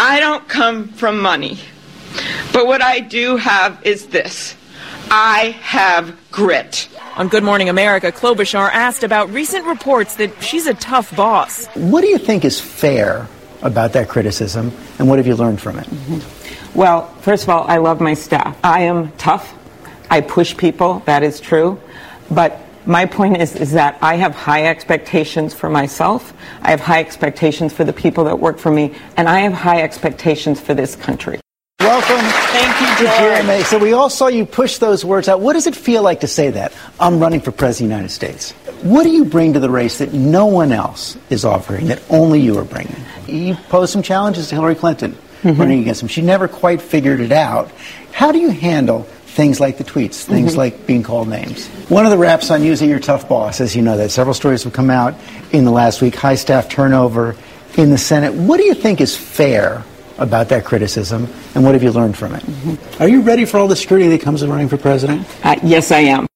I 0.00 0.20
don't 0.20 0.48
come 0.48 0.88
from 0.88 1.20
money. 1.20 1.58
But 2.52 2.68
what 2.68 2.80
I 2.82 3.00
do 3.00 3.36
have 3.36 3.84
is 3.84 4.06
this 4.06 4.54
I 5.10 5.56
have 5.60 6.16
grit. 6.30 6.88
On 7.16 7.26
Good 7.26 7.42
Morning 7.42 7.68
America, 7.68 8.12
Klobuchar 8.12 8.70
asked 8.72 9.02
about 9.02 9.28
recent 9.30 9.66
reports 9.66 10.14
that 10.16 10.40
she's 10.40 10.68
a 10.68 10.74
tough 10.74 11.14
boss. 11.16 11.66
What 11.74 12.02
do 12.02 12.06
you 12.06 12.18
think 12.18 12.44
is 12.44 12.60
fair 12.60 13.26
about 13.62 13.92
that 13.94 14.08
criticism, 14.08 14.72
and 15.00 15.08
what 15.08 15.18
have 15.18 15.26
you 15.26 15.34
learned 15.34 15.60
from 15.60 15.80
it? 15.80 15.86
Mm-hmm. 15.86 16.78
Well, 16.78 17.08
first 17.22 17.42
of 17.42 17.48
all, 17.48 17.64
I 17.66 17.78
love 17.78 18.00
my 18.00 18.14
staff. 18.14 18.56
I 18.62 18.82
am 18.82 19.10
tough. 19.12 19.52
I 20.08 20.20
push 20.20 20.56
people, 20.56 21.02
that 21.06 21.24
is 21.24 21.40
true. 21.40 21.80
But 22.30 22.56
my 22.88 23.04
point 23.04 23.36
is, 23.36 23.54
is 23.54 23.72
that 23.72 23.98
I 24.00 24.16
have 24.16 24.34
high 24.34 24.66
expectations 24.66 25.52
for 25.52 25.68
myself. 25.68 26.32
I 26.62 26.70
have 26.70 26.80
high 26.80 27.00
expectations 27.00 27.72
for 27.72 27.84
the 27.84 27.92
people 27.92 28.24
that 28.24 28.40
work 28.40 28.58
for 28.58 28.72
me, 28.72 28.94
and 29.16 29.28
I 29.28 29.40
have 29.40 29.52
high 29.52 29.82
expectations 29.82 30.58
for 30.58 30.72
this 30.72 30.96
country. 30.96 31.38
Welcome. 31.80 32.16
Thank 32.16 32.80
you, 32.80 33.06
to 33.06 33.12
GMA. 33.12 33.64
So 33.64 33.78
we 33.78 33.92
all 33.92 34.08
saw 34.08 34.28
you 34.28 34.46
push 34.46 34.78
those 34.78 35.04
words 35.04 35.28
out. 35.28 35.40
What 35.40 35.52
does 35.52 35.66
it 35.66 35.76
feel 35.76 36.02
like 36.02 36.20
to 36.20 36.26
say 36.26 36.50
that? 36.50 36.72
I'm 36.98 37.20
running 37.20 37.40
for 37.40 37.52
president 37.52 37.70
of 37.70 37.78
the 37.78 37.94
United 37.96 38.12
States. 38.12 38.52
What 38.82 39.02
do 39.02 39.10
you 39.10 39.26
bring 39.26 39.52
to 39.52 39.60
the 39.60 39.70
race 39.70 39.98
that 39.98 40.14
no 40.14 40.46
one 40.46 40.72
else 40.72 41.18
is 41.28 41.44
offering, 41.44 41.88
that 41.88 42.02
only 42.08 42.40
you 42.40 42.58
are 42.58 42.64
bringing? 42.64 42.96
You 43.26 43.54
posed 43.68 43.92
some 43.92 44.02
challenges 44.02 44.48
to 44.48 44.54
Hillary 44.54 44.74
Clinton 44.74 45.16
mm-hmm. 45.42 45.60
running 45.60 45.80
against 45.80 46.02
him. 46.02 46.08
She 46.08 46.22
never 46.22 46.48
quite 46.48 46.80
figured 46.80 47.20
it 47.20 47.32
out. 47.32 47.70
How 48.12 48.32
do 48.32 48.38
you 48.38 48.50
handle 48.50 49.06
things 49.38 49.60
like 49.60 49.78
the 49.78 49.84
tweets, 49.84 50.24
things 50.24 50.54
Mhm. 50.54 50.56
like 50.56 50.84
being 50.84 51.04
called 51.04 51.28
names? 51.28 51.68
One 51.88 52.04
of 52.04 52.10
the 52.10 52.18
raps 52.18 52.50
on 52.50 52.60
using 52.64 52.72
is 52.72 52.80
that 52.80 52.86
you're 52.88 52.98
a 52.98 53.00
tough 53.00 53.28
boss, 53.28 53.60
as 53.60 53.76
you 53.76 53.82
know 53.82 53.96
that. 53.96 54.10
Several 54.10 54.34
stories 54.34 54.64
have 54.64 54.72
come 54.72 54.90
out 54.90 55.14
in 55.52 55.64
the 55.64 55.70
last 55.70 56.02
week. 56.02 56.16
High 56.16 56.34
staff 56.34 56.68
turnover 56.68 57.36
in 57.76 57.90
the 57.90 57.98
Senate. 57.98 58.34
What 58.34 58.56
do 58.58 58.64
you 58.64 58.74
think 58.74 59.00
is 59.00 59.14
fair 59.16 59.84
about 60.18 60.48
that 60.48 60.64
criticism, 60.64 61.28
and 61.54 61.62
what 61.64 61.74
have 61.74 61.84
you 61.84 61.92
learned 61.92 62.16
from 62.16 62.34
it? 62.34 62.42
Are 62.98 63.08
you 63.08 63.20
ready 63.20 63.44
for 63.44 63.58
all 63.58 63.68
the 63.68 63.76
scrutiny 63.76 64.10
that 64.10 64.20
comes 64.22 64.42
with 64.42 64.50
running 64.50 64.68
for 64.68 64.76
president? 64.76 65.24
Uh, 65.44 65.54
yes, 65.62 65.92
I 65.92 66.00
am. 66.00 66.26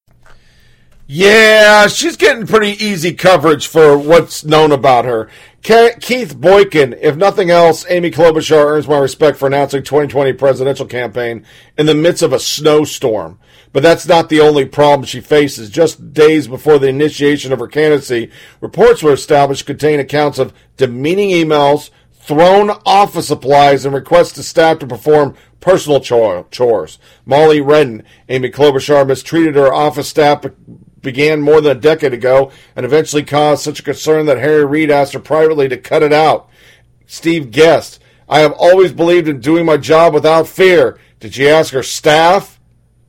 Yeah, 1.06 1.88
she's 1.88 2.16
getting 2.16 2.46
pretty 2.46 2.82
easy 2.82 3.12
coverage 3.12 3.66
for 3.66 3.98
what's 3.98 4.44
known 4.44 4.72
about 4.72 5.04
her. 5.04 5.28
Keith 5.62 6.36
Boykin, 6.40 6.96
if 7.00 7.16
nothing 7.16 7.50
else, 7.50 7.84
Amy 7.88 8.10
Klobuchar 8.10 8.66
earns 8.66 8.88
my 8.88 8.98
respect 8.98 9.36
for 9.36 9.46
announcing 9.46 9.82
2020 9.82 10.32
presidential 10.32 10.86
campaign 10.86 11.44
in 11.76 11.86
the 11.86 11.94
midst 11.94 12.22
of 12.22 12.32
a 12.32 12.38
snowstorm. 12.38 13.38
But 13.72 13.82
that's 13.82 14.06
not 14.06 14.28
the 14.28 14.40
only 14.40 14.64
problem 14.64 15.06
she 15.06 15.20
faces. 15.20 15.70
Just 15.70 16.12
days 16.12 16.48
before 16.48 16.78
the 16.78 16.88
initiation 16.88 17.52
of 17.52 17.58
her 17.58 17.68
candidacy, 17.68 18.30
reports 18.60 19.02
were 19.02 19.12
established 19.12 19.66
contain 19.66 20.00
accounts 20.00 20.38
of 20.38 20.52
demeaning 20.76 21.30
emails, 21.30 21.90
thrown 22.12 22.70
office 22.86 23.28
supplies, 23.28 23.84
and 23.84 23.94
requests 23.94 24.32
to 24.32 24.42
staff 24.42 24.78
to 24.78 24.86
perform 24.86 25.36
personal 25.60 26.00
chores. 26.00 26.98
Molly 27.24 27.60
Redden, 27.60 28.02
Amy 28.28 28.50
Klobuchar 28.50 29.06
mistreated 29.06 29.54
her 29.54 29.72
office 29.72 30.08
staff, 30.08 30.44
began 31.02 31.40
more 31.40 31.60
than 31.60 31.76
a 31.76 31.80
decade 31.80 32.12
ago 32.12 32.50
and 32.74 32.86
eventually 32.86 33.22
caused 33.22 33.62
such 33.62 33.80
a 33.80 33.84
concern 33.84 34.26
that 34.26 34.38
Harry 34.38 34.64
Reid 34.64 34.90
asked 34.90 35.12
her 35.12 35.20
privately 35.20 35.68
to 35.68 35.76
cut 35.76 36.02
it 36.02 36.12
out. 36.12 36.48
Steve 37.06 37.50
Guest, 37.50 38.00
I 38.28 38.40
have 38.40 38.52
always 38.52 38.92
believed 38.92 39.28
in 39.28 39.40
doing 39.40 39.66
my 39.66 39.76
job 39.76 40.14
without 40.14 40.48
fear. 40.48 40.98
Did 41.20 41.34
she 41.34 41.48
ask 41.48 41.72
her 41.74 41.82
staff? 41.82 42.58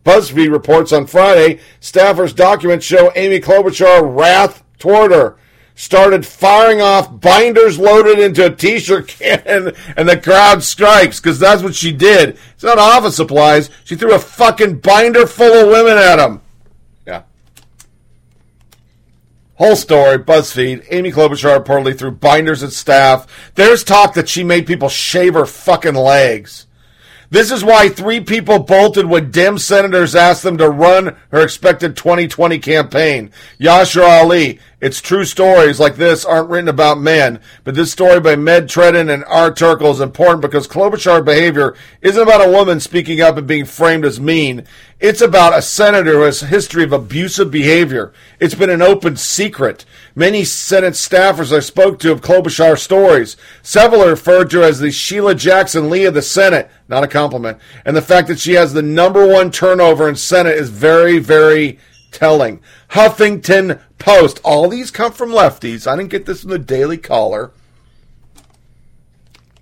BuzzFeed 0.04 0.52
reports 0.52 0.92
on 0.92 1.08
Friday, 1.08 1.62
staffers' 1.80 2.36
documents 2.36 2.86
show 2.86 3.12
Amy 3.16 3.40
Klobuchar 3.40 4.16
wrath 4.16 4.64
toward 4.78 5.12
her. 5.12 5.38
Started 5.76 6.26
firing 6.26 6.82
off 6.82 7.20
binders 7.20 7.80
loaded 7.80 8.20
into 8.20 8.46
a 8.46 8.56
t-shirt 8.56 9.08
cannon 9.08 9.74
and 9.98 10.08
the 10.08 10.20
crowd 10.20 10.62
strikes 10.62 11.20
because 11.20 11.40
that's 11.40 11.64
what 11.64 11.74
she 11.74 11.92
did. 11.92 12.38
It's 12.54 12.64
not 12.64 12.78
office 12.78 13.16
supplies. 13.16 13.72
She 13.84 13.96
threw 13.96 14.14
a 14.14 14.20
fucking 14.20 14.80
binder 14.80 15.26
full 15.26 15.52
of 15.52 15.70
women 15.70 15.98
at 15.98 16.20
him. 16.20 16.42
Yeah. 17.08 17.24
Whole 19.56 19.76
story, 19.76 20.18
BuzzFeed. 20.18 20.88
Amy 20.90 21.12
Klobuchar 21.12 21.64
reportedly 21.64 21.98
threw 21.98 22.10
binders 22.10 22.64
at 22.64 22.72
staff. 22.72 23.52
There's 23.54 23.84
talk 23.84 24.16
that 24.16 24.28
she 24.28 24.44
made 24.44 24.66
people 24.66 24.90
shave 24.90 25.36
her 25.36 25.46
fucking 25.46 25.94
legs. 25.94 26.66
This 27.34 27.50
is 27.50 27.66
why 27.66 27.90
three 27.90 28.20
people 28.20 28.60
bolted 28.60 29.08
when 29.08 29.32
Dem 29.32 29.58
senators 29.58 30.14
asked 30.14 30.44
them 30.44 30.60
to 30.60 30.70
run 30.70 31.18
her 31.32 31.42
expected 31.42 31.98
2020 31.98 32.60
campaign. 32.60 33.32
Yashar 33.60 34.08
Ali. 34.08 34.60
It's 34.84 35.00
true 35.00 35.24
stories 35.24 35.80
like 35.80 35.96
this 35.96 36.26
aren't 36.26 36.50
written 36.50 36.68
about 36.68 37.00
men, 37.00 37.40
but 37.64 37.74
this 37.74 37.94
story 37.94 38.20
by 38.20 38.36
Med 38.36 38.68
Tredin 38.68 39.10
and 39.10 39.24
R. 39.24 39.50
Terkel 39.50 39.94
is 39.94 40.02
important 40.02 40.42
because 40.42 40.68
Klobuchar 40.68 41.24
behavior 41.24 41.74
isn't 42.02 42.22
about 42.22 42.46
a 42.46 42.52
woman 42.52 42.82
speaking 42.82 43.22
up 43.22 43.38
and 43.38 43.48
being 43.48 43.64
framed 43.64 44.04
as 44.04 44.20
mean. 44.20 44.66
It's 45.00 45.22
about 45.22 45.58
a 45.58 45.62
senator 45.62 46.16
who 46.16 46.22
has 46.24 46.44
a 46.44 46.48
history 46.48 46.84
of 46.84 46.92
abusive 46.92 47.50
behavior. 47.50 48.12
It's 48.42 48.56
been 48.56 48.70
an 48.70 48.82
open 48.82 49.16
secret. 49.16 49.86
Many 50.16 50.44
Senate 50.44 50.96
staffers 50.96 51.56
I 51.56 51.62
spoke 51.62 51.98
to 52.00 52.10
have 52.10 52.20
Klobuchar 52.20 52.78
stories. 52.78 53.38
Several 53.62 54.04
are 54.04 54.10
referred 54.10 54.50
to 54.50 54.64
as 54.64 54.80
the 54.80 54.92
Sheila 54.92 55.34
Jackson 55.34 55.90
Lee 55.90 56.04
of 56.04 56.14
the 56.14 56.22
Senate. 56.22 56.70
Not 56.94 57.04
a 57.04 57.08
compliment. 57.08 57.58
And 57.86 57.98
the 57.98 58.04
fact 58.04 58.28
that 58.28 58.38
she 58.38 58.54
has 58.54 58.72
the 58.72 58.84
number 58.84 59.28
one 59.28 59.50
turnover 59.50 60.08
in 60.08 60.16
Senate 60.16 60.56
is 60.56 60.70
very, 60.70 61.18
very 61.18 61.80
telling. 62.12 62.62
Huffington 62.92 63.82
Post. 63.98 64.40
All 64.44 64.70
these 64.70 64.92
come 64.92 65.12
from 65.12 65.32
lefties. 65.32 65.92
I 65.92 65.96
didn't 65.96 66.12
get 66.12 66.28
this 66.28 66.42
from 66.42 66.52
the 66.52 66.60
Daily 66.60 67.00
Caller. 67.00 67.52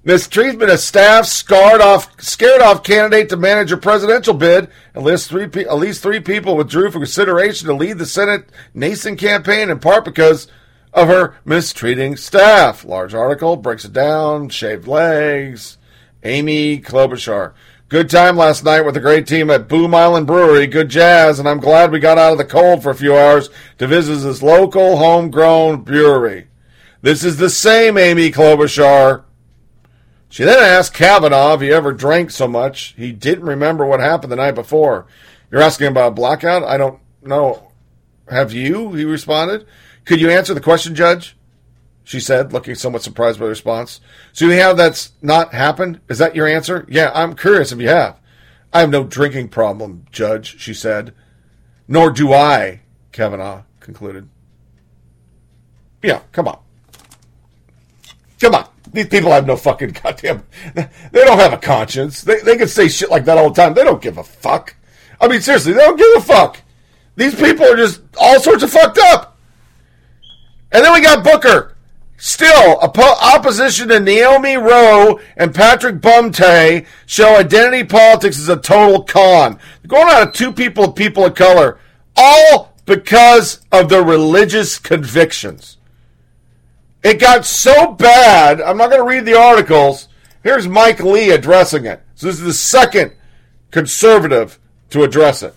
Mistreatment 0.04 0.72
of 0.72 0.82
staff, 0.82 1.26
scarred 1.26 1.80
off, 1.80 2.22
scared 2.22 2.62
off 2.62 2.84
candidate 2.84 3.30
to 3.30 3.38
manage 3.38 3.72
a 3.72 3.78
presidential 3.78 4.34
bid. 4.34 4.68
At 4.94 5.04
least 5.04 5.30
three, 5.30 5.46
at 5.46 5.78
least 5.78 6.04
three 6.04 6.20
people 6.20 6.58
withdrew 6.58 6.92
from 6.92 7.04
consideration 7.04 7.70
to 7.70 7.74
lead 7.74 7.98
the 7.98 8.06
Senate 8.06 8.50
nascent 8.74 9.20
campaign, 9.20 9.70
in 9.70 9.80
part 9.80 10.04
because 10.04 10.50
of 10.94 11.08
her 11.08 11.38
mistreating 11.46 12.18
staff. 12.18 12.84
Large 12.84 13.14
article 13.14 13.56
breaks 13.56 13.86
it 13.86 13.94
down. 13.94 14.50
Shaved 14.50 14.86
legs. 14.86 15.78
Amy 16.24 16.80
Klobuchar. 16.80 17.54
Good 17.90 18.10
time 18.10 18.38
last 18.38 18.64
night 18.64 18.82
with 18.82 18.96
a 18.96 19.02
great 19.02 19.28
team 19.28 19.50
at 19.50 19.68
Boom 19.68 19.94
Island 19.94 20.28
Brewery. 20.28 20.68
Good 20.68 20.90
jazz, 20.90 21.40
and 21.40 21.50
I'm 21.50 21.60
glad 21.60 21.92
we 21.92 22.00
got 22.00 22.18
out 22.18 22.32
of 22.32 22.38
the 22.38 22.46
cold 22.46 22.84
for 22.84 22.92
a 22.92 22.96
few 22.96 23.16
hours 23.16 23.50
to 23.80 23.88
visit 23.88 24.16
this 24.18 24.42
local 24.42 24.98
homegrown 24.98 25.82
brewery. 25.82 26.48
This 27.02 27.24
is 27.24 27.38
the 27.38 27.50
same 27.50 27.98
Amy 27.98 28.32
Klobuchar. 28.32 29.24
She 30.30 30.44
then 30.44 30.64
asked 30.64 30.94
Kavanaugh 30.94 31.56
if 31.56 31.62
he 31.62 31.74
ever 31.74 31.92
drank 31.92 32.32
so 32.32 32.48
much 32.48 32.94
he 32.96 33.12
didn't 33.12 33.44
remember 33.44 33.86
what 33.86 34.00
happened 34.00 34.32
the 34.32 34.38
night 34.38 34.56
before. 34.56 35.08
You're 35.50 35.62
asking 35.62 35.88
about 35.88 36.10
a 36.10 36.16
blackout? 36.16 36.64
I 36.64 36.78
don't 36.78 37.02
know. 37.22 37.72
Have 38.30 38.54
you? 38.54 38.94
He 38.94 39.04
responded. 39.04 39.66
Could 40.06 40.22
you 40.22 40.30
answer 40.30 40.54
the 40.54 40.62
question, 40.62 40.96
Judge? 40.96 41.36
She 42.04 42.20
said, 42.20 42.52
looking 42.52 42.76
somewhat 42.76 43.04
surprised 43.04 43.40
by 43.40 43.46
the 43.46 43.50
response. 43.50 44.02
So 44.34 44.46
you 44.46 44.52
have 44.52 44.78
that's 44.78 45.12
not 45.22 45.54
happened? 45.54 46.02
Is 46.10 46.18
that 46.18 46.36
your 46.36 46.48
answer? 46.48 46.86
Yeah, 46.90 47.12
I'm 47.14 47.36
curious 47.36 47.72
if 47.72 47.80
you 47.80 47.90
have. 47.90 48.18
I 48.74 48.80
have 48.80 48.90
no 48.90 49.04
drinking 49.04 49.50
problem, 49.50 50.06
Judge, 50.12 50.60
she 50.60 50.74
said. 50.74 51.14
Nor 51.88 52.10
do 52.10 52.34
I, 52.34 52.82
Kavanaugh 53.12 53.64
concluded. 53.80 54.30
Yeah, 56.02 56.22
come 56.32 56.48
on. 56.48 56.60
Come 58.40 58.56
on. 58.56 58.68
These 58.92 59.08
people 59.08 59.32
have 59.32 59.46
no 59.46 59.56
fucking 59.56 59.92
goddamn. 60.04 60.44
They 60.74 61.24
don't 61.24 61.40
have 61.40 61.54
a 61.54 61.58
conscience. 61.58 62.22
They, 62.22 62.40
they 62.40 62.58
can 62.58 62.68
say 62.68 62.88
shit 62.88 63.12
like 63.12 63.26
that 63.26 63.38
all 63.38 63.50
the 63.52 63.62
time. 63.62 63.74
They 63.74 63.84
don't 63.84 64.02
give 64.02 64.18
a 64.18 64.24
fuck. 64.24 64.76
I 65.20 65.28
mean, 65.28 65.42
seriously, 65.42 65.74
they 65.74 65.80
don't 65.80 65.98
give 65.98 66.18
a 66.18 66.22
fuck. 66.22 66.62
These 67.16 67.36
people 67.36 67.66
are 67.66 67.76
just 67.76 68.02
all 68.20 68.40
sorts 68.40 68.64
of 68.64 68.72
fucked 68.72 68.98
up. 68.98 69.38
And 70.72 70.84
then 70.84 70.94
we 70.94 71.02
got 71.02 71.24
Booker. 71.24 71.76
Still, 72.24 72.78
oppo- 72.78 73.20
opposition 73.20 73.88
to 73.88 74.00
Naomi 74.00 74.56
Rao 74.56 75.20
and 75.38 75.56
Patrick 75.56 75.96
Bumatay 75.96 76.86
show 77.08 77.38
identity 77.38 77.84
politics 77.84 78.38
is 78.38 78.48
a 78.48 78.58
total 78.58 79.02
con. 79.02 79.58
Going 79.88 80.08
out 80.08 80.28
of 80.28 80.34
two 80.36 80.54
people, 80.54 80.92
people 80.92 81.26
of 81.26 81.34
color, 81.34 81.80
all 82.16 82.76
because 82.86 83.62
of 83.72 83.90
their 83.90 84.04
religious 84.04 84.78
convictions. 84.78 85.78
It 87.04 87.20
got 87.20 87.44
so 87.44 87.94
bad. 87.94 88.62
I'm 88.62 88.78
not 88.78 88.92
going 88.92 89.02
to 89.02 89.10
read 89.10 89.26
the 89.26 89.40
articles. 89.40 90.08
Here's 90.44 90.68
Mike 90.68 91.00
Lee 91.00 91.32
addressing 91.32 91.86
it. 91.86 92.04
So 92.14 92.28
this 92.28 92.36
is 92.36 92.44
the 92.44 92.54
second 92.54 93.14
conservative 93.72 94.60
to 94.92 95.02
address 95.02 95.42
it. 95.42 95.56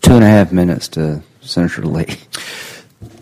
Two 0.00 0.14
and 0.14 0.24
a 0.24 0.28
half 0.28 0.50
minutes 0.50 0.88
to 0.88 1.22
Senator 1.42 1.82
Lee. 1.82 2.18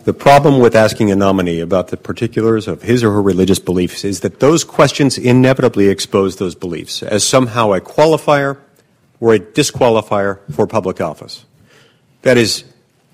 The 0.05 0.13
problem 0.13 0.59
with 0.59 0.75
asking 0.75 1.13
a 1.13 1.17
nominee 1.17 1.61
about 1.61 1.89
the 1.89 1.97
particulars 1.97 2.67
of 2.67 2.83
his 2.83 3.05
or 3.05 3.13
her 3.13 3.23
religious 3.23 3.61
beliefs 3.61 4.05
is 4.05 4.21
that 4.21 4.41
those 4.41 4.65
questions 4.65 5.17
inevitably 5.17 5.87
expose 5.87 6.37
those 6.37 6.57
beliefs 6.57 7.05
as 7.05 7.23
somehow 7.23 7.73
a 7.73 7.81
qualifier 7.81 8.59
or 9.21 9.35
a 9.35 9.39
disqualifier 9.39 10.41
for 10.53 10.67
public 10.67 11.01
office. 11.01 11.45
That 12.23 12.37
is 12.37 12.65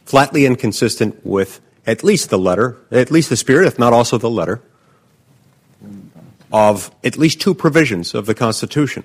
flatly 0.07 0.47
inconsistent 0.47 1.27
with 1.27 1.61
at 1.87 2.03
least 2.03 2.31
the 2.31 2.39
letter, 2.39 2.79
at 2.91 3.11
least 3.11 3.29
the 3.29 3.37
spirit, 3.37 3.67
if 3.67 3.79
not 3.79 3.93
also 3.93 4.17
the 4.17 4.31
letter, 4.31 4.63
of 6.51 6.91
at 7.05 7.19
least 7.19 7.39
two 7.39 7.53
provisions 7.53 8.15
of 8.15 8.25
the 8.25 8.35
Constitution. 8.35 9.05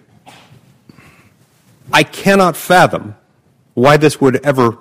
I 1.92 2.04
cannot 2.04 2.56
fathom 2.56 3.18
why 3.74 3.98
this 3.98 4.22
would 4.22 4.38
ever 4.46 4.78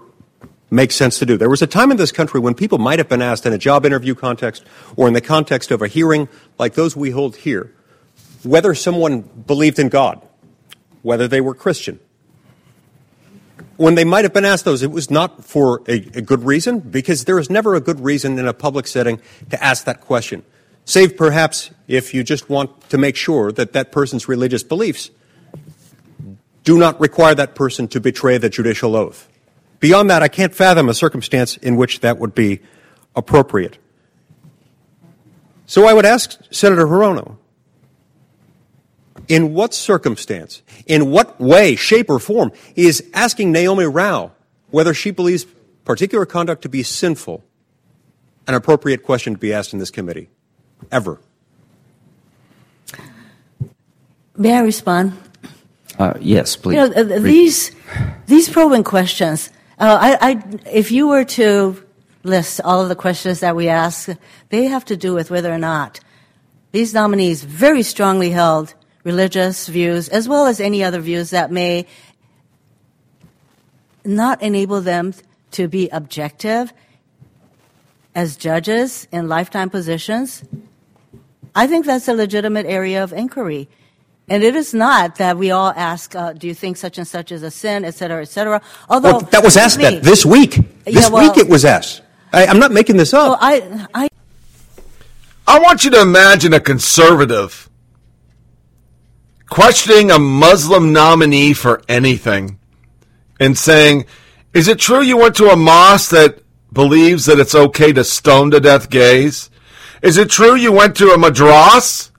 make 0.72 0.90
sense 0.90 1.18
to 1.18 1.26
do. 1.26 1.36
There 1.36 1.50
was 1.50 1.62
a 1.62 1.66
time 1.66 1.90
in 1.90 1.98
this 1.98 2.10
country 2.10 2.40
when 2.40 2.54
people 2.54 2.78
might 2.78 2.98
have 2.98 3.08
been 3.08 3.22
asked 3.22 3.44
in 3.44 3.52
a 3.52 3.58
job 3.58 3.84
interview 3.84 4.14
context 4.14 4.64
or 4.96 5.06
in 5.06 5.14
the 5.14 5.20
context 5.20 5.70
of 5.70 5.82
a 5.82 5.86
hearing 5.86 6.28
like 6.58 6.74
those 6.74 6.96
we 6.96 7.10
hold 7.10 7.36
here 7.36 7.74
whether 8.42 8.74
someone 8.74 9.20
believed 9.20 9.78
in 9.78 9.88
God, 9.88 10.20
whether 11.02 11.28
they 11.28 11.40
were 11.40 11.54
Christian. 11.54 12.00
When 13.76 13.94
they 13.94 14.04
might 14.04 14.24
have 14.24 14.32
been 14.32 14.44
asked 14.44 14.64
those, 14.64 14.82
it 14.82 14.90
was 14.90 15.10
not 15.10 15.44
for 15.44 15.82
a, 15.88 15.94
a 16.14 16.20
good 16.20 16.44
reason, 16.44 16.80
because 16.80 17.24
there 17.24 17.38
is 17.38 17.48
never 17.48 17.74
a 17.74 17.80
good 17.80 18.00
reason 18.00 18.38
in 18.38 18.46
a 18.46 18.52
public 18.52 18.86
setting 18.86 19.20
to 19.50 19.62
ask 19.62 19.84
that 19.84 20.00
question, 20.00 20.44
save 20.84 21.16
perhaps 21.16 21.70
if 21.88 22.14
you 22.14 22.22
just 22.22 22.50
want 22.50 22.88
to 22.90 22.98
make 22.98 23.16
sure 23.16 23.52
that 23.52 23.72
that 23.72 23.92
person's 23.92 24.28
religious 24.28 24.62
beliefs 24.62 25.10
do 26.64 26.78
not 26.78 27.00
require 27.00 27.34
that 27.34 27.54
person 27.54 27.88
to 27.88 28.00
betray 28.00 28.38
the 28.38 28.48
judicial 28.48 28.94
oath. 28.94 29.28
Beyond 29.82 30.10
that, 30.10 30.22
I 30.22 30.28
can't 30.28 30.54
fathom 30.54 30.88
a 30.88 30.94
circumstance 30.94 31.56
in 31.56 31.74
which 31.74 32.00
that 32.00 32.16
would 32.18 32.36
be 32.36 32.60
appropriate. 33.16 33.78
So 35.66 35.88
I 35.88 35.92
would 35.92 36.06
ask 36.06 36.38
Senator 36.52 36.86
Hirono, 36.86 37.36
in 39.26 39.54
what 39.54 39.74
circumstance, 39.74 40.62
in 40.86 41.10
what 41.10 41.40
way, 41.40 41.74
shape, 41.74 42.10
or 42.10 42.20
form 42.20 42.52
is 42.76 43.02
asking 43.12 43.50
Naomi 43.50 43.86
Rao 43.86 44.30
whether 44.70 44.94
she 44.94 45.10
believes 45.10 45.46
particular 45.84 46.26
conduct 46.26 46.62
to 46.62 46.68
be 46.68 46.84
sinful 46.84 47.42
an 48.46 48.54
appropriate 48.54 49.02
question 49.02 49.32
to 49.32 49.38
be 49.38 49.52
asked 49.52 49.72
in 49.72 49.80
this 49.80 49.90
committee? 49.90 50.28
Ever. 50.92 51.18
May 54.36 54.54
I 54.54 54.60
respond? 54.60 55.18
Uh, 55.98 56.14
yes, 56.20 56.54
please. 56.54 56.76
You 56.76 56.88
know, 56.88 57.16
uh, 57.16 57.18
these 57.18 57.72
these 58.26 58.48
probing 58.48 58.84
questions. 58.84 59.50
Uh, 59.78 59.98
I, 60.00 60.30
I, 60.30 60.42
if 60.70 60.92
you 60.92 61.08
were 61.08 61.24
to 61.24 61.82
list 62.22 62.60
all 62.64 62.80
of 62.82 62.88
the 62.88 62.94
questions 62.94 63.40
that 63.40 63.56
we 63.56 63.68
ask, 63.68 64.08
they 64.50 64.66
have 64.66 64.84
to 64.86 64.96
do 64.96 65.14
with 65.14 65.30
whether 65.30 65.52
or 65.52 65.58
not 65.58 66.00
these 66.72 66.94
nominees 66.94 67.42
very 67.42 67.82
strongly 67.82 68.30
held 68.30 68.74
religious 69.04 69.68
views, 69.68 70.08
as 70.08 70.28
well 70.28 70.46
as 70.46 70.60
any 70.60 70.82
other 70.82 71.00
views 71.00 71.30
that 71.30 71.50
may 71.50 71.86
not 74.04 74.40
enable 74.42 74.80
them 74.80 75.14
to 75.52 75.68
be 75.68 75.88
objective 75.90 76.72
as 78.14 78.36
judges 78.36 79.06
in 79.12 79.28
lifetime 79.28 79.70
positions. 79.70 80.44
I 81.54 81.66
think 81.66 81.86
that's 81.86 82.08
a 82.08 82.14
legitimate 82.14 82.66
area 82.66 83.02
of 83.02 83.12
inquiry. 83.12 83.68
And 84.32 84.42
it 84.42 84.56
is 84.56 84.72
not 84.72 85.16
that 85.16 85.36
we 85.36 85.50
all 85.50 85.74
ask, 85.76 86.16
uh, 86.16 86.32
do 86.32 86.46
you 86.46 86.54
think 86.54 86.78
such 86.78 86.96
and 86.96 87.06
such 87.06 87.32
is 87.32 87.42
a 87.42 87.50
sin, 87.50 87.84
et 87.84 87.90
cetera, 87.90 88.22
et 88.22 88.30
cetera. 88.30 88.62
Although 88.88 89.18
well, 89.18 89.20
that 89.20 89.44
was 89.44 89.58
asked 89.58 89.76
me, 89.76 89.84
that 89.84 90.02
this 90.02 90.24
week. 90.24 90.52
This 90.86 90.94
Yeah, 90.94 91.08
well- 91.10 91.28
week 91.28 91.36
it 91.36 91.50
was 91.50 91.66
asked. 91.66 92.00
I, 92.32 92.46
I'm 92.46 92.58
not 92.58 92.72
making 92.72 92.96
this 92.96 93.12
up. 93.12 93.28
Well, 93.28 93.38
I, 93.38 93.86
I, 93.92 94.08
I 95.46 95.58
want 95.58 95.84
you 95.84 95.90
to 95.90 96.00
imagine 96.00 96.54
a 96.54 96.60
conservative 96.60 97.68
questioning 99.50 100.10
a 100.10 100.18
Muslim 100.18 100.94
nominee 100.94 101.52
for 101.52 101.82
anything 101.86 102.58
and 103.38 103.58
saying, 103.58 104.06
Is 104.54 104.66
it 104.66 104.78
true 104.78 105.02
you 105.02 105.18
went 105.18 105.36
to 105.36 105.50
a 105.50 105.56
mosque 105.56 106.10
that 106.12 106.38
believes 106.72 107.26
that 107.26 107.38
it's 107.38 107.54
okay 107.54 107.92
to 107.92 108.02
stone 108.02 108.50
to 108.52 108.60
death 108.60 108.88
gays? 108.88 109.50
Is 110.00 110.16
it 110.16 110.30
true 110.30 110.54
you 110.54 110.72
went 110.72 110.96
to 110.96 111.10
a 111.10 111.18
madras 111.18 112.11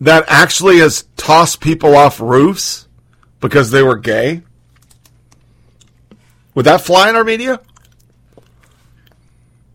that 0.00 0.24
actually 0.28 0.78
has 0.78 1.04
tossed 1.16 1.60
people 1.60 1.96
off 1.96 2.20
roofs 2.20 2.88
because 3.40 3.70
they 3.70 3.82
were 3.82 3.96
gay? 3.96 4.42
Would 6.54 6.66
that 6.66 6.80
fly 6.80 7.08
in 7.08 7.16
our 7.16 7.24
media? 7.24 7.60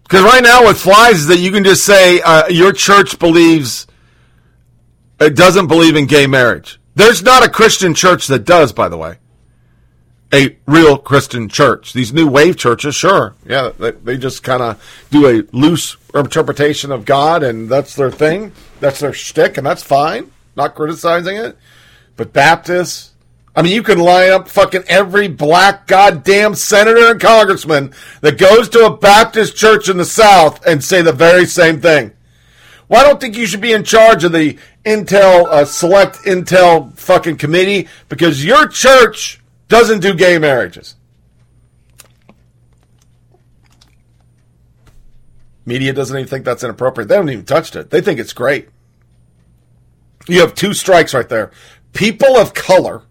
Because 0.04 0.24
right 0.24 0.44
now, 0.44 0.64
what 0.64 0.76
flies 0.76 1.20
is 1.20 1.28
that 1.28 1.40
you 1.40 1.52
can 1.52 1.64
just 1.64 1.86
say 1.86 2.20
uh, 2.22 2.48
your 2.50 2.74
church 2.74 3.18
believes 3.18 3.88
it 5.20 5.36
doesn't 5.36 5.68
believe 5.68 5.96
in 5.96 6.06
gay 6.06 6.28
marriage. 6.28 6.80
There's 6.96 7.24
not 7.24 7.46
a 7.46 7.50
Christian 7.50 7.94
church 7.94 8.28
that 8.28 8.44
does, 8.44 8.74
by 8.74 8.90
the 8.90 8.98
way. 8.98 9.20
A 10.34 10.56
real 10.66 10.98
Christian 10.98 11.50
church. 11.50 11.92
These 11.92 12.14
new 12.14 12.28
wave 12.28 12.56
churches, 12.56 12.96
sure, 12.96 13.36
yeah, 13.46 13.72
they, 13.78 13.92
they 13.92 14.18
just 14.18 14.44
kind 14.44 14.62
of 14.62 15.06
do 15.12 15.28
a 15.28 15.44
loose 15.56 15.98
interpretation 16.16 16.92
of 16.92 17.04
God, 17.04 17.44
and 17.44 17.68
that's 17.68 17.96
their 17.96 18.12
thing. 18.12 18.54
That's 18.80 19.02
their 19.02 19.14
shtick, 19.14 19.58
and 19.58 19.66
that's 19.66 19.84
fine. 19.84 20.32
Not 20.56 20.76
criticizing 20.76 21.36
it. 21.36 21.58
But 22.16 22.32
Baptists, 22.32 23.12
I 23.56 23.62
mean, 23.62 23.74
you 23.74 23.84
can 23.84 24.00
line 24.00 24.32
up 24.32 24.48
fucking 24.48 24.84
every 24.88 25.28
black 25.28 25.86
goddamn 25.86 26.56
senator 26.56 27.12
and 27.12 27.20
congressman 27.20 27.94
that 28.22 28.38
goes 28.38 28.70
to 28.70 28.86
a 28.86 28.96
Baptist 28.98 29.58
church 29.58 29.90
in 29.90 29.98
the 29.98 30.06
South 30.06 30.66
and 30.66 30.82
say 30.82 31.02
the 31.02 31.12
very 31.12 31.46
same 31.46 31.82
thing. 31.82 32.14
Well, 32.88 33.02
I 33.02 33.08
don't 33.08 33.20
think 33.20 33.36
you 33.36 33.46
should 33.46 33.62
be 33.62 33.74
in 33.74 33.84
charge 33.84 34.24
of 34.24 34.32
the 34.32 34.58
Intel, 34.86 35.46
uh, 35.48 35.66
select 35.66 36.20
Intel 36.20 36.98
fucking 36.98 37.38
committee 37.38 37.90
because 38.08 38.46
your 38.46 38.68
church 38.68 39.41
doesn't 39.72 40.02
do 40.02 40.14
gay 40.14 40.38
marriages. 40.38 40.96
Media 45.66 45.94
doesn't 45.94 46.18
even 46.18 46.28
think 46.28 46.44
that's 46.44 46.62
inappropriate. 46.62 47.08
They 47.08 47.16
haven't 47.16 47.30
even 47.30 47.46
touched 47.46 47.78
it. 47.78 47.90
They 47.90 48.02
think 48.02 48.20
it's 48.20 48.34
great. 48.34 48.68
You 50.28 50.42
have 50.42 50.56
two 50.56 50.74
strikes 50.74 51.14
right 51.14 51.30
there. 51.30 51.52
People 51.94 52.36
of 52.36 52.54
color 52.54 53.04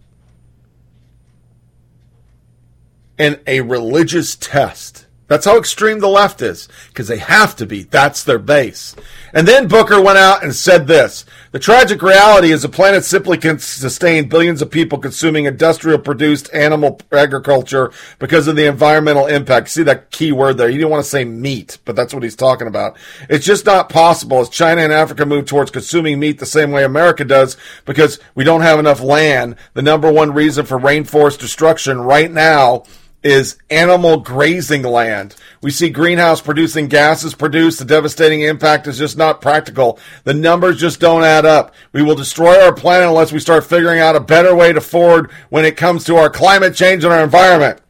and 3.19 3.41
a 3.47 3.63
religious 3.63 4.37
test. 4.37 5.07
That's 5.31 5.45
how 5.45 5.59
extreme 5.59 6.01
the 6.01 6.09
left 6.09 6.43
is, 6.43 6.67
because 6.89 7.07
they 7.07 7.19
have 7.19 7.55
to 7.57 7.65
be. 7.65 7.85
That's 7.85 8.25
their 8.25 8.41
base. 8.41 8.97
And 9.33 9.47
then 9.47 9.69
Booker 9.69 10.01
went 10.01 10.19
out 10.19 10.43
and 10.43 10.53
said 10.53 10.89
this. 10.89 11.25
The 11.53 11.61
tragic 11.61 12.03
reality 12.03 12.51
is 12.51 12.63
the 12.63 12.69
planet 12.69 13.05
simply 13.05 13.39
can 13.39 13.61
sustain 13.61 14.29
billions 14.29 14.61
of 14.61 14.73
people 14.73 14.99
consuming 14.99 15.45
industrial 15.45 16.01
produced 16.01 16.53
animal 16.53 16.99
agriculture 17.13 17.93
because 18.19 18.49
of 18.49 18.57
the 18.57 18.67
environmental 18.67 19.29
impact. 19.29 19.69
See 19.69 19.85
that 19.85 20.11
key 20.11 20.33
word 20.33 20.59
there? 20.59 20.69
You 20.69 20.79
didn't 20.79 20.91
want 20.91 21.05
to 21.05 21.11
say 21.11 21.25
meat, 21.25 21.79
but 21.85 21.95
that's 21.95 22.13
what 22.13 22.25
he's 22.25 22.35
talking 22.35 22.67
about. 22.67 22.97
It's 23.29 23.47
just 23.47 23.65
not 23.65 23.89
possible 23.89 24.41
as 24.41 24.49
China 24.49 24.81
and 24.81 24.93
Africa 24.93 25.25
move 25.25 25.47
towards 25.47 25.71
consuming 25.71 26.19
meat 26.19 26.41
the 26.41 26.45
same 26.45 26.73
way 26.73 26.83
America 26.83 27.25
does 27.25 27.57
because 27.85 28.19
we 28.35 28.43
don't 28.43 28.63
have 28.63 28.81
enough 28.81 29.01
land. 29.01 29.55
The 29.75 29.83
number 29.83 30.11
one 30.11 30.33
reason 30.33 30.67
for 30.67 30.77
rainforest 30.77 31.39
destruction 31.39 32.01
right 32.01 32.33
now 32.33 32.83
is 33.23 33.59
animal 33.69 34.19
grazing 34.19 34.83
land. 34.83 35.37
We 35.61 35.71
see 35.71 35.91
greenhouse 35.91 36.41
producing 36.41 36.89
gases 36.89 37.35
produced. 37.35 37.79
The 37.79 37.85
devastating 37.85 38.41
impact 38.43 38.87
is 38.87 38.97
just 38.97 39.19
not 39.19 39.43
practical. 39.43 39.99
The 40.25 40.35
numbers 40.35 40.81
just 40.81 41.01
don't 41.01 41.23
add 41.23 41.45
up. 41.45 41.75
We 41.93 42.03
will 42.03 42.15
destroy 42.15 42.63
our 42.63 42.75
planet 42.75 43.09
unless 43.09 43.33
we 43.33 43.39
start 43.39 43.65
figuring 43.65 44.01
out 44.01 44.17
a 44.17 44.21
better 44.21 44.55
way 44.55 44.73
to 44.73 44.81
forward 44.81 45.31
when 45.51 45.65
it 45.65 45.77
comes 45.77 46.05
to 46.05 46.17
our 46.17 46.31
climate 46.31 46.75
change 46.75 47.05
and 47.05 47.13
our 47.13 47.23
environment. 47.23 47.81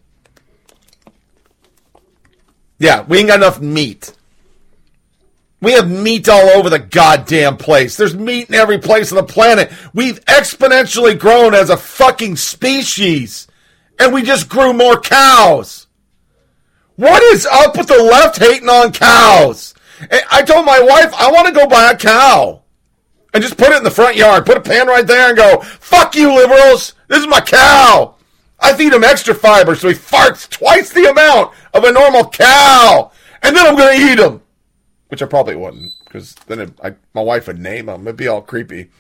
Yeah, 2.78 3.02
we 3.02 3.18
ain't 3.18 3.28
got 3.28 3.38
enough 3.38 3.60
meat. 3.60 4.12
We 5.62 5.72
have 5.72 5.90
meat 5.90 6.28
all 6.28 6.48
over 6.48 6.70
the 6.70 6.78
goddamn 6.78 7.58
place. 7.58 7.96
There's 7.96 8.16
meat 8.16 8.48
in 8.48 8.54
every 8.54 8.78
place 8.78 9.12
on 9.12 9.16
the 9.16 9.22
planet. 9.22 9.70
We've 9.92 10.24
exponentially 10.24 11.18
grown 11.18 11.54
as 11.54 11.68
a 11.68 11.76
fucking 11.76 12.36
species 12.36 13.46
and 14.00 14.12
we 14.12 14.22
just 14.22 14.48
grew 14.48 14.72
more 14.72 14.98
cows. 14.98 15.86
What 16.96 17.22
is 17.22 17.46
up 17.46 17.76
with 17.76 17.86
the 17.86 18.02
left 18.02 18.38
hating 18.38 18.68
on 18.68 18.92
cows? 18.92 19.74
I 20.30 20.42
told 20.42 20.64
my 20.64 20.80
wife 20.80 21.12
I 21.14 21.30
want 21.30 21.46
to 21.46 21.52
go 21.52 21.66
buy 21.66 21.90
a 21.92 21.96
cow 21.96 22.62
and 23.32 23.42
just 23.42 23.58
put 23.58 23.68
it 23.68 23.76
in 23.76 23.84
the 23.84 23.90
front 23.90 24.16
yard, 24.16 24.46
put 24.46 24.56
a 24.56 24.62
pan 24.62 24.86
right 24.86 25.06
there, 25.06 25.28
and 25.28 25.36
go, 25.36 25.60
"Fuck 25.60 26.16
you, 26.16 26.34
liberals! 26.34 26.94
This 27.08 27.20
is 27.20 27.28
my 27.28 27.40
cow. 27.40 28.16
I 28.58 28.72
feed 28.74 28.92
him 28.92 29.04
extra 29.04 29.34
fiber 29.34 29.74
so 29.74 29.88
he 29.88 29.94
farts 29.94 30.48
twice 30.48 30.92
the 30.92 31.10
amount 31.10 31.52
of 31.74 31.84
a 31.84 31.92
normal 31.92 32.28
cow, 32.28 33.12
and 33.42 33.54
then 33.54 33.66
I'm 33.66 33.76
going 33.76 33.98
to 33.98 34.12
eat 34.12 34.18
him." 34.18 34.40
Which 35.08 35.22
I 35.22 35.26
probably 35.26 35.56
wouldn't, 35.56 35.92
because 36.04 36.34
then 36.46 36.60
it, 36.60 36.72
I, 36.82 36.94
my 37.14 37.22
wife 37.22 37.46
would 37.46 37.58
name 37.58 37.88
him. 37.88 38.06
It'd 38.06 38.16
be 38.16 38.28
all 38.28 38.42
creepy 38.42 38.90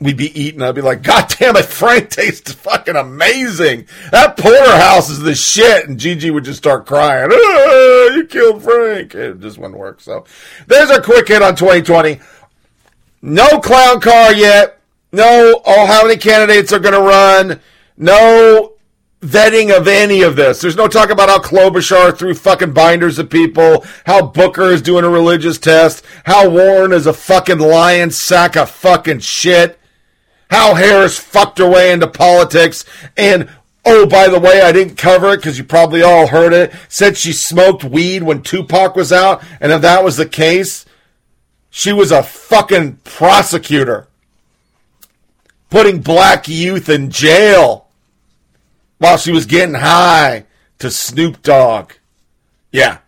we'd 0.00 0.16
be 0.16 0.40
eating. 0.40 0.62
I'd 0.62 0.74
be 0.74 0.80
like, 0.80 1.02
God 1.02 1.32
damn 1.38 1.56
it, 1.56 1.66
Frank 1.66 2.10
tastes 2.10 2.52
fucking 2.52 2.96
amazing. 2.96 3.86
That 4.10 4.36
porterhouse 4.36 5.10
is 5.10 5.20
the 5.20 5.34
shit. 5.34 5.88
And 5.88 5.98
Gigi 5.98 6.30
would 6.30 6.44
just 6.44 6.58
start 6.58 6.86
crying. 6.86 7.30
Ah, 7.32 8.14
you 8.14 8.26
killed 8.26 8.62
Frank. 8.62 9.14
It 9.14 9.40
just 9.40 9.58
wouldn't 9.58 9.78
work. 9.78 10.00
So 10.00 10.24
there's 10.66 10.90
a 10.90 11.02
quick 11.02 11.28
hit 11.28 11.42
on 11.42 11.54
2020. 11.54 12.20
No 13.22 13.60
clown 13.60 14.00
car 14.00 14.32
yet. 14.32 14.80
No, 15.12 15.60
oh, 15.66 15.86
how 15.86 16.06
many 16.06 16.16
candidates 16.16 16.72
are 16.72 16.78
going 16.78 16.94
to 16.94 17.00
run? 17.00 17.60
No 17.96 18.74
vetting 19.20 19.76
of 19.76 19.86
any 19.88 20.22
of 20.22 20.36
this. 20.36 20.60
There's 20.60 20.76
no 20.76 20.88
talk 20.88 21.10
about 21.10 21.28
how 21.28 21.40
Klobuchar 21.40 22.16
threw 22.16 22.32
fucking 22.32 22.72
binders 22.72 23.18
at 23.18 23.28
people, 23.28 23.84
how 24.06 24.26
Booker 24.26 24.70
is 24.70 24.80
doing 24.80 25.04
a 25.04 25.10
religious 25.10 25.58
test, 25.58 26.04
how 26.24 26.48
Warren 26.48 26.92
is 26.92 27.06
a 27.06 27.12
fucking 27.12 27.58
lion 27.58 28.12
sack 28.12 28.56
of 28.56 28.70
fucking 28.70 29.18
shit 29.18 29.79
how 30.50 30.74
Harris 30.74 31.18
fucked 31.18 31.58
her 31.58 31.68
way 31.68 31.92
into 31.92 32.08
politics. 32.08 32.84
And 33.16 33.48
oh, 33.84 34.06
by 34.06 34.28
the 34.28 34.40
way, 34.40 34.60
I 34.60 34.72
didn't 34.72 34.96
cover 34.96 35.32
it 35.32 35.36
because 35.38 35.58
you 35.58 35.64
probably 35.64 36.02
all 36.02 36.26
heard 36.26 36.52
it. 36.52 36.72
Said 36.88 37.16
she 37.16 37.32
smoked 37.32 37.84
weed 37.84 38.22
when 38.22 38.42
Tupac 38.42 38.96
was 38.96 39.12
out. 39.12 39.42
And 39.60 39.72
if 39.72 39.80
that 39.82 40.04
was 40.04 40.16
the 40.16 40.26
case, 40.26 40.84
she 41.70 41.92
was 41.92 42.10
a 42.10 42.22
fucking 42.22 42.98
prosecutor 43.04 44.08
putting 45.70 46.00
black 46.00 46.48
youth 46.48 46.88
in 46.88 47.10
jail 47.10 47.86
while 48.98 49.16
she 49.16 49.30
was 49.30 49.46
getting 49.46 49.76
high 49.76 50.46
to 50.80 50.90
Snoop 50.90 51.42
Dogg. 51.42 51.92
Yeah. 52.72 52.98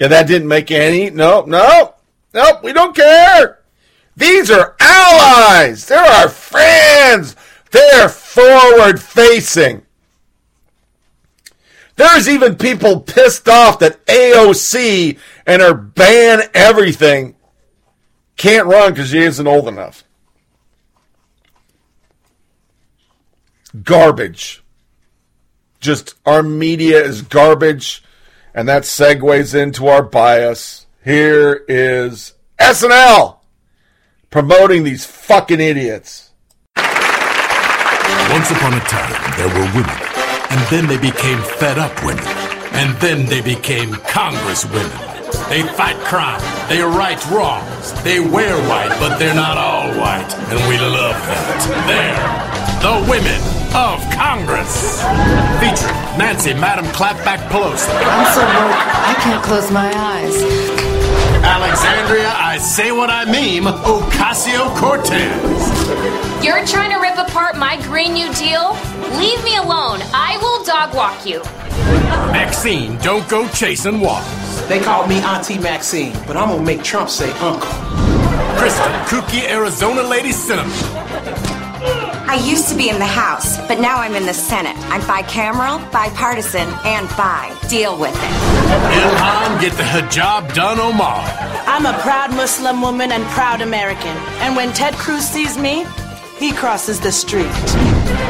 Yeah, 0.00 0.08
that 0.08 0.26
didn't 0.26 0.48
make 0.48 0.72
any. 0.72 1.08
Nope, 1.10 1.46
nope, 1.46 1.98
nope, 2.34 2.64
we 2.64 2.72
don't 2.72 2.96
care. 2.96 3.60
These 4.16 4.50
are 4.50 4.76
allies. 4.80 5.86
They're 5.86 5.98
our 5.98 6.28
friends. 6.28 7.34
They're 7.70 8.08
forward 8.08 9.00
facing. 9.00 9.82
There's 11.96 12.28
even 12.28 12.56
people 12.56 13.00
pissed 13.00 13.48
off 13.48 13.78
that 13.80 14.04
AOC 14.06 15.18
and 15.46 15.62
her 15.62 15.74
ban 15.74 16.42
everything 16.52 17.36
can't 18.36 18.66
run 18.66 18.92
because 18.92 19.10
she 19.10 19.20
isn't 19.20 19.46
old 19.46 19.68
enough. 19.68 20.04
Garbage. 23.82 24.62
Just 25.80 26.14
our 26.24 26.42
media 26.42 27.02
is 27.04 27.22
garbage, 27.22 28.02
and 28.54 28.68
that 28.68 28.84
segues 28.84 29.54
into 29.54 29.86
our 29.86 30.02
bias. 30.02 30.86
Here 31.04 31.64
is 31.68 32.34
SNL 32.58 33.38
promoting 34.34 34.82
these 34.82 35.06
fucking 35.06 35.60
idiots. 35.60 36.30
Once 36.74 38.50
upon 38.50 38.74
a 38.74 38.80
time, 38.80 39.14
there 39.38 39.46
were 39.46 39.70
women, 39.78 39.96
and 40.50 40.60
then 40.74 40.88
they 40.88 40.98
became 40.98 41.38
fed 41.38 41.78
up 41.78 41.94
women, 42.04 42.26
and 42.74 42.96
then 42.96 43.26
they 43.26 43.40
became 43.40 43.90
congresswomen. 44.10 44.90
They 45.48 45.62
fight 45.62 45.94
crime, 45.98 46.40
they 46.68 46.82
right 46.82 47.24
wrongs, 47.30 47.92
they 48.02 48.18
wear 48.18 48.56
white, 48.68 48.96
but 48.98 49.18
they're 49.18 49.36
not 49.36 49.56
all 49.56 49.86
white, 50.00 50.34
and 50.50 50.58
we 50.68 50.78
love 50.78 51.14
that. 51.14 51.60
They're 51.86 52.44
the 52.82 53.08
women 53.08 53.40
of 53.70 54.02
Congress. 54.10 55.00
Featuring 55.62 55.94
Nancy 56.18 56.54
Madam 56.54 56.86
Clapback 56.86 57.38
Pelosi. 57.50 57.86
I'm 57.86 58.26
so 58.34 58.42
woke, 58.42 58.82
I 58.82 59.14
can't 59.22 59.44
close 59.44 59.70
my 59.70 59.92
eyes. 59.96 60.63
Alexandria, 61.44 62.32
I 62.34 62.58
say 62.58 62.90
what 62.90 63.10
I 63.10 63.24
mean, 63.30 63.64
Ocasio 63.64 64.74
Cortez. 64.76 66.44
You're 66.44 66.64
trying 66.66 66.90
to 66.90 66.98
rip 66.98 67.18
apart 67.18 67.56
my 67.56 67.80
Green 67.82 68.14
New 68.14 68.32
Deal? 68.34 68.72
Leave 69.18 69.42
me 69.44 69.56
alone. 69.56 70.00
I 70.12 70.38
will 70.40 70.64
dog 70.64 70.94
walk 70.94 71.26
you. 71.26 71.42
Maxine, 72.32 72.96
don't 72.98 73.28
go 73.28 73.46
chasing 73.48 74.00
waffles. 74.00 74.68
They 74.68 74.80
call 74.80 75.06
me 75.06 75.18
Auntie 75.20 75.58
Maxine, 75.58 76.14
but 76.26 76.36
I'm 76.36 76.48
gonna 76.48 76.62
make 76.62 76.82
Trump 76.82 77.10
say 77.10 77.30
uncle. 77.32 77.68
Kyrsten, 78.58 79.04
kooky 79.04 79.46
Arizona 79.48 80.02
lady 80.02 80.30
Sinema. 80.30 81.53
I 81.86 82.42
used 82.44 82.68
to 82.68 82.76
be 82.76 82.88
in 82.88 82.98
the 82.98 83.06
House, 83.06 83.58
but 83.68 83.78
now 83.78 83.98
I'm 83.98 84.14
in 84.14 84.26
the 84.26 84.34
Senate. 84.34 84.76
I'm 84.88 85.02
bicameral, 85.02 85.78
bipartisan, 85.92 86.68
and 86.84 87.08
bi. 87.10 87.54
Deal 87.68 87.98
with 87.98 88.14
it. 88.14 88.34
Ilhan, 88.98 89.60
get 89.60 89.72
the 89.74 89.82
hijab 89.82 90.52
done, 90.54 90.80
Omar. 90.80 91.24
I'm 91.66 91.86
a 91.86 91.96
proud 92.00 92.30
Muslim 92.34 92.80
woman 92.80 93.12
and 93.12 93.24
proud 93.26 93.60
American. 93.60 94.16
And 94.40 94.56
when 94.56 94.72
Ted 94.72 94.94
Cruz 94.94 95.26
sees 95.26 95.58
me, 95.58 95.86
he 96.38 96.52
crosses 96.52 97.00
the 97.00 97.12
street. 97.12 97.46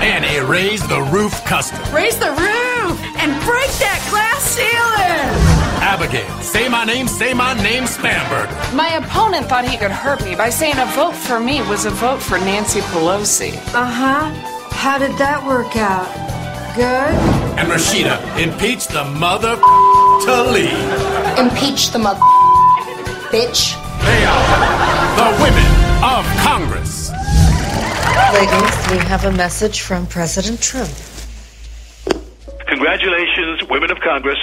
Annie, 0.02 0.40
raise 0.40 0.86
the 0.88 1.02
roof 1.02 1.32
Kuster. 1.44 1.92
Raise 1.92 2.18
the 2.18 2.30
roof 2.30 3.00
and 3.18 3.32
break 3.44 3.70
that 3.80 4.06
glass 4.10 4.42
ceiling. 4.42 5.53
Abigail, 5.84 6.40
say 6.40 6.66
my 6.66 6.82
name, 6.86 7.06
say 7.06 7.34
my 7.34 7.52
name, 7.62 7.82
Spanberger. 7.82 8.74
My 8.74 8.94
opponent 8.94 9.44
thought 9.46 9.68
he 9.68 9.76
could 9.76 9.90
hurt 9.90 10.24
me 10.24 10.34
by 10.34 10.48
saying 10.48 10.78
a 10.78 10.86
vote 10.86 11.14
for 11.14 11.38
me 11.38 11.60
was 11.68 11.84
a 11.84 11.90
vote 11.90 12.22
for 12.22 12.38
Nancy 12.38 12.80
Pelosi. 12.80 13.52
Uh 13.74 13.84
huh. 13.84 14.30
How 14.72 14.96
did 14.96 15.12
that 15.18 15.46
work 15.46 15.76
out? 15.76 16.08
Good? 16.74 17.12
And 17.60 17.68
Rashida, 17.68 18.16
impeach 18.42 18.88
the 18.88 19.04
mother 19.04 19.56
to 20.24 20.34
leave. 20.56 21.38
Impeach 21.38 21.90
the 21.90 21.98
mother 21.98 22.20
bitch. 23.28 23.76
They 24.08 24.24
are 24.24 24.44
the 25.20 25.28
women 25.44 25.68
of 26.00 26.24
Congress. 26.40 27.10
Ladies, 28.32 28.76
we 28.90 28.98
have 29.04 29.26
a 29.26 29.32
message 29.32 29.82
from 29.82 30.06
President 30.06 30.62
Trump. 30.62 30.90
Congratulations, 32.68 33.68
women 33.68 33.90
of 33.90 34.00
Congress 34.00 34.38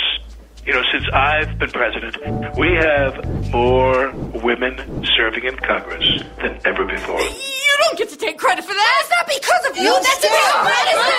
you 0.71 0.77
know, 0.77 0.87
since 0.89 1.03
I've 1.11 1.59
been 1.59 1.69
president, 1.69 2.15
we 2.57 2.69
have 2.75 3.51
more 3.51 4.09
women 4.41 5.03
serving 5.17 5.43
in 5.43 5.57
Congress 5.57 6.23
than 6.37 6.61
ever 6.63 6.85
before. 6.85 7.19
You 7.19 7.77
don't 7.81 7.97
get 7.97 8.07
to 8.07 8.15
take 8.15 8.37
credit 8.37 8.63
for 8.63 8.73
that. 8.73 8.95
That's 8.95 9.09
not 9.11 9.27
because 9.27 9.65
of 9.69 9.75
you. 9.75 9.83
you 9.83 9.91
that's 10.01 10.21
because 10.21 10.55
of 10.55 10.63
Madison. 10.63 11.11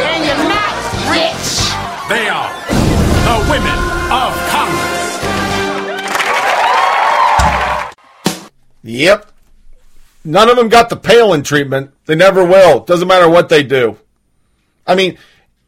And 0.00 0.24
you're 0.24 0.48
not 0.48 0.72
rich. 1.12 1.44
They 2.08 2.24
are 2.32 2.48
the 3.28 3.36
women 3.52 3.76
of 4.08 4.32
Congress. 4.48 5.04
Yep. 8.82 9.30
None 10.24 10.48
of 10.48 10.56
them 10.56 10.70
got 10.70 10.88
the 10.88 10.96
Palin 10.96 11.42
treatment. 11.42 11.90
They 12.06 12.14
never 12.14 12.42
will. 12.46 12.80
Doesn't 12.80 13.08
matter 13.08 13.28
what 13.28 13.50
they 13.50 13.62
do. 13.62 13.98
I 14.86 14.94
mean, 14.94 15.18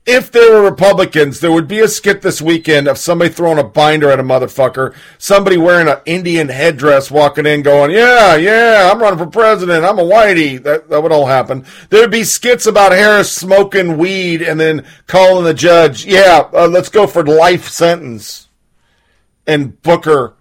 if 0.07 0.31
there 0.31 0.53
were 0.53 0.63
Republicans, 0.63 1.41
there 1.41 1.51
would 1.51 1.67
be 1.67 1.81
a 1.81 1.89
skit 1.89 2.23
this 2.23 2.41
weekend 2.41 2.87
of 2.87 2.97
somebody 2.97 3.29
throwing 3.29 3.59
a 3.59 3.65
binder 3.65 4.09
at 4.09 4.21
a 4.21 4.23
motherfucker, 4.23 4.95
somebody 5.19 5.57
wearing 5.57 5.89
an 5.89 5.99
Indian 6.07 6.49
headdress 6.49 7.11
walking 7.11 7.45
in 7.45 7.63
going, 7.63 7.91
yeah, 7.91 8.37
yeah, 8.37 8.89
I'm 8.91 9.01
running 9.01 9.19
for 9.19 9.27
president. 9.27 9.85
I'm 9.85 9.99
a 9.99 10.05
whitey. 10.05 10.63
That, 10.63 10.89
that 10.91 11.03
would 11.03 11.11
all 11.11 11.27
happen. 11.27 11.67
There'd 11.91 12.13
be 12.13 12.23
skits 12.23 12.67
about 12.67 12.93
Harris 12.93 13.33
smoking 13.33 13.99
weed 13.99 14.43
and 14.43 14.61
then 14.61 14.87
calling 15.09 15.45
the 15.45 15.55
judge, 15.55 16.07
yeah, 16.07 16.49
uh, 16.53 16.69
let's 16.69 16.89
go 16.89 17.09
for 17.09 17.25
life 17.25 17.69
sentence. 17.69 18.47
And 19.45 19.81
Booker 19.83 20.35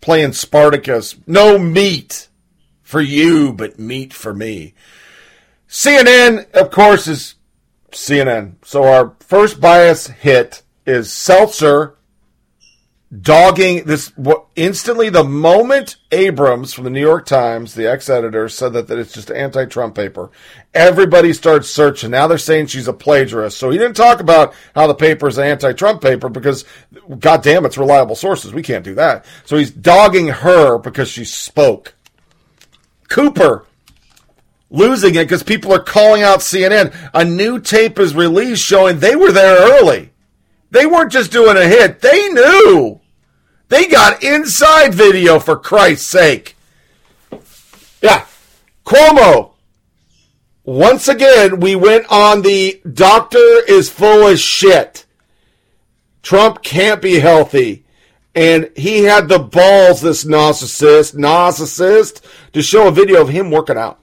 playing 0.00 0.32
Spartacus. 0.32 1.16
No 1.26 1.58
meat 1.58 2.28
for 2.80 3.02
you, 3.02 3.52
but 3.52 3.78
meat 3.78 4.14
for 4.14 4.32
me. 4.32 4.72
CNN, 5.68 6.50
of 6.52 6.70
course, 6.70 7.06
is 7.06 7.34
CNN. 7.92 8.54
So 8.64 8.84
our 8.84 9.14
first 9.20 9.60
bias 9.60 10.08
hit 10.08 10.62
is 10.86 11.08
Stelter 11.08 11.94
dogging 13.20 13.84
this 13.84 14.10
instantly 14.56 15.10
the 15.10 15.24
moment 15.24 15.96
Abrams 16.10 16.72
from 16.72 16.84
the 16.84 16.90
New 16.90 17.00
York 17.00 17.26
Times, 17.26 17.74
the 17.74 17.86
ex-editor, 17.86 18.48
said 18.48 18.72
that, 18.72 18.88
that 18.88 18.98
it's 18.98 19.12
just 19.12 19.30
anti-Trump 19.30 19.94
paper. 19.94 20.30
Everybody 20.72 21.34
starts 21.34 21.68
searching. 21.68 22.10
Now 22.10 22.26
they're 22.26 22.38
saying 22.38 22.68
she's 22.68 22.88
a 22.88 22.92
plagiarist. 22.92 23.52
So 23.52 23.70
he 23.70 23.76
didn't 23.76 23.96
talk 23.96 24.20
about 24.20 24.54
how 24.74 24.86
the 24.86 24.94
paper 24.94 25.28
is 25.28 25.36
an 25.36 25.44
anti-Trump 25.44 26.00
paper 26.00 26.30
because 26.30 26.64
goddamn, 27.18 27.66
it's 27.66 27.76
reliable 27.76 28.16
sources. 28.16 28.54
We 28.54 28.62
can't 28.62 28.84
do 28.84 28.94
that. 28.94 29.26
So 29.44 29.58
he's 29.58 29.70
dogging 29.70 30.28
her 30.28 30.78
because 30.78 31.08
she 31.08 31.26
spoke. 31.26 31.94
Cooper 33.08 33.66
losing 34.72 35.14
it 35.14 35.24
because 35.24 35.44
people 35.44 35.72
are 35.72 35.82
calling 35.82 36.22
out 36.22 36.40
CNN. 36.40 36.92
A 37.14 37.24
new 37.24 37.60
tape 37.60 37.98
is 37.98 38.14
released 38.14 38.64
showing 38.64 38.98
they 38.98 39.14
were 39.14 39.30
there 39.30 39.80
early. 39.80 40.10
They 40.70 40.86
weren't 40.86 41.12
just 41.12 41.30
doing 41.30 41.56
a 41.56 41.66
hit, 41.66 42.00
they 42.00 42.28
knew. 42.30 43.00
They 43.68 43.86
got 43.86 44.22
inside 44.22 44.94
video 44.94 45.38
for 45.38 45.56
Christ's 45.56 46.06
sake. 46.06 46.56
Yeah. 48.02 48.26
Cuomo. 48.84 49.52
Once 50.64 51.08
again, 51.08 51.60
we 51.60 51.74
went 51.74 52.06
on 52.10 52.42
the 52.42 52.80
doctor 52.90 53.38
is 53.68 53.90
full 53.90 54.26
of 54.26 54.38
shit. 54.38 55.04
Trump 56.22 56.62
can't 56.62 57.02
be 57.02 57.18
healthy. 57.18 57.84
And 58.34 58.70
he 58.76 59.04
had 59.04 59.28
the 59.28 59.38
balls, 59.38 60.00
this 60.00 60.24
narcissist, 60.24 61.14
narcissist, 61.14 62.22
to 62.52 62.62
show 62.62 62.88
a 62.88 62.92
video 62.92 63.20
of 63.20 63.28
him 63.28 63.50
working 63.50 63.76
out. 63.76 64.01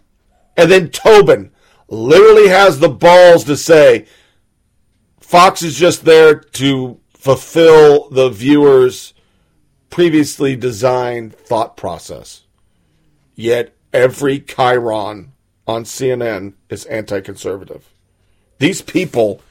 And 0.60 0.70
then 0.70 0.90
Toobin 0.90 1.52
literally 1.88 2.50
has 2.50 2.80
the 2.80 2.90
balls 2.90 3.46
to 3.46 3.56
say 3.56 4.08
Fox 5.22 5.62
is 5.62 5.78
just 5.78 6.04
there 6.04 6.36
to 6.36 7.00
fulfill 7.14 8.10
the 8.10 8.30
viewer's 8.30 9.14
previously 9.90 10.58
designed 10.58 11.34
thought 11.34 11.78
process. 11.78 12.42
Yet 13.36 13.74
every 13.94 14.42
Chiron 14.42 15.32
on 15.66 15.86
CNN 15.86 16.56
is 16.70 16.84
anti 16.88 17.22
conservative. 17.22 17.88
These 18.58 18.82
people 18.82 19.42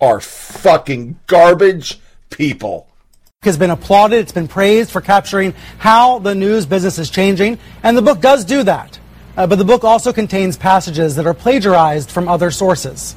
are 0.00 0.20
fucking 0.20 1.18
garbage 1.26 1.98
people. 2.30 2.86
Has 3.42 3.56
been 3.56 3.70
applauded, 3.70 4.18
it's 4.20 4.30
been 4.30 4.46
praised 4.46 4.92
for 4.92 5.00
capturing 5.00 5.54
how 5.78 6.20
the 6.20 6.36
news 6.36 6.66
business 6.66 7.00
is 7.00 7.10
changing, 7.10 7.58
and 7.82 7.98
the 7.98 8.02
book 8.02 8.20
does 8.20 8.44
do 8.44 8.62
that. 8.62 9.00
Uh, 9.36 9.46
but 9.46 9.56
the 9.56 9.64
book 9.64 9.84
also 9.84 10.12
contains 10.12 10.56
passages 10.56 11.16
that 11.16 11.26
are 11.26 11.34
plagiarized 11.34 12.10
from 12.10 12.28
other 12.28 12.50
sources. 12.50 13.16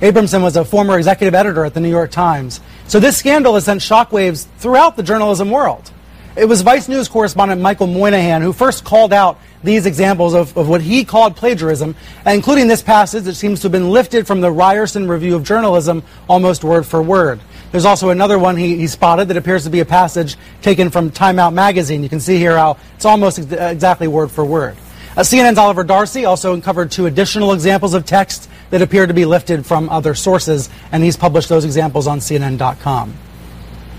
Abramson 0.00 0.42
was 0.42 0.56
a 0.56 0.64
former 0.64 0.96
executive 0.96 1.34
editor 1.34 1.64
at 1.64 1.74
the 1.74 1.80
New 1.80 1.90
York 1.90 2.10
Times. 2.10 2.60
So 2.88 3.00
this 3.00 3.16
scandal 3.16 3.54
has 3.54 3.64
sent 3.64 3.80
shockwaves 3.80 4.46
throughout 4.58 4.96
the 4.96 5.02
journalism 5.02 5.50
world. 5.50 5.90
It 6.36 6.44
was 6.44 6.62
Vice 6.62 6.88
News 6.88 7.08
correspondent 7.08 7.60
Michael 7.60 7.86
Moynihan 7.86 8.40
who 8.40 8.52
first 8.52 8.84
called 8.84 9.12
out 9.12 9.38
these 9.64 9.84
examples 9.84 10.32
of, 10.32 10.56
of 10.56 10.68
what 10.68 10.80
he 10.80 11.04
called 11.04 11.36
plagiarism, 11.36 11.96
including 12.24 12.66
this 12.66 12.82
passage 12.82 13.24
that 13.24 13.34
seems 13.34 13.60
to 13.60 13.64
have 13.64 13.72
been 13.72 13.90
lifted 13.90 14.26
from 14.26 14.40
the 14.40 14.50
Ryerson 14.50 15.08
Review 15.08 15.36
of 15.36 15.44
Journalism 15.44 16.02
almost 16.28 16.64
word 16.64 16.86
for 16.86 17.02
word. 17.02 17.40
There's 17.72 17.84
also 17.84 18.10
another 18.10 18.38
one 18.38 18.56
he, 18.56 18.76
he 18.76 18.86
spotted 18.86 19.28
that 19.28 19.36
appears 19.36 19.64
to 19.64 19.70
be 19.70 19.80
a 19.80 19.84
passage 19.84 20.36
taken 20.62 20.90
from 20.90 21.10
Time 21.10 21.38
Out 21.38 21.52
magazine. 21.52 22.02
You 22.02 22.08
can 22.08 22.20
see 22.20 22.38
here 22.38 22.56
how 22.56 22.78
it's 22.96 23.04
almost 23.04 23.38
ex- 23.38 23.52
exactly 23.52 24.08
word 24.08 24.30
for 24.30 24.44
word. 24.44 24.76
Uh, 25.20 25.22
CNN's 25.22 25.58
Oliver 25.58 25.84
Darcy 25.84 26.24
also 26.24 26.54
uncovered 26.54 26.90
two 26.90 27.04
additional 27.04 27.52
examples 27.52 27.92
of 27.92 28.06
text 28.06 28.48
that 28.70 28.80
appear 28.80 29.06
to 29.06 29.12
be 29.12 29.26
lifted 29.26 29.66
from 29.66 29.90
other 29.90 30.14
sources, 30.14 30.70
and 30.92 31.04
he's 31.04 31.14
published 31.14 31.50
those 31.50 31.66
examples 31.66 32.06
on 32.06 32.20
CNN.com. 32.20 33.12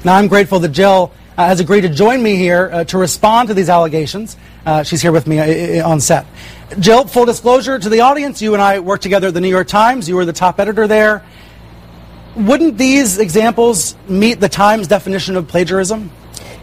Now, 0.03 0.15
I'm 0.15 0.27
grateful 0.27 0.57
that 0.61 0.69
Jill 0.69 1.11
uh, 1.37 1.45
has 1.45 1.59
agreed 1.59 1.81
to 1.81 1.89
join 1.89 2.23
me 2.23 2.37
here 2.37 2.71
uh, 2.73 2.83
to 2.85 2.97
respond 2.97 3.49
to 3.49 3.53
these 3.53 3.69
allegations. 3.69 4.35
Uh, 4.65 4.81
she's 4.81 4.99
here 4.99 5.11
with 5.11 5.27
me 5.27 5.37
uh, 5.77 5.87
on 5.87 5.99
set. 5.99 6.25
Jill, 6.79 7.05
full 7.05 7.25
disclosure 7.25 7.77
to 7.77 7.87
the 7.87 7.99
audience, 7.99 8.41
you 8.41 8.53
and 8.53 8.61
I 8.61 8.79
worked 8.79 9.03
together 9.03 9.27
at 9.27 9.35
the 9.35 9.41
New 9.41 9.47
York 9.47 9.67
Times. 9.67 10.09
You 10.09 10.15
were 10.15 10.25
the 10.25 10.33
top 10.33 10.59
editor 10.59 10.87
there. 10.87 11.23
Wouldn't 12.35 12.79
these 12.79 13.19
examples 13.19 13.95
meet 14.07 14.39
the 14.39 14.49
Times 14.49 14.87
definition 14.87 15.35
of 15.35 15.47
plagiarism? 15.47 16.09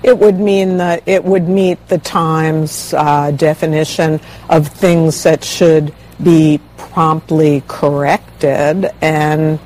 It 0.02 0.18
would 0.18 0.38
mean 0.38 0.76
that 0.78 1.02
it 1.06 1.24
would 1.24 1.48
meet 1.48 1.86
the 1.88 1.98
Times 1.98 2.94
uh, 2.94 3.30
definition 3.32 4.20
of 4.48 4.68
things 4.68 5.22
that 5.24 5.42
should 5.42 5.92
be 6.22 6.60
promptly 6.76 7.62
corrected. 7.66 8.90
And 9.00 9.58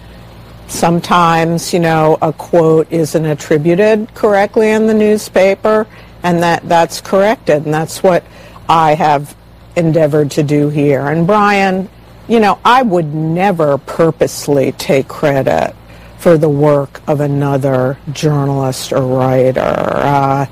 sometimes 0.69 1.73
you 1.75 1.81
know 1.81 2.17
a 2.23 2.33
quote 2.33 2.91
isn't 2.91 3.27
attributed 3.27 4.13
correctly 4.15 4.71
in 4.71 4.87
the 4.87 4.95
newspaper 4.95 5.87
and 6.23 6.43
that 6.43 6.67
that's 6.69 7.01
corrected. 7.01 7.65
And 7.65 7.75
that's 7.75 8.03
what 8.03 8.25
I 8.69 8.95
have 8.95 9.37
endeavored 9.77 10.31
to 10.33 10.43
do 10.43 10.69
here. 10.69 11.07
And 11.07 11.27
Brian 11.27 11.89
you 12.29 12.41
know 12.41 12.59
I 12.65 12.83
would 12.83 13.15
never 13.15 13.79
purposely 13.79 14.73
take 14.73 15.09
credit 15.09 15.75
for 16.23 16.39
the 16.39 16.49
work 16.49 17.03
of 17.09 17.21
another 17.21 17.99
journalist 18.13 18.93
or 18.93 19.03
writer. 19.03 19.61
Uh, 19.61 20.47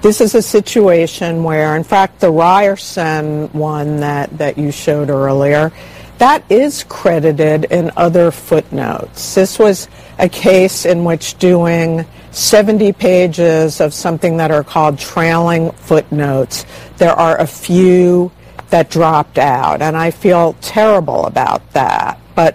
this 0.00 0.20
is 0.20 0.36
a 0.36 0.40
situation 0.40 1.42
where, 1.42 1.74
in 1.76 1.82
fact, 1.82 2.20
the 2.20 2.30
Ryerson 2.30 3.48
one 3.48 3.98
that, 3.98 4.38
that 4.38 4.56
you 4.56 4.70
showed 4.70 5.10
earlier, 5.10 5.72
that 6.18 6.44
is 6.48 6.84
credited 6.84 7.64
in 7.64 7.90
other 7.96 8.30
footnotes. 8.30 9.34
This 9.34 9.58
was 9.58 9.88
a 10.20 10.28
case 10.28 10.86
in 10.86 11.02
which 11.02 11.36
doing 11.38 12.06
70 12.30 12.92
pages 12.92 13.80
of 13.80 13.92
something 13.92 14.36
that 14.36 14.52
are 14.52 14.62
called 14.62 14.96
trailing 14.96 15.72
footnotes, 15.72 16.64
there 16.98 17.14
are 17.14 17.36
a 17.40 17.46
few 17.48 18.30
that 18.70 18.90
dropped 18.90 19.38
out, 19.38 19.82
and 19.82 19.96
I 19.96 20.12
feel 20.12 20.54
terrible 20.60 21.26
about 21.26 21.72
that. 21.72 22.20
But 22.36 22.54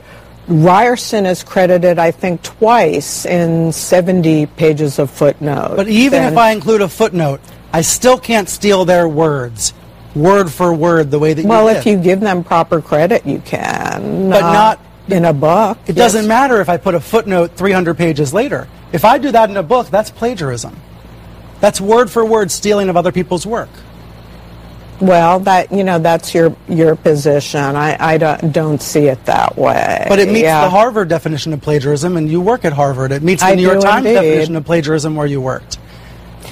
Ryerson 0.52 1.26
is 1.26 1.44
credited, 1.44 1.98
I 1.98 2.12
think, 2.12 2.44
twice 2.44 3.26
in 3.26 3.72
70 3.72 4.48
pages 4.48 5.00
of 5.00 5.10
footnotes. 5.10 5.76
But 5.76 5.88
even 5.88 6.24
and 6.24 6.34
if 6.34 6.38
I 6.38 6.52
include 6.52 6.82
a 6.82 6.90
footnote, 6.90 7.40
I 7.72 7.82
still 7.82 8.20
can't 8.20 8.50
steal 8.50 8.84
their 8.84 9.08
words, 9.08 9.74
word 10.14 10.52
for 10.52 10.74
word, 10.74 11.10
the 11.10 11.20
way 11.20 11.34
that 11.34 11.46
well, 11.46 11.62
you 11.62 11.66
Well, 11.68 11.78
if 11.78 11.86
you 11.86 11.98
give 11.98 12.20
them 12.20 12.44
proper 12.44 12.82
credit, 12.82 13.26
you 13.26 13.40
can. 13.40 14.30
But 14.30 14.44
uh, 14.44 14.54
not 14.54 14.80
in 15.08 15.26
a 15.26 15.34
book. 15.34 15.78
It 15.88 15.96
yes. 15.96 16.14
doesn't 16.14 16.28
matter 16.28 16.60
if 16.60 16.68
I 16.68 16.78
put 16.78 16.96
a 16.96 17.00
footnote 17.00 17.56
300 17.56 17.98
pages 17.98 18.34
later. 18.34 18.68
If 18.92 19.06
I 19.06 19.18
do 19.18 19.32
that 19.32 19.50
in 19.50 19.56
a 19.56 19.64
book, 19.64 19.90
that's 19.90 20.12
plagiarism. 20.12 20.76
That's 21.62 21.80
word 21.80 22.12
for 22.12 22.26
word 22.26 22.52
stealing 22.52 22.90
of 22.90 22.98
other 22.98 23.12
people's 23.12 23.46
work. 23.46 23.70
Well, 25.02 25.40
that 25.42 25.72
you 25.72 25.84
know, 25.84 25.98
that's 25.98 26.34
your 26.34 26.56
your 26.70 26.96
position. 26.96 27.60
I, 27.60 27.98
I 28.00 28.18
don't, 28.18 28.52
don't 28.52 28.82
see 28.82 29.08
it 29.08 29.26
that 29.26 29.58
way. 29.58 30.06
But 30.08 30.20
it 30.20 30.28
meets 30.28 30.44
yeah. 30.44 30.64
the 30.64 30.70
Harvard 30.70 31.10
definition 31.10 31.54
of 31.54 31.62
plagiarism, 31.62 32.18
and 32.18 32.30
you 32.30 32.40
work 32.40 32.66
at 32.66 32.74
Harvard. 32.74 33.12
It 33.12 33.24
meets 33.24 33.42
the 33.42 33.50
I 33.50 33.56
New 33.56 33.64
York 33.64 33.82
Times 33.82 34.06
indeed. 34.06 34.22
definition 34.22 34.56
of 34.56 34.66
plagiarism 34.66 35.16
where 35.16 35.26
you 35.26 35.42
worked. 35.42 35.80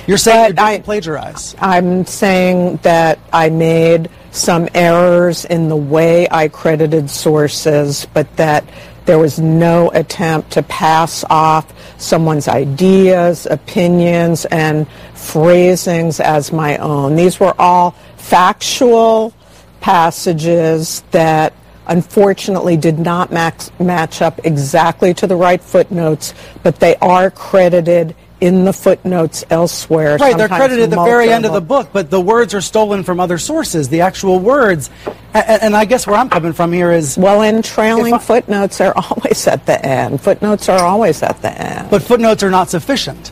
You're 0.08 0.18
saying 0.18 0.56
but 0.56 0.64
you 0.64 0.72
didn't 0.72 0.82
I, 0.82 0.86
plagiarize. 0.86 1.56
I'm 1.60 2.06
saying 2.06 2.78
that 2.78 3.20
I 3.32 3.50
made 3.50 4.10
some 4.32 4.68
errors 4.74 5.46
in 5.46 5.70
the 5.70 5.76
way 5.76 6.28
I 6.32 6.48
credited 6.48 7.12
sources, 7.12 8.08
but 8.14 8.36
that 8.38 8.64
there 9.06 9.20
was 9.20 9.40
no 9.40 9.90
attempt 9.92 10.52
to 10.52 10.64
pass 10.64 11.24
off 11.30 11.72
someone's 12.00 12.48
ideas, 12.48 13.46
opinions, 13.46 14.46
and 14.46 14.88
phrasings 15.14 16.20
as 16.20 16.52
my 16.52 16.78
own. 16.78 17.16
These 17.16 17.40
were 17.40 17.54
all 17.60 17.96
factual 18.20 19.34
passages 19.82 21.04
that 21.12 21.54
unfortunately 21.88 22.78
did 22.78 23.00
not 23.00 23.32
match, 23.32 23.70
match 23.80 24.22
up 24.22 24.40
exactly 24.46 25.14
to 25.16 25.28
the 25.28 25.36
right 25.36 25.62
footnotes, 25.62 26.34
but 26.64 26.80
they 26.80 26.96
are 26.98 27.32
credited 27.32 28.16
in 28.42 28.64
the 28.64 28.72
footnotes 28.72 29.44
elsewhere. 29.50 30.18
Right, 30.18 30.38
they're 30.38 30.48
credited 30.48 30.84
at 30.86 30.90
the 30.92 31.04
very 31.04 31.30
end 31.30 31.46
of 31.46 31.54
the 31.54 31.62
book, 31.62 31.90
but 31.92 32.10
the 32.10 32.22
words 32.22 32.54
are 32.54 32.62
stolen 32.62 33.04
from 33.04 33.20
other 33.20 33.38
sources, 33.38 33.90
the 33.90 34.02
actual 34.02 34.40
words. 34.40 34.90
And, 35.34 35.64
and 35.64 35.76
I 35.76 35.86
guess 35.86 36.08
where 36.08 36.16
I'm 36.16 36.30
coming 36.30 36.54
from 36.54 36.72
here 36.72 36.92
is. 36.92 37.18
Well, 37.18 37.42
in 37.42 37.62
trailing 37.62 38.18
footnotes, 38.20 38.78
they're 38.78 38.98
always 38.98 39.46
at 39.48 39.66
the 39.66 39.84
end. 39.86 40.22
Footnotes 40.22 40.70
are 40.70 40.86
always 40.86 41.22
at 41.22 41.42
the 41.42 41.52
end. 41.52 41.90
But 41.90 42.02
footnotes 42.02 42.44
are 42.44 42.52
not 42.52 42.70
sufficient. 42.70 43.32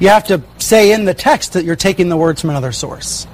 You 0.00 0.08
have 0.08 0.24
to 0.24 0.42
say 0.58 0.92
in 0.92 1.04
the 1.04 1.14
text 1.14 1.52
that 1.52 1.64
you're 1.64 1.76
taking 1.76 2.08
the 2.08 2.16
words 2.16 2.40
from 2.40 2.50
another 2.50 2.72
source. 2.72 3.28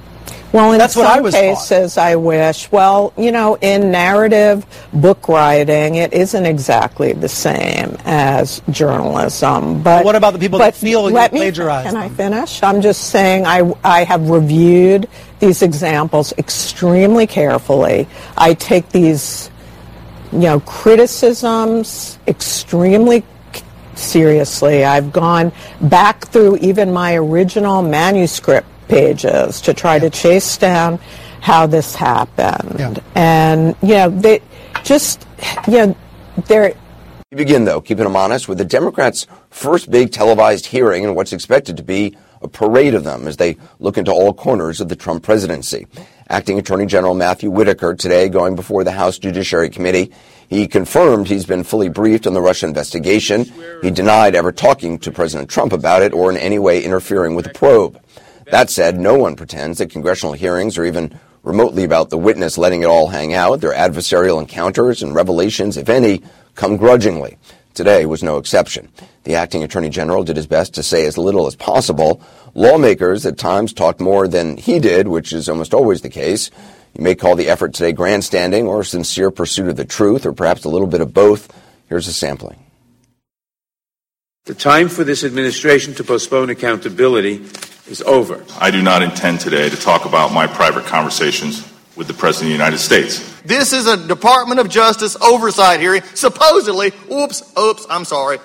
Well, 0.52 0.72
in 0.72 0.78
That's 0.78 0.94
some 0.94 1.04
what 1.04 1.16
I 1.16 1.20
was 1.20 1.32
taught. 1.32 1.40
cases, 1.40 1.96
I 1.96 2.16
wish. 2.16 2.70
Well, 2.72 3.12
you 3.16 3.30
know, 3.30 3.56
in 3.60 3.92
narrative 3.92 4.66
book 4.92 5.28
writing, 5.28 5.94
it 5.94 6.12
isn't 6.12 6.44
exactly 6.44 7.12
the 7.12 7.28
same 7.28 7.96
as 8.04 8.60
journalism. 8.68 9.82
But 9.82 10.04
what 10.04 10.16
about 10.16 10.32
the 10.32 10.40
people 10.40 10.58
that 10.58 10.74
feel 10.74 11.08
you 11.08 11.14
let 11.14 11.32
me- 11.32 11.38
plagiarized 11.40 11.86
Can 11.88 11.96
I 11.96 12.08
finish? 12.08 12.62
I'm 12.64 12.80
just 12.80 13.10
saying 13.10 13.46
I, 13.46 13.72
I 13.84 14.02
have 14.04 14.28
reviewed 14.28 15.08
these 15.38 15.62
examples 15.62 16.32
extremely 16.36 17.28
carefully. 17.28 18.08
I 18.36 18.54
take 18.54 18.88
these, 18.88 19.50
you 20.32 20.40
know, 20.40 20.60
criticisms 20.60 22.18
extremely 22.26 23.24
seriously. 23.94 24.84
I've 24.84 25.12
gone 25.12 25.52
back 25.80 26.26
through 26.28 26.56
even 26.56 26.92
my 26.92 27.14
original 27.16 27.82
manuscript 27.82 28.66
pages 28.90 29.60
to 29.62 29.72
try 29.72 29.98
to 29.98 30.10
chase 30.10 30.58
down 30.58 30.98
how 31.40 31.66
this 31.66 31.94
happened. 31.94 33.00
And, 33.14 33.74
you 33.80 33.94
know, 33.94 34.10
they 34.10 34.42
just, 34.84 35.26
you 35.66 35.78
know, 35.78 35.96
they're, 36.46 36.74
We 37.30 37.36
begin, 37.36 37.64
though, 37.64 37.80
keeping 37.80 38.04
them 38.04 38.16
honest, 38.16 38.48
with 38.48 38.58
the 38.58 38.64
Democrats' 38.64 39.26
first 39.50 39.90
big 39.90 40.10
televised 40.12 40.66
hearing 40.66 41.04
and 41.06 41.16
what's 41.16 41.32
expected 41.32 41.76
to 41.76 41.82
be 41.82 42.16
a 42.42 42.48
parade 42.48 42.94
of 42.94 43.04
them 43.04 43.28
as 43.28 43.36
they 43.36 43.56
look 43.78 43.98
into 43.98 44.10
all 44.10 44.32
corners 44.32 44.80
of 44.80 44.88
the 44.88 44.96
Trump 44.96 45.22
presidency. 45.22 45.86
Acting 46.28 46.58
Attorney 46.58 46.86
General 46.86 47.14
Matthew 47.14 47.50
Whitaker 47.50 47.94
today 47.94 48.28
going 48.28 48.54
before 48.54 48.82
the 48.82 48.92
House 48.92 49.18
Judiciary 49.18 49.68
Committee. 49.68 50.10
He 50.48 50.66
confirmed 50.66 51.28
he's 51.28 51.44
been 51.44 51.64
fully 51.64 51.88
briefed 51.88 52.26
on 52.26 52.34
the 52.34 52.40
Russia 52.40 52.66
investigation. 52.66 53.44
He 53.82 53.90
denied 53.90 54.34
ever 54.34 54.52
talking 54.52 54.98
to 55.00 55.12
President 55.12 55.50
Trump 55.50 55.72
about 55.72 56.02
it 56.02 56.12
or 56.12 56.30
in 56.30 56.36
any 56.36 56.58
way 56.58 56.82
interfering 56.82 57.34
with 57.34 57.44
the 57.44 57.52
probe. 57.52 58.00
That 58.50 58.68
said, 58.68 58.98
no 58.98 59.16
one 59.16 59.36
pretends 59.36 59.78
that 59.78 59.90
congressional 59.90 60.32
hearings 60.32 60.76
are 60.76 60.84
even 60.84 61.18
remotely 61.42 61.84
about 61.84 62.10
the 62.10 62.18
witness 62.18 62.58
letting 62.58 62.82
it 62.82 62.86
all 62.86 63.06
hang 63.06 63.32
out. 63.32 63.60
Their 63.60 63.72
adversarial 63.72 64.40
encounters 64.40 65.02
and 65.02 65.14
revelations, 65.14 65.76
if 65.76 65.88
any, 65.88 66.22
come 66.56 66.76
grudgingly. 66.76 67.38
Today 67.74 68.04
was 68.06 68.22
no 68.22 68.38
exception. 68.38 68.88
The 69.22 69.36
acting 69.36 69.62
attorney 69.62 69.88
general 69.88 70.24
did 70.24 70.36
his 70.36 70.48
best 70.48 70.74
to 70.74 70.82
say 70.82 71.06
as 71.06 71.16
little 71.16 71.46
as 71.46 71.54
possible. 71.54 72.20
Lawmakers 72.54 73.24
at 73.24 73.38
times 73.38 73.72
talked 73.72 74.00
more 74.00 74.26
than 74.26 74.56
he 74.56 74.80
did, 74.80 75.06
which 75.06 75.32
is 75.32 75.48
almost 75.48 75.72
always 75.72 76.00
the 76.00 76.08
case. 76.08 76.50
You 76.96 77.04
may 77.04 77.14
call 77.14 77.36
the 77.36 77.48
effort 77.48 77.72
today 77.72 77.92
grandstanding 77.92 78.66
or 78.66 78.82
sincere 78.82 79.30
pursuit 79.30 79.68
of 79.68 79.76
the 79.76 79.84
truth, 79.84 80.26
or 80.26 80.32
perhaps 80.32 80.64
a 80.64 80.68
little 80.68 80.88
bit 80.88 81.00
of 81.00 81.14
both. 81.14 81.52
Here's 81.88 82.08
a 82.08 82.12
sampling. 82.12 82.58
The 84.46 84.54
time 84.54 84.88
for 84.88 85.04
this 85.04 85.22
administration 85.22 85.94
to 85.94 86.04
postpone 86.04 86.50
accountability 86.50 87.44
is 87.90 88.00
over. 88.02 88.44
I 88.58 88.70
do 88.70 88.82
not 88.82 89.02
intend 89.02 89.40
today 89.40 89.68
to 89.68 89.76
talk 89.76 90.04
about 90.04 90.32
my 90.32 90.46
private 90.46 90.86
conversations 90.86 91.66
with 91.96 92.06
the 92.06 92.14
President 92.14 92.52
of 92.52 92.58
the 92.58 92.64
United 92.64 92.78
States. 92.78 93.40
This 93.42 93.72
is 93.72 93.86
a 93.86 93.96
Department 93.96 94.60
of 94.60 94.68
Justice 94.68 95.16
oversight 95.20 95.80
hearing. 95.80 96.02
Supposedly, 96.14 96.92
oops, 97.10 97.52
oops, 97.58 97.86
I'm 97.90 98.04
sorry. 98.04 98.38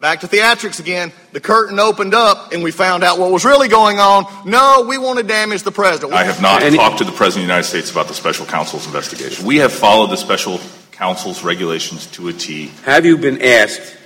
Back 0.00 0.20
to 0.20 0.28
theatrics 0.28 0.80
again. 0.80 1.12
The 1.32 1.40
curtain 1.40 1.78
opened 1.78 2.14
up 2.14 2.52
and 2.52 2.62
we 2.62 2.70
found 2.70 3.02
out 3.04 3.18
what 3.18 3.30
was 3.30 3.44
really 3.44 3.68
going 3.68 3.98
on. 3.98 4.24
No, 4.46 4.86
we 4.88 4.96
want 4.96 5.18
to 5.18 5.24
damage 5.24 5.64
the 5.64 5.72
president. 5.72 6.14
I 6.14 6.24
have 6.24 6.40
not 6.40 6.62
talked 6.72 6.98
to 6.98 7.04
the 7.04 7.12
President 7.12 7.44
of 7.44 7.48
the 7.48 7.52
United 7.54 7.68
States 7.68 7.90
about 7.90 8.06
the 8.06 8.14
special 8.14 8.46
counsel's 8.46 8.86
investigation. 8.86 9.44
We 9.44 9.56
have 9.56 9.72
followed 9.72 10.10
the 10.10 10.16
special 10.16 10.60
counsel's 10.92 11.42
regulations 11.44 12.06
to 12.12 12.28
a 12.28 12.32
T. 12.32 12.70
Have 12.84 13.04
you 13.04 13.18
been 13.18 13.42
asked 13.42 13.96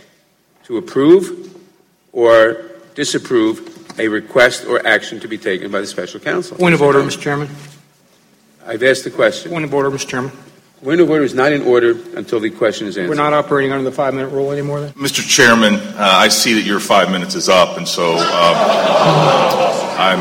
to 0.65 0.79
approve 0.79 1.57
or 2.13 2.71
disapprove 2.95 3.72
a 3.99 4.09
request 4.09 4.65
or 4.67 4.85
action 4.87 5.21
to 5.21 5.29
be 5.29 5.39
taken 5.39 5.71
by 5.71 5.81
the 5.81 5.87
special 5.87 6.21
counsel? 6.21 6.57
Point 6.57 6.75
of 6.75 6.83
order, 6.83 7.01
Mr. 7.03 7.21
Chairman. 7.21 7.49
I've 8.67 8.83
asked 8.83 9.05
the 9.05 9.11
question. 9.11 9.51
Point 9.51 9.65
of 9.65 9.75
order, 9.75 9.91
Mr. 9.91 10.09
Chairman. 10.09 10.33
Point 10.83 11.01
of 11.01 11.11
order 11.11 11.23
is 11.23 11.35
not 11.35 11.53
in 11.53 11.63
order 11.63 11.97
until 12.17 12.41
the 12.41 12.51
question 12.51 12.89
is 12.89 12.99
answered. 12.99 13.09
We're 13.09 13.15
not 13.15 13.33
operating 13.33 13.71
under 13.71 13.85
the 13.85 13.93
five-minute 13.93 14.31
rule 14.31 14.51
anymore 14.51 14.81
then? 14.81 14.93
Mr. 14.95 15.27
Chairman, 15.27 15.75
uh, 15.75 15.95
I 15.99 16.27
see 16.29 16.55
that 16.55 16.63
your 16.63 16.81
five 16.81 17.09
minutes 17.11 17.37
is 17.37 17.49
up, 17.49 17.79
and 17.79 17.87
so 17.87 18.17
um, 18.17 18.57
I'm. 19.97 20.19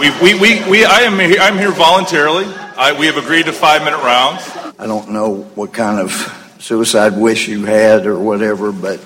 We, 0.00 0.10
we, 0.22 0.34
we, 0.40 0.70
we, 0.70 0.84
I 0.84 1.00
am 1.00 1.18
here, 1.18 1.40
I'm 1.40 1.58
here 1.58 1.72
voluntarily. 1.72 2.46
I, 2.46 2.98
we 2.98 3.06
have 3.06 3.16
agreed 3.16 3.46
to 3.46 3.52
five 3.52 3.82
minute 3.84 4.02
rounds. 4.02 4.48
I 4.78 4.86
don't 4.86 5.10
know 5.10 5.42
what 5.54 5.72
kind 5.72 6.00
of 6.00 6.12
suicide 6.58 7.16
wish 7.16 7.48
you 7.48 7.64
had 7.64 8.06
or 8.06 8.18
whatever, 8.18 8.72
but 8.72 9.00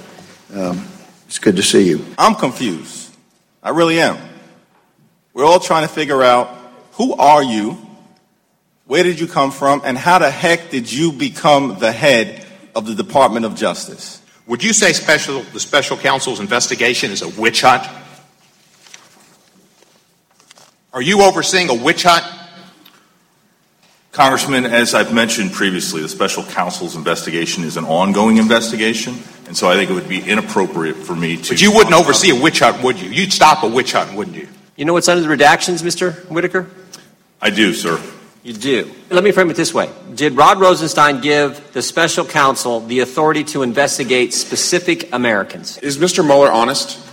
um, 0.54 0.84
it's 1.30 1.38
good 1.38 1.54
to 1.54 1.62
see 1.62 1.86
you. 1.86 2.04
I'm 2.18 2.34
confused. 2.34 3.08
I 3.62 3.70
really 3.70 4.00
am. 4.00 4.18
We're 5.32 5.44
all 5.44 5.60
trying 5.60 5.86
to 5.86 5.94
figure 5.94 6.24
out 6.24 6.48
who 6.94 7.14
are 7.14 7.40
you, 7.40 7.78
where 8.86 9.04
did 9.04 9.20
you 9.20 9.28
come 9.28 9.52
from, 9.52 9.80
and 9.84 9.96
how 9.96 10.18
the 10.18 10.28
heck 10.28 10.70
did 10.70 10.92
you 10.92 11.12
become 11.12 11.78
the 11.78 11.92
head 11.92 12.44
of 12.74 12.84
the 12.84 12.96
Department 12.96 13.46
of 13.46 13.54
Justice? 13.54 14.20
Would 14.48 14.64
you 14.64 14.72
say 14.72 14.92
special, 14.92 15.42
the 15.42 15.60
special 15.60 15.96
counsel's 15.96 16.40
investigation 16.40 17.12
is 17.12 17.22
a 17.22 17.28
witch 17.28 17.60
hunt? 17.60 17.86
Are 20.92 21.00
you 21.00 21.22
overseeing 21.22 21.70
a 21.70 21.74
witch 21.74 22.02
hunt? 22.02 22.24
Congressman, 24.10 24.66
as 24.66 24.94
I've 24.94 25.14
mentioned 25.14 25.52
previously, 25.52 26.02
the 26.02 26.08
special 26.08 26.42
counsel's 26.42 26.96
investigation 26.96 27.62
is 27.62 27.76
an 27.76 27.84
ongoing 27.84 28.38
investigation, 28.38 29.14
and 29.50 29.56
so 29.56 29.68
I 29.68 29.74
think 29.74 29.90
it 29.90 29.94
would 29.94 30.08
be 30.08 30.20
inappropriate 30.20 30.94
for 30.94 31.16
me 31.16 31.36
to. 31.36 31.48
But 31.54 31.60
you 31.60 31.72
wouldn't 31.72 31.92
oversee 31.92 32.30
a 32.30 32.40
witch 32.40 32.60
hunt, 32.60 32.84
would 32.84 33.00
you? 33.00 33.10
You'd 33.10 33.32
stop 33.32 33.64
a 33.64 33.66
witch 33.66 33.90
hunt, 33.90 34.14
wouldn't 34.14 34.36
you? 34.36 34.46
You 34.76 34.84
know 34.84 34.92
what's 34.92 35.08
under 35.08 35.26
the 35.26 35.36
redactions, 35.36 35.82
Mr. 35.82 36.24
Whitaker? 36.30 36.70
I 37.42 37.50
do, 37.50 37.74
sir. 37.74 38.00
You 38.44 38.52
do. 38.52 38.92
Let 39.10 39.24
me 39.24 39.32
frame 39.32 39.50
it 39.50 39.56
this 39.56 39.74
way. 39.74 39.90
Did 40.14 40.36
Rod 40.36 40.60
Rosenstein 40.60 41.20
give 41.20 41.72
the 41.72 41.82
special 41.82 42.24
counsel 42.24 42.78
the 42.78 43.00
authority 43.00 43.42
to 43.46 43.64
investigate 43.64 44.34
specific 44.34 45.12
Americans? 45.12 45.78
Is 45.78 45.98
Mr. 45.98 46.24
Mueller 46.24 46.52
honest? 46.52 47.04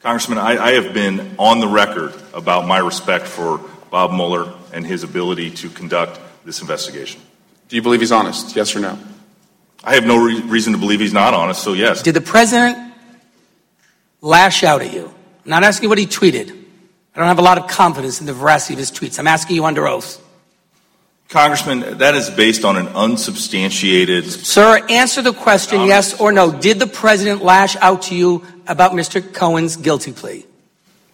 Congressman, 0.00 0.36
I, 0.36 0.62
I 0.62 0.72
have 0.72 0.92
been 0.92 1.36
on 1.38 1.60
the 1.60 1.66
record 1.66 2.12
about 2.34 2.66
my 2.66 2.76
respect 2.76 3.26
for 3.26 3.58
Bob 3.90 4.10
Mueller 4.10 4.52
and 4.74 4.84
his 4.84 5.02
ability 5.02 5.52
to 5.52 5.70
conduct 5.70 6.20
this 6.44 6.60
investigation. 6.60 7.22
Do 7.68 7.76
you 7.76 7.80
believe 7.80 8.00
he's 8.00 8.12
honest? 8.12 8.54
Yes 8.54 8.76
or 8.76 8.80
no? 8.80 8.98
I 9.84 9.94
have 9.94 10.04
no 10.04 10.24
re- 10.24 10.40
reason 10.42 10.72
to 10.72 10.78
believe 10.78 11.00
he's 11.00 11.12
not 11.12 11.34
honest, 11.34 11.62
so 11.62 11.72
yes. 11.72 12.02
Did 12.02 12.14
the 12.14 12.20
president 12.20 12.94
lash 14.20 14.62
out 14.62 14.82
at 14.82 14.92
you? 14.92 15.06
I'm 15.44 15.50
not 15.50 15.64
asking 15.64 15.88
what 15.88 15.98
he 15.98 16.06
tweeted. 16.06 16.50
I 17.14 17.18
don't 17.18 17.28
have 17.28 17.38
a 17.38 17.42
lot 17.42 17.58
of 17.58 17.66
confidence 17.66 18.20
in 18.20 18.26
the 18.26 18.32
veracity 18.32 18.74
of 18.74 18.78
his 18.78 18.90
tweets. 18.90 19.18
I'm 19.18 19.26
asking 19.26 19.56
you 19.56 19.64
under 19.64 19.86
oath. 19.86 20.20
Congressman, 21.28 21.98
that 21.98 22.14
is 22.14 22.30
based 22.30 22.64
on 22.64 22.76
an 22.76 22.88
unsubstantiated. 22.88 24.24
Sir, 24.24 24.84
answer 24.88 25.22
the 25.22 25.32
question 25.32 25.86
yes 25.86 26.20
or 26.20 26.30
no. 26.30 26.52
Did 26.52 26.78
the 26.78 26.86
president 26.86 27.42
lash 27.42 27.74
out 27.76 28.02
to 28.02 28.14
you 28.14 28.44
about 28.66 28.92
Mr. 28.92 29.32
Cohen's 29.32 29.76
guilty 29.76 30.12
plea? 30.12 30.46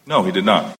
No, 0.06 0.24
he 0.24 0.32
did 0.32 0.44
not. 0.44 0.74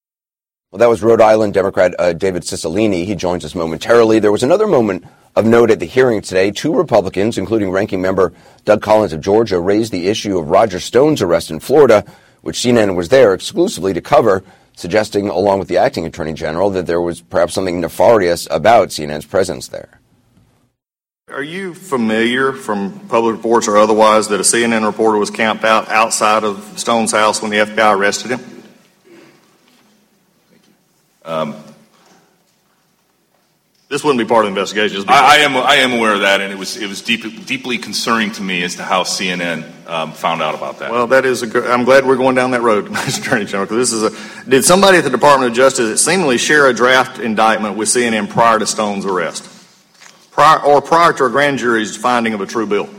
Well, 0.71 0.81
that 0.81 0.89
was 0.89 1.03
Rhode 1.03 1.21
Island 1.21 1.55
Democrat 1.55 1.95
uh, 1.99 2.13
David 2.13 2.43
Cicilline. 2.43 3.07
He 3.07 3.15
joins 3.15 3.45
us 3.45 3.55
momentarily. 3.55 4.19
There 4.19 4.33
was 4.33 4.43
another 4.43 4.67
moment 4.67 5.05
of 5.39 5.47
note 5.47 5.71
at 5.71 5.79
the 5.79 5.87
hearing 5.87 6.21
today. 6.21 6.51
Two 6.51 6.75
Republicans, 6.75 7.39
including 7.39 7.71
ranking 7.71 8.03
member 8.03 8.33
Doug 8.65 8.83
Collins 8.83 9.13
of 9.13 9.21
Georgia, 9.21 9.61
raised 9.61 9.93
the 9.93 10.09
issue 10.09 10.37
of 10.37 10.51
Roger 10.51 10.81
Stone's 10.81 11.23
arrest 11.23 11.53
in 11.53 11.61
Florida, 11.61 12.05
which 12.43 12.59
CNN 12.59 12.97
was 12.97 13.09
there 13.09 13.33
exclusively 13.35 13.93
to 13.93 14.01
cover, 14.01 14.43
suggesting, 14.75 15.29
along 15.29 15.61
with 15.61 15.69
the 15.69 15.77
acting 15.77 16.05
attorney 16.05 16.33
general, 16.33 16.71
that 16.71 16.87
there 16.87 17.01
was 17.01 17.21
perhaps 17.21 17.55
something 17.55 17.81
nefarious 17.81 18.49
about 18.51 18.89
CNN's 18.89 19.27
presence 19.27 19.69
there. 19.69 20.01
Are 21.29 21.43
you 21.43 21.73
familiar 21.73 22.53
from 22.53 22.99
public 23.09 23.37
reports 23.37 23.69
or 23.69 23.77
otherwise 23.77 24.27
that 24.29 24.41
a 24.41 24.43
CNN 24.43 24.85
reporter 24.85 25.19
was 25.19 25.31
camped 25.31 25.63
out 25.63 25.89
outside 25.89 26.43
of 26.43 26.79
Stone's 26.79 27.13
house 27.13 27.41
when 27.41 27.53
the 27.53 27.59
FBI 27.59 27.97
arrested 27.97 28.33
him? 28.33 28.63
Um, 31.25 31.63
This 33.89 34.05
wouldn't 34.05 34.19
be 34.19 34.29
part 34.29 34.45
of 34.45 34.53
the 34.53 34.61
investigation. 34.61 34.97
This 34.97 35.07
would 35.07 35.09
be- 35.09 35.15
I, 35.15 35.37
I 35.37 35.39
am 35.39 35.57
I 35.57 35.77
am 35.77 35.95
aware 35.95 36.13
of 36.13 36.21
that, 36.21 36.43
and 36.43 36.53
it 36.53 36.59
was 36.59 36.77
it 36.77 36.87
was 36.87 37.01
deep, 37.01 37.47
deeply 37.47 37.79
concerning 37.79 38.31
to 38.33 38.43
me 38.43 38.63
as 38.63 38.75
to 38.75 38.83
how 38.83 39.03
CNN 39.03 39.65
um, 39.87 40.13
found 40.13 40.43
out 40.43 40.55
about 40.55 40.79
that. 40.81 40.91
Well, 40.91 41.07
that 41.07 41.25
is 41.25 41.41
a 41.41 41.47
good, 41.47 41.67
I'm 41.67 41.85
glad 41.85 42.05
we're 42.05 42.19
going 42.19 42.35
down 42.35 42.51
that 42.51 42.61
road, 42.61 42.87
Mr. 42.89 43.21
Attorney 43.21 43.47
General, 43.47 43.67
because 43.67 43.91
this 43.91 43.93
is 43.95 44.03
a, 44.45 44.51
did 44.51 44.67
somebody 44.67 44.99
at 44.99 45.05
the 45.05 45.11
Department 45.11 45.51
of 45.51 45.57
Justice 45.57 46.05
seemingly 46.05 46.37
share 46.37 46.67
a 46.67 46.75
draft 46.75 47.19
indictment 47.19 47.79
with 47.79 47.89
CNN 47.89 48.29
prior 48.29 48.59
to 48.59 48.67
Stone's 48.67 49.07
arrest? 49.07 49.49
Prior, 50.31 50.63
or 50.63 50.83
prior 50.83 51.15
to 51.15 51.25
a 51.25 51.31
grand 51.31 51.59
jury's 51.59 51.97
finding 51.97 52.35
of 52.35 52.43
a 52.43 52.47
true 52.47 52.67
bill? 52.67 52.91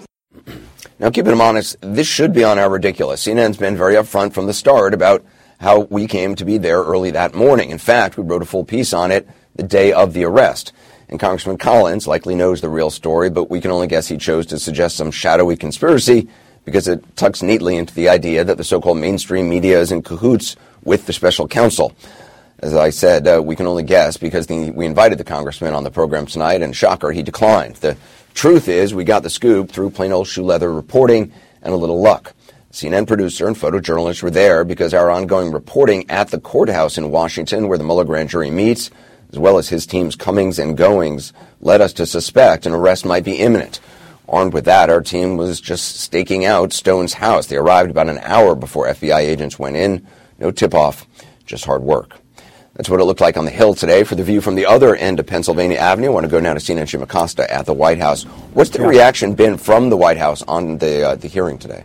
Now, 0.98 1.12
keeping 1.12 1.30
them 1.30 1.40
honest, 1.40 1.78
this 1.82 2.08
should 2.08 2.34
be 2.34 2.44
on 2.44 2.58
our 2.58 2.70
ridiculous. 2.70 3.26
CNN's 3.26 3.58
been 3.58 3.78
very 3.78 3.94
upfront 3.94 4.34
from 4.34 4.48
the 4.48 4.54
start 4.54 4.96
about 4.96 5.24
how 5.60 5.82
we 5.82 6.08
came 6.08 6.34
to 6.36 6.46
be 6.46 6.58
there 6.58 6.82
early 6.82 7.12
that 7.12 7.36
morning. 7.36 7.70
In 7.70 7.78
fact, 7.78 8.18
we 8.18 8.24
wrote 8.24 8.42
a 8.42 8.46
full 8.46 8.66
piece 8.66 8.92
on 8.92 9.12
it 9.12 9.28
the 9.56 9.64
day 9.64 9.92
of 9.92 10.14
the 10.14 10.24
arrest. 10.24 10.74
And 11.10 11.20
Congressman 11.20 11.58
Collins 11.58 12.08
likely 12.08 12.36
knows 12.36 12.62
the 12.62 12.70
real 12.70 12.92
story, 12.92 13.30
but 13.30 13.50
we 13.50 13.62
can 13.62 13.72
only 13.72 13.88
guess 13.88 14.08
he 14.08 14.18
chose 14.18 14.46
to 14.48 14.60
suggest 14.60 14.96
some 14.96 15.10
shadowy 15.10 15.58
conspiracy 15.58 16.30
because 16.66 16.88
it 16.88 17.04
tucks 17.16 17.42
neatly 17.42 17.78
into 17.78 17.96
the 17.96 18.10
idea 18.10 18.44
that 18.44 18.58
the 18.58 18.64
so-called 18.64 18.98
mainstream 18.98 19.50
media 19.50 19.80
is 19.80 19.92
in 19.92 20.04
cahoots 20.04 20.56
with 20.84 21.08
the 21.08 21.14
special 21.14 21.48
counsel. 21.48 21.96
As 22.60 22.76
I 22.76 22.92
said, 22.92 23.28
uh, 23.28 23.42
we 23.44 23.56
can 23.56 23.66
only 23.66 23.84
guess 23.84 24.18
because 24.18 24.48
the, 24.48 24.70
we 24.72 24.86
invited 24.86 25.18
the 25.18 25.24
congressman 25.24 25.74
on 25.74 25.84
the 25.84 25.90
program 25.90 26.26
tonight, 26.26 26.62
and 26.62 26.76
shocker, 26.76 27.12
he 27.12 27.24
declined. 27.24 27.78
The 27.78 27.98
truth 28.34 28.68
is, 28.68 28.94
we 28.94 29.04
got 29.04 29.24
the 29.24 29.30
scoop 29.30 29.72
through 29.72 29.92
plain 29.92 30.12
old 30.12 30.28
shoe 30.28 30.44
leather 30.44 30.72
reporting 30.72 31.32
and 31.62 31.74
a 31.74 31.78
little 31.78 32.02
luck. 32.02 32.34
CNN 32.72 33.08
producer 33.08 33.48
and 33.48 33.56
photojournalists 33.56 34.22
were 34.22 34.30
there 34.30 34.64
because 34.64 34.94
our 34.94 35.10
ongoing 35.10 35.52
reporting 35.52 36.08
at 36.10 36.30
the 36.30 36.40
courthouse 36.40 36.98
in 37.00 37.10
Washington, 37.10 37.68
where 37.68 37.80
the 37.80 37.84
Mueller 37.84 38.06
grand 38.06 38.30
jury 38.30 38.52
meets, 38.52 38.92
as 39.32 39.40
well 39.40 39.58
as 39.58 39.70
his 39.70 39.86
team's 39.86 40.16
comings 40.16 40.60
and 40.60 40.78
goings, 40.78 41.34
led 41.62 41.82
us 41.82 41.94
to 41.94 42.06
suspect 42.06 42.66
an 42.66 42.74
arrest 42.74 43.06
might 43.06 43.24
be 43.24 43.36
imminent. 43.36 43.80
Armed 44.28 44.54
with 44.54 44.66
that, 44.66 44.90
our 44.90 45.02
team 45.02 45.38
was 45.38 45.60
just 45.60 46.02
staking 46.02 46.46
out 46.46 46.72
Stone's 46.72 47.14
house. 47.14 47.48
They 47.48 47.58
arrived 47.58 47.90
about 47.90 48.10
an 48.10 48.20
hour 48.20 48.56
before 48.56 48.88
FBI 48.88 49.20
agents 49.20 49.58
went 49.58 49.76
in. 49.76 50.06
No 50.38 50.52
tip 50.52 50.74
off, 50.74 51.08
just 51.46 51.66
hard 51.66 51.82
work. 51.82 52.20
That's 52.76 52.90
what 52.90 53.02
it 53.02 53.06
looked 53.06 53.22
like 53.22 53.36
on 53.36 53.46
the 53.46 53.52
Hill 53.52 53.74
today. 53.74 54.04
For 54.04 54.16
the 54.16 54.24
view 54.24 54.40
from 54.40 54.56
the 54.56 54.66
other 54.66 54.96
end 54.96 55.20
of 55.20 55.26
Pennsylvania 55.26 55.78
Avenue, 55.78 56.08
I 56.08 56.12
want 56.12 56.24
to 56.26 56.32
go 56.32 56.40
now 56.40 56.54
to 56.54 56.60
CNN 56.60 56.88
Jim 56.88 57.02
Acosta 57.02 57.52
at 57.52 57.66
the 57.66 57.74
White 57.74 58.00
House. 58.00 58.24
What's 58.54 58.70
the 58.70 58.80
yeah. 58.80 58.88
reaction 58.88 59.34
been 59.34 59.58
from 59.58 59.90
the 59.90 59.98
White 59.98 60.18
House 60.18 60.44
on 60.44 60.78
the, 60.78 61.10
uh, 61.10 61.16
the 61.16 61.28
hearing 61.28 61.58
today? 61.58 61.84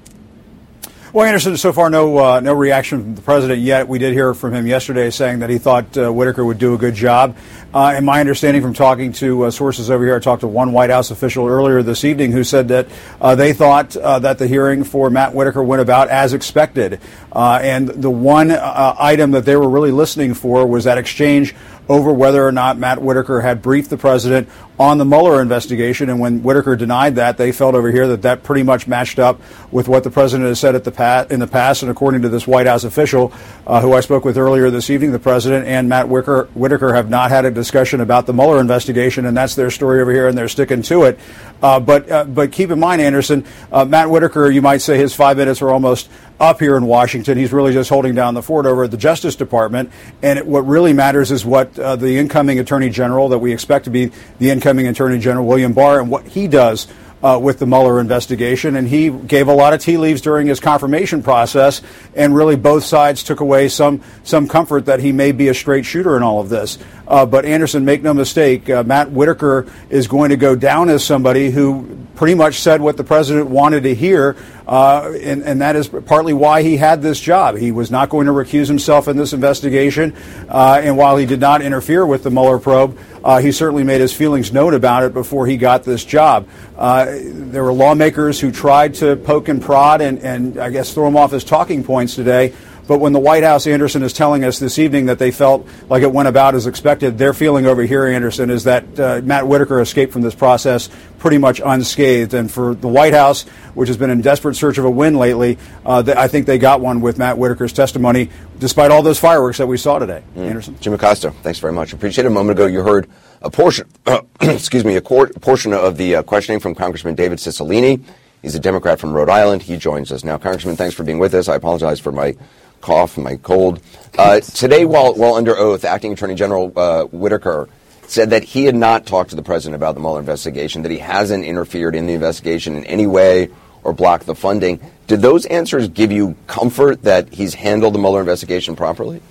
Well, 1.15 1.25
Anderson, 1.25 1.57
so 1.57 1.73
far 1.73 1.91
no 1.91 2.19
uh, 2.19 2.41
no 2.41 2.55
reaction 2.55 3.01
from 3.01 3.15
the 3.15 3.23
president 3.23 3.61
yet. 3.61 3.87
We 3.87 4.01
did 4.01 4.15
hear 4.15 4.35
from 4.35 4.53
him 4.53 4.67
yesterday 4.67 5.11
saying 5.11 5.39
that 5.39 5.49
he 5.49 5.59
thought 5.59 5.97
uh, 5.97 6.13
Whitaker 6.13 6.45
would 6.45 6.59
do 6.59 6.75
a 6.75 6.77
good 6.77 6.97
job. 6.97 7.37
Uh, 7.73 7.93
and 7.95 8.05
my 8.05 8.19
understanding 8.19 8.61
from 8.61 8.75
talking 8.75 9.13
to 9.13 9.45
uh, 9.45 9.53
sources 9.53 9.91
over 9.91 10.05
here, 10.05 10.17
I 10.17 10.19
talked 10.19 10.41
to 10.41 10.49
one 10.49 10.73
White 10.73 10.91
House 10.91 11.13
official 11.13 11.47
earlier 11.47 11.85
this 11.85 12.05
evening 12.05 12.33
who 12.33 12.43
said 12.43 12.67
that 12.67 12.89
uh, 13.21 13.37
they 13.37 13.53
thought 13.53 13.97
uh, 13.97 14.19
that 14.19 14.39
the 14.39 14.49
hearing 14.49 14.83
for 14.83 15.09
Matt 15.09 15.33
Whitaker 15.35 15.63
went 15.63 15.83
about 15.83 16.09
as 16.09 16.33
expected. 16.33 16.99
and 17.33 17.91
the 17.91 18.11
one 18.11 18.51
item 18.51 19.31
that 19.31 19.45
they 19.45 19.55
were 19.55 19.69
really 19.69 19.93
listening 19.93 20.35
for 20.35 20.67
was 20.67 20.83
that 20.83 20.99
exchange 20.99 21.55
over 21.89 22.13
whether 22.13 22.45
or 22.45 22.51
not 22.51 22.77
Matt 22.77 23.01
Whitaker 23.01 23.41
had 23.41 23.63
briefed 23.63 23.91
the 23.91 23.99
president 23.99 24.49
on 24.79 24.99
the 24.99 25.05
Mueller 25.05 25.41
investigation. 25.41 26.09
And 26.09 26.19
when 26.19 26.43
Whitaker 26.43 26.77
denied 26.77 27.15
that, 27.17 27.37
they 27.37 27.53
felt 27.53 27.75
over 27.75 27.91
here 27.91 28.09
that 28.09 28.23
that 28.23 28.43
pretty 28.43 28.63
much 28.63 28.87
matched 28.87 29.19
up 29.19 29.41
with 29.71 29.89
what 29.89 30.05
the 30.05 30.11
president 30.11 30.49
has 30.49 30.59
said 30.61 30.73
the 30.73 31.27
in 31.31 31.41
the 31.41 31.47
past. 31.47 31.83
And 31.83 31.91
according 31.91 32.23
to 32.23 32.29
this 32.29 32.47
White 32.47 32.67
House 32.67 32.85
official 32.85 33.33
uh, 33.67 33.81
who 33.81 33.93
I 33.93 34.01
spoke 34.01 34.25
with 34.25 34.37
earlier 34.37 34.71
this 34.71 34.91
evening, 34.91 35.13
the 35.13 35.19
president 35.19 35.67
and 35.67 35.89
Matt 35.89 36.09
Whitaker, 36.09 36.49
Whitaker 36.55 36.95
have 36.95 37.09
not 37.09 37.31
had 37.31 37.45
a 37.45 37.51
discussion 37.51 38.01
about 38.01 38.27
the 38.27 38.33
Mueller 38.33 38.61
investigation, 38.61 39.27
and 39.27 39.37
that's 39.37 39.55
their 39.55 39.71
story 39.71 40.01
over 40.01 40.13
here, 40.13 40.27
and 40.29 40.37
they're 40.37 40.49
sticking 40.49 40.83
to 40.83 41.05
it. 41.05 41.19
Uh, 41.63 41.81
but 41.81 42.11
uh, 42.11 42.25
but 42.25 42.53
keep 42.53 42.71
in 42.71 42.81
mind, 42.81 43.01
Anderson, 43.01 43.45
uh, 43.73 43.85
Matt 43.85 44.11
Whitaker, 44.11 44.51
you 44.51 44.61
might 44.61 44.83
say 44.83 44.99
his 44.99 45.15
five 45.15 45.37
minutes 45.37 45.63
are 45.63 45.71
almost 45.71 46.11
up 46.41 46.59
here 46.59 46.77
in 46.77 46.85
Washington. 46.85 47.39
He's 47.39 47.53
really 47.53 47.73
just 47.73 47.89
holding 47.89 48.15
down 48.15 48.35
the 48.35 48.43
fort 48.43 48.67
over 48.67 48.85
at 48.85 48.91
the 48.91 48.97
Justice 48.97 49.37
Department. 49.37 49.91
And 50.21 50.41
it, 50.41 50.47
what 50.47 50.67
really 50.67 50.93
matters 50.93 51.31
is 51.31 51.45
what 51.45 51.79
uh, 51.79 51.95
the 51.95 52.19
incoming 52.19 52.59
Attorney 52.59 52.91
General, 52.91 53.29
that 53.29 53.39
we 53.39 53.53
expect 53.53 53.85
to 53.85 53.91
be 53.91 54.11
the 54.41 54.51
incoming 54.51 54.64
Attorney 54.65 55.19
General, 55.19 55.47
William 55.47 55.73
Barr, 55.73 56.01
and 56.01 56.11
what 56.11 56.27
he 56.27 56.49
does 56.49 56.89
uh, 57.25 57.39
with 57.39 57.59
the 57.59 57.67
Mueller 57.67 58.01
investigation, 58.01 58.77
and 58.77 58.87
he 58.87 59.09
gave 59.09 59.49
a 59.49 59.55
lot 59.55 59.73
of 59.73 59.81
tea 59.81 59.97
leaves 59.97 60.21
during 60.21 60.47
his 60.47 60.61
confirmation 60.61 61.23
process, 61.23 61.81
and 62.15 62.35
really 62.37 62.55
both 62.55 62.85
sides 62.85 63.23
took 63.23 63.41
away 63.41 63.69
some 63.69 64.03
some 64.25 64.47
comfort 64.47 64.87
that 64.87 65.01
he 65.01 65.11
may 65.11 65.33
be 65.33 65.49
a 65.49 65.55
straight 65.55 65.87
shooter 65.87 66.19
in 66.19 66.23
all 66.23 66.41
of 66.41 66.51
this. 66.51 66.79
Uh, 67.09 67.25
but 67.25 67.47
Anderson, 67.47 67.85
make 67.87 68.03
no 68.03 68.13
mistake, 68.13 68.69
uh, 68.69 68.83
Matt 68.85 69.11
Whitaker 69.11 69.67
is 69.89 70.07
going 70.07 70.31
to 70.31 70.37
go 70.37 70.55
down 70.55 70.91
as 70.91 71.03
somebody 71.03 71.51
who 71.51 72.04
pretty 72.17 72.35
much 72.35 72.61
said 72.61 72.81
what 72.81 72.97
the 72.97 73.05
president 73.05 73.49
wanted 73.49 73.83
to 73.83 73.95
hear, 73.95 74.37
uh, 74.67 75.13
and, 75.21 75.43
and, 75.43 75.61
that 75.61 75.77
is 75.77 75.89
partly 75.89 76.33
why 76.33 76.63
he 76.63 76.77
had 76.77 77.03
this 77.03 77.21
job. 77.21 77.57
He 77.57 77.71
was 77.71 77.91
not 77.91 78.09
going 78.09 78.27
to 78.27 78.33
recuse 78.33 78.67
himself 78.67 79.09
in 79.09 79.17
this 79.17 79.33
investigation, 79.33 80.15
uh, 80.49 80.81
and 80.83 80.97
while 80.97 81.17
he 81.17 81.27
did 81.27 81.41
not 81.41 81.61
interfere 81.61 82.07
with 82.07 82.23
the 82.23 82.31
Mueller 82.31 82.59
probe, 82.59 82.99
uh, 83.23 83.41
he 83.41 83.53
certainly 83.53 83.85
made 83.85 84.01
his 84.01 84.13
feelings 84.13 84.53
known 84.53 84.75
about 84.75 85.03
it 85.03 85.15
before 85.15 85.47
he 85.47 85.57
got 85.57 85.85
this 85.85 86.05
job. 86.05 86.49
Uh, 86.77 87.07
there 87.07 87.65
were 87.65 87.73
lawmakers 87.73 88.41
who 88.41 88.51
tried 88.51 88.95
to 88.95 89.17
poke 89.17 89.49
and 89.49 89.63
prod 89.63 90.01
and, 90.01 90.19
and 90.21 90.59
I 90.59 90.71
guess 90.71 90.93
throw 90.93 91.07
him 91.07 91.17
off 91.17 91.33
his 91.33 91.45
talking 91.45 91.85
points 91.85 92.15
today. 92.15 92.53
But 92.87 92.99
when 92.99 93.13
the 93.13 93.21
White 93.21 93.43
House, 93.43 93.67
Anderson, 93.67 94.03
is 94.03 94.13
telling 94.13 94.45
us 94.45 94.59
this 94.59 94.79
evening 94.79 95.07
that 95.07 95.19
they 95.19 95.31
felt 95.31 95.67
like 95.89 96.03
it 96.03 96.13
went 96.13 96.29
about 96.29 96.55
as 96.55 96.67
expected, 96.67 97.17
their 97.17 97.33
feeling 97.33 97.67
over 97.67 97.83
here, 97.83 98.07
Anderson, 98.07 98.51
is 98.51 98.65
that 98.65 99.01
uh, 99.01 99.21
Matt 99.25 99.47
Whitaker 99.47 99.81
escaped 99.81 100.13
from 100.13 100.23
this 100.23 100.35
process 100.35 100.91
pretty 101.19 101.39
much 101.39 101.61
unscathed. 101.65 102.35
And 102.35 102.51
for 102.51 102.75
the 102.75 102.89
White 102.89 103.15
House, 103.15 103.45
which 103.73 103.89
has 103.89 103.97
been 103.97 104.11
in 104.11 104.21
desperate 104.21 104.55
search 104.55 104.77
of 104.77 104.85
a 104.85 104.91
win 104.91 105.15
lately, 105.15 105.57
uh, 105.87 106.03
th- 106.03 106.17
I 106.17 106.29
think 106.29 106.47
they 106.47 106.59
got 106.59 106.83
one 106.83 107.01
with 107.01 107.17
Matt 107.17 107.37
Whitaker's 107.39 107.73
testimony, 107.73 108.29
despite 108.59 108.91
all 108.91 109.03
those 109.03 109.19
fireworks 109.19 109.57
that 109.59 109.67
we 109.67 109.79
saw 109.79 109.99
today. 109.99 110.23
Mm. 110.37 110.49
Anderson, 110.49 110.77
Jim 110.81 110.93
Acosta, 110.93 111.31
thanks 111.43 111.59
very 111.59 111.73
much. 111.73 111.95
Appreciate 111.95 112.27
it. 112.27 112.29
A 112.29 112.31
moment 112.31 112.59
ago, 112.59 112.67
you 112.67 112.83
heard 112.83 113.09
a 113.41 113.51
portion, 113.51 113.89
uh, 114.07 114.21
excuse 114.43 114.85
me, 114.85 114.97
a 114.97 115.01
cor- 115.01 115.29
portion 115.29 115.73
of 115.73 115.97
the 115.97 116.17
uh, 116.17 116.23
questioning 116.23 116.61
from 116.61 116.75
Congressman 116.75 117.15
David 117.15 117.39
Cicilline. 117.39 118.05
He's 118.43 118.55
a 118.55 118.61
Democrat 118.61 119.01
from 119.01 119.15
Rhode 119.15 119.31
Island. 119.31 119.63
He 119.63 119.79
joins 119.79 120.13
us 120.13 120.23
now. 120.23 120.37
Congressman, 120.37 120.77
thanks 120.77 120.95
for 120.95 121.03
being 121.03 121.19
with 121.19 121.33
us. 121.33 121.49
I 121.49 121.55
apologize 121.55 121.99
for 121.99 122.13
my 122.13 122.37
cough 122.85 123.17
and 123.17 123.25
my 123.25 123.37
cold. 123.37 123.81
Uh, 124.19 124.41
today, 124.41 124.85
while, 124.85 125.15
while 125.15 125.35
under 125.35 125.57
oath, 125.57 125.87
Acting 125.87 126.13
Attorney 126.13 126.35
General 126.35 126.71
uh, 126.77 127.05
Whitaker 127.05 127.71
said 128.07 128.29
that 128.31 128.45
he 128.45 128.67
had 128.67 128.77
not 128.77 129.07
talked 129.07 129.31
to 129.31 129.37
the 129.37 129.43
president 129.43 129.75
about 129.75 129.95
the 129.95 130.03
Mueller 130.03 130.21
investigation, 130.21 130.83
that 130.83 130.91
he 130.91 130.99
hasn't 130.99 131.47
interfered 131.47 131.95
in 131.95 132.07
the 132.07 132.13
investigation 132.13 132.77
in 132.77 132.85
any 132.85 133.07
way 133.07 133.49
or 133.83 133.95
blocked 133.95 134.27
the 134.27 134.35
funding. 134.35 134.79
Did 135.07 135.23
those 135.23 135.47
answers 135.47 135.89
give 135.89 136.13
you 136.13 136.37
comfort 136.47 137.03
that 137.05 137.33
he's 137.33 137.55
handled 137.55 137.95
the 137.95 137.99
Mueller 137.99 138.21
investigation 138.21 138.77
properly? 138.77 139.23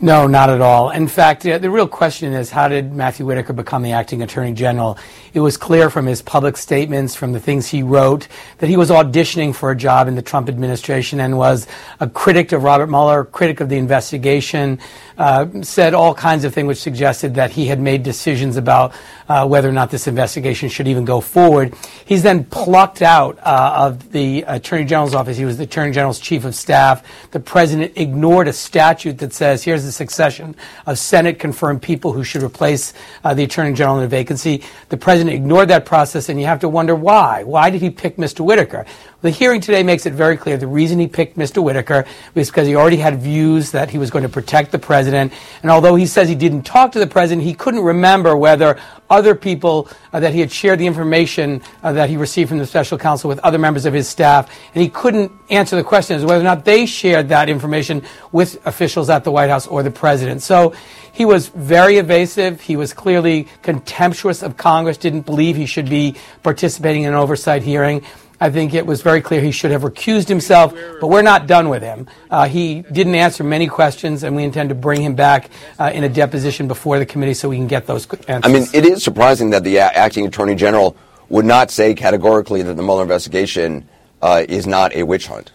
No, 0.00 0.28
not 0.28 0.48
at 0.48 0.60
all. 0.60 0.90
In 0.90 1.08
fact, 1.08 1.42
the 1.42 1.70
real 1.70 1.88
question 1.88 2.32
is 2.32 2.50
how 2.50 2.68
did 2.68 2.92
Matthew 2.92 3.26
Whitaker 3.26 3.52
become 3.52 3.82
the 3.82 3.90
acting 3.90 4.22
attorney 4.22 4.52
general? 4.52 4.96
It 5.34 5.40
was 5.40 5.56
clear 5.56 5.90
from 5.90 6.06
his 6.06 6.22
public 6.22 6.56
statements, 6.56 7.16
from 7.16 7.32
the 7.32 7.40
things 7.40 7.66
he 7.66 7.82
wrote, 7.82 8.28
that 8.58 8.68
he 8.68 8.76
was 8.76 8.90
auditioning 8.90 9.52
for 9.52 9.72
a 9.72 9.76
job 9.76 10.06
in 10.06 10.14
the 10.14 10.22
Trump 10.22 10.48
administration 10.48 11.18
and 11.18 11.36
was 11.36 11.66
a 11.98 12.08
critic 12.08 12.52
of 12.52 12.62
Robert 12.62 12.86
Mueller, 12.86 13.24
critic 13.24 13.58
of 13.58 13.68
the 13.68 13.76
investigation, 13.76 14.78
uh, 15.16 15.46
said 15.62 15.94
all 15.94 16.14
kinds 16.14 16.44
of 16.44 16.54
things 16.54 16.68
which 16.68 16.78
suggested 16.78 17.34
that 17.34 17.50
he 17.50 17.66
had 17.66 17.80
made 17.80 18.04
decisions 18.04 18.56
about 18.56 18.92
uh, 19.28 19.46
whether 19.48 19.68
or 19.68 19.72
not 19.72 19.90
this 19.90 20.06
investigation 20.06 20.68
should 20.68 20.86
even 20.86 21.04
go 21.04 21.20
forward. 21.20 21.74
He's 22.04 22.22
then 22.22 22.44
plucked 22.44 23.02
out 23.02 23.36
uh, 23.40 23.74
of 23.76 24.12
the 24.12 24.42
attorney 24.46 24.84
general's 24.84 25.14
office. 25.14 25.36
He 25.36 25.44
was 25.44 25.56
the 25.56 25.64
attorney 25.64 25.90
general's 25.90 26.20
chief 26.20 26.44
of 26.44 26.54
staff. 26.54 27.04
The 27.32 27.40
president 27.40 27.94
ignored 27.96 28.46
a 28.46 28.52
statute 28.52 29.18
that 29.18 29.32
says 29.32 29.64
here's 29.64 29.87
the 29.88 29.92
succession 29.92 30.54
of 30.86 30.98
Senate 30.98 31.38
confirmed 31.38 31.80
people 31.80 32.12
who 32.12 32.22
should 32.22 32.42
replace 32.42 32.92
uh, 33.24 33.32
the 33.32 33.42
Attorney 33.42 33.74
General 33.74 33.98
in 33.98 34.04
a 34.04 34.08
vacancy. 34.08 34.62
The 34.90 34.98
President 34.98 35.34
ignored 35.34 35.68
that 35.68 35.86
process, 35.86 36.28
and 36.28 36.38
you 36.38 36.46
have 36.46 36.60
to 36.60 36.68
wonder 36.68 36.94
why. 36.94 37.42
Why 37.44 37.70
did 37.70 37.80
he 37.80 37.88
pick 37.88 38.16
Mr. 38.16 38.40
Whitaker? 38.40 38.84
The 39.20 39.30
hearing 39.30 39.60
today 39.60 39.82
makes 39.82 40.06
it 40.06 40.12
very 40.12 40.36
clear 40.36 40.56
the 40.56 40.68
reason 40.68 41.00
he 41.00 41.08
picked 41.08 41.36
Mr. 41.36 41.60
Whitaker 41.60 42.04
was 42.36 42.50
because 42.50 42.68
he 42.68 42.76
already 42.76 42.98
had 42.98 43.20
views 43.20 43.72
that 43.72 43.90
he 43.90 43.98
was 43.98 44.12
going 44.12 44.22
to 44.22 44.28
protect 44.28 44.70
the 44.70 44.78
president. 44.78 45.32
And 45.60 45.72
although 45.72 45.96
he 45.96 46.06
says 46.06 46.28
he 46.28 46.36
didn't 46.36 46.62
talk 46.62 46.92
to 46.92 47.00
the 47.00 47.06
president, 47.08 47.44
he 47.44 47.52
couldn't 47.52 47.82
remember 47.82 48.36
whether 48.36 48.78
other 49.10 49.34
people 49.34 49.88
uh, 50.12 50.20
that 50.20 50.34
he 50.34 50.38
had 50.38 50.52
shared 50.52 50.78
the 50.78 50.86
information 50.86 51.62
uh, 51.82 51.92
that 51.94 52.08
he 52.08 52.16
received 52.16 52.50
from 52.50 52.58
the 52.58 52.66
special 52.66 52.96
counsel 52.96 53.26
with 53.26 53.40
other 53.40 53.58
members 53.58 53.86
of 53.86 53.92
his 53.92 54.08
staff. 54.08 54.56
And 54.72 54.84
he 54.84 54.88
couldn't 54.88 55.32
answer 55.50 55.74
the 55.74 55.82
question 55.82 56.16
as 56.16 56.24
whether 56.24 56.40
or 56.40 56.44
not 56.44 56.64
they 56.64 56.86
shared 56.86 57.28
that 57.30 57.48
information 57.48 58.04
with 58.30 58.64
officials 58.68 59.10
at 59.10 59.24
the 59.24 59.32
White 59.32 59.50
House 59.50 59.66
or 59.66 59.82
the 59.82 59.90
president. 59.90 60.42
So 60.42 60.74
he 61.12 61.24
was 61.24 61.48
very 61.48 61.96
evasive. 61.96 62.60
He 62.60 62.76
was 62.76 62.92
clearly 62.92 63.48
contemptuous 63.62 64.44
of 64.44 64.56
Congress, 64.56 64.96
didn't 64.96 65.22
believe 65.22 65.56
he 65.56 65.66
should 65.66 65.90
be 65.90 66.14
participating 66.44 67.02
in 67.02 67.08
an 67.08 67.16
oversight 67.16 67.64
hearing. 67.64 68.04
I 68.40 68.50
think 68.50 68.74
it 68.74 68.86
was 68.86 69.02
very 69.02 69.20
clear 69.20 69.40
he 69.40 69.50
should 69.50 69.70
have 69.70 69.82
recused 69.82 70.28
himself, 70.28 70.72
but 71.00 71.08
we're 71.08 71.22
not 71.22 71.46
done 71.46 71.68
with 71.68 71.82
him. 71.82 72.06
Uh, 72.30 72.48
he 72.48 72.82
didn't 72.82 73.14
answer 73.14 73.42
many 73.42 73.66
questions, 73.66 74.22
and 74.22 74.36
we 74.36 74.44
intend 74.44 74.68
to 74.68 74.74
bring 74.74 75.02
him 75.02 75.14
back 75.14 75.50
uh, 75.78 75.90
in 75.92 76.04
a 76.04 76.08
deposition 76.08 76.68
before 76.68 76.98
the 76.98 77.06
committee 77.06 77.34
so 77.34 77.48
we 77.48 77.56
can 77.56 77.66
get 77.66 77.86
those 77.86 78.06
answers. 78.28 78.50
I 78.50 78.52
mean, 78.52 78.66
it 78.72 78.84
is 78.84 79.02
surprising 79.02 79.50
that 79.50 79.64
the 79.64 79.78
acting 79.78 80.26
attorney 80.26 80.54
general 80.54 80.96
would 81.28 81.44
not 81.44 81.70
say 81.70 81.94
categorically 81.94 82.62
that 82.62 82.74
the 82.74 82.82
Mueller 82.82 83.02
investigation 83.02 83.88
uh, 84.22 84.44
is 84.48 84.66
not 84.66 84.94
a 84.94 85.02
witch 85.02 85.26
hunt. 85.26 85.52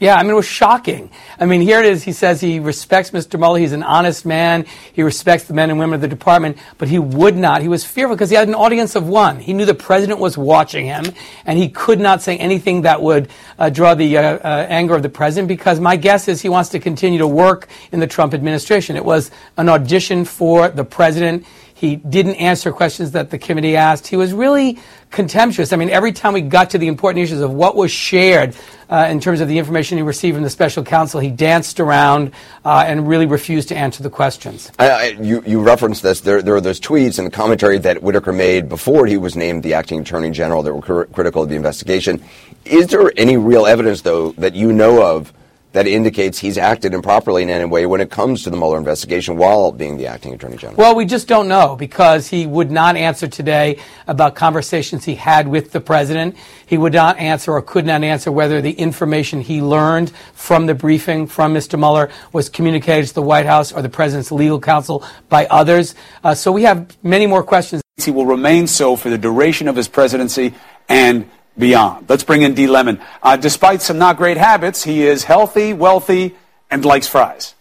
Yeah, 0.00 0.16
I 0.16 0.22
mean, 0.22 0.30
it 0.30 0.36
was 0.36 0.46
shocking. 0.46 1.10
I 1.38 1.44
mean, 1.44 1.60
here 1.60 1.78
it 1.78 1.84
is. 1.84 2.02
He 2.02 2.12
says 2.12 2.40
he 2.40 2.58
respects 2.58 3.10
Mr. 3.10 3.38
Mueller. 3.38 3.58
He's 3.58 3.72
an 3.72 3.82
honest 3.82 4.24
man. 4.24 4.64
He 4.94 5.02
respects 5.02 5.44
the 5.44 5.52
men 5.52 5.68
and 5.68 5.78
women 5.78 5.96
of 5.96 6.00
the 6.00 6.08
department, 6.08 6.56
but 6.78 6.88
he 6.88 6.98
would 6.98 7.36
not. 7.36 7.60
He 7.60 7.68
was 7.68 7.84
fearful 7.84 8.16
because 8.16 8.30
he 8.30 8.36
had 8.36 8.48
an 8.48 8.54
audience 8.54 8.96
of 8.96 9.06
one. 9.06 9.40
He 9.40 9.52
knew 9.52 9.66
the 9.66 9.74
president 9.74 10.18
was 10.18 10.38
watching 10.38 10.86
him, 10.86 11.04
and 11.44 11.58
he 11.58 11.68
could 11.68 12.00
not 12.00 12.22
say 12.22 12.38
anything 12.38 12.80
that 12.82 13.02
would 13.02 13.28
uh, 13.58 13.68
draw 13.68 13.94
the 13.94 14.16
uh, 14.16 14.22
uh, 14.22 14.66
anger 14.70 14.94
of 14.94 15.02
the 15.02 15.10
president 15.10 15.48
because 15.48 15.80
my 15.80 15.96
guess 15.96 16.28
is 16.28 16.40
he 16.40 16.48
wants 16.48 16.70
to 16.70 16.78
continue 16.78 17.18
to 17.18 17.28
work 17.28 17.68
in 17.92 18.00
the 18.00 18.06
Trump 18.06 18.32
administration. 18.32 18.96
It 18.96 19.04
was 19.04 19.30
an 19.58 19.68
audition 19.68 20.24
for 20.24 20.70
the 20.70 20.84
president. 20.84 21.44
He 21.80 21.96
didn't 21.96 22.34
answer 22.34 22.72
questions 22.72 23.12
that 23.12 23.30
the 23.30 23.38
committee 23.38 23.74
asked. 23.74 24.06
He 24.06 24.14
was 24.14 24.34
really 24.34 24.78
contemptuous. 25.10 25.72
I 25.72 25.76
mean, 25.76 25.88
every 25.88 26.12
time 26.12 26.34
we 26.34 26.42
got 26.42 26.68
to 26.70 26.78
the 26.78 26.88
important 26.88 27.24
issues 27.24 27.40
of 27.40 27.54
what 27.54 27.74
was 27.74 27.90
shared 27.90 28.54
uh, 28.90 29.08
in 29.10 29.18
terms 29.18 29.40
of 29.40 29.48
the 29.48 29.56
information 29.56 29.96
he 29.96 30.02
received 30.02 30.34
from 30.34 30.42
the 30.42 30.50
special 30.50 30.84
counsel, 30.84 31.20
he 31.20 31.30
danced 31.30 31.80
around 31.80 32.32
uh, 32.66 32.84
and 32.86 33.08
really 33.08 33.24
refused 33.24 33.68
to 33.68 33.74
answer 33.74 34.02
the 34.02 34.10
questions. 34.10 34.70
I, 34.78 34.90
I, 34.90 35.04
you, 35.22 35.42
you 35.46 35.62
referenced 35.62 36.02
this. 36.02 36.20
There, 36.20 36.42
there 36.42 36.54
are 36.54 36.60
those 36.60 36.80
tweets 36.80 37.18
and 37.18 37.32
commentary 37.32 37.78
that 37.78 38.02
Whitaker 38.02 38.34
made 38.34 38.68
before 38.68 39.06
he 39.06 39.16
was 39.16 39.34
named 39.34 39.62
the 39.62 39.72
acting 39.72 40.00
attorney 40.00 40.32
general 40.32 40.62
that 40.62 40.74
were 40.74 40.82
cr- 40.82 41.10
critical 41.14 41.44
of 41.44 41.48
the 41.48 41.56
investigation. 41.56 42.22
Is 42.66 42.88
there 42.88 43.10
any 43.16 43.38
real 43.38 43.64
evidence, 43.64 44.02
though, 44.02 44.32
that 44.32 44.54
you 44.54 44.70
know 44.70 45.02
of 45.02 45.32
that 45.72 45.86
indicates 45.86 46.38
he's 46.38 46.58
acted 46.58 46.94
improperly 46.94 47.42
in 47.42 47.50
any 47.50 47.64
way 47.64 47.86
when 47.86 48.00
it 48.00 48.10
comes 48.10 48.42
to 48.42 48.50
the 48.50 48.56
Mueller 48.56 48.78
investigation 48.78 49.36
while 49.36 49.70
being 49.70 49.96
the 49.96 50.06
acting 50.06 50.34
attorney 50.34 50.56
general? 50.56 50.76
Well, 50.76 50.96
we 50.96 51.04
just 51.04 51.28
don't 51.28 51.46
know 51.46 51.76
because 51.76 52.26
he 52.26 52.46
would 52.46 52.70
not 52.70 52.96
answer 52.96 53.28
today 53.28 53.78
about 54.06 54.34
conversations 54.34 55.04
he 55.04 55.14
had 55.14 55.46
with 55.46 55.70
the 55.70 55.80
president. 55.80 56.36
He 56.66 56.76
would 56.76 56.92
not 56.92 57.18
answer 57.18 57.52
or 57.52 57.62
could 57.62 57.86
not 57.86 58.02
answer 58.02 58.32
whether 58.32 58.60
the 58.60 58.72
information 58.72 59.40
he 59.40 59.62
learned 59.62 60.10
from 60.34 60.66
the 60.66 60.74
briefing 60.74 61.26
from 61.26 61.54
Mr. 61.54 61.78
Mueller 61.78 62.10
was 62.32 62.48
communicated 62.48 63.06
to 63.08 63.14
the 63.14 63.22
White 63.22 63.46
House 63.46 63.72
or 63.72 63.82
the 63.82 63.88
president's 63.88 64.32
legal 64.32 64.60
counsel 64.60 65.04
by 65.28 65.46
others. 65.46 65.94
Uh, 66.24 66.34
so 66.34 66.50
we 66.50 66.64
have 66.64 66.96
many 67.04 67.26
more 67.26 67.44
questions. 67.44 67.82
He 67.96 68.10
will 68.10 68.26
remain 68.26 68.66
so 68.66 68.96
for 68.96 69.10
the 69.10 69.18
duration 69.18 69.68
of 69.68 69.76
his 69.76 69.86
presidency 69.86 70.54
and 70.88 71.30
beyond. 71.60 72.08
Let's 72.08 72.24
bring 72.24 72.42
in 72.42 72.54
D. 72.54 72.66
Lemon. 72.66 73.00
Uh, 73.22 73.36
despite 73.36 73.82
some 73.82 73.98
not 73.98 74.16
great 74.16 74.36
habits, 74.36 74.82
he 74.82 75.06
is 75.06 75.24
healthy, 75.24 75.72
wealthy, 75.72 76.34
and 76.70 76.84
likes 76.84 77.06
fries. 77.06 77.54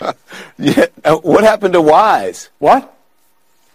yeah. 0.58 0.86
Uh, 1.04 1.16
what 1.18 1.44
happened 1.44 1.74
to 1.74 1.80
wise? 1.80 2.50
What? 2.58 2.92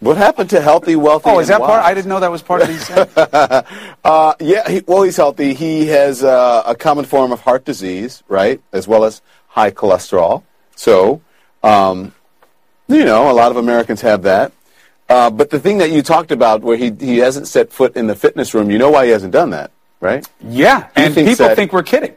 What 0.00 0.16
happened 0.16 0.50
to 0.50 0.60
healthy, 0.60 0.96
wealthy? 0.96 1.30
Oh, 1.30 1.38
is 1.38 1.48
that 1.48 1.60
wise? 1.60 1.68
part? 1.68 1.84
I 1.84 1.94
didn't 1.94 2.08
know 2.08 2.18
that 2.20 2.30
was 2.30 2.42
part 2.42 2.62
of 2.62 2.68
these. 2.68 2.90
uh, 4.04 4.34
yeah. 4.40 4.68
He, 4.68 4.82
well, 4.86 5.04
he's 5.04 5.16
healthy. 5.16 5.54
He 5.54 5.86
has 5.86 6.24
uh, 6.24 6.64
a 6.66 6.74
common 6.74 7.04
form 7.04 7.30
of 7.30 7.40
heart 7.40 7.64
disease, 7.64 8.22
right, 8.26 8.60
as 8.72 8.88
well 8.88 9.04
as 9.04 9.22
high 9.46 9.70
cholesterol. 9.70 10.42
So, 10.74 11.20
um, 11.62 12.12
you 12.88 13.04
know, 13.04 13.30
a 13.30 13.34
lot 13.34 13.52
of 13.52 13.56
Americans 13.56 14.00
have 14.00 14.22
that. 14.22 14.52
Uh, 15.08 15.30
but 15.30 15.50
the 15.50 15.58
thing 15.60 15.78
that 15.78 15.90
you 15.90 16.02
talked 16.02 16.30
about, 16.30 16.62
where 16.62 16.76
he, 16.76 16.90
he 16.98 17.18
hasn't 17.18 17.46
set 17.46 17.72
foot 17.72 17.96
in 17.96 18.06
the 18.06 18.14
fitness 18.16 18.54
room, 18.54 18.70
you 18.70 18.78
know 18.78 18.90
why 18.90 19.04
he 19.04 19.10
hasn't 19.10 19.32
done 19.32 19.50
that, 19.50 19.70
right? 20.00 20.26
Yeah, 20.40 20.86
He 20.96 21.02
and 21.04 21.14
people 21.14 21.34
that- 21.48 21.56
think 21.56 21.72
we're 21.72 21.82
kidding. 21.82 22.14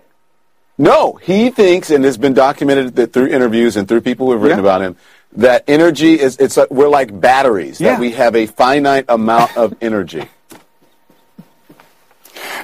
No, 0.77 1.13
he 1.13 1.51
thinks, 1.51 1.89
and 1.89 2.05
it's 2.05 2.17
been 2.17 2.33
documented 2.33 2.95
that 2.97 3.13
through 3.13 3.27
interviews 3.27 3.77
and 3.77 3.87
through 3.87 4.01
people 4.01 4.25
who 4.27 4.33
have 4.33 4.41
written 4.41 4.57
Yeah. 4.57 4.63
about 4.69 4.81
him, 4.81 4.97
that 5.37 5.63
energy 5.69 6.19
is 6.19 6.35
it's 6.37 6.57
like, 6.57 6.69
we're 6.69 6.89
like 6.89 7.17
batteries. 7.17 7.79
Yeah. 7.79 7.91
That 7.91 7.99
we 8.01 8.11
have 8.11 8.35
a 8.35 8.45
finite 8.45 9.05
amount 9.07 9.55
of 9.57 9.73
energy. 9.81 10.27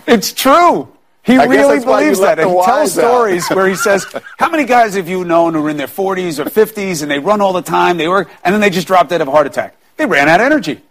It's 0.07 0.33
true. 0.33 0.91
He 1.23 1.37
I 1.37 1.45
really 1.45 1.75
that's 1.75 1.85
why 1.85 1.99
you 1.99 2.05
believes 2.07 2.19
that. 2.21 2.39
And 2.39 2.49
he 2.49 2.55
tells 2.65 2.97
out. 2.97 3.03
stories 3.07 3.47
where 3.49 3.67
he 3.67 3.75
says, 3.75 4.05
How 4.37 4.49
many 4.49 4.65
guys 4.65 4.95
have 4.95 5.07
you 5.07 5.23
known 5.23 5.53
who 5.53 5.65
are 5.65 5.69
in 5.69 5.77
their 5.77 5.87
40s 5.87 6.39
or 6.39 6.45
50s 6.49 7.03
and 7.03 7.11
they 7.11 7.19
run 7.19 7.41
all 7.41 7.53
the 7.53 7.61
time, 7.61 7.97
they 7.97 8.07
work, 8.07 8.29
and 8.43 8.53
then 8.53 8.59
they 8.61 8.69
just 8.71 8.87
drop 8.87 9.07
dead 9.07 9.21
of 9.21 9.27
a 9.27 9.31
heart 9.31 9.45
attack? 9.47 9.75
They 9.97 10.05
ran 10.05 10.29
out 10.29 10.39
of 10.39 10.45
energy. 10.45 10.81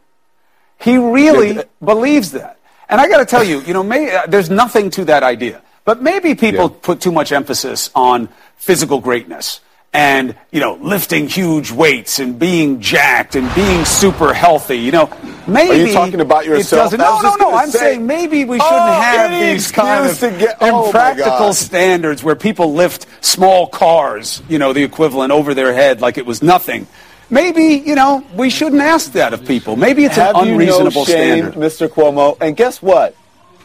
He 0.78 0.96
really 0.96 1.62
believes 1.84 2.32
that. 2.32 2.58
And 2.88 3.00
I 3.00 3.08
got 3.08 3.18
to 3.18 3.26
tell 3.26 3.44
you, 3.44 3.60
you 3.60 3.72
know, 3.74 3.82
may, 3.82 4.14
uh, 4.14 4.26
there's 4.26 4.50
nothing 4.50 4.90
to 4.90 5.04
that 5.06 5.22
idea. 5.22 5.62
But 5.84 6.02
maybe 6.02 6.34
people 6.34 6.64
Yeah. 6.70 6.78
put 6.82 7.00
too 7.00 7.12
much 7.12 7.32
emphasis 7.32 7.90
on 7.94 8.28
physical 8.56 9.00
greatness 9.00 9.60
and, 9.92 10.34
you 10.52 10.60
know, 10.60 10.78
lifting 10.80 11.28
huge 11.28 11.70
weights 11.72 12.18
and 12.18 12.38
being 12.38 12.80
jacked 12.80 13.34
and 13.34 13.52
being 13.54 13.84
super 13.84 14.32
healthy. 14.32 14.78
You 14.78 14.92
know, 14.92 15.10
maybe. 15.46 15.92
talking 15.92 16.20
about 16.20 16.44
it 16.44 16.48
yourself? 16.48 16.92
doesn't- 16.92 17.00
No, 17.00 17.20
no, 17.20 17.34
no. 17.36 17.54
I'm 17.56 17.70
say- 17.70 17.78
saying 17.78 18.06
maybe 18.06 18.44
we 18.44 18.58
shouldn't 18.58 18.72
Oh, 18.72 19.00
have 19.00 19.30
these 19.32 19.70
kind 19.72 20.06
of 20.06 20.20
get- 20.38 20.56
oh, 20.60 20.86
impractical 20.86 21.52
standards 21.54 22.22
where 22.22 22.36
people 22.36 22.72
lift 22.74 23.06
small 23.20 23.66
cars, 23.66 24.42
you 24.48 24.58
know, 24.58 24.72
the 24.72 24.82
equivalent 24.84 25.32
over 25.32 25.54
their 25.54 25.72
head 25.74 26.00
like 26.00 26.18
it 26.18 26.26
was 26.26 26.42
nothing. 26.42 26.86
Maybe, 27.30 27.82
you 27.86 27.94
know, 27.94 28.24
we 28.34 28.50
shouldn't 28.50 28.82
ask 28.82 29.12
that 29.12 29.32
of 29.32 29.44
people. 29.46 29.76
Maybe 29.76 30.04
it's 30.04 30.16
have 30.16 30.34
an 30.36 30.46
you 30.46 30.52
unreasonable 30.52 31.02
no 31.02 31.04
shame, 31.04 31.44
standard. 31.44 31.54
Mr. 31.54 31.88
Cuomo? 31.88 32.36
And 32.40 32.56
guess 32.56 32.82
what? 32.82 33.16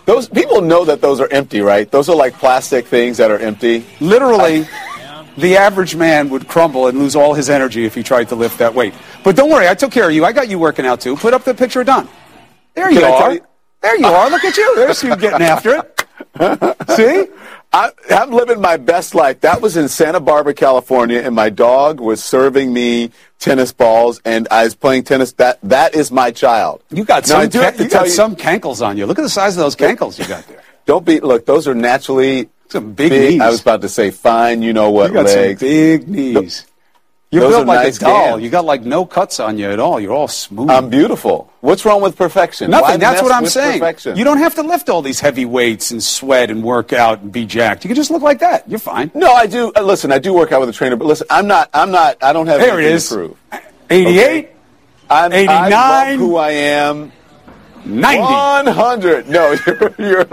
Those 0.06 0.30
people 0.30 0.62
know 0.62 0.86
that 0.86 1.02
those 1.02 1.20
are 1.20 1.28
empty, 1.32 1.62
right? 1.62 1.90
Those 1.90 2.10
are 2.10 2.16
like 2.16 2.34
plastic 2.38 2.86
things 2.86 3.18
that 3.18 3.32
are 3.32 3.40
empty. 3.40 3.84
Literally, 4.00 4.68
the 5.38 5.58
average 5.58 5.96
man 5.96 6.30
would 6.30 6.48
crumble 6.48 6.86
and 6.88 7.00
lose 7.00 7.16
all 7.16 7.34
his 7.34 7.50
energy 7.50 7.86
if 7.86 7.96
he 7.96 8.04
tried 8.04 8.30
to 8.30 8.36
lift 8.36 8.60
that 8.60 8.74
weight. 8.76 8.94
But 9.24 9.36
don't 9.36 9.50
worry, 9.50 9.68
I 9.68 9.74
took 9.74 9.92
care 9.92 10.08
of 10.08 10.14
you. 10.14 10.24
I 10.24 10.32
got 10.32 10.48
you 10.48 10.60
working 10.60 10.86
out 10.86 11.02
too. 11.02 11.16
Put 11.16 11.34
up 11.34 11.44
the 11.44 11.56
picture 11.56 11.80
of 11.82 11.88
Don. 11.88 12.08
There 12.76 12.92
you 12.92 13.00
Can 13.00 13.06
I 13.06 13.18
tell 13.18 13.24
are. 13.24 13.34
you- 13.34 13.46
There 13.82 13.98
you 14.00 14.06
are. 14.06 14.30
Look 14.30 14.44
at 14.44 14.56
you. 14.58 14.76
There's 14.76 15.02
you 15.02 15.16
getting 15.16 15.42
after 15.42 15.76
it. 15.82 16.08
See? 16.92 17.26
I, 17.76 17.92
I'm 18.10 18.32
living 18.32 18.62
my 18.62 18.78
best 18.78 19.14
life. 19.16 19.42
That 19.42 19.62
was 19.62 19.76
in 19.76 19.90
Santa 19.90 20.22
Barbara, 20.22 20.54
California, 20.54 21.20
and 21.20 21.36
my 21.36 21.50
dog 21.50 22.00
was 22.00 22.24
serving 22.24 22.72
me 22.72 23.12
tennis 23.38 23.74
balls, 23.74 24.22
and 24.24 24.48
I 24.50 24.64
was 24.64 24.76
playing 24.76 25.04
tennis. 25.04 25.34
That 25.34 25.60
that 25.64 25.94
is 25.94 26.10
my 26.10 26.32
child. 26.32 26.82
You 26.90 27.04
got 27.04 27.28
Now, 27.28 27.42
some, 27.42 27.50
do 27.50 27.84
you 27.84 27.90
got 27.90 28.08
some 28.08 28.38
cankles 28.38 28.86
on 28.86 28.98
you. 28.98 29.06
Look 29.06 29.20
at 29.20 29.24
the 29.24 29.30
size 29.30 29.58
of 29.58 29.64
those 29.64 29.76
cankles 29.76 30.18
you 30.18 30.26
got 30.26 30.48
there. 30.48 30.64
Don't 30.86 31.06
be. 31.06 31.20
Look, 31.20 31.46
those 31.46 31.68
are 31.68 31.76
naturally 31.76 32.48
Some 32.70 32.94
big 32.94 33.12
knees. 33.12 33.42
I 33.42 33.50
was 33.50 33.62
about 33.62 33.82
to 33.82 33.90
say 33.90 34.10
fine. 34.10 34.62
You 34.62 34.72
know 34.72 34.90
what? 34.92 35.08
You 35.08 35.16
got 35.16 35.26
legs. 35.26 35.60
some 35.60 35.68
big 35.68 36.08
knees. 36.08 36.66
You're 37.32 37.50
built 37.50 37.68
like 37.68 37.84
nice 37.84 37.98
a 37.98 38.02
doll. 38.02 38.40
You 38.40 38.50
got 38.50 38.66
like 38.66 38.84
no 38.84 39.06
cuts 39.06 39.40
on 39.40 39.58
you 39.58 39.70
at 39.70 39.80
all. 39.80 40.00
You're 40.00 40.14
all 40.14 40.28
smooth. 40.28 40.70
I'm 40.70 40.90
beautiful. 40.90 41.52
What's 41.62 41.84
wrong 41.84 42.02
with 42.02 42.16
perfection? 42.16 42.72
Why 42.72 42.80
Nothing. 42.82 43.00
That's 43.00 43.22
what 43.22 43.32
I'm 43.32 43.48
saying. 43.48 43.80
Perfection? 43.80 44.16
You 44.16 44.24
don't 44.24 44.38
have 44.38 44.56
to 44.56 44.62
lift 44.62 44.90
all 44.90 45.02
these 45.02 45.20
heavy 45.20 45.46
weights 45.46 45.92
and 45.92 46.02
sweat 46.02 46.50
and 46.50 46.64
work 46.64 46.94
out 46.94 47.22
and 47.22 47.32
be 47.32 47.46
jacked. 47.46 47.84
You 47.84 47.90
can 47.90 47.96
just 47.96 48.12
look 48.12 48.22
like 48.22 48.40
that. 48.40 48.70
You're 48.70 48.80
fine. 48.80 49.12
No, 49.14 49.34
I 49.34 49.48
do. 49.48 49.72
Uh, 49.76 49.82
listen, 49.82 50.12
I 50.12 50.20
do 50.20 50.34
work 50.34 50.52
out 50.52 50.60
with 50.62 50.70
a 50.70 50.74
trainer, 50.74 50.96
but 50.96 51.06
listen, 51.06 51.28
I'm 51.30 51.48
not. 51.48 51.70
I'm 51.74 51.92
not. 51.92 52.24
I 52.24 52.32
don't 52.32 52.48
have 52.48 52.60
There 52.62 52.80
it 52.80 52.84
anything 52.84 52.96
is. 52.96 53.10
to 53.10 53.16
prove. 53.16 53.38
88, 53.90 54.50
I'm, 55.10 55.32
I 55.32 55.36
89, 55.36 55.72
love 55.72 56.20
who 56.20 56.36
I 56.38 56.50
am. 56.52 57.12
90. 57.86 58.22
100. 58.22 59.30
No, 59.30 59.56
you're, 59.68 59.96
you're, 60.00 60.26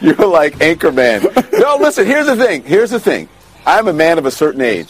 you're 0.00 0.26
like 0.26 0.54
Anchorman. 0.56 1.58
No, 1.58 1.76
listen, 1.80 2.06
here's 2.06 2.26
the 2.26 2.36
thing. 2.36 2.62
Here's 2.64 2.90
the 2.90 3.00
thing. 3.00 3.28
I'm 3.66 3.88
a 3.88 3.92
man 3.92 4.18
of 4.18 4.26
a 4.26 4.30
certain 4.30 4.60
age. 4.60 4.88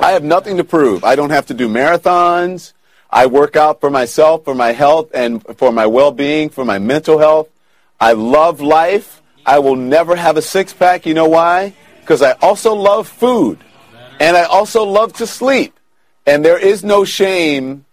I 0.00 0.12
have 0.12 0.24
nothing 0.24 0.56
to 0.56 0.64
prove. 0.64 1.04
I 1.04 1.16
don't 1.16 1.30
have 1.30 1.46
to 1.46 1.54
do 1.54 1.68
marathons. 1.68 2.72
I 3.10 3.26
work 3.26 3.56
out 3.56 3.80
for 3.80 3.90
myself, 3.90 4.44
for 4.44 4.54
my 4.54 4.72
health, 4.72 5.10
and 5.14 5.44
for 5.58 5.70
my 5.72 5.86
well-being, 5.86 6.48
for 6.50 6.64
my 6.64 6.78
mental 6.78 7.18
health. 7.18 7.48
I 8.00 8.12
love 8.12 8.60
life. 8.60 9.22
I 9.44 9.60
will 9.60 9.76
never 9.76 10.16
have 10.16 10.36
a 10.36 10.42
six-pack. 10.42 11.06
You 11.06 11.14
know 11.14 11.28
why? 11.28 11.74
Because 12.00 12.22
I 12.22 12.32
also 12.42 12.74
love 12.74 13.06
food. 13.08 13.58
And 14.18 14.36
I 14.36 14.44
also 14.44 14.84
love 14.84 15.12
to 15.14 15.26
sleep. 15.26 15.78
And 16.26 16.44
there 16.44 16.58
is 16.58 16.82
no 16.82 17.04
shame 17.04 17.84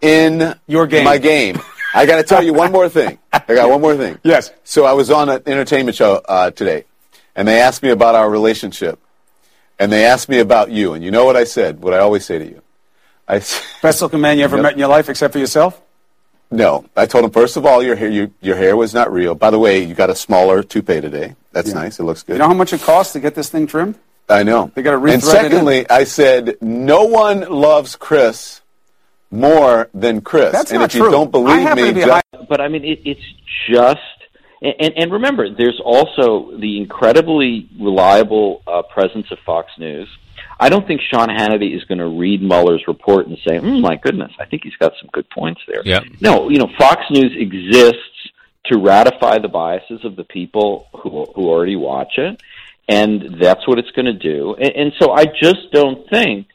in 0.00 0.54
Your 0.66 0.86
game. 0.86 1.04
my 1.04 1.18
game. 1.18 1.58
I 1.94 2.06
got 2.06 2.16
to 2.16 2.22
tell 2.22 2.42
you 2.42 2.54
one 2.54 2.72
more 2.72 2.88
thing. 2.88 3.18
I 3.32 3.40
got 3.54 3.68
one 3.68 3.80
more 3.82 3.96
thing. 3.96 4.18
Yes. 4.24 4.50
So 4.64 4.84
I 4.86 4.92
was 4.92 5.10
on 5.10 5.28
an 5.28 5.42
entertainment 5.46 5.96
show 5.96 6.22
uh, 6.26 6.50
today, 6.50 6.84
and 7.36 7.46
they 7.46 7.60
asked 7.60 7.82
me 7.82 7.90
about 7.90 8.14
our 8.14 8.30
relationship, 8.30 8.98
and 9.82 9.90
they 9.92 10.04
asked 10.06 10.28
me 10.28 10.38
about 10.38 10.70
you. 10.70 10.94
And 10.94 11.02
you 11.04 11.10
know 11.10 11.24
what 11.24 11.36
I 11.36 11.44
said? 11.44 11.82
What 11.82 11.92
I 11.92 11.98
always 11.98 12.24
say 12.24 12.38
to 12.38 12.44
you. 12.44 12.62
I 13.26 13.36
s- 13.36 13.60
Best 13.82 14.00
looking 14.00 14.20
man 14.20 14.38
you 14.38 14.44
ever 14.44 14.56
Yep. 14.56 14.62
met 14.62 14.72
in 14.74 14.78
your 14.78 14.88
life, 14.88 15.08
except 15.08 15.32
for 15.32 15.38
yourself? 15.40 15.80
no. 16.50 16.84
I 16.96 17.06
told 17.06 17.24
him 17.24 17.30
first 17.30 17.56
of 17.56 17.64
all, 17.66 17.82
your 17.82 17.96
hair 17.96 18.10
you, 18.10 18.32
your 18.40 18.56
hair 18.56 18.76
was 18.76 18.92
not 18.94 19.12
real. 19.12 19.34
By 19.34 19.50
the 19.50 19.58
way, 19.58 19.82
you 19.82 19.94
got 19.94 20.10
a 20.10 20.14
smaller 20.14 20.62
toupee 20.62 21.00
today. 21.00 21.34
That's 21.52 21.68
Yeah. 21.70 21.74
nice. 21.82 21.98
It 21.98 22.04
looks 22.04 22.22
good. 22.22 22.34
You 22.34 22.38
know 22.40 22.48
how 22.48 22.54
much 22.54 22.72
it 22.72 22.82
costs 22.82 23.12
to 23.14 23.20
get 23.20 23.34
this 23.34 23.48
thing 23.48 23.66
trimmed? 23.66 23.96
I 24.28 24.42
know. 24.44 24.70
They 24.74 24.82
gotta 24.82 24.96
And 24.96 25.04
re-thread 25.04 25.46
it 25.46 25.50
secondly, 25.50 25.90
I 25.90 26.04
said 26.04 26.56
no 26.60 27.04
one 27.04 27.40
loves 27.40 27.96
Chris 27.96 28.60
more 29.30 29.88
than 29.94 30.20
Chris. 30.20 30.52
That's 30.52 30.70
and 30.70 30.80
not 30.80 30.90
if 30.90 30.94
you 30.94 31.02
true. 31.02 31.10
don't 31.10 31.28
I 31.28 31.30
believe 31.30 31.60
happen 31.62 31.82
me, 31.84 31.88
to 31.90 31.94
be 31.94 32.00
just- 32.02 32.12
high- 32.12 32.44
but 32.48 32.60
I 32.60 32.68
mean, 32.68 32.84
it, 32.84 33.00
it's 33.04 33.20
just. 33.68 34.00
And, 34.62 34.92
and, 34.96 35.12
remember, 35.12 35.52
there's 35.52 35.80
also 35.84 36.56
the 36.56 36.78
incredibly 36.78 37.68
reliable 37.80 38.62
uh, 38.66 38.82
presence 38.82 39.26
of 39.32 39.38
Fox 39.44 39.72
News. 39.76 40.08
I 40.60 40.68
don't 40.68 40.86
think 40.86 41.00
Sean 41.00 41.28
Hannity 41.28 41.74
is 41.76 41.82
going 41.84 41.98
to 41.98 42.06
read 42.06 42.40
Mueller's 42.42 42.84
report 42.86 43.26
and 43.26 43.36
say, 43.46 43.58
"Hmm, 43.58 43.80
my 43.80 43.96
goodness, 43.96 44.30
I 44.38 44.44
think 44.44 44.62
he's 44.62 44.76
got 44.76 44.92
some 45.00 45.10
good 45.12 45.28
points 45.30 45.60
there." 45.66 45.82
No, 46.20 46.48
you 46.48 46.58
know, 46.58 46.70
Fox 46.78 47.02
News 47.10 47.32
exists 47.36 47.98
to 48.24 48.32
to 48.66 48.78
ratify 48.78 49.38
the 49.38 49.48
biases 49.48 50.04
of 50.04 50.16
the 50.16 50.24
people 50.24 50.86
who 50.92 51.26
who 51.34 51.48
already 51.48 51.76
watch 51.76 52.12
it, 52.16 52.40
and 52.88 53.36
that's 53.40 53.66
what 53.66 53.78
it's 53.78 53.90
going 53.90 54.06
to 54.06 54.12
do. 54.12 54.54
And, 54.54 54.76
and 54.76 54.92
so 55.00 55.12
I 55.12 55.24
just 55.24 55.72
don't 55.72 56.08
think 56.08 56.46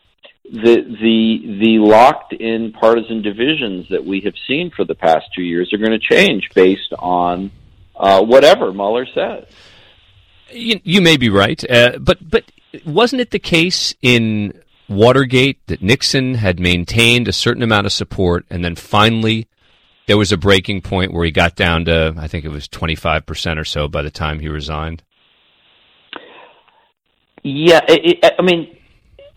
the 0.45 0.75
the 0.75 1.59
the 1.59 1.79
locked 1.79 2.33
in 2.33 2.71
partisan 2.71 3.21
divisions 3.21 3.87
that 3.89 4.05
we 4.05 4.21
have 4.21 4.35
seen 4.47 4.71
for 4.71 4.85
the 4.85 4.95
past 4.95 5.25
two 5.35 5.43
years 5.43 5.73
are 5.73 5.77
going 5.77 5.91
to 5.91 5.99
change 5.99 6.49
based 6.55 6.93
on 6.97 7.51
uh, 7.97 8.23
whatever 8.23 8.71
Mueller 8.71 9.05
says. 9.13 9.45
You, 10.51 10.79
you 10.83 11.01
may 11.01 11.17
be 11.17 11.29
right, 11.29 11.61
uh, 11.69 11.97
but 11.99 12.17
but 12.29 12.45
wasn't 12.85 13.21
it 13.21 13.31
the 13.31 13.39
case 13.39 13.93
in 14.01 14.53
Watergate 14.87 15.65
that 15.67 15.81
Nixon 15.81 16.35
had 16.35 16.59
maintained 16.59 17.27
a 17.27 17.33
certain 17.33 17.63
amount 17.63 17.85
of 17.85 17.91
support, 17.91 18.45
and 18.49 18.63
then 18.63 18.75
finally 18.75 19.47
there 20.07 20.17
was 20.17 20.31
a 20.31 20.37
breaking 20.37 20.81
point 20.81 21.11
where 21.11 21.25
he 21.25 21.31
got 21.31 21.55
down 21.55 21.85
to 21.85 22.13
I 22.17 22.27
think 22.27 22.45
it 22.45 22.49
was 22.49 22.67
twenty 22.67 22.95
five 22.95 23.25
percent 23.25 23.59
or 23.59 23.65
so 23.65 23.87
by 23.87 24.01
the 24.01 24.11
time 24.11 24.39
he 24.39 24.47
resigned. 24.47 25.03
Yeah, 27.43 27.81
it, 27.87 28.19
it, 28.23 28.33
I 28.37 28.41
mean, 28.41 28.77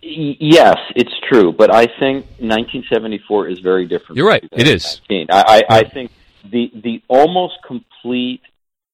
yes, 0.02 0.76
it's 0.96 1.12
true, 1.28 1.52
but 1.52 1.72
I 1.72 1.86
think 1.86 2.26
1974 2.38 3.48
is 3.48 3.60
very 3.60 3.86
different. 3.86 4.16
You're 4.16 4.26
right. 4.26 4.46
It 4.52 4.66
is. 4.66 5.00
I, 5.10 5.26
I, 5.30 5.62
I 5.68 5.84
think 5.84 6.10
the 6.50 6.70
the 6.74 7.02
almost 7.08 7.58
complete 7.66 8.40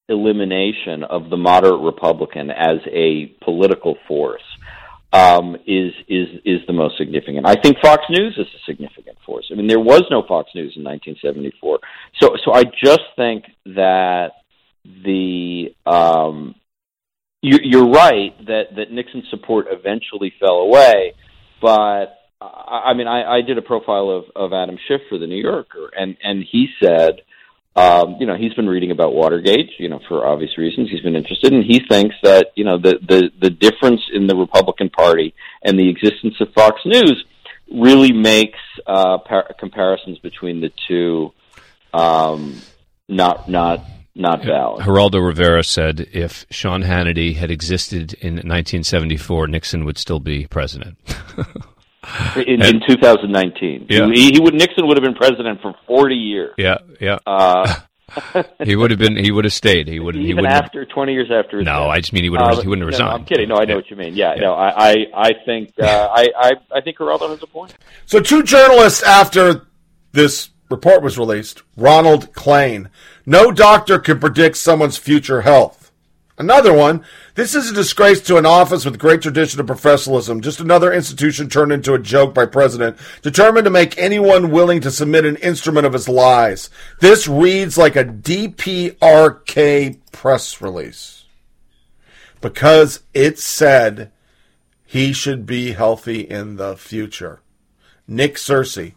elimination 0.09 1.03
of 1.03 1.29
the 1.29 1.37
moderate 1.37 1.81
Republican 1.81 2.49
as 2.49 2.79
a 2.91 3.35
political 3.43 3.97
force 4.07 4.41
um, 5.13 5.55
is 5.65 5.93
is 6.07 6.27
is 6.45 6.59
the 6.67 6.73
most 6.73 6.97
significant. 6.97 7.45
I 7.45 7.55
think 7.55 7.77
Fox 7.81 8.03
News 8.09 8.35
is 8.37 8.45
a 8.45 8.71
significant 8.71 9.17
force. 9.25 9.49
I 9.51 9.55
mean, 9.55 9.67
there 9.67 9.79
was 9.79 10.03
no 10.11 10.23
Fox 10.27 10.49
News 10.53 10.73
in 10.75 10.83
1974, 10.83 11.79
so 12.21 12.35
so 12.43 12.53
I 12.53 12.63
just 12.63 13.01
think 13.15 13.45
that 13.65 14.31
the 14.83 15.73
um, 15.85 16.55
you, 17.41 17.59
you're 17.63 17.89
right 17.89 18.37
that 18.47 18.75
that 18.75 18.91
Nixon's 18.91 19.29
support 19.29 19.67
eventually 19.69 20.33
fell 20.39 20.57
away, 20.57 21.13
but 21.61 22.17
I, 22.41 22.83
I 22.87 22.93
mean, 22.93 23.07
I, 23.07 23.37
I 23.37 23.41
did 23.41 23.57
a 23.57 23.61
profile 23.61 24.09
of 24.09 24.25
of 24.35 24.51
Adam 24.53 24.77
Schiff 24.87 25.01
for 25.09 25.17
the 25.17 25.27
New 25.27 25.41
Yorker, 25.41 25.89
and 25.97 26.17
and 26.21 26.43
he 26.49 26.67
said 26.83 27.21
um, 27.77 28.17
you 28.19 28.25
know, 28.25 28.35
he's 28.35 28.55
been 28.55 28.67
reading 28.67 28.89
about 28.89 29.13
Watergate, 29.13 29.69
you 29.77 29.87
know, 29.87 29.99
for 30.07 30.25
obvious 30.25 30.57
reasons. 30.57 30.89
He's 30.89 31.01
been 31.01 31.15
interested, 31.15 31.53
and 31.53 31.63
he 31.63 31.79
thinks 31.87 32.15
that 32.23 32.47
you 32.55 32.63
know 32.63 32.79
the 32.79 32.97
the 33.07 33.29
the 33.39 33.51
difference 33.51 34.01
in 34.11 34.25
the 34.25 34.35
Republican 34.35 34.89
Party 34.89 35.35
and 35.61 35.77
the 35.77 35.87
existence 35.87 36.33
of 36.41 36.51
Fox 36.53 36.81
News 36.85 37.23
really 37.71 38.11
makes 38.11 38.57
uh, 38.87 39.19
par- 39.19 39.53
comparisons 39.59 40.17
between 40.19 40.59
the 40.59 40.71
two 40.87 41.31
um, 41.93 42.59
not 43.07 43.47
not 43.47 43.85
not 44.15 44.43
valid. 44.43 44.83
Geraldo 44.83 45.23
Rivera 45.23 45.63
said 45.63 46.07
if 46.11 46.47
Sean 46.49 46.81
Hannity 46.81 47.35
had 47.35 47.51
existed 47.51 48.13
in 48.15 48.37
1974, 48.37 49.47
Nixon 49.49 49.85
would 49.85 49.99
still 49.99 50.19
be 50.19 50.47
president. 50.47 50.97
in, 52.35 52.61
in 52.63 52.81
2019. 52.87 53.87
Yeah. 53.89 54.07
He, 54.13 54.31
he 54.31 54.39
would 54.39 54.53
Nixon 54.53 54.87
would 54.87 54.97
have 54.97 55.03
been 55.03 55.15
president 55.15 55.61
for 55.61 55.73
40 55.87 56.15
years. 56.15 56.53
Yeah, 56.57 56.77
yeah. 56.99 57.19
Uh, 57.25 57.75
he 58.63 58.75
would 58.75 58.89
have 58.91 58.99
been. 58.99 59.15
He 59.17 59.31
would 59.31 59.43
have 59.45 59.53
stayed. 59.53 59.87
He 59.87 59.99
would. 59.99 60.15
He 60.15 60.21
even 60.25 60.37
wouldn't. 60.37 60.53
have- 60.53 60.63
after 60.65 60.85
20 60.85 61.11
years 61.13 61.29
after. 61.31 61.57
his 61.57 61.65
No, 61.65 61.71
death. 61.83 61.89
I 61.89 61.99
just 61.99 62.13
mean 62.13 62.23
he 62.23 62.29
would 62.29 62.39
have- 62.39 62.59
Uh, 62.59 62.61
he 62.61 62.67
wouldn't 62.67 62.85
have 62.91 62.99
no, 62.99 63.05
no, 63.05 63.11
resigned. 63.11 63.21
I'm 63.21 63.25
kidding. 63.25 63.49
No, 63.49 63.55
I 63.55 63.65
know 63.65 63.73
Yeah. 63.73 63.75
what 63.75 63.89
you 63.91 63.95
mean. 63.97 64.15
Yeah, 64.15 64.35
Yeah. 64.35 64.41
no, 64.41 64.53
I, 64.53 64.89
I, 64.91 64.95
I 65.13 65.31
think, 65.45 65.73
uh, 65.81 65.85
I, 65.85 66.29
I, 66.37 66.51
I 66.75 66.81
think 66.81 66.97
Geraldo 66.97 67.29
has 67.29 67.43
a 67.43 67.47
point. 67.47 67.73
So, 68.05 68.19
two 68.21 68.43
journalists 68.43 69.03
after 69.03 69.67
this 70.13 70.49
report 70.69 71.01
was 71.03 71.17
released, 71.17 71.63
Ronald 71.75 72.31
Klain, 72.33 72.89
no 73.25 73.51
doctor 73.51 73.99
can 73.99 74.19
predict 74.19 74.57
someone's 74.57 74.97
future 74.97 75.41
health. 75.41 75.86
Another 76.39 76.71
one, 76.71 77.03
this 77.33 77.55
is 77.55 77.71
a 77.71 77.73
disgrace 77.73 78.21
to 78.21 78.37
an 78.37 78.45
office 78.45 78.85
with 78.85 78.99
great 78.99 79.23
tradition 79.23 79.59
of 79.59 79.65
professionalism, 79.65 80.41
just 80.41 80.59
another 80.59 80.93
institution 80.93 81.49
turned 81.49 81.71
into 81.71 81.95
a 81.95 81.99
joke 81.99 82.35
by 82.35 82.45
president, 82.45 82.95
determined 83.23 83.65
to 83.65 83.71
make 83.71 83.97
anyone 83.97 84.51
willing 84.51 84.79
to 84.81 84.91
submit 84.91 85.25
an 85.25 85.37
instrument 85.37 85.87
of 85.87 85.93
his 85.93 86.07
lies. 86.07 86.69
This 86.99 87.27
reads 87.27 87.75
like 87.75 87.95
a 87.95 88.05
DPRK 88.05 89.97
press 90.11 90.61
release. 90.61 91.25
Because 92.39 93.01
it 93.15 93.39
said 93.39 94.11
he 94.85 95.13
should 95.13 95.47
be 95.47 95.71
healthy 95.71 96.21
in 96.21 96.57
the 96.57 96.77
future. 96.77 97.41
Nick 98.07 98.35
Searcy. 98.35 98.93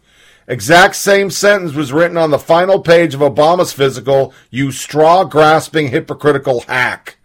Exact 0.47 0.95
same 0.95 1.31
sentence 1.31 1.73
was 1.73 1.91
written 1.91 2.17
on 2.17 2.29
the 2.29 2.37
final 2.37 2.81
page 2.81 3.15
of 3.15 3.21
Obama's 3.21 3.73
physical, 3.73 4.31
you 4.51 4.71
straw 4.71 5.23
grasping 5.23 5.87
hypocritical 5.87 6.61
hack. 6.61 7.17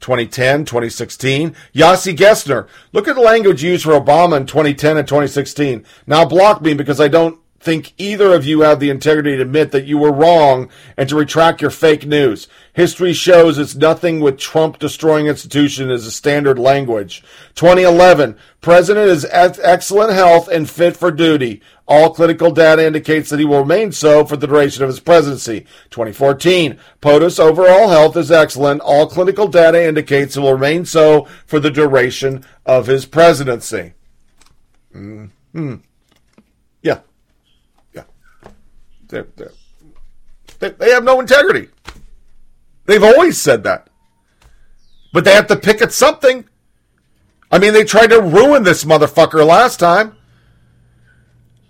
2010, 0.00 0.64
2016. 0.64 1.54
Yossi 1.74 2.16
Gessner. 2.16 2.68
Look 2.92 3.08
at 3.08 3.14
the 3.14 3.22
language 3.22 3.62
used 3.62 3.84
for 3.84 3.92
Obama 3.92 4.36
in 4.36 4.46
2010 4.46 4.96
and 4.96 5.06
2016. 5.08 5.84
Now 6.06 6.24
block 6.24 6.62
me 6.62 6.74
because 6.74 7.00
I 7.00 7.08
don't 7.08 7.38
think 7.60 7.94
either 7.98 8.32
of 8.32 8.44
you 8.44 8.60
have 8.60 8.80
the 8.80 8.90
integrity 8.90 9.36
to 9.36 9.42
admit 9.42 9.72
that 9.72 9.86
you 9.86 9.98
were 9.98 10.12
wrong 10.12 10.68
and 10.96 11.08
to 11.08 11.16
retract 11.16 11.60
your 11.60 11.70
fake 11.70 12.06
news. 12.06 12.48
History 12.72 13.12
shows 13.12 13.58
it's 13.58 13.74
nothing 13.74 14.20
with 14.20 14.38
Trump 14.38 14.78
destroying 14.78 15.26
institution 15.26 15.90
as 15.90 16.06
a 16.06 16.10
standard 16.10 16.58
language. 16.58 17.22
2011. 17.54 18.36
President 18.60 19.08
is 19.08 19.24
at 19.26 19.58
excellent 19.62 20.12
health 20.12 20.48
and 20.48 20.68
fit 20.68 20.96
for 20.96 21.10
duty. 21.10 21.62
All 21.88 22.12
clinical 22.12 22.50
data 22.50 22.84
indicates 22.84 23.30
that 23.30 23.38
he 23.38 23.44
will 23.44 23.60
remain 23.60 23.92
so 23.92 24.24
for 24.24 24.36
the 24.36 24.46
duration 24.46 24.82
of 24.82 24.88
his 24.88 25.00
presidency. 25.00 25.60
2014. 25.90 26.78
POTUS 27.00 27.38
overall 27.38 27.88
health 27.88 28.16
is 28.16 28.30
excellent. 28.30 28.80
All 28.80 29.06
clinical 29.06 29.46
data 29.46 29.82
indicates 29.82 30.34
he 30.34 30.40
will 30.40 30.52
remain 30.52 30.84
so 30.84 31.26
for 31.46 31.60
the 31.60 31.70
duration 31.70 32.44
of 32.64 32.86
his 32.88 33.06
presidency. 33.06 33.94
Hmm. 34.92 35.26
Yeah. 36.82 37.00
Yeah. 37.94 38.04
They, 39.08 40.70
they 40.70 40.90
have 40.90 41.04
no 41.04 41.20
integrity. 41.20 41.68
They've 42.86 43.02
always 43.02 43.40
said 43.40 43.64
that. 43.64 43.88
But 45.12 45.24
they 45.24 45.32
have 45.32 45.46
to 45.48 45.56
pick 45.56 45.82
at 45.82 45.92
something. 45.92 46.44
I 47.50 47.58
mean, 47.58 47.72
they 47.72 47.84
tried 47.84 48.08
to 48.08 48.20
ruin 48.20 48.62
this 48.62 48.84
motherfucker 48.84 49.46
last 49.46 49.78
time. 49.78 50.16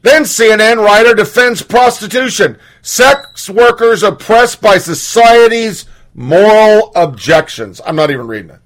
Then 0.02 0.22
CNN 0.22 0.76
writer 0.84 1.14
defends 1.14 1.62
prostitution. 1.62 2.58
Sex 2.82 3.50
workers 3.50 4.02
oppressed 4.02 4.60
by 4.60 4.78
society's 4.78 5.86
moral 6.14 6.92
objections. 6.94 7.80
I'm 7.84 7.96
not 7.96 8.10
even 8.10 8.26
reading 8.26 8.50
it. 8.50 8.60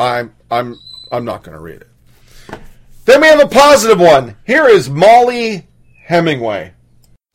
I'm 0.00 0.34
I'm 0.50 0.76
I'm 1.12 1.24
not 1.24 1.42
going 1.42 1.56
to 1.56 1.62
read 1.62 1.82
it. 1.82 2.58
Then 3.04 3.20
we 3.20 3.26
have 3.26 3.40
a 3.40 3.48
positive 3.48 4.00
one. 4.00 4.36
Here 4.46 4.66
is 4.66 4.88
Mollie 4.88 5.68
Hemingway. 6.12 6.74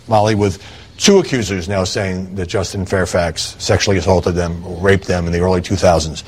Mollie, 0.07 0.35
with 0.35 0.64
two 0.97 1.17
accusers 1.17 1.67
now 1.67 1.83
saying 1.83 2.35
that 2.35 2.47
Justin 2.47 2.85
Fairfax 2.85 3.56
sexually 3.57 3.97
assaulted 3.97 4.35
them 4.35 4.80
raped 4.80 5.07
them 5.07 5.25
in 5.25 5.31
the 5.31 5.39
early 5.39 5.61
2000s. 5.61 6.23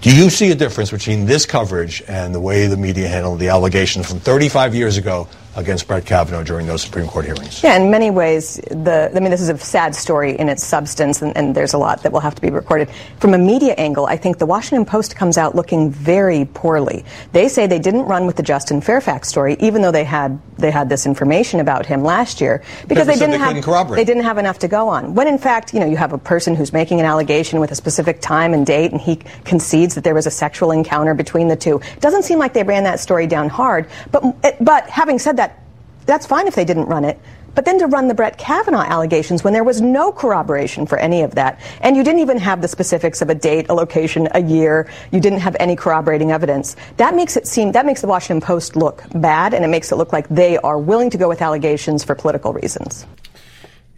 Do 0.00 0.14
you 0.14 0.30
see 0.30 0.52
a 0.52 0.54
difference 0.54 0.92
between 0.92 1.26
this 1.26 1.44
coverage 1.44 2.04
and 2.06 2.32
the 2.32 2.38
way 2.38 2.68
the 2.68 2.76
media 2.76 3.08
handled 3.08 3.40
the 3.40 3.48
allegations 3.48 4.08
from 4.08 4.20
35 4.20 4.76
years 4.76 4.96
ago 4.96 5.28
against 5.56 5.88
Brett 5.88 6.04
Kavanaugh 6.06 6.42
during 6.42 6.66
those 6.66 6.82
Supreme 6.82 7.06
Court 7.06 7.24
hearings? 7.24 7.62
Yeah, 7.62 7.76
in 7.76 7.90
many 7.90 8.10
ways, 8.10 8.56
the 8.70 9.10
I 9.14 9.20
mean, 9.20 9.30
this 9.30 9.40
is 9.40 9.48
a 9.48 9.58
sad 9.58 9.94
story 9.94 10.38
in 10.38 10.48
its 10.48 10.64
substance, 10.64 11.22
and, 11.22 11.36
and 11.36 11.54
there's 11.54 11.72
a 11.72 11.78
lot 11.78 12.02
that 12.02 12.12
will 12.12 12.20
have 12.20 12.34
to 12.34 12.42
be 12.42 12.50
recorded. 12.50 12.88
From 13.18 13.34
a 13.34 13.38
media 13.38 13.74
angle, 13.74 14.06
I 14.06 14.16
think 14.16 14.38
the 14.38 14.46
Washington 14.46 14.84
Post 14.84 15.16
comes 15.16 15.38
out 15.38 15.54
looking 15.54 15.90
very 15.90 16.44
poorly. 16.44 17.04
They 17.32 17.48
say 17.48 17.66
they 17.66 17.78
didn't 17.78 18.04
run 18.04 18.26
with 18.26 18.36
the 18.36 18.42
Justin 18.42 18.80
Fairfax 18.80 19.28
story, 19.28 19.56
even 19.60 19.82
though 19.82 19.92
they 19.92 20.04
had 20.04 20.38
they 20.58 20.70
had 20.70 20.88
this 20.88 21.06
information 21.06 21.60
about 21.60 21.86
him 21.86 22.02
last 22.02 22.40
year, 22.40 22.62
because 22.86 23.06
they 23.06 23.14
they 23.14 23.20
didn't 23.20 23.32
they 23.32 23.38
have 23.38 23.64
corroborate. 23.64 23.96
they 23.96 24.04
didn't 24.04 24.24
have 24.24 24.38
enough 24.38 24.58
to 24.60 24.68
go 24.68 24.88
on. 24.88 25.14
When 25.14 25.26
in 25.26 25.38
fact, 25.38 25.72
you 25.72 25.80
know, 25.80 25.86
you 25.86 25.96
have 25.96 26.12
a 26.12 26.18
person 26.18 26.54
who's 26.54 26.72
making 26.72 27.00
an 27.00 27.06
allegation 27.06 27.60
with 27.60 27.70
a 27.70 27.74
specific 27.74 28.20
time 28.20 28.52
and 28.52 28.66
date, 28.66 28.92
and 28.92 29.00
he 29.00 29.16
concedes 29.44 29.94
that 29.94 30.04
there 30.04 30.14
was 30.14 30.26
a 30.26 30.30
sexual 30.30 30.70
encounter 30.70 31.14
between 31.14 31.48
the 31.48 31.56
two. 31.56 31.78
It 31.78 32.00
doesn't 32.00 32.24
seem 32.24 32.38
like 32.38 32.52
they 32.52 32.62
ran 32.62 32.84
that 32.84 33.00
story 33.00 33.26
down 33.26 33.48
hard. 33.48 33.88
But 34.10 34.22
but 34.60 34.88
having 34.90 35.18
said 35.18 35.36
that, 35.38 35.45
that's 36.06 36.26
fine 36.26 36.46
if 36.46 36.54
they 36.54 36.64
didn't 36.64 36.86
run 36.86 37.04
it. 37.04 37.18
But 37.54 37.64
then 37.64 37.78
to 37.78 37.86
run 37.86 38.06
the 38.06 38.14
Brett 38.14 38.36
Kavanaugh 38.36 38.82
allegations 38.82 39.42
when 39.42 39.54
there 39.54 39.64
was 39.64 39.80
no 39.80 40.12
corroboration 40.12 40.84
for 40.84 40.98
any 40.98 41.22
of 41.22 41.36
that, 41.36 41.58
and 41.80 41.96
you 41.96 42.04
didn't 42.04 42.20
even 42.20 42.36
have 42.36 42.60
the 42.60 42.68
specifics 42.68 43.22
of 43.22 43.30
a 43.30 43.34
date, 43.34 43.70
a 43.70 43.74
location, 43.74 44.28
a 44.32 44.42
year, 44.42 44.90
you 45.10 45.20
didn't 45.20 45.38
have 45.40 45.56
any 45.58 45.74
corroborating 45.74 46.30
evidence, 46.30 46.76
that 46.98 47.14
makes 47.14 47.34
it 47.34 47.46
seem, 47.46 47.72
that 47.72 47.86
makes 47.86 48.02
the 48.02 48.08
Washington 48.08 48.46
Post 48.46 48.76
look 48.76 49.04
bad, 49.14 49.54
and 49.54 49.64
it 49.64 49.68
makes 49.68 49.90
it 49.90 49.96
look 49.96 50.12
like 50.12 50.28
they 50.28 50.58
are 50.58 50.78
willing 50.78 51.08
to 51.08 51.16
go 51.16 51.28
with 51.28 51.40
allegations 51.40 52.04
for 52.04 52.14
political 52.14 52.52
reasons. 52.52 53.06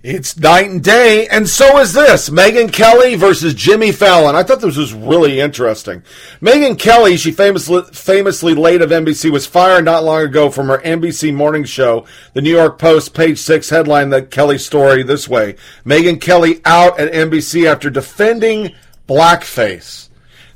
It's 0.00 0.38
night 0.38 0.70
and 0.70 0.82
day, 0.82 1.26
and 1.26 1.48
so 1.48 1.78
is 1.80 1.92
this. 1.92 2.30
Megyn 2.30 2.72
Kelly 2.72 3.16
versus 3.16 3.52
Jimmy 3.52 3.90
Fallon. 3.90 4.36
I 4.36 4.44
thought 4.44 4.60
this 4.60 4.76
was 4.76 4.94
really 4.94 5.40
interesting. 5.40 6.04
Megyn 6.40 6.78
Kelly, 6.78 7.16
she 7.16 7.32
famously, 7.32 7.82
famously 7.92 8.54
late 8.54 8.80
of 8.80 8.90
NBC, 8.90 9.32
was 9.32 9.44
fired 9.44 9.84
not 9.84 10.04
long 10.04 10.22
ago 10.22 10.50
from 10.50 10.68
her 10.68 10.78
NBC 10.78 11.34
morning 11.34 11.64
show. 11.64 12.06
The 12.34 12.42
New 12.42 12.54
York 12.54 12.78
Post, 12.78 13.12
page 13.12 13.40
six 13.40 13.70
headline 13.70 14.10
the 14.10 14.22
Kelly 14.22 14.58
story 14.58 15.02
this 15.02 15.28
way. 15.28 15.56
Megyn 15.84 16.20
Kelly 16.20 16.60
out 16.64 17.00
at 17.00 17.12
NBC 17.12 17.66
after 17.66 17.90
defending 17.90 18.74
blackface. 19.08 20.07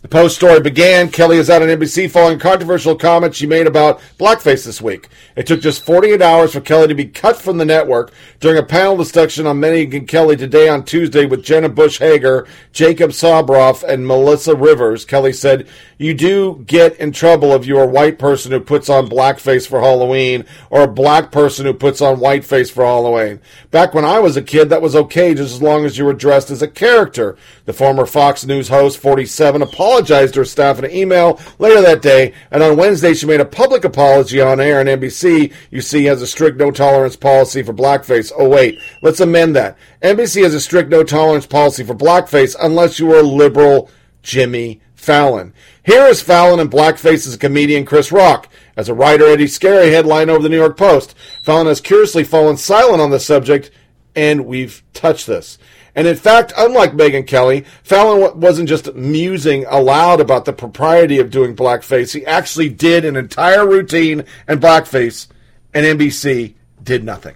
The 0.02 0.08
Post 0.08 0.34
story 0.34 0.58
began. 0.58 1.10
Kelly 1.10 1.36
is 1.36 1.48
out 1.48 1.62
on 1.62 1.68
NBC 1.68 2.10
following 2.10 2.40
controversial 2.40 2.96
comments 2.96 3.36
she 3.36 3.46
made 3.46 3.68
about 3.68 4.00
blackface 4.18 4.64
this 4.64 4.82
week. 4.82 5.08
It 5.36 5.46
took 5.46 5.60
just 5.60 5.86
48 5.86 6.20
hours 6.20 6.52
for 6.52 6.60
Kelly 6.60 6.88
to 6.88 6.94
be 6.96 7.04
cut 7.04 7.40
from 7.40 7.58
the 7.58 7.64
network. 7.64 8.12
During 8.40 8.58
a 8.58 8.64
panel 8.64 8.96
discussion 8.96 9.46
on 9.46 9.60
Megyn 9.60 10.08
Kelly 10.08 10.34
today 10.34 10.68
on 10.68 10.84
Tuesday 10.84 11.24
with 11.24 11.44
Jenna 11.44 11.68
Bush 11.68 12.00
Hager, 12.00 12.48
Jacob 12.72 13.12
Soboroff, 13.12 13.84
and 13.84 14.04
Melissa 14.04 14.56
Rivers, 14.56 15.04
Kelly 15.04 15.32
said, 15.32 15.68
You 15.98 16.14
do 16.14 16.64
get 16.66 16.98
in 16.98 17.12
trouble 17.12 17.52
if 17.52 17.64
you're 17.64 17.84
a 17.84 17.86
white 17.86 18.18
person 18.18 18.50
who 18.50 18.58
puts 18.58 18.88
on 18.88 19.06
blackface 19.06 19.68
for 19.68 19.80
Halloween 19.80 20.44
or 20.68 20.82
a 20.82 20.88
black 20.88 21.30
person 21.30 21.64
who 21.64 21.74
puts 21.74 22.00
on 22.00 22.16
whiteface 22.16 22.72
for 22.72 22.84
Halloween. 22.84 23.38
Back 23.70 23.94
when 23.94 24.04
I 24.04 24.18
was 24.18 24.36
a 24.36 24.42
kid, 24.42 24.68
that 24.70 24.82
was 24.82 24.96
okay 24.96 25.32
just 25.32 25.54
as 25.54 25.62
long 25.62 25.84
as 25.84 25.96
you 25.96 26.04
were 26.04 26.12
dressed 26.12 26.50
as 26.50 26.60
a 26.60 26.66
character. 26.66 27.36
The 27.66 27.72
former 27.72 28.04
Fox 28.04 28.44
News 28.44 28.66
host, 28.66 28.98
47, 28.98 29.62
apologized 29.62 29.91
to 30.00 30.32
her 30.36 30.44
staff 30.44 30.78
in 30.78 30.84
an 30.86 30.90
email 30.90 31.40
later 31.58 31.82
that 31.82 32.02
day, 32.02 32.32
and 32.50 32.62
on 32.62 32.76
Wednesday 32.76 33.14
she 33.14 33.26
made 33.26 33.40
a 33.40 33.44
public 33.44 33.84
apology 33.84 34.40
on 34.40 34.60
air 34.60 34.80
on 34.80 34.86
NBC. 34.86 35.52
You 35.70 35.80
see 35.80 36.04
has 36.04 36.22
a 36.22 36.26
strict 36.26 36.56
no 36.56 36.70
tolerance 36.70 37.16
policy 37.16 37.62
for 37.62 37.74
blackface. 37.74 38.32
Oh 38.36 38.48
wait, 38.48 38.80
let's 39.02 39.20
amend 39.20 39.54
that. 39.56 39.76
NBC 40.02 40.42
has 40.42 40.54
a 40.54 40.60
strict 40.60 40.90
no 40.90 41.04
tolerance 41.04 41.46
policy 41.46 41.84
for 41.84 41.94
blackface 41.94 42.56
unless 42.60 42.98
you 42.98 43.12
are 43.12 43.20
a 43.20 43.22
liberal 43.22 43.90
Jimmy 44.22 44.80
Fallon. 44.94 45.52
Here 45.84 46.06
is 46.06 46.22
Fallon 46.22 46.60
in 46.60 46.70
blackface 46.70 47.26
as 47.26 47.34
a 47.34 47.38
comedian 47.38 47.84
Chris 47.84 48.12
Rock. 48.12 48.48
As 48.76 48.88
a 48.88 48.94
writer, 48.94 49.26
Eddie 49.26 49.48
Scary 49.48 49.90
headline 49.90 50.30
over 50.30 50.42
the 50.42 50.48
New 50.48 50.56
York 50.56 50.76
Post. 50.76 51.14
Fallon 51.44 51.66
has 51.66 51.80
curiously 51.80 52.24
fallen 52.24 52.56
silent 52.56 53.00
on 53.00 53.10
the 53.10 53.20
subject, 53.20 53.70
and 54.14 54.46
we've 54.46 54.82
touched 54.94 55.26
this. 55.26 55.58
And 55.94 56.06
in 56.06 56.16
fact, 56.16 56.52
unlike 56.56 56.92
Megyn 56.92 57.26
Kelly, 57.26 57.64
Fallon 57.82 58.40
wasn't 58.40 58.68
just 58.68 58.94
musing 58.94 59.66
aloud 59.66 60.20
about 60.20 60.46
the 60.46 60.52
propriety 60.52 61.18
of 61.18 61.30
doing 61.30 61.54
blackface. 61.54 62.14
He 62.14 62.24
actually 62.24 62.70
did 62.70 63.04
an 63.04 63.16
entire 63.16 63.68
routine 63.68 64.24
and 64.48 64.60
blackface, 64.60 65.26
and 65.74 65.84
NBC 65.84 66.54
did 66.82 67.04
nothing. 67.04 67.34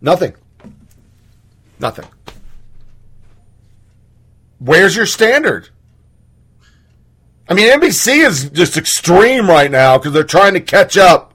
Nothing. 0.00 0.34
Nothing. 1.78 2.06
Where's 4.58 4.96
your 4.96 5.06
standard? 5.06 5.68
I 7.48 7.54
mean, 7.54 7.70
NBC 7.70 8.26
is 8.26 8.50
just 8.50 8.76
extreme 8.76 9.48
right 9.48 9.70
now 9.70 9.98
because 9.98 10.12
they're 10.12 10.24
trying 10.24 10.54
to 10.54 10.60
catch 10.60 10.96
up 10.96 11.25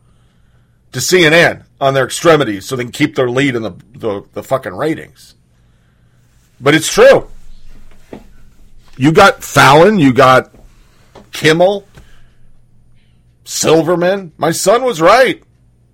to 0.92 1.00
CNN 1.00 1.66
on 1.80 1.94
their 1.94 2.06
extremities 2.06 2.66
so 2.66 2.76
they 2.76 2.84
can 2.84 2.92
keep 2.92 3.16
their 3.16 3.30
lead 3.30 3.56
in 3.56 3.64
the, 3.64 3.72
the, 3.94 4.24
the 4.34 4.44
fucking 4.44 4.74
ratings. 4.74 5.36
But 6.60 6.76
it's 6.76 6.92
true. 6.92 7.28
You 8.98 9.12
got 9.12 9.44
Fallon, 9.44 10.00
you 10.00 10.14
got 10.14 10.54
Kimmel, 11.32 11.88
Silverman. 13.44 14.34
My 14.38 14.52
son 14.52 14.84
was 14.84 15.02
right. 15.02 15.42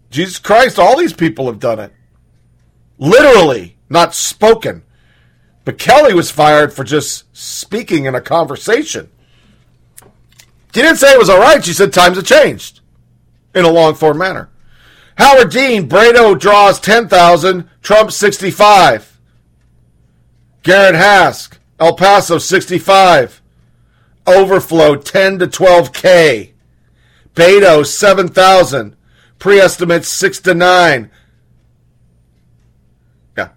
Jesus 0.09 0.40
Christ, 0.40 0.80
all 0.80 0.98
these 0.98 1.14
people 1.14 1.48
have 1.48 1.59
done 1.59 1.80
it. 1.80 1.93
Literally, 2.98 3.77
not 3.90 4.16
spoken. 4.16 4.84
But 5.64 5.77
Kelly 5.77 6.14
was 6.14 6.32
fired 6.32 6.74
for 6.74 6.84
just 6.84 7.26
speaking 7.35 8.06
in 8.06 8.16
a 8.16 8.22
conversation. 8.22 9.09
She 10.74 10.82
didn't 10.82 10.98
say 10.98 11.11
it 11.11 11.19
was 11.19 11.30
all 11.30 11.40
right. 11.40 11.64
She 11.64 11.74
said 11.74 11.92
times 11.92 12.17
have 12.17 12.26
changed 12.26 12.82
in 13.56 13.66
a 13.66 13.69
long 13.72 13.95
form 13.95 14.17
manner. 14.17 14.50
Howard 15.17 15.51
Dean, 15.51 15.89
Brado 15.89 16.39
draws 16.39 16.79
10,000, 16.79 17.69
Trump 17.81 18.11
65. 18.11 19.19
Garrett 20.61 20.95
Hask, 20.95 21.57
El 21.79 21.95
Paso 21.95 22.37
65. 22.37 23.41
Overflow 24.27 24.95
10 24.95 25.39
to 25.39 25.47
12K. 25.47 26.51
Beto 27.33 27.85
7,000. 27.85 28.95
Pre-estimates 29.39 30.07
6 30.07 30.39
to 30.41 30.53
9. 30.53 31.11
Yeah. 33.37 33.49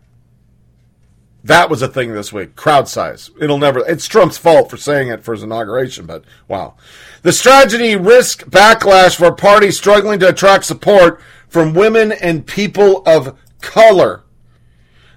That 1.45 1.69
was 1.69 1.83
a 1.83 1.89
thing 1.89 2.15
this 2.15 2.33
week. 2.33 2.57
Crowd 2.57 2.89
size. 2.89 3.31
It'll 3.39 3.59
never, 3.59 3.81
it's 3.87 4.07
Trump's 4.07 4.39
fault 4.39 4.71
for 4.71 4.77
saying 4.77 5.09
it 5.09 5.25
for 5.25 5.35
his 5.35 5.43
inauguration, 5.43 6.07
but 6.07 6.25
wow. 6.49 6.75
The 7.23 7.33
strategy 7.33 7.97
risk 7.97 8.45
backlash 8.47 9.17
for 9.17 9.27
a 9.27 9.35
party 9.35 9.71
struggling 9.71 10.21
to 10.21 10.29
attract 10.29 10.65
support 10.65 11.21
from 11.51 11.75
women 11.75 12.13
and 12.13 12.47
people 12.47 13.03
of 13.05 13.37
color. 13.61 14.23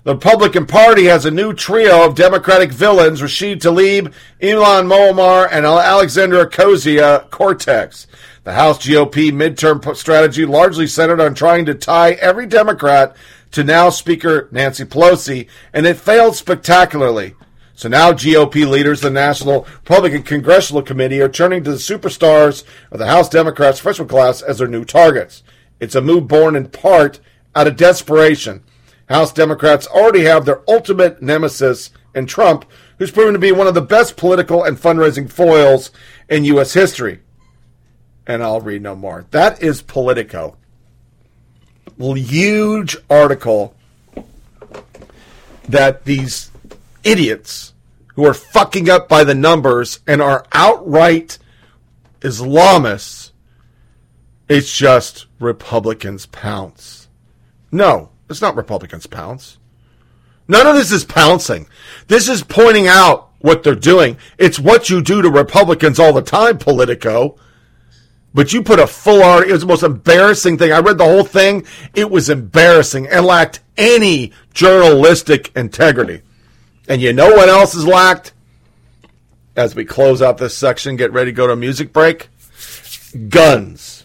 The 0.03 0.15
Republican 0.15 0.65
Party 0.65 1.05
has 1.05 1.25
a 1.25 1.31
new 1.31 1.53
trio 1.53 2.05
of 2.05 2.15
Democratic 2.15 2.71
villains 2.71 3.21
Rashida 3.21 3.61
Tlaib, 3.61 4.13
Ilhan 4.41 4.91
Omar, 4.91 5.47
and 5.49 5.65
Alexandra 5.65 6.45
Ocasio 6.45 7.29
Cortez. 7.29 8.07
The 8.43 8.51
House 8.51 8.85
GOP 8.85 9.31
midterm 9.31 9.95
strategy 9.95 10.45
largely 10.45 10.87
centered 10.87 11.21
on 11.21 11.35
trying 11.35 11.65
to 11.67 11.73
tie 11.73 12.13
every 12.13 12.47
Democrat 12.47 13.15
to 13.51 13.63
now 13.63 13.89
Speaker 13.89 14.49
Nancy 14.51 14.83
Pelosi, 14.83 15.47
and 15.71 15.85
it 15.85 15.95
failed 15.95 16.35
spectacularly. 16.35 17.35
So 17.75 17.87
now 17.87 18.11
GOP 18.11 18.67
leaders, 18.69 18.99
the 18.99 19.09
National 19.09 19.65
Republican 19.83 20.23
Congressional 20.23 20.81
Committee, 20.81 21.21
are 21.21 21.29
turning 21.29 21.63
to 21.63 21.71
the 21.71 21.77
superstars 21.77 22.65
of 22.91 22.99
the 22.99 23.07
House 23.07 23.29
Democrats 23.29 23.79
freshman 23.79 24.09
class 24.09 24.41
as 24.41 24.57
their 24.57 24.67
new 24.67 24.83
targets. 24.83 25.43
It's 25.83 25.95
a 25.95 26.01
move 26.01 26.29
born 26.29 26.55
in 26.55 26.69
part 26.69 27.19
out 27.53 27.67
of 27.67 27.75
desperation. 27.75 28.63
House 29.09 29.33
Democrats 29.33 29.85
already 29.85 30.21
have 30.21 30.45
their 30.45 30.61
ultimate 30.65 31.21
nemesis 31.21 31.89
in 32.15 32.25
Trump, 32.25 32.63
who's 32.97 33.11
proven 33.11 33.33
to 33.33 33.39
be 33.39 33.51
one 33.51 33.67
of 33.67 33.73
the 33.73 33.81
best 33.81 34.15
political 34.15 34.63
and 34.63 34.77
fundraising 34.77 35.29
foils 35.29 35.91
in 36.29 36.45
U.S. 36.45 36.71
history. 36.71 37.19
And 38.25 38.41
I'll 38.41 38.61
read 38.61 38.81
no 38.81 38.95
more. 38.95 39.25
That 39.31 39.61
is 39.61 39.81
Politico. 39.81 40.55
Huge 41.99 42.95
article 43.09 43.75
that 45.67 46.05
these 46.05 46.49
idiots 47.03 47.73
who 48.15 48.25
are 48.25 48.33
fucking 48.33 48.89
up 48.89 49.09
by 49.09 49.25
the 49.25 49.35
numbers 49.35 49.99
and 50.07 50.21
are 50.21 50.45
outright 50.53 51.39
Islamists 52.21 53.33
it's 54.49 54.75
just 54.77 55.25
Republicans 55.43 56.25
pounce. 56.25 57.07
No, 57.71 58.09
it's 58.29 58.41
not 58.41 58.55
Republicans 58.55 59.07
pounce. 59.07 59.57
None 60.47 60.67
of 60.67 60.75
this 60.75 60.91
is 60.91 61.05
pouncing. 61.05 61.67
This 62.07 62.27
is 62.27 62.43
pointing 62.43 62.87
out 62.87 63.29
what 63.39 63.63
they're 63.63 63.75
doing. 63.75 64.17
It's 64.37 64.59
what 64.59 64.89
you 64.89 65.01
do 65.01 65.21
to 65.21 65.29
Republicans 65.29 65.99
all 65.99 66.13
the 66.13 66.21
time, 66.21 66.57
Politico. 66.57 67.37
But 68.33 68.51
you 68.51 68.63
put 68.63 68.79
a 68.79 68.87
full 68.87 69.21
article. 69.21 69.51
It 69.51 69.53
was 69.53 69.61
the 69.61 69.67
most 69.67 69.83
embarrassing 69.83 70.57
thing. 70.57 70.71
I 70.71 70.79
read 70.79 70.97
the 70.97 71.05
whole 71.05 71.23
thing. 71.23 71.65
It 71.93 72.09
was 72.09 72.29
embarrassing 72.29 73.07
and 73.07 73.25
lacked 73.25 73.59
any 73.77 74.31
journalistic 74.53 75.51
integrity. 75.55 76.21
And 76.87 77.01
you 77.01 77.13
know 77.13 77.29
what 77.29 77.49
else 77.49 77.75
is 77.75 77.85
lacked? 77.85 78.33
As 79.55 79.75
we 79.75 79.85
close 79.85 80.21
out 80.21 80.39
this 80.39 80.57
section, 80.57 80.95
get 80.95 81.13
ready 81.13 81.31
to 81.31 81.35
go 81.35 81.47
to 81.47 81.53
a 81.53 81.57
music 81.57 81.93
break. 81.93 82.29
Guns. 83.29 84.02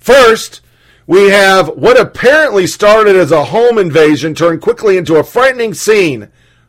First, 0.00 0.62
we 1.06 1.28
have 1.28 1.68
what 1.68 2.00
apparently 2.00 2.66
started 2.66 3.16
as 3.16 3.30
a 3.30 3.46
home 3.46 3.78
invasion 3.78 4.34
turned 4.34 4.62
quickly 4.62 4.96
into 4.96 5.16
a 5.16 5.24
frightening 5.24 5.74
scene 5.74 6.28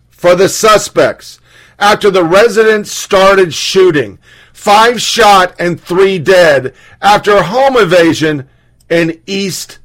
for 0.09 0.35
the 0.35 0.49
suspects 0.49 1.39
after 1.79 2.11
the 2.11 2.23
residents 2.23 2.91
started 2.91 3.53
shooting. 3.53 4.19
Five 4.53 5.01
shot 5.01 5.55
and 5.57 5.79
three 5.79 6.19
dead 6.19 6.75
after 7.01 7.31
a 7.31 7.43
home 7.43 7.77
invasion 7.77 8.47
in 8.89 9.19
East 9.25 9.79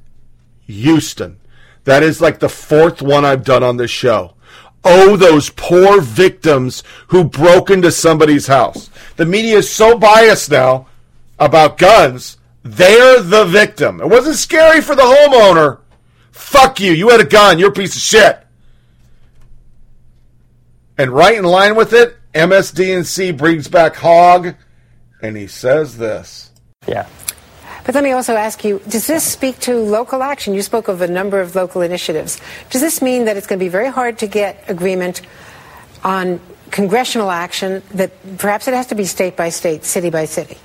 Houston. 0.66 1.39
That 1.84 2.02
is 2.02 2.20
like 2.20 2.41
the 2.41 2.49
fourth 2.49 3.00
one 3.00 3.25
I've 3.25 3.44
done 3.44 3.62
on 3.62 3.76
this 3.76 3.91
show. 3.91 4.34
Oh, 4.84 5.16
those 5.16 5.50
poor 5.50 6.00
victims 6.00 6.83
who 7.08 7.25
broke 7.25 7.70
into 7.70 7.91
somebody's 7.91 8.49
house. 8.49 8.91
The 9.16 9.25
media 9.25 9.58
is 9.58 9.70
so 9.70 9.97
biased 9.97 10.50
now 10.50 10.89
about 11.39 11.78
guns 11.78 12.36
they're 12.73 13.20
the 13.20 13.45
victim. 13.45 14.01
It 14.01 14.09
wasn't 14.09 14.36
scary 14.36 14.81
for 14.81 14.95
the 14.95 15.03
homeowner. 15.03 15.81
Fuck 16.33 16.81
you. 16.81 16.93
You 16.93 17.09
had 17.09 17.20
a 17.20 17.25
gun. 17.25 17.59
You're 17.59 17.70
a 17.70 17.73
piece 17.73 17.97
of 17.97 18.03
shit. 18.03 18.47
And 20.99 21.11
right 21.11 21.36
in 21.36 21.45
line 21.45 21.77
with 21.77 21.93
it, 21.93 22.17
MSDNC 22.35 23.36
brings 23.36 23.69
back 23.69 23.97
Hogg, 23.97 24.55
and 25.23 25.36
he 25.36 25.47
says 25.47 25.99
this. 25.99 26.51
Yeah. 26.86 27.07
But 27.85 27.95
let 27.95 28.03
me 28.03 28.12
also 28.12 28.35
ask 28.35 28.65
you, 28.65 28.81
does 28.89 29.07
this 29.07 29.23
speak 29.23 29.61
to 29.61 29.77
local 29.77 30.23
action? 30.23 30.55
You 30.55 30.62
spoke 30.62 30.89
of 30.89 31.03
a 31.03 31.09
number 31.09 31.41
of 31.41 31.55
local 31.55 31.83
initiatives. 31.83 32.41
Does 32.70 32.81
this 32.81 33.01
mean 33.01 33.27
that 33.27 33.36
it's 33.36 33.47
going 33.47 33.59
to 33.59 33.65
be 33.65 33.69
very 33.69 33.89
hard 33.89 34.19
to 34.19 34.27
get 34.27 34.65
agreement 34.69 35.23
on 36.03 36.41
congressional 36.70 37.31
action 37.31 37.83
that 37.95 38.11
perhaps 38.39 38.67
it 38.67 38.75
has 38.75 38.89
to 38.89 38.95
be 38.95 39.05
state 39.05 39.36
by 39.36 39.51
state, 39.51 39.85
city 39.85 40.11
by 40.11 40.25
city? 40.25 40.59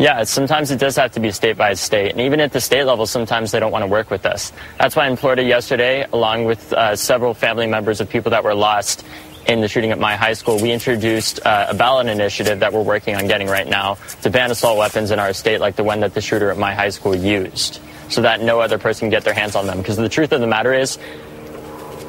Yeah, 0.00 0.24
sometimes 0.24 0.70
it 0.70 0.78
does 0.78 0.96
have 0.96 1.12
to 1.12 1.20
be 1.20 1.30
state 1.30 1.58
by 1.58 1.74
state. 1.74 2.12
And 2.12 2.22
even 2.22 2.40
at 2.40 2.52
the 2.52 2.60
state 2.62 2.84
level, 2.84 3.04
sometimes 3.04 3.50
they 3.50 3.60
don't 3.60 3.70
want 3.70 3.82
to 3.82 3.86
work 3.86 4.08
with 4.08 4.24
us. 4.24 4.50
That's 4.78 4.96
why 4.96 5.06
in 5.06 5.16
Florida 5.16 5.42
yesterday, 5.42 6.06
along 6.10 6.46
with 6.46 6.72
uh, 6.72 6.96
several 6.96 7.34
family 7.34 7.66
members 7.66 8.00
of 8.00 8.08
people 8.08 8.30
that 8.30 8.42
were 8.42 8.54
lost 8.54 9.04
in 9.46 9.60
the 9.60 9.68
shooting 9.68 9.90
at 9.90 9.98
my 9.98 10.16
high 10.16 10.32
school, 10.32 10.58
we 10.58 10.72
introduced 10.72 11.44
uh, 11.44 11.66
a 11.68 11.74
ballot 11.74 12.06
initiative 12.06 12.60
that 12.60 12.72
we're 12.72 12.82
working 12.82 13.14
on 13.14 13.26
getting 13.26 13.46
right 13.46 13.68
now 13.68 13.98
to 14.22 14.30
ban 14.30 14.50
assault 14.50 14.78
weapons 14.78 15.10
in 15.10 15.18
our 15.18 15.34
state, 15.34 15.60
like 15.60 15.76
the 15.76 15.84
one 15.84 16.00
that 16.00 16.14
the 16.14 16.22
shooter 16.22 16.50
at 16.50 16.56
my 16.56 16.72
high 16.72 16.88
school 16.88 17.14
used, 17.14 17.78
so 18.08 18.22
that 18.22 18.40
no 18.40 18.58
other 18.58 18.78
person 18.78 19.00
can 19.00 19.10
get 19.10 19.24
their 19.24 19.34
hands 19.34 19.54
on 19.54 19.66
them. 19.66 19.76
Because 19.76 19.98
the 19.98 20.08
truth 20.08 20.32
of 20.32 20.40
the 20.40 20.46
matter 20.46 20.72
is, 20.72 20.96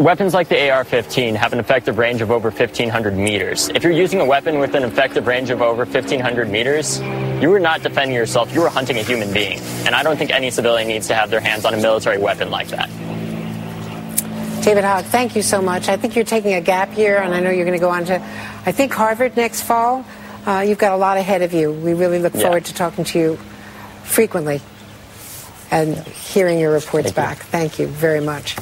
Weapons 0.01 0.33
like 0.33 0.47
the 0.49 0.71
AR-15 0.71 1.35
have 1.35 1.53
an 1.53 1.59
effective 1.59 1.99
range 1.99 2.21
of 2.21 2.31
over 2.31 2.49
1,500 2.49 3.15
meters. 3.15 3.69
If 3.69 3.83
you're 3.83 3.91
using 3.91 4.19
a 4.19 4.25
weapon 4.25 4.57
with 4.57 4.73
an 4.73 4.81
effective 4.83 5.27
range 5.27 5.51
of 5.51 5.61
over 5.61 5.85
1,500 5.85 6.49
meters, 6.49 6.99
you 7.39 7.53
are 7.53 7.59
not 7.59 7.83
defending 7.83 8.15
yourself. 8.15 8.51
You 8.51 8.63
are 8.63 8.69
hunting 8.69 8.97
a 8.97 9.03
human 9.03 9.31
being. 9.31 9.59
And 9.85 9.93
I 9.93 10.01
don't 10.01 10.17
think 10.17 10.31
any 10.31 10.49
civilian 10.49 10.88
needs 10.88 11.07
to 11.09 11.13
have 11.13 11.30
their 11.30 11.39
hands 11.39 11.65
on 11.65 11.75
a 11.75 11.77
military 11.77 12.17
weapon 12.17 12.49
like 12.49 12.69
that. 12.69 12.89
David 14.63 14.83
Hogg, 14.83 15.05
thank 15.05 15.35
you 15.35 15.43
so 15.43 15.61
much. 15.61 15.88
I 15.88 15.97
think 15.97 16.15
you're 16.15 16.25
taking 16.25 16.55
a 16.55 16.61
gap 16.61 16.97
year, 16.97 17.21
and 17.21 17.31
I 17.31 17.39
know 17.39 17.51
you're 17.51 17.65
going 17.65 17.77
to 17.77 17.83
go 17.83 17.91
on 17.91 18.05
to, 18.05 18.15
I 18.65 18.71
think, 18.71 18.91
Harvard 18.93 19.38
next 19.38 19.61
fall. 19.61 20.03
Uh, 20.47 20.65
you've 20.67 20.80
got 20.80 20.93
a 20.93 20.97
lot 20.97 21.17
ahead 21.17 21.43
of 21.43 21.53
you. 21.53 21.71
We 21.71 21.93
really 21.93 22.17
look 22.17 22.33
Yeah. 22.33 22.41
forward 22.41 22.65
to 22.65 22.73
talking 22.73 23.03
to 23.03 23.19
you 23.19 23.39
frequently 24.03 24.61
and 25.69 25.95
hearing 25.95 26.57
your 26.57 26.71
reports 26.71 27.11
back. 27.11 27.38
Thank 27.45 27.77
you 27.77 27.85
very 27.85 28.19
much. 28.19 28.55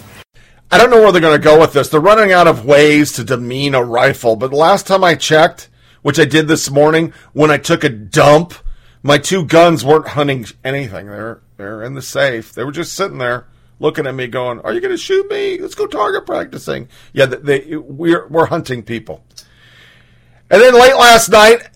I 0.72 0.78
don't 0.78 0.92
know 0.92 1.02
where 1.02 1.12
they're 1.12 1.22
going 1.22 1.40
to 1.40 1.44
go 1.44 1.60
with 1.60 1.74
this. 1.74 1.90
They're 1.90 2.00
running 2.00 2.32
out 2.32 2.48
of 2.48 2.66
ways 2.66 3.12
to 3.14 3.24
demean 3.24 3.74
a 3.74 3.84
rifle. 3.84 4.36
But 4.36 4.54
last 4.54 4.86
time 4.86 5.04
I 5.04 5.16
checked, 5.16 5.70
which 6.04 6.20
I 6.20 6.26
did 6.26 6.48
this 6.48 6.70
morning 6.70 7.12
when 7.34 7.50
I 7.50 7.58
took 7.58 7.84
a 7.84 7.90
dump, 7.90 8.54
my 9.02 9.18
two 9.18 9.46
guns 9.46 9.84
weren't 9.84 10.10
hunting 10.10 10.46
anything. 10.64 11.08
They're 11.08 11.42
they're 11.58 11.84
in 11.84 11.94
the 11.96 12.02
safe. 12.02 12.54
They 12.54 12.64
were 12.64 12.72
just 12.72 12.94
sitting 12.94 13.18
there 13.18 13.48
looking 13.80 14.06
at 14.06 14.14
me, 14.14 14.28
going, 14.28 14.60
"Are 14.62 14.74
you 14.74 14.82
going 14.82 14.94
to 14.94 14.98
shoot 14.98 15.30
me? 15.30 15.58
Let's 15.60 15.76
go 15.76 15.88
target 15.88 16.26
practicing." 16.26 16.88
Yeah, 17.14 17.26
they, 17.26 17.60
they 17.62 17.76
we're 17.76 18.28
we're 18.28 18.48
hunting 18.48 18.84
people. 18.84 19.24
And 20.52 20.62
then 20.62 20.74
late 20.74 20.96
last 20.96 21.30
night, 21.30 21.70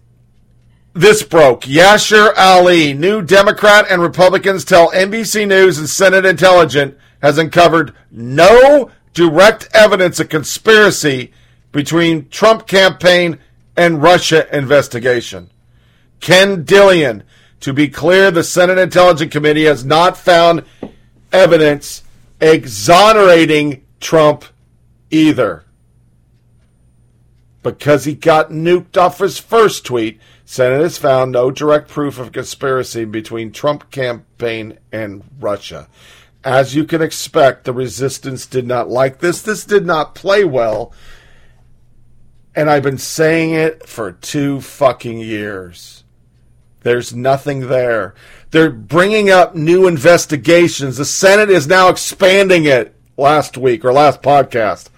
this 0.94 1.24
broke. 1.24 1.64
Yashar 1.64 2.34
Ali, 2.38 2.94
new 2.94 3.22
Democrat 3.22 3.86
and 3.90 4.02
Republicans 4.02 4.66
tell 4.66 4.92
NBC 4.92 5.48
News 5.48 5.80
and 5.80 5.90
Senate 5.90 6.26
Intelligence 6.26 6.96
has 7.24 7.38
uncovered 7.38 7.94
no 8.12 8.92
direct 9.14 9.70
evidence 9.74 10.20
of 10.20 10.28
conspiracy 10.28 11.32
between 11.72 12.28
Trump 12.28 12.68
campaign 12.68 13.40
and 13.78 14.04
Russia 14.04 14.46
investigation. 14.56 15.50
Ken 16.20 16.66
Dilanian, 16.66 17.24
to 17.62 17.72
be 17.72 17.88
clear, 17.88 18.30
the 18.30 18.44
Senate 18.44 18.78
Intelligence 18.78 19.32
Committee 19.32 19.64
has 19.64 19.86
not 19.86 20.18
found 20.18 20.66
evidence 21.32 22.04
exonerating 22.42 23.86
Trump 24.02 24.44
either 25.10 25.64
because 27.64 28.04
he 28.04 28.16
got 28.16 28.50
nuked 28.50 28.98
off 28.98 29.20
his 29.20 29.40
first 29.40 29.86
tweet. 29.86 30.20
Senate 30.44 30.82
has 30.82 30.98
found 30.98 31.32
no 31.32 31.50
direct 31.50 31.88
proof 31.88 32.20
of 32.20 32.34
conspiracy 32.34 33.06
between 33.06 33.54
Trump 33.54 33.90
campaign 33.92 34.78
and 34.92 35.24
Russia. 35.40 35.88
As 36.44 36.76
you 36.76 36.84
can 36.84 37.02
expect, 37.02 37.64
the 37.64 37.74
resistance 37.74 38.46
did 38.46 38.68
not 38.68 38.90
like 38.90 39.20
this. 39.20 39.42
This 39.42 39.66
did 39.66 39.86
not 39.86 40.16
play 40.16 40.44
well. 40.44 40.94
And 42.56 42.70
I've 42.70 42.84
been 42.84 42.98
saying 42.98 43.54
it 43.54 43.88
for 43.88 44.12
two 44.12 44.62
fucking 44.62 45.20
years. 45.20 46.04
There's 46.82 47.16
nothing 47.16 47.68
there. 47.70 48.14
They're 48.52 48.70
bringing 48.70 49.30
up 49.30 49.56
new 49.56 49.88
investigations. 49.88 50.98
The 50.98 51.06
Senate 51.06 51.50
is 51.50 51.66
now 51.66 51.88
expanding 51.88 52.66
it 52.66 52.94
last 53.18 53.58
week 53.58 53.86
or 53.86 53.94
last 53.94 54.22
podcast 54.22 54.90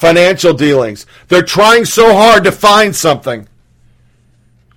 financial 0.00 0.54
dealings. 0.54 1.04
They're 1.28 1.42
trying 1.42 1.84
so 1.84 2.14
hard 2.14 2.44
to 2.44 2.52
find 2.52 2.96
something. 2.96 3.46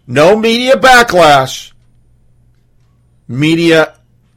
No 0.05 0.35
media 0.35 0.75
backlash, 0.75 1.71
media 3.25 3.95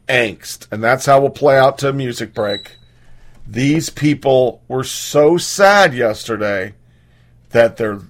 angst. 0.09 0.67
And 0.70 0.83
that's 0.83 1.07
how 1.07 1.20
we'll 1.20 1.31
play 1.31 1.59
out 1.59 1.78
to 1.78 1.89
a 1.89 1.93
music 1.93 2.35
break. 2.35 2.76
These 3.47 3.91
people 3.91 4.62
were 4.68 4.85
so 4.85 5.36
sad 5.36 5.94
yesterday 5.94 6.75
that 7.51 7.76
their 7.76 8.01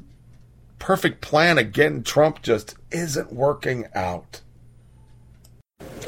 perfect 0.78 1.20
plan 1.20 1.56
getting 1.72 2.02
Trump 2.02 2.42
just 2.42 2.74
isn't 2.90 3.32
working 3.32 3.86
out. 3.94 4.40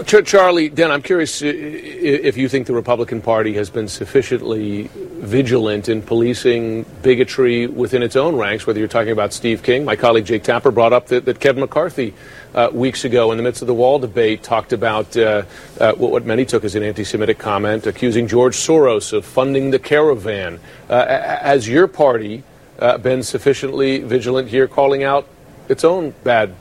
Ch- 0.07 0.25
Charlie, 0.25 0.69
Dan, 0.69 0.91
I'm 0.93 1.03
curious 1.03 1.43
i- 1.43 1.47
if 1.47 2.37
you 2.37 2.49
think 2.49 2.67
the 2.67 2.73
Republican 2.73 3.21
Party 3.21 3.55
has 3.55 3.69
been 3.69 3.89
sufficiently 3.89 4.89
vigilant 4.95 5.89
in 5.89 6.03
policing 6.03 6.85
bigotry 7.03 7.67
within 7.67 8.03
its 8.03 8.15
own 8.15 8.37
ranks, 8.37 8.67
whether 8.67 8.79
you're 8.79 8.89
talking 8.89 9.11
about 9.11 9.33
Steve 9.33 9.63
King. 9.63 9.85
My 9.85 9.97
colleague 9.97 10.25
Jake 10.25 10.45
Tapper 10.45 10.71
brought 10.71 10.93
up 10.93 11.09
that, 11.09 11.25
that 11.25 11.41
Kevin 11.41 11.61
McCarthy 11.61 12.15
uh, 12.55 12.71
weeks 12.73 13.05
ago 13.05 13.33
in 13.33 13.37
the 13.39 13.43
midst 13.43 13.61
of 13.61 13.67
the 13.67 13.75
wall 13.75 13.99
debate 13.99 14.43
talked 14.45 14.73
about 14.73 15.17
uh, 15.17 15.43
uh, 15.81 15.93
what, 15.95 16.25
many 16.25 16.45
took 16.45 16.65
as 16.65 16.77
an 16.77 16.85
anti 16.85 17.03
Semitic 17.05 17.39
comment, 17.39 17.87
accusing 17.87 18.29
George 18.29 18.57
Soros 18.57 19.13
of 19.13 19.25
funding 19.25 19.71
the 19.73 19.79
caravan. 19.81 20.61
Uh, 20.89 21.07
has 21.07 21.69
your 21.69 21.89
party 21.89 22.45
uh, 22.79 22.97
been 22.99 23.23
sufficiently 23.25 23.99
vigilant 23.99 24.49
here, 24.49 24.69
calling 24.69 25.03
out 25.03 25.27
its 25.69 25.83
own 25.83 26.15
bad 26.23 26.55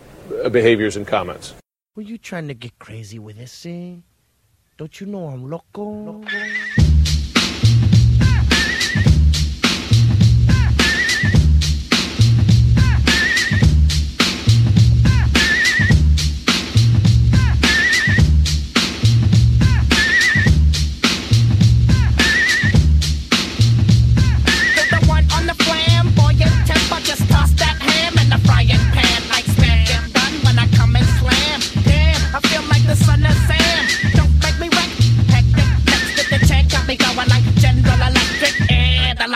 uh, 0.44 0.50
behaviors 0.50 0.98
and 0.98 1.06
comments? 1.06 1.54
Were 1.98 2.04
you 2.04 2.20
trying 2.20 2.48
to 2.48 2.54
get 2.54 2.78
crazy 2.78 3.18
with 3.18 3.38
this, 3.38 3.66
eh? 3.66 3.96
Don't 4.78 5.02
you 5.02 5.08
know 5.08 5.30
I'm 5.30 5.50
loco? 5.50 6.22
the 6.22 6.87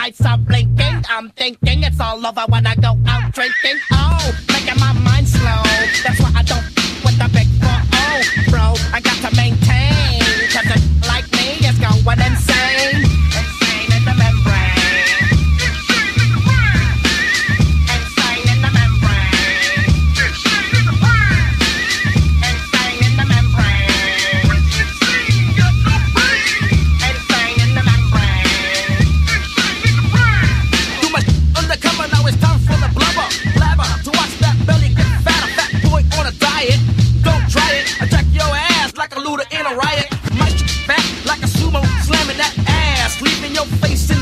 lights 0.02 0.26
are 0.26 0.38
blinking. 0.38 1.04
I'm 1.08 1.30
thinking 1.30 1.84
it's 1.84 2.00
all 2.00 2.26
over 2.26 2.44
when 2.48 2.66
I 2.66 2.74
go 2.74 2.98
out 3.06 3.32
drinking. 3.32 3.78
Oh, 3.92 4.51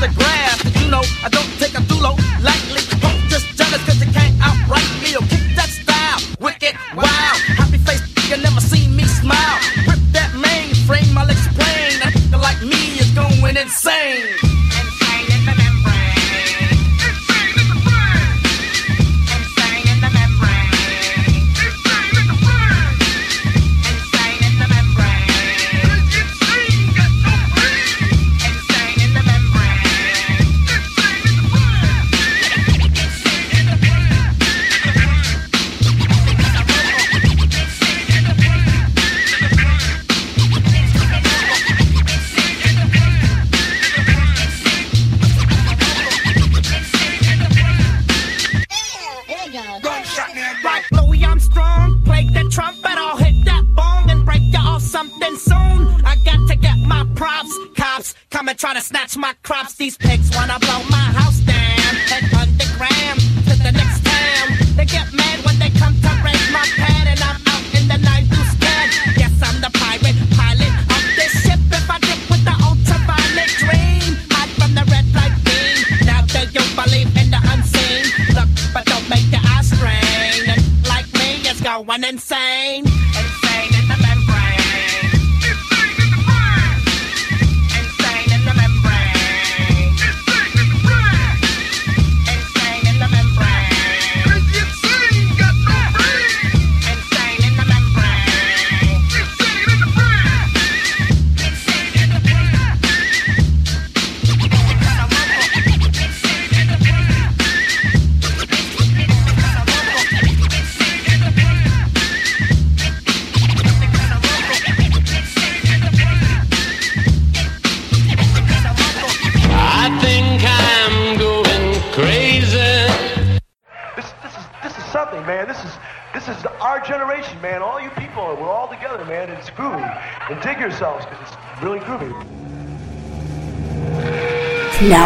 the 0.01 0.07
grass. 0.17 0.57
You 0.81 0.89
know 0.89 1.03
I 1.23 1.29
don't 1.29 1.45
take 1.59 1.70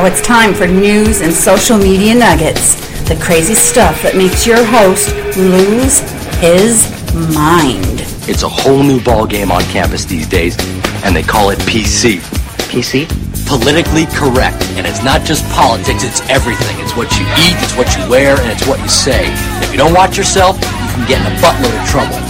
Now 0.05 0.11
it's 0.11 0.21
time 0.21 0.53
for 0.53 0.67
news 0.67 1.21
and 1.21 1.33
social 1.33 1.79
media 1.79 2.13
nuggets. 2.13 2.77
The 3.09 3.17
crazy 3.17 3.57
stuff 3.57 4.05
that 4.05 4.13
makes 4.13 4.45
your 4.45 4.61
host 4.61 5.09
lose 5.33 5.97
his 6.37 6.85
mind. 7.33 8.05
It's 8.29 8.45
a 8.45 8.47
whole 8.47 8.85
new 8.85 9.01
ball 9.01 9.25
game 9.25 9.49
on 9.49 9.65
campus 9.73 10.05
these 10.05 10.29
days, 10.29 10.61
and 11.01 11.17
they 11.17 11.25
call 11.25 11.49
it 11.49 11.57
PC. 11.65 12.21
PC? 12.69 13.09
Politically 13.49 14.05
correct. 14.13 14.61
And 14.77 14.85
it's 14.85 15.01
not 15.01 15.25
just 15.25 15.41
politics, 15.49 16.05
it's 16.05 16.21
everything. 16.29 16.77
It's 16.85 16.93
what 16.93 17.09
you 17.17 17.25
eat, 17.41 17.57
it's 17.65 17.73
what 17.73 17.89
you 17.97 18.05
wear, 18.05 18.37
and 18.37 18.53
it's 18.53 18.69
what 18.69 18.77
you 18.85 18.89
say. 18.93 19.25
If 19.65 19.73
you 19.73 19.81
don't 19.81 19.97
watch 19.97 20.21
yourself, 20.21 20.61
you 20.61 21.01
can 21.01 21.09
get 21.09 21.17
in 21.17 21.33
a 21.33 21.35
buttload 21.41 21.73
of 21.73 21.85
trouble. 21.89 22.21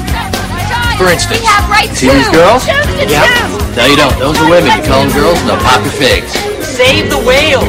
For 0.95 1.11
instance, 1.11 1.43
We 1.43 1.51
have 1.51 1.67
rights 1.67 1.99
see 1.99 2.07
these 2.07 2.31
girls? 2.31 2.63
Yeah. 3.03 3.27
No, 3.75 3.83
you 3.83 3.99
don't. 3.99 4.15
Those 4.15 4.39
are 4.39 4.47
women. 4.47 4.71
You 4.71 4.87
call 4.87 5.03
them 5.03 5.11
girls, 5.11 5.35
and 5.43 5.51
they'll 5.51 5.59
pop 5.59 5.83
your 5.83 5.91
figs. 5.91 6.44
Save 6.75 7.09
the 7.09 7.17
whales. 7.17 7.63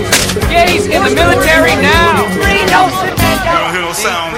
Gays 0.51 0.87
in 0.87 1.05
the 1.05 1.15
military 1.15 1.77
now. 1.77 2.29
Free 2.43 2.67
Nelson 2.67 3.15
Y'all 3.47 3.71
hear 3.71 3.83
those 3.83 3.99
sounds? 3.99 4.35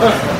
That's 0.00 0.39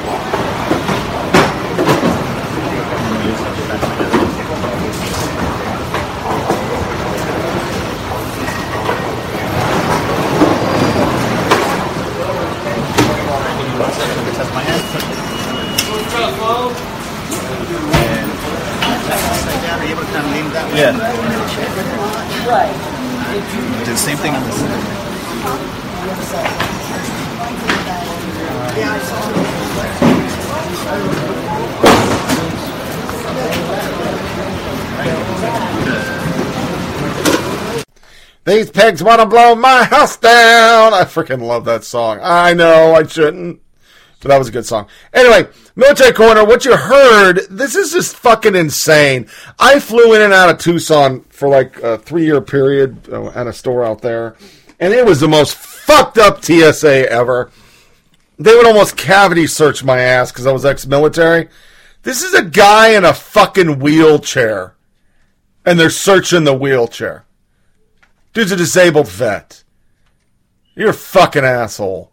but 20.31 20.37
dig 20.37 20.45
this. 20.51 20.79
Yeah. 20.79 20.91
Do 23.85 23.91
the 23.91 23.97
same 23.97 24.17
thing 24.17 24.33
on 24.33 24.43
this. 24.43 24.61
These 38.43 38.71
pigs 38.71 39.03
want 39.03 39.21
to 39.21 39.27
blow 39.27 39.53
my 39.55 39.83
house 39.83 40.17
down. 40.17 40.93
I 40.93 41.03
freaking 41.03 41.41
love 41.41 41.65
that 41.65 41.83
song. 41.83 42.19
I 42.23 42.53
know 42.53 42.95
I 42.95 43.05
shouldn't, 43.05 43.61
but 44.19 44.29
that 44.29 44.37
was 44.37 44.47
a 44.47 44.51
good 44.51 44.65
song. 44.65 44.87
Anyway, 45.13 45.47
Military 45.75 46.11
Corner, 46.11 46.43
what 46.43 46.65
you 46.65 46.75
heard, 46.75 47.41
this 47.49 47.75
is 47.75 47.91
just 47.91 48.15
fucking 48.15 48.55
insane. 48.55 49.27
I 49.61 49.79
flew 49.79 50.15
in 50.15 50.23
and 50.23 50.33
out 50.33 50.49
of 50.49 50.57
Tucson 50.57 51.21
for 51.29 51.47
like 51.47 51.77
a 51.83 51.99
three 51.99 52.25
year 52.25 52.41
period 52.41 53.07
uh, 53.09 53.29
at 53.29 53.45
a 53.45 53.53
store 53.53 53.85
out 53.85 54.01
there, 54.01 54.35
and 54.79 54.91
it 54.91 55.05
was 55.05 55.19
the 55.19 55.27
most 55.27 55.55
fucked 55.55 56.17
up 56.17 56.43
TSA 56.43 57.09
ever. 57.11 57.51
They 58.39 58.55
would 58.55 58.65
almost 58.65 58.97
cavity 58.97 59.45
search 59.45 59.83
my 59.83 59.99
ass 59.99 60.31
because 60.31 60.47
I 60.47 60.51
was 60.51 60.65
ex 60.65 60.87
military. 60.87 61.47
This 62.01 62.23
is 62.23 62.33
a 62.33 62.43
guy 62.43 62.95
in 62.95 63.05
a 63.05 63.13
fucking 63.13 63.77
wheelchair, 63.77 64.73
and 65.63 65.79
they're 65.79 65.91
searching 65.91 66.43
the 66.43 66.55
wheelchair. 66.55 67.25
Dude's 68.33 68.51
a 68.51 68.55
disabled 68.55 69.09
vet. 69.09 69.63
You're 70.73 70.89
a 70.89 70.93
fucking 70.93 71.45
asshole. 71.45 72.11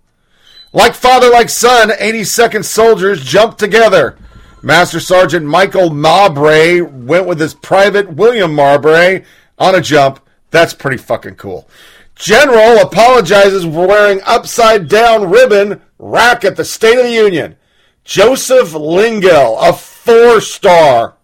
Like 0.74 0.92
father, 0.92 1.30
like 1.30 1.48
son, 1.48 1.88
82nd 1.88 2.66
soldiers 2.66 3.24
jumped 3.24 3.58
together. 3.58 4.18
Master 4.62 4.98
Sergeant 4.98 5.46
Michael 5.46 5.90
Mabray 5.90 6.82
went 6.82 7.26
with 7.26 7.40
his 7.40 7.54
private 7.54 8.14
William 8.14 8.52
Marbray 8.52 9.24
on 9.56 9.74
a 9.74 9.80
jump. 9.80 10.20
That's 10.50 10.74
pretty 10.74 10.96
fucking 10.96 11.36
cool. 11.36 11.68
General 12.16 12.78
apologizes 12.78 13.62
for 13.64 13.86
wearing 13.86 14.20
upside 14.26 14.88
down 14.88 15.30
ribbon 15.30 15.80
rack 15.98 16.44
at 16.44 16.56
the 16.56 16.64
State 16.64 16.98
of 16.98 17.04
the 17.04 17.12
Union. 17.12 17.56
Joseph 18.02 18.72
Lengyel, 18.72 19.56
a 19.60 19.72
four 19.72 20.40
star. 20.40 21.16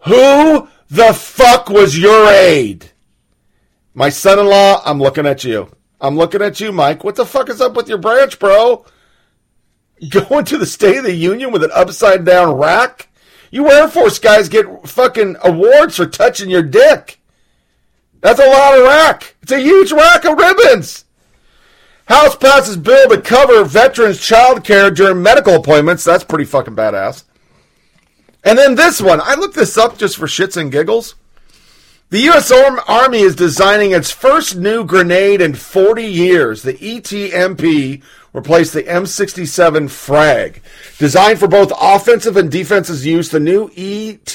Who 0.00 0.68
the 0.90 1.14
fuck 1.14 1.70
was 1.70 1.98
your 1.98 2.28
aide? 2.28 2.90
My 3.94 4.10
son 4.10 4.38
in 4.38 4.46
law, 4.46 4.82
I'm 4.84 5.00
looking 5.00 5.24
at 5.24 5.44
you. 5.44 5.70
I'm 6.00 6.16
looking 6.16 6.42
at 6.42 6.60
you, 6.60 6.72
Mike. 6.72 7.04
What 7.04 7.14
the 7.14 7.24
fuck 7.24 7.48
is 7.48 7.62
up 7.62 7.74
with 7.74 7.88
your 7.88 7.98
branch, 7.98 8.38
bro? 8.38 8.84
going 10.10 10.44
to 10.46 10.58
the 10.58 10.66
State 10.66 10.98
of 10.98 11.04
the 11.04 11.14
Union 11.14 11.52
with 11.52 11.64
an 11.64 11.70
upside 11.72 12.24
down 12.24 12.56
rack? 12.56 13.08
You 13.50 13.70
Air 13.70 13.88
Force 13.88 14.18
guys 14.18 14.48
get 14.48 14.88
fucking 14.88 15.36
awards 15.44 15.96
for 15.96 16.06
touching 16.06 16.50
your 16.50 16.62
dick. 16.62 17.20
That's 18.20 18.40
a 18.40 18.46
lot 18.46 18.78
of 18.78 18.84
rack. 18.84 19.36
It's 19.42 19.52
a 19.52 19.60
huge 19.60 19.92
rack 19.92 20.24
of 20.24 20.38
ribbons. 20.38 21.04
House 22.06 22.34
passes 22.36 22.76
bill 22.76 23.08
to 23.08 23.20
cover 23.20 23.64
veterans' 23.64 24.20
child 24.20 24.64
care 24.64 24.90
during 24.90 25.22
medical 25.22 25.54
appointments. 25.54 26.04
That's 26.04 26.24
pretty 26.24 26.44
fucking 26.44 26.76
badass. 26.76 27.24
And 28.42 28.58
then 28.58 28.74
this 28.74 29.00
one. 29.00 29.20
I 29.22 29.34
looked 29.34 29.54
this 29.54 29.78
up 29.78 29.98
just 29.98 30.16
for 30.16 30.26
shits 30.26 30.56
and 30.56 30.70
giggles. 30.70 31.14
The 32.10 32.20
U.S. 32.20 32.50
Army 32.50 33.20
is 33.20 33.34
designing 33.34 33.92
its 33.92 34.10
first 34.10 34.56
new 34.56 34.84
grenade 34.84 35.40
in 35.40 35.54
40 35.54 36.04
years. 36.04 36.62
The 36.62 36.74
ETMP 36.74 38.02
replaced 38.34 38.74
the 38.74 38.82
M67 38.82 39.88
Frag. 39.88 40.60
Designed 40.98 41.38
for 41.38 41.48
both 41.48 41.72
offensive 41.80 42.36
and 42.36 42.50
defensive 42.50 43.02
use, 43.06 43.30
the 43.30 43.40
new 43.40 43.70
ETMP 43.70 44.26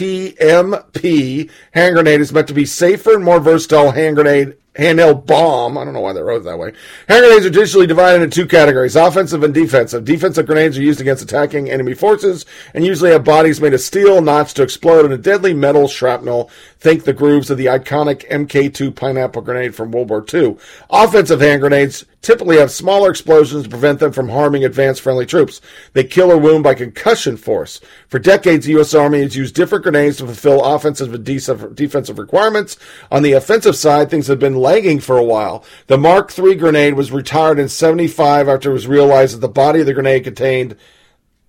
hand 1.72 1.94
grenade 1.94 2.22
is 2.22 2.34
meant 2.34 2.48
to 2.48 2.54
be 2.56 2.66
safer 2.66 3.14
and 3.14 3.24
more 3.24 3.40
versatile 3.40 3.92
hand 3.92 4.16
grenade 4.16 4.56
handheld 4.80 5.26
bomb. 5.26 5.78
I 5.78 5.84
don't 5.84 5.94
know 5.94 6.00
why 6.00 6.14
they 6.14 6.22
wrote 6.22 6.42
it 6.42 6.46
that 6.46 6.58
way. 6.58 6.72
Hand 7.08 7.26
grenades 7.26 7.46
are 7.46 7.52
traditionally 7.52 7.88
divided 7.88 8.22
into 8.22 8.42
two 8.42 8.48
categories, 8.48 8.96
offensive 8.96 9.44
and 9.44 9.54
defensive. 9.54 10.06
Defensive 10.06 10.46
grenades 10.46 10.78
are 10.78 10.84
used 10.84 11.02
against 11.02 11.24
attacking 11.24 11.70
enemy 11.70 11.94
forces 11.94 12.46
and 12.74 12.86
usually 12.86 13.12
have 13.12 13.24
bodies 13.24 13.60
made 13.60 13.74
of 13.74 13.82
steel 13.82 14.22
notched 14.22 14.56
to 14.56 14.64
explode 14.64 15.06
in 15.06 15.12
a 15.12 15.18
deadly 15.18 15.54
metal 15.54 15.88
shrapnel. 15.88 16.50
Think 16.80 17.04
the 17.04 17.12
grooves 17.12 17.50
of 17.50 17.58
the 17.58 17.66
iconic 17.66 18.26
MK2 18.30 18.96
pineapple 18.96 19.42
grenade 19.42 19.76
from 19.76 19.92
World 19.92 20.10
War 20.10 20.26
II. 20.34 20.56
Offensive 20.90 21.42
hand 21.42 21.60
grenades 21.60 22.06
typically 22.22 22.58
have 22.58 22.72
smaller 22.72 23.10
explosions 23.10 23.64
to 23.64 23.70
prevent 23.70 24.00
them 24.00 24.14
from 24.14 24.30
harming 24.30 24.64
advanced 24.64 25.02
friendly 25.02 25.26
troops. 25.26 25.60
They 25.92 26.06
kill 26.06 26.32
or 26.32 26.38
wound 26.38 26.64
by 26.64 26.76
concussion 26.76 27.36
force. 27.36 27.82
For 28.08 28.18
decades, 28.18 28.66
the 28.66 28.72
U.S. 28.74 28.94
Army 28.94 29.22
has 29.24 29.36
used 29.36 29.56
different 29.56 29.84
grenades 29.84 30.18
to 30.18 30.26
fulfill 30.26 30.64
offensive 30.64 31.14
and 31.14 31.26
defensive 31.26 32.18
requirements. 32.18 32.78
On 33.12 33.24
the 33.24 33.34
offensive 33.34 33.76
side, 33.76 34.10
things 34.10 34.28
have 34.28 34.40
been 34.40 34.56
lagging 34.56 35.02
for 35.02 35.18
a 35.18 35.24
while. 35.24 35.66
The 35.88 35.98
Mark 35.98 36.38
III 36.38 36.56
grenade 36.56 36.94
was 36.94 37.12
retired 37.12 37.60
in 37.60 37.68
75 37.68 38.48
after 38.48 38.70
it 38.70 38.74
was 38.74 38.88
realized 38.88 39.36
that 39.36 39.42
the 39.42 39.50
body 39.50 39.82
of 39.82 39.86
the 39.86 39.94
grenade 39.94 40.24
contained 40.24 40.78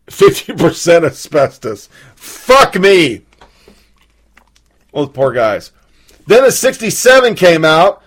50% 0.09 1.05
asbestos. 1.05 1.89
Fuck 2.17 2.81
me! 2.81 3.23
Those 4.93 5.09
poor 5.11 5.33
guys. 5.33 5.73
Then 6.27 6.45
the 6.45 6.53
67 6.53 7.35
came 7.35 7.65
out 7.65 8.03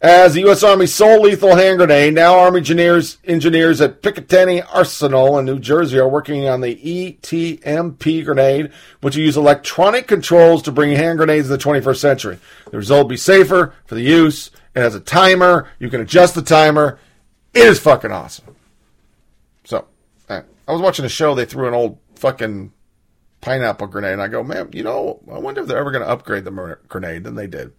as 0.00 0.34
the 0.34 0.40
U.S. 0.42 0.62
Army 0.62 0.86
sole 0.86 1.22
lethal 1.22 1.56
hand 1.56 1.78
grenade. 1.78 2.14
Now 2.14 2.38
Army 2.38 2.58
engineers, 2.58 3.18
engineers 3.24 3.80
at 3.80 4.02
Picatinny 4.02 4.64
Arsenal 4.72 5.38
in 5.38 5.44
New 5.44 5.58
Jersey 5.58 5.98
are 5.98 6.08
working 6.08 6.48
on 6.48 6.60
the 6.60 6.76
ETMP 6.76 8.24
grenade, 8.24 8.70
which 9.00 9.16
will 9.16 9.24
use 9.24 9.36
electronic 9.36 10.06
controls 10.06 10.62
to 10.62 10.72
bring 10.72 10.94
hand 10.94 11.18
grenades 11.18 11.50
in 11.50 11.52
the 11.52 11.62
21st 11.62 11.96
century. 11.96 12.38
The 12.70 12.76
result 12.76 13.04
will 13.04 13.10
be 13.10 13.16
safer 13.16 13.74
for 13.86 13.94
the 13.94 14.02
use. 14.02 14.50
It 14.74 14.80
has 14.80 14.94
a 14.94 15.00
timer. 15.00 15.68
You 15.78 15.88
can 15.88 16.00
adjust 16.00 16.34
the 16.34 16.42
timer. 16.42 16.98
It 17.54 17.66
is 17.66 17.80
fucking 17.80 18.12
awesome. 18.12 18.54
So, 19.64 19.86
eh, 20.28 20.42
I 20.68 20.72
was 20.72 20.82
watching 20.82 21.06
a 21.06 21.08
show. 21.08 21.34
They 21.34 21.46
threw 21.46 21.68
an 21.68 21.74
old 21.74 21.98
fucking 22.16 22.72
pineapple 23.46 23.86
grenade. 23.86 24.14
And 24.14 24.22
I 24.22 24.26
go, 24.26 24.42
man, 24.42 24.70
you 24.72 24.82
know, 24.82 25.20
I 25.32 25.38
wonder 25.38 25.60
if 25.60 25.68
they're 25.68 25.78
ever 25.78 25.92
going 25.92 26.02
to 26.02 26.10
upgrade 26.10 26.44
the 26.44 26.78
grenade. 26.88 27.26
And 27.26 27.38
they 27.38 27.46
did. 27.46 27.72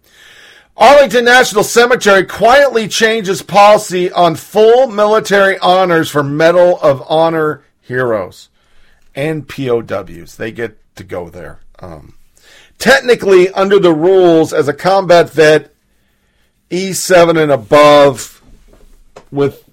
Arlington 0.78 1.26
National 1.26 1.62
Cemetery 1.62 2.24
quietly 2.24 2.88
changes 2.88 3.42
policy 3.42 4.10
on 4.10 4.34
full 4.34 4.86
military 4.86 5.58
honors 5.58 6.08
for 6.08 6.22
Medal 6.22 6.80
of 6.80 7.02
Honor 7.06 7.64
heroes 7.82 8.48
and 9.14 9.46
POWs. 9.46 10.36
They 10.36 10.52
get 10.52 10.78
to 10.96 11.04
go 11.04 11.28
there. 11.28 11.60
Um, 11.80 12.14
technically, 12.78 13.50
under 13.50 13.78
the 13.78 13.92
rules, 13.92 14.54
as 14.54 14.68
a 14.68 14.74
combat 14.74 15.28
vet, 15.30 15.74
E7 16.70 17.42
and 17.42 17.52
above, 17.52 18.42
with 19.30 19.68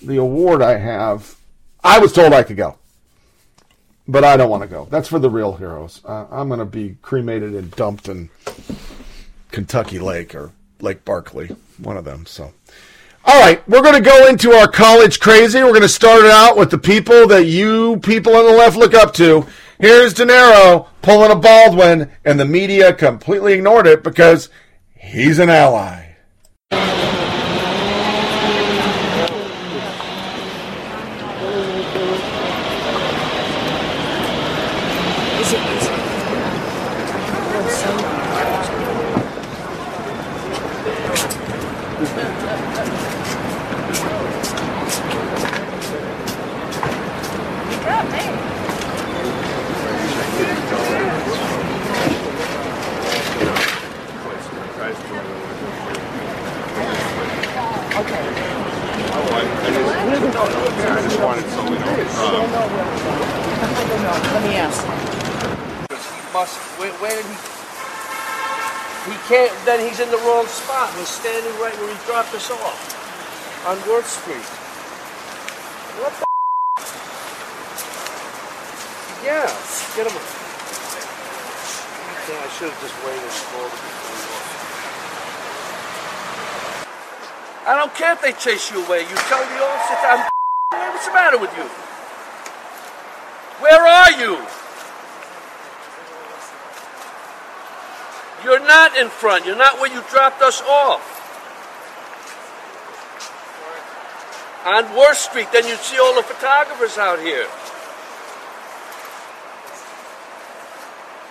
the 0.00 0.16
award 0.16 0.62
I 0.62 0.78
have, 0.78 1.36
I 1.84 1.98
was 1.98 2.14
told 2.14 2.32
I 2.32 2.44
could 2.44 2.56
go. 2.56 2.78
But 4.10 4.24
I 4.24 4.38
don't 4.38 4.48
want 4.48 4.62
to 4.62 4.68
go. 4.68 4.86
That's 4.86 5.08
for 5.08 5.18
the 5.18 5.28
real 5.28 5.52
heroes. 5.52 6.00
Uh, 6.02 6.24
I'm 6.30 6.48
going 6.48 6.60
to 6.60 6.64
be 6.64 6.96
cremated 7.02 7.54
and 7.54 7.70
dumped 7.72 8.08
in 8.08 8.30
Kentucky 9.50 9.98
Lake 9.98 10.34
or 10.34 10.52
Lake 10.80 11.04
Barkley, 11.04 11.54
one 11.76 11.98
of 11.98 12.06
them. 12.06 12.24
So, 12.24 12.52
all 13.24 13.40
right, 13.40 13.66
we're 13.68 13.82
going 13.82 14.02
to 14.02 14.08
go 14.08 14.26
into 14.26 14.52
our 14.52 14.66
college 14.66 15.20
crazy. 15.20 15.58
We're 15.62 15.68
going 15.70 15.82
to 15.82 15.88
start 15.88 16.24
it 16.24 16.30
out 16.30 16.56
with 16.56 16.70
the 16.70 16.78
people 16.78 17.26
that 17.28 17.44
you 17.44 17.98
people 17.98 18.34
on 18.34 18.46
the 18.46 18.52
left 18.52 18.78
look 18.78 18.94
up 18.94 19.12
to. 19.14 19.46
Here's 19.78 20.14
De 20.14 20.24
Niro 20.24 20.88
pulling 21.02 21.30
a 21.30 21.36
Baldwin, 21.36 22.10
and 22.24 22.40
the 22.40 22.46
media 22.46 22.94
completely 22.94 23.52
ignored 23.52 23.86
it 23.86 24.02
because 24.02 24.48
he's 24.94 25.38
an 25.38 25.50
ally. 25.50 26.07
Spot. 70.46 70.94
We're 70.94 71.04
standing 71.04 71.52
right 71.58 71.74
where 71.80 71.90
he 71.90 71.98
dropped 72.06 72.34
us 72.34 72.50
off 72.50 72.78
on 73.66 73.76
Worth 73.88 74.06
Street. 74.06 74.46
What 75.98 76.14
the? 76.14 76.26
Yeah, 79.26 79.50
get 79.96 80.06
him. 80.06 80.14
Yeah, 82.28 82.38
I 82.38 82.48
should 82.54 82.70
have 82.70 82.80
just 82.80 82.94
waited 83.02 83.32
for 83.50 83.66
him. 83.66 83.74
I 87.66 87.74
don't 87.74 87.94
care 87.94 88.12
if 88.12 88.22
they 88.22 88.32
chase 88.32 88.70
you 88.70 88.84
away. 88.86 89.00
You 89.02 89.16
tell 89.28 89.42
the 89.42 89.60
officer, 89.64 89.96
I'm. 90.06 90.28
What's 90.92 91.06
the 91.06 91.12
matter 91.12 91.38
with 91.38 91.50
you? 91.56 91.64
Where 93.60 93.82
are 93.86 94.12
you? 94.12 94.38
You're 98.44 98.60
not 98.60 98.96
in 98.96 99.08
front. 99.08 99.44
You're 99.46 99.56
not 99.56 99.80
where 99.80 99.92
you 99.92 100.02
dropped 100.10 100.42
us 100.42 100.62
off. 100.62 101.16
On 104.64 104.84
Worth 104.96 105.18
Street, 105.18 105.48
then 105.52 105.66
you'd 105.66 105.78
see 105.78 105.98
all 105.98 106.14
the 106.14 106.22
photographers 106.22 106.98
out 106.98 107.20
here. 107.20 107.46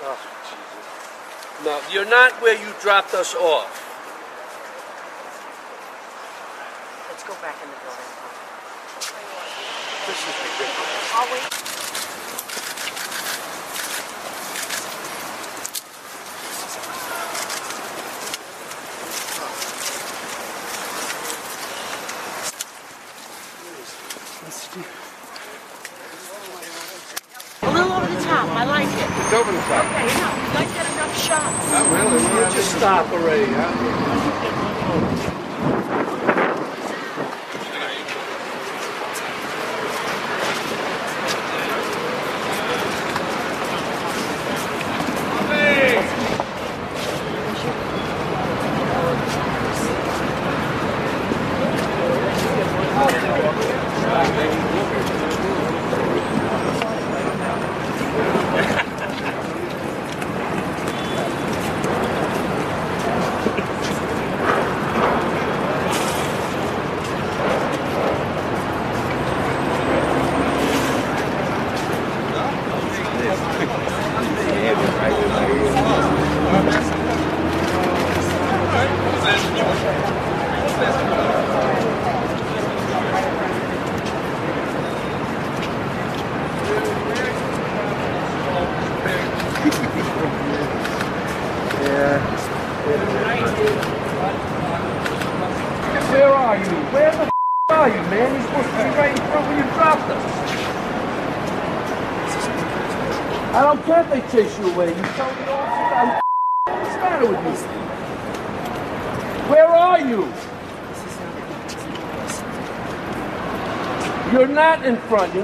Oh, 0.03 0.17
Jesus. 0.49 1.65
No, 1.65 1.79
you're 1.91 2.09
not 2.09 2.41
where 2.41 2.57
you 2.57 2.73
dropped 2.81 3.13
us 3.13 3.35
off. 3.35 3.83
Let's 7.09 7.23
go 7.23 7.33
back 7.41 7.55
in 7.63 7.69
the 7.69 7.77
building. 7.83 8.17
This 10.07 10.17
is 10.17 10.35
ridiculous. 10.39 10.66
Little 27.77 27.93
over 27.93 28.07
the 28.07 28.21
top. 28.25 28.47
I 28.57 28.65
like 28.65 28.87
it. 28.87 29.09
It's 29.21 29.33
over 29.33 29.51
the 29.51 29.61
top. 29.69 29.85
Okay, 29.85 30.07
no, 30.17 30.27
you 30.33 30.49
guys 30.53 30.71
got 30.73 30.85
enough 30.93 31.13
shots. 31.17 31.71
Not 31.71 31.85
really. 31.93 32.21
You 32.23 32.41
just 32.55 32.75
stop 32.77 33.05
already, 33.11 33.45
huh? 33.53 35.36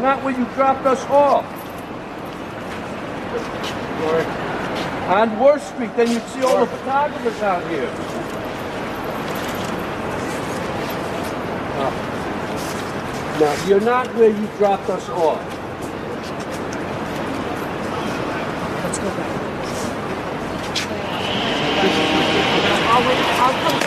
Not 0.04 0.22
where 0.22 0.38
you 0.38 0.44
dropped 0.54 0.86
us 0.86 1.02
off. 1.06 1.46
On 5.10 5.40
Worth 5.40 5.66
Street, 5.66 5.96
then 5.96 6.12
you'd 6.12 6.22
see 6.24 6.42
all 6.44 6.60
the 6.60 6.66
photographers 6.66 7.42
out 7.42 7.64
here. 7.70 7.90
No. 11.80 11.90
No, 13.40 13.66
you're 13.66 13.80
not 13.80 14.14
where 14.16 14.30
you 14.30 14.48
dropped 14.58 14.90
us 14.90 15.08
off. 15.08 15.40
Let's 18.84 19.00
go 19.00 19.08
back. 19.08 19.32
I'll 22.92 23.08
wait. 23.08 23.18
I'll 23.40 23.83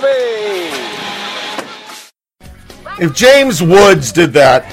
Bobby. 0.00 0.70
If 3.00 3.14
James 3.14 3.62
Woods 3.62 4.12
did 4.12 4.32
that, 4.34 4.72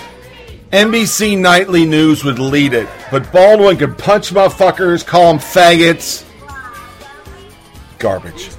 NBC 0.71 1.37
Nightly 1.37 1.85
News 1.85 2.23
would 2.23 2.39
lead 2.39 2.73
it. 2.73 2.87
But 3.11 3.31
Baldwin 3.31 3.77
could 3.77 3.97
punch 3.97 4.31
motherfuckers, 4.31 5.05
call 5.05 5.31
them 5.31 5.39
faggots. 5.39 6.23
Garbage. 7.97 8.49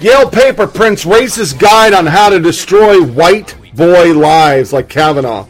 Yale 0.00 0.30
paper 0.30 0.66
prints 0.66 1.04
racist 1.04 1.58
guide 1.58 1.92
on 1.92 2.06
how 2.06 2.30
to 2.30 2.40
destroy 2.40 3.02
white 3.02 3.56
boy 3.74 4.12
lives 4.12 4.72
like 4.72 4.88
Kavanaugh. 4.88 5.46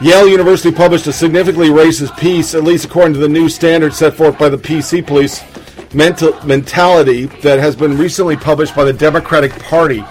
Yale 0.00 0.28
University 0.28 0.74
published 0.74 1.06
a 1.06 1.12
significantly 1.12 1.68
racist 1.68 2.18
piece, 2.18 2.54
at 2.54 2.64
least 2.64 2.84
according 2.84 3.14
to 3.14 3.20
the 3.20 3.28
new 3.28 3.48
standards 3.48 3.96
set 3.96 4.14
forth 4.14 4.38
by 4.38 4.48
the 4.48 4.58
PC 4.58 5.06
police 5.06 5.42
mental, 5.94 6.32
mentality 6.44 7.26
that 7.42 7.58
has 7.58 7.76
been 7.76 7.96
recently 7.96 8.36
published 8.36 8.74
by 8.74 8.84
the 8.84 8.92
Democratic 8.92 9.52
Party. 9.60 10.04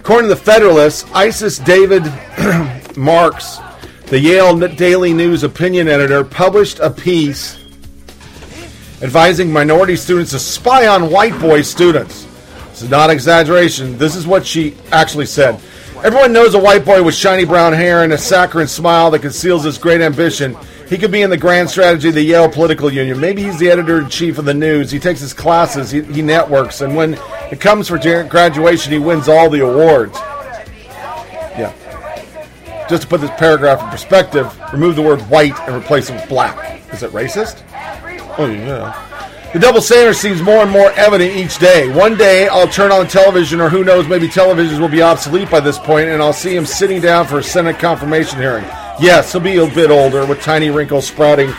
According 0.00 0.28
to 0.28 0.34
the 0.34 0.40
Federalist, 0.40 1.06
ISIS 1.14 1.58
David 1.58 2.02
Marks, 2.96 3.58
the 4.06 4.18
Yale 4.18 4.56
Daily 4.58 5.12
News 5.12 5.42
opinion 5.42 5.88
editor, 5.88 6.24
published 6.24 6.78
a 6.78 6.90
piece 6.90 7.58
advising 9.02 9.52
minority 9.52 9.96
students 9.96 10.30
to 10.30 10.38
spy 10.38 10.86
on 10.86 11.10
white 11.10 11.38
boy 11.40 11.62
students. 11.62 12.26
This 12.70 12.82
is 12.82 12.90
not 12.90 13.10
exaggeration. 13.10 13.98
This 13.98 14.16
is 14.16 14.26
what 14.26 14.46
she 14.46 14.76
actually 14.92 15.26
said. 15.26 15.60
Everyone 16.02 16.32
knows 16.32 16.54
a 16.54 16.58
white 16.58 16.84
boy 16.84 17.02
with 17.02 17.14
shiny 17.14 17.44
brown 17.44 17.72
hair 17.72 18.02
and 18.02 18.12
a 18.12 18.18
saccharine 18.18 18.66
smile 18.66 19.10
that 19.10 19.20
conceals 19.20 19.64
his 19.64 19.78
great 19.78 20.00
ambition. 20.00 20.56
He 20.88 20.98
could 20.98 21.10
be 21.10 21.22
in 21.22 21.30
the 21.30 21.36
grand 21.36 21.70
strategy 21.70 22.08
of 22.08 22.14
the 22.14 22.22
Yale 22.22 22.48
Political 22.48 22.92
Union. 22.92 23.18
Maybe 23.18 23.42
he's 23.42 23.58
the 23.58 23.70
editor 23.70 24.00
in 24.00 24.08
chief 24.08 24.38
of 24.38 24.44
the 24.44 24.54
news. 24.54 24.90
He 24.90 24.98
takes 24.98 25.20
his 25.20 25.32
classes, 25.32 25.90
he, 25.90 26.02
he 26.02 26.22
networks, 26.22 26.82
and 26.82 26.94
when 26.94 27.14
it 27.50 27.60
comes 27.60 27.88
for 27.88 27.98
graduation, 27.98 28.92
he 28.92 28.98
wins 28.98 29.28
all 29.28 29.48
the 29.48 29.60
awards. 29.60 30.16
Yeah. 31.56 31.72
Just 32.88 33.04
to 33.04 33.08
put 33.08 33.22
this 33.22 33.30
paragraph 33.38 33.82
in 33.82 33.88
perspective, 33.88 34.46
remove 34.72 34.96
the 34.96 35.02
word 35.02 35.20
white 35.22 35.58
and 35.60 35.74
replace 35.74 36.10
it 36.10 36.14
with 36.14 36.28
black. 36.28 36.82
Is 36.92 37.02
it 37.02 37.10
racist? 37.12 37.62
Oh, 38.38 38.46
yeah. 38.46 39.00
The 39.54 39.60
double 39.60 39.80
standard 39.80 40.16
seems 40.16 40.42
more 40.42 40.62
and 40.62 40.70
more 40.70 40.90
evident 40.92 41.34
each 41.34 41.58
day. 41.58 41.88
One 41.88 42.16
day, 42.16 42.48
I'll 42.48 42.68
turn 42.68 42.92
on 42.92 43.06
television, 43.06 43.60
or 43.60 43.70
who 43.70 43.84
knows, 43.84 44.06
maybe 44.06 44.28
televisions 44.28 44.80
will 44.80 44.88
be 44.88 45.00
obsolete 45.00 45.50
by 45.50 45.60
this 45.60 45.78
point, 45.78 46.08
and 46.08 46.20
I'll 46.20 46.32
see 46.32 46.54
him 46.54 46.66
sitting 46.66 47.00
down 47.00 47.26
for 47.26 47.38
a 47.38 47.42
Senate 47.42 47.78
confirmation 47.78 48.38
hearing. 48.38 48.66
Yes, 49.00 49.32
he'll 49.32 49.40
be 49.40 49.56
a 49.56 49.66
bit 49.66 49.90
older, 49.90 50.24
with 50.24 50.40
tiny 50.40 50.70
wrinkles 50.70 51.08
sprouting 51.08 51.52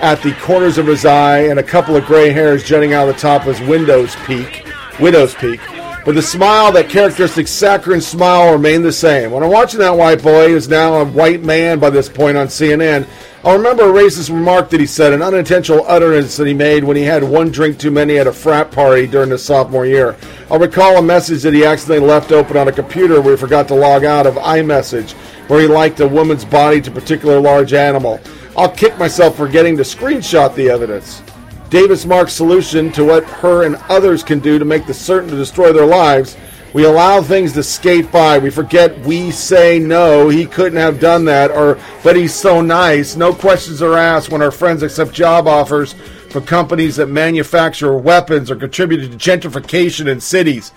at 0.00 0.22
the 0.22 0.32
corners 0.34 0.78
of 0.78 0.86
his 0.86 1.04
eye 1.04 1.40
and 1.40 1.58
a 1.58 1.62
couple 1.62 1.96
of 1.96 2.06
gray 2.06 2.30
hairs 2.30 2.62
jutting 2.62 2.92
out 2.92 3.08
of 3.08 3.14
the 3.16 3.20
top 3.20 3.44
of 3.44 3.56
his 3.56 3.68
window's 3.68 4.14
peak, 4.24 4.64
widow's 5.00 5.34
peak. 5.34 5.60
But 6.04 6.14
the 6.14 6.22
smile, 6.22 6.70
that 6.70 6.88
characteristic 6.88 7.48
saccharine 7.48 8.00
smile, 8.00 8.52
remained 8.52 8.84
the 8.84 8.92
same. 8.92 9.32
When 9.32 9.42
I'm 9.42 9.50
watching 9.50 9.80
that 9.80 9.96
white 9.96 10.22
boy, 10.22 10.50
who's 10.50 10.68
now 10.68 11.00
a 11.00 11.04
white 11.04 11.42
man 11.42 11.80
by 11.80 11.90
this 11.90 12.08
point 12.08 12.36
on 12.36 12.46
CNN, 12.46 13.08
I'll 13.42 13.56
remember 13.56 13.84
a 13.84 13.92
racist 13.92 14.30
remark 14.30 14.70
that 14.70 14.78
he 14.78 14.86
said, 14.86 15.12
an 15.12 15.22
unintentional 15.22 15.84
utterance 15.88 16.36
that 16.36 16.46
he 16.46 16.54
made 16.54 16.84
when 16.84 16.96
he 16.96 17.02
had 17.02 17.24
one 17.24 17.50
drink 17.50 17.78
too 17.78 17.90
many 17.90 18.18
at 18.18 18.28
a 18.28 18.32
frat 18.32 18.70
party 18.70 19.08
during 19.08 19.30
his 19.30 19.44
sophomore 19.44 19.86
year. 19.86 20.16
I'll 20.50 20.60
recall 20.60 20.98
a 20.98 21.02
message 21.02 21.42
that 21.42 21.54
he 21.54 21.64
accidentally 21.64 22.08
left 22.08 22.30
open 22.30 22.56
on 22.56 22.68
a 22.68 22.72
computer 22.72 23.20
where 23.20 23.34
he 23.34 23.40
forgot 23.40 23.66
to 23.68 23.74
log 23.74 24.04
out 24.04 24.26
of 24.28 24.34
iMessage, 24.34 25.14
where 25.48 25.60
he 25.60 25.66
liked 25.66 26.00
a 26.00 26.08
woman's 26.08 26.44
body 26.44 26.80
to 26.80 26.90
particular 26.90 27.40
large 27.40 27.72
animal. 27.72 28.20
I'll 28.56 28.70
kick 28.70 28.98
myself 28.98 29.36
for 29.36 29.48
getting 29.48 29.76
to 29.76 29.82
screenshot 29.82 30.54
the 30.54 30.70
evidence. 30.70 31.22
Davis 31.68 32.06
Mark's 32.06 32.32
solution 32.32 32.92
to 32.92 33.04
what 33.04 33.24
her 33.24 33.64
and 33.64 33.76
others 33.88 34.22
can 34.22 34.38
do 34.38 34.58
to 34.58 34.64
make 34.64 34.86
the 34.86 34.94
certain 34.94 35.28
to 35.30 35.36
destroy 35.36 35.72
their 35.72 35.86
lives. 35.86 36.36
We 36.72 36.84
allow 36.84 37.22
things 37.22 37.52
to 37.54 37.62
skate 37.62 38.12
by. 38.12 38.38
We 38.38 38.50
forget 38.50 38.98
we 39.00 39.30
say 39.30 39.78
no, 39.78 40.28
he 40.28 40.46
couldn't 40.46 40.78
have 40.78 41.00
done 41.00 41.24
that, 41.24 41.50
or 41.50 41.78
but 42.04 42.16
he's 42.16 42.34
so 42.34 42.60
nice. 42.60 43.16
No 43.16 43.32
questions 43.32 43.82
are 43.82 43.96
asked 43.96 44.30
when 44.30 44.42
our 44.42 44.50
friends 44.50 44.82
accept 44.82 45.12
job 45.12 45.48
offers 45.48 45.94
for 46.30 46.40
companies 46.40 46.96
that 46.96 47.06
manufacture 47.06 47.96
weapons 47.96 48.50
or 48.50 48.56
contribute 48.56 49.10
to 49.10 49.16
gentrification 49.16 50.06
in 50.06 50.20
cities. 50.20 50.72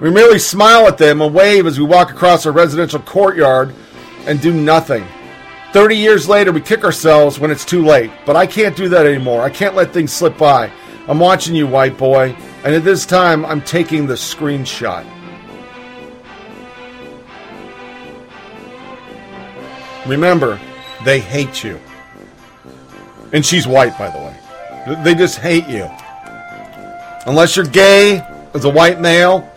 We 0.00 0.10
merely 0.10 0.38
smile 0.38 0.86
at 0.86 0.98
them 0.98 1.20
and 1.20 1.34
wave 1.34 1.66
as 1.66 1.78
we 1.78 1.84
walk 1.84 2.10
across 2.10 2.46
a 2.46 2.50
residential 2.50 3.00
courtyard 3.00 3.74
and 4.26 4.40
do 4.40 4.52
nothing. 4.52 5.04
30 5.72 5.96
years 5.96 6.28
later, 6.28 6.52
we 6.52 6.60
kick 6.60 6.84
ourselves 6.84 7.38
when 7.38 7.50
it's 7.50 7.64
too 7.64 7.84
late. 7.84 8.10
But 8.26 8.34
I 8.34 8.46
can't 8.46 8.76
do 8.76 8.88
that 8.88 9.06
anymore. 9.06 9.42
I 9.42 9.50
can't 9.50 9.74
let 9.74 9.92
things 9.92 10.12
slip 10.12 10.36
by. 10.38 10.72
I'm 11.06 11.18
watching 11.18 11.54
you, 11.54 11.66
white 11.66 11.96
boy. 11.96 12.36
And 12.64 12.74
at 12.74 12.82
this 12.82 13.06
time, 13.06 13.44
I'm 13.44 13.62
taking 13.62 14.06
the 14.06 14.14
screenshot. 14.14 15.06
Remember, 20.06 20.58
they 21.04 21.20
hate 21.20 21.62
you. 21.62 21.78
And 23.32 23.44
she's 23.44 23.66
white, 23.66 23.96
by 23.98 24.10
the 24.10 24.18
way. 24.18 25.04
They 25.04 25.14
just 25.14 25.38
hate 25.38 25.68
you. 25.68 25.88
Unless 27.26 27.54
you're 27.54 27.66
gay, 27.66 28.26
as 28.54 28.64
a 28.64 28.70
white 28.70 29.00
male, 29.00 29.48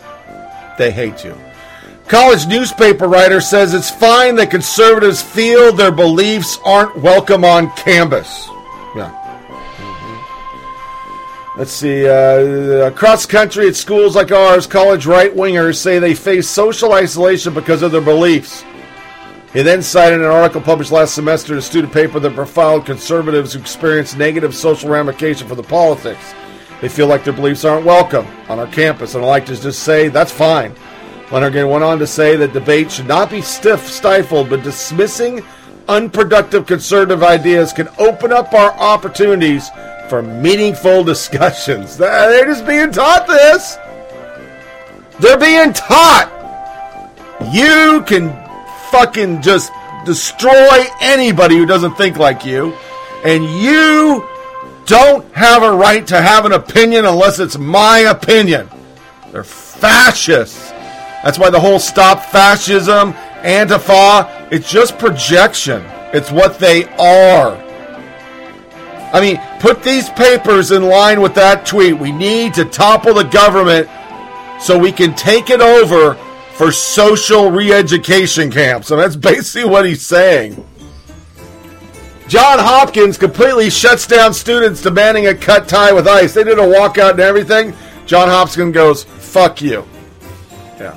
they 0.78 0.90
hate 0.90 1.24
you. 1.24 1.36
College 2.08 2.46
newspaper 2.46 3.08
writer 3.08 3.40
says 3.40 3.72
it's 3.72 3.90
fine 3.90 4.36
that 4.36 4.50
conservatives 4.50 5.22
feel 5.22 5.72
their 5.72 5.90
beliefs 5.90 6.58
aren't 6.64 6.96
welcome 6.98 7.44
on 7.44 7.70
campus. 7.76 8.46
Yeah. 8.94 9.20
Let's 11.56 11.72
see. 11.72 12.06
Uh, 12.06 12.86
across 12.86 13.26
country 13.26 13.68
at 13.68 13.76
schools 13.76 14.16
like 14.16 14.32
ours, 14.32 14.66
college 14.66 15.06
right 15.06 15.34
wingers 15.34 15.76
say 15.76 15.98
they 15.98 16.14
face 16.14 16.48
social 16.48 16.92
isolation 16.92 17.54
because 17.54 17.82
of 17.82 17.92
their 17.92 18.00
beliefs. 18.00 18.64
He 19.52 19.62
then 19.62 19.80
cited 19.82 20.18
an 20.18 20.26
article 20.26 20.60
published 20.60 20.90
last 20.90 21.14
semester 21.14 21.52
in 21.52 21.60
a 21.60 21.62
student 21.62 21.92
paper 21.92 22.18
that 22.18 22.34
profiled 22.34 22.84
conservatives 22.84 23.52
who 23.52 23.60
experienced 23.60 24.18
negative 24.18 24.52
social 24.52 24.90
ramifications 24.90 25.48
for 25.48 25.54
the 25.54 25.62
politics. 25.62 26.34
They 26.80 26.88
feel 26.88 27.06
like 27.06 27.24
their 27.24 27.32
beliefs 27.32 27.64
aren't 27.64 27.86
welcome 27.86 28.26
on 28.48 28.58
our 28.58 28.66
campus, 28.66 29.14
and 29.14 29.24
I 29.24 29.28
like 29.28 29.46
to 29.46 29.60
just 29.60 29.82
say 29.82 30.08
that's 30.08 30.32
fine. 30.32 30.74
Lonergan 31.30 31.68
went 31.68 31.84
on 31.84 31.98
to 31.98 32.06
say 32.06 32.36
that 32.36 32.52
debate 32.52 32.92
should 32.92 33.08
not 33.08 33.30
be 33.30 33.40
stiff, 33.40 33.86
stifled, 33.86 34.50
but 34.50 34.62
dismissing 34.62 35.42
unproductive 35.88 36.66
conservative 36.66 37.22
ideas 37.22 37.72
can 37.72 37.88
open 37.98 38.32
up 38.32 38.52
our 38.52 38.72
opportunities 38.72 39.70
for 40.08 40.22
meaningful 40.22 41.04
discussions. 41.12 41.96
They're 41.96 42.44
just 42.44 42.66
being 42.66 42.92
taught 42.92 43.26
this. 43.26 43.76
They're 45.20 45.38
being 45.38 45.72
taught. 45.72 46.30
You 47.52 48.02
can 48.06 48.30
fucking 48.90 49.42
just 49.42 49.72
destroy 50.04 50.84
anybody 51.00 51.56
who 51.56 51.66
doesn't 51.66 51.94
think 51.94 52.18
like 52.18 52.44
you, 52.44 52.74
and 53.24 53.44
you 53.44 54.28
don't 54.86 55.30
have 55.34 55.62
a 55.62 55.72
right 55.72 56.06
to 56.06 56.20
have 56.20 56.44
an 56.44 56.52
opinion 56.52 57.04
unless 57.04 57.38
it's 57.38 57.58
my 57.58 58.00
opinion. 58.00 58.68
They're 59.32 59.44
fascists. 59.44 60.70
That's 61.22 61.38
why 61.38 61.50
the 61.50 61.60
whole 61.60 61.78
stop 61.78 62.24
fascism, 62.26 63.12
Antifa, 63.42 64.48
it's 64.50 64.70
just 64.70 64.98
projection. 64.98 65.82
It's 66.12 66.30
what 66.30 66.58
they 66.58 66.84
are. 66.96 67.56
I 69.12 69.20
mean, 69.20 69.40
put 69.60 69.82
these 69.82 70.10
papers 70.10 70.70
in 70.72 70.82
line 70.82 71.20
with 71.20 71.34
that 71.34 71.64
tweet. 71.66 71.98
We 71.98 72.12
need 72.12 72.54
to 72.54 72.64
topple 72.64 73.14
the 73.14 73.24
government 73.24 73.88
so 74.60 74.78
we 74.78 74.92
can 74.92 75.14
take 75.14 75.50
it 75.50 75.60
over 75.60 76.14
for 76.54 76.72
social 76.72 77.50
re 77.50 77.72
education 77.72 78.50
camps. 78.50 78.90
And 78.90 79.00
that's 79.00 79.16
basically 79.16 79.68
what 79.68 79.86
he's 79.86 80.04
saying. 80.04 80.64
John 82.26 82.58
Hopkins 82.58 83.18
completely 83.18 83.68
shuts 83.68 84.06
down 84.06 84.32
students 84.32 84.80
demanding 84.80 85.26
a 85.26 85.34
cut 85.34 85.68
tie 85.68 85.92
with 85.92 86.08
ice. 86.08 86.32
They 86.32 86.44
did 86.44 86.58
a 86.58 86.62
walkout 86.62 87.12
and 87.12 87.20
everything. 87.20 87.74
John 88.06 88.28
Hopkins 88.28 88.72
goes, 88.72 89.04
fuck 89.04 89.60
you. 89.60 89.86
Yeah. 90.78 90.94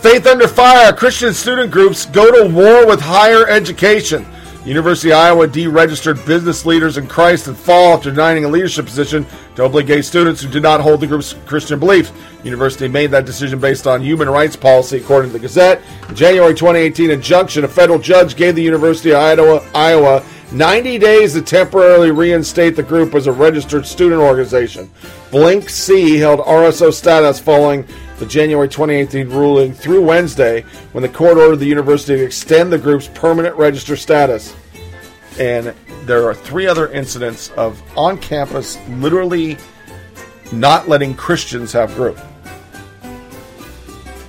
Faith 0.00 0.26
Under 0.26 0.46
Fire, 0.46 0.92
Christian 0.92 1.34
student 1.34 1.70
groups 1.70 2.06
go 2.06 2.30
to 2.30 2.54
war 2.54 2.86
with 2.86 3.00
higher 3.00 3.48
education. 3.48 4.26
University 4.70 5.10
of 5.10 5.18
Iowa 5.18 5.48
deregistered 5.48 6.24
business 6.24 6.64
leaders 6.64 6.96
in 6.96 7.08
Christ 7.08 7.48
in 7.48 7.56
fall 7.56 7.94
after 7.94 8.08
denying 8.08 8.44
a 8.44 8.48
leadership 8.48 8.86
position 8.86 9.26
to 9.56 9.64
obligate 9.64 10.04
students 10.04 10.42
who 10.42 10.48
did 10.48 10.62
not 10.62 10.80
hold 10.80 11.00
the 11.00 11.08
group's 11.08 11.34
Christian 11.44 11.80
beliefs. 11.80 12.12
University 12.44 12.86
made 12.86 13.10
that 13.10 13.26
decision 13.26 13.58
based 13.58 13.88
on 13.88 14.00
human 14.00 14.30
rights 14.30 14.54
policy, 14.54 14.98
according 14.98 15.30
to 15.30 15.38
the 15.38 15.40
Gazette. 15.40 15.82
In 16.08 16.14
January 16.14 16.54
2018 16.54 17.10
injunction, 17.10 17.64
a 17.64 17.68
federal 17.68 17.98
judge 17.98 18.36
gave 18.36 18.54
the 18.54 18.62
University 18.62 19.10
of 19.10 19.16
Iowa, 19.16 19.68
Iowa 19.74 20.22
90 20.52 20.98
days 20.98 21.32
to 21.32 21.42
temporarily 21.42 22.12
reinstate 22.12 22.76
the 22.76 22.82
group 22.84 23.16
as 23.16 23.26
a 23.26 23.32
registered 23.32 23.84
student 23.84 24.20
organization. 24.20 24.88
BLinC 25.32 26.16
held 26.18 26.38
RSO 26.40 26.92
status 26.92 27.40
following 27.40 27.84
the 28.20 28.26
January 28.26 28.68
2018 28.68 29.30
ruling 29.30 29.72
through 29.72 30.02
Wednesday 30.02 30.60
when 30.92 31.02
the 31.02 31.08
court 31.08 31.38
ordered 31.38 31.56
the 31.56 31.66
university 31.66 32.16
to 32.16 32.22
extend 32.22 32.70
the 32.70 32.78
group's 32.78 33.08
permanent 33.08 33.56
register 33.56 33.96
status. 33.96 34.54
And 35.38 35.74
there 36.04 36.28
are 36.28 36.34
three 36.34 36.66
other 36.66 36.92
incidents 36.92 37.48
of 37.52 37.82
on 37.96 38.18
campus 38.18 38.78
literally 38.90 39.56
not 40.52 40.86
letting 40.86 41.14
Christians 41.14 41.72
have 41.72 41.94
group. 41.94 42.18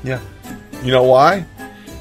Yeah. 0.03 0.21
You 0.81 0.91
know 0.91 1.03
why? 1.03 1.45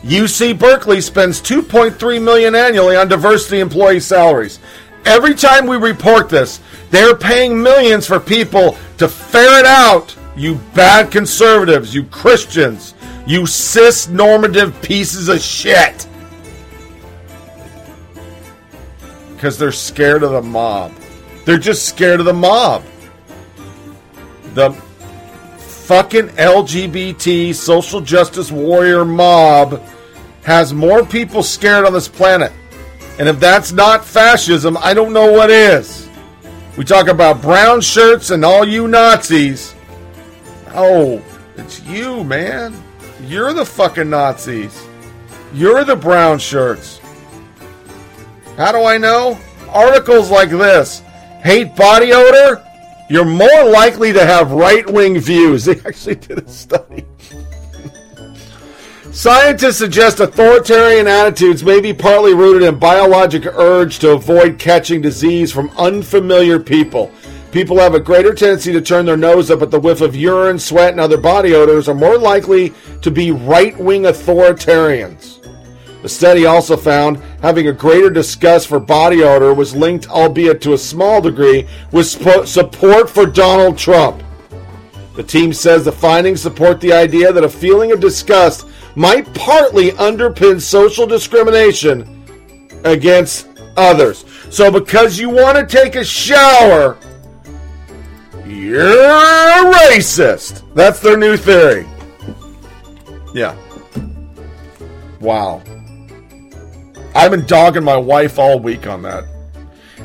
UC 0.05 0.59
Berkeley 0.59 1.01
spends 1.01 1.43
2.3 1.43 2.23
million 2.23 2.55
annually 2.55 2.95
on 2.95 3.09
diversity 3.09 3.59
employee 3.59 4.01
salaries. 4.01 4.61
Every 5.05 5.35
time 5.35 5.67
we 5.67 5.77
report 5.77 6.29
this, 6.29 6.61
they're 6.91 7.17
paying 7.17 7.61
millions 7.61 8.07
for 8.07 8.21
people 8.21 8.79
to 8.99 9.09
ferret 9.09 9.67
out 9.67 10.17
you 10.41 10.55
bad 10.75 11.11
conservatives, 11.11 11.95
you 11.95 12.05
Christians, 12.05 12.95
you 13.27 13.45
cis 13.45 14.09
normative 14.09 14.81
pieces 14.81 15.29
of 15.29 15.39
shit. 15.39 16.09
Because 19.35 19.59
they're 19.59 19.71
scared 19.71 20.23
of 20.23 20.33
the 20.33 20.41
mob. 20.41 20.93
They're 21.45 21.59
just 21.59 21.87
scared 21.87 22.21
of 22.21 22.27
the 22.27 22.33
mob. 22.33 22.83
The 24.55 24.73
fucking 25.59 26.29
LGBT 26.29 27.55
social 27.55 28.01
justice 28.01 28.51
warrior 28.51 29.05
mob 29.05 29.83
has 30.43 30.73
more 30.73 31.05
people 31.05 31.43
scared 31.43 31.85
on 31.85 31.93
this 31.93 32.09
planet. 32.09 32.51
And 33.19 33.29
if 33.29 33.39
that's 33.39 33.73
not 33.73 34.07
fascism, 34.07 34.79
I 34.79 34.95
don't 34.95 35.13
know 35.13 35.31
what 35.33 35.51
is. 35.51 36.09
We 36.79 36.85
talk 36.85 37.09
about 37.09 37.43
brown 37.43 37.83
shirts 37.83 38.31
and 38.31 38.43
all 38.43 38.67
you 38.67 38.89
Nazis. 38.89 39.75
Oh, 40.73 41.23
it's 41.57 41.81
you, 41.83 42.25
man. 42.25 42.75
You're 43.27 43.53
the 43.53 43.65
fucking 43.65 44.11
Nazis. 44.11 44.87
You're 45.53 45.85
the 45.85 45.97
brown 45.97 46.39
shirts. 46.39 47.01
How 48.57 48.73
do 48.73 48.85
I 48.85 48.99
know? 48.99 49.39
Articles 49.69 50.31
like 50.31 50.51
this 50.51 51.03
hate 51.43 51.75
body 51.75 52.13
odor? 52.13 52.65
You're 53.09 53.25
more 53.25 53.65
likely 53.65 54.13
to 54.13 54.25
have 54.25 54.53
right 54.53 54.89
wing 54.89 55.19
views. 55.19 55.65
They 55.71 55.81
actually 55.85 56.17
did 56.17 56.39
a 56.39 56.49
study. 56.49 57.05
Scientists 59.11 59.79
suggest 59.79 60.21
authoritarian 60.21 61.09
attitudes 61.09 61.65
may 61.65 61.81
be 61.81 61.93
partly 61.93 62.33
rooted 62.33 62.63
in 62.63 62.79
biologic 62.79 63.45
urge 63.45 63.99
to 63.99 64.13
avoid 64.13 64.59
catching 64.59 65.03
disease 65.03 65.51
from 65.51 65.69
unfamiliar 65.77 66.61
people. 66.61 67.11
People 67.53 67.79
have 67.79 67.95
a 67.95 68.01
greater 68.01 68.33
tendency 68.33 68.73
to 68.73 68.81
turn 68.81 69.07
their 69.07 69.17
nose 69.17 69.51
up 69.51 69.61
at 69.61 69.73
the 69.73 69.81
whiff 69.81 70.01
of 70.01 70.15
urine, 70.15 70.59
sweat, 70.59 70.93
and 70.93 71.01
other 71.01 71.19
body 71.19 71.53
odors, 71.53 71.89
are 71.89 71.95
more 71.95 72.17
likely 72.17 72.73
to 73.03 73.11
be 73.11 73.33
right 73.33 73.77
wing 73.79 74.03
authoritarians. 74.03 75.39
The 76.03 76.09
study 76.09 76.47
also 76.47 76.77
found 76.77 77.19
having 77.43 77.67
a 77.67 77.73
greater 77.73 78.09
disgust 78.09 78.69
for 78.69 78.79
body 78.79 79.23
odor 79.23 79.53
was 79.53 79.75
linked, 79.75 80.09
albeit 80.09 80.61
to 80.63 80.75
a 80.75 80.79
small 80.79 81.21
degree, 81.21 81.69
with 81.91 82.07
support 82.07 83.11
for 83.11 83.27
Donald 83.27 83.77
Trump. 83.77 84.23
The 85.17 85.23
team 85.25 85.53
says 85.53 85.85
the 85.85 85.93
findings 85.93 86.41
support 86.41 86.81
the 86.81 86.93
idea 86.93 87.33
that 87.33 87.45
a 87.45 87.49
feeling 87.49 87.91
of 87.91 88.01
disgust 88.01 88.67
might 88.95 89.33
partly 89.35 89.91
underpin 89.93 90.61
social 90.61 91.07
discrimination 91.07 92.25
against 92.85 93.49
others. 93.77 94.25
So, 94.51 94.71
because 94.71 95.19
you 95.19 95.29
want 95.29 95.59
to 95.59 95.67
take 95.67 95.97
a 95.97 96.05
shower, 96.05 96.97
you're 98.71 98.81
a 98.81 99.73
racist. 99.89 100.63
That's 100.75 101.01
their 101.01 101.17
new 101.17 101.37
theory. 101.37 101.87
Yeah. 103.35 103.57
Wow. 105.21 105.63
I've 107.15 107.33
been 107.33 107.45
dogging 107.47 107.83
my 107.83 107.97
wife 107.97 108.39
all 108.39 108.61
week 108.61 108.87
on 108.87 109.03
that. 109.03 109.25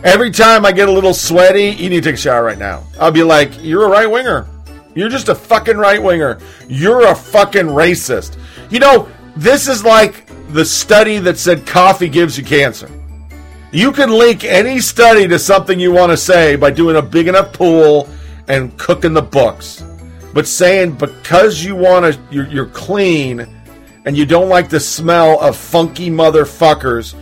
Every 0.03 0.32
time 0.32 0.66
I 0.66 0.72
get 0.72 0.90
a 0.90 0.92
little 0.92 1.14
sweaty, 1.14 1.69
you 1.69 1.90
need 1.90 2.03
to 2.03 2.10
take 2.10 2.16
a 2.16 2.18
shower 2.18 2.44
right 2.44 2.58
now. 2.58 2.84
I'll 3.00 3.11
be 3.11 3.24
like, 3.24 3.52
you're 3.64 3.85
a 3.85 3.90
right 3.90 4.10
winger. 4.10 4.48
You're 4.95 5.10
just 5.10 5.30
a 5.30 5.35
fucking 5.35 5.77
right 5.77 6.02
winger. 6.02 6.40
You're 6.68 7.08
a 7.08 7.16
fucking 7.16 7.68
racist. 7.68 8.38
You 8.72 8.80
know, 8.80 9.10
this 9.35 9.68
is 9.68 9.84
like 9.84 10.27
the 10.53 10.66
study 10.66 11.19
that 11.19 11.38
said 11.38 11.68
coffee 11.68 12.10
gives 12.10 12.38
you 12.38 12.44
cancer. 12.44 12.90
You 13.72 13.92
can 13.92 14.10
link 14.10 14.44
any 14.44 14.80
study 14.80 15.27
to 15.27 15.38
something 15.38 15.80
you 15.80 15.92
want 15.92 16.11
to 16.11 16.18
say 16.18 16.56
by 16.56 16.72
doing 16.72 16.95
a 16.95 17.02
big 17.02 17.27
enough 17.27 17.53
pool 17.53 18.10
and 18.48 18.77
cooking 18.77 19.14
the 19.14 19.22
books. 19.22 19.83
But 20.33 20.48
saying 20.48 20.93
because 20.93 21.64
you 21.64 21.75
want 21.75 22.14
to, 22.14 22.19
you're, 22.30 22.48
you're 22.48 22.65
clean 22.67 23.48
and 24.06 24.17
you 24.17 24.25
don't 24.25 24.49
like 24.49 24.69
the 24.69 24.80
smell 24.80 25.40
of 25.40 25.56
funky 25.56 26.09
motherfuckers, 26.09 27.15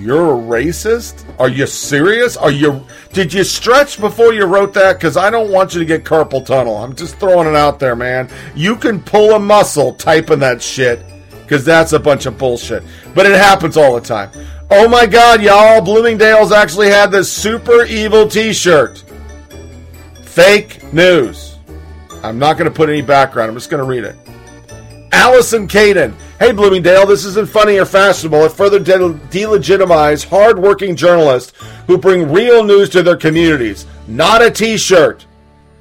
you're 0.00 0.38
a 0.38 0.42
racist? 0.42 1.24
Are 1.38 1.48
you 1.48 1.66
serious? 1.66 2.36
Are 2.36 2.50
you? 2.50 2.84
Did 3.12 3.32
you 3.32 3.44
stretch 3.44 3.98
before 3.98 4.32
you 4.32 4.44
wrote 4.44 4.74
that? 4.74 4.94
Because 4.94 5.16
I 5.16 5.30
don't 5.30 5.50
want 5.50 5.74
you 5.74 5.80
to 5.80 5.86
get 5.86 6.04
carpal 6.04 6.44
tunnel. 6.44 6.76
I'm 6.76 6.94
just 6.94 7.16
throwing 7.18 7.48
it 7.48 7.56
out 7.56 7.78
there, 7.78 7.96
man. 7.96 8.28
You 8.54 8.76
can 8.76 9.00
pull 9.02 9.32
a 9.32 9.38
muscle 9.38 9.94
typing 9.94 10.38
that 10.40 10.62
shit 10.62 11.00
because 11.42 11.64
that's 11.64 11.92
a 11.92 11.98
bunch 11.98 12.26
of 12.26 12.38
bullshit. 12.38 12.82
But 13.14 13.26
it 13.26 13.36
happens 13.36 13.76
all 13.76 13.94
the 13.94 14.00
time. 14.00 14.30
Oh 14.70 14.88
my 14.88 15.06
God, 15.06 15.42
y'all! 15.42 15.80
Bloomingdale's 15.80 16.52
actually 16.52 16.88
had 16.88 17.10
this 17.10 17.32
super 17.32 17.84
evil 17.84 18.28
T-shirt. 18.28 19.02
Fake 20.36 20.92
news. 20.92 21.56
I'm 22.22 22.38
not 22.38 22.58
going 22.58 22.70
to 22.70 22.76
put 22.76 22.90
any 22.90 23.00
background. 23.00 23.48
I'm 23.48 23.56
just 23.56 23.70
going 23.70 23.82
to 23.82 23.88
read 23.88 24.04
it. 24.04 24.14
Allison 25.10 25.66
Caden. 25.66 26.14
Hey, 26.38 26.52
Bloomingdale, 26.52 27.06
this 27.06 27.24
isn't 27.24 27.48
funny 27.48 27.78
or 27.78 27.86
fashionable. 27.86 28.44
It 28.44 28.52
further 28.52 28.78
de- 28.78 29.14
delegitimizes 29.30 30.26
hard-working 30.26 30.94
journalists 30.94 31.58
who 31.86 31.96
bring 31.96 32.30
real 32.30 32.62
news 32.62 32.90
to 32.90 33.02
their 33.02 33.16
communities, 33.16 33.86
not 34.08 34.42
a 34.42 34.50
T-shirt. 34.50 35.24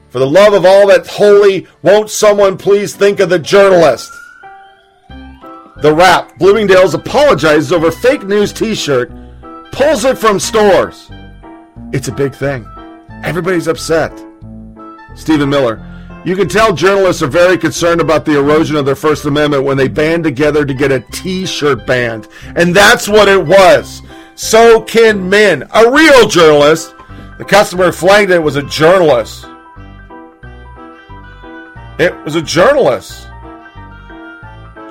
For 0.10 0.20
the 0.20 0.26
love 0.26 0.54
of 0.54 0.64
all 0.64 0.88
that's 0.88 1.10
holy, 1.10 1.68
won't 1.82 2.10
someone 2.10 2.58
please 2.58 2.96
think 2.96 3.20
of 3.20 3.28
the 3.28 3.40
journalist? 3.40 4.10
The 5.82 5.94
Wrap. 5.94 6.38
Bloomingdale's 6.38 6.94
apologizes 6.94 7.74
over 7.74 7.92
fake 7.92 8.24
news 8.24 8.54
T-shirt, 8.54 9.12
pulls 9.74 10.06
it 10.06 10.18
from 10.18 10.40
stores. 10.40 11.12
It's 11.92 12.08
a 12.08 12.14
big 12.14 12.34
thing. 12.34 12.66
Everybody's 13.22 13.68
upset. 13.68 14.25
Stephen 15.16 15.50
Miller. 15.50 15.82
You 16.26 16.36
can 16.36 16.50
tell 16.50 16.74
journalists 16.74 17.22
are 17.22 17.28
very 17.28 17.58
concerned 17.58 18.02
about 18.02 18.26
the 18.26 18.38
erosion 18.38 18.76
of 18.76 18.86
their 18.86 18.96
First 18.96 19.26
Amendment 19.26 19.64
when 19.64 19.78
they 19.78 19.88
band 19.88 20.24
together 20.24 20.66
to 20.66 20.74
get 20.74 20.92
a 20.92 21.00
T-shirt 21.00 21.86
banned, 21.86 22.28
and 22.56 22.76
that's 22.76 23.08
what 23.08 23.28
it 23.28 23.46
was. 23.46 24.02
So 24.36 24.82
can 24.82 25.30
men. 25.30 25.64
A 25.74 25.92
real 25.92 26.28
journalist. 26.28 26.94
The 27.38 27.46
customer 27.46 27.92
flagged 27.92 28.32
it 28.32 28.40
was 28.40 28.56
a 28.56 28.64
journalist. 28.64 29.46
It 31.98 32.16
was 32.24 32.36
a 32.36 32.42
journalist. 32.42 33.28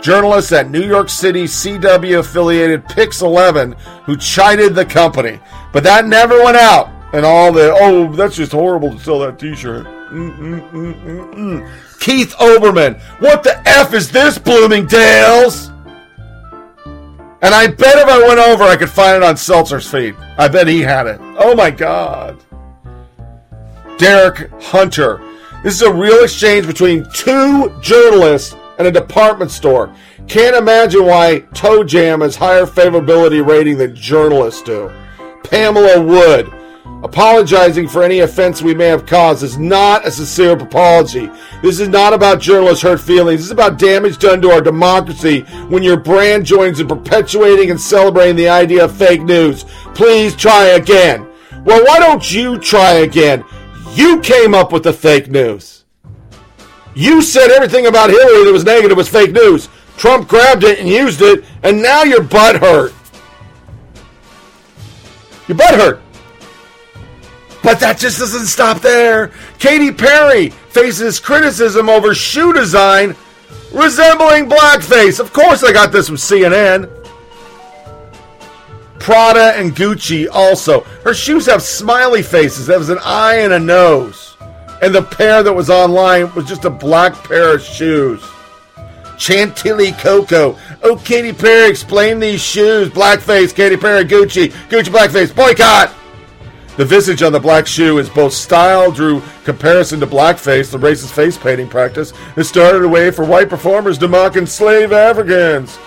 Journalists 0.03 0.53
at 0.53 0.71
New 0.71 0.83
York 0.83 1.09
City 1.09 1.45
CW 1.45 2.19
affiliated 2.19 2.87
Pix 2.87 3.23
11 3.23 3.73
who 4.05 4.17
chided 4.17 4.75
the 4.75 4.85
company. 4.85 5.41
But 5.73 5.83
that 5.85 6.07
never 6.07 6.43
went 6.43 6.57
out. 6.57 6.91
And 7.13 7.25
all 7.25 7.53
the, 7.53 7.75
oh, 7.75 8.13
that's 8.13 8.37
just 8.37 8.53
horrible 8.53 8.93
to 8.93 8.99
sell 8.99 9.19
that 9.21 9.39
t 9.39 9.55
shirt. 9.55 9.87
Mm-mm-mm-mm-mm. 10.15 11.69
Keith 11.99 12.35
Olbermann, 12.39 13.01
what 13.21 13.43
the 13.43 13.61
F 13.69 13.93
is 13.95 14.11
this, 14.11 14.39
Bloomingdale's? 14.39 15.71
And 17.43 17.55
I 17.55 17.67
bet 17.67 17.99
if 17.99 18.09
I 18.09 18.27
went 18.27 18.39
over, 18.41 18.65
I 18.65 18.77
could 18.77 18.89
find 18.89 19.17
it 19.17 19.23
on 19.23 19.35
Stelter's 19.35 19.91
feed. 19.91 20.15
I 20.39 20.49
bet 20.49 20.67
he 20.67 20.81
had 20.81 21.07
it. 21.07 21.21
Oh 21.21 21.55
my 21.55 21.71
God. 21.71 22.43
Derek 23.99 24.51
Hunter. 24.63 25.21
This 25.63 25.75
is 25.75 25.83
a 25.83 25.93
real 25.93 26.25
exchange 26.25 26.67
between 26.67 27.07
two 27.13 27.77
journalists 27.81 28.55
and 28.79 28.87
a 28.87 28.93
department 28.93 29.51
store. 29.51 29.95
Can't 30.27 30.57
imagine 30.57 31.05
why 31.05 31.41
Toe 31.55 31.85
Jam 31.85 32.21
has 32.21 32.37
higher 32.37 32.67
favorability 32.67 33.47
rating 33.47 33.79
than 33.79 33.95
journalists 33.95 34.63
do. 34.63 34.91
Pamela 35.43 36.01
Wood. 36.03 36.53
Apologizing 37.05 37.87
for 37.87 38.03
any 38.03 38.21
offense 38.21 38.63
we 38.63 38.75
may 38.75 38.87
have 38.87 39.05
caused 39.05 39.43
is 39.43 39.59
not 39.59 40.07
a 40.07 40.11
sincere 40.11 40.53
apology. 40.53 41.31
This 41.61 41.79
is 41.79 41.89
not 41.89 42.15
about 42.15 42.41
journalists' 42.41 42.83
hurt 42.83 42.99
feelings. 42.99 43.41
This 43.41 43.47
is 43.47 43.51
about 43.51 43.79
damage 43.79 44.17
done 44.17 44.41
to 44.41 44.51
our 44.51 44.63
democracy 44.63 45.41
when 45.69 45.83
your 45.83 45.99
brand 45.99 46.47
joins 46.47 46.81
in 46.81 46.89
perpetuating 46.89 47.71
and 47.71 47.79
celebrating 47.79 48.37
the 48.37 48.49
idea 48.49 48.87
of 48.87 48.97
fake 48.97 49.21
news. 49.21 49.65
Please 49.95 50.35
try 50.35 50.65
again. 50.69 51.29
Well, 51.67 51.85
why 51.85 51.99
don't 51.99 52.33
you 52.33 52.59
try 52.59 52.93
again? 52.93 53.45
You 53.93 54.19
came 54.21 54.55
up 54.55 54.73
with 54.73 54.85
the 54.85 54.93
fake 54.95 55.29
news. 55.29 55.85
You 56.95 57.21
said 57.21 57.51
everything 57.51 57.85
about 57.87 58.09
Hillary 58.09 58.47
that 58.47 58.53
was 58.53 58.65
negative 58.65 58.97
was 58.97 59.11
fake 59.11 59.33
news. 59.33 59.69
Trump 59.99 60.27
grabbed 60.27 60.65
it 60.65 60.79
and 60.79 60.89
used 60.89 61.21
it, 61.21 61.45
and 61.63 61.83
now 61.83 62.03
your 62.03 62.23
butt 62.23 62.57
hurt. 62.57 62.95
Your 65.47 65.59
butt 65.59 65.75
hurt. 65.75 66.04
But 67.65 67.81
that 67.81 67.99
just 67.99 68.19
doesn't 68.19 68.47
stop 68.47 68.83
there. 68.83 69.33
Katy 69.59 69.91
Perry 69.91 70.51
faces 70.51 71.19
criticism 71.19 71.89
over 71.89 72.15
shoe 72.15 72.53
design 72.53 73.17
resembling 73.73 74.51
blackface. 74.51 75.19
Of 75.19 75.33
course, 75.33 75.65
I 75.65 75.73
got 75.73 75.91
this 75.91 76.07
from 76.07 76.17
CNN. 76.17 76.91
Prada 79.01 79.55
and 79.57 79.75
Gucci 79.75 80.29
also. 80.31 80.83
Her 81.05 81.15
shoes 81.15 81.47
have 81.47 81.63
smiley 81.63 82.23
faces. 82.23 82.67
That 82.67 82.79
was 82.79 82.91
an 82.91 82.99
eye 83.03 83.37
and 83.37 83.55
a 83.55 83.59
nose. 83.59 84.37
And 84.83 84.95
the 84.95 85.03
pair 85.03 85.43
that 85.43 85.53
was 85.53 85.71
online 85.71 86.35
was 86.35 86.47
just 86.47 86.67
a 86.67 86.71
black 86.71 87.15
pair 87.25 87.55
of 87.55 87.63
shoes. 87.63 88.23
Chantilly 89.17 89.93
Coco. 89.93 90.59
Oh, 90.83 90.97
Katy 90.97 91.33
Perry, 91.33 91.71
explain 91.71 92.21
these 92.21 92.43
shoes. 92.43 92.91
Blackface, 92.91 93.55
Katy 93.55 93.79
Perry, 93.79 94.05
Gucci. 94.05 94.53
Gucci, 94.69 94.93
blackface. 94.93 95.35
Boycott! 95.35 95.95
The 96.77 96.85
visage 96.85 97.23
on 97.23 97.33
the 97.33 97.39
black 97.39 97.69
shoe 97.69 97.99
is 97.99 98.09
both 98.09 98.33
style 98.33 98.91
drew 98.91 99.23
comparison 99.45 100.01
to 100.01 100.09
blackface, 100.09 100.73
the 100.73 100.79
racist 100.79 101.13
face 101.13 101.39
painting 101.39 101.69
practice 101.69 102.13
that 102.35 102.45
started 102.45 102.83
a 102.83 102.89
way 102.89 103.13
for 103.13 103.25
white 103.25 103.49
performers 103.49 103.97
to 103.99 104.09
mock 104.09 104.37
enslaved 104.37 104.93
Africans. 104.93 105.79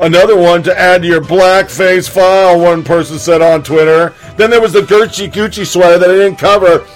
Another 0.00 0.36
one 0.36 0.62
to 0.62 0.78
add 0.78 1.02
to 1.02 1.08
your 1.08 1.20
blackface 1.20 2.08
file, 2.08 2.60
one 2.60 2.84
person 2.84 3.18
said 3.18 3.42
on 3.42 3.64
Twitter. 3.64 4.14
Then 4.36 4.48
there 4.48 4.60
was 4.60 4.72
the 4.72 4.82
Gucci 4.82 5.28
Gucci 5.28 5.66
sweater 5.66 5.98
that 5.98 6.10
I 6.10 6.14
didn't 6.14 6.38
cover 6.38 6.86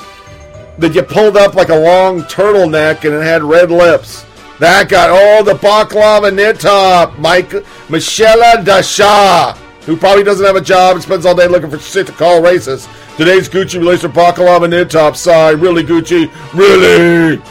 that 0.79 0.95
you 0.95 1.03
pulled 1.03 1.37
up 1.37 1.55
like 1.55 1.71
a 1.71 1.79
long 1.79 2.23
turtleneck 2.23 3.05
and 3.05 3.15
it 3.15 3.25
had 3.25 3.43
red 3.43 3.73
lips. 3.73 4.25
That 4.61 4.89
got 4.89 5.11
all 5.11 5.43
the 5.43 5.55
balaclava 5.55 6.31
knit 6.31 6.61
top. 6.61 7.19
Mike 7.19 7.53
Michelle 7.91 8.63
Dasha, 8.63 9.59
who 9.85 9.97
probably 9.97 10.25
doesn't 10.25 10.47
have 10.47 10.57
a 10.57 10.61
job 10.61 10.95
and 10.95 11.03
spends 11.03 11.27
all 11.27 11.35
day 11.35 11.49
looking 11.49 11.71
for 11.71 11.79
shit 11.79 12.07
to 12.07 12.13
call 12.13 12.41
racist. 12.41 12.89
Today's 13.17 13.49
Gucci 13.49 13.79
released 13.79 14.03
her 14.03 14.09
balaclava 14.09 14.69
knit 14.69 14.91
top 14.91 15.17
side. 15.17 15.59
Really, 15.59 15.83
Gucci? 15.83 16.31
Really? 16.55 17.43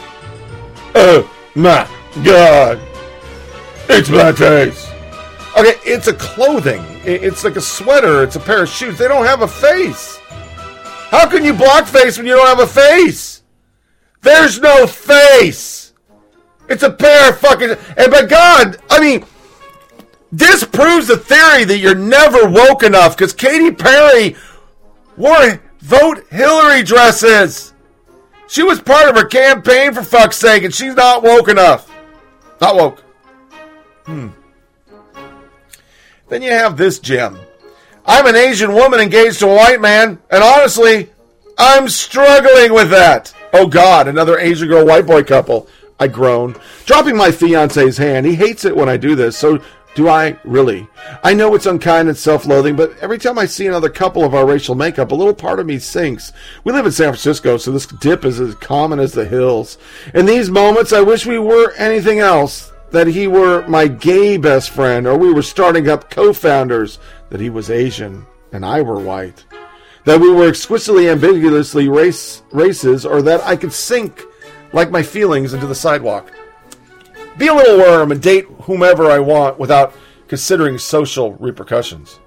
Oh 0.96 1.30
my 1.56 1.88
god. 2.24 2.80
It's 3.90 4.10
blackface. 4.10 4.88
Okay, 5.58 5.78
it's 5.84 6.08
a 6.08 6.14
clothing. 6.14 6.84
It's 7.04 7.44
like 7.44 7.58
a 7.58 7.62
sweater. 7.62 8.24
It's 8.24 8.38
a 8.38 8.40
pair 8.40 8.64
of 8.64 8.70
shoes. 8.70 8.98
They 8.98 9.08
don't 9.08 9.26
have 9.26 9.42
a 9.42 9.48
face. 9.48 10.18
How 11.10 11.28
can 11.30 11.44
you 11.44 11.54
blackface 11.54 12.18
when 12.18 12.26
you 12.26 12.36
don't 12.36 12.48
have 12.48 12.60
a 12.60 12.68
face? 12.68 13.44
There's 14.22 14.60
no 14.62 14.88
face. 14.88 15.94
It's 16.70 16.84
a 16.84 16.90
pair 16.90 17.32
of 17.32 17.40
fucking. 17.40 17.76
And 17.98 18.12
by 18.12 18.26
God, 18.26 18.78
I 18.90 19.02
mean, 19.02 19.26
this 20.32 20.64
proves 20.64 21.08
the 21.08 21.18
theory 21.18 21.66
that 21.66 21.80
you're 21.80 21.96
never 21.96 22.48
woke 22.48 22.84
enough 22.84 23.18
because 23.18 23.34
Katy 23.34 23.72
Perry 23.72 24.36
wore 25.18 25.62
vote 25.80 26.26
Hillary 26.30 26.84
dresses. 26.84 27.74
She 28.48 28.64
was 28.64 28.82
part 28.82 29.10
of 29.10 29.16
her 29.16 29.26
campaign 29.26 29.94
for 29.94 30.04
fuck's 30.04 30.38
sake, 30.38 30.64
and 30.64 30.74
she's 30.74 30.96
not 30.96 31.24
woke 31.24 31.48
enough. 31.48 31.90
Not 32.60 32.76
woke. 32.76 33.00
Hmm. 34.06 34.30
Then 36.30 36.42
you 36.42 36.52
have 36.52 36.78
this 36.78 37.00
gem. 37.00 37.38
I'm 38.06 38.26
an 38.26 38.36
Asian 38.36 38.74
woman 38.74 39.00
engaged 39.00 39.40
to 39.40 39.50
a 39.50 39.56
white 39.56 39.82
man, 39.82 40.20
and 40.30 40.44
honestly, 40.44 41.10
I'm 41.58 41.88
struggling 41.90 42.74
with 42.74 42.90
that. 42.90 43.34
Oh 43.54 43.68
God, 43.68 44.08
another 44.08 44.40
Asian 44.40 44.68
girl 44.68 44.86
white 44.86 45.06
boy 45.06 45.24
couple. 45.24 45.68
I 46.00 46.08
groan, 46.08 46.56
dropping 46.86 47.16
my 47.16 47.32
fiance's 47.32 47.98
hand. 47.98 48.26
He 48.26 48.34
hates 48.34 48.66
it 48.66 48.76
when 48.76 48.90
I 48.90 48.98
do 48.98 49.16
this, 49.16 49.38
so 49.38 49.62
do 49.96 50.08
I 50.08 50.38
really? 50.44 50.88
I 51.24 51.34
know 51.34 51.54
it's 51.54 51.66
unkind 51.66 52.08
and 52.08 52.18
self 52.18 52.46
loathing, 52.46 52.76
but 52.76 52.98
every 53.00 53.18
time 53.18 53.38
I 53.38 53.46
see 53.46 53.68
another 53.68 53.90
couple 53.90 54.24
of 54.24 54.34
our 54.34 54.46
racial 54.46 54.76
makeup, 54.76 55.12
a 55.12 55.16
little 55.16 55.34
part 55.34 55.60
of 55.60 55.66
me 55.66 55.80
sinks. 55.80 56.32
We 56.64 56.72
live 56.74 56.86
in 56.86 56.92
San 56.92 57.10
Francisco, 57.10 57.58
so 57.58 57.72
this 57.72 57.86
dip 57.86 58.24
is 58.24 58.40
as 58.40 58.56
common 58.56 59.00
as 59.00 59.14
the 59.14 59.26
hills. 59.26 59.78
In 60.14 60.26
these 60.26 60.50
moments, 60.50 60.94
I 60.94 61.02
wish 61.02 61.26
we 61.26 61.40
were 61.40 61.74
anything 61.74 62.20
else. 62.20 62.72
That 62.92 63.08
he 63.08 63.26
were 63.26 63.66
my 63.70 63.88
gay 63.88 64.36
best 64.36 64.72
friend, 64.72 65.08
or 65.08 65.18
we 65.18 65.32
were 65.32 65.42
starting 65.42 65.88
up 65.88 66.10
co 66.10 66.34
founders, 66.34 67.00
that 67.30 67.40
he 67.40 67.50
was 67.50 67.70
Asian 67.70 68.26
and 68.52 68.66
I 68.66 68.82
were 68.82 69.00
white. 69.00 69.46
That 70.06 70.20
we 70.20 70.32
were 70.32 70.48
exquisitely 70.48 71.10
ambiguously 71.10 71.88
race, 71.88 72.42
races, 72.52 73.06
or 73.06 73.22
that 73.22 73.42
I 73.42 73.56
could 73.56 73.72
sink 73.72 74.24
like 74.74 74.90
my 74.90 75.04
feelings 75.04 75.54
into 75.54 75.68
the 75.68 75.76
sidewalk. 75.76 76.32
Be 77.38 77.48
a 77.48 77.54
little 77.54 77.78
worm 77.78 78.12
and 78.12 78.22
date 78.22 78.46
whomever 78.64 79.10
I 79.10 79.20
want 79.20 79.58
without 79.58 79.94
considering 80.28 80.78
social 80.78 81.34
repercussions. 81.34 82.20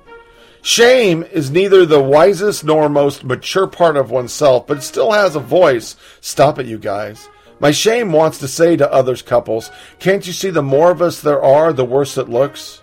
Shame 0.62 1.23
is 1.24 1.50
neither 1.50 1.84
the 1.84 2.02
wisest 2.02 2.65
nor 2.65 2.89
most 2.89 3.23
mature 3.23 3.66
part 3.66 3.99
of 3.99 4.10
oneself, 4.10 4.66
but 4.66 4.78
it 4.78 4.83
still 4.83 5.12
has 5.12 5.36
a 5.36 5.41
voice. 5.41 5.97
Stop 6.23 6.58
it, 6.58 6.66
you 6.66 6.78
guys. 6.78 7.28
My 7.60 7.70
shame 7.70 8.12
wants 8.12 8.39
to 8.39 8.49
say 8.49 8.76
to 8.76 8.91
others 8.92 9.20
couples, 9.20 9.70
can't 9.99 10.26
you 10.26 10.33
see 10.33 10.50
the 10.50 10.62
more 10.62 10.91
of 10.91 11.02
us 11.02 11.20
there 11.20 11.42
are, 11.42 11.73
the 11.73 11.84
worse 11.84 12.16
it 12.16 12.31
looks? 12.31 12.83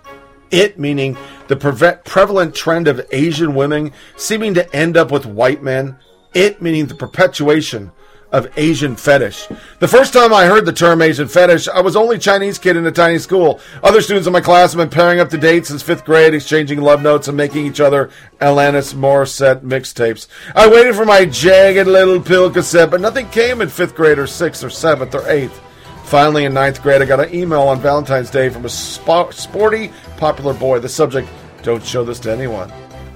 It 0.52 0.78
meaning 0.78 1.18
the 1.48 1.56
preve- 1.56 2.04
prevalent 2.06 2.54
trend 2.54 2.88
of 2.88 3.06
Asian 3.12 3.56
women 3.56 3.94
seeming 4.16 4.54
to 4.54 4.76
end 4.76 4.96
up 4.96 5.12
with 5.12 5.26
white 5.26 5.64
men. 5.64 5.98
It 6.34 6.62
meaning 6.62 6.86
the 6.86 6.96
perpetuation 6.96 7.92
of 8.32 8.52
Asian 8.58 8.96
fetish. 8.96 9.48
The 9.80 9.88
first 9.88 10.14
time 10.14 10.34
I 10.34 10.46
heard 10.46 10.66
the 10.66 10.74
term 10.74 11.02
Asian 11.02 11.28
fetish, 11.28 11.68
I 11.68 11.82
was 11.82 11.96
only 11.96 12.18
Chinese 12.18 12.58
kid 12.58 12.78
in 12.78 12.86
a 12.86 12.92
tiny 12.92 13.18
school. 13.18 13.60
Other 13.84 14.02
students 14.02 14.28
in 14.28 14.34
my 14.34 14.42
class 14.42 14.72
have 14.72 14.78
been 14.80 14.90
pairing 14.90 15.20
up 15.20 15.30
to 15.30 15.38
date 15.38 15.66
since 15.66 15.82
fifth 15.82 16.06
grade, 16.06 16.34
exchanging 16.34 16.82
love 16.82 17.02
notes 17.02 17.28
and 17.28 17.36
making 17.36 17.66
each 17.66 17.80
other 17.80 18.10
Alanis 18.40 18.94
Morissette 18.94 19.62
mixtapes. 19.62 20.28
I 20.56 20.68
waited 20.68 20.96
for 20.96 21.06
my 21.06 21.26
jagged 21.26 21.88
little 21.88 22.22
pill 22.22 22.50
cassette, 22.50 22.90
but 22.92 23.02
nothing 23.02 23.28
came 23.30 23.62
in 23.62 23.70
fifth 23.70 23.96
grade 23.96 24.20
or 24.20 24.28
sixth 24.28 24.64
or 24.64 24.70
seventh 24.70 25.14
or 25.14 25.28
eighth. 25.30 25.60
Finally, 26.06 26.46
in 26.46 26.54
ninth 26.54 26.82
grade, 26.82 27.02
I 27.02 27.06
got 27.06 27.20
an 27.20 27.34
email 27.34 27.62
on 27.62 27.80
Valentine's 27.80 28.30
Day 28.30 28.50
from 28.50 28.66
a 28.66 28.70
spo- 28.70 29.34
sporty, 29.34 29.92
popular 30.18 30.54
boy. 30.54 30.80
The 30.80 30.90
subject, 30.90 31.30
don't 31.64 31.86
show 31.86 32.04
this 32.04 32.20
to 32.22 32.32
anyone. 32.32 32.72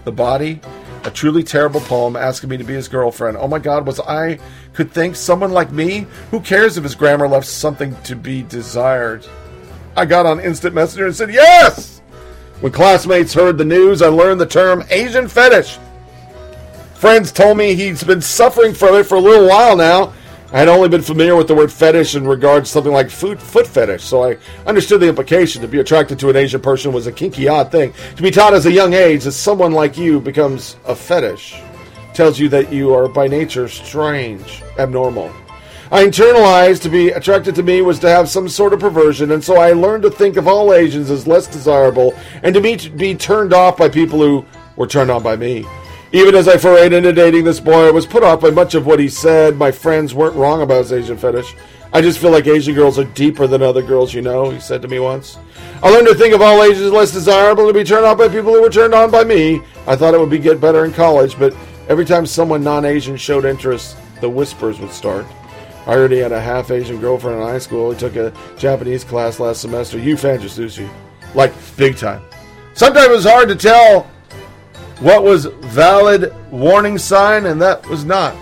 The 0.05 0.11
body, 0.11 0.61
a 1.05 1.11
truly 1.11 1.43
terrible 1.43 1.81
poem 1.81 2.15
asking 2.15 2.49
me 2.49 2.57
to 2.57 2.63
be 2.63 2.73
his 2.73 2.87
girlfriend. 2.87 3.37
Oh 3.37 3.47
my 3.47 3.59
god, 3.59 3.85
was 3.85 3.99
I 3.99 4.39
could 4.73 4.91
think 4.91 5.15
someone 5.15 5.51
like 5.51 5.71
me? 5.71 6.07
Who 6.31 6.39
cares 6.39 6.77
if 6.77 6.83
his 6.83 6.95
grammar 6.95 7.27
left 7.27 7.45
something 7.45 7.95
to 8.03 8.15
be 8.15 8.41
desired? 8.41 9.25
I 9.95 10.05
got 10.05 10.25
on 10.25 10.39
instant 10.39 10.73
messenger 10.73 11.05
and 11.05 11.15
said 11.15 11.31
yes! 11.31 12.01
When 12.59 12.71
classmates 12.71 13.33
heard 13.33 13.57
the 13.57 13.65
news, 13.65 14.01
I 14.01 14.07
learned 14.07 14.41
the 14.41 14.45
term 14.45 14.83
Asian 14.89 15.27
fetish. 15.27 15.77
Friends 16.95 17.31
told 17.31 17.57
me 17.57 17.75
he's 17.75 18.03
been 18.03 18.21
suffering 18.21 18.73
from 18.73 18.95
it 18.95 19.03
for 19.03 19.15
a 19.15 19.21
little 19.21 19.47
while 19.47 19.75
now. 19.75 20.13
I 20.55 20.59
had 20.59 20.69
only 20.69 20.87
been 20.87 21.01
familiar 21.01 21.35
with 21.35 21.49
the 21.49 21.53
word 21.53 21.69
fetish 21.69 22.15
in 22.15 22.25
regards 22.25 22.69
to 22.69 22.73
something 22.75 22.93
like 22.93 23.09
foot, 23.09 23.41
foot 23.41 23.67
fetish, 23.67 24.05
so 24.05 24.23
I 24.23 24.37
understood 24.65 25.01
the 25.01 25.09
implication. 25.09 25.61
To 25.61 25.67
be 25.67 25.81
attracted 25.81 26.17
to 26.19 26.29
an 26.29 26.37
Asian 26.37 26.61
person 26.61 26.93
was 26.93 27.07
a 27.07 27.11
kinky, 27.11 27.49
odd 27.49 27.73
thing. 27.73 27.93
To 28.15 28.23
be 28.23 28.31
taught 28.31 28.53
as 28.53 28.65
a 28.65 28.71
young 28.71 28.93
age 28.93 29.25
that 29.25 29.33
someone 29.33 29.73
like 29.73 29.97
you 29.97 30.21
becomes 30.21 30.77
a 30.85 30.95
fetish 30.95 31.61
tells 32.13 32.39
you 32.39 32.47
that 32.47 32.71
you 32.71 32.93
are 32.93 33.09
by 33.09 33.27
nature 33.27 33.67
strange, 33.67 34.63
abnormal. 34.79 35.29
I 35.91 36.05
internalized 36.05 36.83
to 36.83 36.89
be 36.89 37.09
attracted 37.09 37.53
to 37.55 37.63
me 37.63 37.81
was 37.81 37.99
to 37.99 38.07
have 38.07 38.29
some 38.29 38.47
sort 38.47 38.71
of 38.71 38.79
perversion, 38.79 39.31
and 39.31 39.43
so 39.43 39.57
I 39.57 39.73
learned 39.73 40.03
to 40.03 40.09
think 40.09 40.37
of 40.37 40.47
all 40.47 40.73
Asians 40.73 41.11
as 41.11 41.27
less 41.27 41.47
desirable 41.47 42.13
and 42.43 42.55
to 42.55 42.61
be, 42.61 42.77
to 42.77 42.89
be 42.89 43.13
turned 43.13 43.53
off 43.53 43.75
by 43.75 43.89
people 43.89 44.19
who 44.19 44.45
were 44.77 44.87
turned 44.87 45.11
on 45.11 45.21
by 45.21 45.35
me. 45.35 45.65
Even 46.15 46.33
as 46.33 46.47
I 46.47 46.55
forayed 46.55 46.93
into 46.93 47.11
dating 47.11 47.43
this 47.43 47.59
boy, 47.59 47.89
I 47.89 47.91
was 47.91 48.05
put 48.05 48.23
off 48.23 48.39
by 48.39 48.49
much 48.49 48.73
of 48.73 48.85
what 48.85 49.01
he 49.01 49.09
said. 49.09 49.57
My 49.57 49.69
friends 49.69 50.13
weren't 50.13 50.37
wrong 50.37 50.61
about 50.61 50.77
his 50.77 50.93
Asian 50.93 51.17
fetish. 51.17 51.53
I 51.91 52.01
just 52.01 52.19
feel 52.19 52.31
like 52.31 52.47
Asian 52.47 52.73
girls 52.73 52.97
are 52.97 53.03
deeper 53.03 53.47
than 53.47 53.61
other 53.61 53.81
girls, 53.81 54.13
you 54.13 54.21
know, 54.21 54.49
he 54.49 54.61
said 54.61 54.81
to 54.83 54.87
me 54.87 54.97
once. 54.97 55.37
I 55.83 55.89
learned 55.89 56.07
to 56.07 56.15
think 56.15 56.33
of 56.33 56.41
all 56.41 56.63
ages 56.63 56.89
less 56.89 57.11
desirable 57.11 57.67
to 57.67 57.73
be 57.73 57.83
turned 57.83 58.05
on 58.05 58.17
by 58.17 58.29
people 58.29 58.53
who 58.53 58.61
were 58.61 58.69
turned 58.69 58.93
on 58.93 59.11
by 59.11 59.25
me. 59.25 59.61
I 59.87 59.97
thought 59.97 60.13
it 60.13 60.19
would 60.21 60.29
be 60.29 60.39
get 60.39 60.61
better 60.61 60.85
in 60.85 60.93
college, 60.93 61.37
but 61.37 61.53
every 61.89 62.05
time 62.05 62.25
someone 62.25 62.63
non-Asian 62.63 63.17
showed 63.17 63.43
interest, 63.43 63.97
the 64.21 64.29
whispers 64.29 64.79
would 64.79 64.93
start. 64.93 65.25
I 65.85 65.95
already 65.95 66.19
had 66.19 66.31
a 66.31 66.39
half 66.39 66.71
Asian 66.71 67.01
girlfriend 67.01 67.41
in 67.41 67.45
high 67.45 67.59
school. 67.59 67.91
He 67.91 67.99
took 67.99 68.15
a 68.15 68.31
Japanese 68.57 69.03
class 69.03 69.41
last 69.41 69.59
semester. 69.59 69.99
You 69.99 70.15
fans 70.15 70.43
sushi. 70.43 70.89
Like, 71.33 71.51
big 71.75 71.97
time. 71.97 72.21
Sometimes 72.73 73.07
it 73.07 73.11
was 73.11 73.25
hard 73.25 73.49
to 73.49 73.55
tell 73.57 74.09
what 74.99 75.23
was 75.23 75.45
valid 75.45 76.33
warning 76.51 76.97
sign 76.97 77.45
and 77.45 77.61
that 77.61 77.85
was 77.87 78.05
not. 78.05 78.35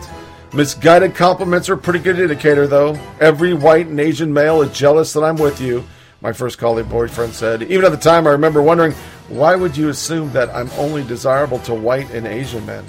Misguided 0.53 1.15
compliments 1.15 1.67
are 1.67 1.73
a 1.73 1.77
pretty 1.77 1.97
good 1.97 2.19
indicator, 2.19 2.67
though. 2.67 2.99
Every 3.19 3.55
white 3.55 3.87
and 3.87 3.99
Asian 3.99 4.31
male 4.31 4.61
is 4.61 4.77
jealous 4.77 5.11
that 5.13 5.23
I'm 5.23 5.37
with 5.37 5.59
you, 5.59 5.83
my 6.21 6.31
first 6.31 6.59
college 6.59 6.87
boyfriend 6.87 7.33
said. 7.33 7.63
Even 7.63 7.85
at 7.85 7.89
the 7.89 7.97
time, 7.97 8.27
I 8.27 8.31
remember 8.31 8.61
wondering, 8.61 8.91
why 9.29 9.55
would 9.55 9.75
you 9.75 9.89
assume 9.89 10.31
that 10.33 10.51
I'm 10.51 10.69
only 10.77 11.03
desirable 11.03 11.57
to 11.59 11.73
white 11.73 12.11
and 12.11 12.27
Asian 12.27 12.63
men? 12.67 12.85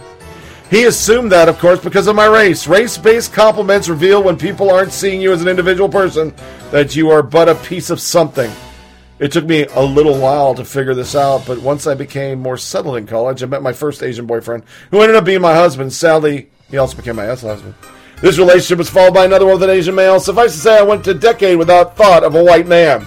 He 0.70 0.84
assumed 0.84 1.32
that, 1.32 1.48
of 1.48 1.58
course, 1.58 1.80
because 1.80 2.06
of 2.06 2.16
my 2.16 2.26
race. 2.26 2.66
Race 2.66 2.98
based 2.98 3.32
compliments 3.32 3.88
reveal 3.88 4.22
when 4.22 4.36
people 4.36 4.70
aren't 4.70 4.92
seeing 4.92 5.22
you 5.22 5.32
as 5.32 5.40
an 5.40 5.48
individual 5.48 5.88
person 5.88 6.34
that 6.70 6.94
you 6.94 7.08
are 7.08 7.22
but 7.22 7.48
a 7.48 7.54
piece 7.54 7.88
of 7.88 7.98
something. 7.98 8.50
It 9.20 9.30
took 9.30 9.44
me 9.44 9.64
a 9.64 9.82
little 9.82 10.18
while 10.18 10.54
to 10.54 10.64
figure 10.64 10.94
this 10.94 11.14
out, 11.14 11.46
but 11.46 11.60
once 11.60 11.86
I 11.86 11.94
became 11.94 12.40
more 12.40 12.56
settled 12.56 12.96
in 12.96 13.06
college, 13.06 13.42
I 13.42 13.46
met 13.46 13.62
my 13.62 13.72
first 13.72 14.02
Asian 14.02 14.26
boyfriend, 14.26 14.64
who 14.90 15.00
ended 15.00 15.16
up 15.16 15.24
being 15.24 15.40
my 15.40 15.54
husband. 15.54 15.92
Sadly, 15.92 16.50
he 16.68 16.78
also 16.78 16.96
became 16.96 17.16
my 17.16 17.28
ex-husband. 17.28 17.74
This 18.20 18.38
relationship 18.38 18.78
was 18.78 18.90
followed 18.90 19.14
by 19.14 19.24
another 19.24 19.46
one 19.46 19.54
with 19.54 19.62
an 19.62 19.76
Asian 19.76 19.94
male. 19.94 20.18
Suffice 20.18 20.52
to 20.54 20.58
say, 20.58 20.78
I 20.78 20.82
went 20.82 21.06
a 21.06 21.14
decade 21.14 21.58
without 21.58 21.96
thought 21.96 22.24
of 22.24 22.34
a 22.34 22.42
white 22.42 22.66
man. 22.66 23.06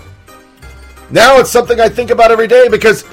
Now 1.10 1.40
it's 1.40 1.50
something 1.50 1.80
I 1.80 1.90
think 1.90 2.10
about 2.10 2.32
every 2.32 2.48
day 2.48 2.69
because 2.69 3.03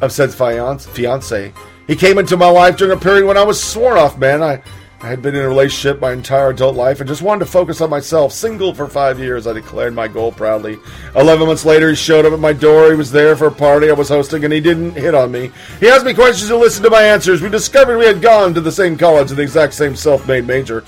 of 0.00 0.12
said 0.12 0.32
fiance. 0.32 1.52
He 1.86 1.96
came 1.96 2.18
into 2.18 2.36
my 2.36 2.48
life 2.48 2.76
during 2.76 2.96
a 2.96 3.00
period 3.00 3.26
when 3.26 3.36
I 3.36 3.44
was 3.44 3.62
sworn 3.62 3.96
off, 3.96 4.18
man. 4.18 4.42
I, 4.42 4.62
I 5.02 5.08
had 5.08 5.20
been 5.20 5.34
in 5.34 5.42
a 5.42 5.48
relationship 5.48 6.00
my 6.00 6.12
entire 6.12 6.50
adult 6.50 6.76
life 6.76 7.00
and 7.00 7.08
just 7.08 7.22
wanted 7.22 7.44
to 7.44 7.50
focus 7.50 7.80
on 7.80 7.90
myself. 7.90 8.32
Single 8.32 8.72
for 8.72 8.86
five 8.86 9.18
years, 9.18 9.48
I 9.48 9.52
declared 9.52 9.94
my 9.94 10.06
goal 10.06 10.30
proudly. 10.30 10.78
Eleven 11.16 11.48
months 11.48 11.64
later, 11.64 11.88
he 11.90 11.96
showed 11.96 12.24
up 12.24 12.32
at 12.32 12.38
my 12.38 12.52
door. 12.52 12.88
He 12.88 12.94
was 12.94 13.10
there 13.10 13.34
for 13.34 13.48
a 13.48 13.52
party 13.52 13.90
I 13.90 13.94
was 13.94 14.10
hosting, 14.10 14.44
and 14.44 14.52
he 14.52 14.60
didn't 14.60 14.92
hit 14.92 15.16
on 15.16 15.32
me. 15.32 15.50
He 15.80 15.88
asked 15.88 16.04
me 16.04 16.14
questions 16.14 16.52
and 16.52 16.60
listened 16.60 16.84
to 16.84 16.90
my 16.90 17.02
answers. 17.02 17.42
We 17.42 17.48
discovered 17.48 17.98
we 17.98 18.06
had 18.06 18.22
gone 18.22 18.54
to 18.54 18.60
the 18.60 18.70
same 18.70 18.96
college 18.96 19.30
and 19.30 19.38
the 19.38 19.42
exact 19.42 19.74
same 19.74 19.96
self-made 19.96 20.46
major. 20.46 20.84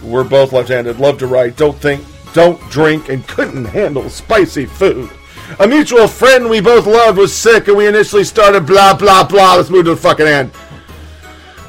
We're 0.00 0.22
both 0.22 0.52
left-handed, 0.52 1.00
love 1.00 1.18
to 1.18 1.26
write, 1.26 1.56
don't 1.56 1.76
think, 1.76 2.04
don't 2.34 2.60
drink, 2.70 3.08
and 3.08 3.26
couldn't 3.26 3.64
handle 3.64 4.08
spicy 4.10 4.66
food. 4.66 5.10
A 5.58 5.66
mutual 5.66 6.06
friend 6.06 6.48
we 6.48 6.60
both 6.60 6.86
loved 6.86 7.18
was 7.18 7.34
sick, 7.34 7.66
and 7.66 7.76
we 7.76 7.88
initially 7.88 8.22
started 8.22 8.64
blah 8.64 8.94
blah 8.94 9.26
blah. 9.26 9.56
Let's 9.56 9.70
move 9.70 9.86
to 9.86 9.90
the 9.90 10.00
fucking 10.00 10.26
end. 10.28 10.52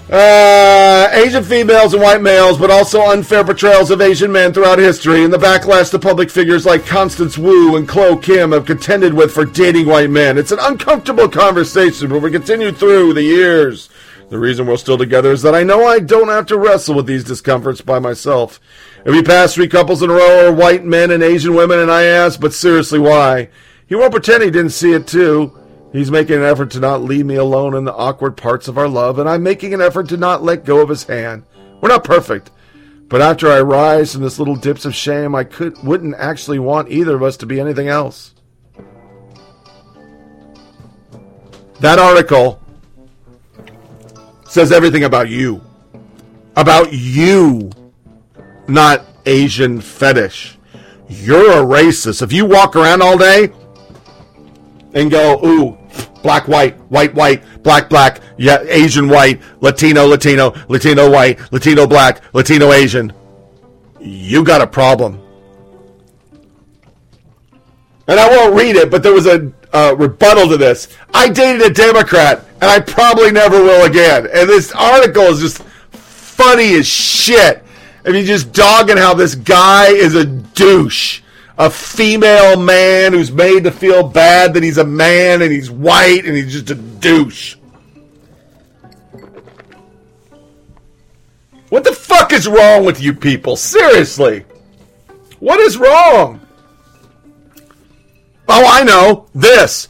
Uh, 0.09 1.09
Asian 1.11 1.43
females 1.43 1.93
and 1.93 2.01
white 2.01 2.21
males, 2.21 2.57
but 2.57 2.71
also 2.71 3.01
unfair 3.07 3.43
portrayals 3.43 3.91
of 3.91 3.99
Asian 3.99 4.31
men 4.31 4.53
throughout 4.53 4.79
history, 4.79 5.25
and 5.25 5.33
the 5.33 5.37
backlash 5.37 5.91
to 5.91 5.99
public 5.99 6.29
figures 6.29 6.65
like 6.65 6.85
Constance 6.85 7.37
Wu 7.37 7.75
and 7.75 7.89
Chloe 7.89 8.17
Kim 8.21 8.53
have 8.53 8.65
contended 8.65 9.13
with 9.13 9.33
for 9.33 9.43
dating 9.43 9.85
white 9.85 10.09
men. 10.09 10.37
It's 10.37 10.53
an 10.53 10.59
uncomfortable 10.61 11.27
conversation, 11.27 12.07
but 12.07 12.21
we 12.21 12.31
continue 12.31 12.71
through 12.71 13.15
the 13.15 13.23
years. 13.23 13.89
The 14.29 14.39
reason 14.39 14.65
we're 14.65 14.77
still 14.77 14.97
together 14.97 15.33
is 15.33 15.41
that 15.41 15.55
I 15.55 15.63
know 15.63 15.85
I 15.85 15.99
don't 15.99 16.29
have 16.29 16.45
to 16.47 16.57
wrestle 16.57 16.95
with 16.95 17.05
these 17.05 17.25
discomforts 17.25 17.81
by 17.81 17.99
myself. 17.99 18.61
Every 19.05 19.23
past 19.23 19.55
three 19.55 19.67
couples 19.67 20.01
in 20.01 20.09
a 20.09 20.13
row 20.13 20.47
are 20.47 20.53
white 20.53 20.85
men 20.85 21.11
and 21.11 21.21
Asian 21.21 21.53
women, 21.53 21.79
and 21.79 21.91
I 21.91 22.03
ask, 22.03 22.39
but 22.39 22.53
seriously, 22.53 22.99
why? 22.99 23.49
He 23.85 23.95
won't 23.95 24.11
pretend 24.11 24.43
he 24.43 24.51
didn't 24.51 24.71
see 24.71 24.93
it 24.93 25.05
too. 25.05 25.57
He's 25.97 26.11
making 26.11 26.35
an 26.35 26.43
effort 26.43 26.69
to 26.71 26.79
not 26.79 27.01
leave 27.01 27.25
me 27.25 27.37
alone 27.37 27.73
in 27.73 27.83
the 27.83 27.93
awkward 27.93 28.37
parts 28.37 28.67
of 28.67 28.77
our 28.77 28.87
love, 28.87 29.17
and 29.17 29.27
I'm 29.27 29.41
making 29.41 29.73
an 29.73 29.81
effort 29.81 30.09
to 30.09 30.17
not 30.17 30.43
let 30.43 30.63
go 30.63 30.79
of 30.79 30.89
his 30.89 31.05
hand. 31.05 31.43
We're 31.81 31.89
not 31.89 32.03
perfect. 32.03 32.51
But 33.07 33.21
after 33.21 33.49
I 33.49 33.61
rise 33.61 34.13
from 34.13 34.21
this 34.21 34.37
little 34.37 34.55
dips 34.55 34.85
of 34.85 34.93
shame, 34.93 35.33
I 35.33 35.43
could 35.43 35.75
wouldn't 35.83 36.13
actually 36.19 36.59
want 36.59 36.91
either 36.91 37.15
of 37.15 37.23
us 37.23 37.35
to 37.37 37.47
be 37.47 37.59
anything 37.59 37.87
else. 37.87 38.35
That 41.79 41.97
article 41.97 42.61
says 44.45 44.71
everything 44.71 45.03
about 45.03 45.29
you. 45.29 45.63
About 46.55 46.93
you, 46.93 47.71
not 48.67 49.03
Asian 49.25 49.81
fetish. 49.81 50.59
You're 51.09 51.53
a 51.53 51.65
racist. 51.65 52.21
If 52.21 52.31
you 52.31 52.45
walk 52.45 52.75
around 52.75 53.01
all 53.01 53.17
day 53.17 53.51
and 54.93 55.09
go, 55.09 55.43
ooh, 55.43 55.77
black, 56.27 56.45
white, 56.49 56.77
white, 56.89 57.13
white, 57.13 57.41
black, 57.63 57.87
black, 57.87 58.19
yeah, 58.35 58.61
Asian, 58.67 59.07
white, 59.07 59.41
Latino, 59.61 60.05
Latino, 60.05 60.53
Latino, 60.67 61.09
white, 61.09 61.39
Latino, 61.53 61.87
black, 61.87 62.21
Latino, 62.33 62.73
Asian, 62.73 63.13
you 64.01 64.43
got 64.43 64.59
a 64.59 64.67
problem. 64.67 65.21
And 68.09 68.19
I 68.19 68.27
won't 68.27 68.55
read 68.55 68.75
it, 68.75 68.91
but 68.91 69.03
there 69.03 69.13
was 69.13 69.25
a 69.25 69.53
uh, 69.71 69.95
rebuttal 69.97 70.49
to 70.49 70.57
this. 70.57 70.89
I 71.13 71.29
dated 71.29 71.61
a 71.61 71.73
Democrat, 71.73 72.43
and 72.55 72.65
I 72.65 72.81
probably 72.81 73.31
never 73.31 73.63
will 73.63 73.85
again. 73.85 74.27
And 74.33 74.49
this 74.49 74.73
article 74.73 75.23
is 75.23 75.39
just 75.39 75.63
funny 75.93 76.73
as 76.73 76.85
shit. 76.85 77.63
I 78.05 78.11
mean, 78.11 78.25
just 78.25 78.51
dogging 78.51 78.97
how 78.97 79.13
this 79.13 79.33
guy 79.33 79.91
is 79.91 80.13
a 80.15 80.25
douche. 80.25 81.21
A 81.57 81.69
female 81.69 82.59
man 82.59 83.13
who's 83.13 83.31
made 83.31 83.63
to 83.63 83.71
feel 83.71 84.07
bad 84.07 84.53
that 84.53 84.63
he's 84.63 84.77
a 84.77 84.83
man 84.83 85.41
and 85.41 85.51
he's 85.51 85.71
white 85.71 86.25
and 86.25 86.37
he's 86.37 86.53
just 86.53 86.69
a 86.69 86.75
douche. 86.75 87.55
What 91.69 91.83
the 91.83 91.93
fuck 91.93 92.31
is 92.31 92.47
wrong 92.47 92.85
with 92.85 93.01
you 93.01 93.13
people? 93.13 93.55
Seriously. 93.55 94.45
What 95.39 95.59
is 95.59 95.77
wrong? 95.77 96.39
Oh, 98.47 98.65
I 98.65 98.83
know. 98.83 99.27
This. 99.33 99.87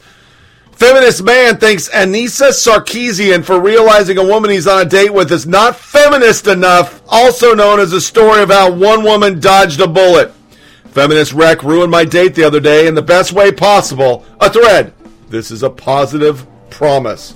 Feminist 0.72 1.24
man 1.24 1.58
thanks 1.58 1.90
Anita 1.92 2.44
Sarkeesian 2.44 3.44
for 3.44 3.60
realizing 3.60 4.16
a 4.16 4.24
woman 4.24 4.50
he's 4.50 4.68
on 4.68 4.86
a 4.86 4.88
date 4.88 5.12
with 5.12 5.30
is 5.32 5.44
not 5.44 5.74
feminist 5.76 6.46
enough, 6.46 7.02
also 7.08 7.52
known 7.52 7.80
as 7.80 7.92
a 7.92 8.00
story 8.00 8.42
of 8.42 8.50
how 8.50 8.70
one 8.70 9.02
woman 9.02 9.40
dodged 9.40 9.80
a 9.80 9.88
bullet. 9.88 10.32
Feminist 10.90 11.32
wreck 11.32 11.62
ruined 11.62 11.90
my 11.90 12.04
date 12.04 12.34
the 12.34 12.44
other 12.44 12.60
day 12.60 12.86
in 12.86 12.94
the 12.94 13.02
best 13.02 13.32
way 13.32 13.52
possible. 13.52 14.24
A 14.40 14.50
thread. 14.50 14.92
This 15.28 15.50
is 15.50 15.62
a 15.62 15.70
positive 15.70 16.46
promise. 16.70 17.34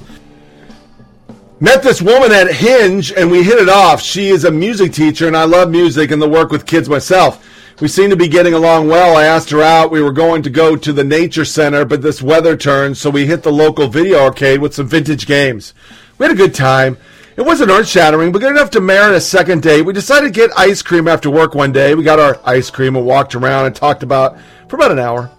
Met 1.60 1.82
this 1.82 2.02
woman 2.02 2.32
at 2.32 2.52
Hinge 2.52 3.12
and 3.12 3.30
we 3.30 3.44
hit 3.44 3.58
it 3.58 3.68
off. 3.68 4.02
She 4.02 4.28
is 4.28 4.44
a 4.44 4.50
music 4.50 4.92
teacher 4.92 5.28
and 5.28 5.36
I 5.36 5.44
love 5.44 5.70
music 5.70 6.10
and 6.10 6.20
the 6.20 6.28
work 6.28 6.50
with 6.50 6.66
kids 6.66 6.88
myself. 6.88 7.48
We 7.80 7.88
seem 7.88 8.10
to 8.10 8.16
be 8.16 8.28
getting 8.28 8.54
along 8.54 8.88
well. 8.88 9.16
I 9.16 9.24
asked 9.24 9.50
her 9.50 9.62
out. 9.62 9.90
We 9.90 10.02
were 10.02 10.12
going 10.12 10.42
to 10.42 10.50
go 10.50 10.76
to 10.76 10.92
the 10.92 11.04
nature 11.04 11.44
center, 11.44 11.84
but 11.84 12.02
this 12.02 12.22
weather 12.22 12.56
turned, 12.56 12.96
so 12.96 13.10
we 13.10 13.26
hit 13.26 13.42
the 13.42 13.52
local 13.52 13.88
video 13.88 14.20
arcade 14.24 14.60
with 14.60 14.74
some 14.74 14.88
vintage 14.88 15.26
games. 15.26 15.72
We 16.18 16.26
had 16.26 16.34
a 16.34 16.38
good 16.38 16.54
time. 16.54 16.96
It 17.34 17.42
wasn't 17.42 17.70
earth 17.70 17.88
shattering, 17.88 18.30
but 18.30 18.40
good 18.40 18.50
enough 18.50 18.70
to 18.70 18.80
merit 18.80 19.14
a 19.14 19.20
second 19.20 19.62
date. 19.62 19.82
We 19.82 19.94
decided 19.94 20.26
to 20.26 20.40
get 20.40 20.56
ice 20.58 20.82
cream 20.82 21.08
after 21.08 21.30
work 21.30 21.54
one 21.54 21.72
day. 21.72 21.94
We 21.94 22.04
got 22.04 22.20
our 22.20 22.38
ice 22.44 22.68
cream 22.68 22.94
and 22.94 23.06
walked 23.06 23.34
around 23.34 23.66
and 23.66 23.74
talked 23.74 24.02
about 24.02 24.36
for 24.68 24.76
about 24.76 24.92
an 24.92 24.98
hour. 24.98 25.30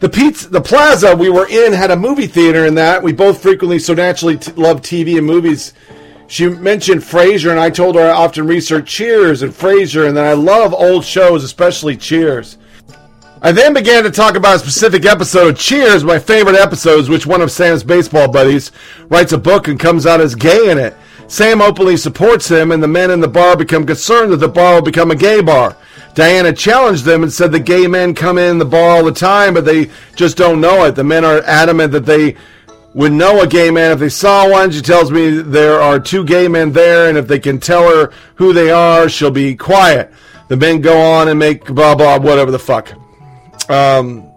The 0.00 0.10
pizza, 0.10 0.48
the 0.50 0.60
plaza 0.60 1.16
we 1.16 1.30
were 1.30 1.48
in 1.48 1.72
had 1.72 1.90
a 1.90 1.96
movie 1.96 2.26
theater 2.26 2.66
in 2.66 2.74
that. 2.74 3.02
We 3.02 3.12
both 3.12 3.40
frequently 3.40 3.78
so 3.78 3.94
naturally 3.94 4.36
t- 4.36 4.52
love 4.52 4.82
TV 4.82 5.16
and 5.16 5.26
movies. 5.26 5.72
She 6.26 6.48
mentioned 6.48 7.00
Frasier, 7.00 7.50
and 7.50 7.60
I 7.60 7.70
told 7.70 7.94
her 7.94 8.02
I 8.02 8.10
often 8.10 8.46
research 8.46 8.90
Cheers 8.90 9.42
and 9.42 9.52
Frasier, 9.52 10.08
and 10.08 10.16
that 10.16 10.26
I 10.26 10.32
love 10.34 10.74
old 10.74 11.04
shows, 11.04 11.44
especially 11.44 11.96
Cheers. 11.96 12.58
I 13.40 13.52
then 13.52 13.72
began 13.74 14.04
to 14.04 14.10
talk 14.10 14.36
about 14.36 14.56
a 14.56 14.58
specific 14.58 15.06
episode 15.06 15.48
of 15.48 15.58
Cheers, 15.58 16.04
my 16.04 16.18
favorite 16.18 16.56
episodes, 16.56 17.08
which 17.08 17.26
one 17.26 17.40
of 17.40 17.50
Sam's 17.50 17.82
baseball 17.82 18.28
buddies 18.28 18.70
writes 19.08 19.32
a 19.32 19.38
book 19.38 19.68
and 19.68 19.80
comes 19.80 20.04
out 20.04 20.20
as 20.20 20.34
gay 20.34 20.70
in 20.70 20.78
it. 20.78 20.94
Sam 21.28 21.62
openly 21.62 21.96
supports 21.96 22.50
him, 22.50 22.72
and 22.72 22.82
the 22.82 22.88
men 22.88 23.10
in 23.10 23.20
the 23.20 23.28
bar 23.28 23.56
become 23.56 23.86
concerned 23.86 24.32
that 24.32 24.36
the 24.36 24.48
bar 24.48 24.74
will 24.74 24.82
become 24.82 25.10
a 25.10 25.16
gay 25.16 25.40
bar. 25.40 25.76
Diana 26.14 26.52
challenged 26.52 27.04
them 27.04 27.22
and 27.22 27.32
said 27.32 27.52
the 27.52 27.60
gay 27.60 27.86
men 27.86 28.14
come 28.14 28.36
in 28.36 28.58
the 28.58 28.64
bar 28.64 28.90
all 28.90 29.04
the 29.04 29.12
time, 29.12 29.54
but 29.54 29.64
they 29.64 29.90
just 30.14 30.36
don't 30.36 30.60
know 30.60 30.84
it. 30.84 30.94
The 30.94 31.04
men 31.04 31.24
are 31.24 31.40
adamant 31.42 31.92
that 31.92 32.04
they 32.04 32.36
would 32.94 33.12
know 33.12 33.40
a 33.40 33.46
gay 33.46 33.70
man 33.70 33.92
if 33.92 33.98
they 33.98 34.10
saw 34.10 34.50
one. 34.50 34.70
She 34.70 34.82
tells 34.82 35.10
me 35.10 35.30
there 35.30 35.80
are 35.80 35.98
two 35.98 36.24
gay 36.24 36.48
men 36.48 36.72
there, 36.72 37.08
and 37.08 37.16
if 37.16 37.26
they 37.26 37.38
can 37.38 37.58
tell 37.58 37.88
her 37.88 38.12
who 38.34 38.52
they 38.52 38.70
are, 38.70 39.08
she'll 39.08 39.30
be 39.30 39.56
quiet. 39.56 40.12
The 40.48 40.56
men 40.56 40.82
go 40.82 41.00
on 41.00 41.28
and 41.28 41.38
make 41.38 41.64
blah 41.64 41.94
blah 41.94 42.18
whatever 42.18 42.50
the 42.50 42.58
fuck. 42.58 42.92
Um, 43.70 44.30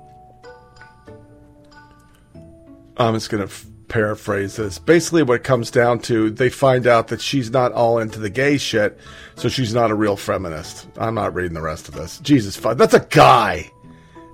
I'm 2.95 3.15
just 3.15 3.29
gonna 3.29 3.49
paraphrase 3.95 4.57
this. 4.57 4.77
Basically, 4.77 5.23
what 5.23 5.35
it 5.35 5.43
comes 5.45 5.71
down 5.71 5.99
to, 5.99 6.29
they 6.29 6.49
find 6.49 6.85
out 6.85 7.07
that 7.07 7.21
she's 7.21 7.49
not 7.49 7.71
all 7.71 7.99
into 7.99 8.19
the 8.19 8.29
gay 8.29 8.57
shit, 8.57 8.99
so 9.35 9.47
she's 9.47 9.73
not 9.73 9.89
a 9.89 9.95
real 9.95 10.17
feminist. 10.17 10.89
I'm 10.97 11.15
not 11.15 11.33
reading 11.33 11.53
the 11.53 11.61
rest 11.61 11.87
of 11.87 11.93
this. 11.93 12.19
Jesus, 12.19 12.57
fuck, 12.57 12.77
that's 12.77 12.93
a 12.93 13.07
guy. 13.09 13.71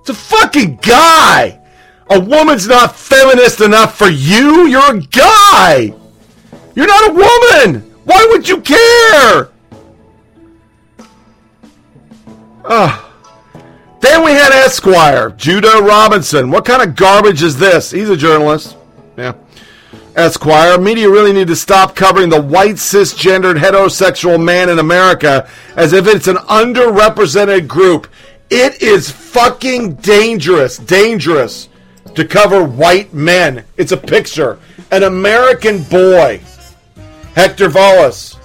It's 0.00 0.10
a 0.10 0.14
fucking 0.14 0.80
guy. 0.82 1.60
A 2.10 2.18
woman's 2.18 2.66
not 2.66 2.96
feminist 2.96 3.60
enough 3.60 3.96
for 3.96 4.08
you. 4.08 4.66
You're 4.66 4.96
a 4.96 5.00
guy. 5.00 5.94
You're 6.74 6.88
not 6.88 7.10
a 7.10 7.12
woman. 7.12 7.82
Why 8.02 8.26
would 8.30 8.48
you 8.48 8.60
care? 8.62 9.48
Ah. 12.64 13.08
Then 14.00 14.24
we 14.24 14.32
had 14.32 14.50
Esquire, 14.50 15.30
Judah 15.30 15.82
Robinson. 15.82 16.50
What 16.50 16.64
kind 16.64 16.82
of 16.82 16.96
garbage 16.96 17.44
is 17.44 17.56
this? 17.56 17.92
He's 17.92 18.10
a 18.10 18.16
journalist. 18.16 18.76
Esquire, 20.14 20.78
media 20.78 21.08
really 21.08 21.32
need 21.32 21.46
to 21.46 21.56
stop 21.56 21.96
covering 21.96 22.28
the 22.28 22.40
white 22.40 22.74
cisgendered 22.74 23.58
heterosexual 23.58 24.42
man 24.42 24.68
in 24.68 24.78
America 24.78 25.48
as 25.76 25.94
if 25.94 26.06
it's 26.06 26.28
an 26.28 26.36
underrepresented 26.36 27.66
group. 27.66 28.06
It 28.50 28.82
is 28.82 29.10
fucking 29.10 29.94
dangerous, 29.96 30.76
dangerous 30.76 31.70
to 32.14 32.26
cover 32.26 32.62
white 32.62 33.14
men. 33.14 33.64
It's 33.78 33.92
a 33.92 33.96
picture. 33.96 34.58
An 34.90 35.04
American 35.04 35.82
boy. 35.84 36.42
Hector 37.34 37.70
Valles. 37.70 38.38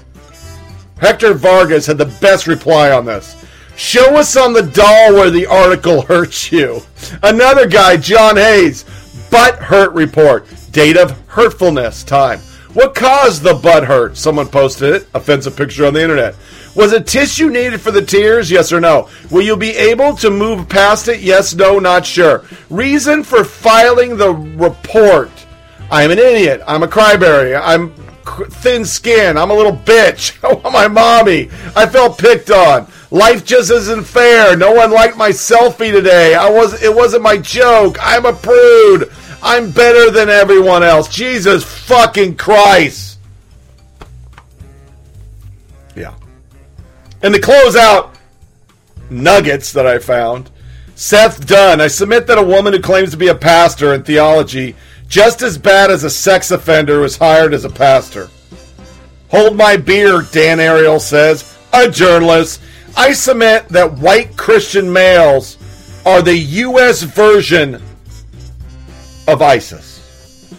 Hector 0.99 1.33
Vargas 1.33 1.85
had 1.85 1.97
the 1.97 2.17
best 2.21 2.47
reply 2.47 2.91
on 2.91 3.05
this. 3.05 3.45
Show 3.75 4.15
us 4.15 4.37
on 4.37 4.53
the 4.53 4.63
doll 4.63 5.13
where 5.13 5.29
the 5.29 5.45
article 5.45 6.01
hurts 6.03 6.49
you. 6.49 6.81
Another 7.21 7.67
guy, 7.67 7.97
John 7.97 8.37
Hayes. 8.37 8.85
Butt 9.29 9.55
hurt 9.55 9.91
report. 9.91 10.47
Date 10.77 10.95
of 10.95 11.19
hurtfulness 11.25 12.03
time. 12.03 12.37
What 12.75 12.93
caused 12.93 13.41
the 13.41 13.55
butt 13.55 13.83
hurt? 13.83 14.15
Someone 14.15 14.47
posted 14.47 14.93
it. 14.93 15.07
Offensive 15.15 15.55
picture 15.55 15.87
on 15.87 15.95
the 15.95 16.03
internet. 16.03 16.35
Was 16.75 16.93
it 16.93 17.07
tissue 17.07 17.49
needed 17.49 17.81
for 17.81 17.89
the 17.89 18.03
tears? 18.03 18.51
Yes 18.51 18.71
or 18.71 18.79
no? 18.79 19.09
Will 19.31 19.41
you 19.41 19.57
be 19.57 19.71
able 19.71 20.15
to 20.17 20.29
move 20.29 20.69
past 20.69 21.07
it? 21.07 21.21
Yes, 21.21 21.55
no, 21.55 21.79
not 21.79 22.05
sure. 22.05 22.45
Reason 22.69 23.23
for 23.23 23.43
filing 23.43 24.17
the 24.17 24.29
report. 24.29 25.31
I'm 25.89 26.11
an 26.11 26.19
idiot. 26.19 26.61
I'm 26.67 26.83
a 26.83 26.87
cryberry. 26.87 27.59
I'm 27.59 27.91
thin 28.51 28.85
skin. 28.85 29.35
I'm 29.35 29.49
a 29.49 29.55
little 29.55 29.75
bitch. 29.75 30.37
I 30.43 30.47
want 30.53 30.65
oh, 30.65 30.69
my 30.69 30.87
mommy. 30.87 31.49
I 31.75 31.87
felt 31.87 32.19
picked 32.19 32.51
on. 32.51 32.85
Life 33.09 33.45
just 33.45 33.71
isn't 33.71 34.03
fair. 34.03 34.55
No 34.55 34.73
one 34.73 34.91
liked 34.91 35.17
my 35.17 35.29
selfie 35.29 35.91
today. 35.91 36.35
I 36.35 36.49
was 36.51 36.83
it 36.83 36.93
wasn't 36.93 37.23
my 37.23 37.37
joke. 37.37 37.97
I'm 37.99 38.27
a 38.27 38.33
prude. 38.33 39.11
I'm 39.41 39.71
better 39.71 40.11
than 40.11 40.29
everyone 40.29 40.83
else. 40.83 41.07
Jesus 41.07 41.63
fucking 41.63 42.37
Christ. 42.37 43.19
Yeah. 45.95 46.15
And 47.21 47.33
to 47.33 47.39
close 47.39 47.75
out 47.75 48.15
nuggets 49.09 49.71
that 49.73 49.87
I 49.87 49.99
found, 49.99 50.49
Seth 50.95 51.45
Dunn. 51.45 51.79
I 51.79 51.87
submit 51.87 52.25
that 52.27 52.39
a 52.39 52.43
woman 52.43 52.73
who 52.73 52.79
claims 52.79 53.11
to 53.11 53.17
be 53.17 53.27
a 53.27 53.35
pastor 53.35 53.93
in 53.93 54.03
theology 54.03 54.75
just 55.07 55.41
as 55.41 55.57
bad 55.57 55.91
as 55.91 56.03
a 56.03 56.09
sex 56.09 56.51
offender 56.51 56.99
was 56.99 57.17
hired 57.17 57.53
as 57.53 57.65
a 57.65 57.69
pastor. 57.69 58.29
Hold 59.29 59.55
my 59.55 59.77
beer, 59.77 60.23
Dan 60.31 60.57
Arel 60.57 60.99
says, 60.99 61.55
a 61.73 61.89
journalist. 61.89 62.61
I 62.95 63.13
submit 63.13 63.69
that 63.69 63.93
white 63.99 64.35
Christian 64.37 64.91
males 64.91 65.57
are 66.05 66.21
the 66.21 66.37
U.S. 66.37 67.03
version 67.03 67.81
of 69.27 69.41
ISIS. 69.41 70.53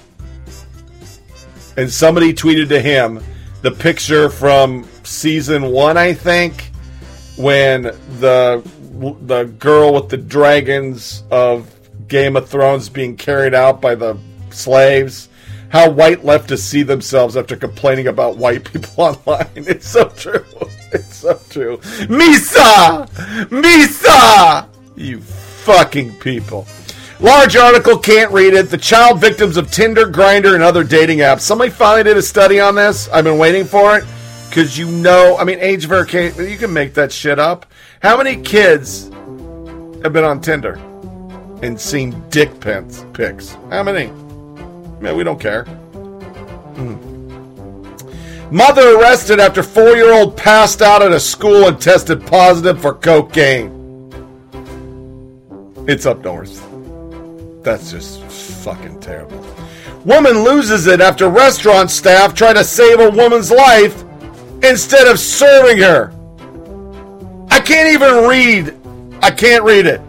And 1.76 1.90
somebody 1.90 2.32
tweeted 2.34 2.68
to 2.68 2.80
him 2.80 3.22
the 3.62 3.70
picture 3.70 4.28
from 4.28 4.86
season 5.04 5.70
one, 5.70 5.96
I 5.96 6.12
think, 6.12 6.70
when 7.36 7.82
the 8.18 8.62
the 9.22 9.44
girl 9.44 9.94
with 9.94 10.08
the 10.08 10.16
dragons 10.16 11.22
of 11.30 11.72
Game 12.08 12.36
of 12.36 12.48
Thrones 12.48 12.88
being 12.88 13.16
carried 13.16 13.54
out 13.54 13.80
by 13.80 13.94
the 13.94 14.18
slaves. 14.50 15.28
How 15.68 15.90
white 15.90 16.22
leftists 16.22 16.60
see 16.60 16.82
themselves 16.82 17.36
after 17.36 17.54
complaining 17.54 18.08
about 18.08 18.38
white 18.38 18.64
people 18.72 19.04
online. 19.04 19.46
It's 19.54 19.88
so 19.88 20.08
true. 20.08 20.44
It's 20.90 21.16
so 21.18 21.38
true. 21.50 21.76
Mhysa! 22.08 23.06
Mhysa! 23.50 24.66
You 24.96 25.20
fucking 25.20 26.14
people. 26.14 26.66
Large 27.20 27.56
article, 27.56 27.98
can't 27.98 28.30
read 28.30 28.54
it. 28.54 28.70
The 28.70 28.78
child 28.78 29.20
victims 29.20 29.56
of 29.56 29.72
Tinder, 29.72 30.06
Grindr, 30.06 30.54
and 30.54 30.62
other 30.62 30.84
dating 30.84 31.18
apps. 31.18 31.40
Somebody 31.40 31.68
finally 31.70 32.04
did 32.04 32.16
a 32.16 32.22
study 32.22 32.60
on 32.60 32.76
this. 32.76 33.08
I've 33.08 33.24
been 33.24 33.38
waiting 33.38 33.64
for 33.64 33.98
it. 33.98 34.04
Because 34.48 34.78
you 34.78 34.88
know, 34.88 35.36
I 35.36 35.42
mean, 35.42 35.58
age 35.58 35.86
verification, 35.86 36.48
you 36.48 36.56
can 36.56 36.72
make 36.72 36.94
that 36.94 37.10
shit 37.10 37.40
up. 37.40 37.66
How 38.00 38.16
many 38.16 38.36
kids 38.36 39.08
have 40.02 40.12
been 40.12 40.24
on 40.24 40.40
Tinder 40.40 40.74
and 41.60 41.78
seen 41.78 42.22
dick 42.30 42.60
pics? 42.60 43.02
How 43.70 43.82
many? 43.82 44.06
Man, 45.00 45.16
we 45.16 45.24
don't 45.24 45.40
care. 45.40 45.64
Hmm. 45.64 46.94
Mother 48.54 48.96
arrested 48.96 49.40
after 49.40 49.64
four 49.64 49.96
year 49.96 50.12
old 50.12 50.36
passed 50.36 50.82
out 50.82 51.02
at 51.02 51.10
a 51.10 51.20
school 51.20 51.66
and 51.66 51.80
tested 51.80 52.24
positive 52.26 52.80
for 52.80 52.94
cocaine. 52.94 53.74
It's 55.88 56.06
up 56.06 56.22
north. 56.22 56.67
That's 57.62 57.90
just 57.90 58.22
fucking 58.22 59.00
terrible. 59.00 59.44
Woman 60.04 60.44
loses 60.44 60.86
it 60.86 61.00
after 61.00 61.28
restaurant 61.28 61.90
staff 61.90 62.34
try 62.34 62.52
to 62.52 62.64
save 62.64 63.00
a 63.00 63.10
woman's 63.10 63.50
life 63.50 64.04
instead 64.62 65.06
of 65.06 65.18
serving 65.18 65.78
her. 65.78 66.12
I 67.50 67.60
can't 67.60 67.92
even 67.92 68.28
read. 68.28 68.74
I 69.22 69.30
can't 69.30 69.64
read 69.64 69.86
it. 69.86 70.00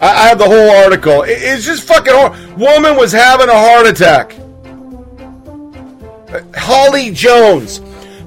I, 0.00 0.28
have 0.28 0.38
the 0.38 0.44
whole 0.46 0.70
article. 0.84 1.24
It's 1.26 1.64
just 1.64 1.84
fucking. 1.84 2.58
Woman 2.58 2.96
was 2.96 3.12
having 3.12 3.48
a 3.48 3.54
heart 3.54 3.86
attack. 3.86 4.34
Uh, 6.28 6.40
Holly 6.58 7.10
Jones. 7.12 7.80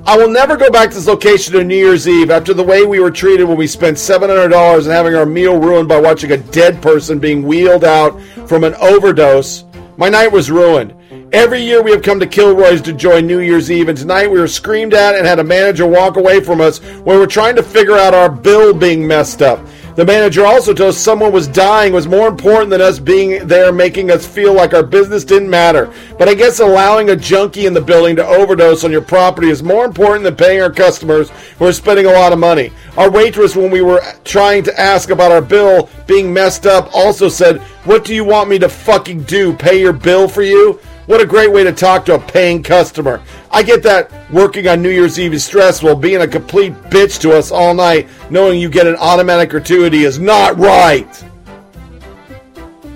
I 0.05 0.17
will 0.17 0.29
never 0.29 0.55
go 0.57 0.71
back 0.71 0.89
to 0.89 0.95
this 0.95 1.07
location 1.07 1.55
on 1.55 1.67
New 1.67 1.75
Year's 1.75 2.07
Eve 2.07 2.31
after 2.31 2.53
the 2.53 2.63
way 2.63 2.85
we 2.85 2.99
were 2.99 3.11
treated 3.11 3.43
when 3.43 3.57
we 3.57 3.67
spent 3.67 3.97
$700 3.97 4.77
and 4.77 4.87
having 4.87 5.13
our 5.13 5.25
meal 5.25 5.59
ruined 5.59 5.89
by 5.89 5.99
watching 5.99 6.31
a 6.31 6.37
dead 6.37 6.81
person 6.81 7.19
being 7.19 7.43
wheeled 7.43 7.83
out 7.83 8.19
from 8.47 8.63
an 8.63 8.75
overdose. 8.75 9.65
My 9.97 10.09
night 10.09 10.31
was 10.31 10.49
ruined. 10.49 10.95
Every 11.31 11.61
year 11.61 11.83
we 11.83 11.91
have 11.91 12.01
come 12.01 12.19
to 12.21 12.25
Kilroy's 12.25 12.81
to 12.83 12.93
join 12.93 13.27
New 13.27 13.39
Year's 13.39 13.69
Eve, 13.69 13.89
and 13.89 13.97
tonight 13.97 14.31
we 14.31 14.39
were 14.39 14.47
screamed 14.47 14.93
at 14.93 15.15
and 15.15 15.27
had 15.27 15.37
a 15.37 15.43
manager 15.43 15.85
walk 15.85 16.17
away 16.17 16.39
from 16.39 16.59
us 16.59 16.79
when 16.79 17.19
we're 17.19 17.27
trying 17.27 17.55
to 17.57 17.63
figure 17.63 17.97
out 17.97 18.15
our 18.15 18.29
bill 18.29 18.73
being 18.73 19.05
messed 19.05 19.41
up. 19.41 19.59
The 19.99 20.05
manager 20.05 20.45
also 20.45 20.73
told 20.73 20.91
us 20.91 20.97
someone 20.97 21.33
was 21.33 21.45
dying 21.45 21.91
was 21.91 22.07
more 22.07 22.29
important 22.29 22.69
than 22.69 22.79
us 22.79 22.99
being 22.99 23.45
there, 23.45 23.73
making 23.73 24.11
us 24.11 24.25
feel 24.25 24.53
like 24.53 24.73
our 24.73 24.81
business 24.81 25.25
didn't 25.25 25.49
matter. 25.49 25.91
But 26.17 26.29
I 26.29 26.35
guess 26.35 26.61
allowing 26.61 27.09
a 27.09 27.17
junkie 27.17 27.65
in 27.65 27.73
the 27.73 27.81
building 27.81 28.15
to 28.15 28.25
overdose 28.25 28.85
on 28.85 28.93
your 28.93 29.01
property 29.01 29.49
is 29.49 29.61
more 29.61 29.83
important 29.83 30.23
than 30.23 30.37
paying 30.37 30.61
our 30.61 30.71
customers 30.71 31.31
who 31.57 31.65
are 31.65 31.73
spending 31.73 32.05
a 32.05 32.13
lot 32.13 32.31
of 32.31 32.39
money. 32.39 32.71
Our 32.95 33.11
waitress, 33.11 33.57
when 33.57 33.71
we 33.71 33.81
were 33.81 34.01
trying 34.23 34.63
to 34.63 34.79
ask 34.79 35.09
about 35.09 35.33
our 35.33 35.41
bill 35.41 35.89
being 36.07 36.31
messed 36.31 36.65
up, 36.65 36.89
also 36.95 37.27
said, 37.27 37.57
What 37.83 38.05
do 38.05 38.15
you 38.15 38.23
want 38.23 38.49
me 38.49 38.57
to 38.59 38.69
fucking 38.69 39.23
do? 39.23 39.53
Pay 39.53 39.81
your 39.81 39.91
bill 39.91 40.29
for 40.29 40.43
you? 40.43 40.79
What 41.07 41.19
a 41.19 41.25
great 41.25 41.51
way 41.51 41.65
to 41.65 41.73
talk 41.73 42.05
to 42.05 42.15
a 42.15 42.19
paying 42.19 42.63
customer. 42.63 43.21
I 43.51 43.63
get 43.63 43.81
that 43.83 44.11
working 44.31 44.67
on 44.67 44.81
New 44.81 44.89
Year's 44.89 45.19
Eve 45.19 45.33
is 45.33 45.43
stressful. 45.43 45.95
Being 45.95 46.21
a 46.21 46.27
complete 46.27 46.73
bitch 46.83 47.19
to 47.21 47.31
us 47.31 47.51
all 47.51 47.73
night, 47.73 48.07
knowing 48.29 48.59
you 48.59 48.69
get 48.69 48.85
an 48.85 48.95
automatic 48.97 49.49
gratuity 49.49 50.03
is 50.03 50.19
not 50.19 50.57
right. 50.57 51.11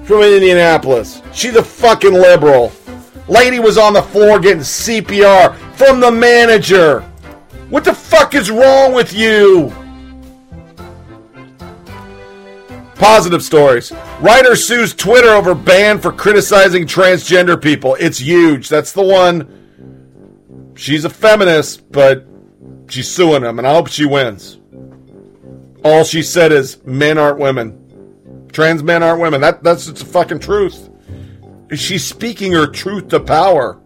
From 0.03 0.21
Indianapolis. 0.21 1.21
She's 1.31 1.55
a 1.55 1.63
fucking 1.63 2.13
liberal. 2.13 2.71
Lady 3.27 3.59
was 3.59 3.77
on 3.77 3.93
the 3.93 4.01
floor 4.01 4.39
getting 4.39 4.59
CPR 4.59 5.55
from 5.75 5.99
the 5.99 6.11
manager. 6.11 7.01
What 7.69 7.83
the 7.83 7.93
fuck 7.93 8.35
is 8.35 8.51
wrong 8.51 8.93
with 8.93 9.13
you? 9.13 9.73
Positive 12.95 13.41
stories. 13.41 13.91
Writer 14.19 14.55
sues 14.55 14.93
Twitter 14.93 15.29
over 15.29 15.55
ban 15.55 15.99
for 15.99 16.11
criticizing 16.11 16.85
transgender 16.85 17.59
people. 17.59 17.95
It's 17.99 18.19
huge. 18.19 18.69
That's 18.69 18.91
the 18.91 19.01
one. 19.01 19.62
She's 20.75 21.05
a 21.05 21.09
feminist, 21.09 21.91
but 21.91 22.25
she's 22.87 23.09
suing 23.09 23.43
him, 23.43 23.59
and 23.59 23.67
I 23.67 23.73
hope 23.73 23.87
she 23.87 24.05
wins. 24.05 24.59
All 25.83 26.03
she 26.03 26.23
said 26.23 26.51
is 26.51 26.83
men 26.85 27.17
aren't 27.17 27.39
women. 27.39 27.79
Trans 28.51 28.83
men 28.83 29.03
aren't 29.03 29.21
women. 29.21 29.41
That 29.41 29.63
that's 29.63 29.87
the 29.87 30.05
fucking 30.05 30.39
truth. 30.39 30.89
She's 31.73 32.05
speaking 32.05 32.51
her 32.53 32.67
truth 32.67 33.09
to 33.09 33.19
power. 33.19 33.79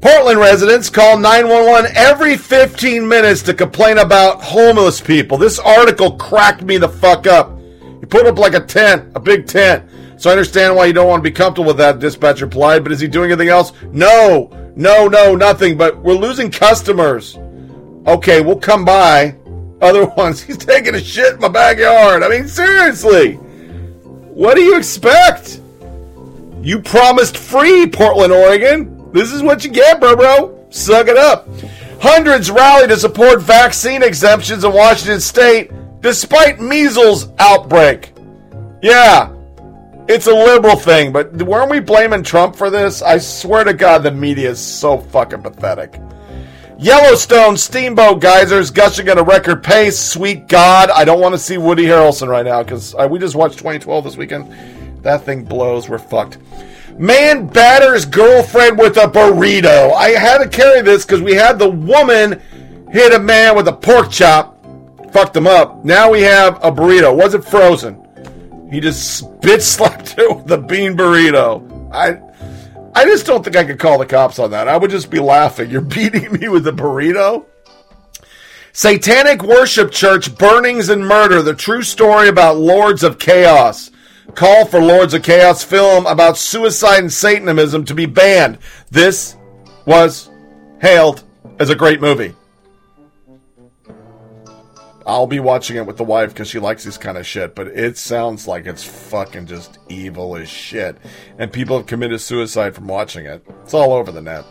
Portland 0.00 0.40
residents 0.40 0.90
call 0.90 1.16
911 1.16 1.92
every 1.94 2.36
15 2.36 3.06
minutes 3.06 3.40
to 3.42 3.54
complain 3.54 3.98
about 3.98 4.42
homeless 4.42 5.00
people. 5.00 5.38
This 5.38 5.60
article 5.60 6.16
cracked 6.16 6.62
me 6.62 6.76
the 6.76 6.88
fuck 6.88 7.28
up. 7.28 7.56
He 8.00 8.06
put 8.06 8.26
up 8.26 8.36
like 8.36 8.54
a 8.54 8.60
tent, 8.60 9.12
a 9.14 9.20
big 9.20 9.46
tent. 9.46 9.88
So 10.20 10.28
I 10.28 10.32
understand 10.32 10.74
why 10.74 10.86
you 10.86 10.92
don't 10.92 11.06
want 11.06 11.22
to 11.22 11.30
be 11.30 11.34
comfortable 11.34 11.68
with 11.68 11.76
that, 11.76 12.00
dispatcher 12.00 12.46
replied, 12.46 12.82
but 12.82 12.90
is 12.90 12.98
he 12.98 13.06
doing 13.06 13.30
anything 13.30 13.48
else? 13.48 13.72
No, 13.92 14.50
no, 14.74 15.08
no, 15.08 15.34
nothing, 15.34 15.76
but 15.76 15.98
we're 15.98 16.14
losing 16.14 16.50
customers. 16.50 17.36
Okay, 18.06 18.40
we'll 18.40 18.58
come 18.58 18.84
by. 18.84 19.36
Other 19.82 20.06
ones, 20.06 20.40
he's 20.40 20.58
taking 20.58 20.94
a 20.94 21.00
shit 21.00 21.34
in 21.34 21.40
my 21.40 21.48
backyard. 21.48 22.22
I 22.22 22.28
mean, 22.28 22.46
seriously. 22.46 23.34
What 23.34 24.54
do 24.54 24.62
you 24.62 24.76
expect? 24.76 25.60
You 26.62 26.80
promised 26.80 27.36
free, 27.36 27.88
Portland, 27.88 28.32
Oregon. 28.32 29.10
This 29.12 29.32
is 29.32 29.42
what 29.42 29.64
you 29.64 29.70
get, 29.70 30.00
bro, 30.00 30.16
bro. 30.16 30.66
Suck 30.70 31.08
it 31.08 31.16
up. 31.16 31.48
Hundreds 32.00 32.50
rally 32.50 32.88
to 32.88 32.96
support 32.96 33.42
vaccine 33.42 34.02
exemptions 34.02 34.64
in 34.64 34.72
Washington 34.72 35.20
state 35.20 35.70
despite 36.00 36.60
measles 36.60 37.28
outbreak. 37.38 38.12
Yeah, 38.82 39.32
it's 40.08 40.26
a 40.26 40.34
liberal 40.34 40.76
thing, 40.76 41.12
but 41.12 41.32
weren't 41.42 41.70
we 41.70 41.80
blaming 41.80 42.22
Trump 42.22 42.56
for 42.56 42.70
this? 42.70 43.02
I 43.02 43.18
swear 43.18 43.64
to 43.64 43.72
God, 43.72 44.02
the 44.02 44.10
media 44.10 44.50
is 44.50 44.60
so 44.60 44.98
fucking 44.98 45.42
pathetic. 45.42 46.00
Yellowstone 46.78 47.56
steamboat 47.56 48.20
geysers 48.20 48.70
gushing 48.70 49.08
at 49.08 49.16
a 49.16 49.22
record 49.22 49.62
pace. 49.62 49.96
Sweet 49.98 50.48
God, 50.48 50.90
I 50.90 51.04
don't 51.04 51.20
want 51.20 51.32
to 51.34 51.38
see 51.38 51.56
Woody 51.56 51.84
Harrelson 51.84 52.28
right 52.28 52.44
now 52.44 52.62
because 52.62 52.94
we 53.08 53.20
just 53.20 53.36
watched 53.36 53.58
2012 53.58 54.04
this 54.04 54.16
weekend. 54.16 54.52
That 55.02 55.24
thing 55.24 55.44
blows. 55.44 55.88
We're 55.88 55.98
fucked. 55.98 56.38
Man 56.98 57.46
batters 57.46 58.04
girlfriend 58.04 58.78
with 58.78 58.96
a 58.96 59.06
burrito. 59.06 59.94
I 59.94 60.10
had 60.10 60.38
to 60.38 60.48
carry 60.48 60.82
this 60.82 61.06
because 61.06 61.22
we 61.22 61.34
had 61.34 61.58
the 61.58 61.70
woman 61.70 62.42
hit 62.90 63.14
a 63.14 63.18
man 63.18 63.56
with 63.56 63.68
a 63.68 63.72
pork 63.72 64.10
chop, 64.10 64.58
fucked 65.12 65.36
him 65.36 65.46
up. 65.46 65.84
Now 65.84 66.10
we 66.10 66.22
have 66.22 66.56
a 66.64 66.72
burrito. 66.72 67.16
Was 67.16 67.34
it 67.34 67.44
frozen? 67.44 68.01
He 68.72 68.80
just 68.80 69.24
bitch 69.40 69.60
slapped 69.76 70.18
it 70.18 70.34
with 70.34 70.50
a 70.50 70.58
bean 70.58 70.96
burrito. 70.96 71.92
I 71.92 72.18
I 72.94 73.04
just 73.04 73.26
don't 73.26 73.44
think 73.44 73.54
I 73.54 73.64
could 73.64 73.78
call 73.78 73.98
the 73.98 74.06
cops 74.06 74.38
on 74.38 74.50
that. 74.50 74.66
I 74.66 74.76
would 74.76 74.90
just 74.90 75.10
be 75.10 75.20
laughing. 75.20 75.70
You're 75.70 75.80
beating 75.98 76.32
me 76.32 76.48
with 76.48 76.66
a 76.66 76.72
burrito? 76.72 77.44
Satanic 78.72 79.42
Worship 79.42 79.90
Church 79.90 80.34
Burnings 80.36 80.88
and 80.88 81.06
Murder, 81.06 81.42
the 81.42 81.54
true 81.54 81.82
story 81.82 82.28
about 82.28 82.56
Lords 82.56 83.02
of 83.02 83.18
Chaos. 83.18 83.90
Call 84.34 84.64
for 84.64 84.80
Lords 84.80 85.12
of 85.12 85.22
Chaos 85.22 85.62
film 85.62 86.06
about 86.06 86.38
suicide 86.38 87.00
and 87.00 87.12
Satanism 87.12 87.84
to 87.84 87.94
be 87.94 88.06
banned. 88.06 88.56
This 88.90 89.36
was 89.84 90.30
hailed 90.80 91.22
as 91.58 91.68
a 91.68 91.74
great 91.74 92.00
movie. 92.00 92.34
I'll 95.12 95.26
be 95.26 95.40
watching 95.40 95.76
it 95.76 95.84
with 95.84 95.98
the 95.98 96.04
wife 96.04 96.30
because 96.30 96.48
she 96.48 96.58
likes 96.58 96.84
this 96.84 96.96
kind 96.96 97.18
of 97.18 97.26
shit, 97.26 97.54
but 97.54 97.66
it 97.66 97.98
sounds 97.98 98.48
like 98.48 98.64
it's 98.64 98.82
fucking 98.82 99.44
just 99.44 99.78
evil 99.90 100.36
as 100.36 100.48
shit. 100.48 100.96
And 101.36 101.52
people 101.52 101.76
have 101.76 101.86
committed 101.86 102.18
suicide 102.22 102.74
from 102.74 102.86
watching 102.86 103.26
it. 103.26 103.44
It's 103.62 103.74
all 103.74 103.92
over 103.92 104.10
the 104.10 104.22
net. 104.22 104.46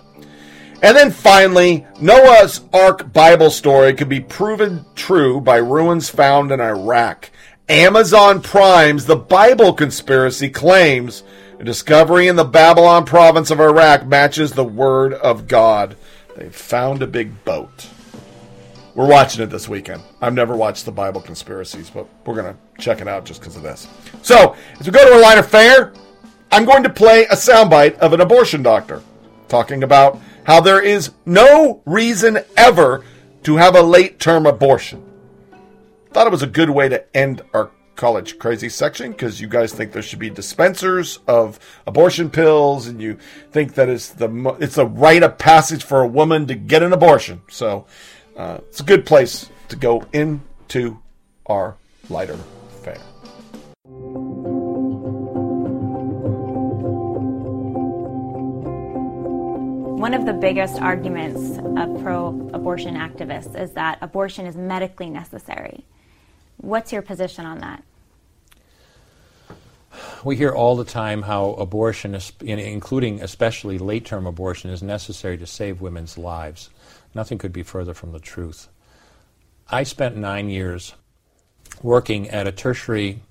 And 0.84 0.96
then 0.96 1.10
finally, 1.10 1.88
Noah's 2.00 2.62
Ark 2.74 3.12
Bible 3.12 3.50
story 3.50 3.96
could 3.96 4.08
be 4.08 4.20
proven 4.20 4.86
true 4.94 5.42
by 5.42 5.58
ruins 5.58 6.12
found 6.12 6.52
in 6.52 6.62
Iraq. 6.62 7.32
Amazon 7.68 8.40
Prime's 8.40 9.08
The 9.08 9.16
Bible 9.16 9.74
Conspiracy 9.74 10.52
claims 10.52 11.24
a 11.58 11.64
discovery 11.64 12.28
in 12.28 12.36
the 12.36 12.46
Babylon 12.46 13.06
province 13.06 13.50
of 13.50 13.60
Iraq 13.60 14.06
matches 14.06 14.52
the 14.52 14.64
Word 14.64 15.14
of 15.14 15.48
God. 15.48 15.98
They 16.38 16.50
found 16.50 17.02
a 17.02 17.08
big 17.08 17.44
boat. 17.46 17.88
We're 18.94 19.08
watching 19.08 19.42
it 19.42 19.48
this 19.48 19.70
weekend. 19.70 20.04
I've 20.22 20.34
never 20.34 20.56
watched 20.56 20.86
the 20.86 20.92
Bible 20.92 21.22
conspiracies, 21.22 21.90
but 21.90 22.08
we're 22.26 22.36
going 22.36 22.54
to 22.54 22.82
check 22.82 23.00
it 23.00 23.08
out 23.08 23.24
just 23.24 23.40
because 23.40 23.56
of 23.56 23.64
this. 23.64 23.88
So, 24.22 24.56
as 24.80 24.86
we 24.86 24.92
go 24.92 25.06
to 25.08 25.14
our 25.14 25.22
line 25.22 25.38
of 25.38 25.50
fare, 25.50 25.94
I'm 26.52 26.66
going 26.66 26.84
to 26.84 26.90
play 26.90 27.24
a 27.26 27.36
soundbite 27.36 27.98
of 28.00 28.12
an 28.12 28.20
abortion 28.20 28.62
doctor 28.62 29.02
talking 29.48 29.84
about 29.84 30.20
how 30.44 30.60
there 30.60 30.82
is 30.82 31.12
no 31.26 31.82
reason 31.86 32.40
ever 32.58 33.06
to 33.44 33.56
have 33.56 33.76
a 33.76 33.82
late 33.82 34.20
term 34.20 34.46
abortion. 34.46 35.04
Thought 36.12 36.28
it 36.28 36.32
was 36.32 36.44
a 36.44 36.48
good 36.48 36.70
way 36.70 36.90
to 36.90 37.16
end 37.16 37.42
our 37.54 37.72
college 37.96 38.40
crazy 38.40 38.68
section 38.68 39.12
because 39.12 39.40
you 39.40 39.48
guys 39.48 39.72
think 39.72 39.92
there 39.92 40.02
should 40.02 40.18
be 40.18 40.30
dispensers 40.30 41.20
of 41.28 41.60
abortion 41.86 42.30
pills 42.30 42.88
and 42.88 43.00
you 43.00 43.18
think 43.52 43.76
that 43.76 43.90
it's 43.90 44.10
the 44.10 44.56
it's 44.60 44.78
a 44.78 44.86
rite 44.86 45.22
of 45.22 45.38
passage 45.38 45.84
for 45.84 46.02
a 46.02 46.08
woman 46.08 46.48
to 46.48 46.56
get 46.56 46.82
an 46.84 46.92
abortion. 46.92 47.42
So 47.50 47.86
uh, 48.36 48.60
it's 48.68 48.80
a 48.80 48.84
good 48.84 49.06
place 49.06 49.50
to 49.70 49.76
go 49.76 50.06
into 50.14 50.98
our 51.46 51.76
lighter 52.10 52.38
fare. 52.84 52.98
One 59.98 60.14
of 60.14 60.26
the 60.26 60.34
biggest 60.34 60.82
arguments 60.82 61.60
of 61.60 62.02
pro 62.02 62.50
abortion 62.54 62.96
activists 62.96 63.60
is 63.60 63.72
that 63.74 64.00
abortion 64.02 64.46
is 64.46 64.56
medically 64.56 65.10
necessary. 65.10 65.86
What's 66.58 66.92
your 66.92 67.02
position 67.02 67.46
on 67.46 67.60
that? 67.60 67.84
We 70.24 70.36
hear 70.38 70.52
all 70.52 70.76
the 70.76 70.86
time 70.86 71.24
how 71.24 71.52
abortion, 71.54 72.18
including 72.42 73.22
especially 73.22 73.78
late 73.78 74.06
term 74.06 74.26
abortion, 74.26 74.70
is 74.70 74.82
necessary 74.82 75.38
to 75.38 75.46
save 75.46 75.82
women's 75.82 76.18
lives. 76.18 76.70
Nothing 77.14 77.38
could 77.38 77.54
be 77.54 77.64
further 77.64 77.94
from 77.94 78.12
the 78.12 78.20
truth. 78.20 78.70
I 79.70 79.84
spent 79.84 80.16
nine 80.18 80.50
years 80.50 80.94
working 81.82 82.30
at 82.30 82.48
a 82.48 82.52
tertiary 82.52 83.22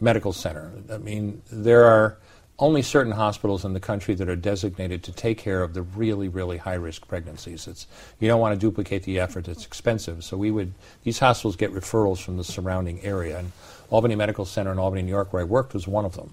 medical 0.00 0.32
center. 0.32 0.72
I 0.92 0.98
mean, 0.98 1.42
there 1.50 1.84
are 1.84 2.18
only 2.58 2.82
certain 2.82 3.12
hospitals 3.12 3.64
in 3.64 3.72
the 3.72 3.80
country 3.80 4.14
that 4.14 4.28
are 4.28 4.36
designated 4.36 5.02
to 5.04 5.12
take 5.12 5.38
care 5.38 5.62
of 5.62 5.74
the 5.74 5.82
really, 5.82 6.28
really 6.28 6.56
high 6.56 6.74
risk 6.74 7.06
pregnancies. 7.06 7.68
It's 7.68 7.86
you 8.18 8.26
don't 8.26 8.40
want 8.40 8.54
to 8.54 8.60
duplicate 8.60 9.04
the 9.04 9.20
effort; 9.20 9.46
it's 9.48 9.64
expensive. 9.64 10.24
So 10.24 10.36
we 10.36 10.50
would 10.50 10.72
these 11.04 11.20
hospitals 11.20 11.56
get 11.56 11.72
referrals 11.72 12.20
from 12.20 12.36
the 12.36 12.44
surrounding 12.44 13.00
area, 13.02 13.38
and 13.38 13.52
Albany 13.90 14.16
Medical 14.16 14.44
Center 14.44 14.72
in 14.72 14.78
Albany, 14.78 15.02
New 15.02 15.10
York, 15.10 15.32
where 15.32 15.42
I 15.42 15.44
worked, 15.44 15.72
was 15.72 15.86
one 15.86 16.04
of 16.04 16.16
them. 16.16 16.32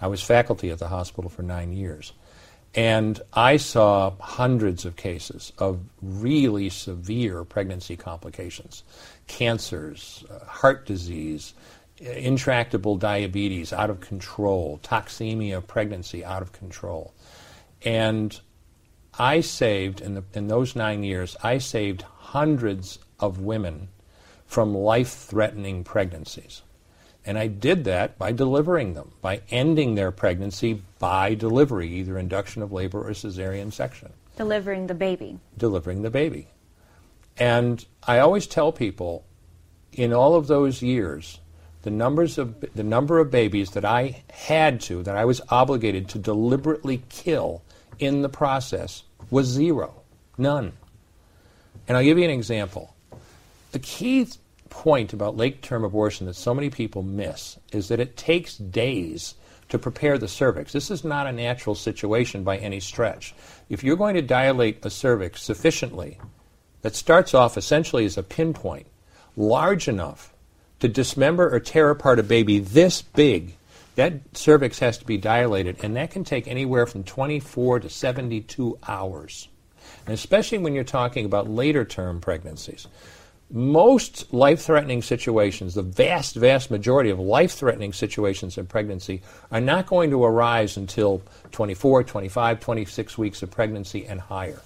I 0.00 0.08
was 0.08 0.22
faculty 0.22 0.70
at 0.70 0.78
the 0.78 0.88
hospital 0.88 1.30
for 1.30 1.42
nine 1.42 1.72
years. 1.72 2.12
And 2.74 3.20
I 3.34 3.58
saw 3.58 4.12
hundreds 4.18 4.86
of 4.86 4.96
cases 4.96 5.52
of 5.58 5.80
really 6.00 6.70
severe 6.70 7.44
pregnancy 7.44 7.96
complications 7.96 8.82
cancers, 9.28 10.24
uh, 10.30 10.44
heart 10.44 10.84
disease, 10.86 11.54
uh, 12.04 12.10
intractable 12.10 12.96
diabetes 12.96 13.72
out 13.72 13.90
of 13.90 14.00
control, 14.00 14.80
toxemia 14.82 15.66
pregnancy 15.66 16.24
out 16.24 16.42
of 16.42 16.52
control. 16.52 17.14
And 17.84 18.38
I 19.18 19.40
saved, 19.40 20.00
in, 20.00 20.14
the, 20.14 20.24
in 20.34 20.48
those 20.48 20.74
nine 20.74 21.02
years, 21.02 21.36
I 21.42 21.58
saved 21.58 22.02
hundreds 22.02 22.98
of 23.20 23.40
women 23.40 23.88
from 24.46 24.74
life 24.74 25.12
threatening 25.12 25.84
pregnancies. 25.84 26.62
And 27.24 27.38
I 27.38 27.46
did 27.46 27.84
that 27.84 28.18
by 28.18 28.32
delivering 28.32 28.94
them, 28.94 29.12
by 29.20 29.42
ending 29.50 29.94
their 29.94 30.10
pregnancy 30.10 30.82
by 30.98 31.34
delivery, 31.34 31.88
either 31.88 32.18
induction 32.18 32.62
of 32.62 32.72
labor 32.72 33.00
or 33.06 33.10
cesarean 33.12 33.72
section, 33.72 34.10
Delivering 34.36 34.86
the 34.88 34.94
baby. 34.94 35.38
delivering 35.56 36.02
the 36.02 36.10
baby. 36.10 36.48
And 37.38 37.84
I 38.06 38.18
always 38.18 38.46
tell 38.46 38.72
people, 38.72 39.24
in 39.92 40.12
all 40.12 40.34
of 40.34 40.46
those 40.48 40.82
years, 40.82 41.38
the 41.82 41.90
numbers 41.90 42.38
of 42.38 42.64
the 42.74 42.82
number 42.82 43.18
of 43.18 43.30
babies 43.30 43.70
that 43.70 43.84
I 43.84 44.22
had 44.32 44.80
to, 44.82 45.02
that 45.02 45.16
I 45.16 45.24
was 45.24 45.40
obligated 45.48 46.08
to 46.10 46.18
deliberately 46.18 47.02
kill 47.08 47.62
in 47.98 48.22
the 48.22 48.28
process 48.28 49.02
was 49.30 49.46
zero, 49.46 50.02
none. 50.38 50.72
And 51.86 51.96
I'll 51.96 52.04
give 52.04 52.18
you 52.18 52.24
an 52.24 52.30
example. 52.30 52.94
The 53.72 53.78
key 53.78 54.28
point 54.72 55.12
about 55.12 55.36
late 55.36 55.60
term 55.60 55.84
abortion 55.84 56.26
that 56.26 56.34
so 56.34 56.54
many 56.54 56.70
people 56.70 57.02
miss 57.02 57.58
is 57.72 57.88
that 57.88 58.00
it 58.00 58.16
takes 58.16 58.56
days 58.56 59.34
to 59.68 59.78
prepare 59.78 60.16
the 60.16 60.26
cervix. 60.26 60.72
This 60.72 60.90
is 60.90 61.04
not 61.04 61.26
a 61.26 61.32
natural 61.32 61.74
situation 61.74 62.42
by 62.42 62.56
any 62.56 62.80
stretch. 62.80 63.34
If 63.68 63.84
you're 63.84 63.96
going 63.96 64.14
to 64.14 64.22
dilate 64.22 64.84
a 64.84 64.88
cervix 64.88 65.42
sufficiently, 65.42 66.18
that 66.80 66.96
starts 66.96 67.34
off 67.34 67.58
essentially 67.58 68.06
as 68.06 68.16
a 68.16 68.22
pinpoint, 68.22 68.86
large 69.36 69.88
enough 69.88 70.32
to 70.80 70.88
dismember 70.88 71.54
or 71.54 71.60
tear 71.60 71.90
apart 71.90 72.18
a 72.18 72.22
baby 72.22 72.58
this 72.58 73.02
big, 73.02 73.54
that 73.94 74.14
cervix 74.32 74.78
has 74.78 74.96
to 74.98 75.04
be 75.04 75.18
dilated, 75.18 75.84
and 75.84 75.96
that 75.96 76.10
can 76.10 76.24
take 76.24 76.48
anywhere 76.48 76.86
from 76.86 77.04
24 77.04 77.80
to 77.80 77.90
72 77.90 78.78
hours. 78.88 79.48
And 80.06 80.14
especially 80.14 80.58
when 80.58 80.74
you're 80.74 80.82
talking 80.82 81.26
about 81.26 81.48
later 81.48 81.84
term 81.84 82.22
pregnancies. 82.22 82.88
Most 83.54 84.32
life 84.32 84.62
threatening 84.62 85.02
situations, 85.02 85.74
the 85.74 85.82
vast, 85.82 86.36
vast 86.36 86.70
majority 86.70 87.10
of 87.10 87.18
life 87.18 87.52
threatening 87.52 87.92
situations 87.92 88.56
in 88.56 88.66
pregnancy, 88.66 89.20
are 89.50 89.60
not 89.60 89.86
going 89.86 90.08
to 90.08 90.24
arise 90.24 90.78
until 90.78 91.20
24, 91.50 92.04
25, 92.04 92.60
26 92.60 93.18
weeks 93.18 93.42
of 93.42 93.50
pregnancy 93.50 94.06
and 94.06 94.18
higher. 94.18 94.62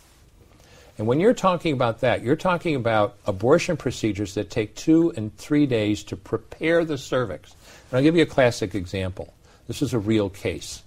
And 0.99 1.09
when 1.09 1.19
you're 1.19 1.35
talking 1.35 1.73
about 1.73 2.01
that, 2.01 2.23
you're 2.23 2.37
talking 2.37 2.77
about 2.77 3.17
abortion 3.27 3.77
procedures 3.77 4.35
that 4.35 4.51
take 4.51 4.77
two 4.77 5.13
and 5.17 5.37
three 5.37 5.67
days 5.67 6.05
to 6.05 6.17
prepare 6.17 6.85
the 6.85 6.97
cervix. 6.97 7.57
And 7.91 7.99
I'll 7.99 8.05
give 8.05 8.15
you 8.15 8.23
a 8.23 8.27
classic 8.27 8.77
example. 8.77 9.35
This 9.67 9.83
is 9.83 9.95
a 9.95 9.99
real 9.99 10.31
case. 10.31 10.85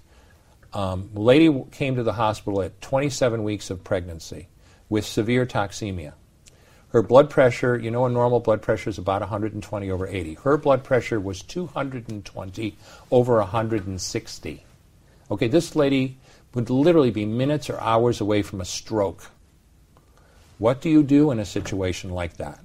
Um, 0.74 1.10
lady 1.14 1.66
came 1.72 1.98
to 1.98 2.04
the 2.04 2.14
hospital 2.14 2.62
at 2.62 2.80
27 2.82 3.44
weeks 3.44 3.70
of 3.70 3.84
pregnancy 3.84 4.48
with 4.88 5.06
severe 5.06 5.46
toxemia. 5.46 6.14
Her 6.92 7.04
blood 7.04 7.30
pressure, 7.30 7.78
you 7.78 7.92
know, 7.92 8.06
a 8.06 8.10
normal 8.10 8.40
blood 8.40 8.62
pressure 8.62 8.90
is 8.90 8.98
about 8.98 9.22
120 9.22 9.92
over 9.92 10.08
80. 10.08 10.36
Her 10.36 10.58
blood 10.58 10.84
pressure 10.84 11.20
was 11.20 11.44
220 11.44 12.78
over 13.12 13.38
160. 13.38 14.64
Okay, 15.32 15.48
this 15.48 15.76
lady 15.76 16.18
would 16.56 16.70
literally 16.72 17.12
be 17.12 17.26
minutes 17.26 17.70
or 17.70 17.80
hours 17.80 18.20
away 18.20 18.42
from 18.42 18.60
a 18.60 18.66
stroke. 18.66 19.30
What 20.58 20.82
do 20.82 20.90
you 20.90 21.04
do 21.04 21.30
in 21.30 21.40
a 21.40 21.46
situation 21.46 22.10
like 22.10 22.38
that? 22.38 22.60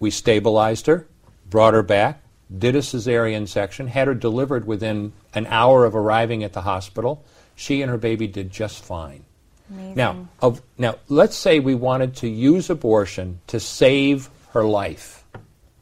We 0.00 0.10
stabilized 0.10 0.86
her, 0.86 1.06
brought 1.50 1.74
her 1.74 1.82
back, 1.82 2.22
did 2.56 2.74
a 2.74 2.78
cesarean 2.78 3.46
section, 3.46 3.88
had 3.88 4.08
her 4.08 4.14
delivered 4.14 4.66
within 4.66 5.12
an 5.34 5.46
hour 5.46 5.84
of 5.84 5.94
arriving 5.94 6.42
at 6.42 6.54
the 6.54 6.62
hospital. 6.62 7.24
She 7.54 7.82
and 7.82 7.90
her 7.90 7.98
baby 7.98 8.26
did 8.26 8.50
just 8.50 8.82
fine. 8.82 9.24
Amazing. 9.70 9.94
Now, 9.94 10.28
of, 10.40 10.62
now, 10.76 10.96
let's 11.08 11.36
say 11.36 11.60
we 11.60 11.74
wanted 11.74 12.16
to 12.16 12.28
use 12.28 12.70
abortion 12.70 13.40
to 13.48 13.60
save 13.60 14.30
her 14.52 14.64
life. 14.64 15.24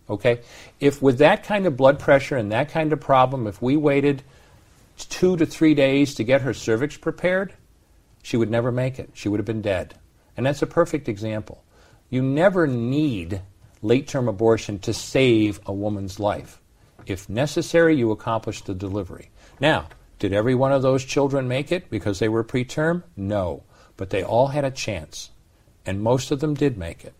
Okay? 0.09 0.41
If 0.81 1.03
with 1.03 1.19
that 1.19 1.45
kind 1.45 1.67
of 1.67 1.77
blood 1.77 1.99
pressure 1.99 2.37
and 2.37 2.53
that 2.53 2.71
kind 2.71 2.93
of 2.93 3.01
problem, 3.01 3.47
if 3.47 3.61
we 3.63 3.77
waited 3.77 4.23
two 4.97 5.37
to 5.37 5.47
three 5.47 5.75
days 5.75 6.15
to 6.15 6.25
get 6.25 6.43
her 6.43 6.55
cervix 6.55 6.97
prepared, 6.97 7.53
she 8.23 8.37
would 8.37 8.51
never 8.51 8.73
make 8.73 8.99
it. 8.99 9.11
She 9.15 9.29
would 9.29 9.39
have 9.39 9.47
been 9.47 9.63
dead. 9.63 9.95
And 10.37 10.45
that's 10.45 10.63
a 10.63 10.67
perfect 10.67 11.09
example. 11.09 11.63
You 12.11 12.23
never 12.23 12.67
need 12.67 13.41
late 13.83 14.09
term 14.09 14.29
abortion 14.29 14.79
to 14.81 14.93
save 14.93 15.61
a 15.67 15.73
woman's 15.73 16.19
life. 16.19 16.61
If 17.07 17.29
necessary, 17.29 17.97
you 17.97 18.11
accomplish 18.11 18.63
the 18.63 18.75
delivery. 18.75 19.31
Now, 19.61 19.89
did 20.19 20.33
every 20.33 20.55
one 20.55 20.73
of 20.73 20.83
those 20.83 21.05
children 21.05 21.47
make 21.47 21.71
it 21.71 21.91
because 21.91 22.19
they 22.19 22.29
were 22.29 22.43
preterm? 22.43 23.03
No. 23.17 23.63
But 23.97 24.11
they 24.11 24.23
all 24.23 24.49
had 24.49 24.65
a 24.65 24.71
chance. 24.71 25.31
And 25.85 26.03
most 26.03 26.31
of 26.31 26.41
them 26.41 26.55
did 26.55 26.77
make 26.77 27.05
it. 27.05 27.15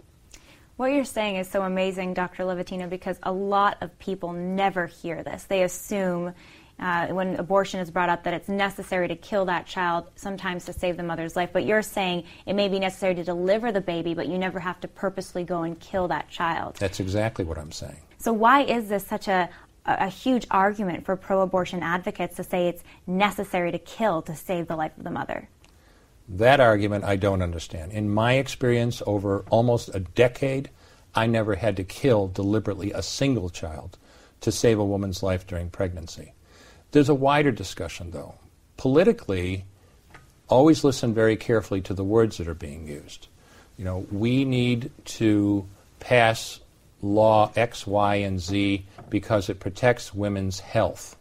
What 0.77 0.93
you're 0.93 1.05
saying 1.05 1.37
is 1.37 1.49
so 1.49 1.63
amazing, 1.63 2.13
Dr. 2.13 2.43
Levatino, 2.45 2.91
because 2.91 3.19
a 3.23 3.33
lot 3.33 3.79
of 3.81 3.99
people 3.99 4.33
never 4.33 4.87
hear 4.87 5.23
this. 5.23 5.45
They 5.45 5.63
assume 5.63 6.35
uh, 6.79 7.07
when 7.07 7.37
abortion 7.37 7.81
is 7.81 7.91
brought 7.91 8.11
up 8.11 8.25
that 8.25 8.35
it's 8.35 8.49
necessary 8.49 9.09
to 9.09 9.17
kill 9.17 9.47
that 9.47 9.67
child, 9.67 10.11
sometimes 10.17 10.67
to 10.67 10.75
save 10.75 10.99
the 10.99 11.03
mother's 11.03 11.35
life. 11.35 11.51
But 11.53 11.65
you're 11.65 11.81
saying 11.81 12.25
it 12.45 12.53
may 12.53 12.69
be 12.69 12.79
necessary 12.79 13.15
to 13.15 13.25
deliver 13.25 13.73
the 13.73 13.81
baby, 13.81 14.13
but 14.13 14.29
you 14.29 14.37
never 14.37 14.61
have 14.61 14.79
to 14.81 14.89
purposely 14.89 15.45
go 15.45 15.63
and 15.63 15.81
kill 15.81 16.09
that 16.09 16.29
child. 16.29 16.77
That's 16.77 17.01
exactly 17.01 17.47
what 17.47 17.57
I'm 17.57 17.73
saying. 17.73 18.03
So 18.19 18.35
why 18.35 18.63
is 18.63 18.89
this 18.89 19.07
such 19.07 19.29
a 19.29 19.49
a 19.87 20.09
huge 20.09 20.47
argument 20.51 21.05
for 21.05 21.15
pro-abortion 21.15 21.81
advocates 21.81 22.35
to 22.35 22.43
say 22.43 22.67
it's 22.67 22.83
necessary 23.07 23.71
to 23.71 23.79
kill 23.79 24.21
to 24.23 24.35
save 24.35 24.67
the 24.67 24.75
life 24.75 24.91
of 24.99 25.05
the 25.05 25.11
mother? 25.11 25.49
That 26.29 26.61
argument 26.61 27.05
I 27.05 27.17
don't 27.17 27.43
understand. 27.43 27.93
In 27.93 28.13
my 28.13 28.35
experience 28.35 29.03
over 29.07 29.45
almost 29.51 29.91
a 29.95 30.01
decade, 30.01 30.71
I 31.15 31.27
never 31.27 31.55
had 31.55 31.77
to 31.77 31.85
kill 31.85 32.29
deliberately 32.29 32.93
a 32.93 33.03
single 33.03 33.49
child 33.49 33.97
to 34.41 34.53
save 34.53 34.79
a 34.79 34.85
woman's 34.85 35.23
life 35.23 35.47
during 35.47 35.71
pregnancy. 35.71 36.33
There's 36.91 37.09
a 37.09 37.15
wider 37.15 37.53
discussion, 37.53 38.11
though. 38.11 38.35
Politically, 38.77 39.65
always 40.49 40.85
listen 40.85 41.15
very 41.15 41.37
carefully 41.37 41.81
to 41.83 41.95
the 41.95 42.05
words 42.05 42.39
that 42.39 42.49
are 42.49 42.55
being 42.55 42.87
used. 42.87 43.29
You 43.77 43.85
know, 43.85 44.07
we 44.11 44.45
need 44.45 44.91
to 45.05 45.67
pass 46.01 46.61
law 47.03 47.53
X, 47.57 47.87
Y, 47.87 48.17
and 48.17 48.41
Z 48.41 48.87
because 49.11 49.49
it 49.49 49.61
protects 49.61 50.15
women's 50.15 50.61
health. 50.61 51.17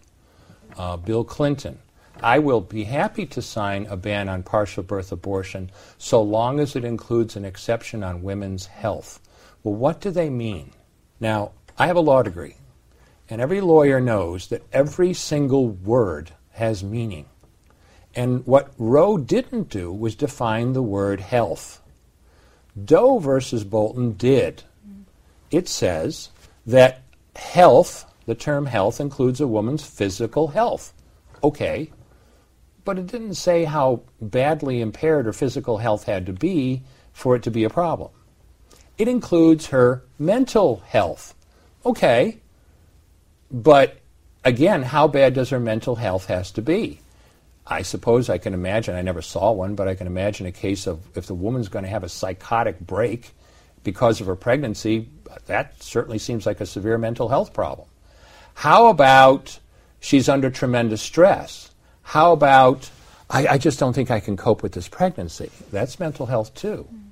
Uh, 0.78 0.98
Bill 0.98 1.24
Clinton, 1.24 1.80
I 2.22 2.40
will 2.40 2.62
be 2.62 2.86
happy 2.86 3.26
to 3.28 3.42
sign 3.42 3.88
a 3.88 3.98
ban 3.98 4.30
on 4.30 4.44
partial 4.44 4.84
birth 4.84 5.12
abortion 5.12 5.72
so 5.98 6.22
long 6.22 6.60
as 6.60 6.76
it 6.76 6.86
includes 6.86 7.36
an 7.36 7.46
exception 7.46 8.04
on 8.04 8.24
women's 8.24 8.68
health. 8.68 9.20
Well, 9.64 9.76
what 9.76 10.02
do 10.02 10.12
they 10.12 10.30
mean? 10.30 10.72
Now, 11.20 11.52
I 11.78 11.88
have 11.88 11.98
a 11.98 12.02
law 12.02 12.24
degree, 12.24 12.56
and 13.30 13.42
every 13.42 13.62
lawyer 13.62 14.00
knows 14.00 14.48
that 14.48 14.64
every 14.72 15.14
single 15.14 15.68
word 15.68 16.32
has 16.52 16.84
meaning. 16.84 17.26
And 18.16 18.46
what 18.46 18.74
Roe 18.78 19.18
didn't 19.18 19.70
do 19.70 19.92
was 19.92 20.16
define 20.16 20.74
the 20.74 20.82
word 20.82 21.20
health. 21.20 21.82
Doe 22.82 23.20
versus 23.20 23.64
Bolton 23.64 24.14
did. 24.14 24.64
It 25.52 25.68
says 25.68 26.30
that 26.66 27.02
health, 27.36 28.06
the 28.26 28.36
term 28.36 28.68
health, 28.68 29.02
includes 29.02 29.42
a 29.42 29.48
woman's 29.48 29.86
physical 29.86 30.50
health. 30.50 30.94
Okay, 31.44 31.92
but 32.86 32.98
it 33.00 33.08
didn't 33.08 33.34
say 33.34 33.66
how 33.66 34.04
badly 34.22 34.80
impaired 34.80 35.26
her 35.26 35.34
physical 35.34 35.80
health 35.80 36.06
had 36.06 36.26
to 36.28 36.34
be 36.34 36.84
for 37.12 37.36
it 37.36 37.44
to 37.44 37.52
be 37.52 37.64
a 37.64 37.70
problem. 37.70 38.12
It 38.98 39.08
includes 39.08 39.68
her 39.68 40.04
mental 40.18 40.78
health. 40.88 41.36
Okay, 41.86 42.40
but 43.52 43.98
again, 44.44 44.84
how 44.84 45.08
bad 45.08 45.34
does 45.34 45.50
her 45.50 45.60
mental 45.60 45.96
health 45.96 46.28
has 46.28 46.52
to 46.52 46.62
be? 46.62 47.02
I 47.68 47.82
suppose 47.82 48.30
I 48.30 48.38
can 48.38 48.54
imagine, 48.54 48.96
I 48.96 49.02
never 49.02 49.24
saw 49.24 49.52
one, 49.52 49.76
but 49.76 49.88
I 49.88 49.96
can 49.96 50.08
imagine 50.08 50.46
a 50.46 50.52
case 50.52 50.86
of 50.86 51.00
if 51.18 51.26
the 51.26 51.34
woman's 51.34 51.68
going 51.68 51.84
to 51.84 51.90
have 51.90 52.04
a 52.04 52.10
psychotic 52.10 52.80
break 52.80 53.32
because 53.84 54.22
of 54.22 54.28
her 54.28 54.36
pregnancy, 54.36 55.10
that 55.48 55.82
certainly 55.82 56.20
seems 56.20 56.46
like 56.46 56.62
a 56.62 56.66
severe 56.66 56.98
mental 56.98 57.28
health 57.28 57.54
problem. 57.54 57.88
How 58.54 58.88
about 58.88 59.60
she's 60.00 60.30
under 60.30 60.50
tremendous 60.50 61.02
stress? 61.02 61.72
How 62.06 62.32
about, 62.34 62.92
I, 63.32 63.48
I, 63.48 63.58
just 63.58 63.80
don't 63.80 63.94
think 63.94 64.12
I 64.12 64.20
can 64.20 64.38
cope 64.38 64.62
with 64.62 64.74
this 64.74 64.88
pregnancy? 64.88 65.50
That's 65.72 66.00
mental 66.00 66.28
health 66.28 66.54
too. 66.54 66.88
Mm. 66.94 67.06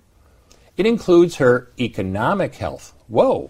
It 0.78 0.86
includes 0.86 1.38
her 1.38 1.68
economic 1.80 2.56
health. 2.56 2.94
Whoa, 3.08 3.50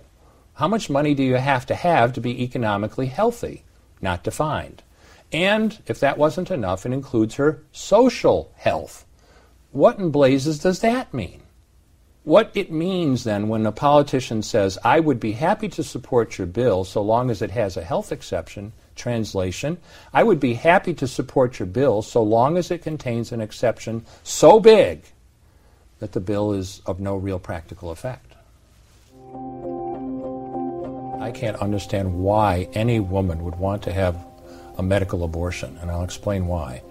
how 0.54 0.70
much 0.70 0.90
money 0.90 1.14
do 1.14 1.22
you 1.22 1.36
have 1.36 1.66
to 1.66 1.76
have 1.76 2.14
to 2.14 2.22
be 2.22 2.44
economically 2.44 3.08
healthy? 3.08 3.66
Not 4.02 4.24
defined. 4.24 4.84
And 5.34 5.78
if 5.86 6.00
that 6.00 6.18
wasn't 6.18 6.50
enough, 6.50 6.86
it 6.86 6.94
includes 6.94 7.36
her 7.36 7.62
social 7.74 8.52
health. 8.56 9.06
What 9.72 10.00
in 10.00 10.12
blazes 10.12 10.60
does 10.60 10.80
that 10.80 11.14
mean? 11.14 11.42
What 12.24 12.52
it 12.54 12.72
means 12.72 13.26
then 13.26 13.50
when 13.50 13.66
a 13.66 13.74
politician 13.74 14.44
says, 14.44 14.78
I 14.82 15.02
would 15.02 15.20
be 15.20 15.34
happy 15.34 15.68
to 15.70 15.84
support 15.84 16.38
your 16.38 16.48
bill 16.48 16.86
so 16.86 17.02
long 17.02 17.30
as 17.30 17.42
it 17.42 17.52
has 17.52 17.76
a 17.76 17.84
health 17.84 18.14
exception, 18.14 18.72
translation, 18.96 19.78
I 20.14 20.24
would 20.24 20.40
be 20.40 20.54
happy 20.54 20.94
to 20.96 21.08
support 21.08 21.60
your 21.60 21.68
bill 21.68 22.02
so 22.02 22.22
long 22.24 22.58
as 22.58 22.72
it 22.72 22.82
contains 22.84 23.32
an 23.32 23.42
exception 23.42 24.06
so 24.24 24.60
big 24.60 25.04
that 26.00 26.12
the 26.12 26.20
bill 26.20 26.54
is 26.54 26.82
of 26.86 27.00
no 27.00 27.16
real 27.16 27.40
practical 27.40 27.92
effect. 27.92 28.34
I 31.22 31.32
can't 31.32 31.58
understand 31.58 32.14
why 32.14 32.68
any 32.74 33.00
woman 33.00 33.44
would 33.46 33.56
want 33.56 33.84
to 33.84 33.94
have 33.94 34.18
a 34.78 34.84
medical 34.84 35.24
abortion, 35.24 35.78
and 35.82 35.90
I'll 35.90 36.04
explain 36.04 36.48
why. 36.48 36.82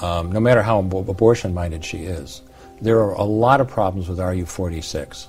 Um, 0.00 0.32
no 0.32 0.40
matter 0.40 0.62
how 0.62 0.78
abortion 0.80 1.54
minded 1.54 1.84
she 1.84 2.04
is, 2.04 2.42
there 2.80 2.98
are 2.98 3.12
a 3.12 3.22
lot 3.22 3.60
of 3.60 3.68
problems 3.68 4.08
with 4.08 4.18
RU 4.18 4.44
46. 4.44 5.28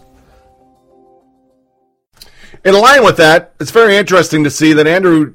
In 2.66 2.74
line 2.74 3.03
with 3.03 3.17
that, 3.17 3.53
it's 3.59 3.72
very 3.72 3.95
interesting 3.95 4.43
to 4.43 4.50
see 4.50 4.74
that 4.74 4.88
Andrew 4.88 5.33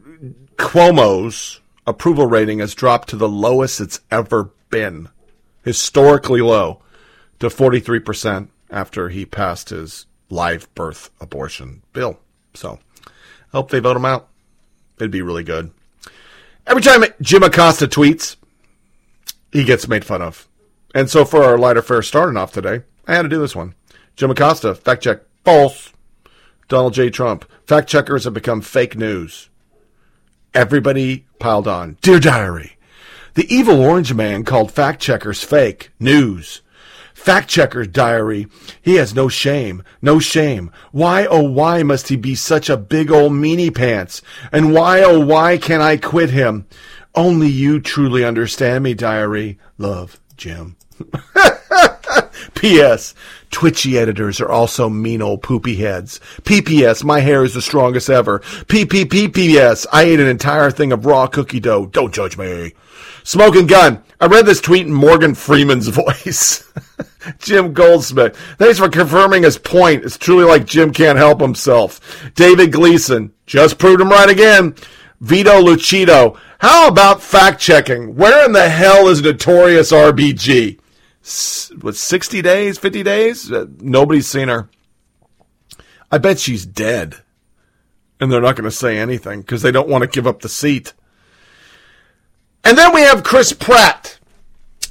Cuomo's 0.59 1.61
approval 1.87 2.27
rating 2.27 2.59
has 2.59 2.75
dropped 2.75 3.09
to 3.09 3.17
the 3.17 3.29
lowest 3.29 3.81
it's 3.81 4.01
ever 4.11 4.51
been, 4.71 5.09
historically 5.65 6.43
low, 6.43 6.83
to 7.39 7.47
43% 7.49 8.49
after 8.71 9.09
he 9.09 9.25
passed 9.25 9.71
his 9.71 10.07
live 10.29 10.73
birth 10.75 11.11
abortion 11.21 11.83
bill. 11.93 12.19
So, 12.55 12.79
I 13.07 13.11
hope 13.53 13.71
they 13.71 13.81
vote 13.81 13.97
him 13.97 14.05
out. 14.05 14.29
It'd 14.99 15.11
be 15.11 15.23
really 15.23 15.45
good. 15.45 15.71
Every 16.67 16.83
time 16.83 17.05
Jim 17.23 17.43
Acosta 17.43 17.87
tweets, 17.87 18.37
he 19.53 19.65
gets 19.65 19.89
made 19.89 20.05
fun 20.05 20.21
of. 20.21 20.47
And 20.95 21.09
so 21.09 21.25
for 21.25 21.43
our 21.43 21.57
lighter 21.57 21.83
fare 21.83 22.03
starting 22.03 22.37
off 22.37 22.53
today, 22.53 22.83
I 23.07 23.15
had 23.15 23.23
to 23.23 23.29
do 23.29 23.41
this 23.41 23.57
one. 23.57 23.75
Jim 24.17 24.31
Acosta, 24.31 24.75
fact 24.75 25.03
check, 25.03 25.23
false. 25.45 25.93
Donald 26.67 26.93
J. 26.93 27.09
Trump, 27.09 27.51
fact 27.67 27.89
checkers 27.89 28.25
have 28.25 28.35
become 28.35 28.61
fake 28.61 28.97
news. 28.97 29.49
Everybody 30.55 31.27
piled 31.39 31.69
on. 31.69 31.97
Dear 32.01 32.19
Diary, 32.21 32.77
the 33.35 33.53
evil 33.55 33.81
orange 33.81 34.15
man 34.15 34.45
called 34.45 34.73
fact 34.73 35.01
checkers 35.01 35.45
fake 35.45 35.93
news. 36.01 36.63
Fact 37.15 37.49
checker 37.49 37.85
diary. 37.85 38.47
He 38.81 38.95
has 38.95 39.15
no 39.15 39.29
shame. 39.29 39.83
No 40.01 40.19
shame. 40.19 40.71
Why 40.93 41.27
oh 41.27 41.43
why 41.43 41.83
must 41.83 42.09
he 42.09 42.17
be 42.17 42.35
such 42.35 42.71
a 42.71 42.77
big 42.77 43.11
old 43.11 43.33
meanie 43.33 43.75
pants? 43.75 44.23
And 44.53 44.73
why 44.73 45.03
oh 45.03 45.19
why 45.19 45.59
can 45.59 45.83
I 45.83 45.97
quit 45.97 46.31
him? 46.31 46.67
Only 47.15 47.49
you 47.49 47.81
truly 47.81 48.25
understand 48.25 48.85
me, 48.85 48.95
diary. 48.95 49.59
Love, 49.77 50.21
Jim. 50.37 50.77
P.S. 52.59 53.15
Twitchy 53.53 53.97
editors 53.97 54.41
are 54.41 54.49
also 54.49 54.89
mean 54.89 55.23
old 55.23 55.43
poopy 55.43 55.77
heads. 55.77 56.19
P.P.S. 56.45 57.05
My 57.05 57.21
hair 57.21 57.45
is 57.45 57.55
the 57.55 57.63
strongest 57.63 58.11
ever. 58.11 58.41
P.P.P.P.S. 58.67 59.87
I 59.93 60.03
ate 60.03 60.19
an 60.19 60.27
entire 60.27 60.73
thing 60.73 60.91
of 60.91 61.07
raw 61.07 61.29
cookie 61.29 61.61
dough. 61.61 61.87
Don't 61.87 62.13
judge 62.13 62.37
me. 62.37 62.73
Smoking 63.23 63.69
gun. 63.69 64.03
I 64.21 64.27
read 64.27 64.45
this 64.45 64.61
tweet 64.61 64.89
in 64.89 64.93
Morgan 64.93 65.37
Freeman's 65.37 65.87
voice. 65.89 66.69
Jim 67.39 67.73
Goldsmith. 67.73 68.37
Thanks 68.59 68.81
for 68.81 68.89
confirming 68.89 69.45
his 69.45 69.57
point. 69.57 70.05
It's 70.05 70.19
truly 70.19 70.45
like 70.45 70.67
Jim 70.67 70.93
can't 70.93 71.19
help 71.19 71.41
himself. 71.41 72.33
David 72.35 72.73
Gleason. 72.73 73.33
Just 73.47 73.79
proved 73.79 74.01
him 74.01 74.11
right 74.11 74.29
again. 74.29 74.75
Vito 75.21 75.63
Lucido. 75.63 76.37
How 76.59 76.89
about 76.89 77.23
fact 77.23 77.61
checking? 77.61 78.17
Where 78.17 78.45
in 78.45 78.51
the 78.51 78.69
hell 78.69 79.07
is 79.07 79.23
notorious 79.23 79.93
RBG? 79.93 80.81
What, 81.81 81.97
60 81.97 82.43
days, 82.43 82.79
50 82.79 83.03
days? 83.03 83.53
Uh, 83.53 83.67
nobody's 83.81 84.27
seen 84.27 84.49
her. 84.49 84.71
I 86.11 86.19
bet 86.19 86.39
she's 86.39 86.65
dead. 86.65 87.17
And 88.21 88.33
they're 88.33 88.41
not 88.41 88.57
going 88.57 88.65
to 88.65 88.71
say 88.71 88.99
anything 88.99 89.43
because 89.43 89.63
they 89.63 89.71
don't 89.71 89.89
want 89.89 90.03
to 90.03 90.09
give 90.09 90.27
up 90.27 90.41
the 90.41 90.49
seat. 90.49 90.93
And 92.65 92.77
then 92.77 92.93
we 92.93 93.03
have 93.03 93.23
Chris 93.23 93.53
Pratt. 93.53 94.19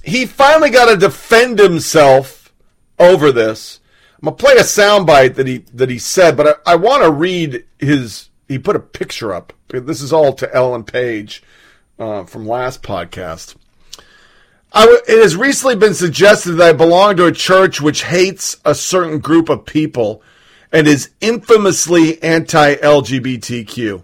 He 0.03 0.25
finally 0.25 0.69
got 0.69 0.85
to 0.89 0.97
defend 0.97 1.59
himself 1.59 2.53
over 2.99 3.31
this. 3.31 3.79
I'm 4.21 4.25
gonna 4.25 4.35
play 4.35 4.53
a 4.53 4.61
soundbite 4.61 5.35
that 5.35 5.45
he 5.45 5.59
that 5.73 5.91
he 5.91 5.99
said, 5.99 6.35
but 6.35 6.61
I, 6.65 6.73
I 6.73 6.75
want 6.75 7.03
to 7.03 7.11
read 7.11 7.65
his. 7.77 8.29
He 8.47 8.57
put 8.57 8.75
a 8.75 8.79
picture 8.79 9.33
up. 9.33 9.53
This 9.67 10.01
is 10.01 10.11
all 10.11 10.33
to 10.33 10.51
Ellen 10.55 10.85
Page 10.85 11.43
uh, 11.99 12.23
from 12.23 12.47
last 12.47 12.81
podcast. 12.81 13.55
It 14.79 15.23
has 15.23 15.35
recently 15.35 15.75
been 15.75 15.95
suggested 15.95 16.53
that 16.53 16.69
I 16.69 16.73
belong 16.73 17.17
to 17.17 17.25
a 17.25 17.31
church 17.31 17.81
which 17.81 18.03
hates 18.03 18.57
a 18.63 18.75
certain 18.75 19.17
group 19.17 19.49
of 19.49 19.65
people 19.65 20.21
and 20.71 20.87
is 20.87 21.09
infamously 21.19 22.21
anti-LGBTQ. 22.21 24.03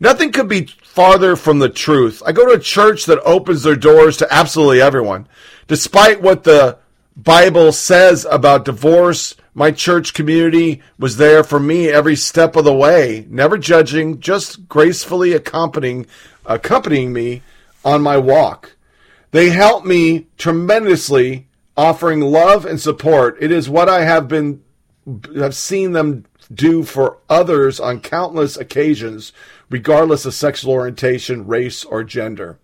Nothing 0.00 0.32
could 0.32 0.48
be 0.48 0.66
farther 0.82 1.36
from 1.36 1.58
the 1.58 1.68
truth. 1.68 2.22
I 2.24 2.32
go 2.32 2.46
to 2.46 2.54
a 2.54 2.58
church 2.58 3.04
that 3.04 3.20
opens 3.24 3.64
their 3.64 3.76
doors 3.76 4.16
to 4.16 4.32
absolutely 4.32 4.80
everyone. 4.80 5.28
Despite 5.66 6.22
what 6.22 6.44
the 6.44 6.78
Bible 7.16 7.70
says 7.72 8.26
about 8.30 8.64
divorce, 8.64 9.34
my 9.52 9.72
church 9.72 10.14
community 10.14 10.80
was 10.98 11.18
there 11.18 11.44
for 11.44 11.60
me 11.60 11.88
every 11.88 12.16
step 12.16 12.56
of 12.56 12.64
the 12.64 12.72
way, 12.72 13.26
never 13.28 13.58
judging, 13.58 14.20
just 14.20 14.70
gracefully 14.70 15.34
accompanying 15.34 16.06
accompanying 16.46 17.12
me 17.12 17.42
on 17.84 18.00
my 18.00 18.16
walk. 18.16 18.76
They 19.34 19.50
help 19.50 19.84
me 19.84 20.28
tremendously, 20.38 21.48
offering 21.76 22.20
love 22.20 22.64
and 22.64 22.80
support. 22.80 23.36
It 23.40 23.50
is 23.50 23.68
what 23.68 23.88
I 23.88 24.04
have 24.04 24.28
been 24.28 24.62
have 25.34 25.56
seen 25.56 25.90
them 25.90 26.24
do 26.54 26.84
for 26.84 27.18
others 27.28 27.80
on 27.80 27.98
countless 27.98 28.56
occasions, 28.56 29.32
regardless 29.68 30.24
of 30.24 30.34
sexual 30.34 30.74
orientation, 30.74 31.48
race, 31.48 31.84
or 31.84 32.04
gender. 32.04 32.60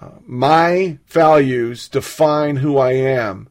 Uh, 0.00 0.10
my 0.24 0.98
values 1.08 1.88
define 1.88 2.58
who 2.58 2.78
I 2.78 2.92
am. 2.92 3.48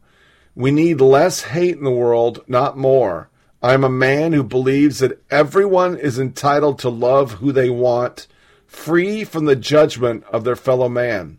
We 0.55 0.71
need 0.71 1.01
less 1.01 1.41
hate 1.41 1.75
in 1.75 1.83
the 1.83 1.91
world, 1.91 2.41
not 2.47 2.77
more. 2.77 3.29
I'm 3.61 3.83
a 3.83 3.89
man 3.89 4.31
who 4.31 4.43
believes 4.43 4.99
that 4.99 5.21
everyone 5.29 5.97
is 5.97 6.17
entitled 6.17 6.79
to 6.79 6.89
love 6.89 7.33
who 7.33 7.51
they 7.51 7.69
want, 7.69 8.27
free 8.65 9.25
from 9.25 9.43
the 9.43 9.57
judgment 9.57 10.23
of 10.31 10.45
their 10.45 10.55
fellow 10.55 10.87
man. 10.87 11.37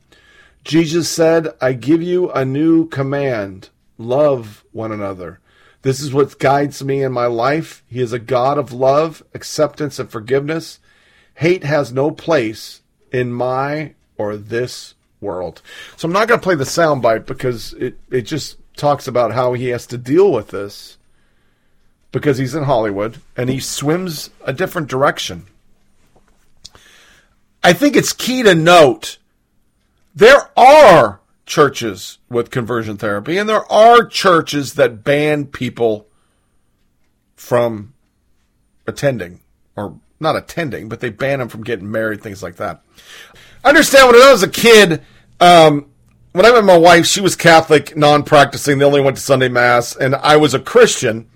Jesus 0.64 1.08
said, 1.08 1.48
I 1.60 1.72
give 1.72 2.02
you 2.02 2.30
a 2.30 2.44
new 2.44 2.86
command 2.88 3.70
love 3.98 4.64
one 4.72 4.92
another. 4.92 5.40
This 5.82 6.00
is 6.00 6.12
what 6.12 6.38
guides 6.38 6.84
me 6.84 7.02
in 7.02 7.12
my 7.12 7.26
life. 7.26 7.82
He 7.88 8.00
is 8.00 8.12
a 8.12 8.18
God 8.18 8.58
of 8.58 8.72
love, 8.72 9.22
acceptance, 9.32 9.98
and 9.98 10.10
forgiveness. 10.10 10.78
Hate 11.34 11.64
has 11.64 11.92
no 11.92 12.10
place 12.10 12.82
in 13.10 13.32
my 13.32 13.94
or 14.18 14.36
this 14.36 14.94
world. 15.20 15.62
So 15.96 16.06
I'm 16.06 16.12
not 16.12 16.28
going 16.28 16.38
to 16.40 16.44
play 16.44 16.54
the 16.54 16.64
soundbite 16.64 17.24
because 17.24 17.72
it, 17.74 17.98
it 18.10 18.22
just 18.22 18.56
talks 18.76 19.08
about 19.08 19.32
how 19.32 19.54
he 19.54 19.68
has 19.68 19.86
to 19.86 19.98
deal 19.98 20.30
with 20.30 20.48
this 20.48 20.98
because 22.12 22.38
he's 22.38 22.54
in 22.54 22.64
Hollywood 22.64 23.20
and 23.36 23.48
he 23.48 23.60
swims 23.60 24.30
a 24.44 24.52
different 24.52 24.88
direction. 24.88 25.46
I 27.62 27.72
think 27.72 27.96
it's 27.96 28.12
key 28.12 28.42
to 28.42 28.54
note 28.54 29.18
there 30.14 30.50
are 30.58 31.20
churches 31.46 32.18
with 32.28 32.50
conversion 32.50 32.96
therapy, 32.96 33.36
and 33.36 33.48
there 33.48 33.70
are 33.70 34.04
churches 34.04 34.74
that 34.74 35.04
ban 35.04 35.46
people 35.46 36.06
from 37.36 37.94
attending, 38.86 39.40
or 39.76 39.98
not 40.20 40.36
attending, 40.36 40.88
but 40.88 41.00
they 41.00 41.10
ban 41.10 41.38
them 41.38 41.48
from 41.48 41.64
getting 41.64 41.90
married, 41.90 42.22
things 42.22 42.42
like 42.42 42.56
that. 42.56 42.82
I 43.64 43.70
understand 43.70 44.06
when 44.06 44.22
I 44.22 44.30
was 44.30 44.42
a 44.42 44.48
kid, 44.48 45.02
um, 45.40 45.86
when 46.32 46.46
I 46.46 46.52
met 46.52 46.64
my 46.64 46.78
wife, 46.78 47.06
she 47.06 47.20
was 47.20 47.34
Catholic, 47.34 47.96
non 47.96 48.22
practicing. 48.22 48.78
They 48.78 48.84
only 48.84 49.00
went 49.00 49.16
to 49.16 49.22
Sunday 49.22 49.48
Mass, 49.48 49.96
and 49.96 50.14
I 50.14 50.36
was 50.36 50.54
a 50.54 50.60
Christian, 50.60 51.28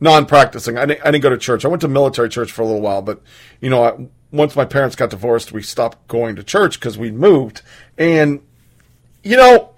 non 0.00 0.26
practicing. 0.26 0.78
I 0.78 0.86
didn't, 0.86 1.00
I 1.04 1.10
didn't 1.10 1.22
go 1.22 1.30
to 1.30 1.38
church. 1.38 1.64
I 1.64 1.68
went 1.68 1.80
to 1.80 1.88
military 1.88 2.28
church 2.28 2.52
for 2.52 2.62
a 2.62 2.66
little 2.66 2.80
while, 2.80 3.02
but, 3.02 3.20
you 3.60 3.70
know, 3.70 4.10
once 4.30 4.54
my 4.54 4.64
parents 4.64 4.96
got 4.96 5.10
divorced, 5.10 5.52
we 5.52 5.62
stopped 5.62 6.06
going 6.08 6.36
to 6.36 6.42
church 6.42 6.78
because 6.78 6.98
we 6.98 7.10
moved. 7.10 7.62
And, 7.96 8.40
you 9.22 9.36
know, 9.36 9.74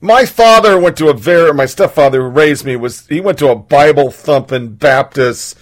my 0.00 0.26
father 0.26 0.78
went 0.78 0.96
to 0.98 1.08
a 1.08 1.14
very, 1.14 1.52
my 1.54 1.66
stepfather 1.66 2.22
who 2.22 2.28
raised 2.28 2.64
me 2.64 2.76
was, 2.76 3.06
he 3.06 3.20
went 3.20 3.38
to 3.38 3.48
a 3.48 3.56
Bible 3.56 4.10
thumping 4.10 4.74
Baptist, 4.74 5.58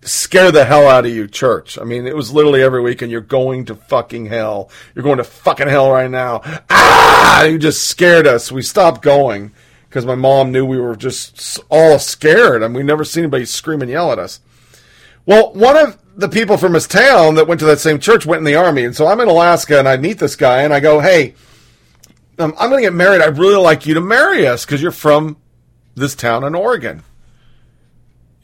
scare 0.00 0.50
the 0.50 0.64
hell 0.64 0.88
out 0.88 1.04
of 1.04 1.12
you 1.12 1.28
church. 1.28 1.78
I 1.78 1.84
mean, 1.84 2.06
it 2.06 2.16
was 2.16 2.32
literally 2.32 2.62
every 2.62 2.80
week 2.80 3.02
and 3.02 3.10
you're 3.10 3.20
going 3.20 3.66
to 3.66 3.74
fucking 3.74 4.26
hell. 4.26 4.70
You're 4.94 5.04
going 5.04 5.18
to 5.18 5.24
fucking 5.24 5.68
hell 5.68 5.92
right 5.92 6.10
now. 6.10 6.40
Ah! 6.70 7.44
You 7.44 7.58
just 7.58 7.86
scared 7.86 8.26
us. 8.26 8.50
We 8.50 8.62
stopped 8.62 9.02
going 9.02 9.52
because 9.88 10.06
my 10.06 10.14
mom 10.14 10.52
knew 10.52 10.64
we 10.64 10.80
were 10.80 10.96
just 10.96 11.60
all 11.68 11.98
scared 11.98 12.62
and 12.62 12.74
we 12.74 12.82
never 12.82 13.04
seen 13.04 13.24
anybody 13.24 13.44
scream 13.44 13.82
and 13.82 13.90
yell 13.90 14.10
at 14.10 14.18
us. 14.18 14.40
Well, 15.26 15.52
one 15.52 15.76
of 15.76 15.98
the 16.16 16.28
people 16.28 16.56
from 16.56 16.74
his 16.74 16.86
town 16.86 17.36
that 17.36 17.46
went 17.46 17.60
to 17.60 17.66
that 17.66 17.80
same 17.80 17.98
church 17.98 18.26
went 18.26 18.40
in 18.40 18.44
the 18.44 18.54
army. 18.54 18.84
And 18.84 18.94
so 18.94 19.06
I'm 19.06 19.20
in 19.20 19.28
Alaska 19.28 19.78
and 19.78 19.88
I 19.88 19.96
meet 19.96 20.18
this 20.18 20.36
guy 20.36 20.62
and 20.62 20.72
I 20.72 20.80
go, 20.80 21.00
hey, 21.00 21.34
um, 22.38 22.54
I'm 22.58 22.70
going 22.70 22.82
to 22.82 22.86
get 22.86 22.94
married. 22.94 23.22
I'd 23.22 23.38
really 23.38 23.62
like 23.62 23.86
you 23.86 23.94
to 23.94 24.00
marry 24.00 24.46
us 24.46 24.64
because 24.64 24.82
you're 24.82 24.90
from 24.90 25.36
this 25.94 26.14
town 26.14 26.44
in 26.44 26.54
Oregon. 26.54 27.02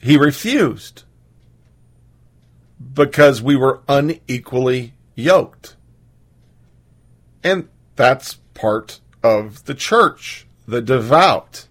He 0.01 0.17
refused 0.17 1.05
because 2.95 3.43
we 3.43 3.57
were 3.57 3.81
unequally 3.89 4.95
yoked. 5.15 5.77
And 7.43 7.69
that's 7.97 8.35
part 8.55 9.01
of 9.23 9.65
the 9.65 9.75
church, 9.75 10.47
the 10.67 10.81
devout. 10.81 11.68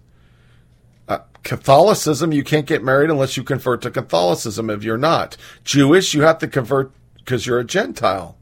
Catholicism, 1.48 2.30
you 2.30 2.44
can't 2.44 2.66
get 2.66 2.84
married 2.84 3.08
unless 3.08 3.38
you 3.38 3.42
convert 3.42 3.80
to 3.80 3.90
Catholicism 3.90 4.68
if 4.68 4.84
you're 4.84 4.98
not. 4.98 5.34
Jewish, 5.64 6.12
you 6.12 6.20
have 6.20 6.38
to 6.40 6.46
convert 6.46 6.92
because 7.16 7.46
you're 7.46 7.58
a 7.58 7.64
Gentile. 7.64 8.36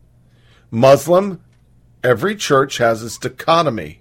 Muslim, 0.73 1.41
every 2.03 2.35
church 2.35 2.79
has 2.79 3.05
its 3.05 3.17
dichotomy. 3.17 4.01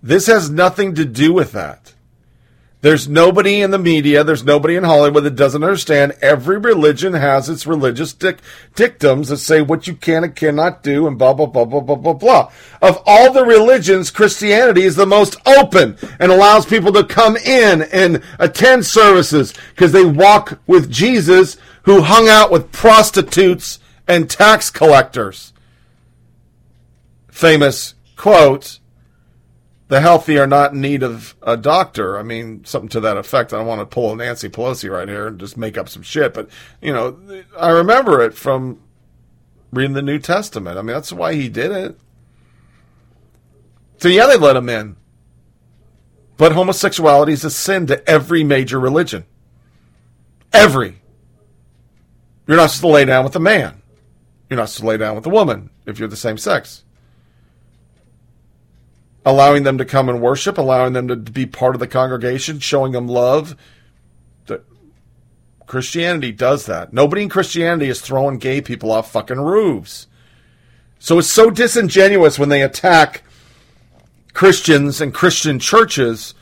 This 0.00 0.28
has 0.28 0.48
nothing 0.48 0.94
to 0.94 1.04
do 1.04 1.32
with 1.32 1.50
that. 1.50 1.94
There's 2.82 3.06
nobody 3.06 3.60
in 3.60 3.72
the 3.72 3.78
media, 3.78 4.24
there's 4.24 4.42
nobody 4.42 4.74
in 4.74 4.84
Hollywood 4.84 5.24
that 5.24 5.36
doesn't 5.36 5.62
understand 5.62 6.16
every 6.22 6.56
religion 6.56 7.12
has 7.12 7.50
its 7.50 7.66
religious 7.66 8.14
dic- 8.14 8.40
dictums 8.74 9.28
that 9.28 9.36
say 9.36 9.60
what 9.60 9.86
you 9.86 9.94
can 9.94 10.24
and 10.24 10.34
cannot 10.34 10.82
do 10.82 11.06
and 11.06 11.18
blah, 11.18 11.34
blah, 11.34 11.44
blah, 11.44 11.66
blah, 11.66 11.80
blah, 11.80 11.96
blah, 11.96 12.14
blah. 12.14 12.52
Of 12.80 13.02
all 13.04 13.34
the 13.34 13.44
religions, 13.44 14.10
Christianity 14.10 14.82
is 14.82 14.96
the 14.96 15.04
most 15.04 15.36
open 15.46 15.98
and 16.18 16.32
allows 16.32 16.64
people 16.64 16.90
to 16.94 17.04
come 17.04 17.36
in 17.36 17.82
and 17.82 18.22
attend 18.38 18.86
services 18.86 19.52
because 19.74 19.92
they 19.92 20.06
walk 20.06 20.58
with 20.66 20.90
Jesus 20.90 21.58
who 21.82 22.00
hung 22.00 22.28
out 22.28 22.50
with 22.50 22.72
prostitutes 22.72 23.78
and 24.08 24.30
tax 24.30 24.70
collectors. 24.70 25.52
Famous 27.28 27.94
quote 28.16 28.79
the 29.90 30.00
healthy 30.00 30.38
are 30.38 30.46
not 30.46 30.72
in 30.72 30.80
need 30.80 31.02
of 31.02 31.34
a 31.42 31.56
doctor. 31.56 32.16
I 32.16 32.22
mean, 32.22 32.64
something 32.64 32.88
to 32.90 33.00
that 33.00 33.16
effect. 33.16 33.52
I 33.52 33.58
don't 33.58 33.66
want 33.66 33.80
to 33.80 33.86
pull 33.86 34.12
a 34.12 34.16
Nancy 34.16 34.48
Pelosi 34.48 34.88
right 34.88 35.08
here 35.08 35.26
and 35.26 35.40
just 35.40 35.56
make 35.56 35.76
up 35.76 35.88
some 35.88 36.02
shit, 36.02 36.32
but 36.32 36.48
you 36.80 36.92
know, 36.92 37.18
I 37.58 37.70
remember 37.70 38.22
it 38.22 38.34
from 38.34 38.80
reading 39.72 39.94
the 39.94 40.00
New 40.00 40.20
Testament. 40.20 40.78
I 40.78 40.82
mean, 40.82 40.94
that's 40.94 41.12
why 41.12 41.34
he 41.34 41.48
did 41.48 41.72
it. 41.72 41.98
So 43.98 44.06
yeah, 44.06 44.26
they 44.26 44.36
let 44.36 44.54
him 44.54 44.68
in. 44.68 44.94
But 46.36 46.52
homosexuality 46.52 47.32
is 47.32 47.44
a 47.44 47.50
sin 47.50 47.88
to 47.88 48.08
every 48.08 48.44
major 48.44 48.78
religion. 48.78 49.24
Every. 50.52 51.02
You're 52.46 52.56
not 52.56 52.70
supposed 52.70 52.82
to 52.82 52.94
lay 52.94 53.04
down 53.06 53.24
with 53.24 53.34
a 53.34 53.40
man. 53.40 53.82
You're 54.48 54.56
not 54.56 54.68
supposed 54.68 54.82
to 54.82 54.86
lay 54.86 54.96
down 54.98 55.16
with 55.16 55.26
a 55.26 55.30
woman 55.30 55.70
if 55.84 55.98
you're 55.98 56.08
the 56.08 56.14
same 56.14 56.38
sex. 56.38 56.84
Allowing 59.24 59.62
them 59.62 59.78
to 59.78 59.84
come 59.84 60.08
and 60.08 60.20
worship, 60.20 60.58
allowing 60.58 60.92
them 60.92 61.08
to 61.08 61.16
be 61.16 61.46
part 61.46 61.74
of 61.74 61.80
the 61.80 61.86
congregation, 61.86 62.58
showing 62.58 62.92
them 62.92 63.06
love. 63.06 63.56
Christianity 65.70 66.32
does 66.32 66.66
that. 66.66 66.92
Nobody 66.92 67.22
in 67.22 67.28
Christianity 67.28 67.88
is 67.88 68.00
throwing 68.00 68.38
gay 68.38 68.60
people 68.60 68.90
off 68.90 69.12
fucking 69.12 69.38
roofs. 69.38 70.08
So 70.98 71.20
it's 71.20 71.28
so 71.28 71.48
disingenuous 71.48 72.40
when 72.40 72.48
they 72.48 72.60
attack 72.60 73.22
Christians 74.32 75.00
and 75.00 75.14
Christian 75.14 75.60
churches 75.60 76.34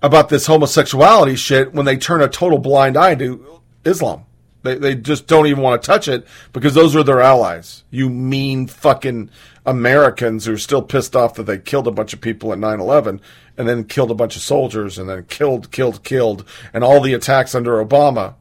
about 0.00 0.28
this 0.28 0.46
homosexuality 0.46 1.34
shit 1.34 1.72
when 1.72 1.86
they 1.86 1.96
turn 1.96 2.22
a 2.22 2.28
total 2.28 2.58
blind 2.58 2.96
eye 2.96 3.16
to 3.16 3.60
Islam. 3.84 4.24
They, 4.62 4.76
they 4.76 4.94
just 4.94 5.26
don't 5.26 5.48
even 5.48 5.64
want 5.64 5.82
to 5.82 5.86
touch 5.86 6.06
it 6.06 6.24
because 6.52 6.74
those 6.74 6.94
are 6.94 7.02
their 7.02 7.20
allies. 7.20 7.82
You 7.90 8.08
mean 8.08 8.68
fucking 8.68 9.28
Americans 9.66 10.46
who 10.46 10.54
are 10.54 10.58
still 10.58 10.80
pissed 10.80 11.16
off 11.16 11.34
that 11.34 11.42
they 11.42 11.58
killed 11.58 11.88
a 11.88 11.92
bunch 11.92 12.12
of 12.12 12.20
people 12.20 12.52
at 12.52 12.58
9 12.58 12.80
11 12.80 13.20
and 13.58 13.68
then 13.68 13.84
killed 13.84 14.12
a 14.12 14.14
bunch 14.14 14.36
of 14.36 14.42
soldiers 14.42 14.96
and 14.96 15.08
then 15.08 15.24
killed, 15.24 15.72
killed, 15.72 16.04
killed, 16.04 16.48
and 16.72 16.84
all 16.84 17.00
the 17.00 17.14
attacks 17.14 17.54
under 17.54 17.84
Obama, 17.84 18.34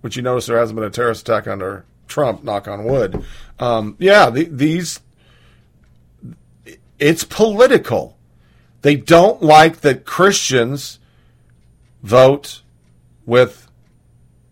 which 0.00 0.16
you 0.16 0.22
notice 0.22 0.46
there 0.46 0.58
hasn't 0.58 0.76
been 0.76 0.86
a 0.86 0.90
terrorist 0.90 1.28
attack 1.28 1.48
under 1.48 1.84
Trump, 2.06 2.44
knock 2.44 2.68
on 2.68 2.84
wood. 2.84 3.24
Um, 3.58 3.96
yeah, 3.98 4.30
the, 4.30 4.44
these, 4.44 5.00
it's 6.98 7.24
political. 7.24 8.16
They 8.82 8.96
don't 8.96 9.42
like 9.42 9.80
that 9.80 10.04
Christians 10.04 11.00
vote 12.02 12.62
with 13.26 13.68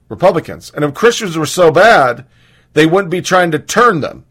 Republicans. 0.08 0.72
And 0.74 0.84
if 0.84 0.92
Christians 0.92 1.38
were 1.38 1.46
so 1.46 1.70
bad, 1.70 2.26
they 2.72 2.84
wouldn't 2.84 3.10
be 3.10 3.22
trying 3.22 3.50
to 3.52 3.58
turn 3.58 4.00
them. 4.00 4.25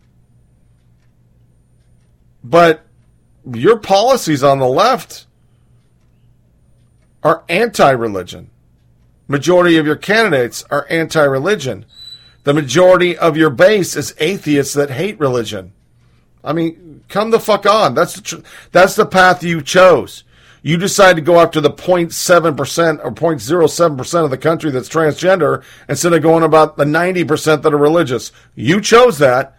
But 2.45 2.85
your 3.51 3.80
policies 3.80 4.43
on 4.43 4.59
the 4.59 4.67
left 4.67 5.25
are 7.24 7.43
anti 7.49 7.90
religion. 7.90 8.51
Majority 9.27 9.77
of 9.77 9.88
your 9.88 9.95
candidates 9.95 10.64
are 10.69 10.85
anti 10.91 11.24
religion. 11.24 11.85
The 12.43 12.53
majority 12.53 13.17
of 13.17 13.35
your 13.35 13.49
base 13.49 13.95
is 13.95 14.14
atheists 14.19 14.75
that 14.75 14.91
hate 14.91 15.19
religion. 15.19 15.74
I 16.43 16.53
mean, 16.53 17.03
come 17.09 17.32
the 17.32 17.40
fuck 17.40 17.65
on. 17.65 17.95
That's 17.95 18.14
the 18.14 18.22
tr- 18.22 18.48
that's 18.72 18.95
the 18.95 19.07
path 19.07 19.43
you 19.43 19.64
chose. 19.64 20.24
You 20.61 20.77
decide 20.77 21.15
to 21.15 21.22
go 21.24 21.40
after 21.40 21.59
the 21.59 21.72
0.7% 21.72 22.99
or 23.03 23.11
0.07% 23.11 24.24
of 24.24 24.30
the 24.30 24.38
country 24.38 24.69
that's 24.69 24.90
transgender 24.90 25.64
instead 25.90 26.14
of 26.14 26.22
going 26.22 26.43
about 26.43 26.77
the 26.77 26.85
90% 26.85 27.61
that 27.61 27.74
are 27.74 27.77
religious. 27.77 28.32
You 28.56 28.82
chose 28.82 29.17
that. 29.19 29.55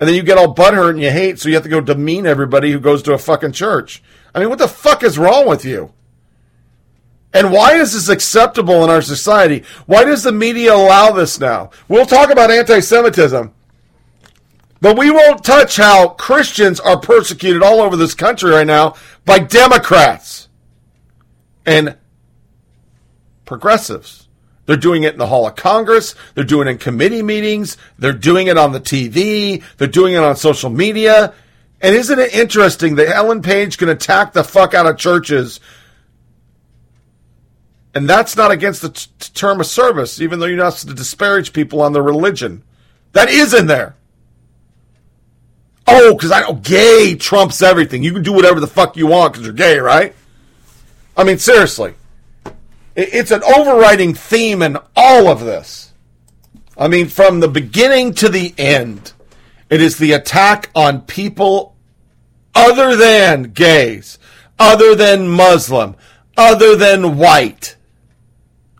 And 0.00 0.08
then 0.08 0.14
you 0.14 0.22
get 0.22 0.38
all 0.38 0.54
butthurt 0.54 0.90
and 0.90 1.00
you 1.00 1.10
hate, 1.10 1.38
so 1.38 1.48
you 1.48 1.54
have 1.56 1.64
to 1.64 1.68
go 1.68 1.80
demean 1.80 2.26
everybody 2.26 2.70
who 2.70 2.78
goes 2.78 3.02
to 3.02 3.14
a 3.14 3.18
fucking 3.18 3.52
church. 3.52 4.02
I 4.34 4.38
mean, 4.38 4.48
what 4.48 4.58
the 4.58 4.68
fuck 4.68 5.02
is 5.02 5.18
wrong 5.18 5.48
with 5.48 5.64
you? 5.64 5.92
And 7.32 7.52
why 7.52 7.74
is 7.74 7.92
this 7.92 8.08
acceptable 8.08 8.84
in 8.84 8.90
our 8.90 9.02
society? 9.02 9.64
Why 9.86 10.04
does 10.04 10.22
the 10.22 10.32
media 10.32 10.74
allow 10.74 11.10
this 11.10 11.40
now? 11.40 11.70
We'll 11.88 12.06
talk 12.06 12.30
about 12.30 12.50
anti 12.50 12.80
Semitism. 12.80 13.52
But 14.80 14.96
we 14.96 15.10
won't 15.10 15.44
touch 15.44 15.76
how 15.76 16.10
Christians 16.10 16.78
are 16.78 17.00
persecuted 17.00 17.62
all 17.62 17.80
over 17.80 17.96
this 17.96 18.14
country 18.14 18.52
right 18.52 18.66
now 18.66 18.94
by 19.24 19.40
Democrats 19.40 20.48
and 21.66 21.96
progressives. 23.44 24.27
They're 24.68 24.76
doing 24.76 25.04
it 25.04 25.14
in 25.14 25.18
the 25.18 25.26
Hall 25.26 25.46
of 25.46 25.56
Congress. 25.56 26.14
They're 26.34 26.44
doing 26.44 26.68
it 26.68 26.72
in 26.72 26.78
committee 26.78 27.22
meetings. 27.22 27.78
They're 27.98 28.12
doing 28.12 28.48
it 28.48 28.58
on 28.58 28.72
the 28.72 28.80
TV. 28.80 29.62
They're 29.78 29.88
doing 29.88 30.12
it 30.12 30.18
on 30.18 30.36
social 30.36 30.68
media. 30.68 31.32
And 31.80 31.96
isn't 31.96 32.18
it 32.18 32.34
interesting 32.34 32.96
that 32.96 33.08
Ellen 33.08 33.40
Page 33.40 33.78
can 33.78 33.88
attack 33.88 34.34
the 34.34 34.44
fuck 34.44 34.74
out 34.74 34.84
of 34.84 34.98
churches? 34.98 35.58
And 37.94 38.06
that's 38.06 38.36
not 38.36 38.50
against 38.50 38.82
the 38.82 38.90
t- 38.90 39.08
term 39.32 39.58
of 39.58 39.64
service, 39.64 40.20
even 40.20 40.38
though 40.38 40.44
you're 40.44 40.58
not 40.58 40.74
supposed 40.74 40.98
to 40.98 41.02
disparage 41.02 41.54
people 41.54 41.80
on 41.80 41.94
their 41.94 42.02
religion. 42.02 42.62
That 43.12 43.30
is 43.30 43.54
in 43.54 43.68
there. 43.68 43.96
Oh, 45.86 46.12
because 46.12 46.30
I 46.30 46.42
know 46.42 46.52
gay 46.52 47.14
trumps 47.14 47.62
everything. 47.62 48.02
You 48.02 48.12
can 48.12 48.22
do 48.22 48.34
whatever 48.34 48.60
the 48.60 48.66
fuck 48.66 48.98
you 48.98 49.06
want 49.06 49.32
because 49.32 49.46
you're 49.46 49.54
gay, 49.54 49.78
right? 49.78 50.14
I 51.16 51.24
mean, 51.24 51.38
seriously. 51.38 51.94
It's 53.00 53.30
an 53.30 53.44
overriding 53.44 54.12
theme 54.12 54.60
in 54.60 54.76
all 54.96 55.28
of 55.28 55.38
this. 55.38 55.92
I 56.76 56.88
mean, 56.88 57.06
from 57.06 57.38
the 57.38 57.46
beginning 57.46 58.12
to 58.14 58.28
the 58.28 58.52
end, 58.58 59.12
it 59.70 59.80
is 59.80 59.98
the 59.98 60.10
attack 60.10 60.68
on 60.74 61.02
people 61.02 61.76
other 62.56 62.96
than 62.96 63.52
gays, 63.52 64.18
other 64.58 64.96
than 64.96 65.28
Muslim, 65.28 65.94
other 66.36 66.74
than 66.74 67.18
white. 67.18 67.76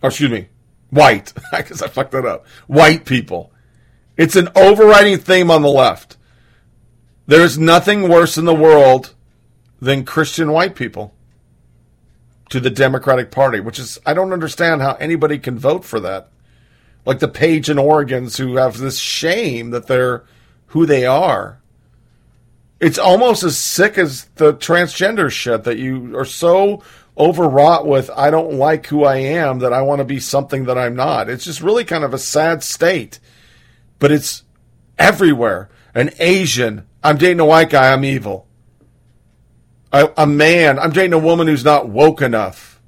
Or 0.03 0.09
excuse 0.09 0.33
me, 0.33 0.49
white. 0.91 1.33
I 1.53 1.63
guess 1.63 1.81
I 1.81 1.87
fucked 1.87 2.11
that 2.11 2.27
up. 2.27 2.45
White 2.67 3.05
people. 3.05 3.53
It's 4.17 4.35
an 4.35 4.49
overriding 4.57 5.19
theme 5.19 5.49
on 5.49 5.63
the 5.63 5.69
left. 5.69 6.17
There 7.29 7.43
is 7.43 7.57
nothing 7.57 8.09
worse 8.09 8.37
in 8.37 8.47
the 8.47 8.55
world 8.55 9.15
than 9.81 10.05
Christian 10.05 10.51
white 10.51 10.75
people 10.75 11.15
to 12.51 12.61
the 12.61 12.71
Democratic 12.71 13.31
Party, 13.31 13.61
which 13.61 13.79
is, 13.79 13.99
I 14.07 14.15
don't 14.15 14.33
understand 14.33 14.83
how 14.83 14.95
anybody 14.95 15.39
can 15.39 15.59
vote 15.59 15.85
for 15.85 16.01
that. 16.01 16.29
Like 17.05 17.21
the 17.21 17.29
Page 17.29 17.69
and 17.69 17.79
Oregons 17.79 18.39
who 18.39 18.57
have 18.57 18.79
this 18.79 18.99
shame 18.99 19.71
that 19.71 19.87
they're 19.87 20.25
who 20.69 20.87
they 20.87 21.07
are. 21.07 21.61
It's 22.81 22.99
almost 22.99 23.43
as 23.43 23.59
sick 23.59 23.99
as 23.99 24.25
the 24.37 24.55
transgender 24.55 25.31
shit 25.31 25.65
that 25.65 25.79
you 25.79 26.17
are 26.17 26.25
so 26.25 26.83
overwrought 27.17 27.87
with, 27.87 28.11
I 28.15 28.31
don't 28.31 28.55
like 28.55 28.87
who 28.87 29.05
I 29.05 29.17
am, 29.17 29.59
that 29.59 29.73
I 29.73 29.83
want 29.83 29.99
to 29.99 30.05
be 30.05 30.21
something 30.21 30.65
that 30.67 30.79
I'm 30.79 30.95
not. 30.95 31.29
It's 31.29 31.45
just 31.45 31.61
really 31.61 31.85
kind 31.85 32.05
of 32.05 32.15
a 32.15 32.19
sad 32.19 32.63
state. 32.63 33.19
But 33.99 34.13
it's 34.13 34.45
everywhere. 34.99 35.69
An 35.95 36.11
Asian, 36.21 36.87
I'm 37.03 37.19
dating 37.19 37.41
a 37.41 37.45
white 37.45 37.71
guy, 37.71 37.93
I'm 37.93 38.05
evil. 38.05 38.47
A, 39.93 40.11
a 40.17 40.27
man, 40.27 40.79
I'm 40.79 40.91
dating 40.91 41.15
a 41.15 41.19
woman 41.19 41.47
who's 41.47 41.65
not 41.65 41.89
woke 41.89 42.21
enough. 42.21 42.81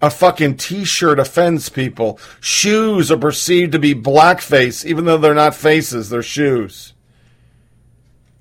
A 0.00 0.10
fucking 0.10 0.56
t-shirt 0.56 1.18
offends 1.18 1.68
people. 1.68 2.18
Shoes 2.40 3.10
are 3.10 3.16
perceived 3.16 3.72
to 3.72 3.78
be 3.78 3.94
blackface, 3.94 4.84
even 4.84 5.04
though 5.04 5.18
they're 5.18 5.34
not 5.34 5.54
faces, 5.54 6.10
they're 6.10 6.22
shoes. 6.22 6.92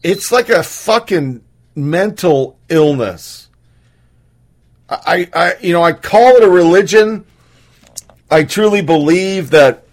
It's 0.02 0.32
like 0.32 0.50
a 0.50 0.64
fucking 0.64 1.42
mental 1.76 2.60
illness. 2.70 3.50
I, 4.90 5.30
I, 5.34 5.56
you 5.62 5.74
know, 5.74 5.82
I 5.82 5.94
call 5.94 6.36
it 6.36 6.44
a 6.44 6.50
religion. 6.50 7.26
I 8.30 8.44
truly 8.44 8.82
believe 8.82 9.52
that 9.52 9.86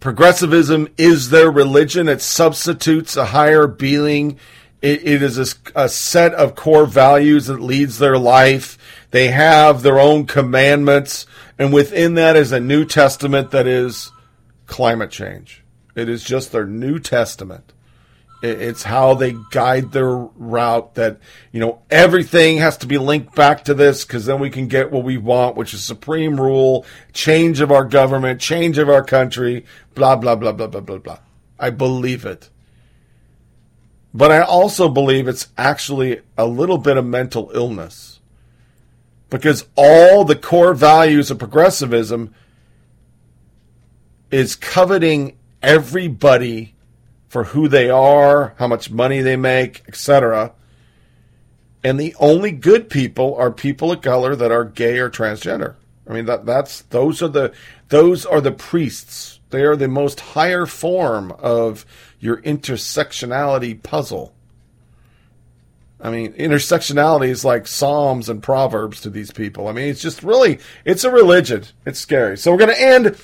progressivism 0.00 0.88
is 0.98 1.30
their 1.30 1.50
religion. 1.50 2.08
It 2.08 2.20
substitutes 2.20 3.16
a 3.16 3.26
higher 3.26 3.66
being. 3.66 4.38
It, 4.80 5.06
it 5.06 5.22
is 5.22 5.38
a, 5.38 5.82
a 5.84 5.88
set 5.88 6.34
of 6.34 6.54
core 6.54 6.86
values 6.86 7.46
that 7.46 7.60
leads 7.60 7.98
their 7.98 8.18
life. 8.18 8.78
They 9.10 9.28
have 9.28 9.82
their 9.82 9.98
own 9.98 10.26
commandments, 10.26 11.26
and 11.58 11.72
within 11.72 12.14
that 12.14 12.36
is 12.36 12.52
a 12.52 12.60
New 12.60 12.84
Testament 12.84 13.50
that 13.50 13.66
is 13.66 14.12
climate 14.66 15.10
change. 15.10 15.64
It 15.94 16.08
is 16.08 16.22
just 16.22 16.52
their 16.52 16.66
New 16.66 16.98
Testament. 16.98 17.72
It's 18.40 18.84
how 18.84 19.14
they 19.14 19.34
guide 19.50 19.90
their 19.90 20.14
route 20.14 20.94
that, 20.94 21.18
you 21.50 21.58
know, 21.58 21.82
everything 21.90 22.58
has 22.58 22.76
to 22.78 22.86
be 22.86 22.96
linked 22.96 23.34
back 23.34 23.64
to 23.64 23.74
this 23.74 24.04
because 24.04 24.26
then 24.26 24.38
we 24.38 24.48
can 24.48 24.68
get 24.68 24.92
what 24.92 25.02
we 25.02 25.16
want, 25.16 25.56
which 25.56 25.74
is 25.74 25.82
supreme 25.82 26.40
rule, 26.40 26.86
change 27.12 27.60
of 27.60 27.72
our 27.72 27.84
government, 27.84 28.40
change 28.40 28.78
of 28.78 28.88
our 28.88 29.02
country, 29.02 29.64
blah, 29.96 30.14
blah, 30.14 30.36
blah, 30.36 30.52
blah, 30.52 30.68
blah, 30.68 30.80
blah, 30.80 30.98
blah. 30.98 31.18
I 31.58 31.70
believe 31.70 32.24
it. 32.24 32.48
But 34.14 34.32
I 34.32 34.40
also 34.40 34.88
believe 34.88 35.28
it's 35.28 35.48
actually 35.56 36.20
a 36.36 36.46
little 36.46 36.78
bit 36.78 36.96
of 36.96 37.04
mental 37.04 37.50
illness 37.54 38.20
because 39.30 39.66
all 39.76 40.24
the 40.24 40.36
core 40.36 40.74
values 40.74 41.30
of 41.30 41.38
progressivism 41.38 42.34
is 44.30 44.56
coveting 44.56 45.36
everybody 45.62 46.74
for 47.28 47.44
who 47.44 47.68
they 47.68 47.90
are, 47.90 48.54
how 48.58 48.66
much 48.66 48.90
money 48.90 49.20
they 49.20 49.36
make, 49.36 49.82
etc. 49.86 50.52
And 51.84 52.00
the 52.00 52.14
only 52.18 52.52
good 52.52 52.88
people 52.88 53.34
are 53.36 53.50
people 53.50 53.92
of 53.92 54.00
color 54.00 54.34
that 54.34 54.50
are 54.50 54.64
gay 54.64 54.98
or 54.98 55.10
transgender. 55.10 55.74
I 56.06 56.14
mean 56.14 56.24
that 56.24 56.46
that's 56.46 56.82
those 56.82 57.22
are 57.22 57.28
the 57.28 57.52
those 57.88 58.24
are 58.24 58.40
the 58.40 58.52
priests. 58.52 59.40
They 59.50 59.62
are 59.62 59.76
the 59.76 59.88
most 59.88 60.20
higher 60.20 60.66
form 60.66 61.32
of 61.32 61.84
your 62.20 62.40
intersectionality 62.42 63.82
puzzle. 63.82 64.34
I 66.00 66.10
mean, 66.10 66.32
intersectionality 66.34 67.28
is 67.28 67.44
like 67.44 67.66
Psalms 67.66 68.28
and 68.28 68.42
Proverbs 68.42 69.00
to 69.00 69.10
these 69.10 69.32
people. 69.32 69.66
I 69.66 69.72
mean, 69.72 69.88
it's 69.88 70.00
just 70.00 70.22
really, 70.22 70.60
it's 70.84 71.04
a 71.04 71.10
religion. 71.10 71.64
It's 71.84 71.98
scary. 71.98 72.38
So 72.38 72.52
we're 72.52 72.58
going 72.58 72.74
to 72.74 72.80
end 72.80 73.16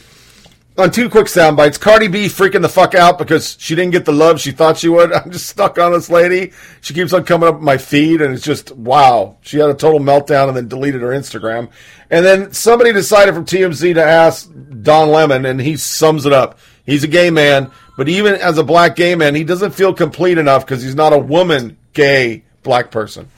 on 0.76 0.90
two 0.90 1.08
quick 1.08 1.28
sound 1.28 1.56
bites. 1.56 1.78
Cardi 1.78 2.08
B 2.08 2.26
freaking 2.26 2.62
the 2.62 2.68
fuck 2.68 2.96
out 2.96 3.16
because 3.16 3.56
she 3.60 3.76
didn't 3.76 3.92
get 3.92 4.04
the 4.04 4.12
love 4.12 4.40
she 4.40 4.50
thought 4.50 4.76
she 4.76 4.88
would. 4.88 5.12
I'm 5.14 5.30
just 5.30 5.46
stuck 5.46 5.78
on 5.78 5.92
this 5.92 6.10
lady. 6.10 6.52
She 6.80 6.94
keeps 6.94 7.12
on 7.12 7.24
coming 7.24 7.48
up 7.48 7.60
my 7.60 7.78
feed, 7.78 8.20
and 8.20 8.34
it's 8.34 8.44
just 8.44 8.72
wow. 8.72 9.36
She 9.42 9.58
had 9.58 9.70
a 9.70 9.74
total 9.74 10.00
meltdown 10.00 10.48
and 10.48 10.56
then 10.56 10.68
deleted 10.68 11.02
her 11.02 11.10
Instagram. 11.10 11.70
And 12.10 12.24
then 12.24 12.52
somebody 12.52 12.92
decided 12.92 13.34
from 13.34 13.44
TMZ 13.44 13.94
to 13.94 14.04
ask 14.04 14.50
Don 14.82 15.10
Lemon, 15.10 15.46
and 15.46 15.60
he 15.60 15.76
sums 15.76 16.26
it 16.26 16.32
up. 16.32 16.58
He's 16.84 17.04
a 17.04 17.08
gay 17.08 17.30
man, 17.30 17.70
but 17.96 18.08
even 18.08 18.34
as 18.34 18.58
a 18.58 18.64
black 18.64 18.96
gay 18.96 19.14
man, 19.14 19.34
he 19.34 19.44
doesn't 19.44 19.72
feel 19.72 19.94
complete 19.94 20.38
enough 20.38 20.66
because 20.66 20.82
he's 20.82 20.94
not 20.94 21.12
a 21.12 21.18
woman 21.18 21.76
gay 21.92 22.44
black 22.62 22.90
person. 22.90 23.28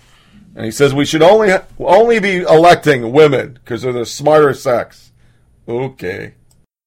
And 0.55 0.65
he 0.65 0.71
says 0.71 0.95
we 0.95 1.05
should 1.05 1.23
only 1.23 1.53
only 1.79 2.19
be 2.19 2.39
electing 2.39 3.13
women 3.13 3.53
because 3.53 3.83
they're 3.83 3.93
the 3.93 4.07
smarter 4.07 4.55
sex. 4.55 5.13
Okay. 5.69 6.35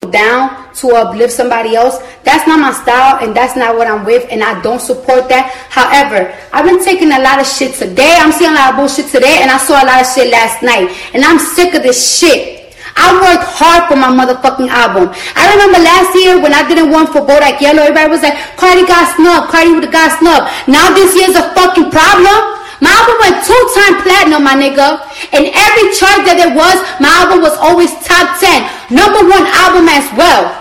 down 0.09 0.73
to 0.73 0.87
uplift 0.95 1.33
somebody 1.33 1.75
else. 1.75 1.97
That's 2.23 2.47
not 2.47 2.59
my 2.59 2.71
style 2.71 3.19
and 3.21 3.35
that's 3.35 3.55
not 3.55 3.75
what 3.75 3.87
I'm 3.87 4.05
with 4.05 4.25
and 4.31 4.41
I 4.41 4.59
don't 4.61 4.79
support 4.79 5.27
that. 5.29 5.51
However, 5.69 6.33
I've 6.53 6.65
been 6.65 6.83
taking 6.83 7.11
a 7.11 7.19
lot 7.19 7.39
of 7.39 7.45
shit 7.45 7.75
today. 7.75 8.15
I'm 8.17 8.31
seeing 8.31 8.51
a 8.51 8.55
lot 8.55 8.69
of 8.71 8.75
bullshit 8.77 9.11
today 9.11 9.39
and 9.41 9.51
I 9.51 9.57
saw 9.57 9.83
a 9.83 9.85
lot 9.85 10.01
of 10.01 10.07
shit 10.07 10.31
last 10.31 10.63
night. 10.63 10.89
And 11.13 11.23
I'm 11.23 11.37
sick 11.37 11.75
of 11.75 11.83
this 11.83 12.17
shit. 12.17 12.58
I 12.95 13.13
worked 13.17 13.45
hard 13.45 13.89
for 13.89 13.97
my 13.97 14.09
motherfucking 14.09 14.69
album. 14.69 15.13
I 15.35 15.43
remember 15.53 15.79
last 15.81 16.15
year 16.15 16.41
when 16.41 16.53
I 16.53 16.65
didn't 16.65 16.89
want 16.89 17.09
for 17.09 17.21
Bodak 17.21 17.61
Yellow, 17.61 17.83
everybody 17.83 18.09
was 18.09 18.23
like, 18.23 18.37
Cardi 18.55 18.85
got 18.85 19.15
snubbed, 19.17 19.51
Cardi 19.51 19.73
would 19.75 19.85
have 19.85 19.93
got 19.93 20.17
snubbed. 20.17 20.49
Now 20.65 20.93
this 20.93 21.13
year's 21.13 21.35
a 21.37 21.45
fucking 21.53 21.91
problem. 21.93 22.37
My 22.79 22.95
album 22.95 23.17
went 23.19 23.43
two-time 23.43 23.95
platinum, 24.07 24.41
my 24.47 24.55
nigga. 24.55 25.03
And 25.35 25.51
every 25.51 25.85
chart 25.99 26.23
that 26.23 26.39
there 26.39 26.55
was, 26.55 26.79
my 27.03 27.11
album 27.11 27.43
was 27.43 27.51
always 27.59 27.91
top 28.07 28.39
10. 28.39 28.63
Number 28.87 29.19
one 29.27 29.43
album 29.51 29.91
as 29.91 30.07
well. 30.15 30.55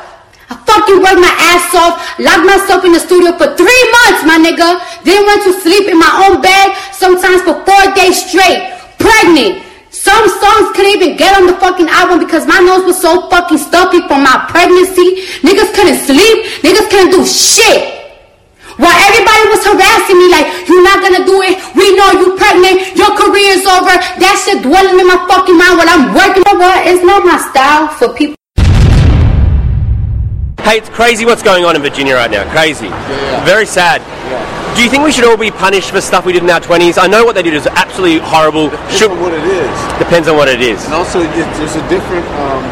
I 0.50 0.58
fucking 0.66 0.98
worked 0.98 1.22
my 1.22 1.30
ass 1.30 1.70
off, 1.78 2.00
locked 2.18 2.42
myself 2.42 2.82
in 2.82 2.96
the 2.96 2.98
studio 2.98 3.36
for 3.38 3.54
three 3.54 3.84
months, 4.02 4.26
my 4.26 4.40
nigga. 4.40 4.82
Then 5.06 5.22
went 5.28 5.46
to 5.46 5.52
sleep 5.62 5.86
in 5.86 5.98
my 6.00 6.10
own 6.26 6.42
bed, 6.42 6.74
sometimes 6.90 7.46
for 7.46 7.62
four 7.62 7.84
days 7.94 8.18
straight. 8.26 8.74
Pregnant. 8.98 9.67
Some 9.98 10.30
songs 10.30 10.70
couldn't 10.78 10.94
even 10.94 11.16
get 11.16 11.34
on 11.34 11.50
the 11.50 11.58
fucking 11.58 11.88
album 11.90 12.22
because 12.22 12.46
my 12.46 12.62
nose 12.62 12.86
was 12.86 13.02
so 13.02 13.26
fucking 13.28 13.58
stuffy 13.58 13.98
from 14.06 14.22
my 14.22 14.46
pregnancy. 14.46 15.26
Niggas 15.42 15.74
couldn't 15.74 15.98
sleep. 16.06 16.62
Niggas 16.62 16.86
couldn't 16.86 17.10
do 17.10 17.26
shit. 17.26 17.98
While 18.78 18.94
everybody 18.94 19.42
was 19.50 19.58
harassing 19.66 20.22
me 20.22 20.30
like, 20.30 20.46
you're 20.70 20.86
not 20.86 21.02
gonna 21.02 21.26
do 21.26 21.42
it. 21.42 21.58
We 21.74 21.98
know 21.98 22.14
you 22.14 22.38
pregnant. 22.38 22.94
Your 22.94 23.10
career 23.18 23.58
is 23.58 23.66
over. 23.66 23.90
That 24.22 24.38
shit 24.46 24.62
dwelling 24.62 25.02
in 25.02 25.06
my 25.10 25.18
fucking 25.26 25.58
mind 25.58 25.74
while 25.82 25.90
I'm 25.90 26.14
working. 26.14 26.46
You 26.46 26.54
know 26.54 26.62
what? 26.62 26.86
It's 26.86 27.02
not 27.02 27.26
my 27.26 27.42
style 27.50 27.90
for 27.98 28.14
people. 28.14 28.38
Hey, 30.62 30.78
it's 30.78 30.90
crazy 30.90 31.26
what's 31.26 31.42
going 31.42 31.64
on 31.64 31.74
in 31.74 31.82
Virginia 31.82 32.14
right 32.14 32.30
now. 32.30 32.48
Crazy. 32.52 32.88
Very 33.42 33.66
sad. 33.66 33.98
Do 34.78 34.84
you 34.84 34.90
think 34.94 35.02
we 35.02 35.10
should 35.10 35.26
all 35.26 35.36
be 35.36 35.50
punished 35.50 35.90
for 35.90 36.00
stuff 36.00 36.22
we 36.22 36.32
did 36.32 36.46
in 36.46 36.50
our 36.54 36.62
20s? 36.62 37.02
I 37.02 37.10
know 37.10 37.26
what 37.26 37.34
they 37.34 37.42
did 37.42 37.52
is 37.52 37.66
absolutely 37.66 38.22
horrible. 38.22 38.70
Depends 38.70 39.10
on 39.10 39.18
what 39.18 39.34
it 39.34 39.42
is. 39.42 39.74
Depends 39.98 40.28
on 40.30 40.36
what 40.38 40.46
it 40.46 40.62
is. 40.62 40.78
And 40.86 40.94
also, 40.94 41.18
there's 41.18 41.74
a 41.74 41.82
different. 41.90 42.22
Um, 42.38 42.62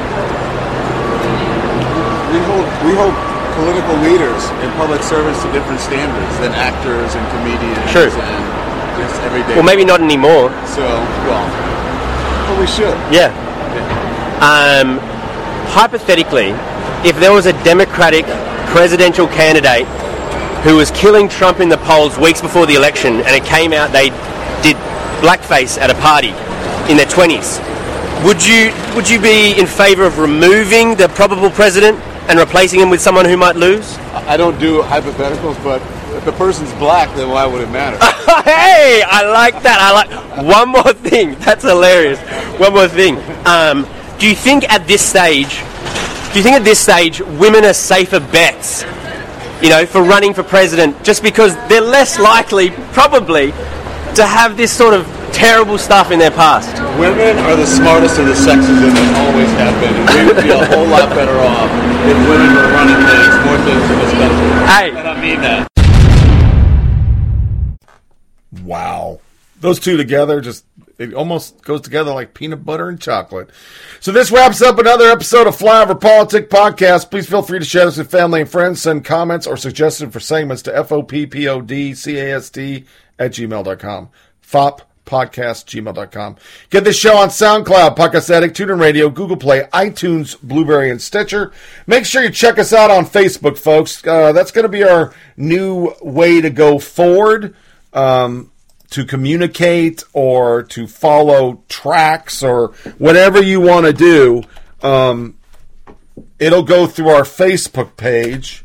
we 2.30 2.38
hold 2.46 2.62
we 2.86 2.94
hold 2.94 3.10
political 3.58 3.98
leaders 4.06 4.38
and 4.62 4.70
public 4.78 5.02
servants 5.02 5.42
to 5.42 5.50
different 5.50 5.82
standards 5.82 6.30
than 6.38 6.54
actors 6.54 7.10
and 7.18 7.26
comedians. 7.34 7.82
True. 7.90 8.14
And 8.14 8.42
just 9.02 9.18
everyday. 9.26 9.58
Well, 9.58 9.66
maybe 9.66 9.82
not 9.82 9.98
anymore. 9.98 10.54
So, 10.78 10.86
well, 11.26 11.42
but 12.46 12.54
we 12.54 12.70
should. 12.70 12.94
Yeah. 13.10 13.34
Um, 14.38 15.02
hypothetically, 15.74 16.54
if 17.02 17.18
there 17.18 17.32
was 17.32 17.46
a 17.46 17.52
Democratic 17.66 18.30
presidential 18.70 19.26
candidate 19.26 19.90
who 20.66 20.74
was 20.74 20.90
killing 20.90 21.28
Trump 21.28 21.60
in 21.60 21.68
the 21.68 21.78
polls 21.78 22.18
weeks 22.18 22.40
before 22.40 22.66
the 22.66 22.74
election, 22.74 23.22
and 23.22 23.28
it 23.28 23.44
came 23.44 23.72
out 23.72 23.92
they 23.92 24.10
did 24.62 24.76
blackface 25.22 25.78
at 25.78 25.90
a 25.90 25.94
party 25.94 26.30
in 26.90 26.96
their 26.96 27.06
twenties, 27.06 27.60
would 28.24 28.44
you 28.44 28.72
would 28.96 29.08
you 29.08 29.20
be 29.20 29.56
in 29.56 29.66
favour 29.66 30.02
of 30.02 30.18
removing 30.18 30.96
the 30.96 31.08
probable 31.10 31.50
president 31.50 31.96
and 32.28 32.40
replacing 32.40 32.80
him 32.80 32.90
with 32.90 33.00
someone 33.00 33.24
who 33.24 33.36
might 33.36 33.54
lose? 33.54 33.96
I 33.98 34.34
I 34.34 34.36
don't 34.36 34.58
do 34.58 34.82
hypotheticals, 34.82 35.62
but 35.62 35.80
if 36.16 36.24
the 36.24 36.32
person's 36.32 36.72
black, 36.74 37.14
then 37.14 37.30
why 37.30 37.46
would 37.46 37.62
it 37.62 37.70
matter? 37.70 37.96
hey, 38.42 39.04
I 39.06 39.22
like 39.30 39.62
that. 39.62 39.78
I 39.78 39.92
like 39.92 40.44
one 40.44 40.70
more 40.70 40.92
thing. 40.92 41.36
That's 41.40 41.62
hilarious. 41.62 42.18
One 42.58 42.72
more 42.72 42.88
thing. 42.88 43.18
Um, 43.46 43.86
do 44.18 44.28
you 44.28 44.34
think 44.34 44.68
at 44.68 44.88
this 44.88 45.02
stage, 45.02 45.60
do 46.32 46.38
you 46.38 46.42
think 46.42 46.56
at 46.56 46.64
this 46.64 46.80
stage 46.80 47.20
women 47.20 47.64
are 47.64 47.74
safer 47.74 48.18
bets? 48.18 48.82
You 49.62 49.70
know, 49.70 49.86
for 49.86 50.02
running 50.02 50.34
for 50.34 50.42
president, 50.42 51.02
just 51.02 51.22
because 51.22 51.56
they're 51.68 51.80
less 51.80 52.18
likely, 52.18 52.70
probably, 52.92 53.52
to 54.14 54.26
have 54.26 54.56
this 54.56 54.70
sort 54.70 54.92
of 54.92 55.06
terrible 55.32 55.78
stuff 55.78 56.10
in 56.10 56.18
their 56.18 56.30
past. 56.30 56.74
Women 56.98 57.38
are 57.38 57.56
the 57.56 57.66
smartest 57.66 58.18
of 58.18 58.26
the 58.26 58.34
sexes 58.34 58.68
and 58.68 58.96
they 58.96 59.14
always 59.14 59.50
have 59.52 59.78
been. 59.80 59.94
And 59.94 60.28
we 60.28 60.34
would 60.34 60.42
be 60.42 60.50
a 60.50 60.64
whole 60.66 60.86
lot 60.86 61.08
better 61.10 61.38
off 61.38 61.70
if 62.04 62.16
women 62.28 62.54
were 62.54 62.70
running 62.72 63.00
things, 63.04 63.34
more 63.44 63.58
things 63.64 63.84
in 63.90 63.98
this 63.98 64.12
country. 64.12 64.48
Hey. 64.66 64.90
And 64.90 65.08
I 65.08 65.20
mean 65.20 65.40
that. 65.40 65.68
Wow. 68.62 69.20
Those 69.60 69.78
two 69.78 69.96
together 69.96 70.40
just 70.40 70.64
it 70.98 71.14
almost 71.14 71.62
goes 71.62 71.82
together 71.82 72.12
like 72.12 72.34
peanut 72.34 72.64
butter 72.64 72.88
and 72.88 73.00
chocolate. 73.00 73.50
So 74.00 74.12
this 74.12 74.30
wraps 74.30 74.62
up 74.62 74.78
another 74.78 75.10
episode 75.10 75.46
of 75.46 75.56
Flyover 75.56 76.00
Politic 76.00 76.48
Podcast. 76.48 77.10
Please 77.10 77.28
feel 77.28 77.42
free 77.42 77.58
to 77.58 77.64
share 77.64 77.84
this 77.84 77.98
with 77.98 78.10
family 78.10 78.40
and 78.40 78.50
friends. 78.50 78.82
Send 78.82 79.04
comments 79.04 79.46
or 79.46 79.56
suggestions 79.56 80.12
for 80.12 80.20
segments 80.20 80.62
to 80.62 80.72
FOPPODCAST 80.72 82.86
at 83.18 83.32
gmail.com. 83.32 84.08
FOP 84.42 84.80
podcast 85.06 85.64
gmail.com. 85.66 86.36
Get 86.70 86.84
this 86.84 86.98
show 86.98 87.16
on 87.16 87.28
SoundCloud, 87.28 87.96
Podcast 87.96 88.28
Addict, 88.28 88.56
TuneIn 88.56 88.80
Radio, 88.80 89.08
Google 89.08 89.36
Play, 89.36 89.62
iTunes, 89.72 90.38
Blubrry, 90.42 90.90
and 90.90 91.00
Stitcher. 91.00 91.52
Make 91.86 92.04
sure 92.04 92.22
you 92.22 92.30
check 92.30 92.58
us 92.58 92.72
out 92.72 92.90
on 92.90 93.06
Facebook, 93.06 93.56
folks. 93.56 94.04
Uh, 94.04 94.32
that's 94.32 94.50
going 94.50 94.64
to 94.64 94.68
be 94.68 94.82
our 94.82 95.14
new 95.36 95.94
way 96.02 96.40
to 96.40 96.50
go 96.50 96.78
forward. 96.78 97.54
Um, 97.92 98.50
to 98.90 99.04
communicate 99.04 100.04
or 100.12 100.62
to 100.62 100.86
follow 100.86 101.62
tracks 101.68 102.42
or 102.42 102.68
whatever 102.98 103.42
you 103.42 103.60
want 103.60 103.86
to 103.86 103.92
do, 103.92 104.42
um, 104.82 105.36
it'll 106.38 106.62
go 106.62 106.86
through 106.86 107.08
our 107.08 107.22
Facebook 107.22 107.96
page. 107.96 108.64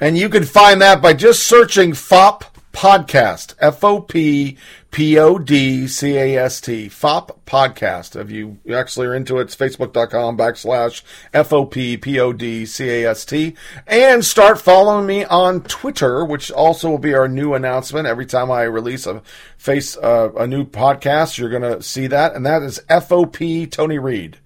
And 0.00 0.18
you 0.18 0.28
can 0.28 0.44
find 0.44 0.80
that 0.82 1.00
by 1.00 1.14
just 1.14 1.44
searching 1.44 1.92
FOP 1.92 2.44
Podcast. 2.76 3.54
F 3.58 3.82
O 3.82 4.00
P 4.00 4.58
P 4.90 5.18
O 5.18 5.38
D 5.38 5.86
C 5.86 6.18
A 6.18 6.36
S 6.36 6.60
T. 6.60 6.90
FOP 6.90 7.40
Podcast. 7.46 8.20
If 8.20 8.30
you 8.30 8.58
actually 8.70 9.06
are 9.06 9.14
into 9.14 9.38
it, 9.38 9.44
it's 9.44 9.56
facebook.com 9.56 10.36
backslash 10.36 11.00
F 11.32 11.54
O 11.54 11.64
P 11.64 11.96
P 11.96 12.20
O 12.20 12.34
D 12.34 12.66
C 12.66 12.90
A 12.90 13.10
S 13.12 13.24
T. 13.24 13.54
And 13.86 14.22
start 14.22 14.60
following 14.60 15.06
me 15.06 15.24
on 15.24 15.62
Twitter, 15.62 16.22
which 16.22 16.50
also 16.50 16.90
will 16.90 16.98
be 16.98 17.14
our 17.14 17.28
new 17.28 17.54
announcement. 17.54 18.06
Every 18.06 18.26
time 18.26 18.50
I 18.50 18.64
release 18.64 19.06
a 19.06 19.22
face, 19.56 19.96
uh, 19.96 20.32
a 20.36 20.46
new 20.46 20.66
podcast, 20.66 21.38
you're 21.38 21.48
going 21.48 21.62
to 21.62 21.82
see 21.82 22.06
that. 22.08 22.34
And 22.34 22.44
that 22.44 22.62
is 22.62 22.82
FOP 22.90 23.70
Tony 23.70 23.98
Reed. 23.98 24.36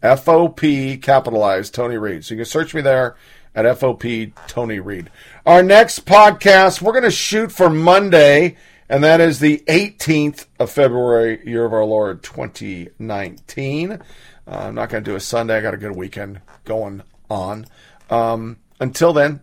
FOP 0.00 1.02
capitalized 1.02 1.74
Tony 1.74 1.96
Reed. 1.96 2.24
So 2.24 2.34
you 2.34 2.38
can 2.38 2.44
search 2.44 2.72
me 2.72 2.82
there 2.82 3.16
at 3.54 3.64
FOP 3.64 4.32
Tony 4.46 4.78
Reed. 4.78 5.10
Our 5.46 5.62
next 5.62 6.04
podcast, 6.04 6.82
we're 6.82 6.92
going 6.92 7.04
to 7.04 7.10
shoot 7.10 7.50
for 7.50 7.70
Monday, 7.70 8.56
and 8.90 9.02
that 9.02 9.22
is 9.22 9.38
the 9.38 9.62
18th 9.68 10.44
of 10.58 10.70
February, 10.70 11.40
year 11.48 11.64
of 11.64 11.72
our 11.72 11.84
Lord 11.84 12.22
2019. 12.22 13.92
Uh, 13.92 13.98
I'm 14.46 14.74
not 14.74 14.90
going 14.90 15.02
to 15.02 15.10
do 15.10 15.16
a 15.16 15.20
Sunday. 15.20 15.56
I 15.56 15.62
got 15.62 15.72
a 15.72 15.78
good 15.78 15.96
weekend 15.96 16.42
going 16.66 17.02
on. 17.30 17.66
Um, 18.10 18.58
until 18.80 19.14
then, 19.14 19.40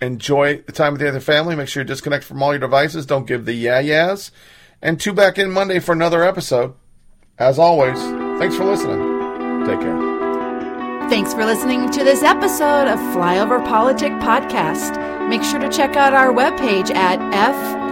enjoy 0.00 0.58
the 0.58 0.72
time 0.72 0.92
with 0.92 1.00
the 1.00 1.08
other 1.08 1.20
family. 1.20 1.56
Make 1.56 1.68
sure 1.68 1.82
you 1.82 1.86
disconnect 1.86 2.24
from 2.24 2.42
all 2.42 2.52
your 2.52 2.60
devices. 2.60 3.04
Don't 3.04 3.26
give 3.26 3.44
the 3.44 3.54
yeah 3.54 3.80
yeahs. 3.80 4.30
And 4.80 5.00
two 5.00 5.12
back 5.12 5.36
in 5.36 5.50
Monday 5.50 5.80
for 5.80 5.92
another 5.92 6.22
episode. 6.22 6.74
As 7.38 7.58
always, 7.58 7.98
thanks 8.38 8.54
for 8.54 8.64
listening. 8.64 9.66
Take 9.66 9.80
care. 9.80 10.09
Thanks 11.10 11.34
for 11.34 11.44
listening 11.44 11.90
to 11.90 12.04
this 12.04 12.22
episode 12.22 12.86
of 12.86 13.00
Flyover 13.12 13.58
Politic 13.66 14.12
Podcast. 14.20 15.28
Make 15.28 15.42
sure 15.42 15.58
to 15.58 15.68
check 15.68 15.96
out 15.96 16.14
our 16.14 16.32
webpage 16.32 16.94
at 16.94 17.18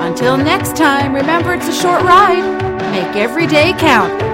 Until 0.00 0.36
next 0.36 0.74
time, 0.74 1.14
remember 1.14 1.54
it's 1.54 1.68
a 1.68 1.72
short 1.72 2.02
ride. 2.02 2.42
Make 2.90 3.14
every 3.14 3.46
day 3.46 3.72
count. 3.78 4.29